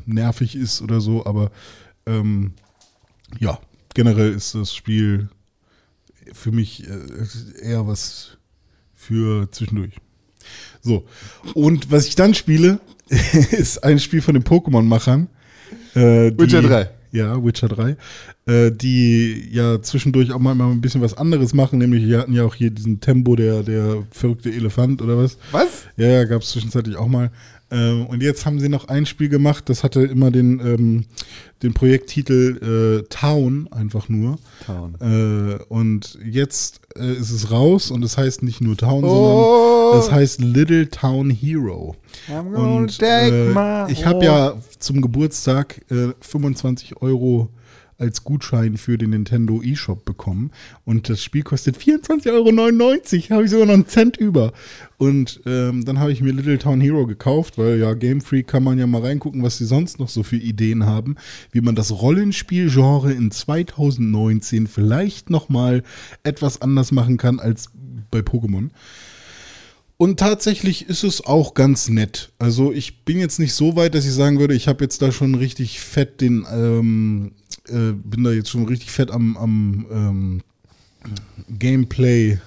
nervig 0.06 0.56
ist 0.56 0.82
oder 0.82 1.00
so, 1.00 1.24
aber 1.24 1.50
ähm, 2.06 2.52
ja, 3.38 3.58
generell 3.94 4.32
ist 4.32 4.54
das 4.54 4.74
Spiel 4.74 5.28
für 6.32 6.52
mich 6.52 6.84
äh, 6.88 7.68
eher 7.68 7.86
was 7.86 8.38
für 8.94 9.50
zwischendurch. 9.52 9.94
So, 10.80 11.04
und 11.54 11.90
was 11.90 12.06
ich 12.06 12.14
dann 12.14 12.34
spiele, 12.34 12.80
ist 13.50 13.82
ein 13.84 13.98
Spiel 13.98 14.22
von 14.22 14.34
den 14.34 14.44
Pokémon-Machern. 14.44 15.28
Äh, 15.94 16.32
Witcher 16.38 16.62
3. 16.62 16.90
Ja, 17.16 17.42
Witcher 17.44 17.68
3. 17.68 17.96
Äh, 18.46 18.70
die 18.72 19.48
ja 19.50 19.80
zwischendurch 19.80 20.32
auch 20.32 20.38
mal, 20.38 20.54
mal 20.54 20.70
ein 20.70 20.80
bisschen 20.80 21.00
was 21.00 21.16
anderes 21.16 21.54
machen, 21.54 21.78
nämlich 21.78 22.06
wir 22.06 22.18
hatten 22.18 22.32
ja 22.34 22.44
auch 22.44 22.54
hier 22.54 22.70
diesen 22.70 23.00
Tempo, 23.00 23.34
der, 23.36 23.62
der 23.62 24.04
verrückte 24.10 24.50
Elefant 24.52 25.00
oder 25.02 25.16
was. 25.16 25.38
Was? 25.50 25.84
Ja, 25.96 26.06
ja, 26.08 26.24
gab 26.24 26.42
es 26.42 26.50
zwischenzeitlich 26.50 26.96
auch 26.96 27.08
mal. 27.08 27.30
Ähm, 27.70 28.06
und 28.06 28.22
jetzt 28.22 28.46
haben 28.46 28.60
sie 28.60 28.68
noch 28.68 28.86
ein 28.88 29.06
Spiel 29.06 29.28
gemacht, 29.28 29.68
das 29.68 29.82
hatte 29.82 30.02
immer 30.02 30.30
den, 30.30 30.60
ähm, 30.60 31.04
den 31.64 31.74
Projekttitel 31.74 33.02
äh, 33.02 33.08
Town 33.08 33.66
einfach 33.72 34.08
nur. 34.08 34.38
Town. 34.64 34.94
Äh, 35.00 35.62
und 35.68 36.16
jetzt 36.24 36.80
äh, 36.96 37.12
ist 37.14 37.30
es 37.32 37.50
raus 37.50 37.90
und 37.90 38.04
es 38.04 38.16
heißt 38.16 38.42
nicht 38.44 38.60
nur 38.60 38.76
Town, 38.76 39.02
Oh. 39.02 39.08
sondern 39.08 39.75
es 39.94 40.10
heißt 40.10 40.40
Little 40.40 40.88
Town 40.90 41.30
Hero. 41.30 41.96
Und 42.54 43.02
äh, 43.02 43.90
ich 43.90 44.04
habe 44.04 44.24
ja 44.24 44.56
zum 44.78 45.00
Geburtstag 45.00 45.80
äh, 45.90 46.12
25 46.20 47.00
Euro 47.02 47.50
als 47.98 48.24
Gutschein 48.24 48.76
für 48.76 48.98
den 48.98 49.10
Nintendo 49.10 49.62
eShop 49.62 50.04
bekommen. 50.04 50.50
Und 50.84 51.08
das 51.08 51.22
Spiel 51.22 51.42
kostet 51.42 51.78
24,99 51.78 52.30
Euro. 52.32 53.30
Habe 53.30 53.44
ich 53.44 53.50
sogar 53.50 53.66
noch 53.66 53.74
einen 53.74 53.86
Cent 53.86 54.16
über. 54.16 54.52
Und 54.98 55.40
ähm, 55.46 55.84
dann 55.84 55.98
habe 55.98 56.12
ich 56.12 56.20
mir 56.20 56.32
Little 56.32 56.58
Town 56.58 56.80
Hero 56.80 57.06
gekauft, 57.06 57.58
weil 57.58 57.78
ja 57.78 57.94
Game 57.94 58.20
Freak 58.20 58.48
kann 58.48 58.64
man 58.64 58.78
ja 58.78 58.86
mal 58.86 59.02
reingucken, 59.02 59.42
was 59.42 59.58
sie 59.58 59.64
sonst 59.64 59.98
noch 59.98 60.08
so 60.08 60.22
für 60.22 60.36
Ideen 60.36 60.86
haben, 60.86 61.16
wie 61.52 61.60
man 61.60 61.74
das 61.74 61.92
Rollenspielgenre 61.92 63.12
in 63.12 63.30
2019 63.30 64.66
vielleicht 64.66 65.30
noch 65.30 65.48
mal 65.48 65.82
etwas 66.22 66.60
anders 66.60 66.92
machen 66.92 67.16
kann 67.16 67.40
als 67.40 67.70
bei 68.10 68.20
Pokémon. 68.20 68.70
Und 69.98 70.18
tatsächlich 70.18 70.88
ist 70.88 71.04
es 71.04 71.24
auch 71.24 71.54
ganz 71.54 71.88
nett. 71.88 72.30
Also 72.38 72.72
ich 72.72 73.04
bin 73.04 73.18
jetzt 73.18 73.38
nicht 73.38 73.54
so 73.54 73.76
weit, 73.76 73.94
dass 73.94 74.04
ich 74.04 74.12
sagen 74.12 74.38
würde, 74.38 74.54
ich 74.54 74.68
habe 74.68 74.84
jetzt 74.84 75.00
da 75.00 75.10
schon 75.10 75.34
richtig 75.34 75.80
fett 75.80 76.20
den, 76.20 76.46
ähm, 76.50 77.32
äh, 77.68 77.92
bin 77.92 78.22
da 78.22 78.30
jetzt 78.30 78.50
schon 78.50 78.66
richtig 78.66 78.90
fett 78.90 79.10
am, 79.10 79.36
am 79.38 79.86
ähm, 79.90 80.42
Gameplay 81.48 82.38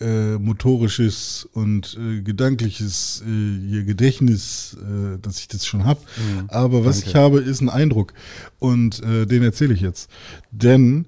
äh, 0.00 0.38
motorisches 0.38 1.48
und 1.52 1.98
äh, 2.00 2.22
gedankliches 2.22 3.22
äh, 3.26 3.82
Gedächtnis, 3.82 4.76
äh, 4.80 5.18
dass 5.20 5.40
ich 5.40 5.48
das 5.48 5.66
schon 5.66 5.84
habe. 5.84 6.00
Aber 6.48 6.84
was 6.84 7.02
ich 7.02 7.16
habe, 7.16 7.40
ist 7.40 7.60
ein 7.60 7.68
Eindruck. 7.68 8.14
Und 8.60 9.02
äh, 9.02 9.26
den 9.26 9.42
erzähle 9.42 9.74
ich 9.74 9.80
jetzt. 9.80 10.08
Denn 10.52 11.06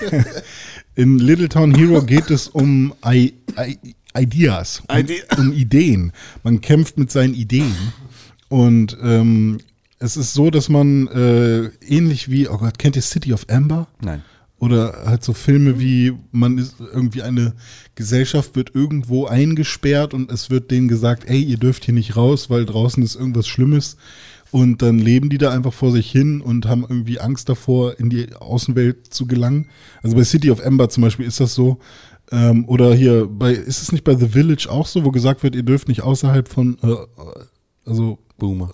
in 0.94 1.18
Little 1.18 1.48
Town 1.48 1.74
Hero 1.74 2.02
geht 2.02 2.30
es 2.30 2.48
um 2.48 2.94
I 3.04 3.34
I 3.58 3.78
Ideas, 4.16 4.82
um, 4.88 5.06
um 5.38 5.52
Ideen. 5.52 6.12
Man 6.42 6.60
kämpft 6.60 6.98
mit 6.98 7.10
seinen 7.10 7.34
Ideen. 7.34 7.74
Und 8.48 8.96
ähm, 9.02 9.58
es 9.98 10.16
ist 10.16 10.34
so, 10.34 10.50
dass 10.50 10.68
man 10.68 11.06
äh, 11.08 11.66
ähnlich 11.86 12.30
wie, 12.30 12.48
oh 12.48 12.58
Gott, 12.58 12.78
kennt 12.78 12.96
ihr 12.96 13.02
City 13.02 13.32
of 13.32 13.46
Amber? 13.48 13.86
Nein. 14.00 14.22
Oder 14.58 15.04
halt 15.06 15.24
so 15.24 15.32
Filme 15.32 15.80
wie, 15.80 16.12
man 16.30 16.58
ist 16.58 16.76
irgendwie 16.78 17.22
eine 17.22 17.54
Gesellschaft 17.96 18.54
wird 18.54 18.74
irgendwo 18.74 19.26
eingesperrt 19.26 20.14
und 20.14 20.30
es 20.30 20.50
wird 20.50 20.70
denen 20.70 20.86
gesagt, 20.86 21.24
ey, 21.28 21.42
ihr 21.42 21.56
dürft 21.56 21.84
hier 21.84 21.94
nicht 21.94 22.16
raus, 22.16 22.48
weil 22.48 22.64
draußen 22.64 23.02
ist 23.02 23.16
irgendwas 23.16 23.48
Schlimmes. 23.48 23.96
Und 24.52 24.82
dann 24.82 24.98
leben 24.98 25.30
die 25.30 25.38
da 25.38 25.50
einfach 25.50 25.72
vor 25.72 25.92
sich 25.92 26.10
hin 26.10 26.42
und 26.42 26.66
haben 26.66 26.84
irgendwie 26.86 27.18
Angst 27.18 27.48
davor, 27.48 27.98
in 27.98 28.10
die 28.10 28.34
Außenwelt 28.34 29.12
zu 29.12 29.26
gelangen. 29.26 29.68
Also 30.02 30.14
bei 30.14 30.24
City 30.24 30.50
of 30.50 30.60
Ember 30.60 30.90
zum 30.90 31.02
Beispiel 31.02 31.26
ist 31.26 31.40
das 31.40 31.54
so. 31.54 31.78
Ähm, 32.32 32.66
oder 32.66 32.94
hier 32.94 33.26
bei, 33.26 33.52
ist 33.52 33.82
es 33.82 33.92
nicht 33.92 34.04
bei 34.04 34.16
The 34.16 34.28
Village 34.28 34.66
auch 34.70 34.86
so, 34.86 35.04
wo 35.04 35.10
gesagt 35.10 35.42
wird, 35.42 35.54
ihr 35.54 35.62
dürft 35.62 35.86
nicht 35.88 36.02
außerhalb 36.02 36.48
von, 36.48 36.78
äh, 36.82 36.96
also 37.86 38.18
Boomer. 38.38 38.70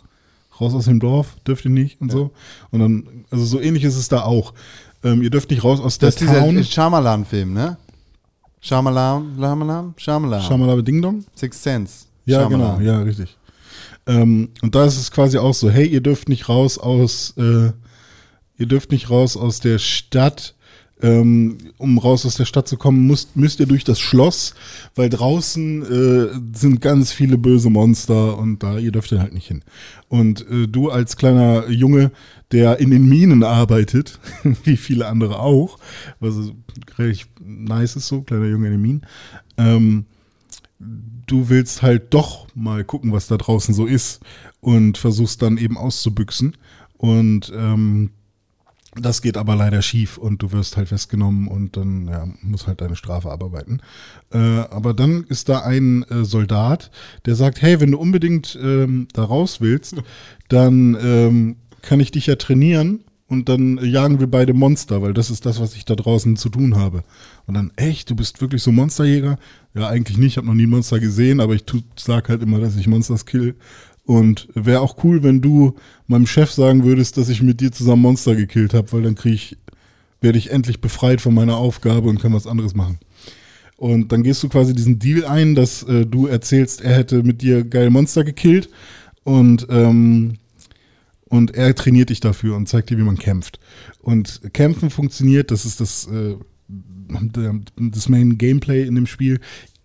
raus 0.60 0.74
aus 0.74 0.84
dem 0.84 1.00
Dorf, 1.00 1.36
dürft 1.46 1.64
ihr 1.64 1.70
nicht 1.72 2.00
und 2.00 2.10
so. 2.12 2.30
Und 2.70 2.80
dann, 2.80 3.24
also 3.30 3.44
so 3.44 3.60
ähnlich 3.60 3.84
ist 3.84 3.96
es 3.96 4.08
da 4.08 4.22
auch. 4.22 4.54
Ähm, 5.04 5.22
ihr 5.22 5.30
dürft 5.30 5.50
nicht 5.50 5.64
raus 5.64 5.80
aus 5.80 5.98
Das 5.98 6.14
ist 6.14 6.20
der 6.20 6.28
dieser 6.28 6.40
Town. 6.40 6.64
Shyamalan-Film, 6.64 7.52
ne? 7.52 7.76
Shyamalan, 8.60 9.34
Shyamalan, 9.36 9.94
Shyamalan. 9.96 10.42
Schamalaba 10.42 10.82
Ding 10.82 11.02
Dong? 11.02 11.24
Sixth 11.34 11.62
Sense. 11.62 12.06
Ja, 12.26 12.48
Shyamalan. 12.48 12.78
genau, 12.78 12.92
ja, 12.92 13.02
richtig. 13.02 13.36
Ähm, 14.06 14.50
und 14.62 14.74
da 14.74 14.84
ist 14.84 14.96
es 14.98 15.10
quasi 15.10 15.38
auch 15.38 15.54
so, 15.54 15.70
hey, 15.70 15.86
ihr 15.86 16.00
dürft 16.00 16.28
nicht 16.28 16.48
raus 16.48 16.78
aus, 16.78 17.34
äh, 17.36 17.72
ihr 18.56 18.66
dürft 18.66 18.90
nicht 18.90 19.10
raus 19.10 19.36
aus 19.36 19.60
der 19.60 19.78
Stadt. 19.78 20.54
Ähm, 21.00 21.58
um 21.76 21.98
raus 21.98 22.26
aus 22.26 22.34
der 22.34 22.44
Stadt 22.44 22.66
zu 22.66 22.76
kommen, 22.76 23.06
müsst, 23.06 23.36
müsst 23.36 23.60
ihr 23.60 23.66
durch 23.66 23.84
das 23.84 24.00
Schloss, 24.00 24.54
weil 24.96 25.08
draußen 25.08 25.82
äh, 25.82 26.56
sind 26.58 26.80
ganz 26.80 27.12
viele 27.12 27.38
böse 27.38 27.70
Monster 27.70 28.36
und 28.36 28.62
da, 28.62 28.78
ihr 28.78 28.90
dürft 28.90 29.12
ihr 29.12 29.20
halt 29.20 29.32
nicht 29.32 29.46
hin. 29.46 29.62
Und 30.08 30.48
äh, 30.50 30.66
du 30.66 30.90
als 30.90 31.16
kleiner 31.16 31.68
Junge, 31.68 32.10
der 32.50 32.80
in 32.80 32.90
den 32.90 33.08
Minen 33.08 33.44
arbeitet, 33.44 34.18
wie 34.64 34.76
viele 34.76 35.06
andere 35.06 35.38
auch, 35.38 35.78
was 36.18 36.34
richtig 36.98 37.26
nice 37.40 37.94
ist 37.94 38.08
so, 38.08 38.22
kleiner 38.22 38.46
Junge 38.46 38.66
in 38.66 38.72
den 38.72 38.82
Minen, 38.82 39.06
ähm, 39.56 40.06
du 40.78 41.48
willst 41.48 41.82
halt 41.82 42.12
doch 42.14 42.48
mal 42.54 42.84
gucken, 42.84 43.12
was 43.12 43.28
da 43.28 43.36
draußen 43.36 43.74
so 43.74 43.86
ist 43.86 44.20
und 44.60 44.98
versuchst 44.98 45.42
dann 45.42 45.58
eben 45.58 45.76
auszubüchsen. 45.76 46.56
Und 46.96 47.52
ähm, 47.54 48.10
das 49.00 49.22
geht 49.22 49.36
aber 49.36 49.56
leider 49.56 49.82
schief 49.82 50.18
und 50.18 50.42
du 50.42 50.52
wirst 50.52 50.76
halt 50.76 50.88
festgenommen 50.88 51.48
und 51.48 51.76
dann 51.76 52.08
ja, 52.08 52.28
musst 52.42 52.66
halt 52.66 52.80
deine 52.80 52.96
Strafe 52.96 53.30
abarbeiten. 53.30 53.80
Äh, 54.32 54.38
aber 54.38 54.94
dann 54.94 55.24
ist 55.24 55.48
da 55.48 55.60
ein 55.60 56.02
äh, 56.04 56.24
Soldat, 56.24 56.90
der 57.26 57.34
sagt, 57.34 57.62
hey, 57.62 57.80
wenn 57.80 57.92
du 57.92 57.98
unbedingt 57.98 58.58
ähm, 58.60 59.08
da 59.12 59.24
raus 59.24 59.60
willst, 59.60 59.96
dann 60.48 60.96
ähm, 61.00 61.56
kann 61.82 62.00
ich 62.00 62.10
dich 62.10 62.26
ja 62.26 62.36
trainieren 62.36 63.04
und 63.28 63.50
dann 63.50 63.78
jagen 63.84 64.20
wir 64.20 64.26
beide 64.26 64.54
Monster, 64.54 65.02
weil 65.02 65.12
das 65.12 65.30
ist 65.30 65.44
das, 65.44 65.60
was 65.60 65.74
ich 65.76 65.84
da 65.84 65.94
draußen 65.94 66.36
zu 66.36 66.48
tun 66.48 66.76
habe. 66.76 67.04
Und 67.46 67.54
dann, 67.54 67.70
echt, 67.76 68.08
du 68.08 68.16
bist 68.16 68.40
wirklich 68.40 68.62
so 68.62 68.72
Monsterjäger? 68.72 69.38
Ja, 69.74 69.88
eigentlich 69.88 70.16
nicht, 70.16 70.32
ich 70.32 70.36
habe 70.38 70.46
noch 70.46 70.54
nie 70.54 70.66
Monster 70.66 70.98
gesehen, 70.98 71.40
aber 71.40 71.54
ich 71.54 71.64
tu, 71.64 71.80
sag 71.96 72.30
halt 72.30 72.42
immer, 72.42 72.58
dass 72.58 72.76
ich 72.76 72.86
Monsters 72.86 73.26
kill. 73.26 73.54
Und 74.08 74.48
wäre 74.54 74.80
auch 74.80 75.04
cool, 75.04 75.22
wenn 75.22 75.42
du 75.42 75.74
meinem 76.06 76.26
Chef 76.26 76.50
sagen 76.50 76.82
würdest, 76.84 77.18
dass 77.18 77.28
ich 77.28 77.42
mit 77.42 77.60
dir 77.60 77.72
zusammen 77.72 78.00
Monster 78.00 78.34
gekillt 78.34 78.72
habe, 78.72 78.90
weil 78.92 79.02
dann 79.02 79.16
krieg 79.16 79.34
ich, 79.34 79.58
werde 80.22 80.38
ich 80.38 80.50
endlich 80.50 80.80
befreit 80.80 81.20
von 81.20 81.34
meiner 81.34 81.58
Aufgabe 81.58 82.08
und 82.08 82.18
kann 82.18 82.32
was 82.32 82.46
anderes 82.46 82.74
machen. 82.74 82.98
Und 83.76 84.10
dann 84.10 84.22
gehst 84.22 84.42
du 84.42 84.48
quasi 84.48 84.72
diesen 84.74 84.98
Deal 84.98 85.26
ein, 85.26 85.54
dass 85.54 85.82
äh, 85.82 86.06
du 86.06 86.26
erzählst, 86.26 86.80
er 86.80 86.96
hätte 86.96 87.22
mit 87.22 87.42
dir 87.42 87.64
geil 87.64 87.90
Monster 87.90 88.24
gekillt 88.24 88.70
und 89.24 89.66
ähm, 89.68 90.38
und 91.26 91.54
er 91.54 91.74
trainiert 91.74 92.08
dich 92.08 92.20
dafür 92.20 92.56
und 92.56 92.66
zeigt 92.66 92.88
dir, 92.88 92.96
wie 92.96 93.02
man 93.02 93.18
kämpft. 93.18 93.60
Und 94.00 94.40
Kämpfen 94.54 94.88
funktioniert, 94.88 95.50
das 95.50 95.66
ist 95.66 95.82
das, 95.82 96.06
äh, 96.06 96.36
das 97.76 98.08
Main 98.08 98.38
Gameplay 98.38 98.86
in 98.86 98.94
dem 98.94 99.06
Spiel. 99.06 99.38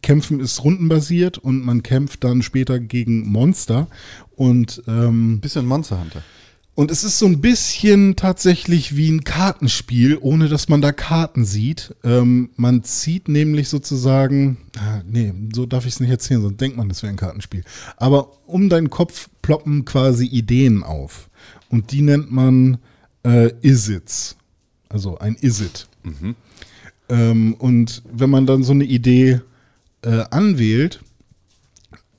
Kämpfen 0.04 0.40
ist 0.40 0.64
rundenbasiert 0.64 1.40
und 1.40 1.66
man 1.66 1.82
kämpft 1.82 2.24
dann 2.24 2.44
später 2.44 2.80
gegen 2.80 3.28
Monster. 3.28 3.88
Und, 4.36 4.84
ähm, 4.88 5.40
Bisschen 5.42 5.66
Monster 5.66 6.00
Hunter. 6.00 6.22
und 6.76 6.92
es 6.92 7.04
ist 7.04 7.18
so 7.18 7.26
ein 7.26 7.42
bisschen 7.42 8.16
tatsächlich 8.16 8.96
wie 8.96 9.10
ein 9.10 9.24
Kartenspiel, 9.24 10.18
ohne 10.20 10.50
dass 10.50 10.70
man 10.70 10.82
da 10.82 10.92
Karten 10.92 11.46
sieht. 11.46 11.96
Ähm, 12.04 12.50
man 12.56 12.84
zieht 12.84 13.28
nämlich 13.28 13.70
sozusagen, 13.70 14.58
ah, 14.78 15.02
nee, 15.08 15.34
so 15.56 15.66
darf 15.66 15.86
ich 15.86 15.94
es 15.94 16.00
nicht 16.00 16.10
erzählen, 16.12 16.42
sonst 16.42 16.62
denkt 16.62 16.78
man, 16.78 16.90
das 16.90 17.02
wäre 17.02 17.12
ein 17.14 17.18
Kartenspiel. 17.18 17.64
Aber 17.98 18.30
um 18.48 18.70
deinen 18.70 18.90
Kopf 18.92 19.30
ploppen 19.42 19.86
quasi 19.86 20.26
Ideen 20.26 20.84
auf. 20.84 21.30
Und 21.70 21.92
die 21.92 22.02
nennt 22.02 22.32
man 22.32 22.78
äh, 23.24 23.52
Isits. 23.62 24.36
Also 24.90 25.18
ein 25.18 25.36
Isit. 25.42 25.88
Ähm, 27.10 27.56
und 27.56 28.04
wenn 28.12 28.30
man 28.30 28.46
dann 28.46 28.64
so 28.64 28.74
eine 28.74 28.84
Idee 28.84 29.42
äh, 30.04 30.24
anwählt, 30.30 31.02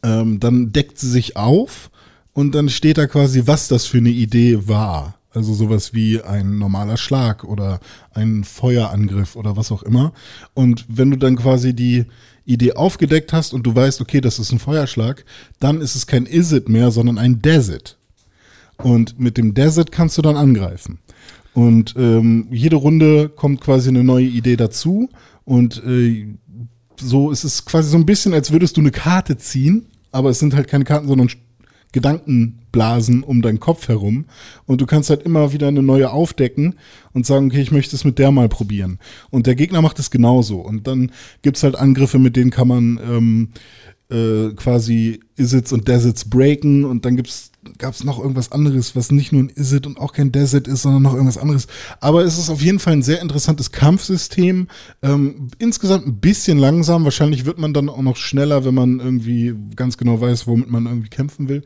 ähm, 0.02 0.40
dann 0.40 0.72
deckt 0.72 0.98
sie 0.98 1.10
sich 1.10 1.36
auf 1.36 1.90
und 2.32 2.54
dann 2.54 2.68
steht 2.68 2.98
da 2.98 3.06
quasi, 3.06 3.42
was 3.46 3.68
das 3.68 3.86
für 3.86 3.98
eine 3.98 4.10
Idee 4.10 4.66
war. 4.68 5.14
Also 5.32 5.52
sowas 5.52 5.92
wie 5.94 6.20
ein 6.22 6.58
normaler 6.58 6.96
Schlag 6.96 7.42
oder 7.42 7.80
ein 8.12 8.44
Feuerangriff 8.44 9.34
oder 9.34 9.56
was 9.56 9.72
auch 9.72 9.82
immer. 9.82 10.12
Und 10.54 10.84
wenn 10.88 11.10
du 11.10 11.16
dann 11.16 11.36
quasi 11.36 11.74
die 11.74 12.06
Idee 12.44 12.74
aufgedeckt 12.74 13.32
hast 13.32 13.52
und 13.52 13.64
du 13.64 13.74
weißt, 13.74 14.00
okay, 14.00 14.20
das 14.20 14.38
ist 14.38 14.52
ein 14.52 14.60
Feuerschlag, 14.60 15.24
dann 15.58 15.80
ist 15.80 15.96
es 15.96 16.06
kein 16.06 16.26
Is-It 16.26 16.68
mehr, 16.68 16.90
sondern 16.90 17.18
ein 17.18 17.42
Desert. 17.42 17.98
Und 18.76 19.18
mit 19.18 19.36
dem 19.36 19.54
Desert 19.54 19.90
kannst 19.90 20.18
du 20.18 20.22
dann 20.22 20.36
angreifen. 20.36 20.98
Und 21.52 21.94
ähm, 21.96 22.48
jede 22.50 22.76
Runde 22.76 23.28
kommt 23.28 23.60
quasi 23.60 23.88
eine 23.88 24.04
neue 24.04 24.26
Idee 24.26 24.56
dazu. 24.56 25.08
Und 25.44 25.82
äh, 25.84 26.26
so 27.00 27.30
ist 27.30 27.44
es 27.44 27.64
quasi 27.64 27.90
so 27.90 27.96
ein 27.96 28.06
bisschen, 28.06 28.34
als 28.34 28.52
würdest 28.52 28.76
du 28.76 28.80
eine 28.80 28.90
Karte 28.90 29.36
ziehen, 29.36 29.86
aber 30.12 30.30
es 30.30 30.38
sind 30.38 30.54
halt 30.54 30.68
keine 30.68 30.84
Karten, 30.84 31.08
sondern 31.08 31.28
Gedankenblasen 31.94 33.22
um 33.22 33.40
deinen 33.40 33.60
Kopf 33.60 33.86
herum. 33.86 34.24
Und 34.66 34.80
du 34.80 34.86
kannst 34.86 35.10
halt 35.10 35.22
immer 35.22 35.52
wieder 35.52 35.68
eine 35.68 35.82
neue 35.82 36.10
aufdecken 36.10 36.74
und 37.12 37.24
sagen, 37.24 37.46
okay, 37.46 37.60
ich 37.60 37.70
möchte 37.70 37.94
es 37.94 38.04
mit 38.04 38.18
der 38.18 38.32
mal 38.32 38.48
probieren. 38.48 38.98
Und 39.30 39.46
der 39.46 39.54
Gegner 39.54 39.80
macht 39.80 40.00
es 40.00 40.10
genauso. 40.10 40.58
Und 40.58 40.88
dann 40.88 41.12
gibt's 41.42 41.62
halt 41.62 41.76
Angriffe, 41.76 42.18
mit 42.18 42.34
denen 42.34 42.50
kann 42.50 42.66
man 42.66 43.00
ähm, 43.08 43.48
äh, 44.14 44.54
quasi 44.54 45.20
Isits 45.36 45.72
und 45.72 45.88
Deserts 45.88 46.24
breaken 46.26 46.84
und 46.84 47.04
dann 47.04 47.16
gibt's 47.16 47.50
gab's 47.78 48.04
noch 48.04 48.18
irgendwas 48.18 48.52
anderes, 48.52 48.94
was 48.94 49.10
nicht 49.10 49.32
nur 49.32 49.42
ein 49.42 49.52
Isit 49.54 49.86
und 49.86 49.98
auch 49.98 50.12
kein 50.12 50.32
Desert 50.32 50.68
ist, 50.68 50.82
sondern 50.82 51.02
noch 51.02 51.14
irgendwas 51.14 51.38
anderes. 51.38 51.66
Aber 52.00 52.22
es 52.22 52.38
ist 52.38 52.50
auf 52.50 52.60
jeden 52.60 52.78
Fall 52.78 52.92
ein 52.92 53.02
sehr 53.02 53.22
interessantes 53.22 53.72
Kampfsystem. 53.72 54.68
Ähm, 55.02 55.48
insgesamt 55.58 56.06
ein 56.06 56.16
bisschen 56.16 56.58
langsam. 56.58 57.04
Wahrscheinlich 57.04 57.46
wird 57.46 57.58
man 57.58 57.72
dann 57.72 57.88
auch 57.88 58.02
noch 58.02 58.16
schneller, 58.16 58.64
wenn 58.64 58.74
man 58.74 59.00
irgendwie 59.00 59.54
ganz 59.76 59.96
genau 59.96 60.20
weiß, 60.20 60.46
womit 60.46 60.70
man 60.70 60.86
irgendwie 60.86 61.08
kämpfen 61.08 61.48
will. 61.48 61.64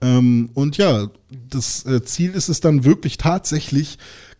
Ähm, 0.00 0.50
und 0.54 0.76
ja, 0.76 1.08
das 1.50 1.84
äh, 1.86 2.02
Ziel 2.04 2.32
ist 2.32 2.48
es 2.48 2.60
dann 2.60 2.84
wirklich 2.84 3.16
tatsächlich 3.16 3.98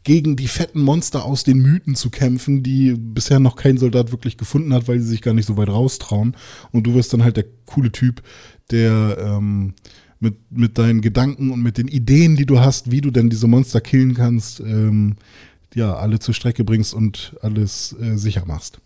gegen 0.08 0.36
die 0.36 0.48
fetten 0.48 0.80
Monster 0.80 1.26
aus 1.26 1.44
den 1.44 1.58
Mythen 1.58 1.94
zu 1.94 2.08
kämpfen, 2.08 2.62
die 2.62 2.94
bisher 2.94 3.40
noch 3.40 3.56
kein 3.56 3.76
Soldat 3.76 4.10
wirklich 4.10 4.38
gefunden 4.38 4.72
hat, 4.72 4.88
weil 4.88 5.00
sie 5.00 5.08
sich 5.08 5.20
gar 5.20 5.34
nicht 5.34 5.44
so 5.44 5.58
weit 5.58 5.68
raustrauen. 5.68 6.34
Und 6.72 6.86
du 6.86 6.94
wirst 6.94 7.12
dann 7.12 7.22
halt 7.22 7.36
der 7.36 7.44
coole 7.66 7.92
Typ, 7.92 8.22
der 8.70 9.18
ähm, 9.20 9.74
mit, 10.18 10.36
mit 10.50 10.78
deinen 10.78 11.02
Gedanken 11.02 11.50
und 11.50 11.62
mit 11.62 11.76
den 11.76 11.88
Ideen, 11.88 12.36
die 12.36 12.46
du 12.46 12.58
hast, 12.58 12.90
wie 12.90 13.02
du 13.02 13.10
denn 13.10 13.28
diese 13.28 13.48
Monster 13.48 13.82
killen 13.82 14.14
kannst, 14.14 14.60
ähm, 14.60 15.16
ja, 15.74 15.94
alle 15.94 16.18
zur 16.20 16.32
Strecke 16.32 16.64
bringst 16.64 16.94
und 16.94 17.36
alles 17.42 17.94
äh, 18.00 18.16
sicher 18.16 18.46
machst. 18.46 18.80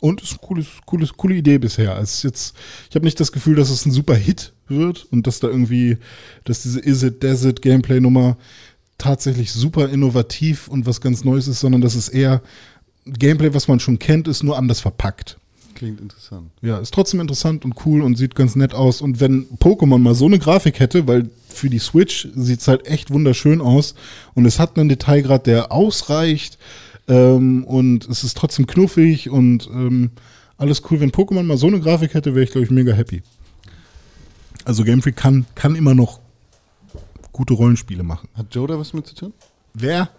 Und 0.00 0.20
ist 0.20 0.32
eine 0.32 0.40
cooles, 0.40 0.66
cooles, 0.84 1.16
coole 1.16 1.36
Idee 1.36 1.56
bisher. 1.56 1.98
Ist 2.00 2.22
jetzt, 2.22 2.54
ich 2.90 2.96
habe 2.96 3.06
nicht 3.06 3.18
das 3.18 3.32
Gefühl, 3.32 3.56
dass 3.56 3.70
es 3.70 3.86
ein 3.86 3.92
super 3.92 4.14
Hit 4.14 4.52
wird 4.66 5.06
und 5.10 5.26
dass 5.26 5.40
da 5.40 5.48
irgendwie, 5.48 5.96
dass 6.44 6.62
diese 6.62 6.80
Is 6.80 7.02
It 7.02 7.22
Desert 7.22 7.62
Gameplay 7.62 8.00
Nummer 8.00 8.36
tatsächlich 9.00 9.52
super 9.52 9.88
innovativ 9.88 10.68
und 10.68 10.86
was 10.86 11.00
ganz 11.00 11.24
Neues 11.24 11.48
ist, 11.48 11.60
sondern 11.60 11.80
das 11.80 11.94
ist 11.94 12.08
eher 12.08 12.42
Gameplay, 13.06 13.52
was 13.54 13.68
man 13.68 13.80
schon 13.80 13.98
kennt, 13.98 14.28
ist 14.28 14.42
nur 14.42 14.56
anders 14.56 14.80
verpackt. 14.80 15.38
Klingt 15.74 16.00
interessant. 16.00 16.50
Ja, 16.60 16.78
ist 16.78 16.92
trotzdem 16.92 17.20
interessant 17.20 17.64
und 17.64 17.74
cool 17.86 18.02
und 18.02 18.16
sieht 18.16 18.34
ganz 18.34 18.54
nett 18.54 18.74
aus. 18.74 19.00
Und 19.00 19.20
wenn 19.20 19.46
Pokémon 19.58 19.98
mal 19.98 20.14
so 20.14 20.26
eine 20.26 20.38
Grafik 20.38 20.78
hätte, 20.78 21.08
weil 21.08 21.30
für 21.48 21.70
die 21.70 21.78
Switch 21.78 22.28
sieht's 22.34 22.68
halt 22.68 22.86
echt 22.86 23.10
wunderschön 23.10 23.60
aus 23.60 23.94
und 24.34 24.44
es 24.44 24.58
hat 24.58 24.78
einen 24.78 24.88
Detailgrad, 24.88 25.46
der 25.46 25.72
ausreicht 25.72 26.58
ähm, 27.08 27.64
und 27.64 28.06
es 28.08 28.24
ist 28.24 28.36
trotzdem 28.36 28.66
knuffig 28.66 29.30
und 29.30 29.68
ähm, 29.72 30.10
alles 30.58 30.82
cool. 30.90 31.00
Wenn 31.00 31.12
Pokémon 31.12 31.44
mal 31.44 31.56
so 31.56 31.68
eine 31.68 31.80
Grafik 31.80 32.12
hätte, 32.12 32.34
wäre 32.34 32.44
ich, 32.44 32.50
glaube 32.50 32.66
ich, 32.66 32.70
mega 32.70 32.92
happy. 32.92 33.22
Also 34.64 34.84
Game 34.84 35.00
Freak 35.00 35.16
kann, 35.16 35.46
kann 35.54 35.74
immer 35.74 35.94
noch 35.94 36.20
gute 37.40 37.54
Rollenspiele 37.54 38.02
machen. 38.02 38.28
Hat 38.34 38.54
Joe 38.54 38.68
da 38.68 38.78
was 38.78 38.92
mit 38.92 39.06
zu 39.06 39.14
tun? 39.14 39.32
Wer? 39.72 40.10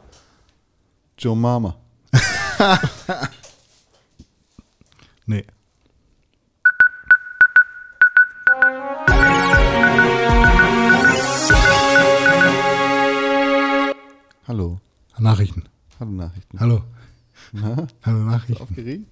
Joe 1.19 1.35
Mama. 1.35 1.76
Nee. 5.27 5.45
Hallo. 14.48 14.81
Nachrichten. 15.19 15.64
Hallo 15.99 16.11
Nachrichten. 16.11 16.60
Hallo. 16.60 16.84
Na, 17.53 17.88
Hallo 18.02 18.18
Nachrichten. 18.26 18.61
aufgeregt? 18.64 19.06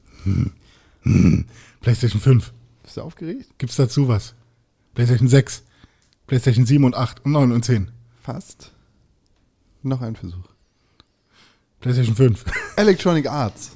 PlayStation 1.81 2.19
5. 2.19 2.51
Bist 2.83 2.97
du 2.97 3.01
aufgeregt? 3.01 3.53
Gibt's 3.59 3.75
dazu 3.75 4.07
was? 4.07 4.33
PlayStation 4.95 5.27
6. 5.29 5.63
PlayStation 6.27 6.65
7 6.65 6.83
und 6.83 6.95
8 6.95 7.23
und 7.23 7.31
9 7.33 7.51
und 7.51 7.63
10. 7.63 7.91
Fast. 8.31 8.71
Noch 9.81 10.01
ein 10.01 10.15
Versuch. 10.15 10.45
PlayStation 11.79 12.15
5. 12.15 12.45
Electronic 12.75 13.27
Arts. 13.27 13.71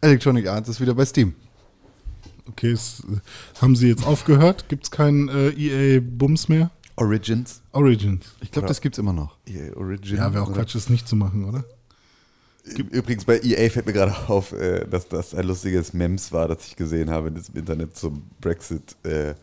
Electronic 0.00 0.48
Arts 0.48 0.70
ist 0.70 0.80
wieder 0.80 0.92
bei 0.92 1.06
Steam. 1.06 1.36
Okay, 2.48 2.72
es, 2.72 3.04
äh, 3.08 3.20
haben 3.62 3.76
sie 3.76 3.86
jetzt 3.86 4.04
aufgehört? 4.04 4.68
Gibt's 4.68 4.90
keinen 4.90 5.28
äh, 5.28 5.50
EA-Bums 5.50 6.48
mehr? 6.48 6.72
Origins. 6.96 7.62
Origins. 7.70 8.34
Ich 8.40 8.50
glaube, 8.50 8.66
das 8.66 8.80
gibt's 8.80 8.98
immer 8.98 9.12
noch. 9.12 9.36
EA 9.46 9.76
Origins. 9.76 10.18
Ja, 10.18 10.34
wäre 10.34 10.42
auch? 10.42 10.52
Quatsch, 10.52 10.74
das 10.74 10.88
nicht 10.88 11.06
zu 11.06 11.14
machen, 11.14 11.44
oder? 11.44 11.64
Übrigens 12.64 13.24
bei 13.24 13.38
EA 13.38 13.70
fällt 13.70 13.86
mir 13.86 13.92
gerade 13.92 14.16
auf, 14.28 14.50
äh, 14.50 14.84
dass 14.84 15.06
das 15.06 15.32
ein 15.32 15.46
lustiges 15.46 15.92
Mems 15.92 16.32
war, 16.32 16.48
das 16.48 16.66
ich 16.66 16.74
gesehen 16.74 17.08
habe 17.08 17.28
im 17.28 17.36
Internet 17.54 17.96
zum 17.96 18.24
Brexit. 18.40 18.96
Äh, 19.04 19.34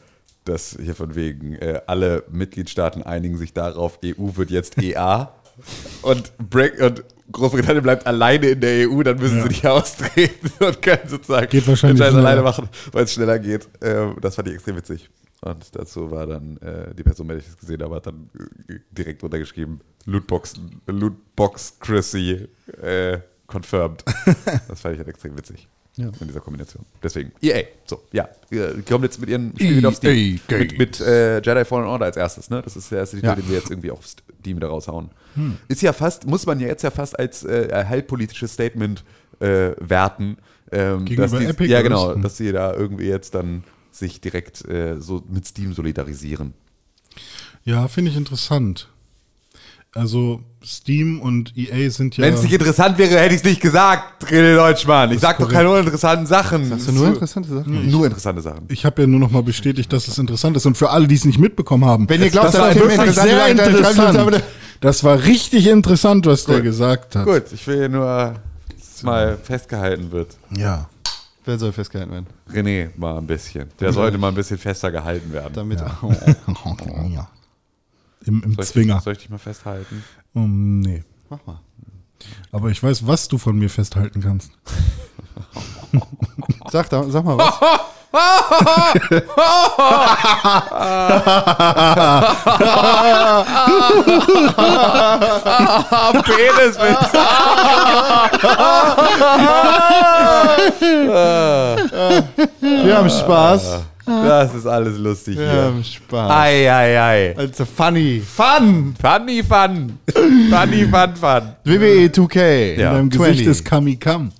dass 0.47 0.77
hier 0.81 0.95
von 0.95 1.15
wegen 1.15 1.53
äh, 1.55 1.81
alle 1.87 2.23
Mitgliedstaaten 2.31 3.03
einigen 3.03 3.37
sich 3.37 3.53
darauf, 3.53 3.99
EU 4.03 4.35
wird 4.35 4.49
jetzt 4.51 4.81
EA 4.81 5.31
und, 6.01 6.31
und 6.39 7.03
Großbritannien 7.31 7.83
bleibt 7.83 8.05
alleine 8.07 8.49
in 8.49 8.61
der 8.61 8.89
EU, 8.89 9.03
dann 9.03 9.17
müssen 9.17 9.37
Ja. 9.37 9.43
sie 9.43 9.49
nicht 9.49 9.65
austreten 9.67 10.51
und 10.65 10.81
können 10.81 11.07
sozusagen 11.09 11.49
Geht 11.49 11.67
wahrscheinlich 11.67 11.97
den 11.99 12.03
Scheiß 12.05 12.13
schneller. 12.13 12.27
alleine 12.29 12.41
machen, 12.41 12.69
weil 12.91 13.03
es 13.03 13.13
schneller 13.13 13.37
geht. 13.39 13.67
Ähm, 13.81 14.15
das 14.21 14.35
fand 14.35 14.47
ich 14.47 14.53
extrem 14.55 14.77
witzig. 14.77 15.09
Und 15.41 15.75
dazu 15.75 16.09
war 16.09 16.25
dann 16.25 16.57
äh, 16.57 16.95
die 16.95 17.03
Person, 17.03 17.27
mit 17.27 17.35
der 17.35 17.39
ich 17.41 17.45
das 17.47 17.57
gesehen 17.57 17.81
habe, 17.83 17.95
hat 17.95 18.07
dann 18.07 18.29
äh, 18.69 18.75
direkt 18.91 19.21
runtergeschrieben, 19.23 19.81
Lootbox, 20.05 20.53
Lootbox 20.87 21.77
Chrissy 21.79 22.47
äh, 22.81 23.19
confirmed. 23.47 24.03
das 24.67 24.81
fand 24.81 24.93
ich 24.93 24.99
halt 24.99 25.07
extrem 25.09 25.37
witzig. 25.37 25.67
Ja. 25.97 26.07
In 26.19 26.27
dieser 26.27 26.39
Kombination. 26.41 26.85
Deswegen, 27.01 27.31
EA. 27.41 27.63
So, 27.85 28.01
ja. 28.11 28.29
Die 28.51 28.81
kommen 28.83 29.03
jetzt 29.03 29.19
mit 29.19 29.29
ihren 29.29 29.51
Spielen 29.55 29.77
wieder 29.77 29.89
auf 29.89 29.95
Steam. 29.95 30.39
EA 30.49 30.57
Mit, 30.59 30.77
mit 30.77 30.99
äh, 31.01 31.41
Jedi 31.41 31.65
Fallen 31.65 31.85
Order 31.85 32.05
als 32.05 32.17
erstes, 32.17 32.49
ne? 32.49 32.61
Das 32.63 32.75
ist 32.75 32.91
der 32.91 32.99
erste 32.99 33.15
Titel, 33.17 33.27
Ja. 33.27 33.35
den 33.35 33.47
wir 33.49 33.55
jetzt 33.55 33.69
irgendwie 33.71 33.89
auf 33.91 34.05
Steam 34.05 34.57
wieder 34.57 34.67
raushauen. 34.67 35.09
Ist 35.67 35.81
ja 35.81 35.93
fast, 35.93 36.25
muss 36.25 36.45
man 36.45 36.59
ja 36.59 36.67
jetzt 36.67 36.83
ja 36.83 36.89
fast 36.91 37.17
als 37.19 37.43
äh, 37.43 37.85
halbpolitisches 37.85 38.53
Statement 38.53 39.03
äh, 39.39 39.71
werten. 39.79 40.37
Ähm, 40.71 41.05
Gegenüber 41.05 41.27
dass 41.29 41.39
die, 41.39 41.45
Epic, 41.45 41.71
Ja, 41.71 41.81
genau, 41.81 42.07
was? 42.09 42.15
Hm. 42.15 42.21
dass 42.23 42.37
sie 42.37 42.51
da 42.51 42.73
irgendwie 42.73 43.05
jetzt 43.07 43.35
dann 43.35 43.63
sich 43.91 44.21
direkt 44.21 44.65
äh, 44.67 44.99
so 44.99 45.23
mit 45.29 45.45
Steam 45.45 45.73
solidarisieren. 45.73 46.53
Ja, 47.63 47.87
finde 47.87 48.11
ich 48.11 48.17
interessant. 48.17 48.89
Also 49.93 50.41
Steam 50.63 51.21
und 51.21 51.57
EA 51.57 51.89
sind 51.89 52.17
ja. 52.17 52.25
Wenn 52.25 52.33
es 52.33 52.43
nicht 52.43 52.53
interessant 52.53 52.97
wäre, 52.97 53.19
hätte 53.19 53.33
ich 53.33 53.41
es 53.41 53.43
nicht 53.43 53.61
gesagt, 53.61 54.25
René 54.25 54.55
Deutschmann. 54.55 55.11
Ich 55.11 55.19
sag 55.19 55.37
doch 55.37 55.45
korrekt. 55.45 55.57
keine 55.57 55.71
uninteressanten 55.71 56.27
Sachen. 56.27 56.71
Hast 56.71 56.87
du 56.87 56.91
nur 56.91 57.07
interessante 57.07 57.49
Sachen? 57.49 57.89
Nur 57.89 58.05
interessante 58.05 58.41
Sachen. 58.41 58.65
ich 58.67 58.85
habe 58.85 59.01
ja 59.01 59.07
nur 59.07 59.19
noch 59.19 59.31
mal 59.31 59.43
bestätigt, 59.43 59.91
dass 59.93 60.07
es 60.07 60.17
interessant 60.17 60.57
ist. 60.57 60.65
Und 60.65 60.77
für 60.77 60.89
alle, 60.89 61.07
die 61.07 61.15
es 61.15 61.25
nicht 61.25 61.39
mitbekommen 61.39 61.85
haben, 61.85 62.09
Wenn 62.09 62.21
ihr 62.21 62.29
glaubt, 62.29 62.47
das 62.47 62.59
war 62.59 62.67
dass 62.67 62.77
Tim 62.77 62.89
wirklich 62.89 63.15
sehr 63.15 63.47
interessant. 63.47 64.43
Das 64.79 65.03
war 65.03 65.23
richtig 65.23 65.67
interessant, 65.67 66.25
was 66.27 66.45
der 66.45 66.61
gesagt 66.61 67.15
hat. 67.15 67.25
Gut, 67.25 67.45
ich 67.51 67.65
will 67.65 67.89
nur, 67.89 68.35
dass 68.69 69.03
mal 69.03 69.37
festgehalten 69.41 70.11
wird. 70.11 70.37
Ja. 70.55 70.89
Wer 71.45 71.57
soll 71.57 71.71
festgehalten 71.71 72.11
werden? 72.11 72.27
René 72.51 72.89
mal 72.97 73.17
ein 73.17 73.25
bisschen. 73.25 73.69
Der 73.79 73.93
sollte 73.93 74.17
mal 74.17 74.27
ein 74.27 74.35
bisschen 74.35 74.57
fester 74.57 74.91
gehalten 74.91 75.31
werden. 75.31 75.53
Damit. 75.53 75.79
ja. 75.79 77.27
Im, 78.27 78.43
im 78.43 78.53
Soll 78.53 78.63
ich, 78.63 78.69
Zwinger. 78.71 79.01
soll 79.01 79.13
ich 79.13 79.19
dich 79.19 79.29
mal 79.29 79.37
festhalten? 79.37 80.03
Um, 80.33 80.79
nee. 80.79 81.03
Mach 81.29 81.39
mal. 81.45 81.61
Aber 82.51 82.69
ich 82.69 82.81
weiß, 82.81 83.05
was 83.07 83.27
du 83.27 83.37
von 83.37 83.57
mir 83.57 83.69
festhalten 83.69 84.21
kannst. 84.21 84.51
Sag, 86.71 86.89
da, 86.89 87.03
sag 87.09 87.23
mal 87.23 87.37
was. 87.37 87.53
Peniswitz! 96.23 97.11
Wir 102.61 102.97
haben 102.97 103.09
Spaß. 103.09 103.81
Das 104.07 104.55
ist 104.55 104.65
alles 104.65 104.97
lustig 104.97 105.37
Wir 105.37 105.51
hier. 105.51 105.61
haben 105.63 105.83
Spaß. 105.83 106.31
Ei, 106.31 106.71
ei, 106.71 106.99
ei. 107.01 107.37
Also 107.37 107.65
funny. 107.65 108.21
Fun. 108.25 108.95
Funny 109.01 109.43
fun. 109.43 109.99
Funny 110.49 110.87
fun 110.87 111.15
fun. 111.15 111.41
WWE 111.65 112.07
2K. 112.07 112.73
In 112.75 112.79
Ja. 112.79 112.93
deinem 112.93 113.11
20. 113.11 113.31
Gesicht 113.31 113.47
ist 113.49 113.65
Kamikam. 113.65 114.31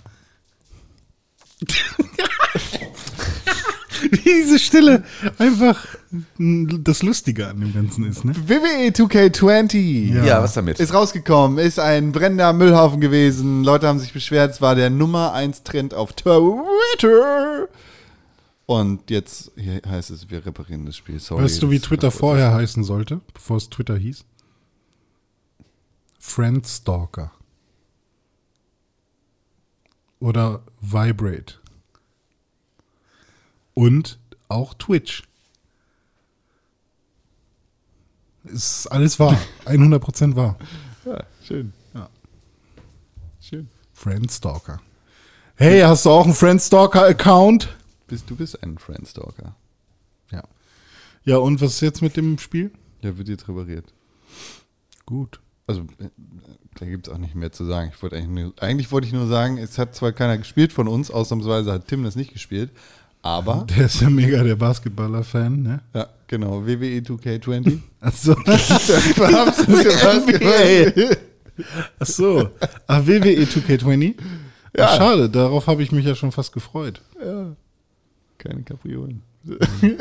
Wie 4.11 4.17
diese 4.25 4.59
Stille 4.59 5.03
einfach 5.39 5.85
das 6.39 7.03
Lustige 7.03 7.47
an 7.47 7.59
dem 7.59 7.73
Ganzen 7.73 8.05
ist, 8.05 8.23
ne? 8.23 8.33
WWE 8.45 8.89
2K20. 8.91 10.13
Ja. 10.15 10.23
Ja, 10.23 10.43
was 10.43 10.53
damit? 10.53 10.79
Ist 10.79 10.93
rausgekommen, 10.93 11.57
ist 11.57 11.79
ein 11.79 12.11
brennender 12.11 12.53
Müllhaufen 12.53 13.01
gewesen. 13.01 13.63
Leute 13.63 13.87
haben 13.87 13.99
sich 13.99 14.13
beschwert, 14.13 14.51
es 14.51 14.61
war 14.61 14.75
der 14.75 14.89
Nummer 14.89 15.33
1 15.33 15.63
Trend 15.63 15.93
auf 15.93 16.13
Twitter. 16.13 17.67
Und 18.67 19.09
jetzt 19.09 19.53
hier 19.55 19.81
heißt 19.87 20.09
es, 20.09 20.29
wir 20.29 20.45
reparieren 20.45 20.85
das 20.85 20.97
Spiel. 20.97 21.19
Sorry. 21.21 21.41
Weißt 21.45 21.63
du, 21.63 21.71
wie 21.71 21.79
Twitter 21.79 22.11
vorher 22.11 22.53
heißen 22.53 22.83
sollte, 22.83 23.21
bevor 23.33 23.55
es 23.55 23.69
Twitter 23.69 23.95
hieß? 23.95 24.25
Friendstalker. 26.19 27.31
Oder 30.19 30.63
Vibrate. 30.81 31.55
Und 33.73 34.19
auch 34.49 34.73
Twitch. 34.73 35.23
Ist 38.43 38.87
alles 38.87 39.17
wahr. 39.17 39.39
100% 39.65 40.35
wahr. 40.35 40.57
Ja, 41.05 41.23
schön. 41.41 41.71
Ja. 41.93 42.09
Schön. 43.39 43.69
Friendstalker. 43.93 44.81
Hey, 45.55 45.79
hast 45.83 46.05
du 46.05 46.09
auch 46.09 46.25
einen 46.25 46.33
Friendstalker-Account? 46.33 47.77
Bist, 48.07 48.29
du 48.29 48.35
bist 48.35 48.61
ein 48.63 48.77
Friendstalker. 48.77 49.55
Ja. 50.31 50.43
Ja, 51.23 51.37
und 51.37 51.59
was 51.61 51.73
ist 51.73 51.81
jetzt 51.81 52.01
mit 52.01 52.15
dem 52.15 52.37
Spiel? 52.37 52.71
Ja, 53.01 53.17
wird 53.17 53.27
jetzt 53.27 53.47
repariert. 53.47 53.93
Gut. 55.05 55.39
Also, 55.67 55.81
äh, 55.99 56.09
da 56.79 56.85
gibt 56.85 57.07
es 57.07 57.13
auch 57.13 57.17
nicht 57.17 57.35
mehr 57.35 57.51
zu 57.51 57.65
sagen. 57.65 57.91
Ich 57.93 58.01
wollte 58.01 58.15
eigentlich, 58.15 58.45
nur, 58.45 58.53
eigentlich 58.61 58.91
wollte 58.91 59.07
ich 59.07 59.13
nur 59.13 59.27
sagen, 59.27 59.57
es 59.57 59.77
hat 59.77 59.95
zwar 59.95 60.13
keiner 60.13 60.37
gespielt 60.37 60.71
von 60.71 60.87
uns, 60.87 61.11
ausnahmsweise 61.11 61.73
hat 61.73 61.87
Tim 61.87 62.03
das 62.03 62.15
nicht 62.15 62.31
gespielt, 62.33 62.71
aber, 63.21 63.65
Der 63.75 63.87
ist 63.87 63.99
ja 64.01 64.09
mega 64.09 64.41
der 64.43 64.55
Basketballer-Fan, 64.55 65.61
ne? 65.61 65.81
ja, 65.93 66.07
genau, 66.27 66.65
WWE 66.65 66.99
2K20. 66.99 67.79
Achso. 67.99 68.35
Achso. 71.99 72.49
Ach, 72.87 73.05
WWE 73.05 73.43
2K20? 73.43 74.15
Ja. 74.75 74.91
Ja. 74.91 74.97
schade, 74.97 75.27
darauf 75.29 75.65
habe 75.65 75.81
ich 75.81 75.91
mich 75.91 76.05
ja 76.05 76.13
schon 76.13 76.31
fast 76.31 76.51
gefreut. 76.53 77.01
Ja. 77.19 77.55
Keine 78.47 78.63
Kapriolen. 78.63 79.21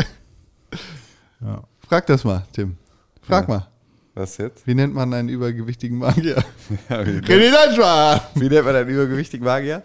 Ja. 1.38 1.62
Frag 1.86 2.06
das 2.06 2.24
mal, 2.24 2.46
Tim. 2.52 2.76
Frag 3.20 3.46
Ja. 3.46 3.54
mal. 3.54 3.68
Was 4.14 4.38
jetzt? 4.38 4.66
Wie 4.66 4.74
nennt 4.74 4.94
man 4.94 5.12
einen 5.12 5.28
übergewichtigen 5.28 5.98
Magier? 5.98 6.42
Ja, 6.88 7.06
wie, 7.06 7.10
René 7.20 7.50
Deutschmann! 7.52 8.20
wie 8.36 8.48
nennt 8.48 8.64
man 8.64 8.74
einen 8.74 8.88
übergewichtigen 8.88 9.44
Magier? 9.44 9.82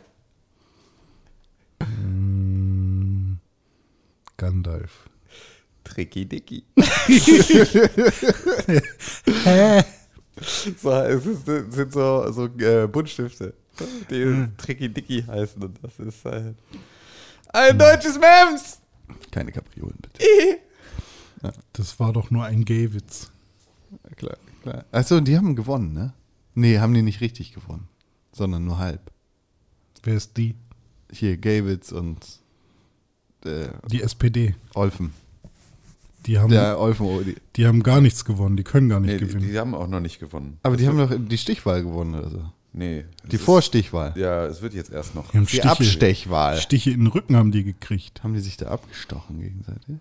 Gandalf. 4.38 5.10
Tricky 5.84 6.26
Dicky. 6.26 6.64
so, 10.82 10.92
es, 10.92 11.26
ist, 11.26 11.46
sind 11.46 11.92
so, 11.92 12.32
so 12.32 12.46
äh, 12.46 12.88
Buntstifte, 12.88 13.54
die 14.10 14.48
Tricky 14.58 14.88
Dicky 14.88 15.24
heißen 15.24 15.62
und 15.62 15.78
das 15.84 16.00
ist 16.00 16.24
halt. 16.24 16.56
Ein 17.53 17.78
deutsches 17.78 18.19
Mems! 18.19 18.80
Keine 19.32 19.52
Kapriolen, 19.52 19.98
bitte. 20.02 20.23
Das 21.73 21.99
war 21.99 22.14
doch 22.14 22.30
nur 22.32 22.44
ein 22.45 22.65
Gay-Witz. 22.65 23.32
Klar, 24.15 24.38
klar. 24.61 24.86
Achso, 24.91 25.19
die 25.19 25.36
haben 25.38 25.56
gewonnen, 25.56 25.94
ne? 25.94 26.14
Nee, 26.53 26.80
haben 26.80 26.94
die 26.94 27.02
nicht 27.02 27.22
richtig 27.22 27.53
gewonnen. 27.53 27.88
Sondern 28.32 28.65
nur 28.65 28.78
halb. 28.78 29.11
Wer 30.03 30.15
ist 30.15 30.38
die? 30.38 30.56
Hier, 31.11 31.38
Gawitz 31.38 31.91
und 31.91 32.26
äh, 33.45 33.68
Die 33.91 34.02
SPD. 34.02 34.56
Olfen. 34.73 35.14
Die 36.26 36.38
haben, 36.40 36.49
Der 36.52 36.80
Olfen, 36.80 37.06
oh, 37.06 37.22
die, 37.22 37.36
die 37.56 37.65
haben 37.68 37.82
gar 37.84 37.99
nichts 38.02 38.23
gewonnen. 38.23 38.56
Die 38.56 38.64
können 38.64 38.88
gar 38.90 38.99
nicht 38.99 39.11
Nee, 39.11 39.18
die, 39.18 39.26
gewinnen. 39.26 39.49
die 39.52 39.57
haben 39.60 39.73
auch 39.76 39.88
noch 39.88 39.99
nicht 39.99 40.19
gewonnen. 40.19 40.60
aber 40.64 40.78
die 40.78 40.88
haben 40.88 40.98
doch 40.98 41.11
die 41.18 41.38
Stichwahl 41.38 41.82
gewonnen 41.84 42.15
oder 42.15 42.30
so. 42.30 42.45
Nee. 42.73 43.03
Die 43.26 43.27
es 43.27 43.34
ist- 43.41 43.41
Vorstichwahl. 43.45 44.14
Ja, 44.15 44.45
es 44.45 44.61
wird 44.61 44.73
jetzt 44.73 44.91
erst 44.93 45.14
noch. 45.14 45.30
Die, 45.31 45.43
Die 45.45 45.61
Abstechwahl. 45.64 46.57
Stiche 46.57 46.91
in 46.91 46.99
den 47.02 47.07
Rücken 47.07 47.35
haben 47.35 47.52
die 47.52 47.65
gekriegt. 47.65 48.23
Haben 48.23 48.34
die 48.34 48.39
sich 48.39 48.56
da 48.56 48.68
abgestochen 48.68 49.41
gegenseitig? 49.41 49.98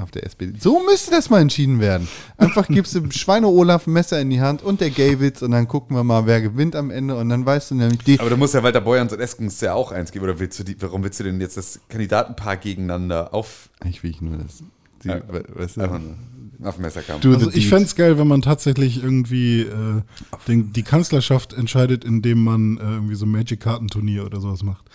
Auf 0.00 0.10
der 0.10 0.24
SPD. 0.24 0.54
So 0.58 0.80
müsste 0.86 1.10
das 1.10 1.28
mal 1.28 1.40
entschieden 1.42 1.80
werden. 1.80 2.08
Einfach 2.38 2.66
gibst 2.66 2.94
du 2.94 3.10
Schweine-Olaf 3.10 3.86
ein 3.86 3.92
Messer 3.92 4.18
in 4.22 4.30
die 4.30 4.40
Hand 4.40 4.62
und 4.62 4.80
der 4.80 4.88
Gaywitz 4.88 5.42
und 5.42 5.50
dann 5.50 5.68
gucken 5.68 5.96
wir 5.96 6.02
mal, 6.04 6.24
wer 6.24 6.40
gewinnt 6.40 6.76
am 6.76 6.90
Ende 6.90 7.14
und 7.14 7.28
dann 7.28 7.44
weißt 7.44 7.72
du 7.72 7.74
nämlich 7.74 7.98
die. 8.04 8.18
Aber 8.18 8.30
du 8.30 8.38
musst 8.38 8.54
ja 8.54 8.62
Walter 8.62 8.80
Beuerns 8.80 9.12
und 9.12 9.20
Eskens 9.20 9.60
ja 9.60 9.74
auch 9.74 9.92
eins 9.92 10.10
geben. 10.10 10.24
Oder 10.24 10.38
willst 10.40 10.58
du 10.58 10.64
die, 10.64 10.80
warum 10.80 11.04
willst 11.04 11.20
du 11.20 11.24
denn 11.24 11.40
jetzt 11.42 11.58
das 11.58 11.78
Kandidatenpaar 11.90 12.56
gegeneinander 12.56 13.34
auf, 13.34 13.68
Eigentlich 13.80 14.02
will 14.02 14.10
ich 14.12 14.22
nur 14.22 14.38
das. 14.38 14.62
Die, 15.04 15.08
Ja, 15.08 15.20
we- 15.28 15.44
weißt 15.54 15.76
du, 15.76 15.80
einfach 15.82 15.98
nur 16.00 16.14
auf 16.62 16.76
dem 16.76 16.82
Messerkampf? 16.82 17.24
Also 17.24 17.50
ich 17.52 17.68
fände 17.68 17.84
es 17.84 17.94
geil, 17.96 18.18
wenn 18.18 18.26
man 18.26 18.42
tatsächlich 18.42 19.02
irgendwie 19.02 19.60
äh, 19.62 20.02
den, 20.46 20.72
die 20.72 20.82
Kanzlerschaft 20.82 21.52
entscheidet, 21.52 22.04
indem 22.04 22.42
man 22.44 22.78
äh, 22.78 22.82
irgendwie 22.82 23.14
so 23.14 23.26
ein 23.26 23.30
Magic-Kartenturnier 23.30 24.24
oder 24.26 24.40
sowas 24.40 24.62
macht. 24.62 24.86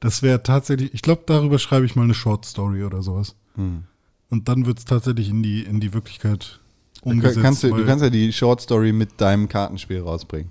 Das 0.00 0.22
wäre 0.22 0.42
tatsächlich, 0.42 0.92
ich 0.94 1.02
glaube, 1.02 1.22
darüber 1.26 1.58
schreibe 1.58 1.86
ich 1.86 1.94
mal 1.96 2.02
eine 2.02 2.14
Short 2.14 2.44
Story 2.44 2.84
oder 2.84 3.02
sowas. 3.02 3.36
Hm. 3.54 3.84
Und 4.30 4.48
dann 4.48 4.66
wird 4.66 4.78
es 4.78 4.84
tatsächlich 4.84 5.28
in 5.28 5.42
die, 5.42 5.62
in 5.62 5.78
die 5.80 5.92
Wirklichkeit 5.94 6.60
Du 7.02 7.10
umgesetzt. 7.10 7.42
kannst, 7.42 7.62
du, 7.62 7.68
du 7.68 7.74
weil 7.76 7.84
kannst 7.84 8.02
ja 8.04 8.10
die 8.10 8.32
Short 8.32 8.60
Story 8.60 8.92
mit 8.92 9.20
deinem 9.20 9.48
Kartenspiel 9.48 10.00
rausbringen. 10.00 10.50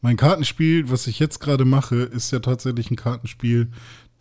mein 0.00 0.16
Kartenspiel, 0.16 0.90
was 0.90 1.06
ich 1.06 1.18
jetzt 1.18 1.40
gerade 1.40 1.64
mache, 1.64 1.96
ist 1.96 2.30
ja 2.30 2.40
tatsächlich 2.40 2.90
ein 2.90 2.96
Kartenspiel, 2.96 3.68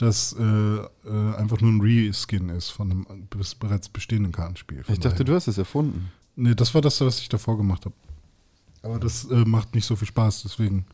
das 0.04 0.34
äh, 0.34 0.44
äh, 0.44 1.36
einfach 1.36 1.62
nur 1.62 1.72
ein 1.72 1.82
Reskin 1.82 2.50
ist 2.50 2.70
von 2.70 2.92
einem 2.92 3.28
bereits 3.60 3.90
bestehenden 3.90 4.32
Kartenspiel. 4.32 4.80
Ich 4.88 5.00
dachte, 5.00 5.10
daher. 5.10 5.26
du 5.26 5.36
hast 5.36 5.48
es 5.48 5.58
erfunden. 5.58 6.12
Nee, 6.36 6.56
das 6.56 6.74
war 6.74 6.82
das, 6.82 7.00
was 7.02 7.20
ich 7.20 7.30
davor 7.30 7.58
gemacht 7.58 7.86
habe. 7.86 7.96
Aber 8.82 9.00
das 9.00 9.26
äh, 9.26 9.46
macht 9.46 9.76
nicht 9.76 9.86
so 9.86 9.96
viel 9.96 10.08
Spaß, 10.08 10.44
deswegen 10.44 10.86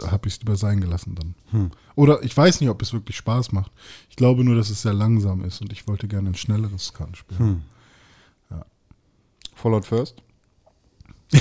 äh, 0.00 0.06
habe 0.06 0.28
ich 0.28 0.34
es 0.34 0.40
lieber 0.40 0.56
sein 0.56 0.80
gelassen 0.80 1.14
dann. 1.14 1.34
Hm. 1.50 1.70
Oder 1.96 2.22
ich 2.22 2.36
weiß 2.36 2.60
nicht, 2.60 2.70
ob 2.70 2.80
es 2.82 2.92
wirklich 2.92 3.16
Spaß 3.16 3.52
macht. 3.52 3.72
Ich 4.10 4.16
glaube 4.16 4.44
nur, 4.44 4.54
dass 4.54 4.70
es 4.70 4.82
sehr 4.82 4.94
langsam 4.94 5.44
ist 5.44 5.60
und 5.60 5.72
ich 5.72 5.88
wollte 5.88 6.06
gerne 6.06 6.30
ein 6.30 6.34
schnelleres 6.34 6.92
Kartenspiel. 6.92 7.38
Hm. 7.38 7.62
Fallout 9.54 9.86
First? 9.86 10.22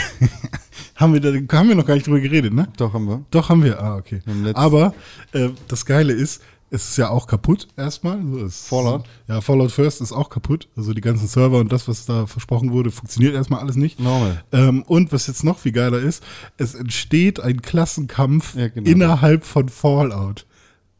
Haben, 0.95 1.13
wir 1.13 1.19
da, 1.19 1.57
haben 1.57 1.67
wir 1.67 1.75
noch 1.75 1.85
gar 1.85 1.95
nicht 1.95 2.07
drüber 2.07 2.19
geredet, 2.19 2.53
ne? 2.53 2.67
Doch, 2.77 2.93
haben 2.93 3.07
wir. 3.07 3.25
Doch, 3.31 3.49
haben 3.49 3.63
wir. 3.63 3.81
Ah, 3.81 3.97
okay. 3.97 4.21
Aber 4.53 4.93
äh, 5.33 5.49
das 5.67 5.85
Geile 5.85 6.13
ist, 6.13 6.41
es 6.73 6.89
ist 6.89 6.97
ja 6.97 7.09
auch 7.09 7.27
kaputt 7.27 7.67
erstmal. 7.77 8.19
So, 8.25 8.43
es, 8.43 8.65
Fallout? 8.65 9.05
Ja, 9.27 9.41
Fallout 9.41 9.71
First 9.71 10.01
ist 10.01 10.11
auch 10.11 10.29
kaputt. 10.31 10.67
Also 10.75 10.93
die 10.93 11.01
ganzen 11.01 11.27
Server 11.27 11.59
und 11.59 11.71
das, 11.71 11.87
was 11.87 12.05
da 12.07 12.25
versprochen 12.25 12.71
wurde, 12.71 12.89
funktioniert 12.89 13.35
erstmal 13.35 13.59
alles 13.59 13.75
nicht. 13.75 13.99
Normal. 13.99 14.43
Ähm, 14.51 14.81
und 14.83 15.11
was 15.11 15.27
jetzt 15.27 15.43
noch 15.43 15.59
viel 15.59 15.71
geiler 15.71 15.99
ist, 15.99 16.23
es 16.57 16.73
entsteht 16.73 17.39
ein 17.39 17.61
Klassenkampf 17.61 18.55
Ja, 18.55 18.69
genau. 18.69 18.89
innerhalb 18.89 19.45
von 19.45 19.69
Fallout 19.69 20.47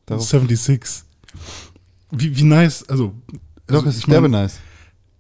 Darauf- 0.06 0.24
76. 0.28 1.04
Wie, 2.12 2.38
wie 2.38 2.44
nice, 2.44 2.88
also. 2.88 3.14
Doch, 3.66 3.78
also 3.78 3.90
es 3.90 3.98
ist 3.98 4.08
derbe 4.08 4.30
nice. 4.30 4.60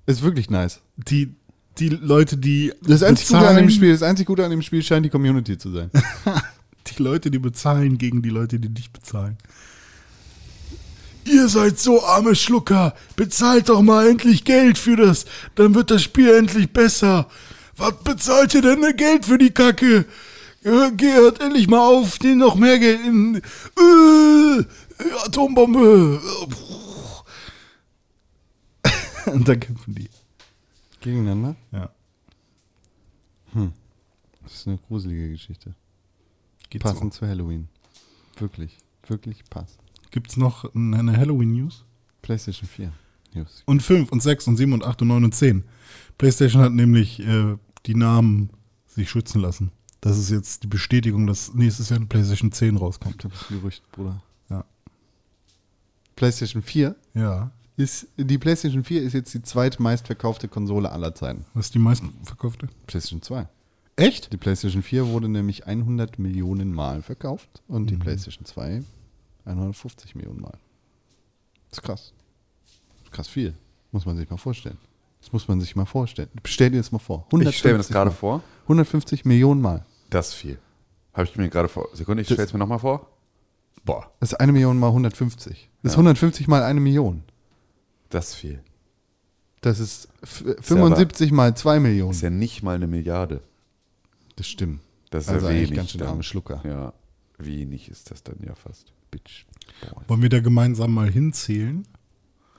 Ist 0.05 0.21
wirklich 0.21 0.51
nice. 0.51 0.81
Die, 0.97 1.33
die 1.79 1.89
Leute, 1.89 2.37
die. 2.37 2.73
Das 2.83 3.01
einzig 3.01 3.29
Gute 3.29 3.47
an 3.47 3.55
dem 3.55 3.69
Spiel, 3.71 3.91
das 3.91 4.03
einzig 4.03 4.27
Gute 4.27 4.45
an 4.45 4.51
dem 4.51 4.61
Spiel 4.61 4.83
scheint 4.83 5.03
die 5.05 5.09
Community 5.09 5.57
zu 5.57 5.71
sein. 5.71 5.89
Die 6.85 7.01
Leute, 7.01 7.31
die 7.31 7.39
bezahlen 7.39 7.97
gegen 7.97 8.21
die 8.21 8.29
Leute, 8.29 8.59
die 8.59 8.67
nicht 8.67 8.91
bezahlen. 8.91 9.37
Ihr 11.25 11.47
seid 11.47 11.79
so 11.79 12.03
arme 12.03 12.35
Schlucker. 12.35 12.95
Bezahlt 13.15 13.69
doch 13.69 13.81
mal 13.81 14.07
endlich 14.07 14.43
Geld 14.43 14.77
für 14.77 14.95
das. 14.95 15.25
Dann 15.55 15.75
wird 15.75 15.91
das 15.91 16.03
Spiel 16.03 16.33
endlich 16.33 16.71
besser. 16.71 17.27
Was 17.77 18.03
bezahlt 18.03 18.53
ihr 18.53 18.61
denn 18.61 18.79
ne 18.81 18.93
Geld 18.93 19.25
für 19.25 19.37
die 19.37 19.51
Kacke? 19.51 20.05
Ja, 20.63 20.89
Gehört 20.89 21.41
endlich 21.41 21.67
mal 21.67 21.79
auf, 21.79 22.19
den 22.19 22.37
noch 22.37 22.55
mehr 22.55 22.79
Geld 22.79 23.05
in. 23.05 23.35
Äh, 23.37 24.63
Atombombe. 25.25 26.21
Und 29.25 29.47
dann 29.47 29.59
kämpfen 29.59 29.95
die. 29.95 30.09
Gegeneinander? 31.01 31.55
Ja. 31.71 31.89
Das 34.43 34.53
ist 34.53 34.67
eine 34.67 34.77
gruselige 34.77 35.29
Geschichte. 35.29 35.75
Geht 36.69 36.81
Passend 36.81 37.13
zu 37.13 37.27
Halloween. 37.27 37.69
Wirklich, 38.37 38.77
wirklich 39.07 39.43
passt. 40.13 40.35
Gibt's 40.35 40.37
noch 40.37 40.73
eine 40.75 41.17
Halloween-News? 41.17 41.85
PlayStation 42.21 42.67
4. 42.67 42.91
News. 43.33 43.63
Und 43.65 43.81
5 43.81 44.11
und 44.11 44.21
6 44.21 44.47
und 44.47 44.57
7 44.57 44.73
und 44.73 44.83
8 44.83 45.01
und 45.01 45.07
9 45.09 45.23
und 45.25 45.35
10. 45.35 45.63
PlayStation 46.17 46.61
hat 46.61 46.71
nämlich 46.71 47.19
äh, 47.19 47.55
die 47.85 47.95
Namen 47.95 48.49
sich 48.87 49.09
schützen 49.09 49.41
lassen. 49.41 49.71
Das 50.01 50.17
ist 50.17 50.29
jetzt 50.29 50.63
die 50.63 50.67
Bestätigung, 50.67 51.25
dass 51.27 51.53
nächstes 51.53 51.89
Jahr 51.89 51.97
eine 51.97 52.05
PlayStation 52.05 52.51
10 52.51 52.77
rauskommt. 52.77 53.23
Das 53.23 53.33
ist 53.33 53.49
ein 53.51 53.59
Gerücht, 53.59 53.91
Bruder. 53.91 54.21
Ja. 54.49 54.65
PlayStation 56.15 56.61
4 56.61 56.95
Ja. 57.15 57.51
ist, 57.75 58.07
die 58.17 58.37
PlayStation 58.37 58.83
4 58.83 59.01
ist 59.01 59.13
jetzt 59.13 59.33
die 59.33 59.41
zweitmeistverkaufte 59.41 60.47
Konsole 60.47 60.91
aller 60.91 61.15
Zeiten. 61.15 61.45
Was 61.53 61.67
ist 61.67 61.73
die 61.75 61.79
meisten 61.79 62.13
verkaufte? 62.23 62.67
PlayStation 62.85 63.21
2. 63.21 63.47
Echt? 63.95 64.31
Die 64.33 64.37
PlayStation 64.37 64.83
4 64.83 65.07
wurde 65.07 65.29
nämlich 65.29 65.65
100 65.65 66.19
Millionen 66.19 66.71
Mal 66.73 67.01
verkauft 67.01 67.63
und 67.67 67.89
die 67.89 67.95
PlayStation 67.97 68.45
2 68.45 68.83
150 69.45 70.15
Millionen 70.15 70.41
Mal. 70.41 70.57
Das 71.69 71.79
ist 71.79 71.83
krass. 71.83 72.13
Das 72.65 73.03
ist 73.05 73.11
krass 73.11 73.27
viel. 73.27 73.53
Muss 73.91 74.05
man 74.05 74.17
sich 74.17 74.29
mal 74.29 74.37
vorstellen. 74.37 74.77
Das 75.21 75.31
muss 75.31 75.47
man 75.47 75.59
sich 75.61 75.75
mal 75.75 75.85
vorstellen. 75.85 76.29
Stell 76.45 76.71
dir 76.71 76.77
das 76.77 76.91
mal 76.91 76.99
vor. 76.99 77.25
Ich 77.31 77.57
stelle 77.57 77.75
mir 77.75 77.77
das 77.79 77.89
150 77.89 77.93
gerade 77.93 78.09
Mal. 78.09 78.15
vor. 78.15 78.43
150 78.63 79.25
Millionen 79.25 79.61
Mal. 79.61 79.85
Das 80.09 80.29
ist 80.29 80.33
viel. 80.35 80.59
Habe 81.13 81.25
ich 81.25 81.35
mir 81.35 81.49
gerade 81.49 81.67
vor. 81.69 81.87
Sekunde, 81.93 82.21
ich 82.21 82.27
stelle 82.27 82.43
es 82.43 82.53
mir 82.53 82.59
nochmal 82.59 82.79
vor. 82.79 83.07
Boah, 83.85 84.09
Das 84.19 84.31
ist 84.31 84.39
eine 84.39 84.51
Million 84.53 84.79
mal 84.79 84.87
150. 84.87 85.69
Das 85.81 85.91
ist 85.91 85.95
Ja. 85.95 85.99
150 85.99 86.47
mal 86.47 86.63
eine 86.63 86.79
Million. 86.79 87.23
das 88.09 88.29
ist 88.29 88.35
viel. 88.35 88.61
Das 89.61 89.79
ist 89.79 90.07
f- 90.21 90.43
75 90.61 91.31
mal 91.31 91.55
2 91.55 91.79
Millionen. 91.79 92.09
Das 92.11 92.17
ist 92.17 92.23
ja 92.23 92.29
nicht 92.29 92.63
mal 92.63 92.75
eine 92.75 92.87
Milliarde. 92.87 93.41
Das 94.35 94.47
stimmt. 94.47 94.81
Das 95.09 95.25
ist 95.25 95.29
Also 95.29 95.47
ja 95.49 95.53
wenig. 95.55 95.73
ganz 95.73 95.91
schön 95.91 96.01
arme 96.03 96.23
Schlucker. 96.23 96.61
Ja, 96.65 96.93
wenig 97.37 97.89
ist 97.89 98.09
das 98.11 98.23
dann 98.23 98.37
ja 98.45 98.55
fast. 98.55 98.91
Bitch. 99.13 99.45
Boy. 99.81 100.03
Wollen 100.07 100.21
wir 100.21 100.29
da 100.29 100.39
gemeinsam 100.39 100.93
mal 100.93 101.09
hinzählen? 101.09 101.85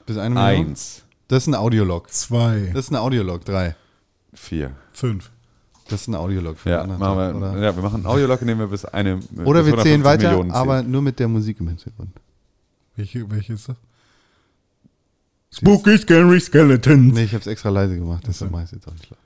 Bis 0.06 0.16
eine 0.18 0.34
Million? 0.34 0.66
Eins, 0.68 1.02
Das 1.28 1.44
ist 1.44 1.48
ein 1.48 1.54
Audiolog. 1.54 2.10
Zwei, 2.12 2.70
Das 2.74 2.86
ist 2.86 2.90
ein 2.90 2.96
Audiolog. 2.96 3.44
Drei. 3.44 3.74
vier. 4.34 4.72
fünf. 4.92 5.30
Das 5.88 6.02
ist 6.02 6.08
ein 6.08 6.14
Audiolog. 6.14 6.56
für 6.58 6.70
Ja, 6.70 6.86
machen 6.86 7.00
wir, 7.18 7.36
oder? 7.36 7.58
ja, 7.62 7.74
wir 7.76 7.82
machen 7.82 7.96
einen 7.96 8.06
Audiolog, 8.06 8.40
nehmen 8.42 8.60
wir 8.60 8.66
bis 8.68 8.84
eine. 8.86 9.20
Oder 9.44 9.62
bis 9.62 9.72
wir 9.72 9.82
zählen 9.82 10.00
150 10.00 10.04
weiter, 10.04 10.28
Millionen 10.30 10.50
aber 10.50 10.78
zählen. 10.80 10.90
nur 10.90 11.02
mit 11.02 11.18
der 11.18 11.28
Musik 11.28 11.60
im 11.60 11.68
Hintergrund. 11.68 12.10
Welche, 12.96 13.30
welche 13.30 13.52
ist 13.54 13.68
das? 13.68 13.76
Spooky 15.52 15.98
Scary 15.98 16.40
Skeletons. 16.40 17.14
Nee, 17.14 17.24
ich 17.24 17.32
habe 17.32 17.40
es 17.42 17.46
extra 17.46 17.68
leise 17.68 17.96
gemacht, 17.96 18.24
deshalb 18.26 18.50
mache 18.50 18.64
ich 18.64 18.72
jetzt 18.72 18.88
auch 18.88 18.92
nicht 18.92 19.10
laut. 19.10 19.18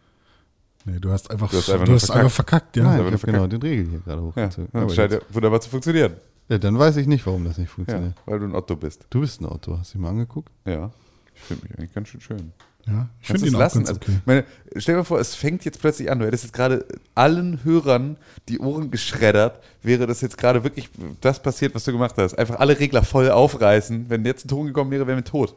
Nee, 0.84 0.98
du 1.00 1.10
hast 1.10 1.30
einfach, 1.30 1.50
Du 1.50 1.56
hast 1.58 1.68
du 1.68 1.72
einfach 1.74 1.88
hast 1.94 2.08
nur 2.08 2.16
einfach, 2.16 2.30
verkackt. 2.30 2.74
verkackt, 2.74 2.76
ja. 2.76 2.82
Nein, 2.84 2.92
ich 2.98 3.02
nur 3.04 3.12
habe 3.12 3.26
genau 3.26 3.46
den 3.46 3.62
Regel 3.62 3.88
hier 3.88 3.98
gerade 4.00 4.20
Ja, 4.20 4.26
hochgezogen. 4.26 4.68
das 4.72 4.82
Aber 4.82 4.94
scheint 4.94 5.12
ja 5.12 5.18
wunderbar 5.30 5.60
zu 5.60 5.70
funktionieren. 5.70 6.12
Ja, 6.48 6.58
dann 6.58 6.78
weiß 6.78 6.96
ich 6.96 7.06
nicht, 7.06 7.24
warum 7.26 7.44
das 7.44 7.58
nicht 7.58 7.68
Ja, 7.68 7.74
funktioniert. 7.74 8.14
weil 8.26 8.38
du 8.40 8.46
ein 8.46 8.54
Otto 8.54 8.76
bist. 8.76 9.06
Du 9.10 9.20
bist 9.20 9.40
ein 9.40 9.46
Autor, 9.46 9.78
hast 9.80 9.92
du 9.94 9.98
dich 9.98 10.02
mal 10.02 10.10
angeguckt? 10.10 10.50
Ja. 10.66 10.90
Ich 11.34 11.42
finde 11.42 11.64
mich 11.68 11.78
eigentlich 11.78 11.94
ganz 11.94 12.08
schön 12.08 12.20
schön. 12.20 12.52
ja 12.86 13.08
ich 13.20 13.26
finde 13.28 13.42
ihn 13.42 13.48
es 13.48 13.54
auch 13.54 13.58
lassen? 13.60 13.78
ganz 13.84 13.88
Also, 13.90 14.00
okay. 14.02 14.18
meine, 14.24 14.44
stell 14.76 14.94
dir 14.94 14.98
mal 15.00 15.04
vor, 15.04 15.20
es 15.20 15.34
fängt 15.34 15.64
jetzt 15.64 15.80
plötzlich 15.80 16.10
an. 16.10 16.18
Du 16.18 16.26
hättest 16.26 16.44
jetzt 16.44 16.52
gerade 16.52 16.84
allen 17.14 17.62
Hörern 17.64 18.16
die 18.48 18.58
Ohren 18.58 18.90
geschreddert. 18.90 19.60
Wäre 19.82 20.06
das 20.06 20.20
jetzt 20.20 20.36
gerade 20.38 20.64
wirklich 20.64 20.90
das 21.20 21.40
passiert, 21.42 21.74
was 21.74 21.84
du 21.84 21.92
gemacht 21.92 22.14
hast? 22.16 22.36
Einfach 22.38 22.58
alle 22.58 22.78
Regler 22.78 23.02
voll 23.04 23.30
aufreißen. 23.30 24.06
Wenn 24.08 24.24
jetzt 24.24 24.44
ein 24.46 24.48
Ton 24.48 24.66
gekommen 24.66 24.90
wäre, 24.90 25.06
wären 25.06 25.18
wir 25.18 25.24
tot. 25.24 25.54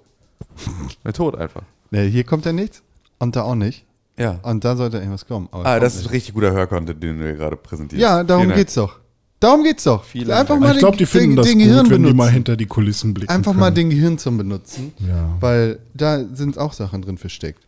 wäre 1.04 1.14
tot 1.14 1.36
einfach. 1.36 1.64
Nee, 1.90 2.10
hier 2.10 2.24
kommt 2.26 2.46
ja 2.46 2.54
nichts 2.54 2.84
und 3.20 3.36
da 3.36 3.42
auch 3.44 3.56
nicht. 3.56 3.86
Ja. 4.18 4.40
Und 4.44 4.64
da 4.64 4.76
sollte 4.76 4.98
irgendwas 4.98 5.26
kommen. 5.26 5.50
Ah, 5.52 5.80
das 5.80 5.96
ist 5.96 6.12
richtig 6.12 6.36
guter 6.36 6.52
Hörcontent, 6.52 7.02
den 7.02 7.18
du 7.18 7.26
hier 7.26 7.34
gerade 7.34 7.56
präsentierst. 7.56 8.02
Ja, 8.02 8.24
darum 8.24 8.50
geht's 8.50 8.76
doch. 8.76 9.00
Darum 9.42 9.64
geht's 9.64 9.84
doch. 9.86 10.04
Vielen 10.04 10.30
Einfach 10.32 10.50
Dank. 10.54 10.62
mal 10.62 10.74
ich 10.74 10.78
glaube, 10.80 10.98
die 10.98 11.04
den, 11.04 11.08
finden 11.08 11.30
den, 11.32 11.36
das 11.38 11.48
den 11.48 11.58
gut, 11.58 11.68
Gehirn 11.68 11.90
wenn 11.90 12.04
die 12.04 12.10
mal 12.10 12.14
benutzen. 12.26 12.34
hinter 12.34 12.56
die 12.58 12.66
Kulissen 12.68 13.14
blicken 13.14 13.32
Einfach 13.34 13.52
können. 13.52 13.60
mal 13.60 13.72
den 13.72 13.90
Gehirn 13.90 14.18
zum 14.20 14.38
Benutzen. 14.38 14.94
Ja. 15.00 15.36
Weil 15.40 15.80
da 15.96 16.24
sind 16.34 16.58
auch 16.60 16.74
Sachen 16.74 17.02
drin 17.02 17.18
versteckt. 17.18 17.60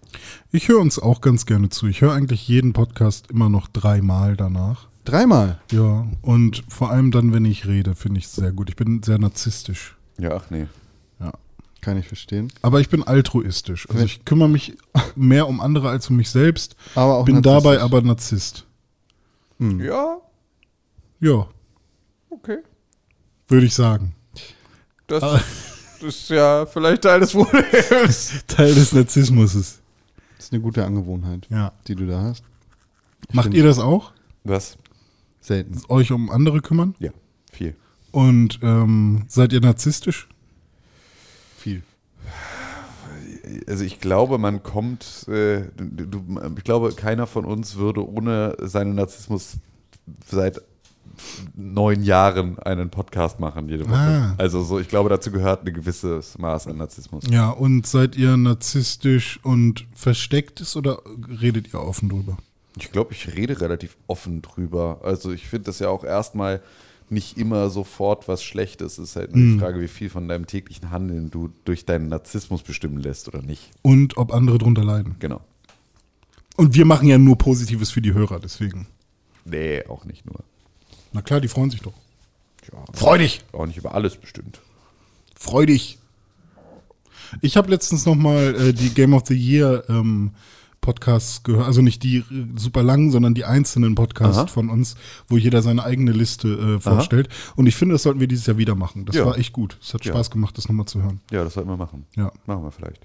Ich 0.51 0.67
höre 0.69 0.79
uns 0.79 0.99
auch 0.99 1.19
ganz 1.19 1.47
gerne 1.47 1.69
zu. 1.69 1.87
Ich 1.87 2.01
höre 2.01 2.13
eigentlich 2.13 2.47
jeden 2.47 2.73
Podcast 2.73 3.31
immer 3.31 3.49
noch 3.49 3.67
dreimal 3.67 4.37
danach. 4.37 4.87
Dreimal. 5.03 5.59
Ja, 5.71 6.05
und 6.21 6.63
vor 6.69 6.91
allem 6.91 7.09
dann, 7.09 7.33
wenn 7.33 7.43
ich 7.43 7.65
rede, 7.67 7.95
finde 7.95 8.19
ich 8.19 8.25
es 8.25 8.33
sehr 8.35 8.51
gut. 8.51 8.69
Ich 8.69 8.75
bin 8.75 9.01
sehr 9.03 9.17
narzisstisch. 9.17 9.95
Ja, 10.19 10.35
ach 10.35 10.45
nee. 10.51 10.67
Ja. 11.19 11.31
Kann 11.81 11.97
ich 11.97 12.07
verstehen. 12.07 12.53
Aber 12.61 12.81
ich 12.81 12.89
bin 12.89 13.01
altruistisch. 13.01 13.89
Also 13.89 14.05
ich 14.05 14.23
kümmere 14.25 14.47
mich 14.47 14.75
mehr 15.15 15.47
um 15.49 15.59
andere 15.59 15.89
als 15.89 16.07
um 16.11 16.17
mich 16.17 16.29
selbst. 16.29 16.75
Aber 16.93 17.17
auch 17.17 17.25
bin 17.25 17.41
dabei 17.41 17.81
aber 17.81 18.01
Narzisst. 18.03 18.65
Ja, 19.59 20.17
Ja, 21.19 21.47
okay. 22.33 22.57
würde 23.47 23.65
ich 23.65 23.73
sagen. 23.73 24.15
Das, 25.07 25.21
das 26.01 26.03
ist 26.03 26.29
ja 26.29 26.65
vielleicht 26.65 27.03
Teil 27.03 27.19
des 27.21 27.31
Problems. 27.33 28.33
Teil 28.47 28.73
des 28.73 28.93
Narzissmus. 28.93 29.53
Das 29.53 29.81
ist 30.39 30.51
eine 30.53 30.61
gute 30.61 30.85
Angewohnheit, 30.85 31.47
Ja. 31.49 31.71
die 31.87 31.95
du 31.95 32.05
da 32.07 32.21
hast. 32.21 32.43
Macht 33.31 33.45
find- 33.45 33.55
ihr 33.57 33.63
das 33.63 33.79
auch? 33.79 34.11
Was? 34.43 34.77
Selten. 35.39 35.81
Euch 35.89 36.11
um 36.11 36.29
andere 36.29 36.61
kümmern? 36.61 36.95
Ja, 36.99 37.11
viel. 37.51 37.75
Und 38.11 38.59
ähm, 38.61 39.23
seid 39.27 39.53
ihr 39.53 39.61
narzisstisch? 39.61 40.27
Viel. 41.57 41.83
Also 43.67 43.83
ich 43.83 43.99
glaube, 43.99 44.37
man 44.37 44.63
kommt, 44.63 45.27
äh, 45.27 45.63
du, 45.77 46.23
ich 46.57 46.63
glaube, 46.63 46.93
keiner 46.93 47.27
von 47.27 47.45
uns 47.45 47.75
würde 47.75 48.07
ohne 48.07 48.55
seinen 48.61 48.95
Narzissmus 48.95 49.57
seit 50.29 50.61
neun 51.55 52.03
Jahren 52.03 52.59
einen 52.59 52.89
Podcast 52.89 53.39
machen 53.39 53.69
jede 53.69 53.85
Woche. 53.85 53.95
Ah. 53.95 54.35
Also 54.37 54.63
so, 54.63 54.79
ich 54.79 54.87
glaube, 54.87 55.09
dazu 55.09 55.31
gehört 55.31 55.65
ein 55.65 55.73
gewisses 55.73 56.37
Maß 56.37 56.67
an 56.67 56.77
Narzissmus. 56.77 57.25
Ja, 57.29 57.49
und 57.49 57.85
seid 57.87 58.15
ihr 58.15 58.37
narzisstisch 58.37 59.39
und 59.43 59.85
versteckt 59.93 60.61
es 60.61 60.75
oder 60.75 60.99
redet 61.41 61.73
ihr 61.73 61.81
offen 61.81 62.09
drüber? 62.09 62.37
Ich 62.77 62.91
glaube, 62.91 63.13
ich 63.13 63.35
rede 63.35 63.61
relativ 63.61 63.97
offen 64.07 64.41
drüber. 64.41 65.01
Also 65.03 65.31
ich 65.31 65.47
finde 65.47 65.65
das 65.65 65.79
ja 65.79 65.89
auch 65.89 66.03
erstmal 66.03 66.61
nicht 67.09 67.37
immer 67.37 67.69
sofort 67.69 68.27
was 68.27 68.43
Schlechtes. 68.43 68.97
Es 68.97 69.09
ist 69.09 69.15
halt 69.15 69.35
nur 69.35 69.45
die 69.45 69.59
Frage, 69.59 69.79
wie 69.79 69.87
viel 69.87 70.09
von 70.09 70.27
deinem 70.27 70.47
täglichen 70.47 70.89
Handeln 70.89 71.29
du 71.29 71.49
durch 71.65 71.85
deinen 71.85 72.07
Narzissmus 72.07 72.63
bestimmen 72.63 72.97
lässt 72.97 73.27
oder 73.27 73.41
nicht. 73.41 73.69
Und 73.83 74.17
ob 74.17 74.33
andere 74.33 74.57
drunter 74.57 74.83
leiden. 74.83 75.15
Genau. 75.19 75.41
Und 76.55 76.75
wir 76.75 76.85
machen 76.85 77.07
ja 77.07 77.17
nur 77.17 77.37
Positives 77.37 77.91
für 77.91 78.01
die 78.01 78.13
Hörer, 78.13 78.39
deswegen. 78.39 78.87
Nee, 79.45 79.83
auch 79.87 80.05
nicht 80.05 80.25
nur. 80.25 80.43
Na 81.13 81.21
klar, 81.21 81.39
die 81.41 81.47
freuen 81.47 81.69
sich 81.69 81.81
doch. 81.81 81.93
Ja, 82.71 82.79
Freu 82.93 83.17
dich! 83.17 83.41
auch 83.51 83.65
nicht 83.65 83.77
über 83.77 83.93
alles 83.93 84.15
bestimmt. 84.17 84.59
Freu 85.35 85.65
dich! 85.65 85.97
Ich 87.41 87.57
habe 87.57 87.69
letztens 87.71 88.05
nochmal 88.05 88.55
äh, 88.55 88.73
die 88.73 88.89
Game 88.89 89.13
of 89.13 89.23
the 89.27 89.33
Year 89.35 89.83
ähm, 89.89 90.31
Podcasts 90.81 91.43
gehört, 91.43 91.65
also 91.65 91.81
nicht 91.81 92.03
die 92.03 92.17
äh, 92.17 92.23
super 92.55 92.83
langen, 92.83 93.09
sondern 93.11 93.33
die 93.33 93.45
einzelnen 93.45 93.95
Podcasts 93.95 94.37
Aha. 94.37 94.47
von 94.47 94.69
uns, 94.69 94.95
wo 95.27 95.37
jeder 95.37 95.61
seine 95.61 95.83
eigene 95.83 96.11
Liste 96.11 96.47
äh, 96.47 96.79
vorstellt. 96.79 97.29
Und 97.55 97.65
ich 97.67 97.75
finde, 97.75 97.93
das 97.93 98.03
sollten 98.03 98.19
wir 98.19 98.27
dieses 98.27 98.45
Jahr 98.45 98.57
wieder 98.57 98.75
machen. 98.75 99.05
Das 99.05 99.15
Ja. 99.15 99.25
war 99.25 99.37
echt 99.37 99.53
gut. 99.53 99.77
Es 99.81 99.93
hat 99.93 100.05
Ja. 100.05 100.13
Spaß 100.13 100.29
gemacht, 100.31 100.57
das 100.57 100.67
nochmal 100.67 100.85
zu 100.85 101.01
hören. 101.01 101.21
Ja, 101.31 101.43
das 101.43 101.53
sollten 101.55 101.69
wir 101.69 101.77
machen. 101.77 102.05
Ja. 102.15 102.31
Machen 102.45 102.63
wir 102.63 102.71
vielleicht. 102.71 103.01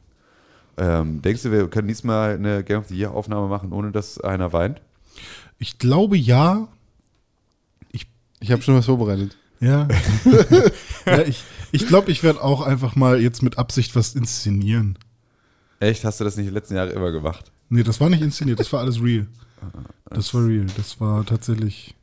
Ähm, 0.77 1.23
denkst 1.23 1.43
du, 1.43 1.51
wir 1.53 1.69
können 1.69 1.89
diesmal 1.89 2.35
eine 2.35 2.63
Game 2.65 2.81
of 2.81 2.89
the 2.89 2.97
Year 2.97 3.13
Aufnahme 3.13 3.49
machen, 3.49 3.73
ohne 3.73 3.91
dass 3.93 4.21
einer 4.21 4.53
weint? 4.53 4.81
Ich 5.59 5.79
glaube 5.79 6.17
ja. 6.17 6.69
Ich 8.41 8.53
habe 8.53 8.63
schon 8.63 8.77
was 8.77 8.87
vorbereitet. 8.87 9.37
Ja. 9.61 9.89
ja 11.07 11.23
ich 11.23 11.43
ich 11.71 11.87
glaube, 11.87 12.11
ich 12.11 12.23
werde 12.23 12.43
auch 12.43 12.63
einfach 12.63 12.97
mal 12.97 13.21
jetzt 13.21 13.43
mit 13.43 13.59
Absicht 13.59 13.95
was 13.95 14.15
inszenieren. 14.15 14.99
Echt? 15.81 16.05
Hast 16.05 16.21
du 16.21 16.25
das 16.25 16.37
nicht 16.37 16.49
die 16.49 16.55
letzten 16.55 16.77
Jahre 16.77 16.91
immer 16.91 17.13
gemacht? 17.13 17.53
Nee, 17.69 17.83
das 17.83 18.01
war 18.01 18.09
nicht 18.09 18.23
inszeniert, 18.23 18.59
das 18.59 18.73
war 18.73 18.81
alles 18.81 19.03
real. 19.03 19.27
Das 20.11 20.33
war 20.33 20.47
real. 20.47 20.65
Das 20.79 20.99
war 21.03 21.27
tatsächlich. 21.27 21.95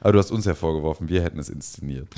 Aber 0.00 0.12
du 0.12 0.18
hast 0.18 0.30
uns 0.30 0.44
ja 0.44 0.54
vorgeworfen, 0.54 1.08
wir 1.08 1.22
hätten 1.22 1.38
es 1.38 1.48
inszeniert. 1.48 2.08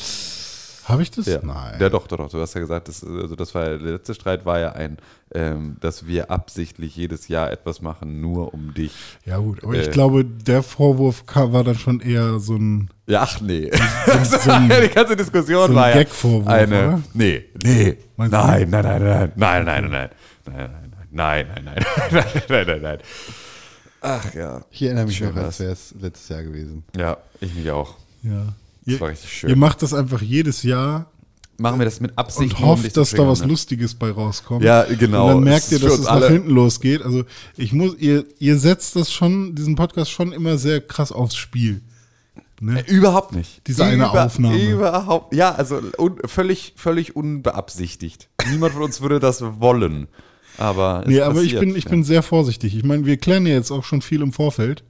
Habe 0.89 1.03
ich 1.03 1.11
das? 1.11 1.27
Ja. 1.27 1.41
Nein. 1.43 1.75
Ja, 1.81 1.89
doch, 1.89 2.07
doch, 2.07 2.17
doch. 2.17 2.31
Du 2.31 2.41
hast 2.41 2.55
ja 2.55 2.61
gesagt, 2.61 2.87
das, 2.87 3.03
also 3.03 3.35
das 3.35 3.53
war 3.57 3.65
der 3.65 3.79
letzte 3.79 4.15
Streit 4.15 4.47
war 4.47 4.61
ja 4.61 4.71
ein, 4.73 4.99
ähm, 5.35 5.77
dass 5.81 6.07
wir 6.07 6.31
absichtlich 6.31 6.95
jedes 6.95 7.27
Jahr 7.27 7.51
etwas 7.51 7.83
machen, 7.83 8.21
nur 8.21 8.55
um 8.55 8.73
dich. 8.73 8.93
Ja, 9.25 9.39
gut, 9.39 9.65
aber 9.65 9.75
Äh. 9.75 9.81
ich 9.83 9.91
glaube, 9.91 10.25
der 10.25 10.63
Vorwurf 10.63 11.27
kam, 11.27 11.53
war 11.53 11.65
dann 11.65 11.75
schon 11.77 11.99
eher 11.99 12.39
so 12.39 12.55
ein. 12.55 12.89
Ja, 13.09 13.23
ach 13.23 13.41
nee. 13.41 13.69
so 14.23 14.51
ein- 14.51 14.69
die 14.83 14.89
ganze 14.95 15.17
Diskussion 15.17 15.67
so 15.67 15.73
ein 15.73 15.75
war 15.75 15.89
ja 15.91 15.97
Gag-Vorwurf, 15.97 16.47
eine. 16.47 16.87
oder? 16.89 17.03
Nee, 17.15 17.45
nee. 17.65 17.97
Nein, 18.17 18.31
nein, 18.31 18.71
nein, 18.71 18.83
nein, 18.85 19.03
nein, 19.03 19.65
nein, 19.65 19.65
nein, 19.65 19.65
nein, 19.65 19.91
nein, 19.91 20.11
nein, 20.45 20.67
nein, 21.11 21.47
nein, 21.51 21.65
nein, 21.65 21.65
nein, 21.65 22.25
nein, 22.49 22.67
nein, 22.67 22.83
nein. 22.83 22.99
Ach 24.03 24.35
ja. 24.35 24.63
Ich 24.71 24.83
erinnere 24.83 25.07
mich 25.07 25.17
Schön 25.17 25.35
noch, 25.35 25.43
als 25.43 25.59
wäre 25.59 25.73
es 25.73 25.95
letztes 26.01 26.29
Jahr 26.29 26.43
gewesen. 26.45 26.85
Ja, 26.97 27.17
ich 27.41 27.53
mich 27.55 27.69
auch. 27.73 27.95
Ja. 28.23 28.55
Das 28.87 28.95
Ihr, 28.95 29.01
war 29.01 29.09
richtig 29.11 29.33
schön. 29.33 29.51
ihr 29.51 29.57
macht 29.57 29.83
das 29.83 29.93
einfach 29.93 30.23
jedes 30.23 30.63
Jahr 30.63 31.11
Machen 31.59 31.79
wir 31.81 31.87
das 31.87 32.01
mit 32.01 32.17
Absicht. 32.19 32.55
und 32.57 32.63
um 32.63 32.69
hofft, 32.69 32.97
dass 32.99 33.11
da 33.13 33.27
was 33.27 33.41
ne? 33.41 33.47
Lustiges 33.47 33.95
bei 33.95 34.11
rauskommt. 34.11 34.63
Ja, 34.63 34.85
genau. 34.85 35.29
Und 35.29 35.35
dann 35.37 35.45
merkt 35.45 35.73
ihr, 35.73 35.79
dass 35.79 35.95
es 35.95 36.05
nach 36.05 36.13
alle- 36.13 36.29
hinten 36.29 36.51
losgeht. 36.51 37.01
Also 37.03 37.25
ich 37.57 37.73
muss, 37.73 37.97
ihr, 37.99 38.25
ihr 38.39 38.59
setzt 38.59 38.95
das 38.95 39.11
schon, 39.13 39.55
diesen 39.55 39.75
Podcast 39.75 40.11
schon 40.11 40.33
immer 40.33 40.59
sehr 40.59 40.81
krass 40.83 41.13
aufs 41.13 41.35
Spiel. 41.37 41.81
Ne? 42.61 42.85
Überhaupt 42.89 43.35
nicht. 43.35 43.67
Diese 43.67 43.85
eine 43.85 44.11
Aufnahme. 44.11 44.57
Überhaupt. 44.63 45.35
Ja, 45.35 45.55
also 45.55 45.81
un, 45.99 46.19
völlig, 46.27 46.75
völlig 46.77 47.17
unbeabsichtigt. 47.17 48.29
Niemand 48.51 48.75
von 48.75 48.83
uns 48.83 49.01
würde 49.01 49.19
das 49.19 49.43
wollen. 49.61 50.09
Aber 50.59 51.05
Nee, 51.07 51.21
aber 51.21 51.41
ich 51.43 51.53
passiert, 51.55 51.61
bin, 51.61 51.77
ich 51.77 51.85
ja. 51.85 51.91
bin 51.91 52.05
sehr 52.05 52.23
vorsichtig. 52.23 52.75
Ich 52.77 52.85
meine, 52.85 53.05
wir 53.07 53.17
klären 53.19 53.47
ja 53.47 53.55
jetzt 53.55 53.71
auch 53.71 53.85
schon 53.85 54.01
viel 54.03 54.23
im 54.23 54.33
Vorfeld. 54.33 54.85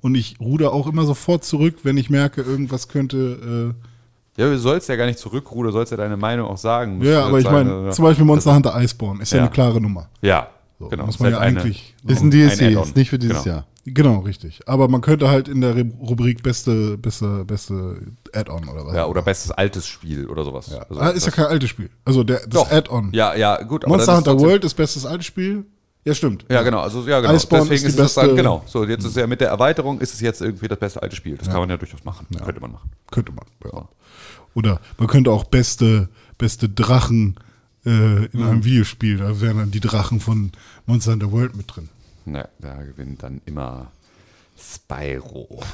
Und 0.00 0.14
ich 0.14 0.36
ruder 0.40 0.72
auch 0.72 0.86
immer 0.86 1.04
sofort 1.04 1.44
zurück, 1.44 1.76
wenn 1.82 1.96
ich 1.96 2.08
merke, 2.10 2.42
irgendwas 2.42 2.88
könnte. 2.88 3.74
Ja, 4.36 4.46
du 4.48 4.56
sollst 4.58 4.88
ja 4.88 4.94
gar 4.94 5.06
nicht 5.06 5.18
zurückrudern, 5.18 5.72
sollst 5.72 5.90
ja 5.90 5.96
deine 5.96 6.16
Meinung 6.16 6.46
auch 6.48 6.56
sagen. 6.58 7.02
Äh, 7.02 7.10
ja, 7.12 7.26
aber 7.26 7.40
ich 7.40 7.50
meine, 7.50 7.88
äh, 7.88 7.90
zum 7.90 8.04
Beispiel 8.04 8.24
Monster 8.24 8.54
Hunter 8.54 8.80
Iceborne 8.80 9.20
ist 9.20 9.32
ja, 9.32 9.38
Ja. 9.38 9.44
eine 9.44 9.50
klare 9.52 9.80
Nummer. 9.80 10.08
Ja, 10.22 10.48
So, 10.78 10.86
genau. 10.86 11.06
muss 11.06 11.18
man 11.18 11.30
Ist 11.30 11.34
ja 11.34 11.40
halt 11.40 11.48
eine- 11.50 11.60
eigentlich. 11.60 11.96
Ist 12.06 12.20
ein 12.20 12.28
ein 12.28 12.30
DLC, 12.30 12.62
Add-on. 12.68 12.82
ist 12.84 12.96
nicht 12.96 13.10
für 13.10 13.18
dieses 13.18 13.42
Genau. 13.42 13.56
Jahr. 13.56 13.66
Genau, 13.84 14.18
richtig. 14.20 14.60
Aber 14.66 14.86
man 14.86 15.00
könnte 15.00 15.28
halt 15.28 15.48
in 15.48 15.60
der 15.60 15.74
Rubrik 16.00 16.44
beste, 16.44 16.96
beste, 16.98 17.44
beste 17.44 17.96
Add-on 18.32 18.68
oder 18.68 18.86
was. 18.86 18.94
Ja, 18.94 19.06
oder 19.06 19.22
bestes 19.22 19.50
altes 19.50 19.88
Spiel 19.88 20.26
oder 20.28 20.44
sowas. 20.44 20.68
Ja. 20.70 20.82
Also 20.88 21.00
ah, 21.00 21.08
ist 21.08 21.26
ja 21.26 21.32
kein 21.32 21.46
altes 21.46 21.70
Spiel. 21.70 21.90
Also 22.04 22.22
der, 22.22 22.46
das. 22.46 22.70
Add-on. 22.70 23.08
Ja, 23.12 23.34
ja, 23.34 23.60
gut. 23.64 23.84
Monster 23.88 24.16
Hunter 24.16 24.38
World 24.38 24.64
ist 24.64 24.74
bestes 24.74 25.04
altes 25.04 25.26
Spiel. 25.26 25.64
Ja, 26.08 26.14
stimmt. 26.14 26.46
Ja, 26.48 26.62
genau. 26.62 26.80
Also, 26.80 27.06
ja, 27.06 27.20
genau. 27.20 27.34
Iceborne 27.34 27.64
Deswegen 27.68 27.86
ist 27.88 27.98
ist, 27.98 28.04
es 28.06 28.14
dann, 28.14 28.34
genau. 28.34 28.62
So, 28.66 28.84
jetzt 28.86 29.04
ist 29.04 29.14
ja 29.14 29.26
mit 29.26 29.42
der 29.42 29.48
Erweiterung 29.48 30.00
ist 30.00 30.14
es 30.14 30.20
jetzt 30.20 30.40
irgendwie 30.40 30.66
das 30.66 30.78
beste 30.78 31.02
alte 31.02 31.14
Spiel. 31.14 31.36
Das 31.36 31.48
kann 31.50 31.60
man 31.60 31.68
ja 31.68 31.76
durchaus 31.76 32.02
machen. 32.04 32.26
Könnte 32.42 32.62
man 32.62 32.72
machen. 32.72 32.90
Könnte 33.10 33.32
man. 33.32 33.44
Ja. 33.62 33.86
Oder 34.54 34.80
man 34.96 35.06
könnte 35.06 35.30
auch 35.30 35.44
beste, 35.44 36.08
beste 36.38 36.68
Drachen 36.70 37.36
äh, 37.84 37.90
in 38.24 38.28
Mhm. 38.32 38.42
einem 38.46 38.64
Videospiel, 38.64 39.18
da 39.18 39.38
wären 39.42 39.58
dann 39.58 39.70
die 39.70 39.80
Drachen 39.80 40.20
von 40.20 40.50
Monster 40.86 41.12
Hunter 41.12 41.30
World 41.30 41.54
mit 41.56 41.66
drin. 41.76 41.90
Ne, 42.24 42.48
da 42.58 42.74
gewinnt 42.82 43.22
dann 43.22 43.42
immer 43.44 43.92
Spyro. 44.58 45.62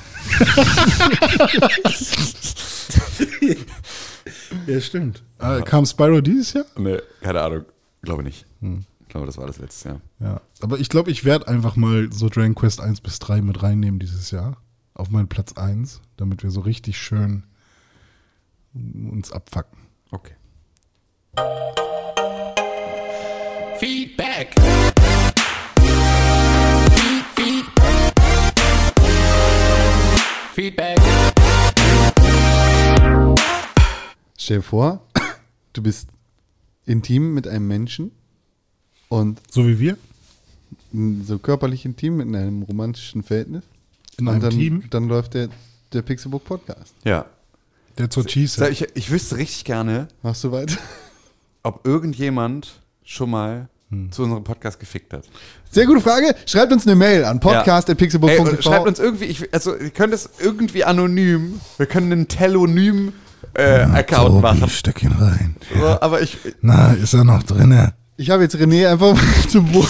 Ja, 4.66 4.80
stimmt. 4.80 5.22
Ah, 5.38 5.60
kam 5.60 5.84
Spyro 5.84 6.20
dieses 6.20 6.52
Jahr? 6.54 6.64
Ne, 6.78 7.02
keine 7.20 7.40
Ahnung. 7.42 7.64
Glaube 8.02 8.22
nicht. 8.22 8.46
Ich 8.60 8.68
glaube, 9.14 9.26
das 9.26 9.38
war 9.38 9.46
das 9.46 9.58
letzte 9.58 9.90
Jahr. 9.90 10.00
Ja. 10.18 10.40
Aber 10.60 10.80
ich 10.80 10.88
glaube, 10.88 11.12
ich 11.12 11.24
werde 11.24 11.46
einfach 11.46 11.76
mal 11.76 12.12
so 12.12 12.28
Dragon 12.28 12.56
Quest 12.56 12.80
1 12.80 13.00
bis 13.00 13.20
3 13.20 13.42
mit 13.42 13.62
reinnehmen 13.62 14.00
dieses 14.00 14.32
Jahr. 14.32 14.56
Auf 14.92 15.10
meinen 15.10 15.28
Platz 15.28 15.52
1, 15.52 16.00
damit 16.16 16.42
wir 16.42 16.50
so 16.50 16.60
richtig 16.60 16.98
schön 16.98 17.44
uns 18.72 19.30
abfacken. 19.30 19.78
Okay. 20.10 20.34
Feedback. 23.78 24.52
Feedback. 30.54 30.98
Stell 34.36 34.56
dir 34.56 34.62
vor, 34.62 35.06
du 35.72 35.84
bist 35.84 36.08
intim 36.84 37.32
mit 37.32 37.46
einem 37.46 37.68
Menschen 37.68 38.10
und 39.20 39.40
So 39.50 39.66
wie 39.66 39.78
wir? 39.78 39.96
so 41.24 41.38
körperlich 41.38 41.84
intim 41.84 42.20
in 42.20 42.36
einem 42.36 42.62
romantischen 42.62 43.22
Verhältnis. 43.24 43.64
In 44.16 44.28
und 44.28 44.34
einem 44.34 44.42
dann, 44.42 44.50
Team? 44.50 44.84
Dann 44.90 45.08
läuft 45.08 45.34
der, 45.34 45.48
der 45.92 46.02
Pixelbook 46.02 46.44
Podcast. 46.44 46.94
Ja. 47.04 47.26
Der 47.98 48.10
zur 48.10 48.24
Cheese. 48.26 48.68
Ich, 48.68 48.86
ich 48.94 49.10
wüsste 49.10 49.36
richtig 49.36 49.64
gerne, 49.64 50.08
Machst 50.22 50.44
du 50.44 50.52
weiter? 50.52 50.76
ob 51.64 51.84
irgendjemand 51.86 52.80
schon 53.04 53.30
mal 53.30 53.68
zu 54.10 54.24
unserem 54.24 54.42
Podcast 54.42 54.80
gefickt 54.80 55.12
hat. 55.12 55.24
Sehr 55.70 55.86
gute 55.86 56.00
Frage. 56.00 56.34
Schreibt 56.46 56.72
uns 56.72 56.86
eine 56.86 56.96
Mail 56.96 57.24
an 57.24 57.38
Ey, 57.42 57.44
und 57.44 57.44
schreibt 57.44 57.64
podcast.pixelbook.tv. 57.64 58.82
uns 58.88 58.98
irgendwie, 58.98 59.24
ich, 59.26 59.54
also 59.54 59.76
ihr 59.76 59.90
könnt 59.90 60.12
es 60.12 60.30
irgendwie 60.40 60.84
anonym, 60.84 61.60
wir 61.76 61.86
können 61.86 62.10
einen 62.10 62.26
Telonym 62.28 63.12
äh, 63.54 63.82
Account 63.82 64.42
machen. 64.42 64.68
steck 64.68 65.02
ihn 65.02 65.12
rein. 65.12 65.56
So, 65.78 65.86
aber 66.00 66.22
ich, 66.22 66.38
Na, 66.60 66.92
ist 66.92 67.14
er 67.14 67.24
noch 67.24 67.42
drinne? 67.44 67.94
Ich 68.16 68.30
habe 68.30 68.42
jetzt 68.44 68.54
René 68.56 68.88
einfach 68.88 69.18
zum 69.48 69.70
Buch. 69.72 69.88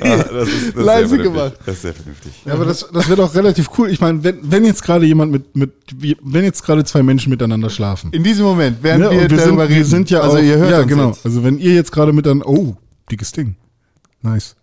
Ah, 0.00 0.16
das 0.24 0.48
ist, 0.48 0.76
das 0.76 0.84
Leise 0.84 1.18
gemacht. 1.18 1.54
Das 1.64 1.76
ist 1.76 1.82
sehr 1.82 1.94
vernünftig. 1.94 2.32
Ja, 2.44 2.54
aber 2.54 2.64
das, 2.64 2.86
das 2.92 3.06
wäre 3.08 3.16
doch 3.16 3.34
relativ 3.34 3.70
cool. 3.78 3.90
Ich 3.90 4.00
meine, 4.00 4.22
wenn, 4.24 4.38
wenn 4.42 4.64
jetzt 4.64 4.82
gerade 4.82 5.06
jemand 5.06 5.32
mit, 5.32 5.56
mit, 5.56 5.72
wenn 6.22 6.44
jetzt 6.44 6.62
gerade 6.64 6.84
zwei 6.84 7.02
Menschen 7.02 7.30
miteinander 7.30 7.70
schlafen. 7.70 8.10
In 8.12 8.22
diesem 8.24 8.44
Moment, 8.44 8.78
während 8.82 9.04
Ne, 9.04 9.10
wir, 9.10 9.20
wir, 9.22 9.28
sind, 9.28 9.38
darüber 9.38 9.68
wir 9.68 9.76
reden. 9.76 9.84
sind 9.88 10.10
ja 10.10 10.20
also 10.20 10.38
auch, 10.38 10.42
ihr 10.42 10.56
hört 10.58 10.70
ja, 10.70 10.78
uns 10.80 10.88
genau. 10.88 11.08
Jetzt. 11.08 11.24
Also 11.24 11.44
wenn 11.44 11.58
ihr 11.58 11.74
jetzt 11.74 11.92
gerade 11.92 12.12
miteinander, 12.12 12.48
oh, 12.48 12.76
dickes 13.10 13.32
Ding. 13.32 13.54
Nice. 14.22 14.56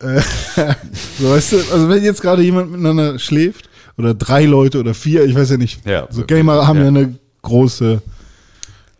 Äh, 0.00 0.20
so, 1.18 1.30
weißt 1.30 1.52
du, 1.52 1.56
also 1.72 1.88
wenn 1.88 2.02
jetzt 2.04 2.22
gerade 2.22 2.42
jemand 2.42 2.70
miteinander 2.70 3.18
schläft, 3.18 3.68
oder 3.96 4.12
drei 4.14 4.44
Leute 4.44 4.80
oder 4.80 4.92
vier, 4.94 5.24
ich 5.24 5.34
weiß 5.34 5.50
ja 5.50 5.56
nicht. 5.56 5.86
Ja. 5.86 6.08
so 6.10 6.24
Gamer 6.24 6.66
haben 6.66 6.78
Ja. 6.78 6.82
ja 6.84 6.88
eine 6.88 7.18
große 7.42 8.02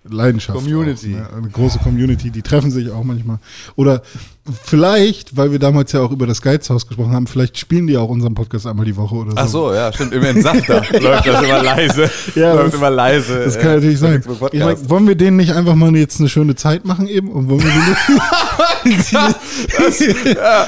Leidenschaft. 0.04 0.58
Community. 0.58 1.14
Auch, 1.14 1.30
ne? 1.30 1.36
Eine 1.36 1.48
große 1.48 1.78
Community, 1.78 2.30
die 2.30 2.42
treffen 2.42 2.70
sich 2.70 2.90
auch 2.90 3.04
manchmal. 3.04 3.38
Oder 3.76 4.02
vielleicht, 4.64 5.36
weil 5.36 5.52
wir 5.52 5.58
damals 5.58 5.92
ja 5.92 6.00
auch 6.00 6.10
über 6.10 6.26
das 6.26 6.42
Geizhaus 6.42 6.86
gesprochen 6.86 7.12
haben, 7.12 7.26
vielleicht 7.26 7.56
spielen 7.58 7.86
die 7.86 7.96
auch 7.96 8.08
unseren 8.10 8.34
Podcast 8.34 8.66
einmal 8.66 8.84
die 8.84 8.96
Woche 8.96 9.14
oder 9.14 9.30
so. 9.30 9.36
Ach 9.38 9.48
so, 9.48 9.72
ja, 9.74 9.92
stimmt. 9.92 10.12
Immer 10.12 10.30
in 10.30 10.42
Safter 10.42 10.82
läuft 11.00 11.26
das 11.26 11.42
immer 11.42 11.62
leise. 11.62 12.10
Ja, 12.34 12.52
läuft 12.52 12.68
das- 12.68 12.74
immer 12.74 12.90
leise. 12.90 13.44
Das 13.44 13.58
kann 13.58 13.70
äh, 13.70 13.74
natürlich 13.76 13.98
sein. 13.98 14.22
Ich 14.52 14.60
mein, 14.60 14.90
wollen 14.90 15.08
wir 15.08 15.14
denen 15.14 15.36
nicht 15.38 15.52
einfach 15.52 15.74
mal 15.74 15.94
jetzt 15.96 16.20
eine 16.20 16.28
schöne 16.28 16.54
Zeit 16.56 16.84
machen 16.84 17.06
eben? 17.08 17.30
Und 17.30 17.48
wollen 17.48 17.62
wir 17.62 17.70
denen, 17.70 17.96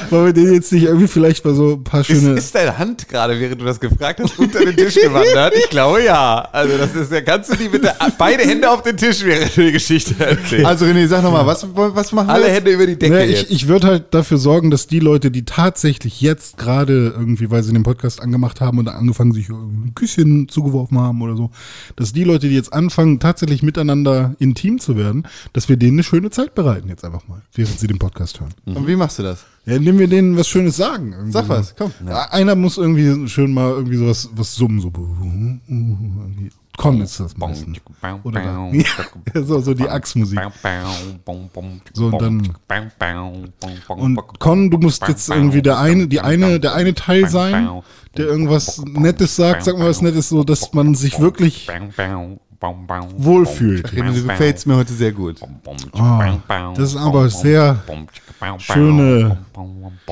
wollen 0.09 0.25
wir 0.25 0.33
denen 0.33 0.53
jetzt 0.53 0.71
nicht 0.71 0.83
irgendwie 0.83 1.07
vielleicht 1.07 1.45
mal 1.45 1.53
so 1.53 1.73
ein 1.73 1.83
paar 1.83 2.01
Ist, 2.01 2.07
schöne... 2.07 2.33
ist 2.37 2.55
deine 2.55 2.77
Hand 2.77 3.07
gerade, 3.07 3.39
während 3.39 3.61
du 3.61 3.65
das 3.65 3.79
gefragt 3.79 4.19
hast, 4.21 4.37
unter 4.39 4.59
den 4.59 4.75
Tisch 4.75 4.95
gewandert? 4.95 5.53
Ich 5.55 5.69
glaube 5.69 6.03
ja. 6.03 6.47
Also 6.51 6.77
das 6.77 6.95
ist 6.95 7.11
ja, 7.11 7.21
kannst 7.21 7.51
du 7.51 7.55
die 7.57 7.69
bitte 7.69 7.93
beide 8.17 8.43
Hände 8.43 8.69
auf 8.69 8.81
den 8.81 8.97
Tisch, 8.97 9.23
während 9.23 9.55
du 9.55 9.61
die 9.61 9.71
Geschichte 9.73 10.15
erzählst. 10.23 10.65
Also 10.65 10.85
René, 10.85 11.07
sag 11.07 11.23
nochmal, 11.23 11.45
was, 11.45 11.65
was 11.73 12.11
machen 12.11 12.27
wir 12.27 12.33
Alle? 12.33 12.47
Hände 12.49 12.71
über 12.71 12.85
die 12.87 12.97
Decke 12.97 13.13
Ja, 13.19 13.23
jetzt. 13.25 13.51
ich 13.51 13.66
ich 13.67 13.69
würde 13.69 13.87
halt 13.87 14.13
dafür 14.13 14.37
sorgen, 14.37 14.71
dass 14.71 14.87
die 14.87 15.01
Leute, 15.01 15.29
die 15.29 15.43
tatsächlich 15.43 16.21
jetzt 16.21 16.57
gerade 16.57 17.09
irgendwie, 17.09 17.51
weil 17.51 17.63
sie 17.63 17.73
den 17.73 17.83
Podcast 17.83 18.21
angemacht 18.21 18.61
haben 18.61 18.79
und 18.79 18.87
angefangen, 18.87 19.33
sich 19.33 19.49
ein 19.49 19.91
Küsschen 19.93 20.47
zugeworfen 20.47 20.97
haben 20.97 21.21
oder 21.21 21.35
so, 21.35 21.51
dass 21.97 22.13
die 22.13 22.23
Leute, 22.23 22.47
die 22.47 22.55
jetzt 22.55 22.71
anfangen, 22.71 23.19
tatsächlich 23.19 23.63
miteinander 23.63 24.35
intim 24.39 24.79
zu 24.79 24.95
werden, 24.95 25.27
dass 25.51 25.67
wir 25.67 25.75
denen 25.75 25.95
eine 25.95 26.03
schöne 26.03 26.29
Zeit 26.29 26.55
bereiten 26.55 26.87
jetzt 26.87 27.03
einfach 27.03 27.27
mal, 27.27 27.41
während 27.55 27.77
sie 27.77 27.87
den 27.87 27.99
Podcast 27.99 28.39
hören. 28.39 28.53
Und 28.63 28.87
wie 28.87 28.95
machst 28.95 29.19
du 29.19 29.23
das? 29.23 29.43
Ja, 29.65 29.75
indem 29.75 29.99
wir 29.99 30.07
denen 30.07 30.37
was 30.37 30.47
Schönes 30.47 30.77
sagen. 30.77 31.11
irgendwie 31.11 31.33
Sag 31.33 31.43
so. 31.43 31.49
was, 31.49 31.75
komm. 31.75 31.91
Einer 32.07 32.55
muss 32.55 32.77
irgendwie 32.77 33.27
schön 33.27 33.53
mal 33.53 33.71
irgendwie 33.71 33.97
sowas 33.97 34.29
was 34.33 34.55
summen, 34.55 34.79
so. 34.79 34.93
irgendwie. 34.95 36.51
Con 36.77 37.01
ist 37.01 37.19
das 37.19 37.35
meistens. 37.37 37.77
Oder 38.23 38.39
da. 38.41 38.69
Ja, 39.35 39.43
so, 39.43 39.59
so 39.59 39.73
die 39.73 39.89
Achsmusik. 39.89 40.39
So, 41.93 42.05
und 42.05 42.21
dann- 42.21 42.53
Und 44.03 44.15
Con, 44.39 44.69
du 44.69 44.77
musst 44.77 45.05
jetzt 45.07 45.27
irgendwie 45.29 45.61
der 45.63 45.79
eine, 45.79 46.07
die 46.07 46.21
eine, 46.21 46.59
der 46.59 46.75
eine 46.75 46.93
Teil 46.93 47.27
sein, 47.29 47.69
der 48.15 48.25
irgendwas 48.27 48.81
Nettes 48.85 49.35
sagt, 49.35 49.63
sag 49.63 49.77
mal 49.77 49.89
was 49.89 50.01
Nettes, 50.01 50.29
so 50.29 50.43
dass 50.43 50.71
man 50.73 50.93
sich 50.95 51.19
wirklich 51.19 51.67
wohlfühlt. 53.17 53.91
Du 53.91 53.95
gefällst 54.37 54.67
mir 54.67 54.75
heute 54.77 54.93
sehr 54.93 55.11
gut. 55.11 55.39
Ah, 55.93 56.19
das 56.75 56.89
ist 56.91 56.97
aber 56.97 57.29
sehr 57.29 57.83
schöne, 58.59 59.37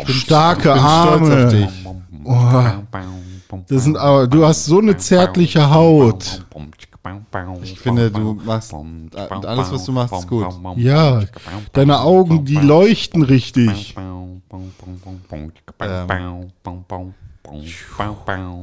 starke 0.07 0.69
bin 0.73 0.79
stolz 0.79 0.81
auf 0.81 0.85
Arme. 0.85 1.47
dich. 1.51 1.69
Oh, 2.23 2.53
das 3.67 3.83
sind 3.83 3.97
aber, 3.97 4.27
du 4.27 4.45
hast 4.45 4.65
so 4.65 4.79
eine 4.79 4.97
zärtliche 4.97 5.69
Haut. 5.69 6.45
Ich 7.63 7.79
finde, 7.79 8.09
du 8.09 8.33
machst, 8.33 8.73
alles, 8.73 9.71
was 9.71 9.85
du 9.85 9.91
machst, 9.91 10.13
ist 10.13 10.27
gut. 10.27 10.47
Ja, 10.77 11.21
deine 11.73 11.99
Augen, 11.99 12.45
die 12.45 12.55
leuchten 12.55 13.21
richtig. 13.21 13.95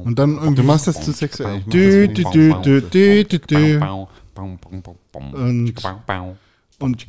Und 0.03 0.19
dann 0.19 0.35
irgendwie. 0.35 0.55
Du 0.55 0.63
machst 0.63 0.87
das 0.87 1.01
zu 1.01 1.13
sexuell. 1.13 1.61
Dü, 1.61 2.07
dü, 2.09 2.23
dü, 2.23 2.53
dü, 2.61 2.81
dü, 2.81 3.23
dü, 3.23 3.39
dü. 3.39 3.79
Und, 4.35 5.73
Und 6.79 7.05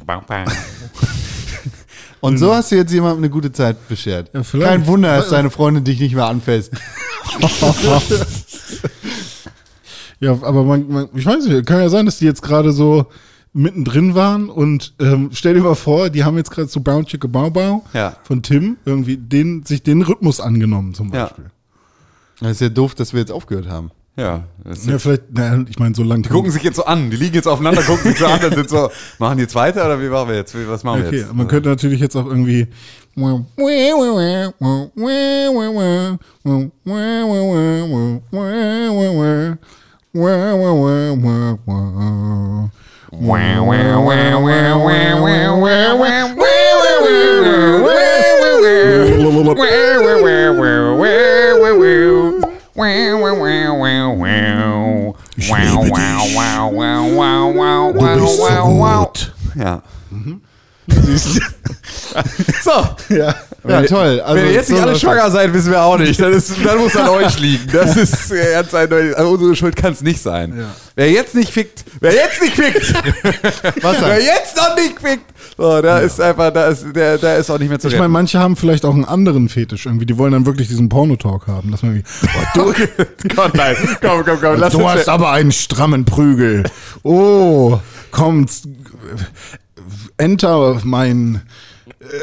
so 2.38 2.54
hast 2.54 2.72
du 2.72 2.76
jetzt 2.76 2.92
jemandem 2.92 3.18
eine 3.18 3.30
gute 3.30 3.52
Zeit 3.52 3.88
beschert. 3.88 4.30
Ja. 4.32 4.42
Kein 4.60 4.86
Wunder, 4.86 5.16
dass 5.16 5.28
deine 5.28 5.50
Freundin 5.50 5.84
dich 5.84 6.00
nicht 6.00 6.14
mehr 6.14 6.26
anfasst. 6.26 6.72
ja, 10.20 10.32
aber 10.42 10.64
man, 10.64 10.88
man, 10.88 11.08
ich 11.14 11.26
weiß 11.26 11.44
nicht, 11.46 11.66
kann 11.66 11.80
ja 11.80 11.88
sein, 11.88 12.06
dass 12.06 12.18
die 12.18 12.24
jetzt 12.24 12.42
gerade 12.42 12.72
so 12.72 13.06
mittendrin 13.52 14.14
waren 14.14 14.48
und 14.48 14.94
ähm, 15.00 15.30
stell 15.32 15.54
dir 15.54 15.60
mal 15.62 15.74
vor, 15.76 16.10
die 16.10 16.24
haben 16.24 16.36
jetzt 16.36 16.50
gerade 16.50 16.68
so 16.68 16.80
Bow 16.80 17.02
Chicka 17.04 17.28
Bow 17.28 17.50
Bow 17.50 17.84
Ja. 17.92 18.16
von 18.24 18.42
Tim 18.42 18.78
irgendwie 18.84 19.16
den, 19.16 19.64
sich 19.64 19.82
den 19.82 20.02
Rhythmus 20.02 20.40
angenommen 20.40 20.94
zum 20.94 21.12
Ja. 21.12 21.24
Beispiel. 21.26 21.50
Das 22.40 22.50
ist 22.52 22.60
ja 22.60 22.68
doof, 22.68 22.94
dass 22.96 23.12
wir 23.12 23.20
jetzt 23.20 23.30
aufgehört 23.30 23.68
haben. 23.68 23.90
Ja, 24.16 24.44
Ja, 24.64 24.98
vielleicht, 24.98 25.32
naja, 25.32 25.64
ich 25.68 25.78
meine, 25.78 25.94
so 25.94 26.04
lange. 26.04 26.22
Die 26.22 26.28
gucken 26.28 26.50
sich 26.52 26.62
jetzt 26.62 26.76
so 26.76 26.84
an, 26.84 27.10
die 27.10 27.16
liegen 27.16 27.34
jetzt 27.34 27.48
aufeinander, 27.48 27.82
gucken 27.82 28.12
sich 28.12 28.18
so 28.18 28.26
an 28.26 28.44
und 28.44 28.54
sind 28.54 28.70
so, 28.70 28.88
machen 29.18 29.38
die 29.38 29.42
jetzt 29.42 29.54
weiter 29.56 29.84
oder 29.84 30.00
wie 30.00 30.08
machen 30.08 30.28
wir 30.28 30.36
jetzt? 30.36 30.54
Was 30.68 30.84
machen 30.84 31.00
wir 31.02 31.08
Okay, 31.08 31.18
jetzt? 31.18 31.34
man 31.34 31.48
könnte 31.48 31.68
natürlich 31.68 32.00
jetzt 32.00 32.16
auch 32.16 32.26
irgendwie. 32.26 32.68
Wow, 52.76 53.20
wow, 53.20 53.34
wow, 53.38 53.74
wow, 53.78 54.12
wow. 54.14 55.16
Wow, 55.48 55.86
wow, 55.90 56.26
wow, 56.34 56.70
wow, 56.70 57.08
wow, 57.08 57.52
wow, 57.52 57.92
wow, 57.92 58.18
wow, 58.38 58.78
wow. 58.80 59.12
Ja. 59.56 59.80
Mhm. 60.10 60.40
So, 62.62 62.70
Ja, 63.14 63.34
toll. 63.86 64.20
Also, 64.20 64.36
wenn 64.36 64.46
ihr 64.46 64.52
jetzt 64.52 64.68
nicht 64.68 64.76
so 64.78 64.82
alle 64.82 64.92
läuft 64.92 65.00
schwanger 65.00 65.30
seid, 65.30 65.52
wissen 65.54 65.70
wir 65.70 65.82
auch 65.82 65.98
nicht. 65.98 66.20
Das, 66.20 66.34
ist, 66.34 66.52
das 66.64 66.76
muss 66.76 66.96
an 66.96 67.08
euch 67.08 67.38
liegen. 67.38 67.70
Das 67.72 67.96
ist 67.96 68.30
äh, 68.30 68.52
ganz 68.52 68.74
eindeutig. 68.74 69.16
Also 69.16 69.30
unsere 69.30 69.56
Schuld 69.56 69.76
kann 69.76 69.92
es 69.92 70.02
nicht 70.02 70.20
sein. 70.20 70.66
Wer 70.96 71.10
jetzt 71.10 71.34
nicht 71.34 71.50
fickt, 71.52 71.84
wer 72.00 72.12
jetzt 72.12 72.40
nicht 72.40 72.54
fickt, 72.54 72.94
wer 73.82 74.20
jetzt 74.22 74.56
noch 74.56 74.76
nicht 74.76 75.00
fickt, 75.00 75.24
so, 75.56 75.82
da 75.82 75.98
ist 76.00 76.20
einfach, 76.20 76.52
da 76.52 76.66
ist, 76.68 76.84
der, 76.94 77.18
der 77.18 77.36
ist 77.38 77.50
auch 77.50 77.58
nicht 77.58 77.68
mehr 77.68 77.78
zu 77.78 77.88
Ich 77.88 77.94
meine, 77.94 78.04
retten. 78.04 78.12
manche 78.12 78.38
haben 78.38 78.56
vielleicht 78.56 78.84
auch 78.84 78.94
einen 78.94 79.04
anderen 79.04 79.48
Fetisch 79.48 79.86
irgendwie. 79.86 80.06
Die 80.06 80.18
wollen 80.18 80.32
dann 80.32 80.46
wirklich 80.46 80.68
diesen 80.68 80.88
Pornotalk 80.88 81.46
haben. 81.46 81.70
Dass 81.70 81.82
man 81.82 81.94
wie, 81.94 82.02
du, 82.54 82.72
Gott, 83.34 83.54
nein, 83.54 83.76
komm, 84.00 84.24
komm, 84.24 84.38
komm, 84.40 84.58
lass 84.58 84.72
du 84.72 84.88
hast 84.88 85.08
aber 85.08 85.30
einen 85.30 85.52
strammen 85.52 86.04
Prügel. 86.04 86.64
Oh, 87.02 87.78
kommt. 88.10 88.50
Enter 90.16 90.80
mein 90.84 91.42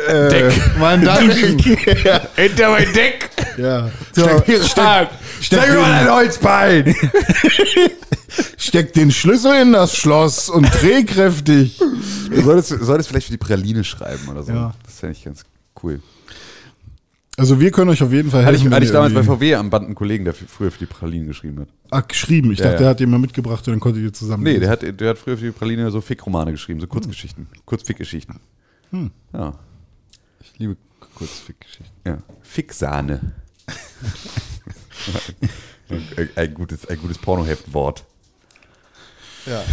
äh, 0.07 0.29
Deck. 0.29 0.53
Mein 0.79 1.03
Dank. 1.05 1.33
Hinter 1.33 2.69
mein 2.71 2.93
Deck. 2.93 3.29
Ja. 3.57 3.91
Steck, 4.11 4.63
steck, 4.63 5.09
steck 5.41 5.69
mir 5.69 5.79
mal 5.79 5.91
ein 5.91 6.11
Holzbein. 6.11 6.95
Steck 8.57 8.93
den 8.93 9.11
Schlüssel 9.11 9.61
in 9.61 9.73
das 9.73 9.95
Schloss 9.95 10.47
und 10.49 10.63
dreh 10.63 11.03
kräftig. 11.03 11.79
Du 11.79 12.41
solltest, 12.41 12.69
solltest 12.81 13.09
vielleicht 13.09 13.25
für 13.25 13.33
die 13.33 13.37
Praline 13.37 13.83
schreiben 13.83 14.29
oder 14.29 14.43
so. 14.43 14.53
Ja. 14.53 14.73
Das 14.85 14.99
fände 14.99 15.17
ich 15.17 15.25
ganz 15.25 15.43
cool. 15.83 16.01
Also 17.37 17.59
wir 17.59 17.71
können 17.71 17.89
euch 17.89 18.03
auf 18.03 18.11
jeden 18.11 18.29
Fall 18.29 18.41
Hatte 18.41 18.51
helfen. 18.51 18.61
ich, 18.61 18.65
wenn 18.65 18.75
hatte 18.75 18.85
ich 18.85 18.91
damals 18.91 19.13
bei 19.13 19.23
VW 19.23 19.55
am 19.55 19.69
Band 19.69 19.85
einen 19.85 19.95
Kollegen, 19.95 20.25
der 20.25 20.33
früher 20.33 20.69
für 20.69 20.79
die 20.79 20.85
Pralinen 20.85 21.27
geschrieben 21.27 21.61
hat. 21.61 21.69
Ah, 21.89 22.01
geschrieben. 22.01 22.51
Ich 22.51 22.59
Ja, 22.59 22.65
dachte, 22.65 22.75
ja. 22.75 22.79
der 22.79 22.89
hat 22.89 22.99
den 22.99 23.09
mal 23.09 23.19
mitgebracht 23.19 23.65
und 23.67 23.71
dann 23.73 23.79
konntet 23.79 24.03
ihr 24.03 24.11
zusammen. 24.13 24.43
Nee, 24.43 24.51
lesen. 24.57 24.61
der 24.61 24.69
hat, 24.69 24.99
der 25.01 25.09
hat 25.09 25.17
früher 25.17 25.37
für 25.37 25.45
die 25.45 25.51
Praline 25.51 25.89
so 25.91 26.01
Fickromane 26.01 26.51
geschrieben, 26.51 26.81
so 26.81 26.87
Kurzgeschichten. 26.87 27.47
Kurzfickgeschichten. 27.65 28.39
Ja. 29.33 29.53
Ich 30.41 30.59
liebe 30.59 30.75
Kurzfickgeschichten. 31.15 31.95
ja. 32.05 32.17
Ficksahne. 32.41 33.21
ein, 36.17 36.29
ein 36.35 36.53
gutes, 36.53 36.85
ein 36.85 36.99
gutes 36.99 37.17
Pornoheftwort. 37.17 38.05
Ja. 39.45 39.63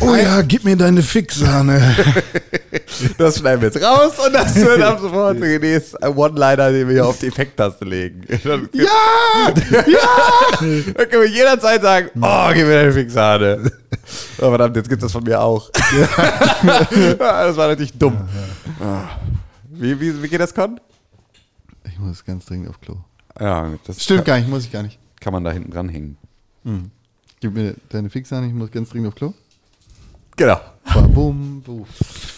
Oh 0.00 0.14
ja, 0.16 0.42
gib 0.42 0.64
mir 0.64 0.76
deine 0.76 1.02
Fixsahne. 1.02 1.80
Das 3.16 3.38
schneiden 3.38 3.62
wir 3.62 3.68
jetzt 3.68 3.82
raus 3.82 4.12
und 4.24 4.32
das 4.34 4.54
wird 4.54 4.82
ab 4.82 4.98
sofort 5.00 5.38
Renés 5.38 5.94
One-Liner, 6.04 6.70
den 6.72 6.88
wir 6.88 6.94
hier 6.94 7.06
auf 7.06 7.18
die 7.18 7.28
Effekttaste 7.28 7.84
legen. 7.84 8.22
Ja! 8.28 8.52
ja! 9.86 10.58
Dann 10.60 11.08
können 11.08 11.22
wir 11.22 11.28
jederzeit 11.28 11.80
sagen, 11.82 12.10
oh, 12.20 12.48
gib 12.52 12.66
mir 12.66 12.74
deine 12.80 12.92
Fixade. 12.92 13.72
Oh, 14.38 14.48
verdammt, 14.48 14.76
jetzt 14.76 14.88
gibt 14.88 15.02
es 15.02 15.06
das 15.06 15.12
von 15.12 15.24
mir 15.24 15.40
auch. 15.40 15.70
Das 15.70 17.56
war 17.56 17.68
natürlich 17.68 17.92
dumm. 17.94 18.28
Ah. 18.80 19.08
Wie, 19.70 19.98
wie, 19.98 20.22
wie 20.22 20.28
geht 20.28 20.40
das, 20.40 20.54
Con? 20.54 20.78
Ich 21.84 21.98
muss 21.98 22.24
ganz 22.24 22.44
dringend 22.46 22.68
auf 22.68 22.80
Klo. 22.80 22.96
Ja, 23.40 23.70
das 23.86 24.02
Stimmt 24.02 24.24
gar 24.26 24.36
nicht, 24.38 24.48
muss 24.48 24.64
ich 24.64 24.72
gar 24.72 24.82
nicht. 24.82 24.98
kann 25.20 25.32
man 25.32 25.44
da 25.44 25.50
hinten 25.50 25.70
dran 25.70 25.88
hängen. 25.88 26.16
Gib 27.42 27.54
mir 27.54 27.74
deine 27.88 28.08
Fixsahne, 28.08 28.46
ich 28.46 28.52
muss 28.52 28.70
ganz 28.70 28.90
dringend 28.90 29.08
auf 29.08 29.16
Klo. 29.16 29.34
Genau. 30.36 30.60
Bam, 30.94 31.12
bum, 31.12 31.60
bum. 31.62 31.84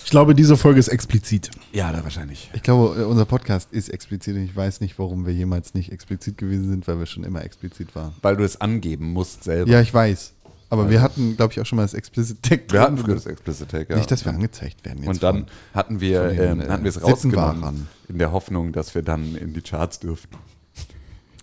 Ich 0.02 0.10
glaube, 0.10 0.34
diese 0.34 0.56
Folge 0.56 0.80
ist 0.80 0.88
explizit. 0.88 1.50
Ja, 1.74 1.92
da 1.92 2.02
wahrscheinlich. 2.02 2.50
Ich 2.54 2.62
glaube, 2.62 3.02
äh, 3.02 3.04
unser 3.04 3.26
Podcast 3.26 3.70
ist 3.70 3.90
explizit 3.90 4.34
und 4.34 4.44
ich 4.44 4.56
weiß 4.56 4.80
nicht, 4.80 4.98
warum 4.98 5.26
wir 5.26 5.34
jemals 5.34 5.74
nicht 5.74 5.92
explizit 5.92 6.38
gewesen 6.38 6.70
sind, 6.70 6.88
weil 6.88 6.98
wir 6.98 7.04
schon 7.04 7.22
immer 7.22 7.44
explizit 7.44 7.94
waren. 7.94 8.14
Weil 8.22 8.38
du 8.38 8.44
es 8.44 8.58
angeben 8.62 9.12
musst 9.12 9.44
selber. 9.44 9.70
Ja, 9.70 9.82
ich 9.82 9.92
weiß. 9.92 10.32
Aber 10.70 10.88
wir 10.88 11.02
hatten, 11.02 11.36
glaube 11.36 11.52
ich, 11.52 11.60
auch 11.60 11.66
schon 11.66 11.76
mal 11.76 11.82
das 11.82 11.92
Explicit 11.92 12.42
Tag 12.42 12.72
wir 12.72 12.80
hatten 12.80 12.96
früher 12.96 13.14
das 13.14 13.26
Explicit 13.26 13.68
Take, 13.68 13.92
ja. 13.92 13.98
Nicht, 13.98 14.10
dass 14.10 14.24
wir 14.24 14.32
angezeigt 14.32 14.86
werden 14.86 15.00
jetzt. 15.00 15.08
Und 15.08 15.22
dann 15.22 15.36
von- 15.40 15.46
hatten 15.74 16.00
wir, 16.00 16.28
den, 16.28 16.38
ähm, 16.40 16.60
äh, 16.62 16.68
hatten 16.70 16.82
wir 16.84 16.88
es 16.88 17.02
rausgenommen, 17.02 17.88
in 18.08 18.16
der 18.18 18.32
Hoffnung, 18.32 18.72
dass 18.72 18.94
wir 18.94 19.02
dann 19.02 19.36
in 19.36 19.52
die 19.52 19.60
Charts 19.60 20.00
dürften. 20.00 20.36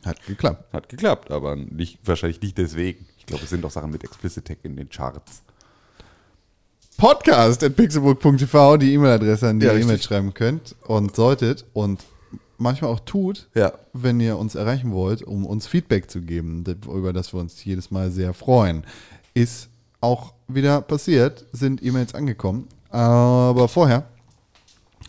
Hat 0.03 0.25
geklappt. 0.25 0.73
Hat 0.73 0.89
geklappt, 0.89 1.29
aber 1.29 1.55
nicht, 1.55 1.99
wahrscheinlich 2.05 2.41
nicht 2.41 2.57
deswegen. 2.57 3.05
Ich 3.31 3.33
glaube, 3.37 3.45
es 3.45 3.49
sind 3.51 3.63
auch 3.63 3.71
Sachen 3.71 3.91
mit 3.91 4.03
Explicit 4.03 4.43
Tech 4.43 4.57
in 4.63 4.75
den 4.75 4.89
Charts. 4.89 5.41
Podcast 6.97 7.63
at 7.63 7.77
pixelbook.tv, 7.77 8.75
die 8.75 8.93
E-Mail-Adresse, 8.93 9.47
an 9.47 9.57
die 9.57 9.67
Ja, 9.67 9.71
ihr. 9.73 9.83
E-Mail 9.83 10.01
schreiben 10.01 10.33
könnt 10.33 10.75
und 10.85 11.15
solltet 11.15 11.63
und 11.71 12.03
manchmal 12.57 12.91
auch 12.91 12.99
tut, 12.99 13.47
Ja. 13.55 13.71
wenn 13.93 14.19
ihr 14.19 14.37
uns 14.37 14.55
erreichen 14.55 14.91
wollt, 14.91 15.23
um 15.23 15.45
uns 15.45 15.65
Feedback 15.65 16.11
zu 16.11 16.19
geben, 16.19 16.65
über 16.85 17.13
das 17.13 17.31
wir 17.33 17.39
uns 17.39 17.63
jedes 17.63 17.89
Mal 17.89 18.11
sehr 18.11 18.33
freuen. 18.33 18.83
Ist 19.33 19.69
auch 20.01 20.33
wieder 20.49 20.81
passiert, 20.81 21.45
sind 21.53 21.81
E-Mails 21.81 22.13
angekommen. 22.13 22.67
Aber 22.89 23.69
vorher 23.69 24.07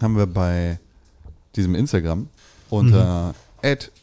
haben 0.01 0.17
wir 0.17 0.27
bei 0.27 0.79
diesem 1.57 1.75
Instagram 1.75 2.29
unter 2.71 3.35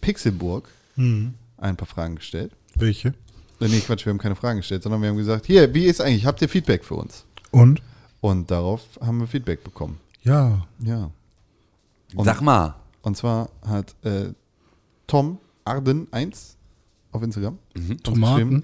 @pixelburg 0.02 0.68
ein 0.98 1.34
paar 1.78 1.88
Fragen 1.88 2.16
gestellt. 2.18 2.52
Welche? 2.76 3.14
Nee, 3.60 3.80
Quatsch, 3.81 4.06
wir 4.06 4.11
haben 4.11 4.18
keine 4.19 4.36
Fragen 4.36 4.60
gestellt, 4.60 4.84
sondern 4.84 5.02
wir 5.02 5.10
haben 5.10 5.18
gesagt, 5.18 5.45
hier, 5.45 5.73
wie 5.73 5.86
ist 5.86 6.02
eigentlich, 6.02 6.26
habt 6.26 6.41
ihr 6.41 6.49
Feedback 6.49 6.84
für 6.86 6.95
uns? 6.95 7.26
Und? 7.52 7.81
Und 8.22 8.49
darauf 8.52 8.81
haben 9.02 9.19
wir 9.19 9.27
Feedback 9.27 9.64
bekommen. 9.64 9.98
Ja. 10.23 10.65
Ja. 10.80 11.10
Und- 12.15 12.26
Sag 12.26 12.41
mal. 12.41 12.76
Und 13.02 13.15
zwar 13.18 13.49
hat 13.65 13.95
äh, 14.03 14.30
Tom 15.07 15.38
Arden 15.65 16.07
1 16.11 16.56
auf 17.11 17.23
Instagram 17.23 17.57
uns 17.76 18.03
Tomaten. 18.03 18.34
geschrieben, 18.36 18.64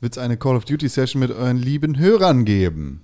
wird 0.00 0.12
es 0.12 0.18
eine 0.18 0.36
Call 0.36 0.56
of 0.56 0.64
Duty 0.64 0.88
Session 0.88 1.20
mit 1.20 1.30
euren 1.30 1.56
lieben 1.56 1.98
Hörern 1.98 2.44
geben. 2.44 3.02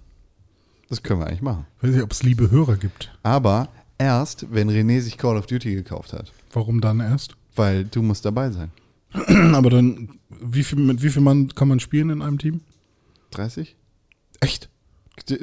Das 0.89 1.03
können 1.03 1.20
wir 1.20 1.27
eigentlich 1.27 1.43
machen. 1.43 1.66
Weiß 1.81 1.90
nicht, 1.93 2.03
ob 2.03 2.12
es 2.12 2.23
liebe 2.23 2.51
Hörer 2.51 2.77
gibt. 2.77 3.11
Aber 3.23 3.69
erst, 3.99 4.47
wenn 4.53 4.70
René 4.70 5.01
sich 5.01 5.19
Call 5.19 5.36
of 5.36 5.47
Duty 5.47 5.74
gekauft 5.74 6.12
hat. 6.12 6.32
Warum 6.53 6.81
dann 6.81 7.01
erst? 7.01 7.35
Weil 7.57 7.85
du 7.85 8.03
musst 8.03 8.24
dabei 8.24 8.51
sein. 8.51 8.70
Aber 9.55 9.70
dann, 9.70 10.18
wie 10.40 10.62
viel, 10.64 10.78
mit 10.78 11.02
wie 11.02 11.10
viel 11.10 11.22
Mann 11.22 11.48
kann 11.55 11.68
man 11.68 11.80
spielen 11.80 12.10
in 12.10 12.22
einem 12.22 12.39
Team? 12.39 12.60
30? 13.32 13.76
Echt? 14.40 14.68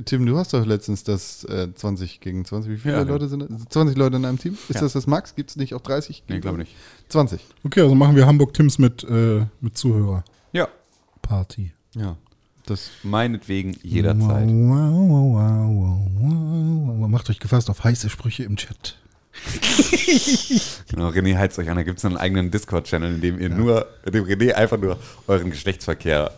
Tim, 0.06 0.26
du 0.26 0.36
hast 0.38 0.54
doch 0.54 0.66
letztens 0.66 1.04
das 1.04 1.44
äh, 1.46 1.74
20 1.74 2.20
gegen 2.22 2.44
20. 2.44 2.72
Wie 2.72 2.78
viele 2.78 2.96
Ja, 2.96 3.02
Leute 3.04 3.30
sind 3.30 3.46
das? 3.50 3.66
20 3.70 3.96
Leute 3.98 4.18
in 4.18 4.26
einem 4.26 4.40
Team? 4.40 4.54
Ist 4.68 4.76
Ja. 4.76 4.82
das 4.82 4.94
das 4.94 5.06
Max? 5.08 5.36
Gibt 5.36 5.52
es 5.52 5.56
nicht 5.58 5.74
auch 5.76 5.82
30? 5.82 6.24
Nee, 6.28 6.40
glaube 6.40 6.58
nicht. 6.58 6.76
20. 7.10 7.40
Okay, 7.64 7.82
also 7.82 7.94
machen 7.96 8.16
wir 8.16 8.26
Hamburg 8.26 8.54
Tims 8.54 8.80
mit, 8.80 9.04
äh, 9.04 9.46
mit 9.62 9.78
Zuhörer-Party. 9.78 11.72
Ja. 11.96 12.02
Ja. 12.02 12.18
Das 12.66 12.90
Meinetwegen 13.04 13.76
jederzeit. 13.82 14.48
Wow, 14.48 15.10
wow, 15.10 15.34
wow, 15.34 15.76
wow, 15.76 16.08
wow, 16.20 17.00
wow. 17.00 17.08
Macht 17.10 17.30
euch 17.30 17.40
gefasst 17.40 17.70
auf 17.70 17.84
heiße 17.84 18.10
Sprüche 18.10 18.44
im 18.44 18.58
Chat. 18.58 18.98
Genau, 20.90 21.10
René 21.10 21.38
heizt 21.38 21.60
euch 21.60 21.70
an. 21.70 21.76
Da 21.78 21.84
gibt 21.84 22.00
es 22.00 22.06
einen 22.06 22.18
eigenen 22.18 22.50
Discord-Channel, 22.50 23.16
in 23.16 23.22
dem 23.22 23.40
ihr 23.40 23.50
nur, 23.50 23.88
in 24.06 24.12
dem 24.12 24.26
René 24.26 24.54
einfach 24.54 24.78
nur 24.78 24.98
euren 25.28 25.52
Geschlechtsverkehr 25.52 26.32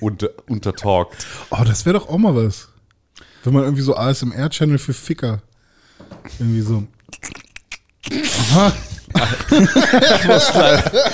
unter, 0.00 0.30
untertalkt. 0.48 1.26
Oh, 1.50 1.64
das 1.66 1.84
wäre 1.84 1.98
doch 1.98 2.08
auch 2.08 2.18
mal 2.18 2.34
was. 2.34 2.68
Wenn 3.42 3.52
man 3.52 3.64
irgendwie 3.64 3.82
so 3.82 3.96
ASMR-Channel 3.96 4.78
für 4.78 4.92
Ficker. 4.92 5.42
Irgendwie 6.38 6.60
so. 6.60 6.84
Aha. 8.52 8.72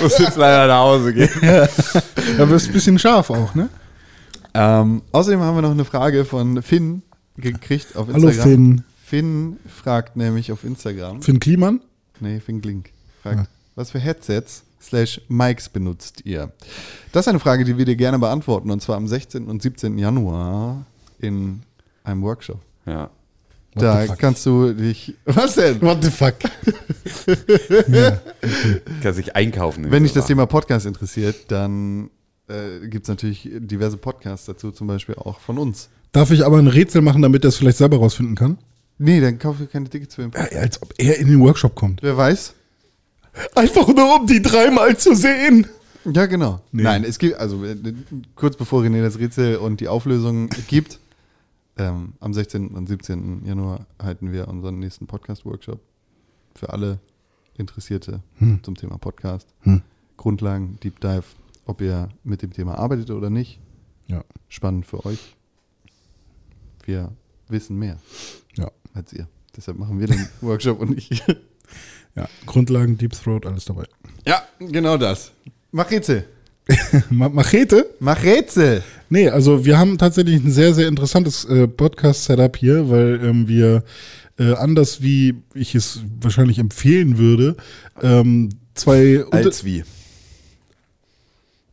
Muss 0.01 0.17
jetzt 0.19 0.37
leider 0.37 0.67
nach 0.67 0.79
Hause 0.79 1.13
gehen. 1.13 1.29
Da 2.37 2.49
wirst 2.49 2.67
ein 2.67 2.73
bisschen 2.73 2.97
scharf 2.97 3.29
auch, 3.29 3.53
ne? 3.53 3.69
Ähm, 4.53 5.01
außerdem 5.11 5.41
haben 5.41 5.55
wir 5.57 5.61
noch 5.61 5.71
eine 5.71 5.85
Frage 5.85 6.25
von 6.25 6.61
Finn 6.61 7.01
gekriegt 7.37 7.95
auf 7.95 8.07
Hallo, 8.07 8.27
Instagram. 8.27 8.51
Finn. 8.51 8.83
Finn 9.05 9.57
fragt 9.67 10.15
nämlich 10.15 10.51
auf 10.51 10.63
Instagram, 10.63 11.21
Finn 11.21 11.39
Kliman? 11.39 11.81
nee, 12.19 12.39
Finn 12.39 12.61
Glink, 12.61 12.91
fragt, 13.21 13.39
Ah. 13.41 13.47
was 13.75 13.91
für 13.91 13.99
Headsets 13.99 14.63
slash 14.81 15.21
Mics 15.27 15.69
benutzt 15.69 16.21
ihr? 16.25 16.51
Das 17.11 17.25
ist 17.25 17.29
eine 17.29 17.39
Frage, 17.39 17.63
die 17.65 17.77
wir 17.77 17.85
dir 17.85 17.95
gerne 17.95 18.19
beantworten 18.19 18.71
und 18.71 18.81
zwar 18.81 18.97
am 18.97 19.07
16. 19.07 19.47
und 19.47 19.61
17. 19.61 19.97
Januar 19.97 20.85
in 21.19 21.61
einem 22.03 22.21
Workshop. 22.23 22.59
Ja. 22.85 23.09
da 23.75 24.01
the 24.01 24.07
fuck? 24.07 24.19
kannst 24.19 24.45
du 24.45 24.73
dich, 24.73 25.15
was 25.25 25.55
denn? 25.55 25.81
What 25.81 26.03
the 26.03 26.11
fuck? 26.11 26.35
Kann 29.01 29.13
sich 29.13 29.35
einkaufen. 29.35 29.89
Wenn 29.91 30.03
dich 30.03 30.13
das 30.13 30.27
Thema 30.27 30.45
Podcast 30.45 30.85
interessiert, 30.85 31.51
dann 31.51 32.09
äh, 32.47 32.87
gibt 32.87 33.05
es 33.05 33.09
natürlich 33.09 33.49
diverse 33.53 33.97
Podcasts 33.97 34.45
dazu, 34.45 34.71
zum 34.71 34.87
Beispiel 34.87 35.15
auch 35.15 35.39
von 35.39 35.57
uns. 35.57 35.89
Darf 36.11 36.31
ich 36.31 36.45
aber 36.45 36.57
ein 36.57 36.67
Rätsel 36.67 37.01
machen, 37.01 37.21
damit 37.21 37.43
er 37.45 37.49
es 37.49 37.57
vielleicht 37.57 37.77
selber 37.77 37.97
rausfinden 37.97 38.35
kann? 38.35 38.57
Nee, 39.03 39.19
dann 39.19 39.37
kauf 39.37 39.57
dir 39.57 39.67
keine 39.67 39.89
Tickets 39.89 40.15
für 40.15 40.21
den 40.21 40.31
Ja, 40.31 40.59
als 40.59 40.81
ob 40.81 40.93
er 40.97 41.17
in 41.19 41.27
den 41.27 41.41
Workshop 41.41 41.75
kommt. 41.75 42.01
Wer 42.01 42.15
weiß? 42.15 42.53
Einfach 43.53 43.87
nur, 43.89 44.21
um 44.21 44.27
die 44.27 44.41
dreimal 44.41 44.95
zu 44.95 45.13
sehen. 45.13 45.67
Ja, 46.05 46.25
genau. 46.25 46.61
Nee. 46.71 46.83
Nein, 46.83 47.03
es 47.03 47.19
gibt, 47.19 47.35
also 47.35 47.65
äh, 47.65 47.75
kurz 48.35 48.55
bevor 48.55 48.81
René 48.81 49.01
das 49.01 49.19
Rätsel 49.19 49.57
und 49.57 49.81
die 49.81 49.89
Auflösung 49.89 50.49
gibt, 50.67 50.99
ähm, 51.77 52.13
am 52.21 52.33
16. 52.33 52.69
und 52.69 52.87
17. 52.87 53.45
Januar 53.45 53.87
halten 54.01 54.31
wir 54.31 54.47
unseren 54.47 54.79
nächsten 54.79 55.05
Podcast-Workshop 55.05 55.81
für 56.55 56.69
alle 56.71 56.99
Interessierte 57.57 58.23
zum 58.61 58.75
Thema 58.75 58.97
Podcast. 58.97 59.49
Grundlagen, 60.15 60.79
Deep 60.81 61.01
Dive, 61.01 61.25
ob 61.65 61.81
ihr 61.81 62.07
mit 62.23 62.41
dem 62.41 62.53
Thema 62.53 62.75
arbeitet 62.75 63.11
oder 63.11 63.29
nicht. 63.29 63.59
Ja, 64.07 64.23
Spannend 64.47 64.85
für 64.85 65.05
euch. 65.05 65.35
Wir 66.85 67.11
wissen 67.49 67.77
mehr 67.77 67.97
ja, 68.57 68.71
als 68.93 69.13
ihr. 69.13 69.27
Deshalb 69.55 69.77
machen 69.77 69.99
wir 69.99 70.07
den 70.07 70.27
Workshop 70.41 70.79
und 70.79 70.91
nicht. 70.95 71.23
ja. 72.15 72.27
Grundlagen, 72.45 72.97
Deep 72.97 73.13
Throat, 73.13 73.45
alles 73.45 73.65
dabei. 73.65 73.83
ja, 74.25 74.43
genau 74.59 74.97
das. 74.97 75.31
Machete? 75.71 76.25
Mach 77.09 78.23
Rätsel. 78.23 78.83
Nee, 79.09 79.27
also 79.29 79.65
wir 79.65 79.77
haben 79.77 79.97
tatsächlich 79.97 80.41
ein 80.43 80.51
sehr, 80.51 80.73
sehr 80.73 80.87
interessantes 80.87 81.43
äh, 81.45 81.67
Podcast-Setup 81.67 82.55
hier, 82.55 82.89
weil 82.89 83.19
ähm, 83.23 83.47
wir 83.47 83.83
äh, 84.39 84.53
anders 84.53 85.01
wie 85.01 85.35
ich 85.53 85.75
es 85.75 85.99
wahrscheinlich 86.21 86.59
empfehlen 86.59 87.17
würde, 87.17 87.57
ähm, 88.01 88.49
zwei 88.75 89.25
Als 89.31 89.65
wie? 89.65 89.83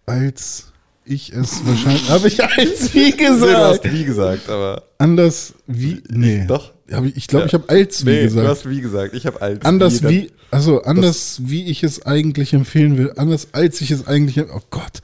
als 0.06 0.66
ich 1.04 1.32
es 1.32 1.64
wahrscheinlich 1.66 2.08
habe 2.10 2.28
ich 2.28 2.42
als 2.42 2.92
wie 2.94 3.10
Nee, 3.10 3.16
du 3.16 3.24
hast 3.46 3.82
gesagt. 3.82 3.92
wie 3.94 4.04
gesagt, 4.04 4.48
aber. 4.48 4.82
Anders 4.98 5.54
wie 5.66 6.02
nee. 6.08 6.44
Doch. 6.46 6.72
Hab 6.92 7.04
ich 7.04 7.16
ich 7.16 7.26
glaube, 7.28 7.42
Ja. 7.42 7.46
ich 7.48 7.54
habe 7.54 7.68
als 7.68 8.04
wie 8.04 8.10
Nee, 8.10 8.22
gesagt. 8.24 8.46
du 8.46 8.50
hast 8.50 8.68
wie 8.68 8.80
gesagt. 8.80 9.14
Ich 9.14 9.26
habe 9.26 9.40
als 9.40 9.64
Anders 9.64 10.00
dann- 10.00 10.10
wie, 10.10 10.30
also 10.50 10.82
anders 10.82 11.40
wie 11.44 11.64
ich 11.66 11.82
es 11.82 12.04
eigentlich 12.06 12.52
empfehlen 12.52 12.96
will, 12.98 13.12
anders 13.16 13.48
als 13.52 13.80
ich 13.80 13.90
es 13.90 14.06
eigentlich, 14.06 14.40
oh 14.42 14.60
Gott, 14.70 15.00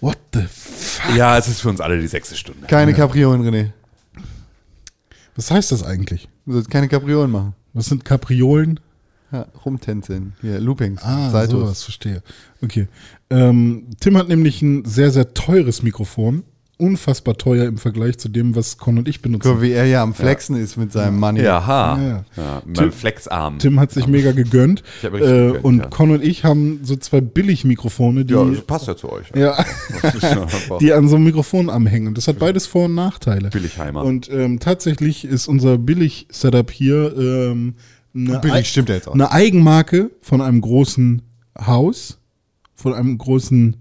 what 0.00 0.18
the 0.34 0.42
fuck? 0.50 1.14
Ja, 1.16 1.36
es 1.38 1.48
ist 1.48 1.60
für 1.60 1.68
uns 1.68 1.80
alle 1.80 2.00
die 2.00 2.06
sechste 2.08 2.36
Stunde. 2.36 2.66
Keine 2.66 2.94
Kapriolen, 2.94 3.42
René. 3.42 3.70
Was 5.36 5.50
heißt 5.50 5.70
das 5.72 5.82
eigentlich? 5.84 6.28
Du 6.46 6.52
sollst 6.52 6.70
keine 6.70 6.88
Kapriolen 6.88 7.30
machen. 7.30 7.54
Was 7.74 7.86
sind 7.86 8.04
Kapriolen? 8.04 8.80
Ja, 9.30 9.46
rumtänzeln. 9.64 10.32
Hier, 10.40 10.58
Loopings, 10.58 11.02
Ah, 11.02 11.30
Saltos. 11.30 11.60
sowas, 11.60 11.82
verstehe. 11.82 12.22
Okay. 12.62 12.88
Ähm, 13.28 13.88
Tim 14.00 14.16
hat 14.16 14.28
nämlich 14.28 14.62
ein 14.62 14.84
sehr, 14.86 15.10
sehr 15.10 15.34
teures 15.34 15.82
Mikrofon. 15.82 16.44
Unfassbar 16.80 17.36
teuer 17.36 17.66
im 17.66 17.76
Vergleich 17.76 18.18
zu 18.18 18.28
dem, 18.28 18.54
was 18.54 18.78
Con 18.78 18.98
und 18.98 19.08
ich 19.08 19.20
benutzen. 19.20 19.50
Guck, 19.50 19.62
wie 19.62 19.72
er 19.72 19.84
ja 19.86 20.00
am 20.02 20.14
Flexen 20.14 20.56
ist 20.56 20.76
mit 20.76 20.92
seinem 20.92 21.18
Money. 21.18 21.42
Ja, 21.42 21.66
ha. 21.66 21.98
Ja, 22.00 22.06
Ja, 22.08 22.24
ja. 22.36 22.62
mit 22.64 22.76
Tim- 22.76 22.92
Flexarm. 22.92 23.58
Tim 23.58 23.80
hat 23.80 23.90
sich 23.90 24.06
mega 24.06 24.30
gegönnt. 24.30 24.84
Ich 25.00 25.04
hab 25.04 25.14
äh, 25.14 25.18
gegönnt, 25.18 25.64
und 25.64 25.78
ja. 25.80 25.86
Con 25.86 26.12
und 26.12 26.22
ich 26.22 26.44
haben 26.44 26.78
so 26.84 26.94
zwei 26.94 27.20
Billigmikrofone, 27.20 28.24
die, 28.24 28.32
ja, 28.34 28.44
das 28.44 28.60
passt 28.60 28.86
ja 28.86 28.96
zu 28.96 29.10
euch. 29.10 29.26
ja, 29.34 29.56
ja 30.02 30.46
die 30.80 30.92
an 30.92 31.08
so 31.08 31.16
einem 31.16 31.24
Mikrofon 31.24 31.68
anhängen. 31.68 32.06
Und 32.08 32.16
das 32.16 32.28
hat 32.28 32.38
beides 32.38 32.66
Vor- 32.68 32.84
und 32.84 32.94
Nachteile. 32.94 33.50
Billigheimer. 33.50 34.04
Und 34.04 34.30
ähm, 34.30 34.60
tatsächlich 34.60 35.24
ist 35.24 35.48
unser 35.48 35.78
Billig-Setup 35.78 36.70
hier 36.70 37.12
ähm, 37.18 37.74
eine, 38.14 38.38
Billig 38.38 38.68
stimmt 38.68 38.88
ja 38.88 38.94
jetzt 38.94 39.08
auch. 39.08 39.14
eine 39.14 39.32
Eigenmarke 39.32 40.12
von 40.22 40.40
einem 40.40 40.60
großen 40.60 41.22
Haus, 41.60 42.18
von 42.76 42.94
einem 42.94 43.18
großen, 43.18 43.76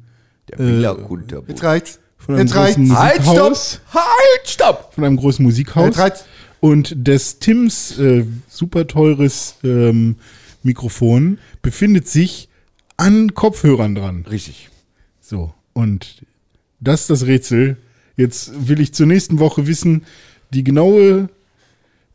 Der 0.50 0.58
Villa 0.58 0.94
Kunterbuch. 0.96 1.48
Jetzt 1.50 1.64
reicht's. 1.64 2.00
Von 2.28 2.36
einem 2.36 2.46
Jetzt 2.46 2.56
reicht's. 2.56 2.76
großen 2.76 2.98
Halt, 2.98 3.26
Musikhaus, 3.26 3.82
stopp! 3.90 3.96
Halt, 3.96 4.50
stopp! 4.50 4.94
von 4.94 5.04
einem 5.06 5.16
großen 5.18 5.44
Musikhaus. 5.44 5.86
Jetzt 5.86 5.98
reicht's. 5.98 6.26
Und 6.60 7.08
des 7.08 7.40
Tims 7.40 7.98
äh, 7.98 8.26
super 8.50 8.86
teures 8.86 9.56
ähm, 9.64 10.18
Mikrofon 10.62 11.40
befindet 11.62 12.08
sich 12.10 12.50
an 12.98 13.34
Kopfhörern 13.34 13.96
dran. 13.96 14.26
Richtig. 14.30 14.70
So, 15.22 15.54
und 15.74 16.26
das 16.80 17.02
ist 17.02 17.10
das 17.10 17.26
Rätsel. 17.26 17.78
Jetzt 18.18 18.68
will 18.68 18.82
ich 18.82 18.94
zur 18.94 19.06
nächsten 19.06 19.40
Woche 19.40 19.66
wissen, 19.66 20.04
die 20.52 20.64
genaue 20.64 21.30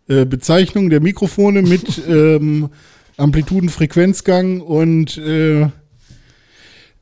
äh, 0.09 0.27
Bezeichnung 0.27 0.91
der 0.91 1.01
Mikrofone 1.01 1.63
mit 1.63 2.03
ähm, 2.09 2.69
Amplituden, 3.17 3.71
Frequenzgang 3.71 4.61
und 4.61 5.17
äh, 5.17 5.69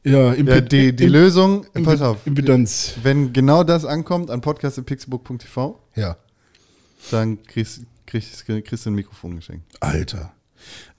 ja, 0.05 0.33
Impe 0.33 0.53
Ja, 0.55 0.61
die, 0.61 0.95
die 0.97 1.07
Lösung, 1.07 1.67
pass 1.85 2.01
auf, 2.01 2.27
Impedanz. 2.27 2.95
wenn 3.03 3.33
genau 3.33 3.65
das 3.65 3.85
ankommt 3.85 4.31
an 4.31 4.41
podcast.pixelbook.tv, 4.41 5.79
Ja. 5.97 6.17
dann 7.11 7.43
kriegst, 7.45 7.83
kriegst, 8.07 8.45
kriegst 8.47 8.87
du 8.87 8.91
ein 8.91 8.95
Mikrofon 8.95 9.37
geschenkt. 9.37 9.65
Alter. 9.81 10.33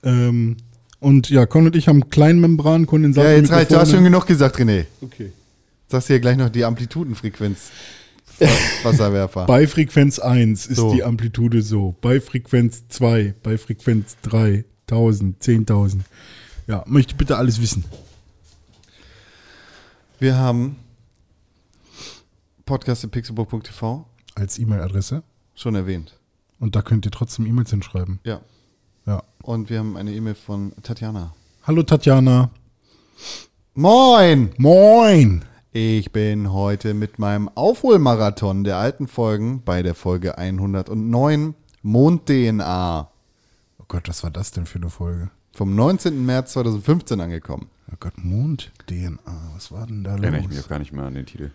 Ähm, 0.04 0.58
und 1.00 1.30
ja, 1.30 1.46
Con 1.46 1.66
und 1.66 1.76
ich 1.76 1.88
haben 1.88 2.10
Kleinmembran-Kondensator. 2.10 3.30
Ja, 3.32 3.38
jetzt 3.38 3.52
reicht, 3.52 3.72
du 3.72 3.78
hast 3.78 3.92
schon 3.92 4.04
genug 4.04 4.26
gesagt, 4.28 4.58
René. 4.58 4.86
Okay. 5.02 5.32
Sagst 5.88 6.10
du 6.10 6.14
hier 6.14 6.22
gleich 6.22 6.38
noch 6.38 6.50
die 6.50 6.64
Amplitudenfrequenz. 6.64 7.72
Wasserwerfer. 8.84 9.46
Bei 9.46 9.68
Frequenz 9.68 10.18
1 10.20 10.66
ist 10.68 10.78
So. 10.78 10.94
die 10.94 11.04
Amplitude 11.04 11.62
so. 11.62 11.96
Bei 12.02 12.20
Frequenz 12.22 12.84
2, 12.90 13.36
bei 13.44 13.58
Frequenz 13.58 14.16
3, 14.24 14.64
1000, 14.90 15.42
10.000. 15.44 16.00
Ja, 16.68 16.84
möchte 16.88 17.14
bitte 17.16 17.38
alles 17.38 17.62
wissen. 17.62 17.84
Wir 20.22 20.38
haben 20.38 20.76
podcast.pixelbook.tv 22.66 24.06
Als 24.36 24.60
E-Mail-Adresse. 24.60 25.24
schon 25.56 25.74
erwähnt. 25.74 26.20
Und 26.60 26.76
da 26.76 26.84
könnt 26.84 27.06
ihr 27.08 27.12
trotzdem 27.12 27.48
E-Mails 27.48 27.72
hinschreiben. 27.72 28.20
Ja. 28.24 28.42
Ja. 29.08 29.24
Und 29.42 29.72
wir 29.72 29.80
haben 29.80 29.98
eine 29.98 30.14
E-Mail 30.14 30.36
von 30.36 30.74
Tatjana. 30.84 31.34
Hallo 31.64 31.82
Tatjana. 31.82 32.52
Moin! 33.74 34.52
Moin. 34.60 35.44
Ich 35.72 36.12
bin 36.12 36.54
heute 36.54 36.94
mit 36.94 37.18
meinem 37.18 37.50
Aufholmarathon 37.56 38.64
der 38.64 38.78
alten 38.78 39.08
Folgen 39.08 39.64
bei 39.64 39.82
der 39.82 39.96
Folge 39.96 40.38
109 40.38 41.56
Mond-DNA 41.82 43.10
Oh 43.80 43.86
Gott, 43.88 44.08
was 44.08 44.22
war 44.22 44.30
das 44.30 44.52
denn 44.52 44.68
für 44.68 44.78
eine 44.78 44.92
Folge? 44.92 45.32
vom 45.54 45.76
19. 45.76 46.26
März 46.26 46.54
2015 46.54 47.20
angekommen. 47.20 47.70
Oh 47.94 47.98
Gott, 48.00 48.14
Mond-DNA. 48.24 49.52
Was 49.54 49.72
war 49.72 49.86
denn 49.88 50.04
da 50.04 50.12
Erinnere 50.12 50.40
ich 50.40 50.48
mich 50.48 50.56
los? 50.58 50.66
auch 50.66 50.70
gar 50.70 50.80
nicht 50.80 50.94
mehr 50.94 51.06
an 51.06 51.14
den 51.16 51.26
Titel. 51.26 51.52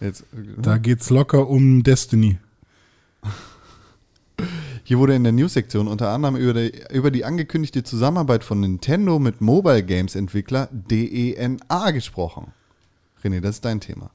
Jetzt, 0.00 0.24
Da 0.58 0.78
geht's 0.78 1.10
locker 1.10 1.48
um 1.48 1.82
Destiny. 1.82 2.38
Hier 4.84 4.98
wurde 4.98 5.14
in 5.14 5.24
der 5.24 5.32
News-Sektion 5.32 5.88
unter 5.88 6.10
anderem 6.10 6.36
über 6.36 6.54
die, 6.54 6.72
über 6.92 7.10
die 7.10 7.24
angekündigte 7.24 7.82
Zusammenarbeit 7.82 8.44
von 8.44 8.60
Nintendo 8.60 9.18
mit 9.18 9.40
Mobile 9.40 9.82
Games 9.82 10.14
Entwickler 10.14 10.68
DENA 10.72 11.90
gesprochen. 11.90 12.52
René, 13.22 13.40
das 13.40 13.56
ist 13.56 13.64
dein 13.64 13.80
Thema. 13.80 14.10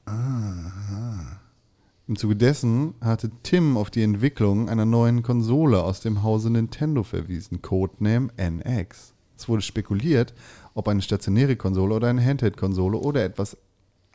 Im 2.08 2.16
Zuge 2.16 2.36
dessen 2.36 2.94
hatte 3.00 3.30
Tim 3.42 3.76
auf 3.76 3.90
die 3.90 4.02
Entwicklung 4.02 4.68
einer 4.68 4.84
neuen 4.86 5.22
Konsole 5.22 5.82
aus 5.82 6.00
dem 6.00 6.22
Hause 6.22 6.50
Nintendo 6.50 7.02
verwiesen, 7.02 7.62
Codename 7.62 8.30
NX. 8.36 9.12
Es 9.36 9.48
wurde 9.48 9.62
spekuliert, 9.62 10.32
ob 10.74 10.88
eine 10.88 11.02
stationäre 11.02 11.56
Konsole 11.56 11.94
oder 11.94 12.08
eine 12.08 12.24
Handheld-Konsole 12.24 12.98
oder 12.98 13.24
etwas 13.24 13.56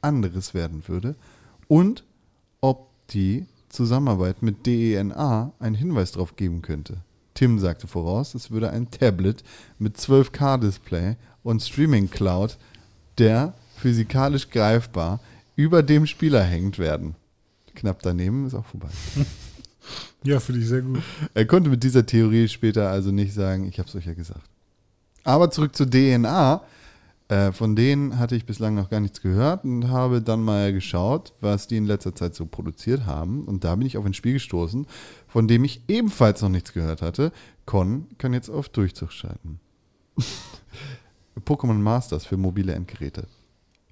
anderes 0.02 0.54
werden 0.54 0.84
würde 0.88 1.16
und 1.68 2.04
ob 2.62 2.90
die 3.08 3.46
Zusammenarbeit 3.70 4.42
mit 4.42 4.66
DENA 4.66 5.54
einen 5.60 5.76
Hinweis 5.76 6.12
darauf 6.12 6.36
geben 6.36 6.62
könnte. 6.62 6.98
Tim 7.34 7.60
sagte 7.60 7.88
voraus, 7.88 8.34
es 8.34 8.52
würde 8.52 8.72
ein 8.72 8.92
Tablet 8.92 9.44
mit 9.78 9.98
12K-Display 9.98 11.16
und 11.44 11.62
Streaming 11.62 12.10
Cloud, 12.10 12.58
der 13.18 13.54
physikalisch 13.78 14.50
greifbar 14.50 15.20
über 15.56 15.84
dem 15.84 16.06
Spieler 16.06 16.44
hängt 16.44 16.80
werden. 16.80 17.16
Knapp 17.76 18.02
daneben 18.02 18.46
ist 18.46 18.56
auch 18.56 18.66
vorbei. 18.66 18.90
Ja, 20.24 20.40
finde 20.40 20.62
ich 20.62 20.68
sehr 20.68 20.82
gut. 20.82 21.02
Er 21.34 21.46
konnte 21.46 21.70
mit 21.70 21.82
dieser 21.82 22.06
Theorie 22.06 22.48
später 22.50 22.90
also 22.90 23.10
nicht 23.10 23.34
sagen, 23.34 23.66
ich 23.66 23.80
habe 23.80 23.88
es 23.88 23.96
euch 23.96 24.06
ja 24.06 24.14
gesagt. 24.14 24.50
Aber 25.24 25.52
zurück 25.52 25.76
zu 25.76 25.86
DNA. 25.90 26.62
Äh, 27.28 27.52
von 27.52 27.76
denen 27.76 28.18
hatte 28.18 28.36
ich 28.36 28.46
bislang 28.48 28.74
noch 28.74 28.90
gar 28.90 29.00
nichts 29.00 29.22
gehört 29.22 29.64
und 29.64 29.90
habe 29.90 30.20
dann 30.20 30.42
mal 30.42 30.74
geschaut, 30.74 31.34
was 31.42 31.68
die 31.68 31.78
in 31.78 31.86
letzter 31.86 32.16
Zeit 32.16 32.34
so 32.34 32.48
produziert 32.48 33.06
haben. 33.06 33.44
Und 33.46 33.64
da 33.64 33.76
bin 33.76 33.86
ich 33.86 33.98
auf 33.98 34.06
ein 34.06 34.16
Spiel 34.16 34.34
gestoßen, 34.34 34.88
von 35.28 35.48
dem 35.48 35.64
ich 35.64 35.84
ebenfalls 35.88 36.42
noch 36.42 36.50
nichts 36.50 36.74
gehört 36.74 37.04
hatte. 37.04 37.32
Con 37.68 38.08
kann 38.18 38.34
jetzt 38.34 38.50
auf 38.50 38.70
Durchzug 38.70 39.12
schalten. 39.12 39.60
Pokémon 41.46 41.76
Masters 41.76 42.26
für 42.26 42.38
mobile 42.38 42.74
Endgeräte. 42.74 43.28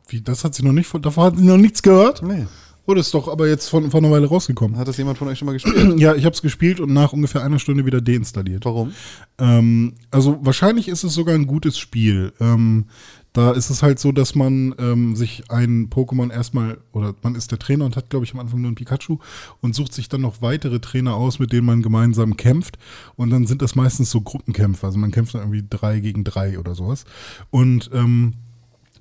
Wie, 0.08 0.22
das 0.22 0.44
hat 0.44 0.56
sie 0.56 0.64
noch 0.64 0.74
nicht, 0.74 0.88
von- 0.88 1.02
davon 1.02 1.24
hat 1.26 1.38
sie 1.38 1.44
noch 1.46 1.58
nichts 1.58 1.84
gehört? 1.84 2.24
Nee. 2.24 2.48
Oh, 2.90 2.94
das 2.94 3.08
ist 3.08 3.14
doch 3.14 3.28
aber 3.28 3.50
jetzt 3.50 3.68
von, 3.68 3.92
von 3.92 4.04
einer 4.04 4.14
Weile 4.14 4.28
rausgekommen. 4.28 4.78
Hat 4.78 4.88
das 4.88 4.96
jemand 4.96 5.18
von 5.18 5.28
euch 5.28 5.38
schon 5.38 5.46
mal 5.46 5.52
gespielt? 5.52 5.76
Ja, 6.00 6.16
ich 6.16 6.24
habe 6.24 6.34
es 6.34 6.42
gespielt 6.42 6.80
und 6.80 6.94
nach 6.94 7.12
ungefähr 7.12 7.44
einer 7.44 7.60
Stunde 7.60 7.86
wieder 7.86 8.00
deinstalliert. 8.00 8.64
Warum? 8.64 8.94
Ähm, 9.40 9.96
also 10.10 10.40
wahrscheinlich 10.42 10.88
ist 10.88 11.04
es 11.04 11.14
sogar 11.14 11.36
ein 11.36 11.48
gutes 11.48 11.78
Spiel. 11.78 12.32
Ähm, 12.40 12.86
da 13.34 13.52
ist 13.52 13.70
es 13.70 13.84
halt 13.84 14.00
so, 14.00 14.14
dass 14.14 14.36
man 14.36 14.74
ähm, 14.80 15.18
sich 15.18 15.52
ein 15.52 15.90
Pokémon 15.90 16.32
erstmal, 16.32 16.78
oder 16.94 17.14
man 17.24 17.36
ist 17.36 17.52
der 17.52 17.60
Trainer 17.60 17.84
und 17.84 17.98
hat, 17.98 18.10
glaube 18.10 18.26
ich, 18.26 18.34
am 18.34 18.40
Anfang 18.40 18.62
nur 18.62 18.72
ein 18.72 18.76
Pikachu 18.76 19.18
und 19.60 19.76
sucht 19.76 19.94
sich 19.94 20.08
dann 20.08 20.22
noch 20.22 20.42
weitere 20.42 20.80
Trainer 20.80 21.16
aus, 21.16 21.40
mit 21.40 21.52
denen 21.52 21.68
man 21.68 21.82
gemeinsam 21.82 22.38
kämpft. 22.38 22.80
Und 23.18 23.32
dann 23.32 23.46
sind 23.48 23.62
das 23.62 23.76
meistens 23.76 24.12
so 24.12 24.22
Gruppenkämpfe. 24.22 24.88
Also 24.88 24.98
man 24.98 25.12
kämpft 25.12 25.36
dann 25.36 25.42
irgendwie 25.42 25.66
drei 25.70 26.00
gegen 26.00 26.24
drei 26.24 26.58
oder 26.58 26.74
sowas. 26.74 27.04
Und 27.50 27.92
ähm, 27.94 28.34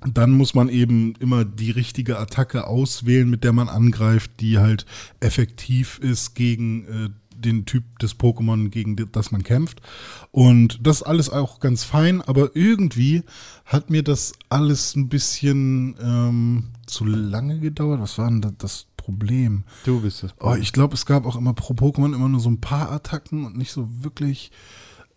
dann 0.04 0.32
muss 0.32 0.54
man 0.54 0.68
eben 0.68 1.14
immer 1.20 1.44
die 1.44 1.70
richtige 1.70 2.18
Attacke 2.18 2.66
auswählen, 2.66 3.28
mit 3.28 3.44
der 3.44 3.52
man 3.52 3.68
angreift, 3.68 4.32
die 4.40 4.58
halt 4.58 4.86
effektiv 5.20 5.98
ist 5.98 6.34
gegen 6.34 6.84
äh, 6.86 7.08
den 7.38 7.66
Typ 7.66 7.98
des 7.98 8.18
Pokémon, 8.18 8.70
gegen 8.70 8.96
die- 8.96 9.04
das 9.10 9.30
man 9.30 9.42
kämpft. 9.42 9.82
Und 10.30 10.78
das 10.86 10.98
ist 10.98 11.02
alles 11.02 11.28
auch 11.28 11.60
ganz 11.60 11.84
fein, 11.84 12.22
aber 12.22 12.50
irgendwie 12.56 13.22
hat 13.66 13.90
mir 13.90 14.02
das 14.02 14.32
alles 14.48 14.96
ein 14.96 15.08
bisschen 15.10 15.96
ähm, 16.00 16.64
zu 16.86 17.04
lange 17.04 17.58
gedauert. 17.60 18.00
Was 18.00 18.16
war 18.16 18.28
denn 18.30 18.40
da 18.40 18.52
das 18.56 18.86
Problem? 18.96 19.64
Du 19.84 20.00
bist 20.00 20.22
das. 20.22 20.34
Oh, 20.40 20.54
ich 20.58 20.72
glaube, 20.72 20.94
es 20.94 21.04
gab 21.04 21.26
auch 21.26 21.36
immer 21.36 21.52
pro 21.52 21.74
Pokémon 21.74 22.14
immer 22.14 22.28
nur 22.28 22.40
so 22.40 22.48
ein 22.48 22.60
paar 22.60 22.90
Attacken 22.90 23.44
und 23.44 23.56
nicht 23.56 23.70
so 23.72 23.86
wirklich. 24.02 24.50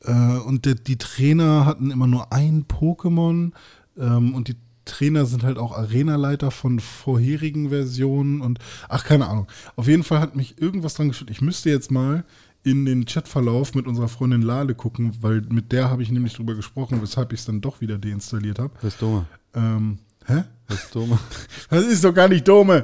Äh, 0.03 0.11
und 0.39 0.65
der, 0.65 0.75
die 0.75 0.97
Trainer 0.97 1.65
hatten 1.65 1.89
immer 1.89 2.07
nur 2.07 2.33
ein 2.33 2.65
Pokémon. 2.65 3.51
Ähm, 3.97 4.33
und 4.35 4.49
die 4.49 4.55
Trainer 4.89 5.25
sind 5.25 5.43
halt 5.43 5.57
auch 5.57 5.77
Arenaleiter 5.77 6.51
von 6.51 6.79
vorherigen 6.79 7.69
Versionen. 7.69 8.41
Und 8.41 8.59
ach, 8.89 9.03
keine 9.03 9.27
Ahnung. 9.27 9.47
Auf 9.75 9.87
jeden 9.87 10.03
Fall 10.03 10.19
hat 10.19 10.35
mich 10.35 10.59
irgendwas 10.61 10.95
dran 10.95 11.09
gestört. 11.09 11.29
Ich 11.29 11.41
müsste 11.41 11.69
jetzt 11.69 11.91
mal 11.91 12.23
in 12.63 12.85
den 12.85 13.05
Chatverlauf 13.05 13.73
mit 13.73 13.87
unserer 13.87 14.09
Freundin 14.09 14.41
Lale 14.41 14.75
gucken, 14.75 15.13
weil 15.21 15.41
mit 15.49 15.71
der 15.71 15.89
habe 15.89 16.03
ich 16.03 16.11
nämlich 16.11 16.33
drüber 16.33 16.55
gesprochen, 16.55 17.01
weshalb 17.01 17.31
ich 17.31 17.39
es 17.39 17.45
dann 17.45 17.61
doch 17.61 17.79
wieder 17.79 17.97
deinstalliert 17.97 18.59
habe. 18.59 18.73
Das 18.81 18.93
ist 18.93 19.01
dumme. 19.01 19.25
Ähm, 19.55 19.99
hä? 20.25 20.43
Das 20.67 20.83
ist 20.83 20.93
dumme. 20.95 21.17
Das 21.69 21.85
ist 21.85 22.03
doch 22.03 22.13
gar 22.13 22.27
nicht 22.27 22.47
dumme. 22.47 22.83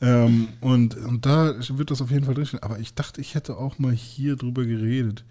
Ähm, 0.00 0.48
und, 0.60 0.96
und 0.96 1.24
da 1.26 1.54
wird 1.74 1.90
das 1.90 2.00
auf 2.02 2.10
jeden 2.10 2.24
Fall 2.24 2.34
drinstehen. 2.34 2.62
Aber 2.62 2.78
ich 2.80 2.94
dachte, 2.94 3.20
ich 3.20 3.34
hätte 3.34 3.56
auch 3.56 3.78
mal 3.78 3.92
hier 3.92 4.34
drüber 4.36 4.64
geredet. 4.64 5.24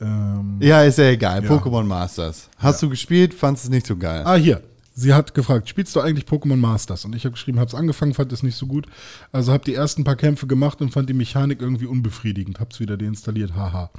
Ähm, 0.00 0.56
Ja, 0.60 0.82
ist 0.82 0.98
ja 0.98 1.10
egal. 1.10 1.44
Ja. 1.44 1.50
Pokémon 1.50 1.84
Masters. 1.84 2.50
Hast 2.58 2.82
du 2.82 2.88
gespielt, 2.90 3.32
fandest 3.32 3.64
es 3.64 3.70
nicht 3.70 3.86
so 3.86 3.96
geil. 3.96 4.22
Ah, 4.26 4.34
hier. 4.34 4.62
Sie 4.94 5.14
hat 5.14 5.34
gefragt, 5.34 5.68
spielst 5.68 5.96
du 5.96 6.00
eigentlich 6.00 6.26
Pokémon 6.26 6.56
Masters? 6.56 7.04
Und 7.04 7.14
ich 7.14 7.24
habe 7.24 7.32
geschrieben, 7.32 7.58
hab's 7.58 7.74
angefangen, 7.74 8.12
fand 8.14 8.32
es 8.32 8.42
nicht 8.42 8.56
so 8.56 8.66
gut. 8.66 8.86
Also 9.32 9.52
habe 9.52 9.64
die 9.64 9.74
ersten 9.74 10.04
paar 10.04 10.16
Kämpfe 10.16 10.46
gemacht 10.46 10.80
und 10.82 10.90
fand 10.90 11.08
die 11.08 11.14
Mechanik 11.14 11.60
irgendwie 11.62 11.86
unbefriedigend. 11.86 12.60
Hab's 12.60 12.78
wieder 12.80 12.96
deinstalliert, 12.96 13.54
haha. 13.54 13.90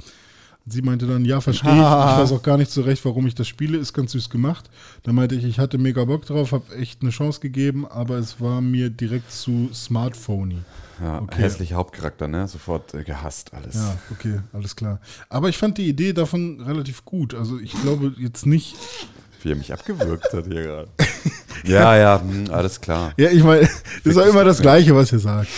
Sie 0.66 0.80
meinte 0.80 1.06
dann, 1.06 1.26
ja, 1.26 1.42
verstehe 1.42 1.72
ich. 1.72 1.76
Ich 1.78 1.82
weiß 1.82 2.32
auch 2.32 2.42
gar 2.42 2.56
nicht 2.56 2.70
so 2.70 2.80
recht, 2.82 3.04
warum 3.04 3.26
ich 3.26 3.34
das 3.34 3.46
spiele. 3.46 3.76
Ist 3.76 3.92
ganz 3.92 4.12
süß 4.12 4.30
gemacht. 4.30 4.70
Da 5.02 5.12
meinte 5.12 5.34
ich, 5.34 5.44
ich 5.44 5.58
hatte 5.58 5.76
mega 5.76 6.04
Bock 6.06 6.24
drauf, 6.24 6.52
habe 6.52 6.74
echt 6.76 7.02
eine 7.02 7.10
Chance 7.10 7.40
gegeben, 7.40 7.84
aber 7.86 8.16
es 8.16 8.40
war 8.40 8.62
mir 8.62 8.88
direkt 8.88 9.30
zu 9.30 9.68
smartphony. 9.74 10.58
Ja, 11.02 11.20
Okay. 11.20 11.42
hässlicher 11.42 11.74
Hauptcharakter, 11.76 12.28
ne? 12.28 12.48
Sofort 12.48 12.94
äh, 12.94 13.02
gehasst 13.04 13.52
alles. 13.52 13.74
Ja, 13.74 13.98
okay, 14.10 14.40
alles 14.54 14.74
klar. 14.74 15.00
Aber 15.28 15.48
ich 15.50 15.58
fand 15.58 15.76
die 15.76 15.86
Idee 15.88 16.12
davon 16.14 16.60
relativ 16.62 17.04
gut. 17.04 17.34
Also 17.34 17.58
ich 17.58 17.72
glaube 17.82 18.14
jetzt 18.18 18.46
nicht. 18.46 18.76
Wie 19.44 19.50
er 19.52 19.56
mich 19.56 19.72
abgewürgt 19.72 20.32
hat 20.32 20.46
hier 20.46 20.62
gerade. 20.62 20.88
ja, 21.64 21.96
ja, 21.96 22.20
hm, 22.20 22.50
alles 22.50 22.80
klar. 22.80 23.12
Ja, 23.16 23.30
ich 23.30 23.42
meine, 23.42 23.60
das 23.60 24.16
ist 24.16 24.16
auch 24.18 24.26
immer 24.26 24.42
das 24.44 24.60
Gleiche, 24.60 24.94
was 24.96 25.12
ihr 25.12 25.18
sagt. 25.18 25.48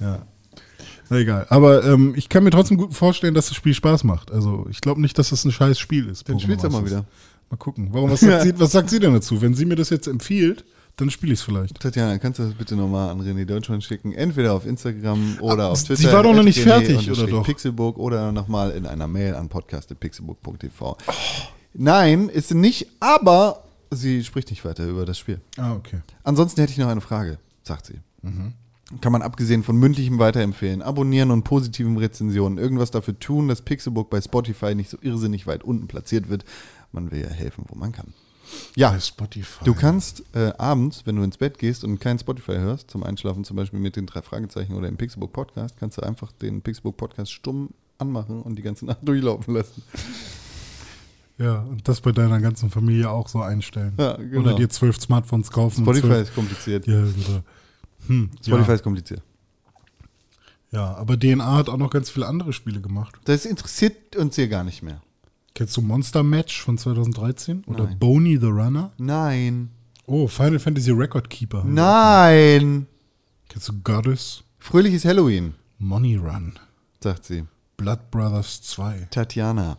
Ja. 0.00 0.22
Na 1.08 1.18
egal. 1.18 1.46
Aber 1.48 1.84
ähm, 1.84 2.14
ich 2.16 2.28
kann 2.28 2.42
mir 2.42 2.50
trotzdem 2.50 2.76
gut 2.76 2.94
vorstellen, 2.94 3.32
dass 3.34 3.46
das 3.46 3.56
Spiel 3.56 3.74
Spaß 3.74 4.02
macht. 4.04 4.32
Also 4.32 4.66
ich 4.70 4.80
glaube 4.80 5.00
nicht, 5.00 5.16
dass 5.18 5.30
das 5.30 5.44
ein 5.44 5.52
scheiß 5.52 5.78
Spiel 5.78 6.08
ist. 6.08 6.28
Dann 6.28 6.40
spielst 6.40 6.64
du 6.64 6.68
mal 6.68 6.84
wieder. 6.84 7.04
Mal 7.48 7.56
gucken. 7.58 7.90
Warum, 7.92 8.10
was, 8.10 8.20
sagt 8.20 8.42
sie, 8.42 8.58
was 8.58 8.72
sagt 8.72 8.90
sie 8.90 8.98
denn 8.98 9.14
dazu? 9.14 9.40
Wenn 9.40 9.54
sie 9.54 9.66
mir 9.66 9.76
das 9.76 9.90
jetzt 9.90 10.08
empfiehlt, 10.08 10.64
dann 10.96 11.10
spiele 11.10 11.32
ich 11.34 11.38
es 11.38 11.44
vielleicht. 11.44 11.78
Tatjana, 11.78 12.18
kannst 12.18 12.40
du 12.40 12.44
das 12.44 12.54
bitte 12.54 12.74
nochmal 12.74 13.10
an 13.10 13.20
René 13.20 13.44
Deutschmann 13.44 13.82
schicken? 13.82 14.12
Entweder 14.14 14.54
auf 14.54 14.66
Instagram 14.66 15.38
oder 15.40 15.64
Ah, 15.64 15.68
auf 15.68 15.78
sie 15.78 15.94
Twitter. 15.94 16.12
war 16.12 16.22
doch 16.24 16.34
noch 16.34 16.42
nicht 16.42 16.58
René 16.58 16.62
fertig, 16.64 17.10
oder 17.10 17.26
doch? 17.28 17.44
Pixelburg 17.44 17.98
oder 17.98 18.32
nochmal 18.32 18.72
in 18.72 18.84
einer 18.84 19.06
Mail 19.06 19.36
an 19.36 19.48
podcast.pixelburg.tv. 19.48 20.96
Nein, 21.78 22.28
ist 22.28 22.48
sie 22.48 22.54
nicht, 22.54 22.86
aber 23.00 23.62
sie 23.90 24.24
spricht 24.24 24.50
nicht 24.50 24.64
weiter 24.64 24.86
über 24.86 25.04
das 25.04 25.18
Spiel. 25.18 25.40
Ah, 25.56 25.74
okay. 25.74 26.00
Ansonsten 26.24 26.60
hätte 26.60 26.72
ich 26.72 26.78
noch 26.78 26.88
eine 26.88 27.00
Frage, 27.00 27.38
sagt 27.62 27.86
sie. 27.86 28.00
Kann 29.00 29.12
man 29.12 29.22
abgesehen 29.22 29.62
von 29.62 29.76
mündlichem 29.76 30.18
weiterempfehlen, 30.18 30.80
abonnieren 30.82 31.30
und 31.30 31.42
positiven 31.44 31.96
Rezensionen 31.96 32.56
irgendwas 32.58 32.90
dafür 32.90 33.18
tun, 33.18 33.48
dass 33.48 33.62
Pixelbook 33.62 34.10
bei 34.10 34.20
Spotify 34.20 34.74
nicht 34.74 34.90
so 34.90 34.98
irrsinnig 35.00 35.46
weit 35.46 35.64
unten 35.64 35.86
platziert 35.88 36.28
wird. 36.28 36.44
Man 36.92 37.10
will 37.10 37.20
ja 37.20 37.28
helfen, 37.28 37.64
wo 37.68 37.76
man 37.76 37.92
kann. 37.92 38.14
Ja, 38.76 38.92
Bei 38.92 39.00
Spotify. 39.00 39.64
du 39.64 39.74
kannst 39.74 40.22
äh, 40.34 40.52
abends, 40.56 41.02
wenn 41.04 41.16
du 41.16 41.22
ins 41.24 41.36
Bett 41.36 41.58
gehst 41.58 41.82
und 41.82 41.98
kein 41.98 42.16
Spotify 42.18 42.52
hörst, 42.52 42.90
zum 42.90 43.02
Einschlafen 43.02 43.42
zum 43.44 43.56
Beispiel 43.56 43.80
mit 43.80 43.96
den 43.96 44.06
drei 44.06 44.22
Fragezeichen 44.22 44.74
oder 44.74 44.86
im 44.86 44.96
Pixelbook 44.96 45.32
Podcast, 45.32 45.76
kannst 45.80 45.98
du 45.98 46.02
einfach 46.02 46.30
den 46.30 46.62
Pixelbook 46.62 46.96
Podcast 46.96 47.32
stumm 47.32 47.70
anmachen 47.98 48.40
und 48.42 48.56
die 48.56 48.62
ganze 48.62 48.86
Nacht 48.86 49.00
durchlaufen 49.02 49.54
lassen. 49.54 49.82
Ja, 51.38 51.60
und 51.60 51.86
das 51.86 52.00
bei 52.00 52.12
deiner 52.12 52.40
ganzen 52.40 52.70
Familie 52.70 53.10
auch 53.10 53.28
so 53.28 53.42
einstellen. 53.42 53.92
Ja, 53.98 54.14
genau. 54.16 54.40
Oder 54.40 54.54
dir 54.54 54.68
zwölf 54.70 54.98
Smartphones 54.98 55.50
kaufen. 55.50 55.82
Spotify 55.84 56.20
ist 56.22 56.34
kompliziert. 56.34 56.86
ja, 56.86 57.00
oder, 57.02 57.42
hm, 58.06 58.30
Spotify 58.42 58.68
ja, 58.68 58.74
ist 58.74 58.82
kompliziert. 58.82 59.22
ja, 60.72 60.94
aber 60.94 61.18
DNA 61.18 61.56
hat 61.56 61.68
auch 61.68 61.76
noch 61.76 61.90
ganz 61.90 62.08
viele 62.08 62.26
andere 62.26 62.52
Spiele 62.52 62.80
gemacht. 62.80 63.16
Das 63.24 63.44
interessiert 63.44 64.16
uns 64.16 64.36
hier 64.36 64.48
gar 64.48 64.64
nicht 64.64 64.82
mehr. 64.82 65.02
Kennst 65.54 65.76
du 65.76 65.82
Monster 65.82 66.22
Match 66.22 66.62
von 66.62 66.78
2013? 66.78 67.64
Oder 67.66 67.84
Nein. 67.84 67.98
Boney 67.98 68.38
the 68.38 68.46
Runner? 68.46 68.92
Nein. 68.98 69.70
Oh, 70.06 70.28
Final 70.28 70.58
Fantasy 70.58 70.90
Record 70.90 71.28
Keeper. 71.30 71.64
Nein. 71.64 72.86
Kennst 73.48 73.68
du 73.68 73.72
Goddess? 73.82 74.42
Fröhliches 74.58 75.04
Halloween, 75.04 75.54
Money 75.78 76.16
Run. 76.16 76.58
sagt 77.00 77.24
sie. 77.24 77.44
Blood 77.76 78.10
Brothers 78.10 78.62
2. 78.62 79.08
Tatjana. 79.10 79.78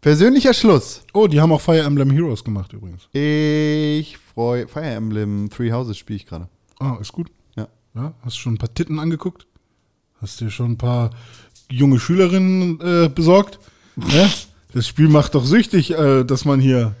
Persönlicher 0.00 0.54
Schluss. 0.54 1.02
Oh, 1.12 1.26
die 1.26 1.40
haben 1.40 1.50
auch 1.52 1.60
Fire 1.60 1.80
Emblem 1.80 2.10
Heroes 2.10 2.44
gemacht 2.44 2.72
übrigens. 2.72 3.08
Ich 3.12 4.16
freue 4.16 4.68
Fire 4.68 4.84
Emblem 4.86 5.50
Three 5.50 5.72
Houses 5.72 5.96
spiele 5.96 6.16
ich 6.18 6.26
gerade. 6.26 6.48
Ah, 6.78 6.96
ist 7.00 7.12
gut. 7.12 7.28
Ja. 7.56 7.66
Ja, 7.94 8.14
hast 8.22 8.36
du 8.36 8.40
schon 8.40 8.54
ein 8.54 8.58
paar 8.58 8.72
Titten 8.72 8.98
angeguckt? 9.00 9.46
Hast 10.20 10.40
dir 10.40 10.50
schon 10.50 10.72
ein 10.72 10.78
paar 10.78 11.10
junge 11.70 11.98
Schülerinnen 11.98 12.80
äh, 12.80 13.08
besorgt? 13.08 13.58
ja? 13.96 14.28
Das 14.74 14.86
Spiel 14.86 15.08
macht 15.08 15.34
doch 15.34 15.46
süchtig, 15.46 15.92
äh, 15.92 16.24
dass 16.24 16.44
man 16.44 16.60
hier. 16.60 16.94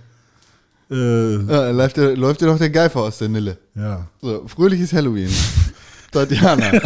Äh, 0.90 1.36
Ja, 1.44 1.70
läuft, 1.70 1.98
dir- 1.98 2.16
läuft 2.16 2.40
dir 2.40 2.46
doch 2.46 2.56
der 2.58 2.70
Geifer 2.70 3.00
aus 3.02 3.18
der 3.18 3.28
Nille. 3.28 3.58
ja. 3.76 4.08
So, 4.22 4.48
fröhliches 4.48 4.90
Halloween. 4.94 5.28
Tatjana. 6.10 6.70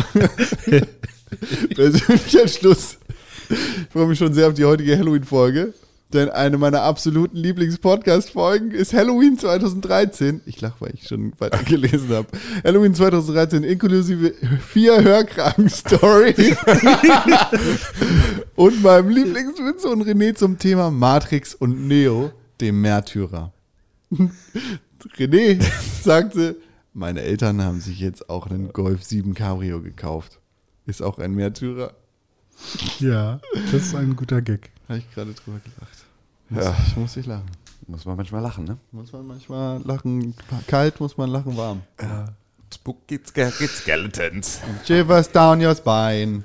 Persönlicher 1.75 2.49
Schluss. 2.49 2.99
Ich 3.49 3.93
freue 3.93 4.07
mich 4.09 4.19
schon 4.19 4.35
sehr 4.35 4.49
auf 4.49 4.55
die 4.55 4.65
heutige 4.65 4.99
Halloween-Folge. 4.99 5.73
Denn 6.13 6.29
eine 6.29 6.59
meiner 6.59 6.83
absoluten 6.83 7.39
Lieblings-Podcast-Folgen 7.39 8.73
ist 8.73 8.93
Halloween 8.93 9.39
2013. 9.39 10.43
Ich 10.45 10.61
lache, 10.61 10.75
weil 10.81 10.93
ich 10.95 11.09
schon 11.09 11.33
weiter 11.39 11.63
gelesen 11.65 12.11
habe. 12.11 12.29
Halloween 12.63 12.95
2013 12.95 13.65
inklusive 13.65 14.35
vier 14.61 15.03
Hörkranken-Stories. 15.03 16.57
und 18.57 18.83
meinem 18.83 19.09
Lieblingswitz 19.09 19.85
und 19.85 20.03
René 20.03 20.35
zum 20.35 20.59
Thema 20.59 20.91
Matrix 20.91 21.55
und 21.55 21.89
Neo, 21.89 22.31
dem 22.61 22.83
Märtyrer. 22.83 23.55
René 25.17 25.65
sagte, 26.03 26.57
meine 26.93 27.23
Eltern 27.23 27.63
haben 27.63 27.81
sich 27.81 28.01
jetzt 28.01 28.29
auch 28.29 28.49
einen 28.49 28.75
Golf 28.75 29.03
7 29.03 29.33
Cabrio 29.33 29.81
gekauft. 29.81 30.41
Ist 30.85 31.01
auch 31.01 31.19
ein 31.19 31.35
Märtyrer. 31.35 31.95
Ja, 32.99 33.41
das 33.73 33.87
ist 33.87 33.95
ein 33.95 34.15
guter 34.15 34.43
Gag. 34.43 34.71
Habe 34.89 34.99
ich 34.99 35.11
gerade 35.15 35.33
drüber 35.33 35.59
gelacht. 35.65 36.02
Ja. 36.55 36.75
Ich 36.87 36.97
muss 36.97 37.17
nicht 37.17 37.27
lachen. 37.27 37.47
Muss 37.87 38.05
man 38.05 38.17
manchmal 38.17 38.43
lachen, 38.43 38.65
ne? 38.65 38.77
Muss 38.93 39.13
man 39.13 39.27
manchmal 39.27 39.81
lachen, 39.85 40.35
kalt 40.67 41.01
muss 41.01 41.17
man 41.17 41.31
lachen 41.31 41.57
warm. 41.57 41.83
Spooky 42.73 43.21
Scary 43.27 43.67
Skeletons. 43.67 44.61
Shivers 44.87 45.31
down 45.31 45.65
your 45.65 45.75
spine. 45.75 46.45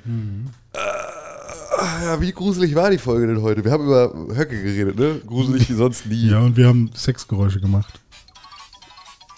Ja, 2.03 2.19
wie 2.19 2.32
gruselig 2.32 2.74
war 2.74 2.90
die 2.90 2.98
Folge 2.98 3.27
denn 3.27 3.42
heute? 3.42 3.64
Wir 3.64 3.72
haben 3.72 3.86
über 3.86 4.11
Höcke 4.36 4.61
geredet, 4.61 4.98
ne? 4.98 5.22
Gruselig 5.26 5.69
wie 5.69 5.74
sonst 5.74 6.08
nie. 6.08 6.30
Ja, 6.32 6.40
und 6.40 6.58
wir 6.58 6.68
haben 6.68 6.90
Sexgeräusche 6.94 7.60
gemacht. 7.60 8.00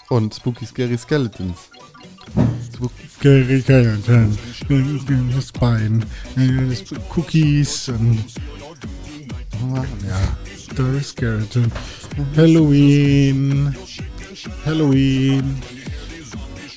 Und 0.08 0.34
Spooky 0.34 0.64
Scary 0.66 0.96
Skeletons. 0.96 1.70
Gary 3.20 3.60
Skeleton, 3.60 4.38
Spine, 5.42 6.00
äh, 6.36 6.74
Cookies 7.14 7.88
und 7.90 8.24
ja, 10.08 10.20
Scary 10.70 11.02
Skeleton, 11.02 11.72
Halloween, 12.36 13.74
Halloween. 14.64 15.60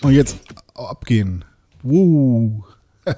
Und 0.02 0.14
jetzt 0.14 0.38
abgehen. 0.76 1.46
Woo. 1.84 2.64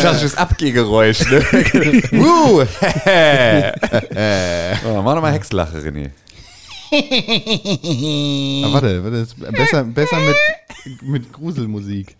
Klassisches 0.00 0.36
Abgehgeräusch, 0.36 1.20
ne? 1.30 1.40
Wuh! 2.12 2.62
oh, 4.86 5.02
mach 5.02 5.14
nochmal 5.14 5.32
Hexlache, 5.32 5.78
René. 5.78 6.10
Ah, 6.90 8.72
warte, 8.72 9.04
warte, 9.04 9.26
besser, 9.52 9.84
besser 9.84 10.16
mit, 10.20 10.36
mit 11.02 11.32
Gruselmusik. 11.32 12.16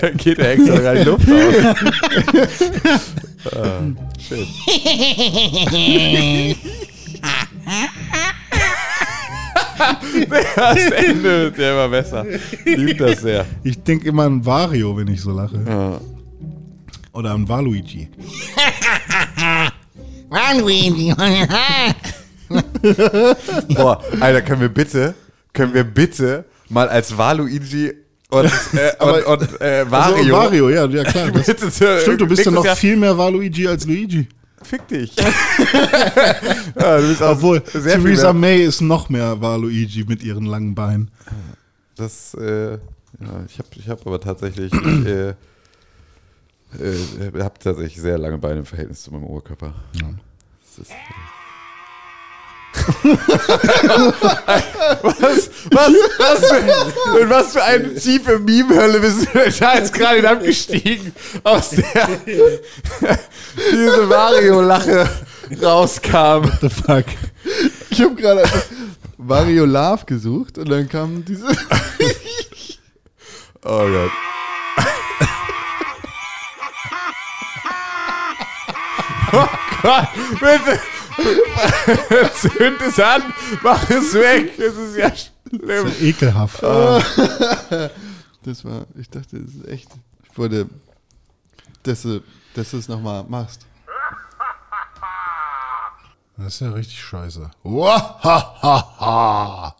Da 0.00 0.10
geht 0.10 0.38
der 0.38 0.48
Hex 0.48 0.66
sogar 0.66 0.94
in 0.94 0.98
die 0.98 1.04
Luft 1.10 1.28
aus. 1.30 1.54
ah, 3.52 3.80
schön. 4.20 4.46
das 10.56 10.90
Ende 10.90 11.22
wird 11.22 11.58
ja 11.58 11.72
immer 11.72 11.88
besser. 11.88 12.24
Liebt 12.64 13.00
das 13.00 13.20
sehr. 13.20 13.46
Ich 13.62 13.82
denke 13.82 14.08
immer 14.08 14.24
an 14.24 14.44
Wario, 14.44 14.96
wenn 14.96 15.08
ich 15.08 15.20
so 15.20 15.32
lache. 15.32 15.62
Ja. 15.66 16.00
Oder 17.12 17.32
an 17.32 17.48
Waluigi. 17.48 18.08
Boah, 23.74 24.02
Alter, 24.20 24.42
können 24.42 24.60
wir 24.60 24.68
bitte, 24.68 25.14
können 25.52 25.74
wir 25.74 25.84
bitte 25.84 26.44
mal 26.68 26.88
als 26.88 27.16
Waluigi 27.16 27.92
und, 28.30 28.44
äh, 28.74 29.04
und, 29.04 29.26
und 29.26 29.60
äh, 29.60 29.90
Wario. 29.90 30.16
Also, 30.16 30.32
Wario, 30.32 30.70
ja, 30.70 30.86
ja 30.86 31.04
klar. 31.04 31.30
Das, 31.30 32.02
stimmt, 32.02 32.20
du 32.20 32.26
bist 32.26 32.44
ja 32.44 32.50
noch 32.50 32.64
Jahr- 32.64 32.76
viel 32.76 32.96
mehr 32.96 33.16
Waluigi 33.16 33.68
als 33.68 33.86
Luigi. 33.86 34.28
Fick 34.62 34.88
dich. 34.88 35.14
ja, 36.78 36.98
du 36.98 37.08
bist 37.08 37.20
Obwohl, 37.20 37.60
Theresa. 37.60 38.32
May 38.32 38.64
ist 38.64 38.80
noch 38.80 39.10
mehr 39.10 39.40
Waluigi 39.40 40.04
mit 40.08 40.22
ihren 40.22 40.46
langen 40.46 40.74
Beinen. 40.74 41.10
Das, 41.96 42.34
äh, 42.34 42.72
ja, 42.72 42.78
ich 43.46 43.58
habe 43.58 43.68
ich 43.76 43.88
hab 43.88 44.06
aber 44.06 44.20
tatsächlich, 44.20 44.72
ich, 44.72 45.06
äh, 45.06 45.34
äh, 46.80 47.40
habe 47.40 47.58
tatsächlich 47.58 48.00
sehr 48.00 48.18
lange 48.18 48.38
Beine 48.38 48.60
im 48.60 48.66
Verhältnis 48.66 49.02
zu 49.02 49.12
meinem 49.12 49.24
Oberkörper. 49.24 49.74
Das 49.92 50.78
ist, 50.86 50.92
was, 55.02 55.50
was, 55.70 55.92
was, 56.18 56.48
für, 56.48 57.20
in 57.20 57.30
was 57.30 57.52
für 57.52 57.62
eine 57.62 57.94
tiefe 57.94 58.38
Meme-Hölle 58.38 59.00
bist 59.00 59.20
du 59.22 59.38
denn 59.38 59.54
da 59.60 59.74
jetzt 59.76 59.94
gerade 59.94 60.28
abgestiegen, 60.28 61.12
aus 61.44 61.70
der 61.70 62.08
diese 63.70 64.06
Mario-Lache 64.06 65.08
rauskam. 65.62 66.50
The 66.60 66.68
fuck? 66.68 67.04
Ich 67.90 68.00
habe 68.00 68.14
gerade 68.14 68.42
Mario 69.16 69.64
Love 69.64 70.04
gesucht 70.06 70.58
und 70.58 70.68
dann 70.68 70.88
kam 70.88 71.24
diese. 71.24 71.46
Oh 73.64 73.86
Gott. 73.88 74.10
Oh 79.32 79.48
Gott, 79.82 80.08
bitte. 80.38 80.80
Zünd 82.34 82.80
es 82.80 83.00
an, 83.00 83.22
mach 83.62 83.90
es 83.90 84.14
weg. 84.14 84.56
Das 84.56 84.74
ist 84.74 84.96
ja 84.96 85.12
schlimm. 85.14 85.92
Ekelhaft. 86.00 86.62
Das 86.62 88.64
war, 88.64 88.86
ich 88.98 89.08
dachte, 89.08 89.40
das 89.40 89.54
ist 89.54 89.68
echt. 89.68 89.88
Ich 90.30 90.38
wollte, 90.38 90.68
dass 91.82 92.02
du, 92.02 92.22
dass 92.54 92.70
du 92.70 92.78
es 92.78 92.88
nochmal 92.88 93.24
machst. 93.28 93.66
Das 96.36 96.54
ist 96.54 96.60
ja 96.60 96.72
richtig 96.72 97.00
scheiße. 97.00 97.48
Wahahaha. 97.62 99.76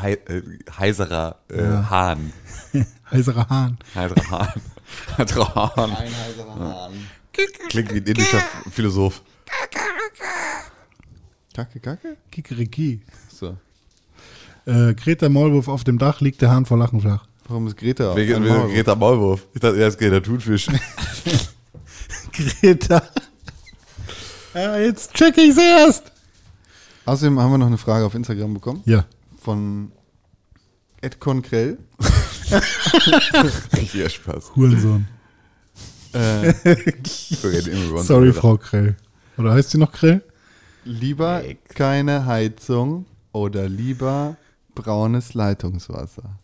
Hei, 0.00 0.12
äh, 0.12 0.42
heiserer 0.78 1.36
äh, 1.50 1.62
Hahn. 1.62 2.32
Heiserer 3.10 3.48
Hahn. 3.48 3.78
Heiserer 3.94 4.30
Hahn. 4.30 4.60
Heiserer 5.18 5.54
Hahn. 5.76 5.90
Ein 5.90 6.14
heiserer 6.14 6.54
Hahn. 6.54 6.92
Klingt 7.68 7.92
wie 7.92 7.98
ein 7.98 8.04
indischer 8.04 8.42
Philosoph. 8.70 9.22
Kacke, 11.54 11.80
Kacke? 11.80 12.16
Kikeriki. 12.30 13.00
So. 13.28 13.56
Äh, 14.66 14.94
Greta 14.94 15.28
Maulwurf 15.28 15.66
auf 15.68 15.82
dem 15.84 15.98
Dach 15.98 16.20
liegt 16.20 16.42
der 16.42 16.50
Hahn 16.50 16.66
vor 16.66 16.78
Lachen 16.78 17.00
flach. 17.00 17.26
Warum 17.48 17.66
ist 17.66 17.76
Greta? 17.76 18.10
auf 18.10 18.16
Wegen 18.16 18.44
wegen 18.44 18.54
Maulwurf? 18.54 18.72
Greta 18.72 18.94
Maulwurf. 18.94 19.46
Ich 19.54 19.60
dachte, 19.60 19.80
er 19.80 19.88
ist 19.88 19.98
Greta 19.98 20.20
Thunfisch. 20.20 20.68
Greta. 22.32 23.02
ja, 24.54 24.76
jetzt 24.78 25.14
check 25.14 25.36
ich's 25.38 25.56
erst. 25.58 26.12
Außerdem 27.06 27.40
haben 27.40 27.50
wir 27.52 27.58
noch 27.58 27.66
eine 27.66 27.78
Frage 27.78 28.04
auf 28.04 28.14
Instagram 28.14 28.54
bekommen 28.54 28.82
Ja. 28.84 29.04
Von 29.40 29.92
Ed 31.00 31.20
Conkrell. 31.20 31.78
Hier 33.92 34.08
Spaß. 34.08 34.56
Hurensohn. 34.56 35.06
Äh. 36.12 36.52
Sorry, 38.02 38.32
Frau 38.32 38.56
Krell. 38.56 38.96
Oder 39.36 39.52
heißt 39.52 39.70
sie 39.70 39.78
noch 39.78 39.92
Krell? 39.92 40.22
lieber 40.88 41.42
keine 41.68 42.26
Heizung 42.26 43.04
oder 43.32 43.68
lieber 43.68 44.36
braunes 44.74 45.34
Leitungswasser. 45.34 46.38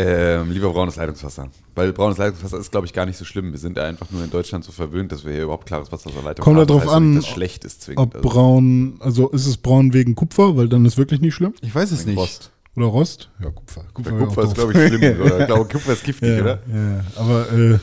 Ähm, 0.00 0.50
lieber 0.50 0.70
braunes 0.70 0.96
Leitungswasser. 0.96 1.48
Weil 1.74 1.92
braunes 1.92 2.16
Leitungswasser 2.16 2.58
ist, 2.58 2.70
glaube 2.70 2.86
ich, 2.86 2.92
gar 2.92 3.06
nicht 3.06 3.18
so 3.18 3.24
schlimm. 3.24 3.52
Wir 3.52 3.58
sind 3.58 3.76
ja 3.76 3.84
einfach 3.84 4.10
nur 4.10 4.24
in 4.24 4.30
Deutschland 4.30 4.64
so 4.64 4.72
verwöhnt, 4.72 5.12
dass 5.12 5.24
wir 5.24 5.32
hier 5.32 5.42
überhaupt 5.42 5.66
klares 5.66 5.92
Wasser 5.92 6.10
der 6.10 6.22
Leitung 6.22 6.44
Kommt 6.44 6.58
haben. 6.58 6.66
darauf 6.66 6.84
das 6.84 6.92
heißt, 6.92 7.00
nicht, 7.02 7.08
an, 7.08 7.16
dass 7.16 7.26
schlecht 7.26 7.64
ist 7.64 7.82
zwingend. 7.82 8.00
Ob 8.00 8.14
Also, 8.16 8.28
braun, 8.28 8.94
also 9.00 9.28
ist 9.30 9.46
es 9.46 9.56
braun 9.56 9.92
wegen 9.92 10.14
Kupfer, 10.14 10.56
weil 10.56 10.68
dann 10.68 10.84
ist 10.84 10.96
wirklich 10.96 11.20
nicht 11.20 11.34
schlimm? 11.34 11.54
Ich 11.60 11.74
weiß 11.74 11.90
es 11.90 12.00
wegen 12.00 12.10
nicht. 12.10 12.18
Rost. 12.18 12.50
Oder 12.76 12.86
Rost? 12.86 13.30
Ja, 13.40 13.50
Kupfer. 13.50 13.84
Kupfer 13.92 14.42
auch 14.42 14.44
ist, 14.44 14.54
glaube 14.54 14.72
ich, 14.72 14.88
schlimm. 14.88 15.20
Oder? 15.20 15.40
Ich 15.40 15.46
glaube, 15.46 15.64
Kupfer 15.68 15.92
ist 15.92 16.04
giftig, 16.04 16.28
ja, 16.28 16.40
oder? 16.40 16.58
Ja, 16.72 16.90
ja. 16.92 17.04
aber 17.16 17.52
äh, 17.52 17.78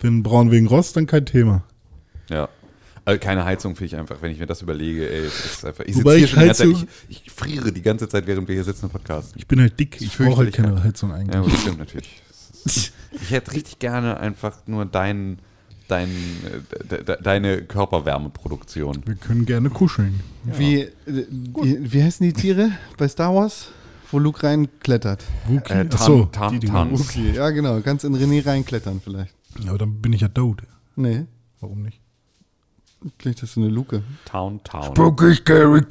wenn 0.00 0.22
braun 0.22 0.50
wegen 0.50 0.66
Rost, 0.66 0.96
dann 0.96 1.06
kein 1.06 1.26
Thema. 1.26 1.64
Ja. 2.30 2.48
Also 3.06 3.20
keine 3.20 3.44
Heizung 3.44 3.76
finde 3.76 3.86
ich 3.86 3.96
einfach, 3.96 4.16
wenn 4.22 4.30
ich 4.32 4.38
mir 4.38 4.46
das 4.46 4.62
überlege, 4.62 5.08
ey, 5.10 5.26
ist 5.26 5.64
einfach. 5.64 5.84
Ich 5.84 5.94
sitze 5.96 6.14
hier 6.14 6.24
ich 6.24 6.30
schon 6.30 6.40
die 6.40 6.46
ganze 6.46 6.62
Zeit, 6.62 6.68
Heizung- 6.74 6.88
ich, 7.08 7.22
ich 7.26 7.30
friere 7.30 7.72
die 7.72 7.82
ganze 7.82 8.08
Zeit, 8.08 8.26
während 8.26 8.48
wir 8.48 8.54
hier 8.54 8.64
sitzen 8.64 8.86
im 8.86 8.90
Podcast. 8.90 9.32
Ich 9.36 9.46
bin 9.46 9.60
halt 9.60 9.78
dick, 9.78 10.00
ich 10.00 10.16
brauche 10.16 10.38
halt 10.38 10.54
keine. 10.54 10.82
Heizung 10.82 11.12
eigentlich. 11.12 11.34
Ja, 11.34 11.42
das 11.42 11.60
stimmt 11.60 11.78
natürlich. 11.78 12.22
Ich 13.12 13.30
hätte 13.30 13.52
richtig 13.52 13.78
gerne 13.78 14.16
einfach 14.18 14.56
nur 14.66 14.86
dein, 14.86 15.38
dein, 15.86 16.08
äh, 16.08 16.84
de, 16.90 17.04
de, 17.04 17.22
deine 17.22 17.62
Körperwärmeproduktion. 17.62 19.02
Wir 19.06 19.14
können 19.16 19.46
gerne 19.46 19.70
kuscheln. 19.70 20.20
Wie, 20.44 20.80
äh, 20.80 20.90
wie, 21.06 21.92
wie 21.92 22.02
heißen 22.02 22.26
die 22.26 22.32
Tiere 22.32 22.70
bei 22.96 23.06
Star 23.06 23.34
Wars, 23.34 23.68
wo 24.10 24.18
Luke 24.18 24.42
reinklettert? 24.42 25.22
Wookie? 25.46 25.72
Äh, 25.72 25.86
Achso, 25.92 26.24
Tan- 26.26 26.54
die, 26.54 26.60
die 26.60 26.66
Tan- 26.68 26.94
ja 27.34 27.50
genau. 27.50 27.80
Kannst 27.82 28.04
in 28.04 28.16
René 28.16 28.44
reinklettern 28.44 29.00
vielleicht. 29.02 29.34
Ja, 29.62 29.68
aber 29.70 29.78
dann 29.78 30.00
bin 30.00 30.12
ich 30.12 30.22
ja 30.22 30.28
tot. 30.28 30.62
Nee, 30.96 31.26
Warum 31.60 31.82
nicht? 31.82 32.00
Vielleicht 33.18 33.42
hast 33.42 33.56
du 33.56 33.60
eine 33.60 33.70
Luke. 33.70 34.02
Town, 34.24 34.62
Town. 34.64 34.84
Spooky, 34.84 35.34
scary, 35.34 35.82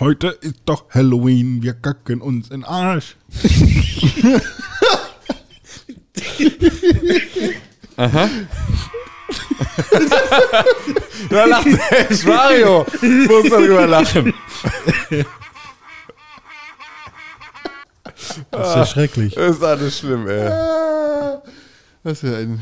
Heute 0.00 0.28
ist 0.40 0.56
doch 0.64 0.90
Halloween, 0.90 1.62
wir 1.62 1.74
kacken 1.74 2.20
uns 2.20 2.50
in 2.50 2.64
Arsch. 2.64 3.16
Da 11.30 11.44
lacht 11.44 11.68
selbst 11.70 12.26
Mario. 12.26 12.86
Muss 13.00 13.50
darüber 13.50 13.86
lachen. 13.86 14.34
Das 18.50 18.68
ist 18.68 18.74
ja 18.76 18.86
schrecklich. 18.86 19.34
Das 19.34 19.56
ist 19.56 19.62
alles 19.62 19.98
schlimm, 19.98 20.26
ey. 20.26 20.50
Was 22.02 22.20
für 22.20 22.36
ein. 22.36 22.60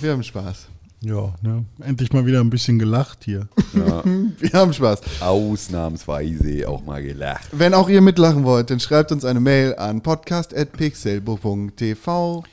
Wir 0.00 0.12
haben 0.12 0.22
Spaß. 0.22 0.69
Ja, 1.02 1.34
ne? 1.40 1.64
Endlich 1.80 2.12
mal 2.12 2.26
wieder 2.26 2.40
ein 2.40 2.50
bisschen 2.50 2.78
gelacht 2.78 3.24
hier. 3.24 3.48
Wir 3.72 4.52
haben 4.52 4.74
Spaß. 4.74 5.00
Ausnahmsweise 5.20 6.68
auch 6.68 6.84
mal 6.84 7.02
gelacht. 7.02 7.48
Wenn 7.52 7.72
auch 7.72 7.88
ihr 7.88 8.02
mitlachen 8.02 8.44
wollt, 8.44 8.68
dann 8.70 8.80
schreibt 8.80 9.10
uns 9.10 9.24
eine 9.24 9.40
Mail 9.40 9.74
an 9.76 10.02
podcast.pixelbook.tv 10.02 12.44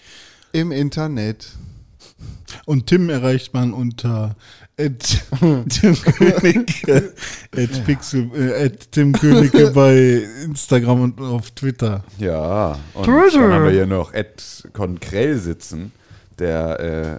im 0.53 0.71
Internet. 0.71 1.57
Und 2.65 2.87
Tim 2.87 3.09
erreicht 3.09 3.53
man 3.53 3.73
unter 3.73 4.37
at 4.79 4.99
Tim 5.69 5.95
Königke, 5.95 7.13
at 7.55 7.85
Pixel, 7.85 8.29
äh, 8.33 8.65
at 8.65 8.91
Tim 8.91 9.11
Königke 9.11 9.71
bei 9.75 10.23
Instagram 10.45 11.01
und 11.01 11.19
auf 11.19 11.51
Twitter. 11.51 12.05
Ja, 12.17 12.79
und 12.93 13.07
dann 13.07 13.53
haben 13.53 13.65
wir 13.65 13.71
hier 13.71 13.87
noch 13.87 14.13
Ed 14.13 14.69
Konkrell 14.71 15.37
sitzen, 15.37 15.91
der 16.39 16.79
äh, 16.79 17.17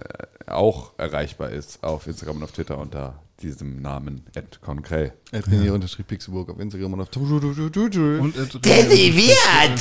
auch 0.49 0.93
erreichbar 0.97 1.49
ist 1.49 1.83
auf 1.83 2.07
Instagram 2.07 2.37
und 2.37 2.43
auf 2.43 2.51
Twitter 2.51 2.77
unter 2.77 3.21
diesem 3.41 3.81
Namen 3.81 4.23
Ed 4.33 4.59
Konkrell. 4.61 5.13
At 5.31 5.47
ja. 5.47 5.73
unterstrich 5.73 6.07
Pixelburg 6.07 6.49
auf 6.49 6.59
Instagram 6.59 6.93
und 6.93 7.01
auf 7.01 7.09
Twitter. 7.09 8.21
Und 8.21 8.37
at 8.37 8.65
Deviviert! 8.65 9.79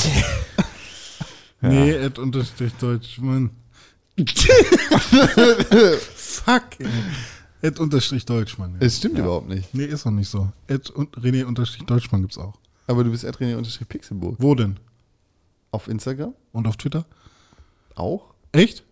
Nee, 1.61 1.99
at 1.99 2.19
unterstrich 2.19 2.73
Deutsch, 2.75 3.19
Mann. 3.19 3.51
Fuck, 6.15 6.63
ey. 6.79 6.89
At 7.63 7.81
unterstrich 7.81 8.25
Deutschmann. 8.25 8.75
Ja. 8.75 8.87
Es 8.87 8.99
stimmt 8.99 9.19
überhaupt 9.19 9.49
nicht. 9.49 9.75
Nee, 9.75 9.87
ist 9.87 10.07
doch 10.07 10.13
nicht 10.13 10.29
so. 10.29 10.53
At 10.69 10.91
und 10.91 11.17
René 11.17 11.45
unterstrich 11.45 11.85
Deutschmann 11.85 12.23
gibt's 12.23 12.39
auch. 12.39 12.55
Aber 12.87 13.03
du 13.03 13.11
bist 13.11 13.25
at 13.25 13.37
René 13.39 13.57
unterstrich 13.57 13.89
Pixelburg. 13.89 14.37
Wo 14.39 14.55
denn? 14.55 14.79
Auf 15.73 15.89
Instagram? 15.89 16.35
Und 16.53 16.67
auf 16.69 16.77
Twitter? 16.77 17.05
Auch? 17.97 18.33
Echt? 18.53 18.85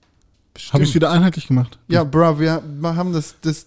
Habe 0.72 0.84
ich 0.84 0.94
wieder 0.94 1.10
einheitlich 1.10 1.46
gemacht? 1.46 1.78
Ja, 1.88 2.04
bro, 2.04 2.38
wir 2.38 2.62
haben 2.82 3.12
das, 3.12 3.36
das 3.40 3.66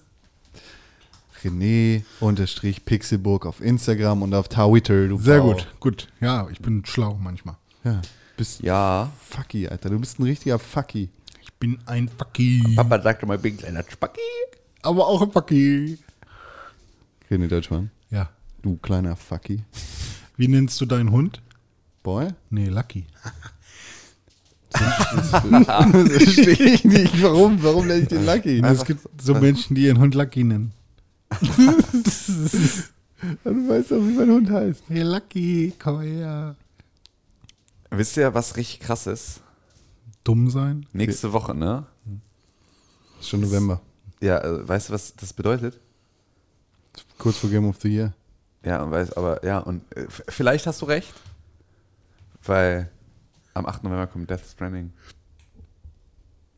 René 1.44 2.04
unterstrich 2.20 2.84
Pixelburg 2.84 3.46
auf 3.46 3.62
Instagram 3.62 4.24
und 4.24 4.34
auf 4.34 4.50
Twitter. 4.50 5.08
Du 5.08 5.18
Sehr 5.20 5.42
gut, 5.42 5.68
gut. 5.80 6.08
Ja, 6.20 6.48
ich 6.52 6.60
bin 6.60 6.86
schlau 6.86 7.18
manchmal. 7.22 7.56
Ja. 7.84 8.02
Bist 8.36 8.62
Ja, 8.62 9.12
fucky, 9.30 9.68
Alter. 9.68 9.90
Du 9.90 10.00
bist 10.00 10.20
ein 10.20 10.24
richtiger 10.24 10.60
fucky. 10.60 11.10
Ich 11.42 11.54
bin 11.54 11.80
ein 11.86 12.10
Fucky. 12.10 12.64
Papa 12.76 13.02
sagte 13.02 13.26
mal, 13.26 13.36
ich 13.36 13.42
bin 13.42 13.54
ein 13.54 13.58
kleiner 13.58 13.84
Spacki. 13.90 14.20
Aber 14.82 15.08
auch 15.08 15.22
ein 15.22 15.32
Fucky. 15.32 15.98
René 17.30 17.48
Deutschmann. 17.48 17.92
Ja. 18.10 18.30
Du 18.62 18.78
kleiner 18.78 19.16
fucky. 19.16 19.64
Wie 20.38 20.48
nennst 20.48 20.80
du 20.80 20.86
deinen 20.86 21.12
Hund? 21.12 21.42
Boy? 22.04 22.30
Nee, 22.50 22.68
Lucky. 22.68 23.06
das 24.72 25.30
verstehe 26.24 26.74
ich 26.74 26.86
nicht. 26.86 27.22
Warum? 27.22 27.62
Warum 27.64 27.88
nenne 27.88 28.02
ich 28.02 28.08
den 28.08 28.26
Lucky? 28.26 28.62
es 28.62 28.86
gibt 28.86 29.02
so 29.22 29.34
Menschen, 29.36 29.76
die 29.76 29.86
ihren 29.86 30.00
Hund 30.00 30.16
Lucky 30.16 30.44
nennen. 30.44 30.74
Du 33.44 33.68
weißt 33.68 33.92
doch, 33.92 33.98
wie 33.98 34.14
mein 34.14 34.30
Hund 34.30 34.50
heißt. 34.50 34.84
Hey 34.88 35.02
Lucky, 35.02 35.74
komm 35.78 36.00
her. 36.00 36.56
Wisst 37.92 38.16
ihr, 38.16 38.34
was 38.34 38.56
richtig 38.56 38.80
krass 38.80 39.08
ist? 39.08 39.42
Dumm 40.24 40.50
sein? 40.50 40.86
Nächste 40.94 41.34
Woche, 41.34 41.54
ne? 41.54 41.86
Ist 43.20 43.30
schon 43.30 43.42
November. 43.42 43.82
Ja, 44.22 44.40
äh, 44.40 44.68
weißt 44.68 44.90
du, 44.90 44.94
was 44.94 45.16
das 45.16 45.34
bedeutet? 45.34 45.80
Kurz 47.18 47.38
vor 47.38 47.50
Game 47.50 47.68
of 47.68 47.78
the 47.82 47.90
Year. 47.90 48.14
Ja, 48.64 48.84
und 48.84 48.92
weiß, 48.92 49.14
aber 49.14 49.44
ja, 49.46 49.60
und 49.60 49.82
äh, 49.96 50.06
vielleicht 50.30 50.68
hast 50.68 50.82
du 50.82 50.86
recht. 50.86 51.14
Weil 52.44 52.90
am 53.60 53.66
8. 53.66 53.84
November 53.84 54.08
kommt 54.08 54.30
Death 54.30 54.46
Stranding. 54.52 54.92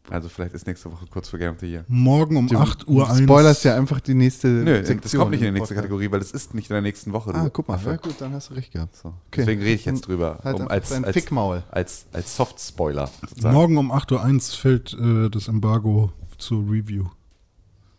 Also 0.09 0.29
vielleicht 0.29 0.53
ist 0.53 0.67
nächste 0.67 0.91
Woche 0.91 1.05
kurz 1.09 1.29
vor 1.29 1.39
Game 1.39 1.53
of 1.53 1.59
the 1.59 1.67
Year. 1.67 1.85
Morgen 1.87 2.35
um 2.35 2.53
8 2.53 2.87
Uhr 2.87 3.05
Du 3.05 3.11
1. 3.11 3.23
spoilerst 3.23 3.63
ja 3.63 3.77
einfach 3.77 3.99
die 4.01 4.13
nächste 4.13 4.47
Nö, 4.47 4.77
Sektion. 4.77 4.99
das 5.01 5.11
kommt 5.15 5.31
nicht 5.31 5.41
in 5.41 5.53
die 5.53 5.59
nächste. 5.59 5.75
Kategorie, 5.75 6.11
weil 6.11 6.19
es 6.19 6.31
ist 6.31 6.53
nicht 6.53 6.69
in 6.69 6.73
der 6.73 6.81
nächsten 6.81 7.13
Woche. 7.13 7.33
Ah, 7.33 7.45
du 7.45 7.49
guck 7.49 7.67
mal. 7.67 7.75
Affe. 7.75 7.91
Ja, 7.91 7.95
gut, 7.97 8.15
dann 8.19 8.33
hast 8.33 8.49
du 8.49 8.55
recht 8.55 8.73
gehabt. 8.73 8.95
So. 8.95 9.09
Okay. 9.09 9.15
Deswegen 9.37 9.61
rede 9.61 9.75
ich 9.75 9.85
jetzt 9.85 10.01
drüber. 10.01 10.39
Halt 10.43 10.59
um, 10.59 10.67
als, 10.67 10.91
als, 10.91 11.13
Fickmaul. 11.13 11.63
als, 11.69 12.07
als 12.11 12.35
Soft-Spoiler. 12.35 13.09
Morgen 13.41 13.77
um 13.77 13.91
8 13.91 14.11
Uhr 14.11 14.23
1 14.23 14.55
fällt 14.55 14.93
äh, 14.93 15.29
das 15.29 15.47
Embargo 15.47 16.11
zur 16.37 16.63
Review 16.69 17.05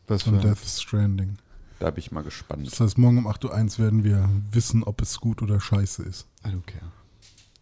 Was 0.08 0.24
von 0.24 0.40
für 0.40 0.48
Death 0.48 0.66
Stranding. 0.66 1.36
Da 1.78 1.90
bin 1.90 2.00
ich 2.00 2.12
mal 2.12 2.22
gespannt. 2.24 2.66
Das 2.66 2.78
heißt, 2.80 2.98
morgen 2.98 3.18
um 3.18 3.26
8 3.26 3.44
Uhr 3.46 3.54
1 3.54 3.78
werden 3.78 4.04
wir 4.04 4.28
wissen, 4.50 4.82
ob 4.84 5.00
es 5.00 5.18
gut 5.18 5.40
oder 5.40 5.60
scheiße 5.60 6.02
ist. 6.02 6.26
I 6.44 6.48
don't 6.48 6.66
care. 6.66 6.92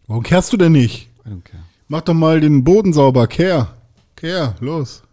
Warum 0.07 0.23
kehrst 0.23 0.51
du 0.51 0.57
denn 0.57 0.73
nicht? 0.73 1.10
I 1.25 1.29
don't 1.29 1.41
care. 1.43 1.63
Mach 1.87 2.01
doch 2.01 2.13
mal 2.13 2.39
den 2.39 2.63
Boden 2.63 2.93
sauber, 2.93 3.27
kehr. 3.27 3.75
Kehr, 4.15 4.55
los. 4.59 5.03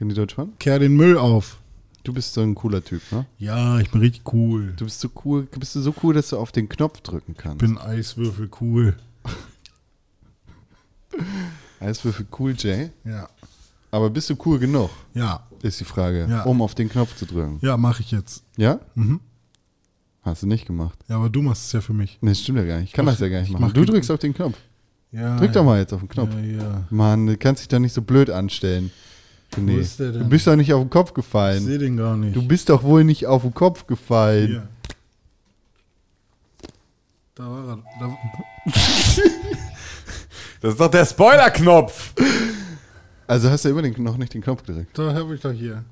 René 0.00 0.14
Deutschmann? 0.14 0.52
Kehr 0.58 0.78
den 0.78 0.96
Müll 0.96 1.18
auf. 1.18 1.58
Du 2.04 2.12
bist 2.12 2.34
so 2.34 2.40
ein 2.40 2.54
cooler 2.54 2.82
Typ, 2.82 3.00
ne? 3.12 3.26
Ja, 3.38 3.78
ich 3.78 3.90
bin 3.90 4.00
richtig 4.00 4.32
cool. 4.32 4.72
Du 4.76 4.84
bist 4.86 5.00
so 5.00 5.08
cool, 5.24 5.46
bist 5.58 5.74
du 5.76 5.80
so 5.80 5.94
cool, 6.02 6.14
dass 6.14 6.30
du 6.30 6.38
auf 6.38 6.50
den 6.50 6.68
Knopf 6.68 7.00
drücken 7.00 7.36
kannst. 7.36 7.62
Ich 7.62 7.68
bin 7.68 7.78
Eiswürfel 7.78 8.50
cool. 8.60 8.96
Eiswürfel 11.80 12.26
cool, 12.38 12.54
Jay. 12.56 12.90
Ja. 13.04 13.28
Aber 13.90 14.08
bist 14.10 14.30
du 14.30 14.36
cool 14.46 14.58
genug, 14.58 14.90
Ja, 15.14 15.46
ist 15.62 15.80
die 15.80 15.84
Frage, 15.84 16.26
Ja. 16.28 16.42
um 16.44 16.62
auf 16.62 16.74
den 16.74 16.88
Knopf 16.88 17.14
zu 17.16 17.26
drücken. 17.26 17.58
ja, 17.60 17.76
mache 17.76 18.02
ich 18.02 18.10
jetzt. 18.10 18.42
Ja? 18.56 18.80
Mhm. 18.94 19.20
Hast 20.22 20.42
du 20.42 20.46
nicht 20.46 20.66
gemacht. 20.66 20.98
Ja, 21.08 21.16
aber 21.16 21.28
du 21.28 21.42
machst 21.42 21.66
es 21.66 21.72
ja 21.72 21.80
für 21.80 21.92
mich. 21.92 22.16
Nee, 22.20 22.30
das 22.30 22.40
stimmt 22.40 22.58
ja 22.58 22.64
gar 22.64 22.78
nicht. 22.78 22.90
Ich 22.90 22.92
kann 22.94 23.04
Mach- 23.04 23.12
das 23.12 23.20
ja 23.20 23.28
gar 23.28 23.40
nicht 23.40 23.48
ich 23.48 23.52
machen. 23.52 23.62
mach 23.66 23.72
Du 23.72 23.84
drückst 23.84 24.10
auf 24.10 24.20
den 24.20 24.32
Knopf. 24.34 24.56
Ja, 25.12 25.36
Drück 25.36 25.52
doch 25.52 25.64
mal 25.64 25.78
jetzt 25.78 25.92
auf 25.92 26.00
den 26.00 26.08
Knopf. 26.08 26.30
Ja, 26.34 26.62
ja. 26.62 26.82
Mann, 26.90 27.26
du 27.26 27.36
kannst 27.36 27.60
dich 27.62 27.68
doch 27.68 27.78
nicht 27.78 27.92
so 27.92 28.00
blöd 28.02 28.30
anstellen. 28.30 28.90
René. 29.54 29.74
Wo 29.76 29.78
ist 29.80 30.00
der 30.00 30.12
denn? 30.12 30.22
Du 30.22 30.28
bist 30.28 30.46
doch 30.46 30.56
nicht 30.56 30.72
auf 30.72 30.80
den 30.82 30.88
Kopf 30.90 31.10
Ich 31.10 31.14
gefallen. 31.14 31.62
sehe 31.64 31.78
den 31.78 31.96
gar 31.98 32.16
nicht. 32.16 32.34
Du 32.34 32.40
bist 32.46 32.70
doch 32.70 32.82
wohl 32.82 33.04
nicht 33.04 33.26
auf 33.26 33.42
den 33.42 33.52
Kopf 33.52 33.86
gefallen. 33.86 34.46
Hier. 34.48 34.68
Da 37.34 37.44
war 37.44 37.68
er. 37.68 37.78
Da, 38.00 38.16
Das 40.62 40.72
ist 40.72 40.80
doch 40.80 40.90
der 40.90 41.04
Spoiler-Knopf. 41.04 42.14
Also 43.26 43.50
hast 43.50 43.64
du 43.64 43.70
immer 43.70 43.82
den, 43.82 44.00
noch 44.02 44.16
nicht 44.16 44.32
den 44.32 44.42
Knopf 44.42 44.64
gedrückt. 44.64 44.96
da 44.96 45.12
habe 45.12 45.34
ich 45.34 45.40
doch 45.40 45.50
hier. 45.52 45.84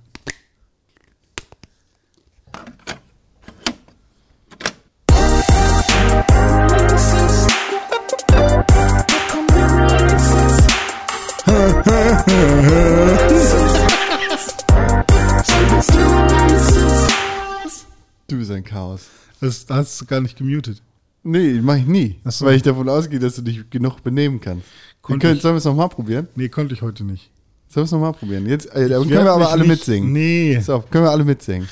Du 18.60 18.66
bist 18.66 18.72
ein 18.72 18.74
Chaos. 18.74 19.00
Das 19.40 19.66
hast 19.70 20.00
du 20.00 20.04
gar 20.06 20.20
nicht 20.20 20.36
gemutet. 20.36 20.82
Nee, 21.22 21.60
mach 21.62 21.76
ich 21.76 21.86
nie. 21.86 22.20
So. 22.26 22.44
Weil 22.46 22.56
ich 22.56 22.62
davon 22.62 22.88
ausgehe, 22.88 23.18
dass 23.18 23.36
du 23.36 23.42
dich 23.42 23.68
genug 23.70 24.02
benehmen 24.02 24.40
kannst. 24.40 24.66
Wir 25.06 25.18
können, 25.18 25.40
sollen 25.40 25.54
wir 25.54 25.58
es 25.58 25.64
nochmal 25.64 25.88
probieren? 25.88 26.28
Nee, 26.34 26.48
konnte 26.48 26.74
ich 26.74 26.82
heute 26.82 27.04
nicht. 27.04 27.30
Sollen 27.68 27.82
wir 27.82 27.84
es 27.84 27.92
nochmal 27.92 28.12
probieren? 28.12 28.46
Jetzt 28.46 28.66
äh, 28.74 28.88
können 28.88 29.08
wir 29.10 29.30
aber 29.32 29.50
alle 29.50 29.62
nicht- 29.62 29.70
mitsingen. 29.86 30.12
Nee. 30.12 30.60
So, 30.60 30.80
können 30.90 31.04
wir 31.04 31.10
alle 31.10 31.24
mitsingen. 31.24 31.68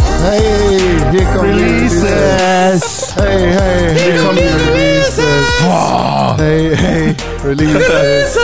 Hey, 0.00 1.10
hier 1.10 1.24
kommen 1.24 1.56
die 1.56 1.64
Releases. 1.64 3.14
Hey, 3.16 3.52
hey, 3.52 3.98
hier 3.98 4.22
kommen 4.22 4.36
die 4.38 4.42
Releases. 4.42 5.46
Hey, 6.38 6.76
hey, 6.76 7.14
Releases. 7.44 8.36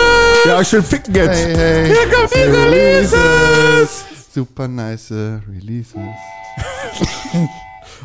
Ja, 0.46 0.64
schön 0.64 0.82
ficken 0.82 1.14
jetzt. 1.14 1.42
Hey, 1.44 1.54
hey, 1.56 1.86
hier 1.86 2.10
kommen 2.14 2.28
die 2.34 2.50
Releases. 2.50 4.04
Super 4.34 4.66
nice 4.66 5.12
Releases. 5.12 5.94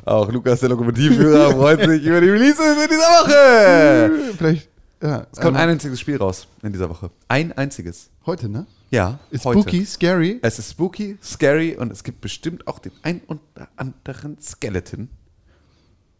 Auch 0.06 0.32
Lukas, 0.32 0.60
der 0.60 0.70
Lokomotivführer, 0.70 1.54
freut 1.54 1.80
sich 1.80 2.06
über 2.06 2.22
die 2.22 2.30
Releases 2.30 2.60
in 2.84 2.88
dieser 2.88 3.02
Woche. 3.02 4.34
Vielleicht, 4.38 4.70
ja. 5.02 5.26
Es 5.32 5.40
kommt 5.40 5.58
ähm, 5.58 5.64
ein 5.64 5.70
einziges 5.70 6.00
Spiel 6.00 6.18
raus 6.18 6.48
in 6.62 6.72
dieser 6.72 6.88
Woche. 6.88 7.10
Ein 7.28 7.52
einziges. 7.54 8.12
Heute, 8.28 8.48
ne? 8.48 8.68
Ja, 8.92 9.18
Ist 9.32 9.44
heute. 9.44 9.62
spooky, 9.62 9.84
scary. 9.86 10.38
Es 10.44 10.60
ist 10.60 10.70
spooky, 10.70 11.18
scary 11.24 11.76
und 11.76 11.92
es 11.92 12.04
gibt 12.04 12.22
bestimmt 12.22 12.68
auch 12.68 12.78
den 12.78 12.92
ein 13.02 13.22
oder 13.26 13.68
anderen 13.76 14.40
Skeleton. 14.40 15.10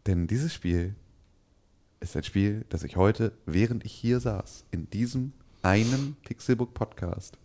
Denn 0.08 0.26
dieses 0.26 0.52
Spiel 0.52 0.96
ist 2.00 2.16
ein 2.16 2.24
Spiel, 2.24 2.64
das 2.68 2.82
ich 2.82 2.96
heute, 2.96 3.30
während 3.46 3.84
ich 3.84 3.92
hier 3.92 4.18
saß, 4.18 4.64
in 4.72 4.90
diesem 4.90 5.34
einen 5.62 6.16
Pixelbook 6.24 6.74
Podcast 6.74 7.38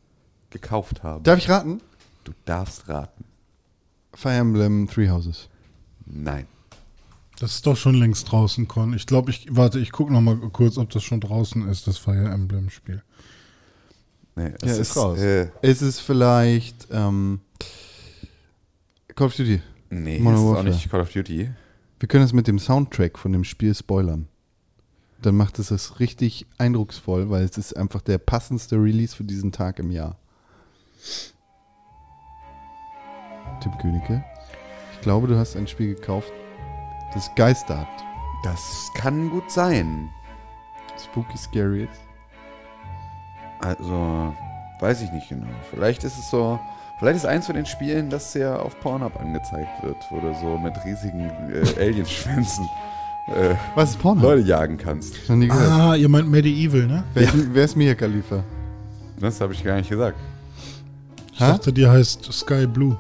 gekauft 0.50 1.04
habe. 1.04 1.22
Darf 1.22 1.38
ich 1.38 1.48
raten? 1.48 1.82
Du 2.26 2.34
darfst 2.46 2.88
raten. 2.90 3.24
Fire 4.14 4.34
Emblem 4.34 4.88
Three 4.88 5.10
Houses. 5.10 5.50
Nein. 6.06 6.48
Das 7.40 7.56
ist 7.56 7.68
doch 7.68 7.76
schon 7.76 7.96
längst 7.96 8.32
draußen, 8.32 8.68
Con. 8.68 8.94
Ich 8.94 9.06
glaube, 9.08 9.32
ich 9.32 9.48
warte, 9.50 9.80
ich 9.80 9.92
gucke 9.92 10.14
noch 10.14 10.22
mal 10.22 10.38
kurz, 10.52 10.78
ob 10.78 10.90
das 10.92 11.04
schon 11.04 11.20
draußen 11.20 11.68
ist, 11.68 11.86
das 11.88 11.98
Fire 11.98 12.30
Emblem 12.30 12.70
Spiel. 12.70 13.04
Nee, 14.36 14.54
es 14.62 14.70
Ja, 14.76 14.82
ist, 14.82 14.96
raus. 14.98 15.20
Äh, 15.20 15.50
ist 15.62 15.82
es 15.82 16.00
vielleicht 16.00 16.88
ähm, 16.92 17.40
Call 19.16 19.28
of 19.28 19.36
Duty? 19.36 19.62
nee, 19.90 20.20
Modern 20.20 20.36
es 20.36 20.42
ist 20.42 20.58
auch 20.58 20.64
nicht 20.64 20.90
Call 20.92 21.02
of 21.02 21.12
Duty. 21.12 21.52
Wir 22.00 22.08
können 22.08 22.26
es 22.26 22.34
mit 22.34 22.48
dem 22.48 22.60
Soundtrack 22.60 23.18
von 23.18 23.32
dem 23.32 23.44
Spiel 23.44 23.74
spoilern. 23.74 24.28
Dann 25.22 25.36
macht 25.36 25.60
es 25.60 25.70
das 25.70 26.00
richtig 26.00 26.46
eindrucksvoll, 26.58 27.30
weil 27.30 27.44
es 27.44 27.58
ist 27.58 27.76
einfach 27.76 28.02
der 28.02 28.18
passendste 28.18 28.76
Release 28.76 29.16
für 29.16 29.24
diesen 29.24 29.52
Tag 29.52 29.80
im 29.80 29.92
Jahr. 29.92 30.18
Tim 33.62 33.78
Königke, 33.78 34.24
ich 34.94 35.02
glaube, 35.02 35.28
du 35.28 35.38
hast 35.38 35.56
ein 35.56 35.68
Spiel 35.68 35.96
gekauft, 35.96 36.32
das 37.14 37.34
Geister 37.36 37.80
hat. 37.80 37.88
Das 38.44 38.92
kann 38.96 39.30
gut 39.30 39.50
sein. 39.50 40.10
Spooky 41.04 41.38
Scary 41.38 41.84
ist. 41.84 42.02
Also, 43.62 44.34
weiß 44.80 45.02
ich 45.02 45.12
nicht 45.12 45.30
genau. 45.30 45.48
Vielleicht 45.72 46.04
ist 46.04 46.18
es 46.18 46.30
so, 46.30 46.60
vielleicht 47.00 47.18
ist 47.18 47.26
eins 47.26 47.48
von 47.48 47.56
den 47.56 47.66
Spielen, 47.66 48.10
das 48.10 48.34
ja 48.34 48.58
auf 48.58 48.80
Pornhub 48.82 49.20
angezeigt 49.20 49.84
wird, 49.84 49.98
wo 50.12 50.20
du 50.20 50.34
so 50.36 50.58
mit 50.58 50.74
riesigen 50.86 51.30
äh, 51.52 51.82
Alienschwänzen 51.82 52.70
äh, 53.28 53.56
Was 53.74 53.92
ist 53.92 54.00
Porno? 54.00 54.22
Leute 54.22 54.48
jagen 54.48 54.78
kannst. 54.78 55.28
Noch 55.28 55.36
nie 55.36 55.48
gehört. 55.48 55.72
Ah, 55.72 55.96
ihr 55.96 56.10
meint 56.10 56.30
Medieval, 56.30 56.86
ne? 56.86 57.04
Wer, 57.14 57.24
ist, 57.24 57.54
wer 57.54 57.66
ist 57.66 57.76
Mia 57.76 57.96
Khalifa? 57.96 58.44
Das 59.20 59.42
habe 59.42 59.54
ich 59.54 59.64
gar 59.64 59.78
nicht 59.78 59.90
gesagt. 59.90 60.18
Ich 61.34 61.40
Hä? 61.40 61.48
dachte, 61.48 61.74
die 61.74 61.88
heißt 61.88 62.32
Sky 62.32 62.68
Blue. 62.68 62.98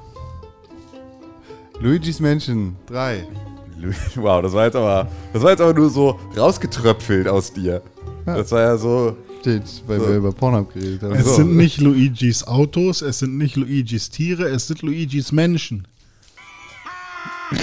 Luigi's 1.80 2.20
Mansion 2.20 2.76
3. 2.88 3.28
Wow, 4.16 4.42
das 4.42 4.54
war 4.54 4.66
jetzt 4.66 4.76
aber, 4.76 5.08
das 5.34 5.44
war 5.44 5.52
jetzt 5.52 5.62
aber 5.62 5.74
nur 5.74 5.90
so 5.90 6.20
rausgetröpfelt 6.36 7.28
aus 7.28 7.52
dir. 7.54 7.82
Das 8.26 8.52
war 8.52 8.62
ja 8.62 8.78
so, 8.78 9.16
Steht, 9.42 9.62
weil 9.86 10.00
So. 10.00 10.08
wir 10.08 10.16
über 10.16 10.32
Pornhub 10.32 10.74
geredet 10.74 11.04
haben. 11.04 11.14
Es 11.14 11.26
so. 11.26 11.36
sind 11.36 11.56
nicht 11.56 11.80
Luigis 11.80 12.44
Autos, 12.48 13.02
es 13.04 13.20
sind 13.20 13.38
nicht 13.38 13.56
Luigis 13.58 14.10
Tiere, 14.10 14.46
es 14.46 14.68
sind 14.68 14.82
Luigis 14.82 15.32
Menschen. 15.32 15.88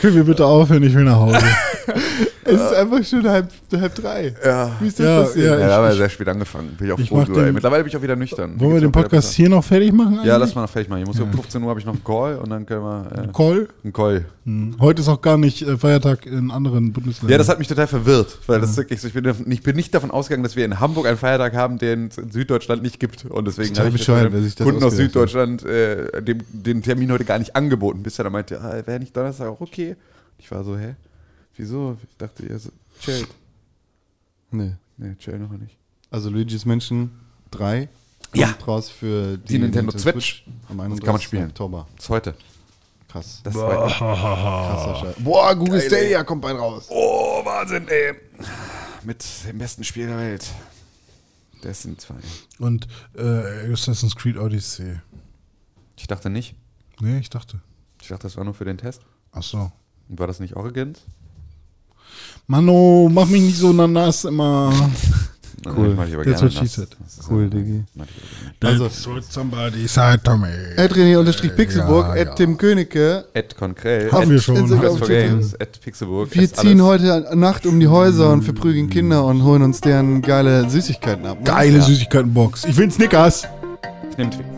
Können 0.00 0.14
wir 0.16 0.24
bitte 0.24 0.44
aufhören? 0.46 0.82
Ich 0.82 0.94
will 0.94 1.04
nach 1.04 1.16
Hause. 1.16 1.38
Es 2.44 2.60
ist 2.60 2.74
einfach 2.74 3.04
schon 3.04 3.28
halb, 3.28 3.48
halb 3.72 3.94
drei. 3.94 4.34
ja. 4.44 4.70
Wie 4.80 4.88
ist 4.88 4.98
das 4.98 5.06
Ja, 5.06 5.22
passiert? 5.22 5.44
ja, 5.46 5.52
Ja, 5.52 5.60
ich- 5.60 5.66
da 5.66 5.76
haben 5.76 5.84
wir 5.88 5.94
sehr 5.94 6.08
spät 6.08 6.28
angefangen. 6.28 6.70
Bin 6.76 6.86
ich 6.88 6.92
auch 6.92 6.98
ich 6.98 7.08
froh 7.08 7.22
drüber. 7.24 7.44
den- 7.44 7.54
Mittlerweile 7.54 7.84
bin 7.84 7.90
ich 7.90 7.96
auch 7.96 8.02
wieder 8.02 8.16
nüchtern. 8.16 8.58
Wollen 8.58 8.74
wir 8.74 8.80
den 8.80 8.90
Podcast 8.92 9.32
hier 9.34 9.48
noch 9.48 9.62
fertig 9.62 9.92
machen? 9.92 10.14
Ja, 10.14 10.20
eigentlich? 10.34 10.38
lass 10.40 10.54
mal 10.56 10.62
noch 10.62 10.70
fertig 10.70 10.88
machen. 10.90 11.02
Ich 11.02 11.06
muss 11.06 11.20
um 11.20 11.30
15 11.32 11.62
Uhr 11.62 11.68
habe 11.70 11.78
ich 11.78 11.86
noch 11.86 11.92
einen 11.94 12.02
Call 12.04 12.36
und 12.38 12.50
dann 12.50 12.66
können 12.66 12.82
wir 12.82 13.06
äh, 13.12 13.28
Call? 13.32 13.68
einen 13.84 13.92
Call. 13.92 14.24
Hm. 14.44 14.74
Heute 14.80 15.02
ist 15.02 15.08
auch 15.08 15.20
gar 15.22 15.38
nicht 15.38 15.62
äh, 15.62 15.76
Feiertag 15.78 16.26
in 16.26 16.50
anderen 16.50 16.92
Bundesländern. 16.92 17.30
Ja, 17.30 17.38
das 17.38 17.48
hat 17.48 17.60
mich 17.60 17.68
total 17.68 17.86
verwirrt, 17.86 18.38
weil 18.48 18.60
das 18.60 18.70
ist 18.70 18.76
wirklich 18.76 19.00
so, 19.00 19.06
ich 19.06 19.14
bin, 19.14 19.32
ich 19.46 19.62
bin 19.62 19.76
nicht 19.76 19.94
davon 19.94 20.10
ausgegangen, 20.10 20.42
dass 20.42 20.56
wir 20.56 20.64
in 20.64 20.80
Hamburg 20.80 21.06
einen 21.06 21.18
Feiertag 21.18 21.54
haben, 21.54 21.78
den 21.78 22.08
es 22.08 22.18
in 22.18 22.32
Süddeutschland 22.32 22.82
nicht 22.82 22.98
gibt. 22.98 23.24
Und 23.26 23.46
deswegen 23.46 23.76
habe 23.78 23.90
ich 23.90 24.04
dem 24.56 24.64
Kunden 24.66 24.82
aus. 24.82 24.96
Süddeutschland 24.96 25.64
äh, 25.64 26.20
dem, 26.22 26.38
den 26.52 26.82
Termin 26.82 27.12
heute 27.12 27.24
gar 27.24 27.38
nicht 27.38 27.54
angeboten, 27.54 28.02
bis 28.02 28.18
er 28.18 28.24
dann 28.24 28.32
meinte, 28.32 28.60
ah, 28.60 28.82
wäre 28.84 28.98
nicht 28.98 29.16
Donnerstag 29.16 29.46
auch 29.48 29.60
okay. 29.60 29.94
Ich 30.38 30.50
war 30.50 30.64
so, 30.64 30.76
hä? 30.76 30.96
Wieso? 31.56 31.96
Ich 32.08 32.16
dachte, 32.16 32.44
ihr 32.44 32.60
chillt. 33.00 33.28
Nee. 34.50 34.74
Nee, 34.96 35.14
chill 35.18 35.38
noch 35.38 35.50
nicht. 35.52 35.76
Also 36.10 36.28
Luigi's 36.30 36.64
Mansion 36.64 37.10
3 37.50 37.88
Ja. 38.34 38.48
kommt 38.52 38.68
raus 38.68 38.88
für 38.90 39.36
die, 39.38 39.46
Die 39.54 39.58
Nintendo 39.58 39.96
Switch. 39.96 40.44
am 40.68 40.78
Das 40.78 40.84
31. 40.84 41.04
kann 41.04 41.12
man 41.14 41.22
spielen. 41.22 41.48
Oktober. 41.48 41.88
Das 41.96 42.04
ist 42.04 42.10
heute. 42.10 42.34
Krass. 43.08 43.40
Das 43.44 43.54
ist 43.54 43.60
heute. 43.60 43.94
Krasser 43.94 44.96
Scheiß. 45.00 45.14
Boah, 45.18 45.54
Google 45.54 45.80
Stadia 45.80 46.24
kommt 46.24 46.42
bald 46.42 46.58
raus. 46.58 46.86
Oh, 46.88 47.44
Wahnsinn, 47.44 47.86
ey. 47.88 48.14
Mit 49.04 49.24
dem 49.46 49.58
besten 49.58 49.84
Spiel 49.84 50.06
der 50.06 50.18
Welt. 50.18 50.46
Destiny 51.62 51.96
2. 51.96 52.14
Und 52.58 52.88
äh, 53.16 53.72
Assassin's 53.72 54.16
Creed 54.16 54.36
Odyssey. 54.36 54.98
Ich 55.96 56.06
dachte 56.06 56.28
nicht. 56.30 56.54
Nee, 57.00 57.18
ich 57.18 57.30
dachte. 57.30 57.60
Ich 58.00 58.08
dachte, 58.08 58.24
das 58.24 58.36
war 58.36 58.44
nur 58.44 58.54
für 58.54 58.64
den 58.64 58.78
Test. 58.78 59.02
Ach 59.32 59.42
so. 59.42 59.70
Und 60.08 60.18
war 60.18 60.26
das 60.26 60.40
nicht 60.40 60.56
Origins? 60.56 61.00
Mano, 62.46 63.08
mach 63.12 63.26
mich 63.26 63.42
nicht 63.42 63.56
so 63.58 63.72
nass 63.72 64.24
immer. 64.24 64.72
Cool. 65.64 65.94
Mach 65.94 66.08
ich 66.08 66.14
aber 66.14 66.24
That's 66.24 66.42
what 66.42 66.52
she 66.52 66.66
said. 66.66 66.88
Cool, 67.30 67.48
Diggi. 67.48 67.84
Also- 68.64 68.88
somebody 69.30 69.86
said 69.86 70.24
to 70.24 70.36
me. 70.36 70.48
Ed 70.76 70.92
René 70.92 71.16
unterstrich 71.18 71.54
Pixelburg, 71.54 72.08
Ja, 72.08 72.14
Ed 72.16 72.28
ja. 72.28 72.34
Tim 72.34 72.56
Königke. 72.58 73.26
Ed 73.32 73.56
Concrell. 73.56 74.10
Haben 74.10 74.30
wir 74.30 74.40
schon. 74.40 74.56
Instagram. 74.56 74.96
Quest 74.96 74.98
for 74.98 75.08
Games. 75.08 75.54
Ed 75.54 75.80
Pixelburg. 75.80 76.34
Wir 76.34 76.52
ziehen 76.52 76.80
alles. 76.80 77.02
heute 77.10 77.36
Nacht 77.36 77.64
um 77.66 77.78
die 77.78 77.86
Häuser 77.86 78.32
und 78.32 78.42
verprügeln 78.42 78.90
Kinder 78.90 79.24
und 79.24 79.44
holen 79.44 79.62
uns 79.62 79.80
deren 79.80 80.20
geile 80.20 80.68
Süßigkeiten 80.68 81.24
ab. 81.26 81.38
ne? 81.38 81.44
Geile 81.44 81.80
Süßigkeitenbox. 81.80 82.64
Ich 82.64 82.76
will 82.76 82.90
Snickers. 82.90 83.46
Ich 84.10 84.18
nehm 84.18 84.30
Twix. 84.32 84.48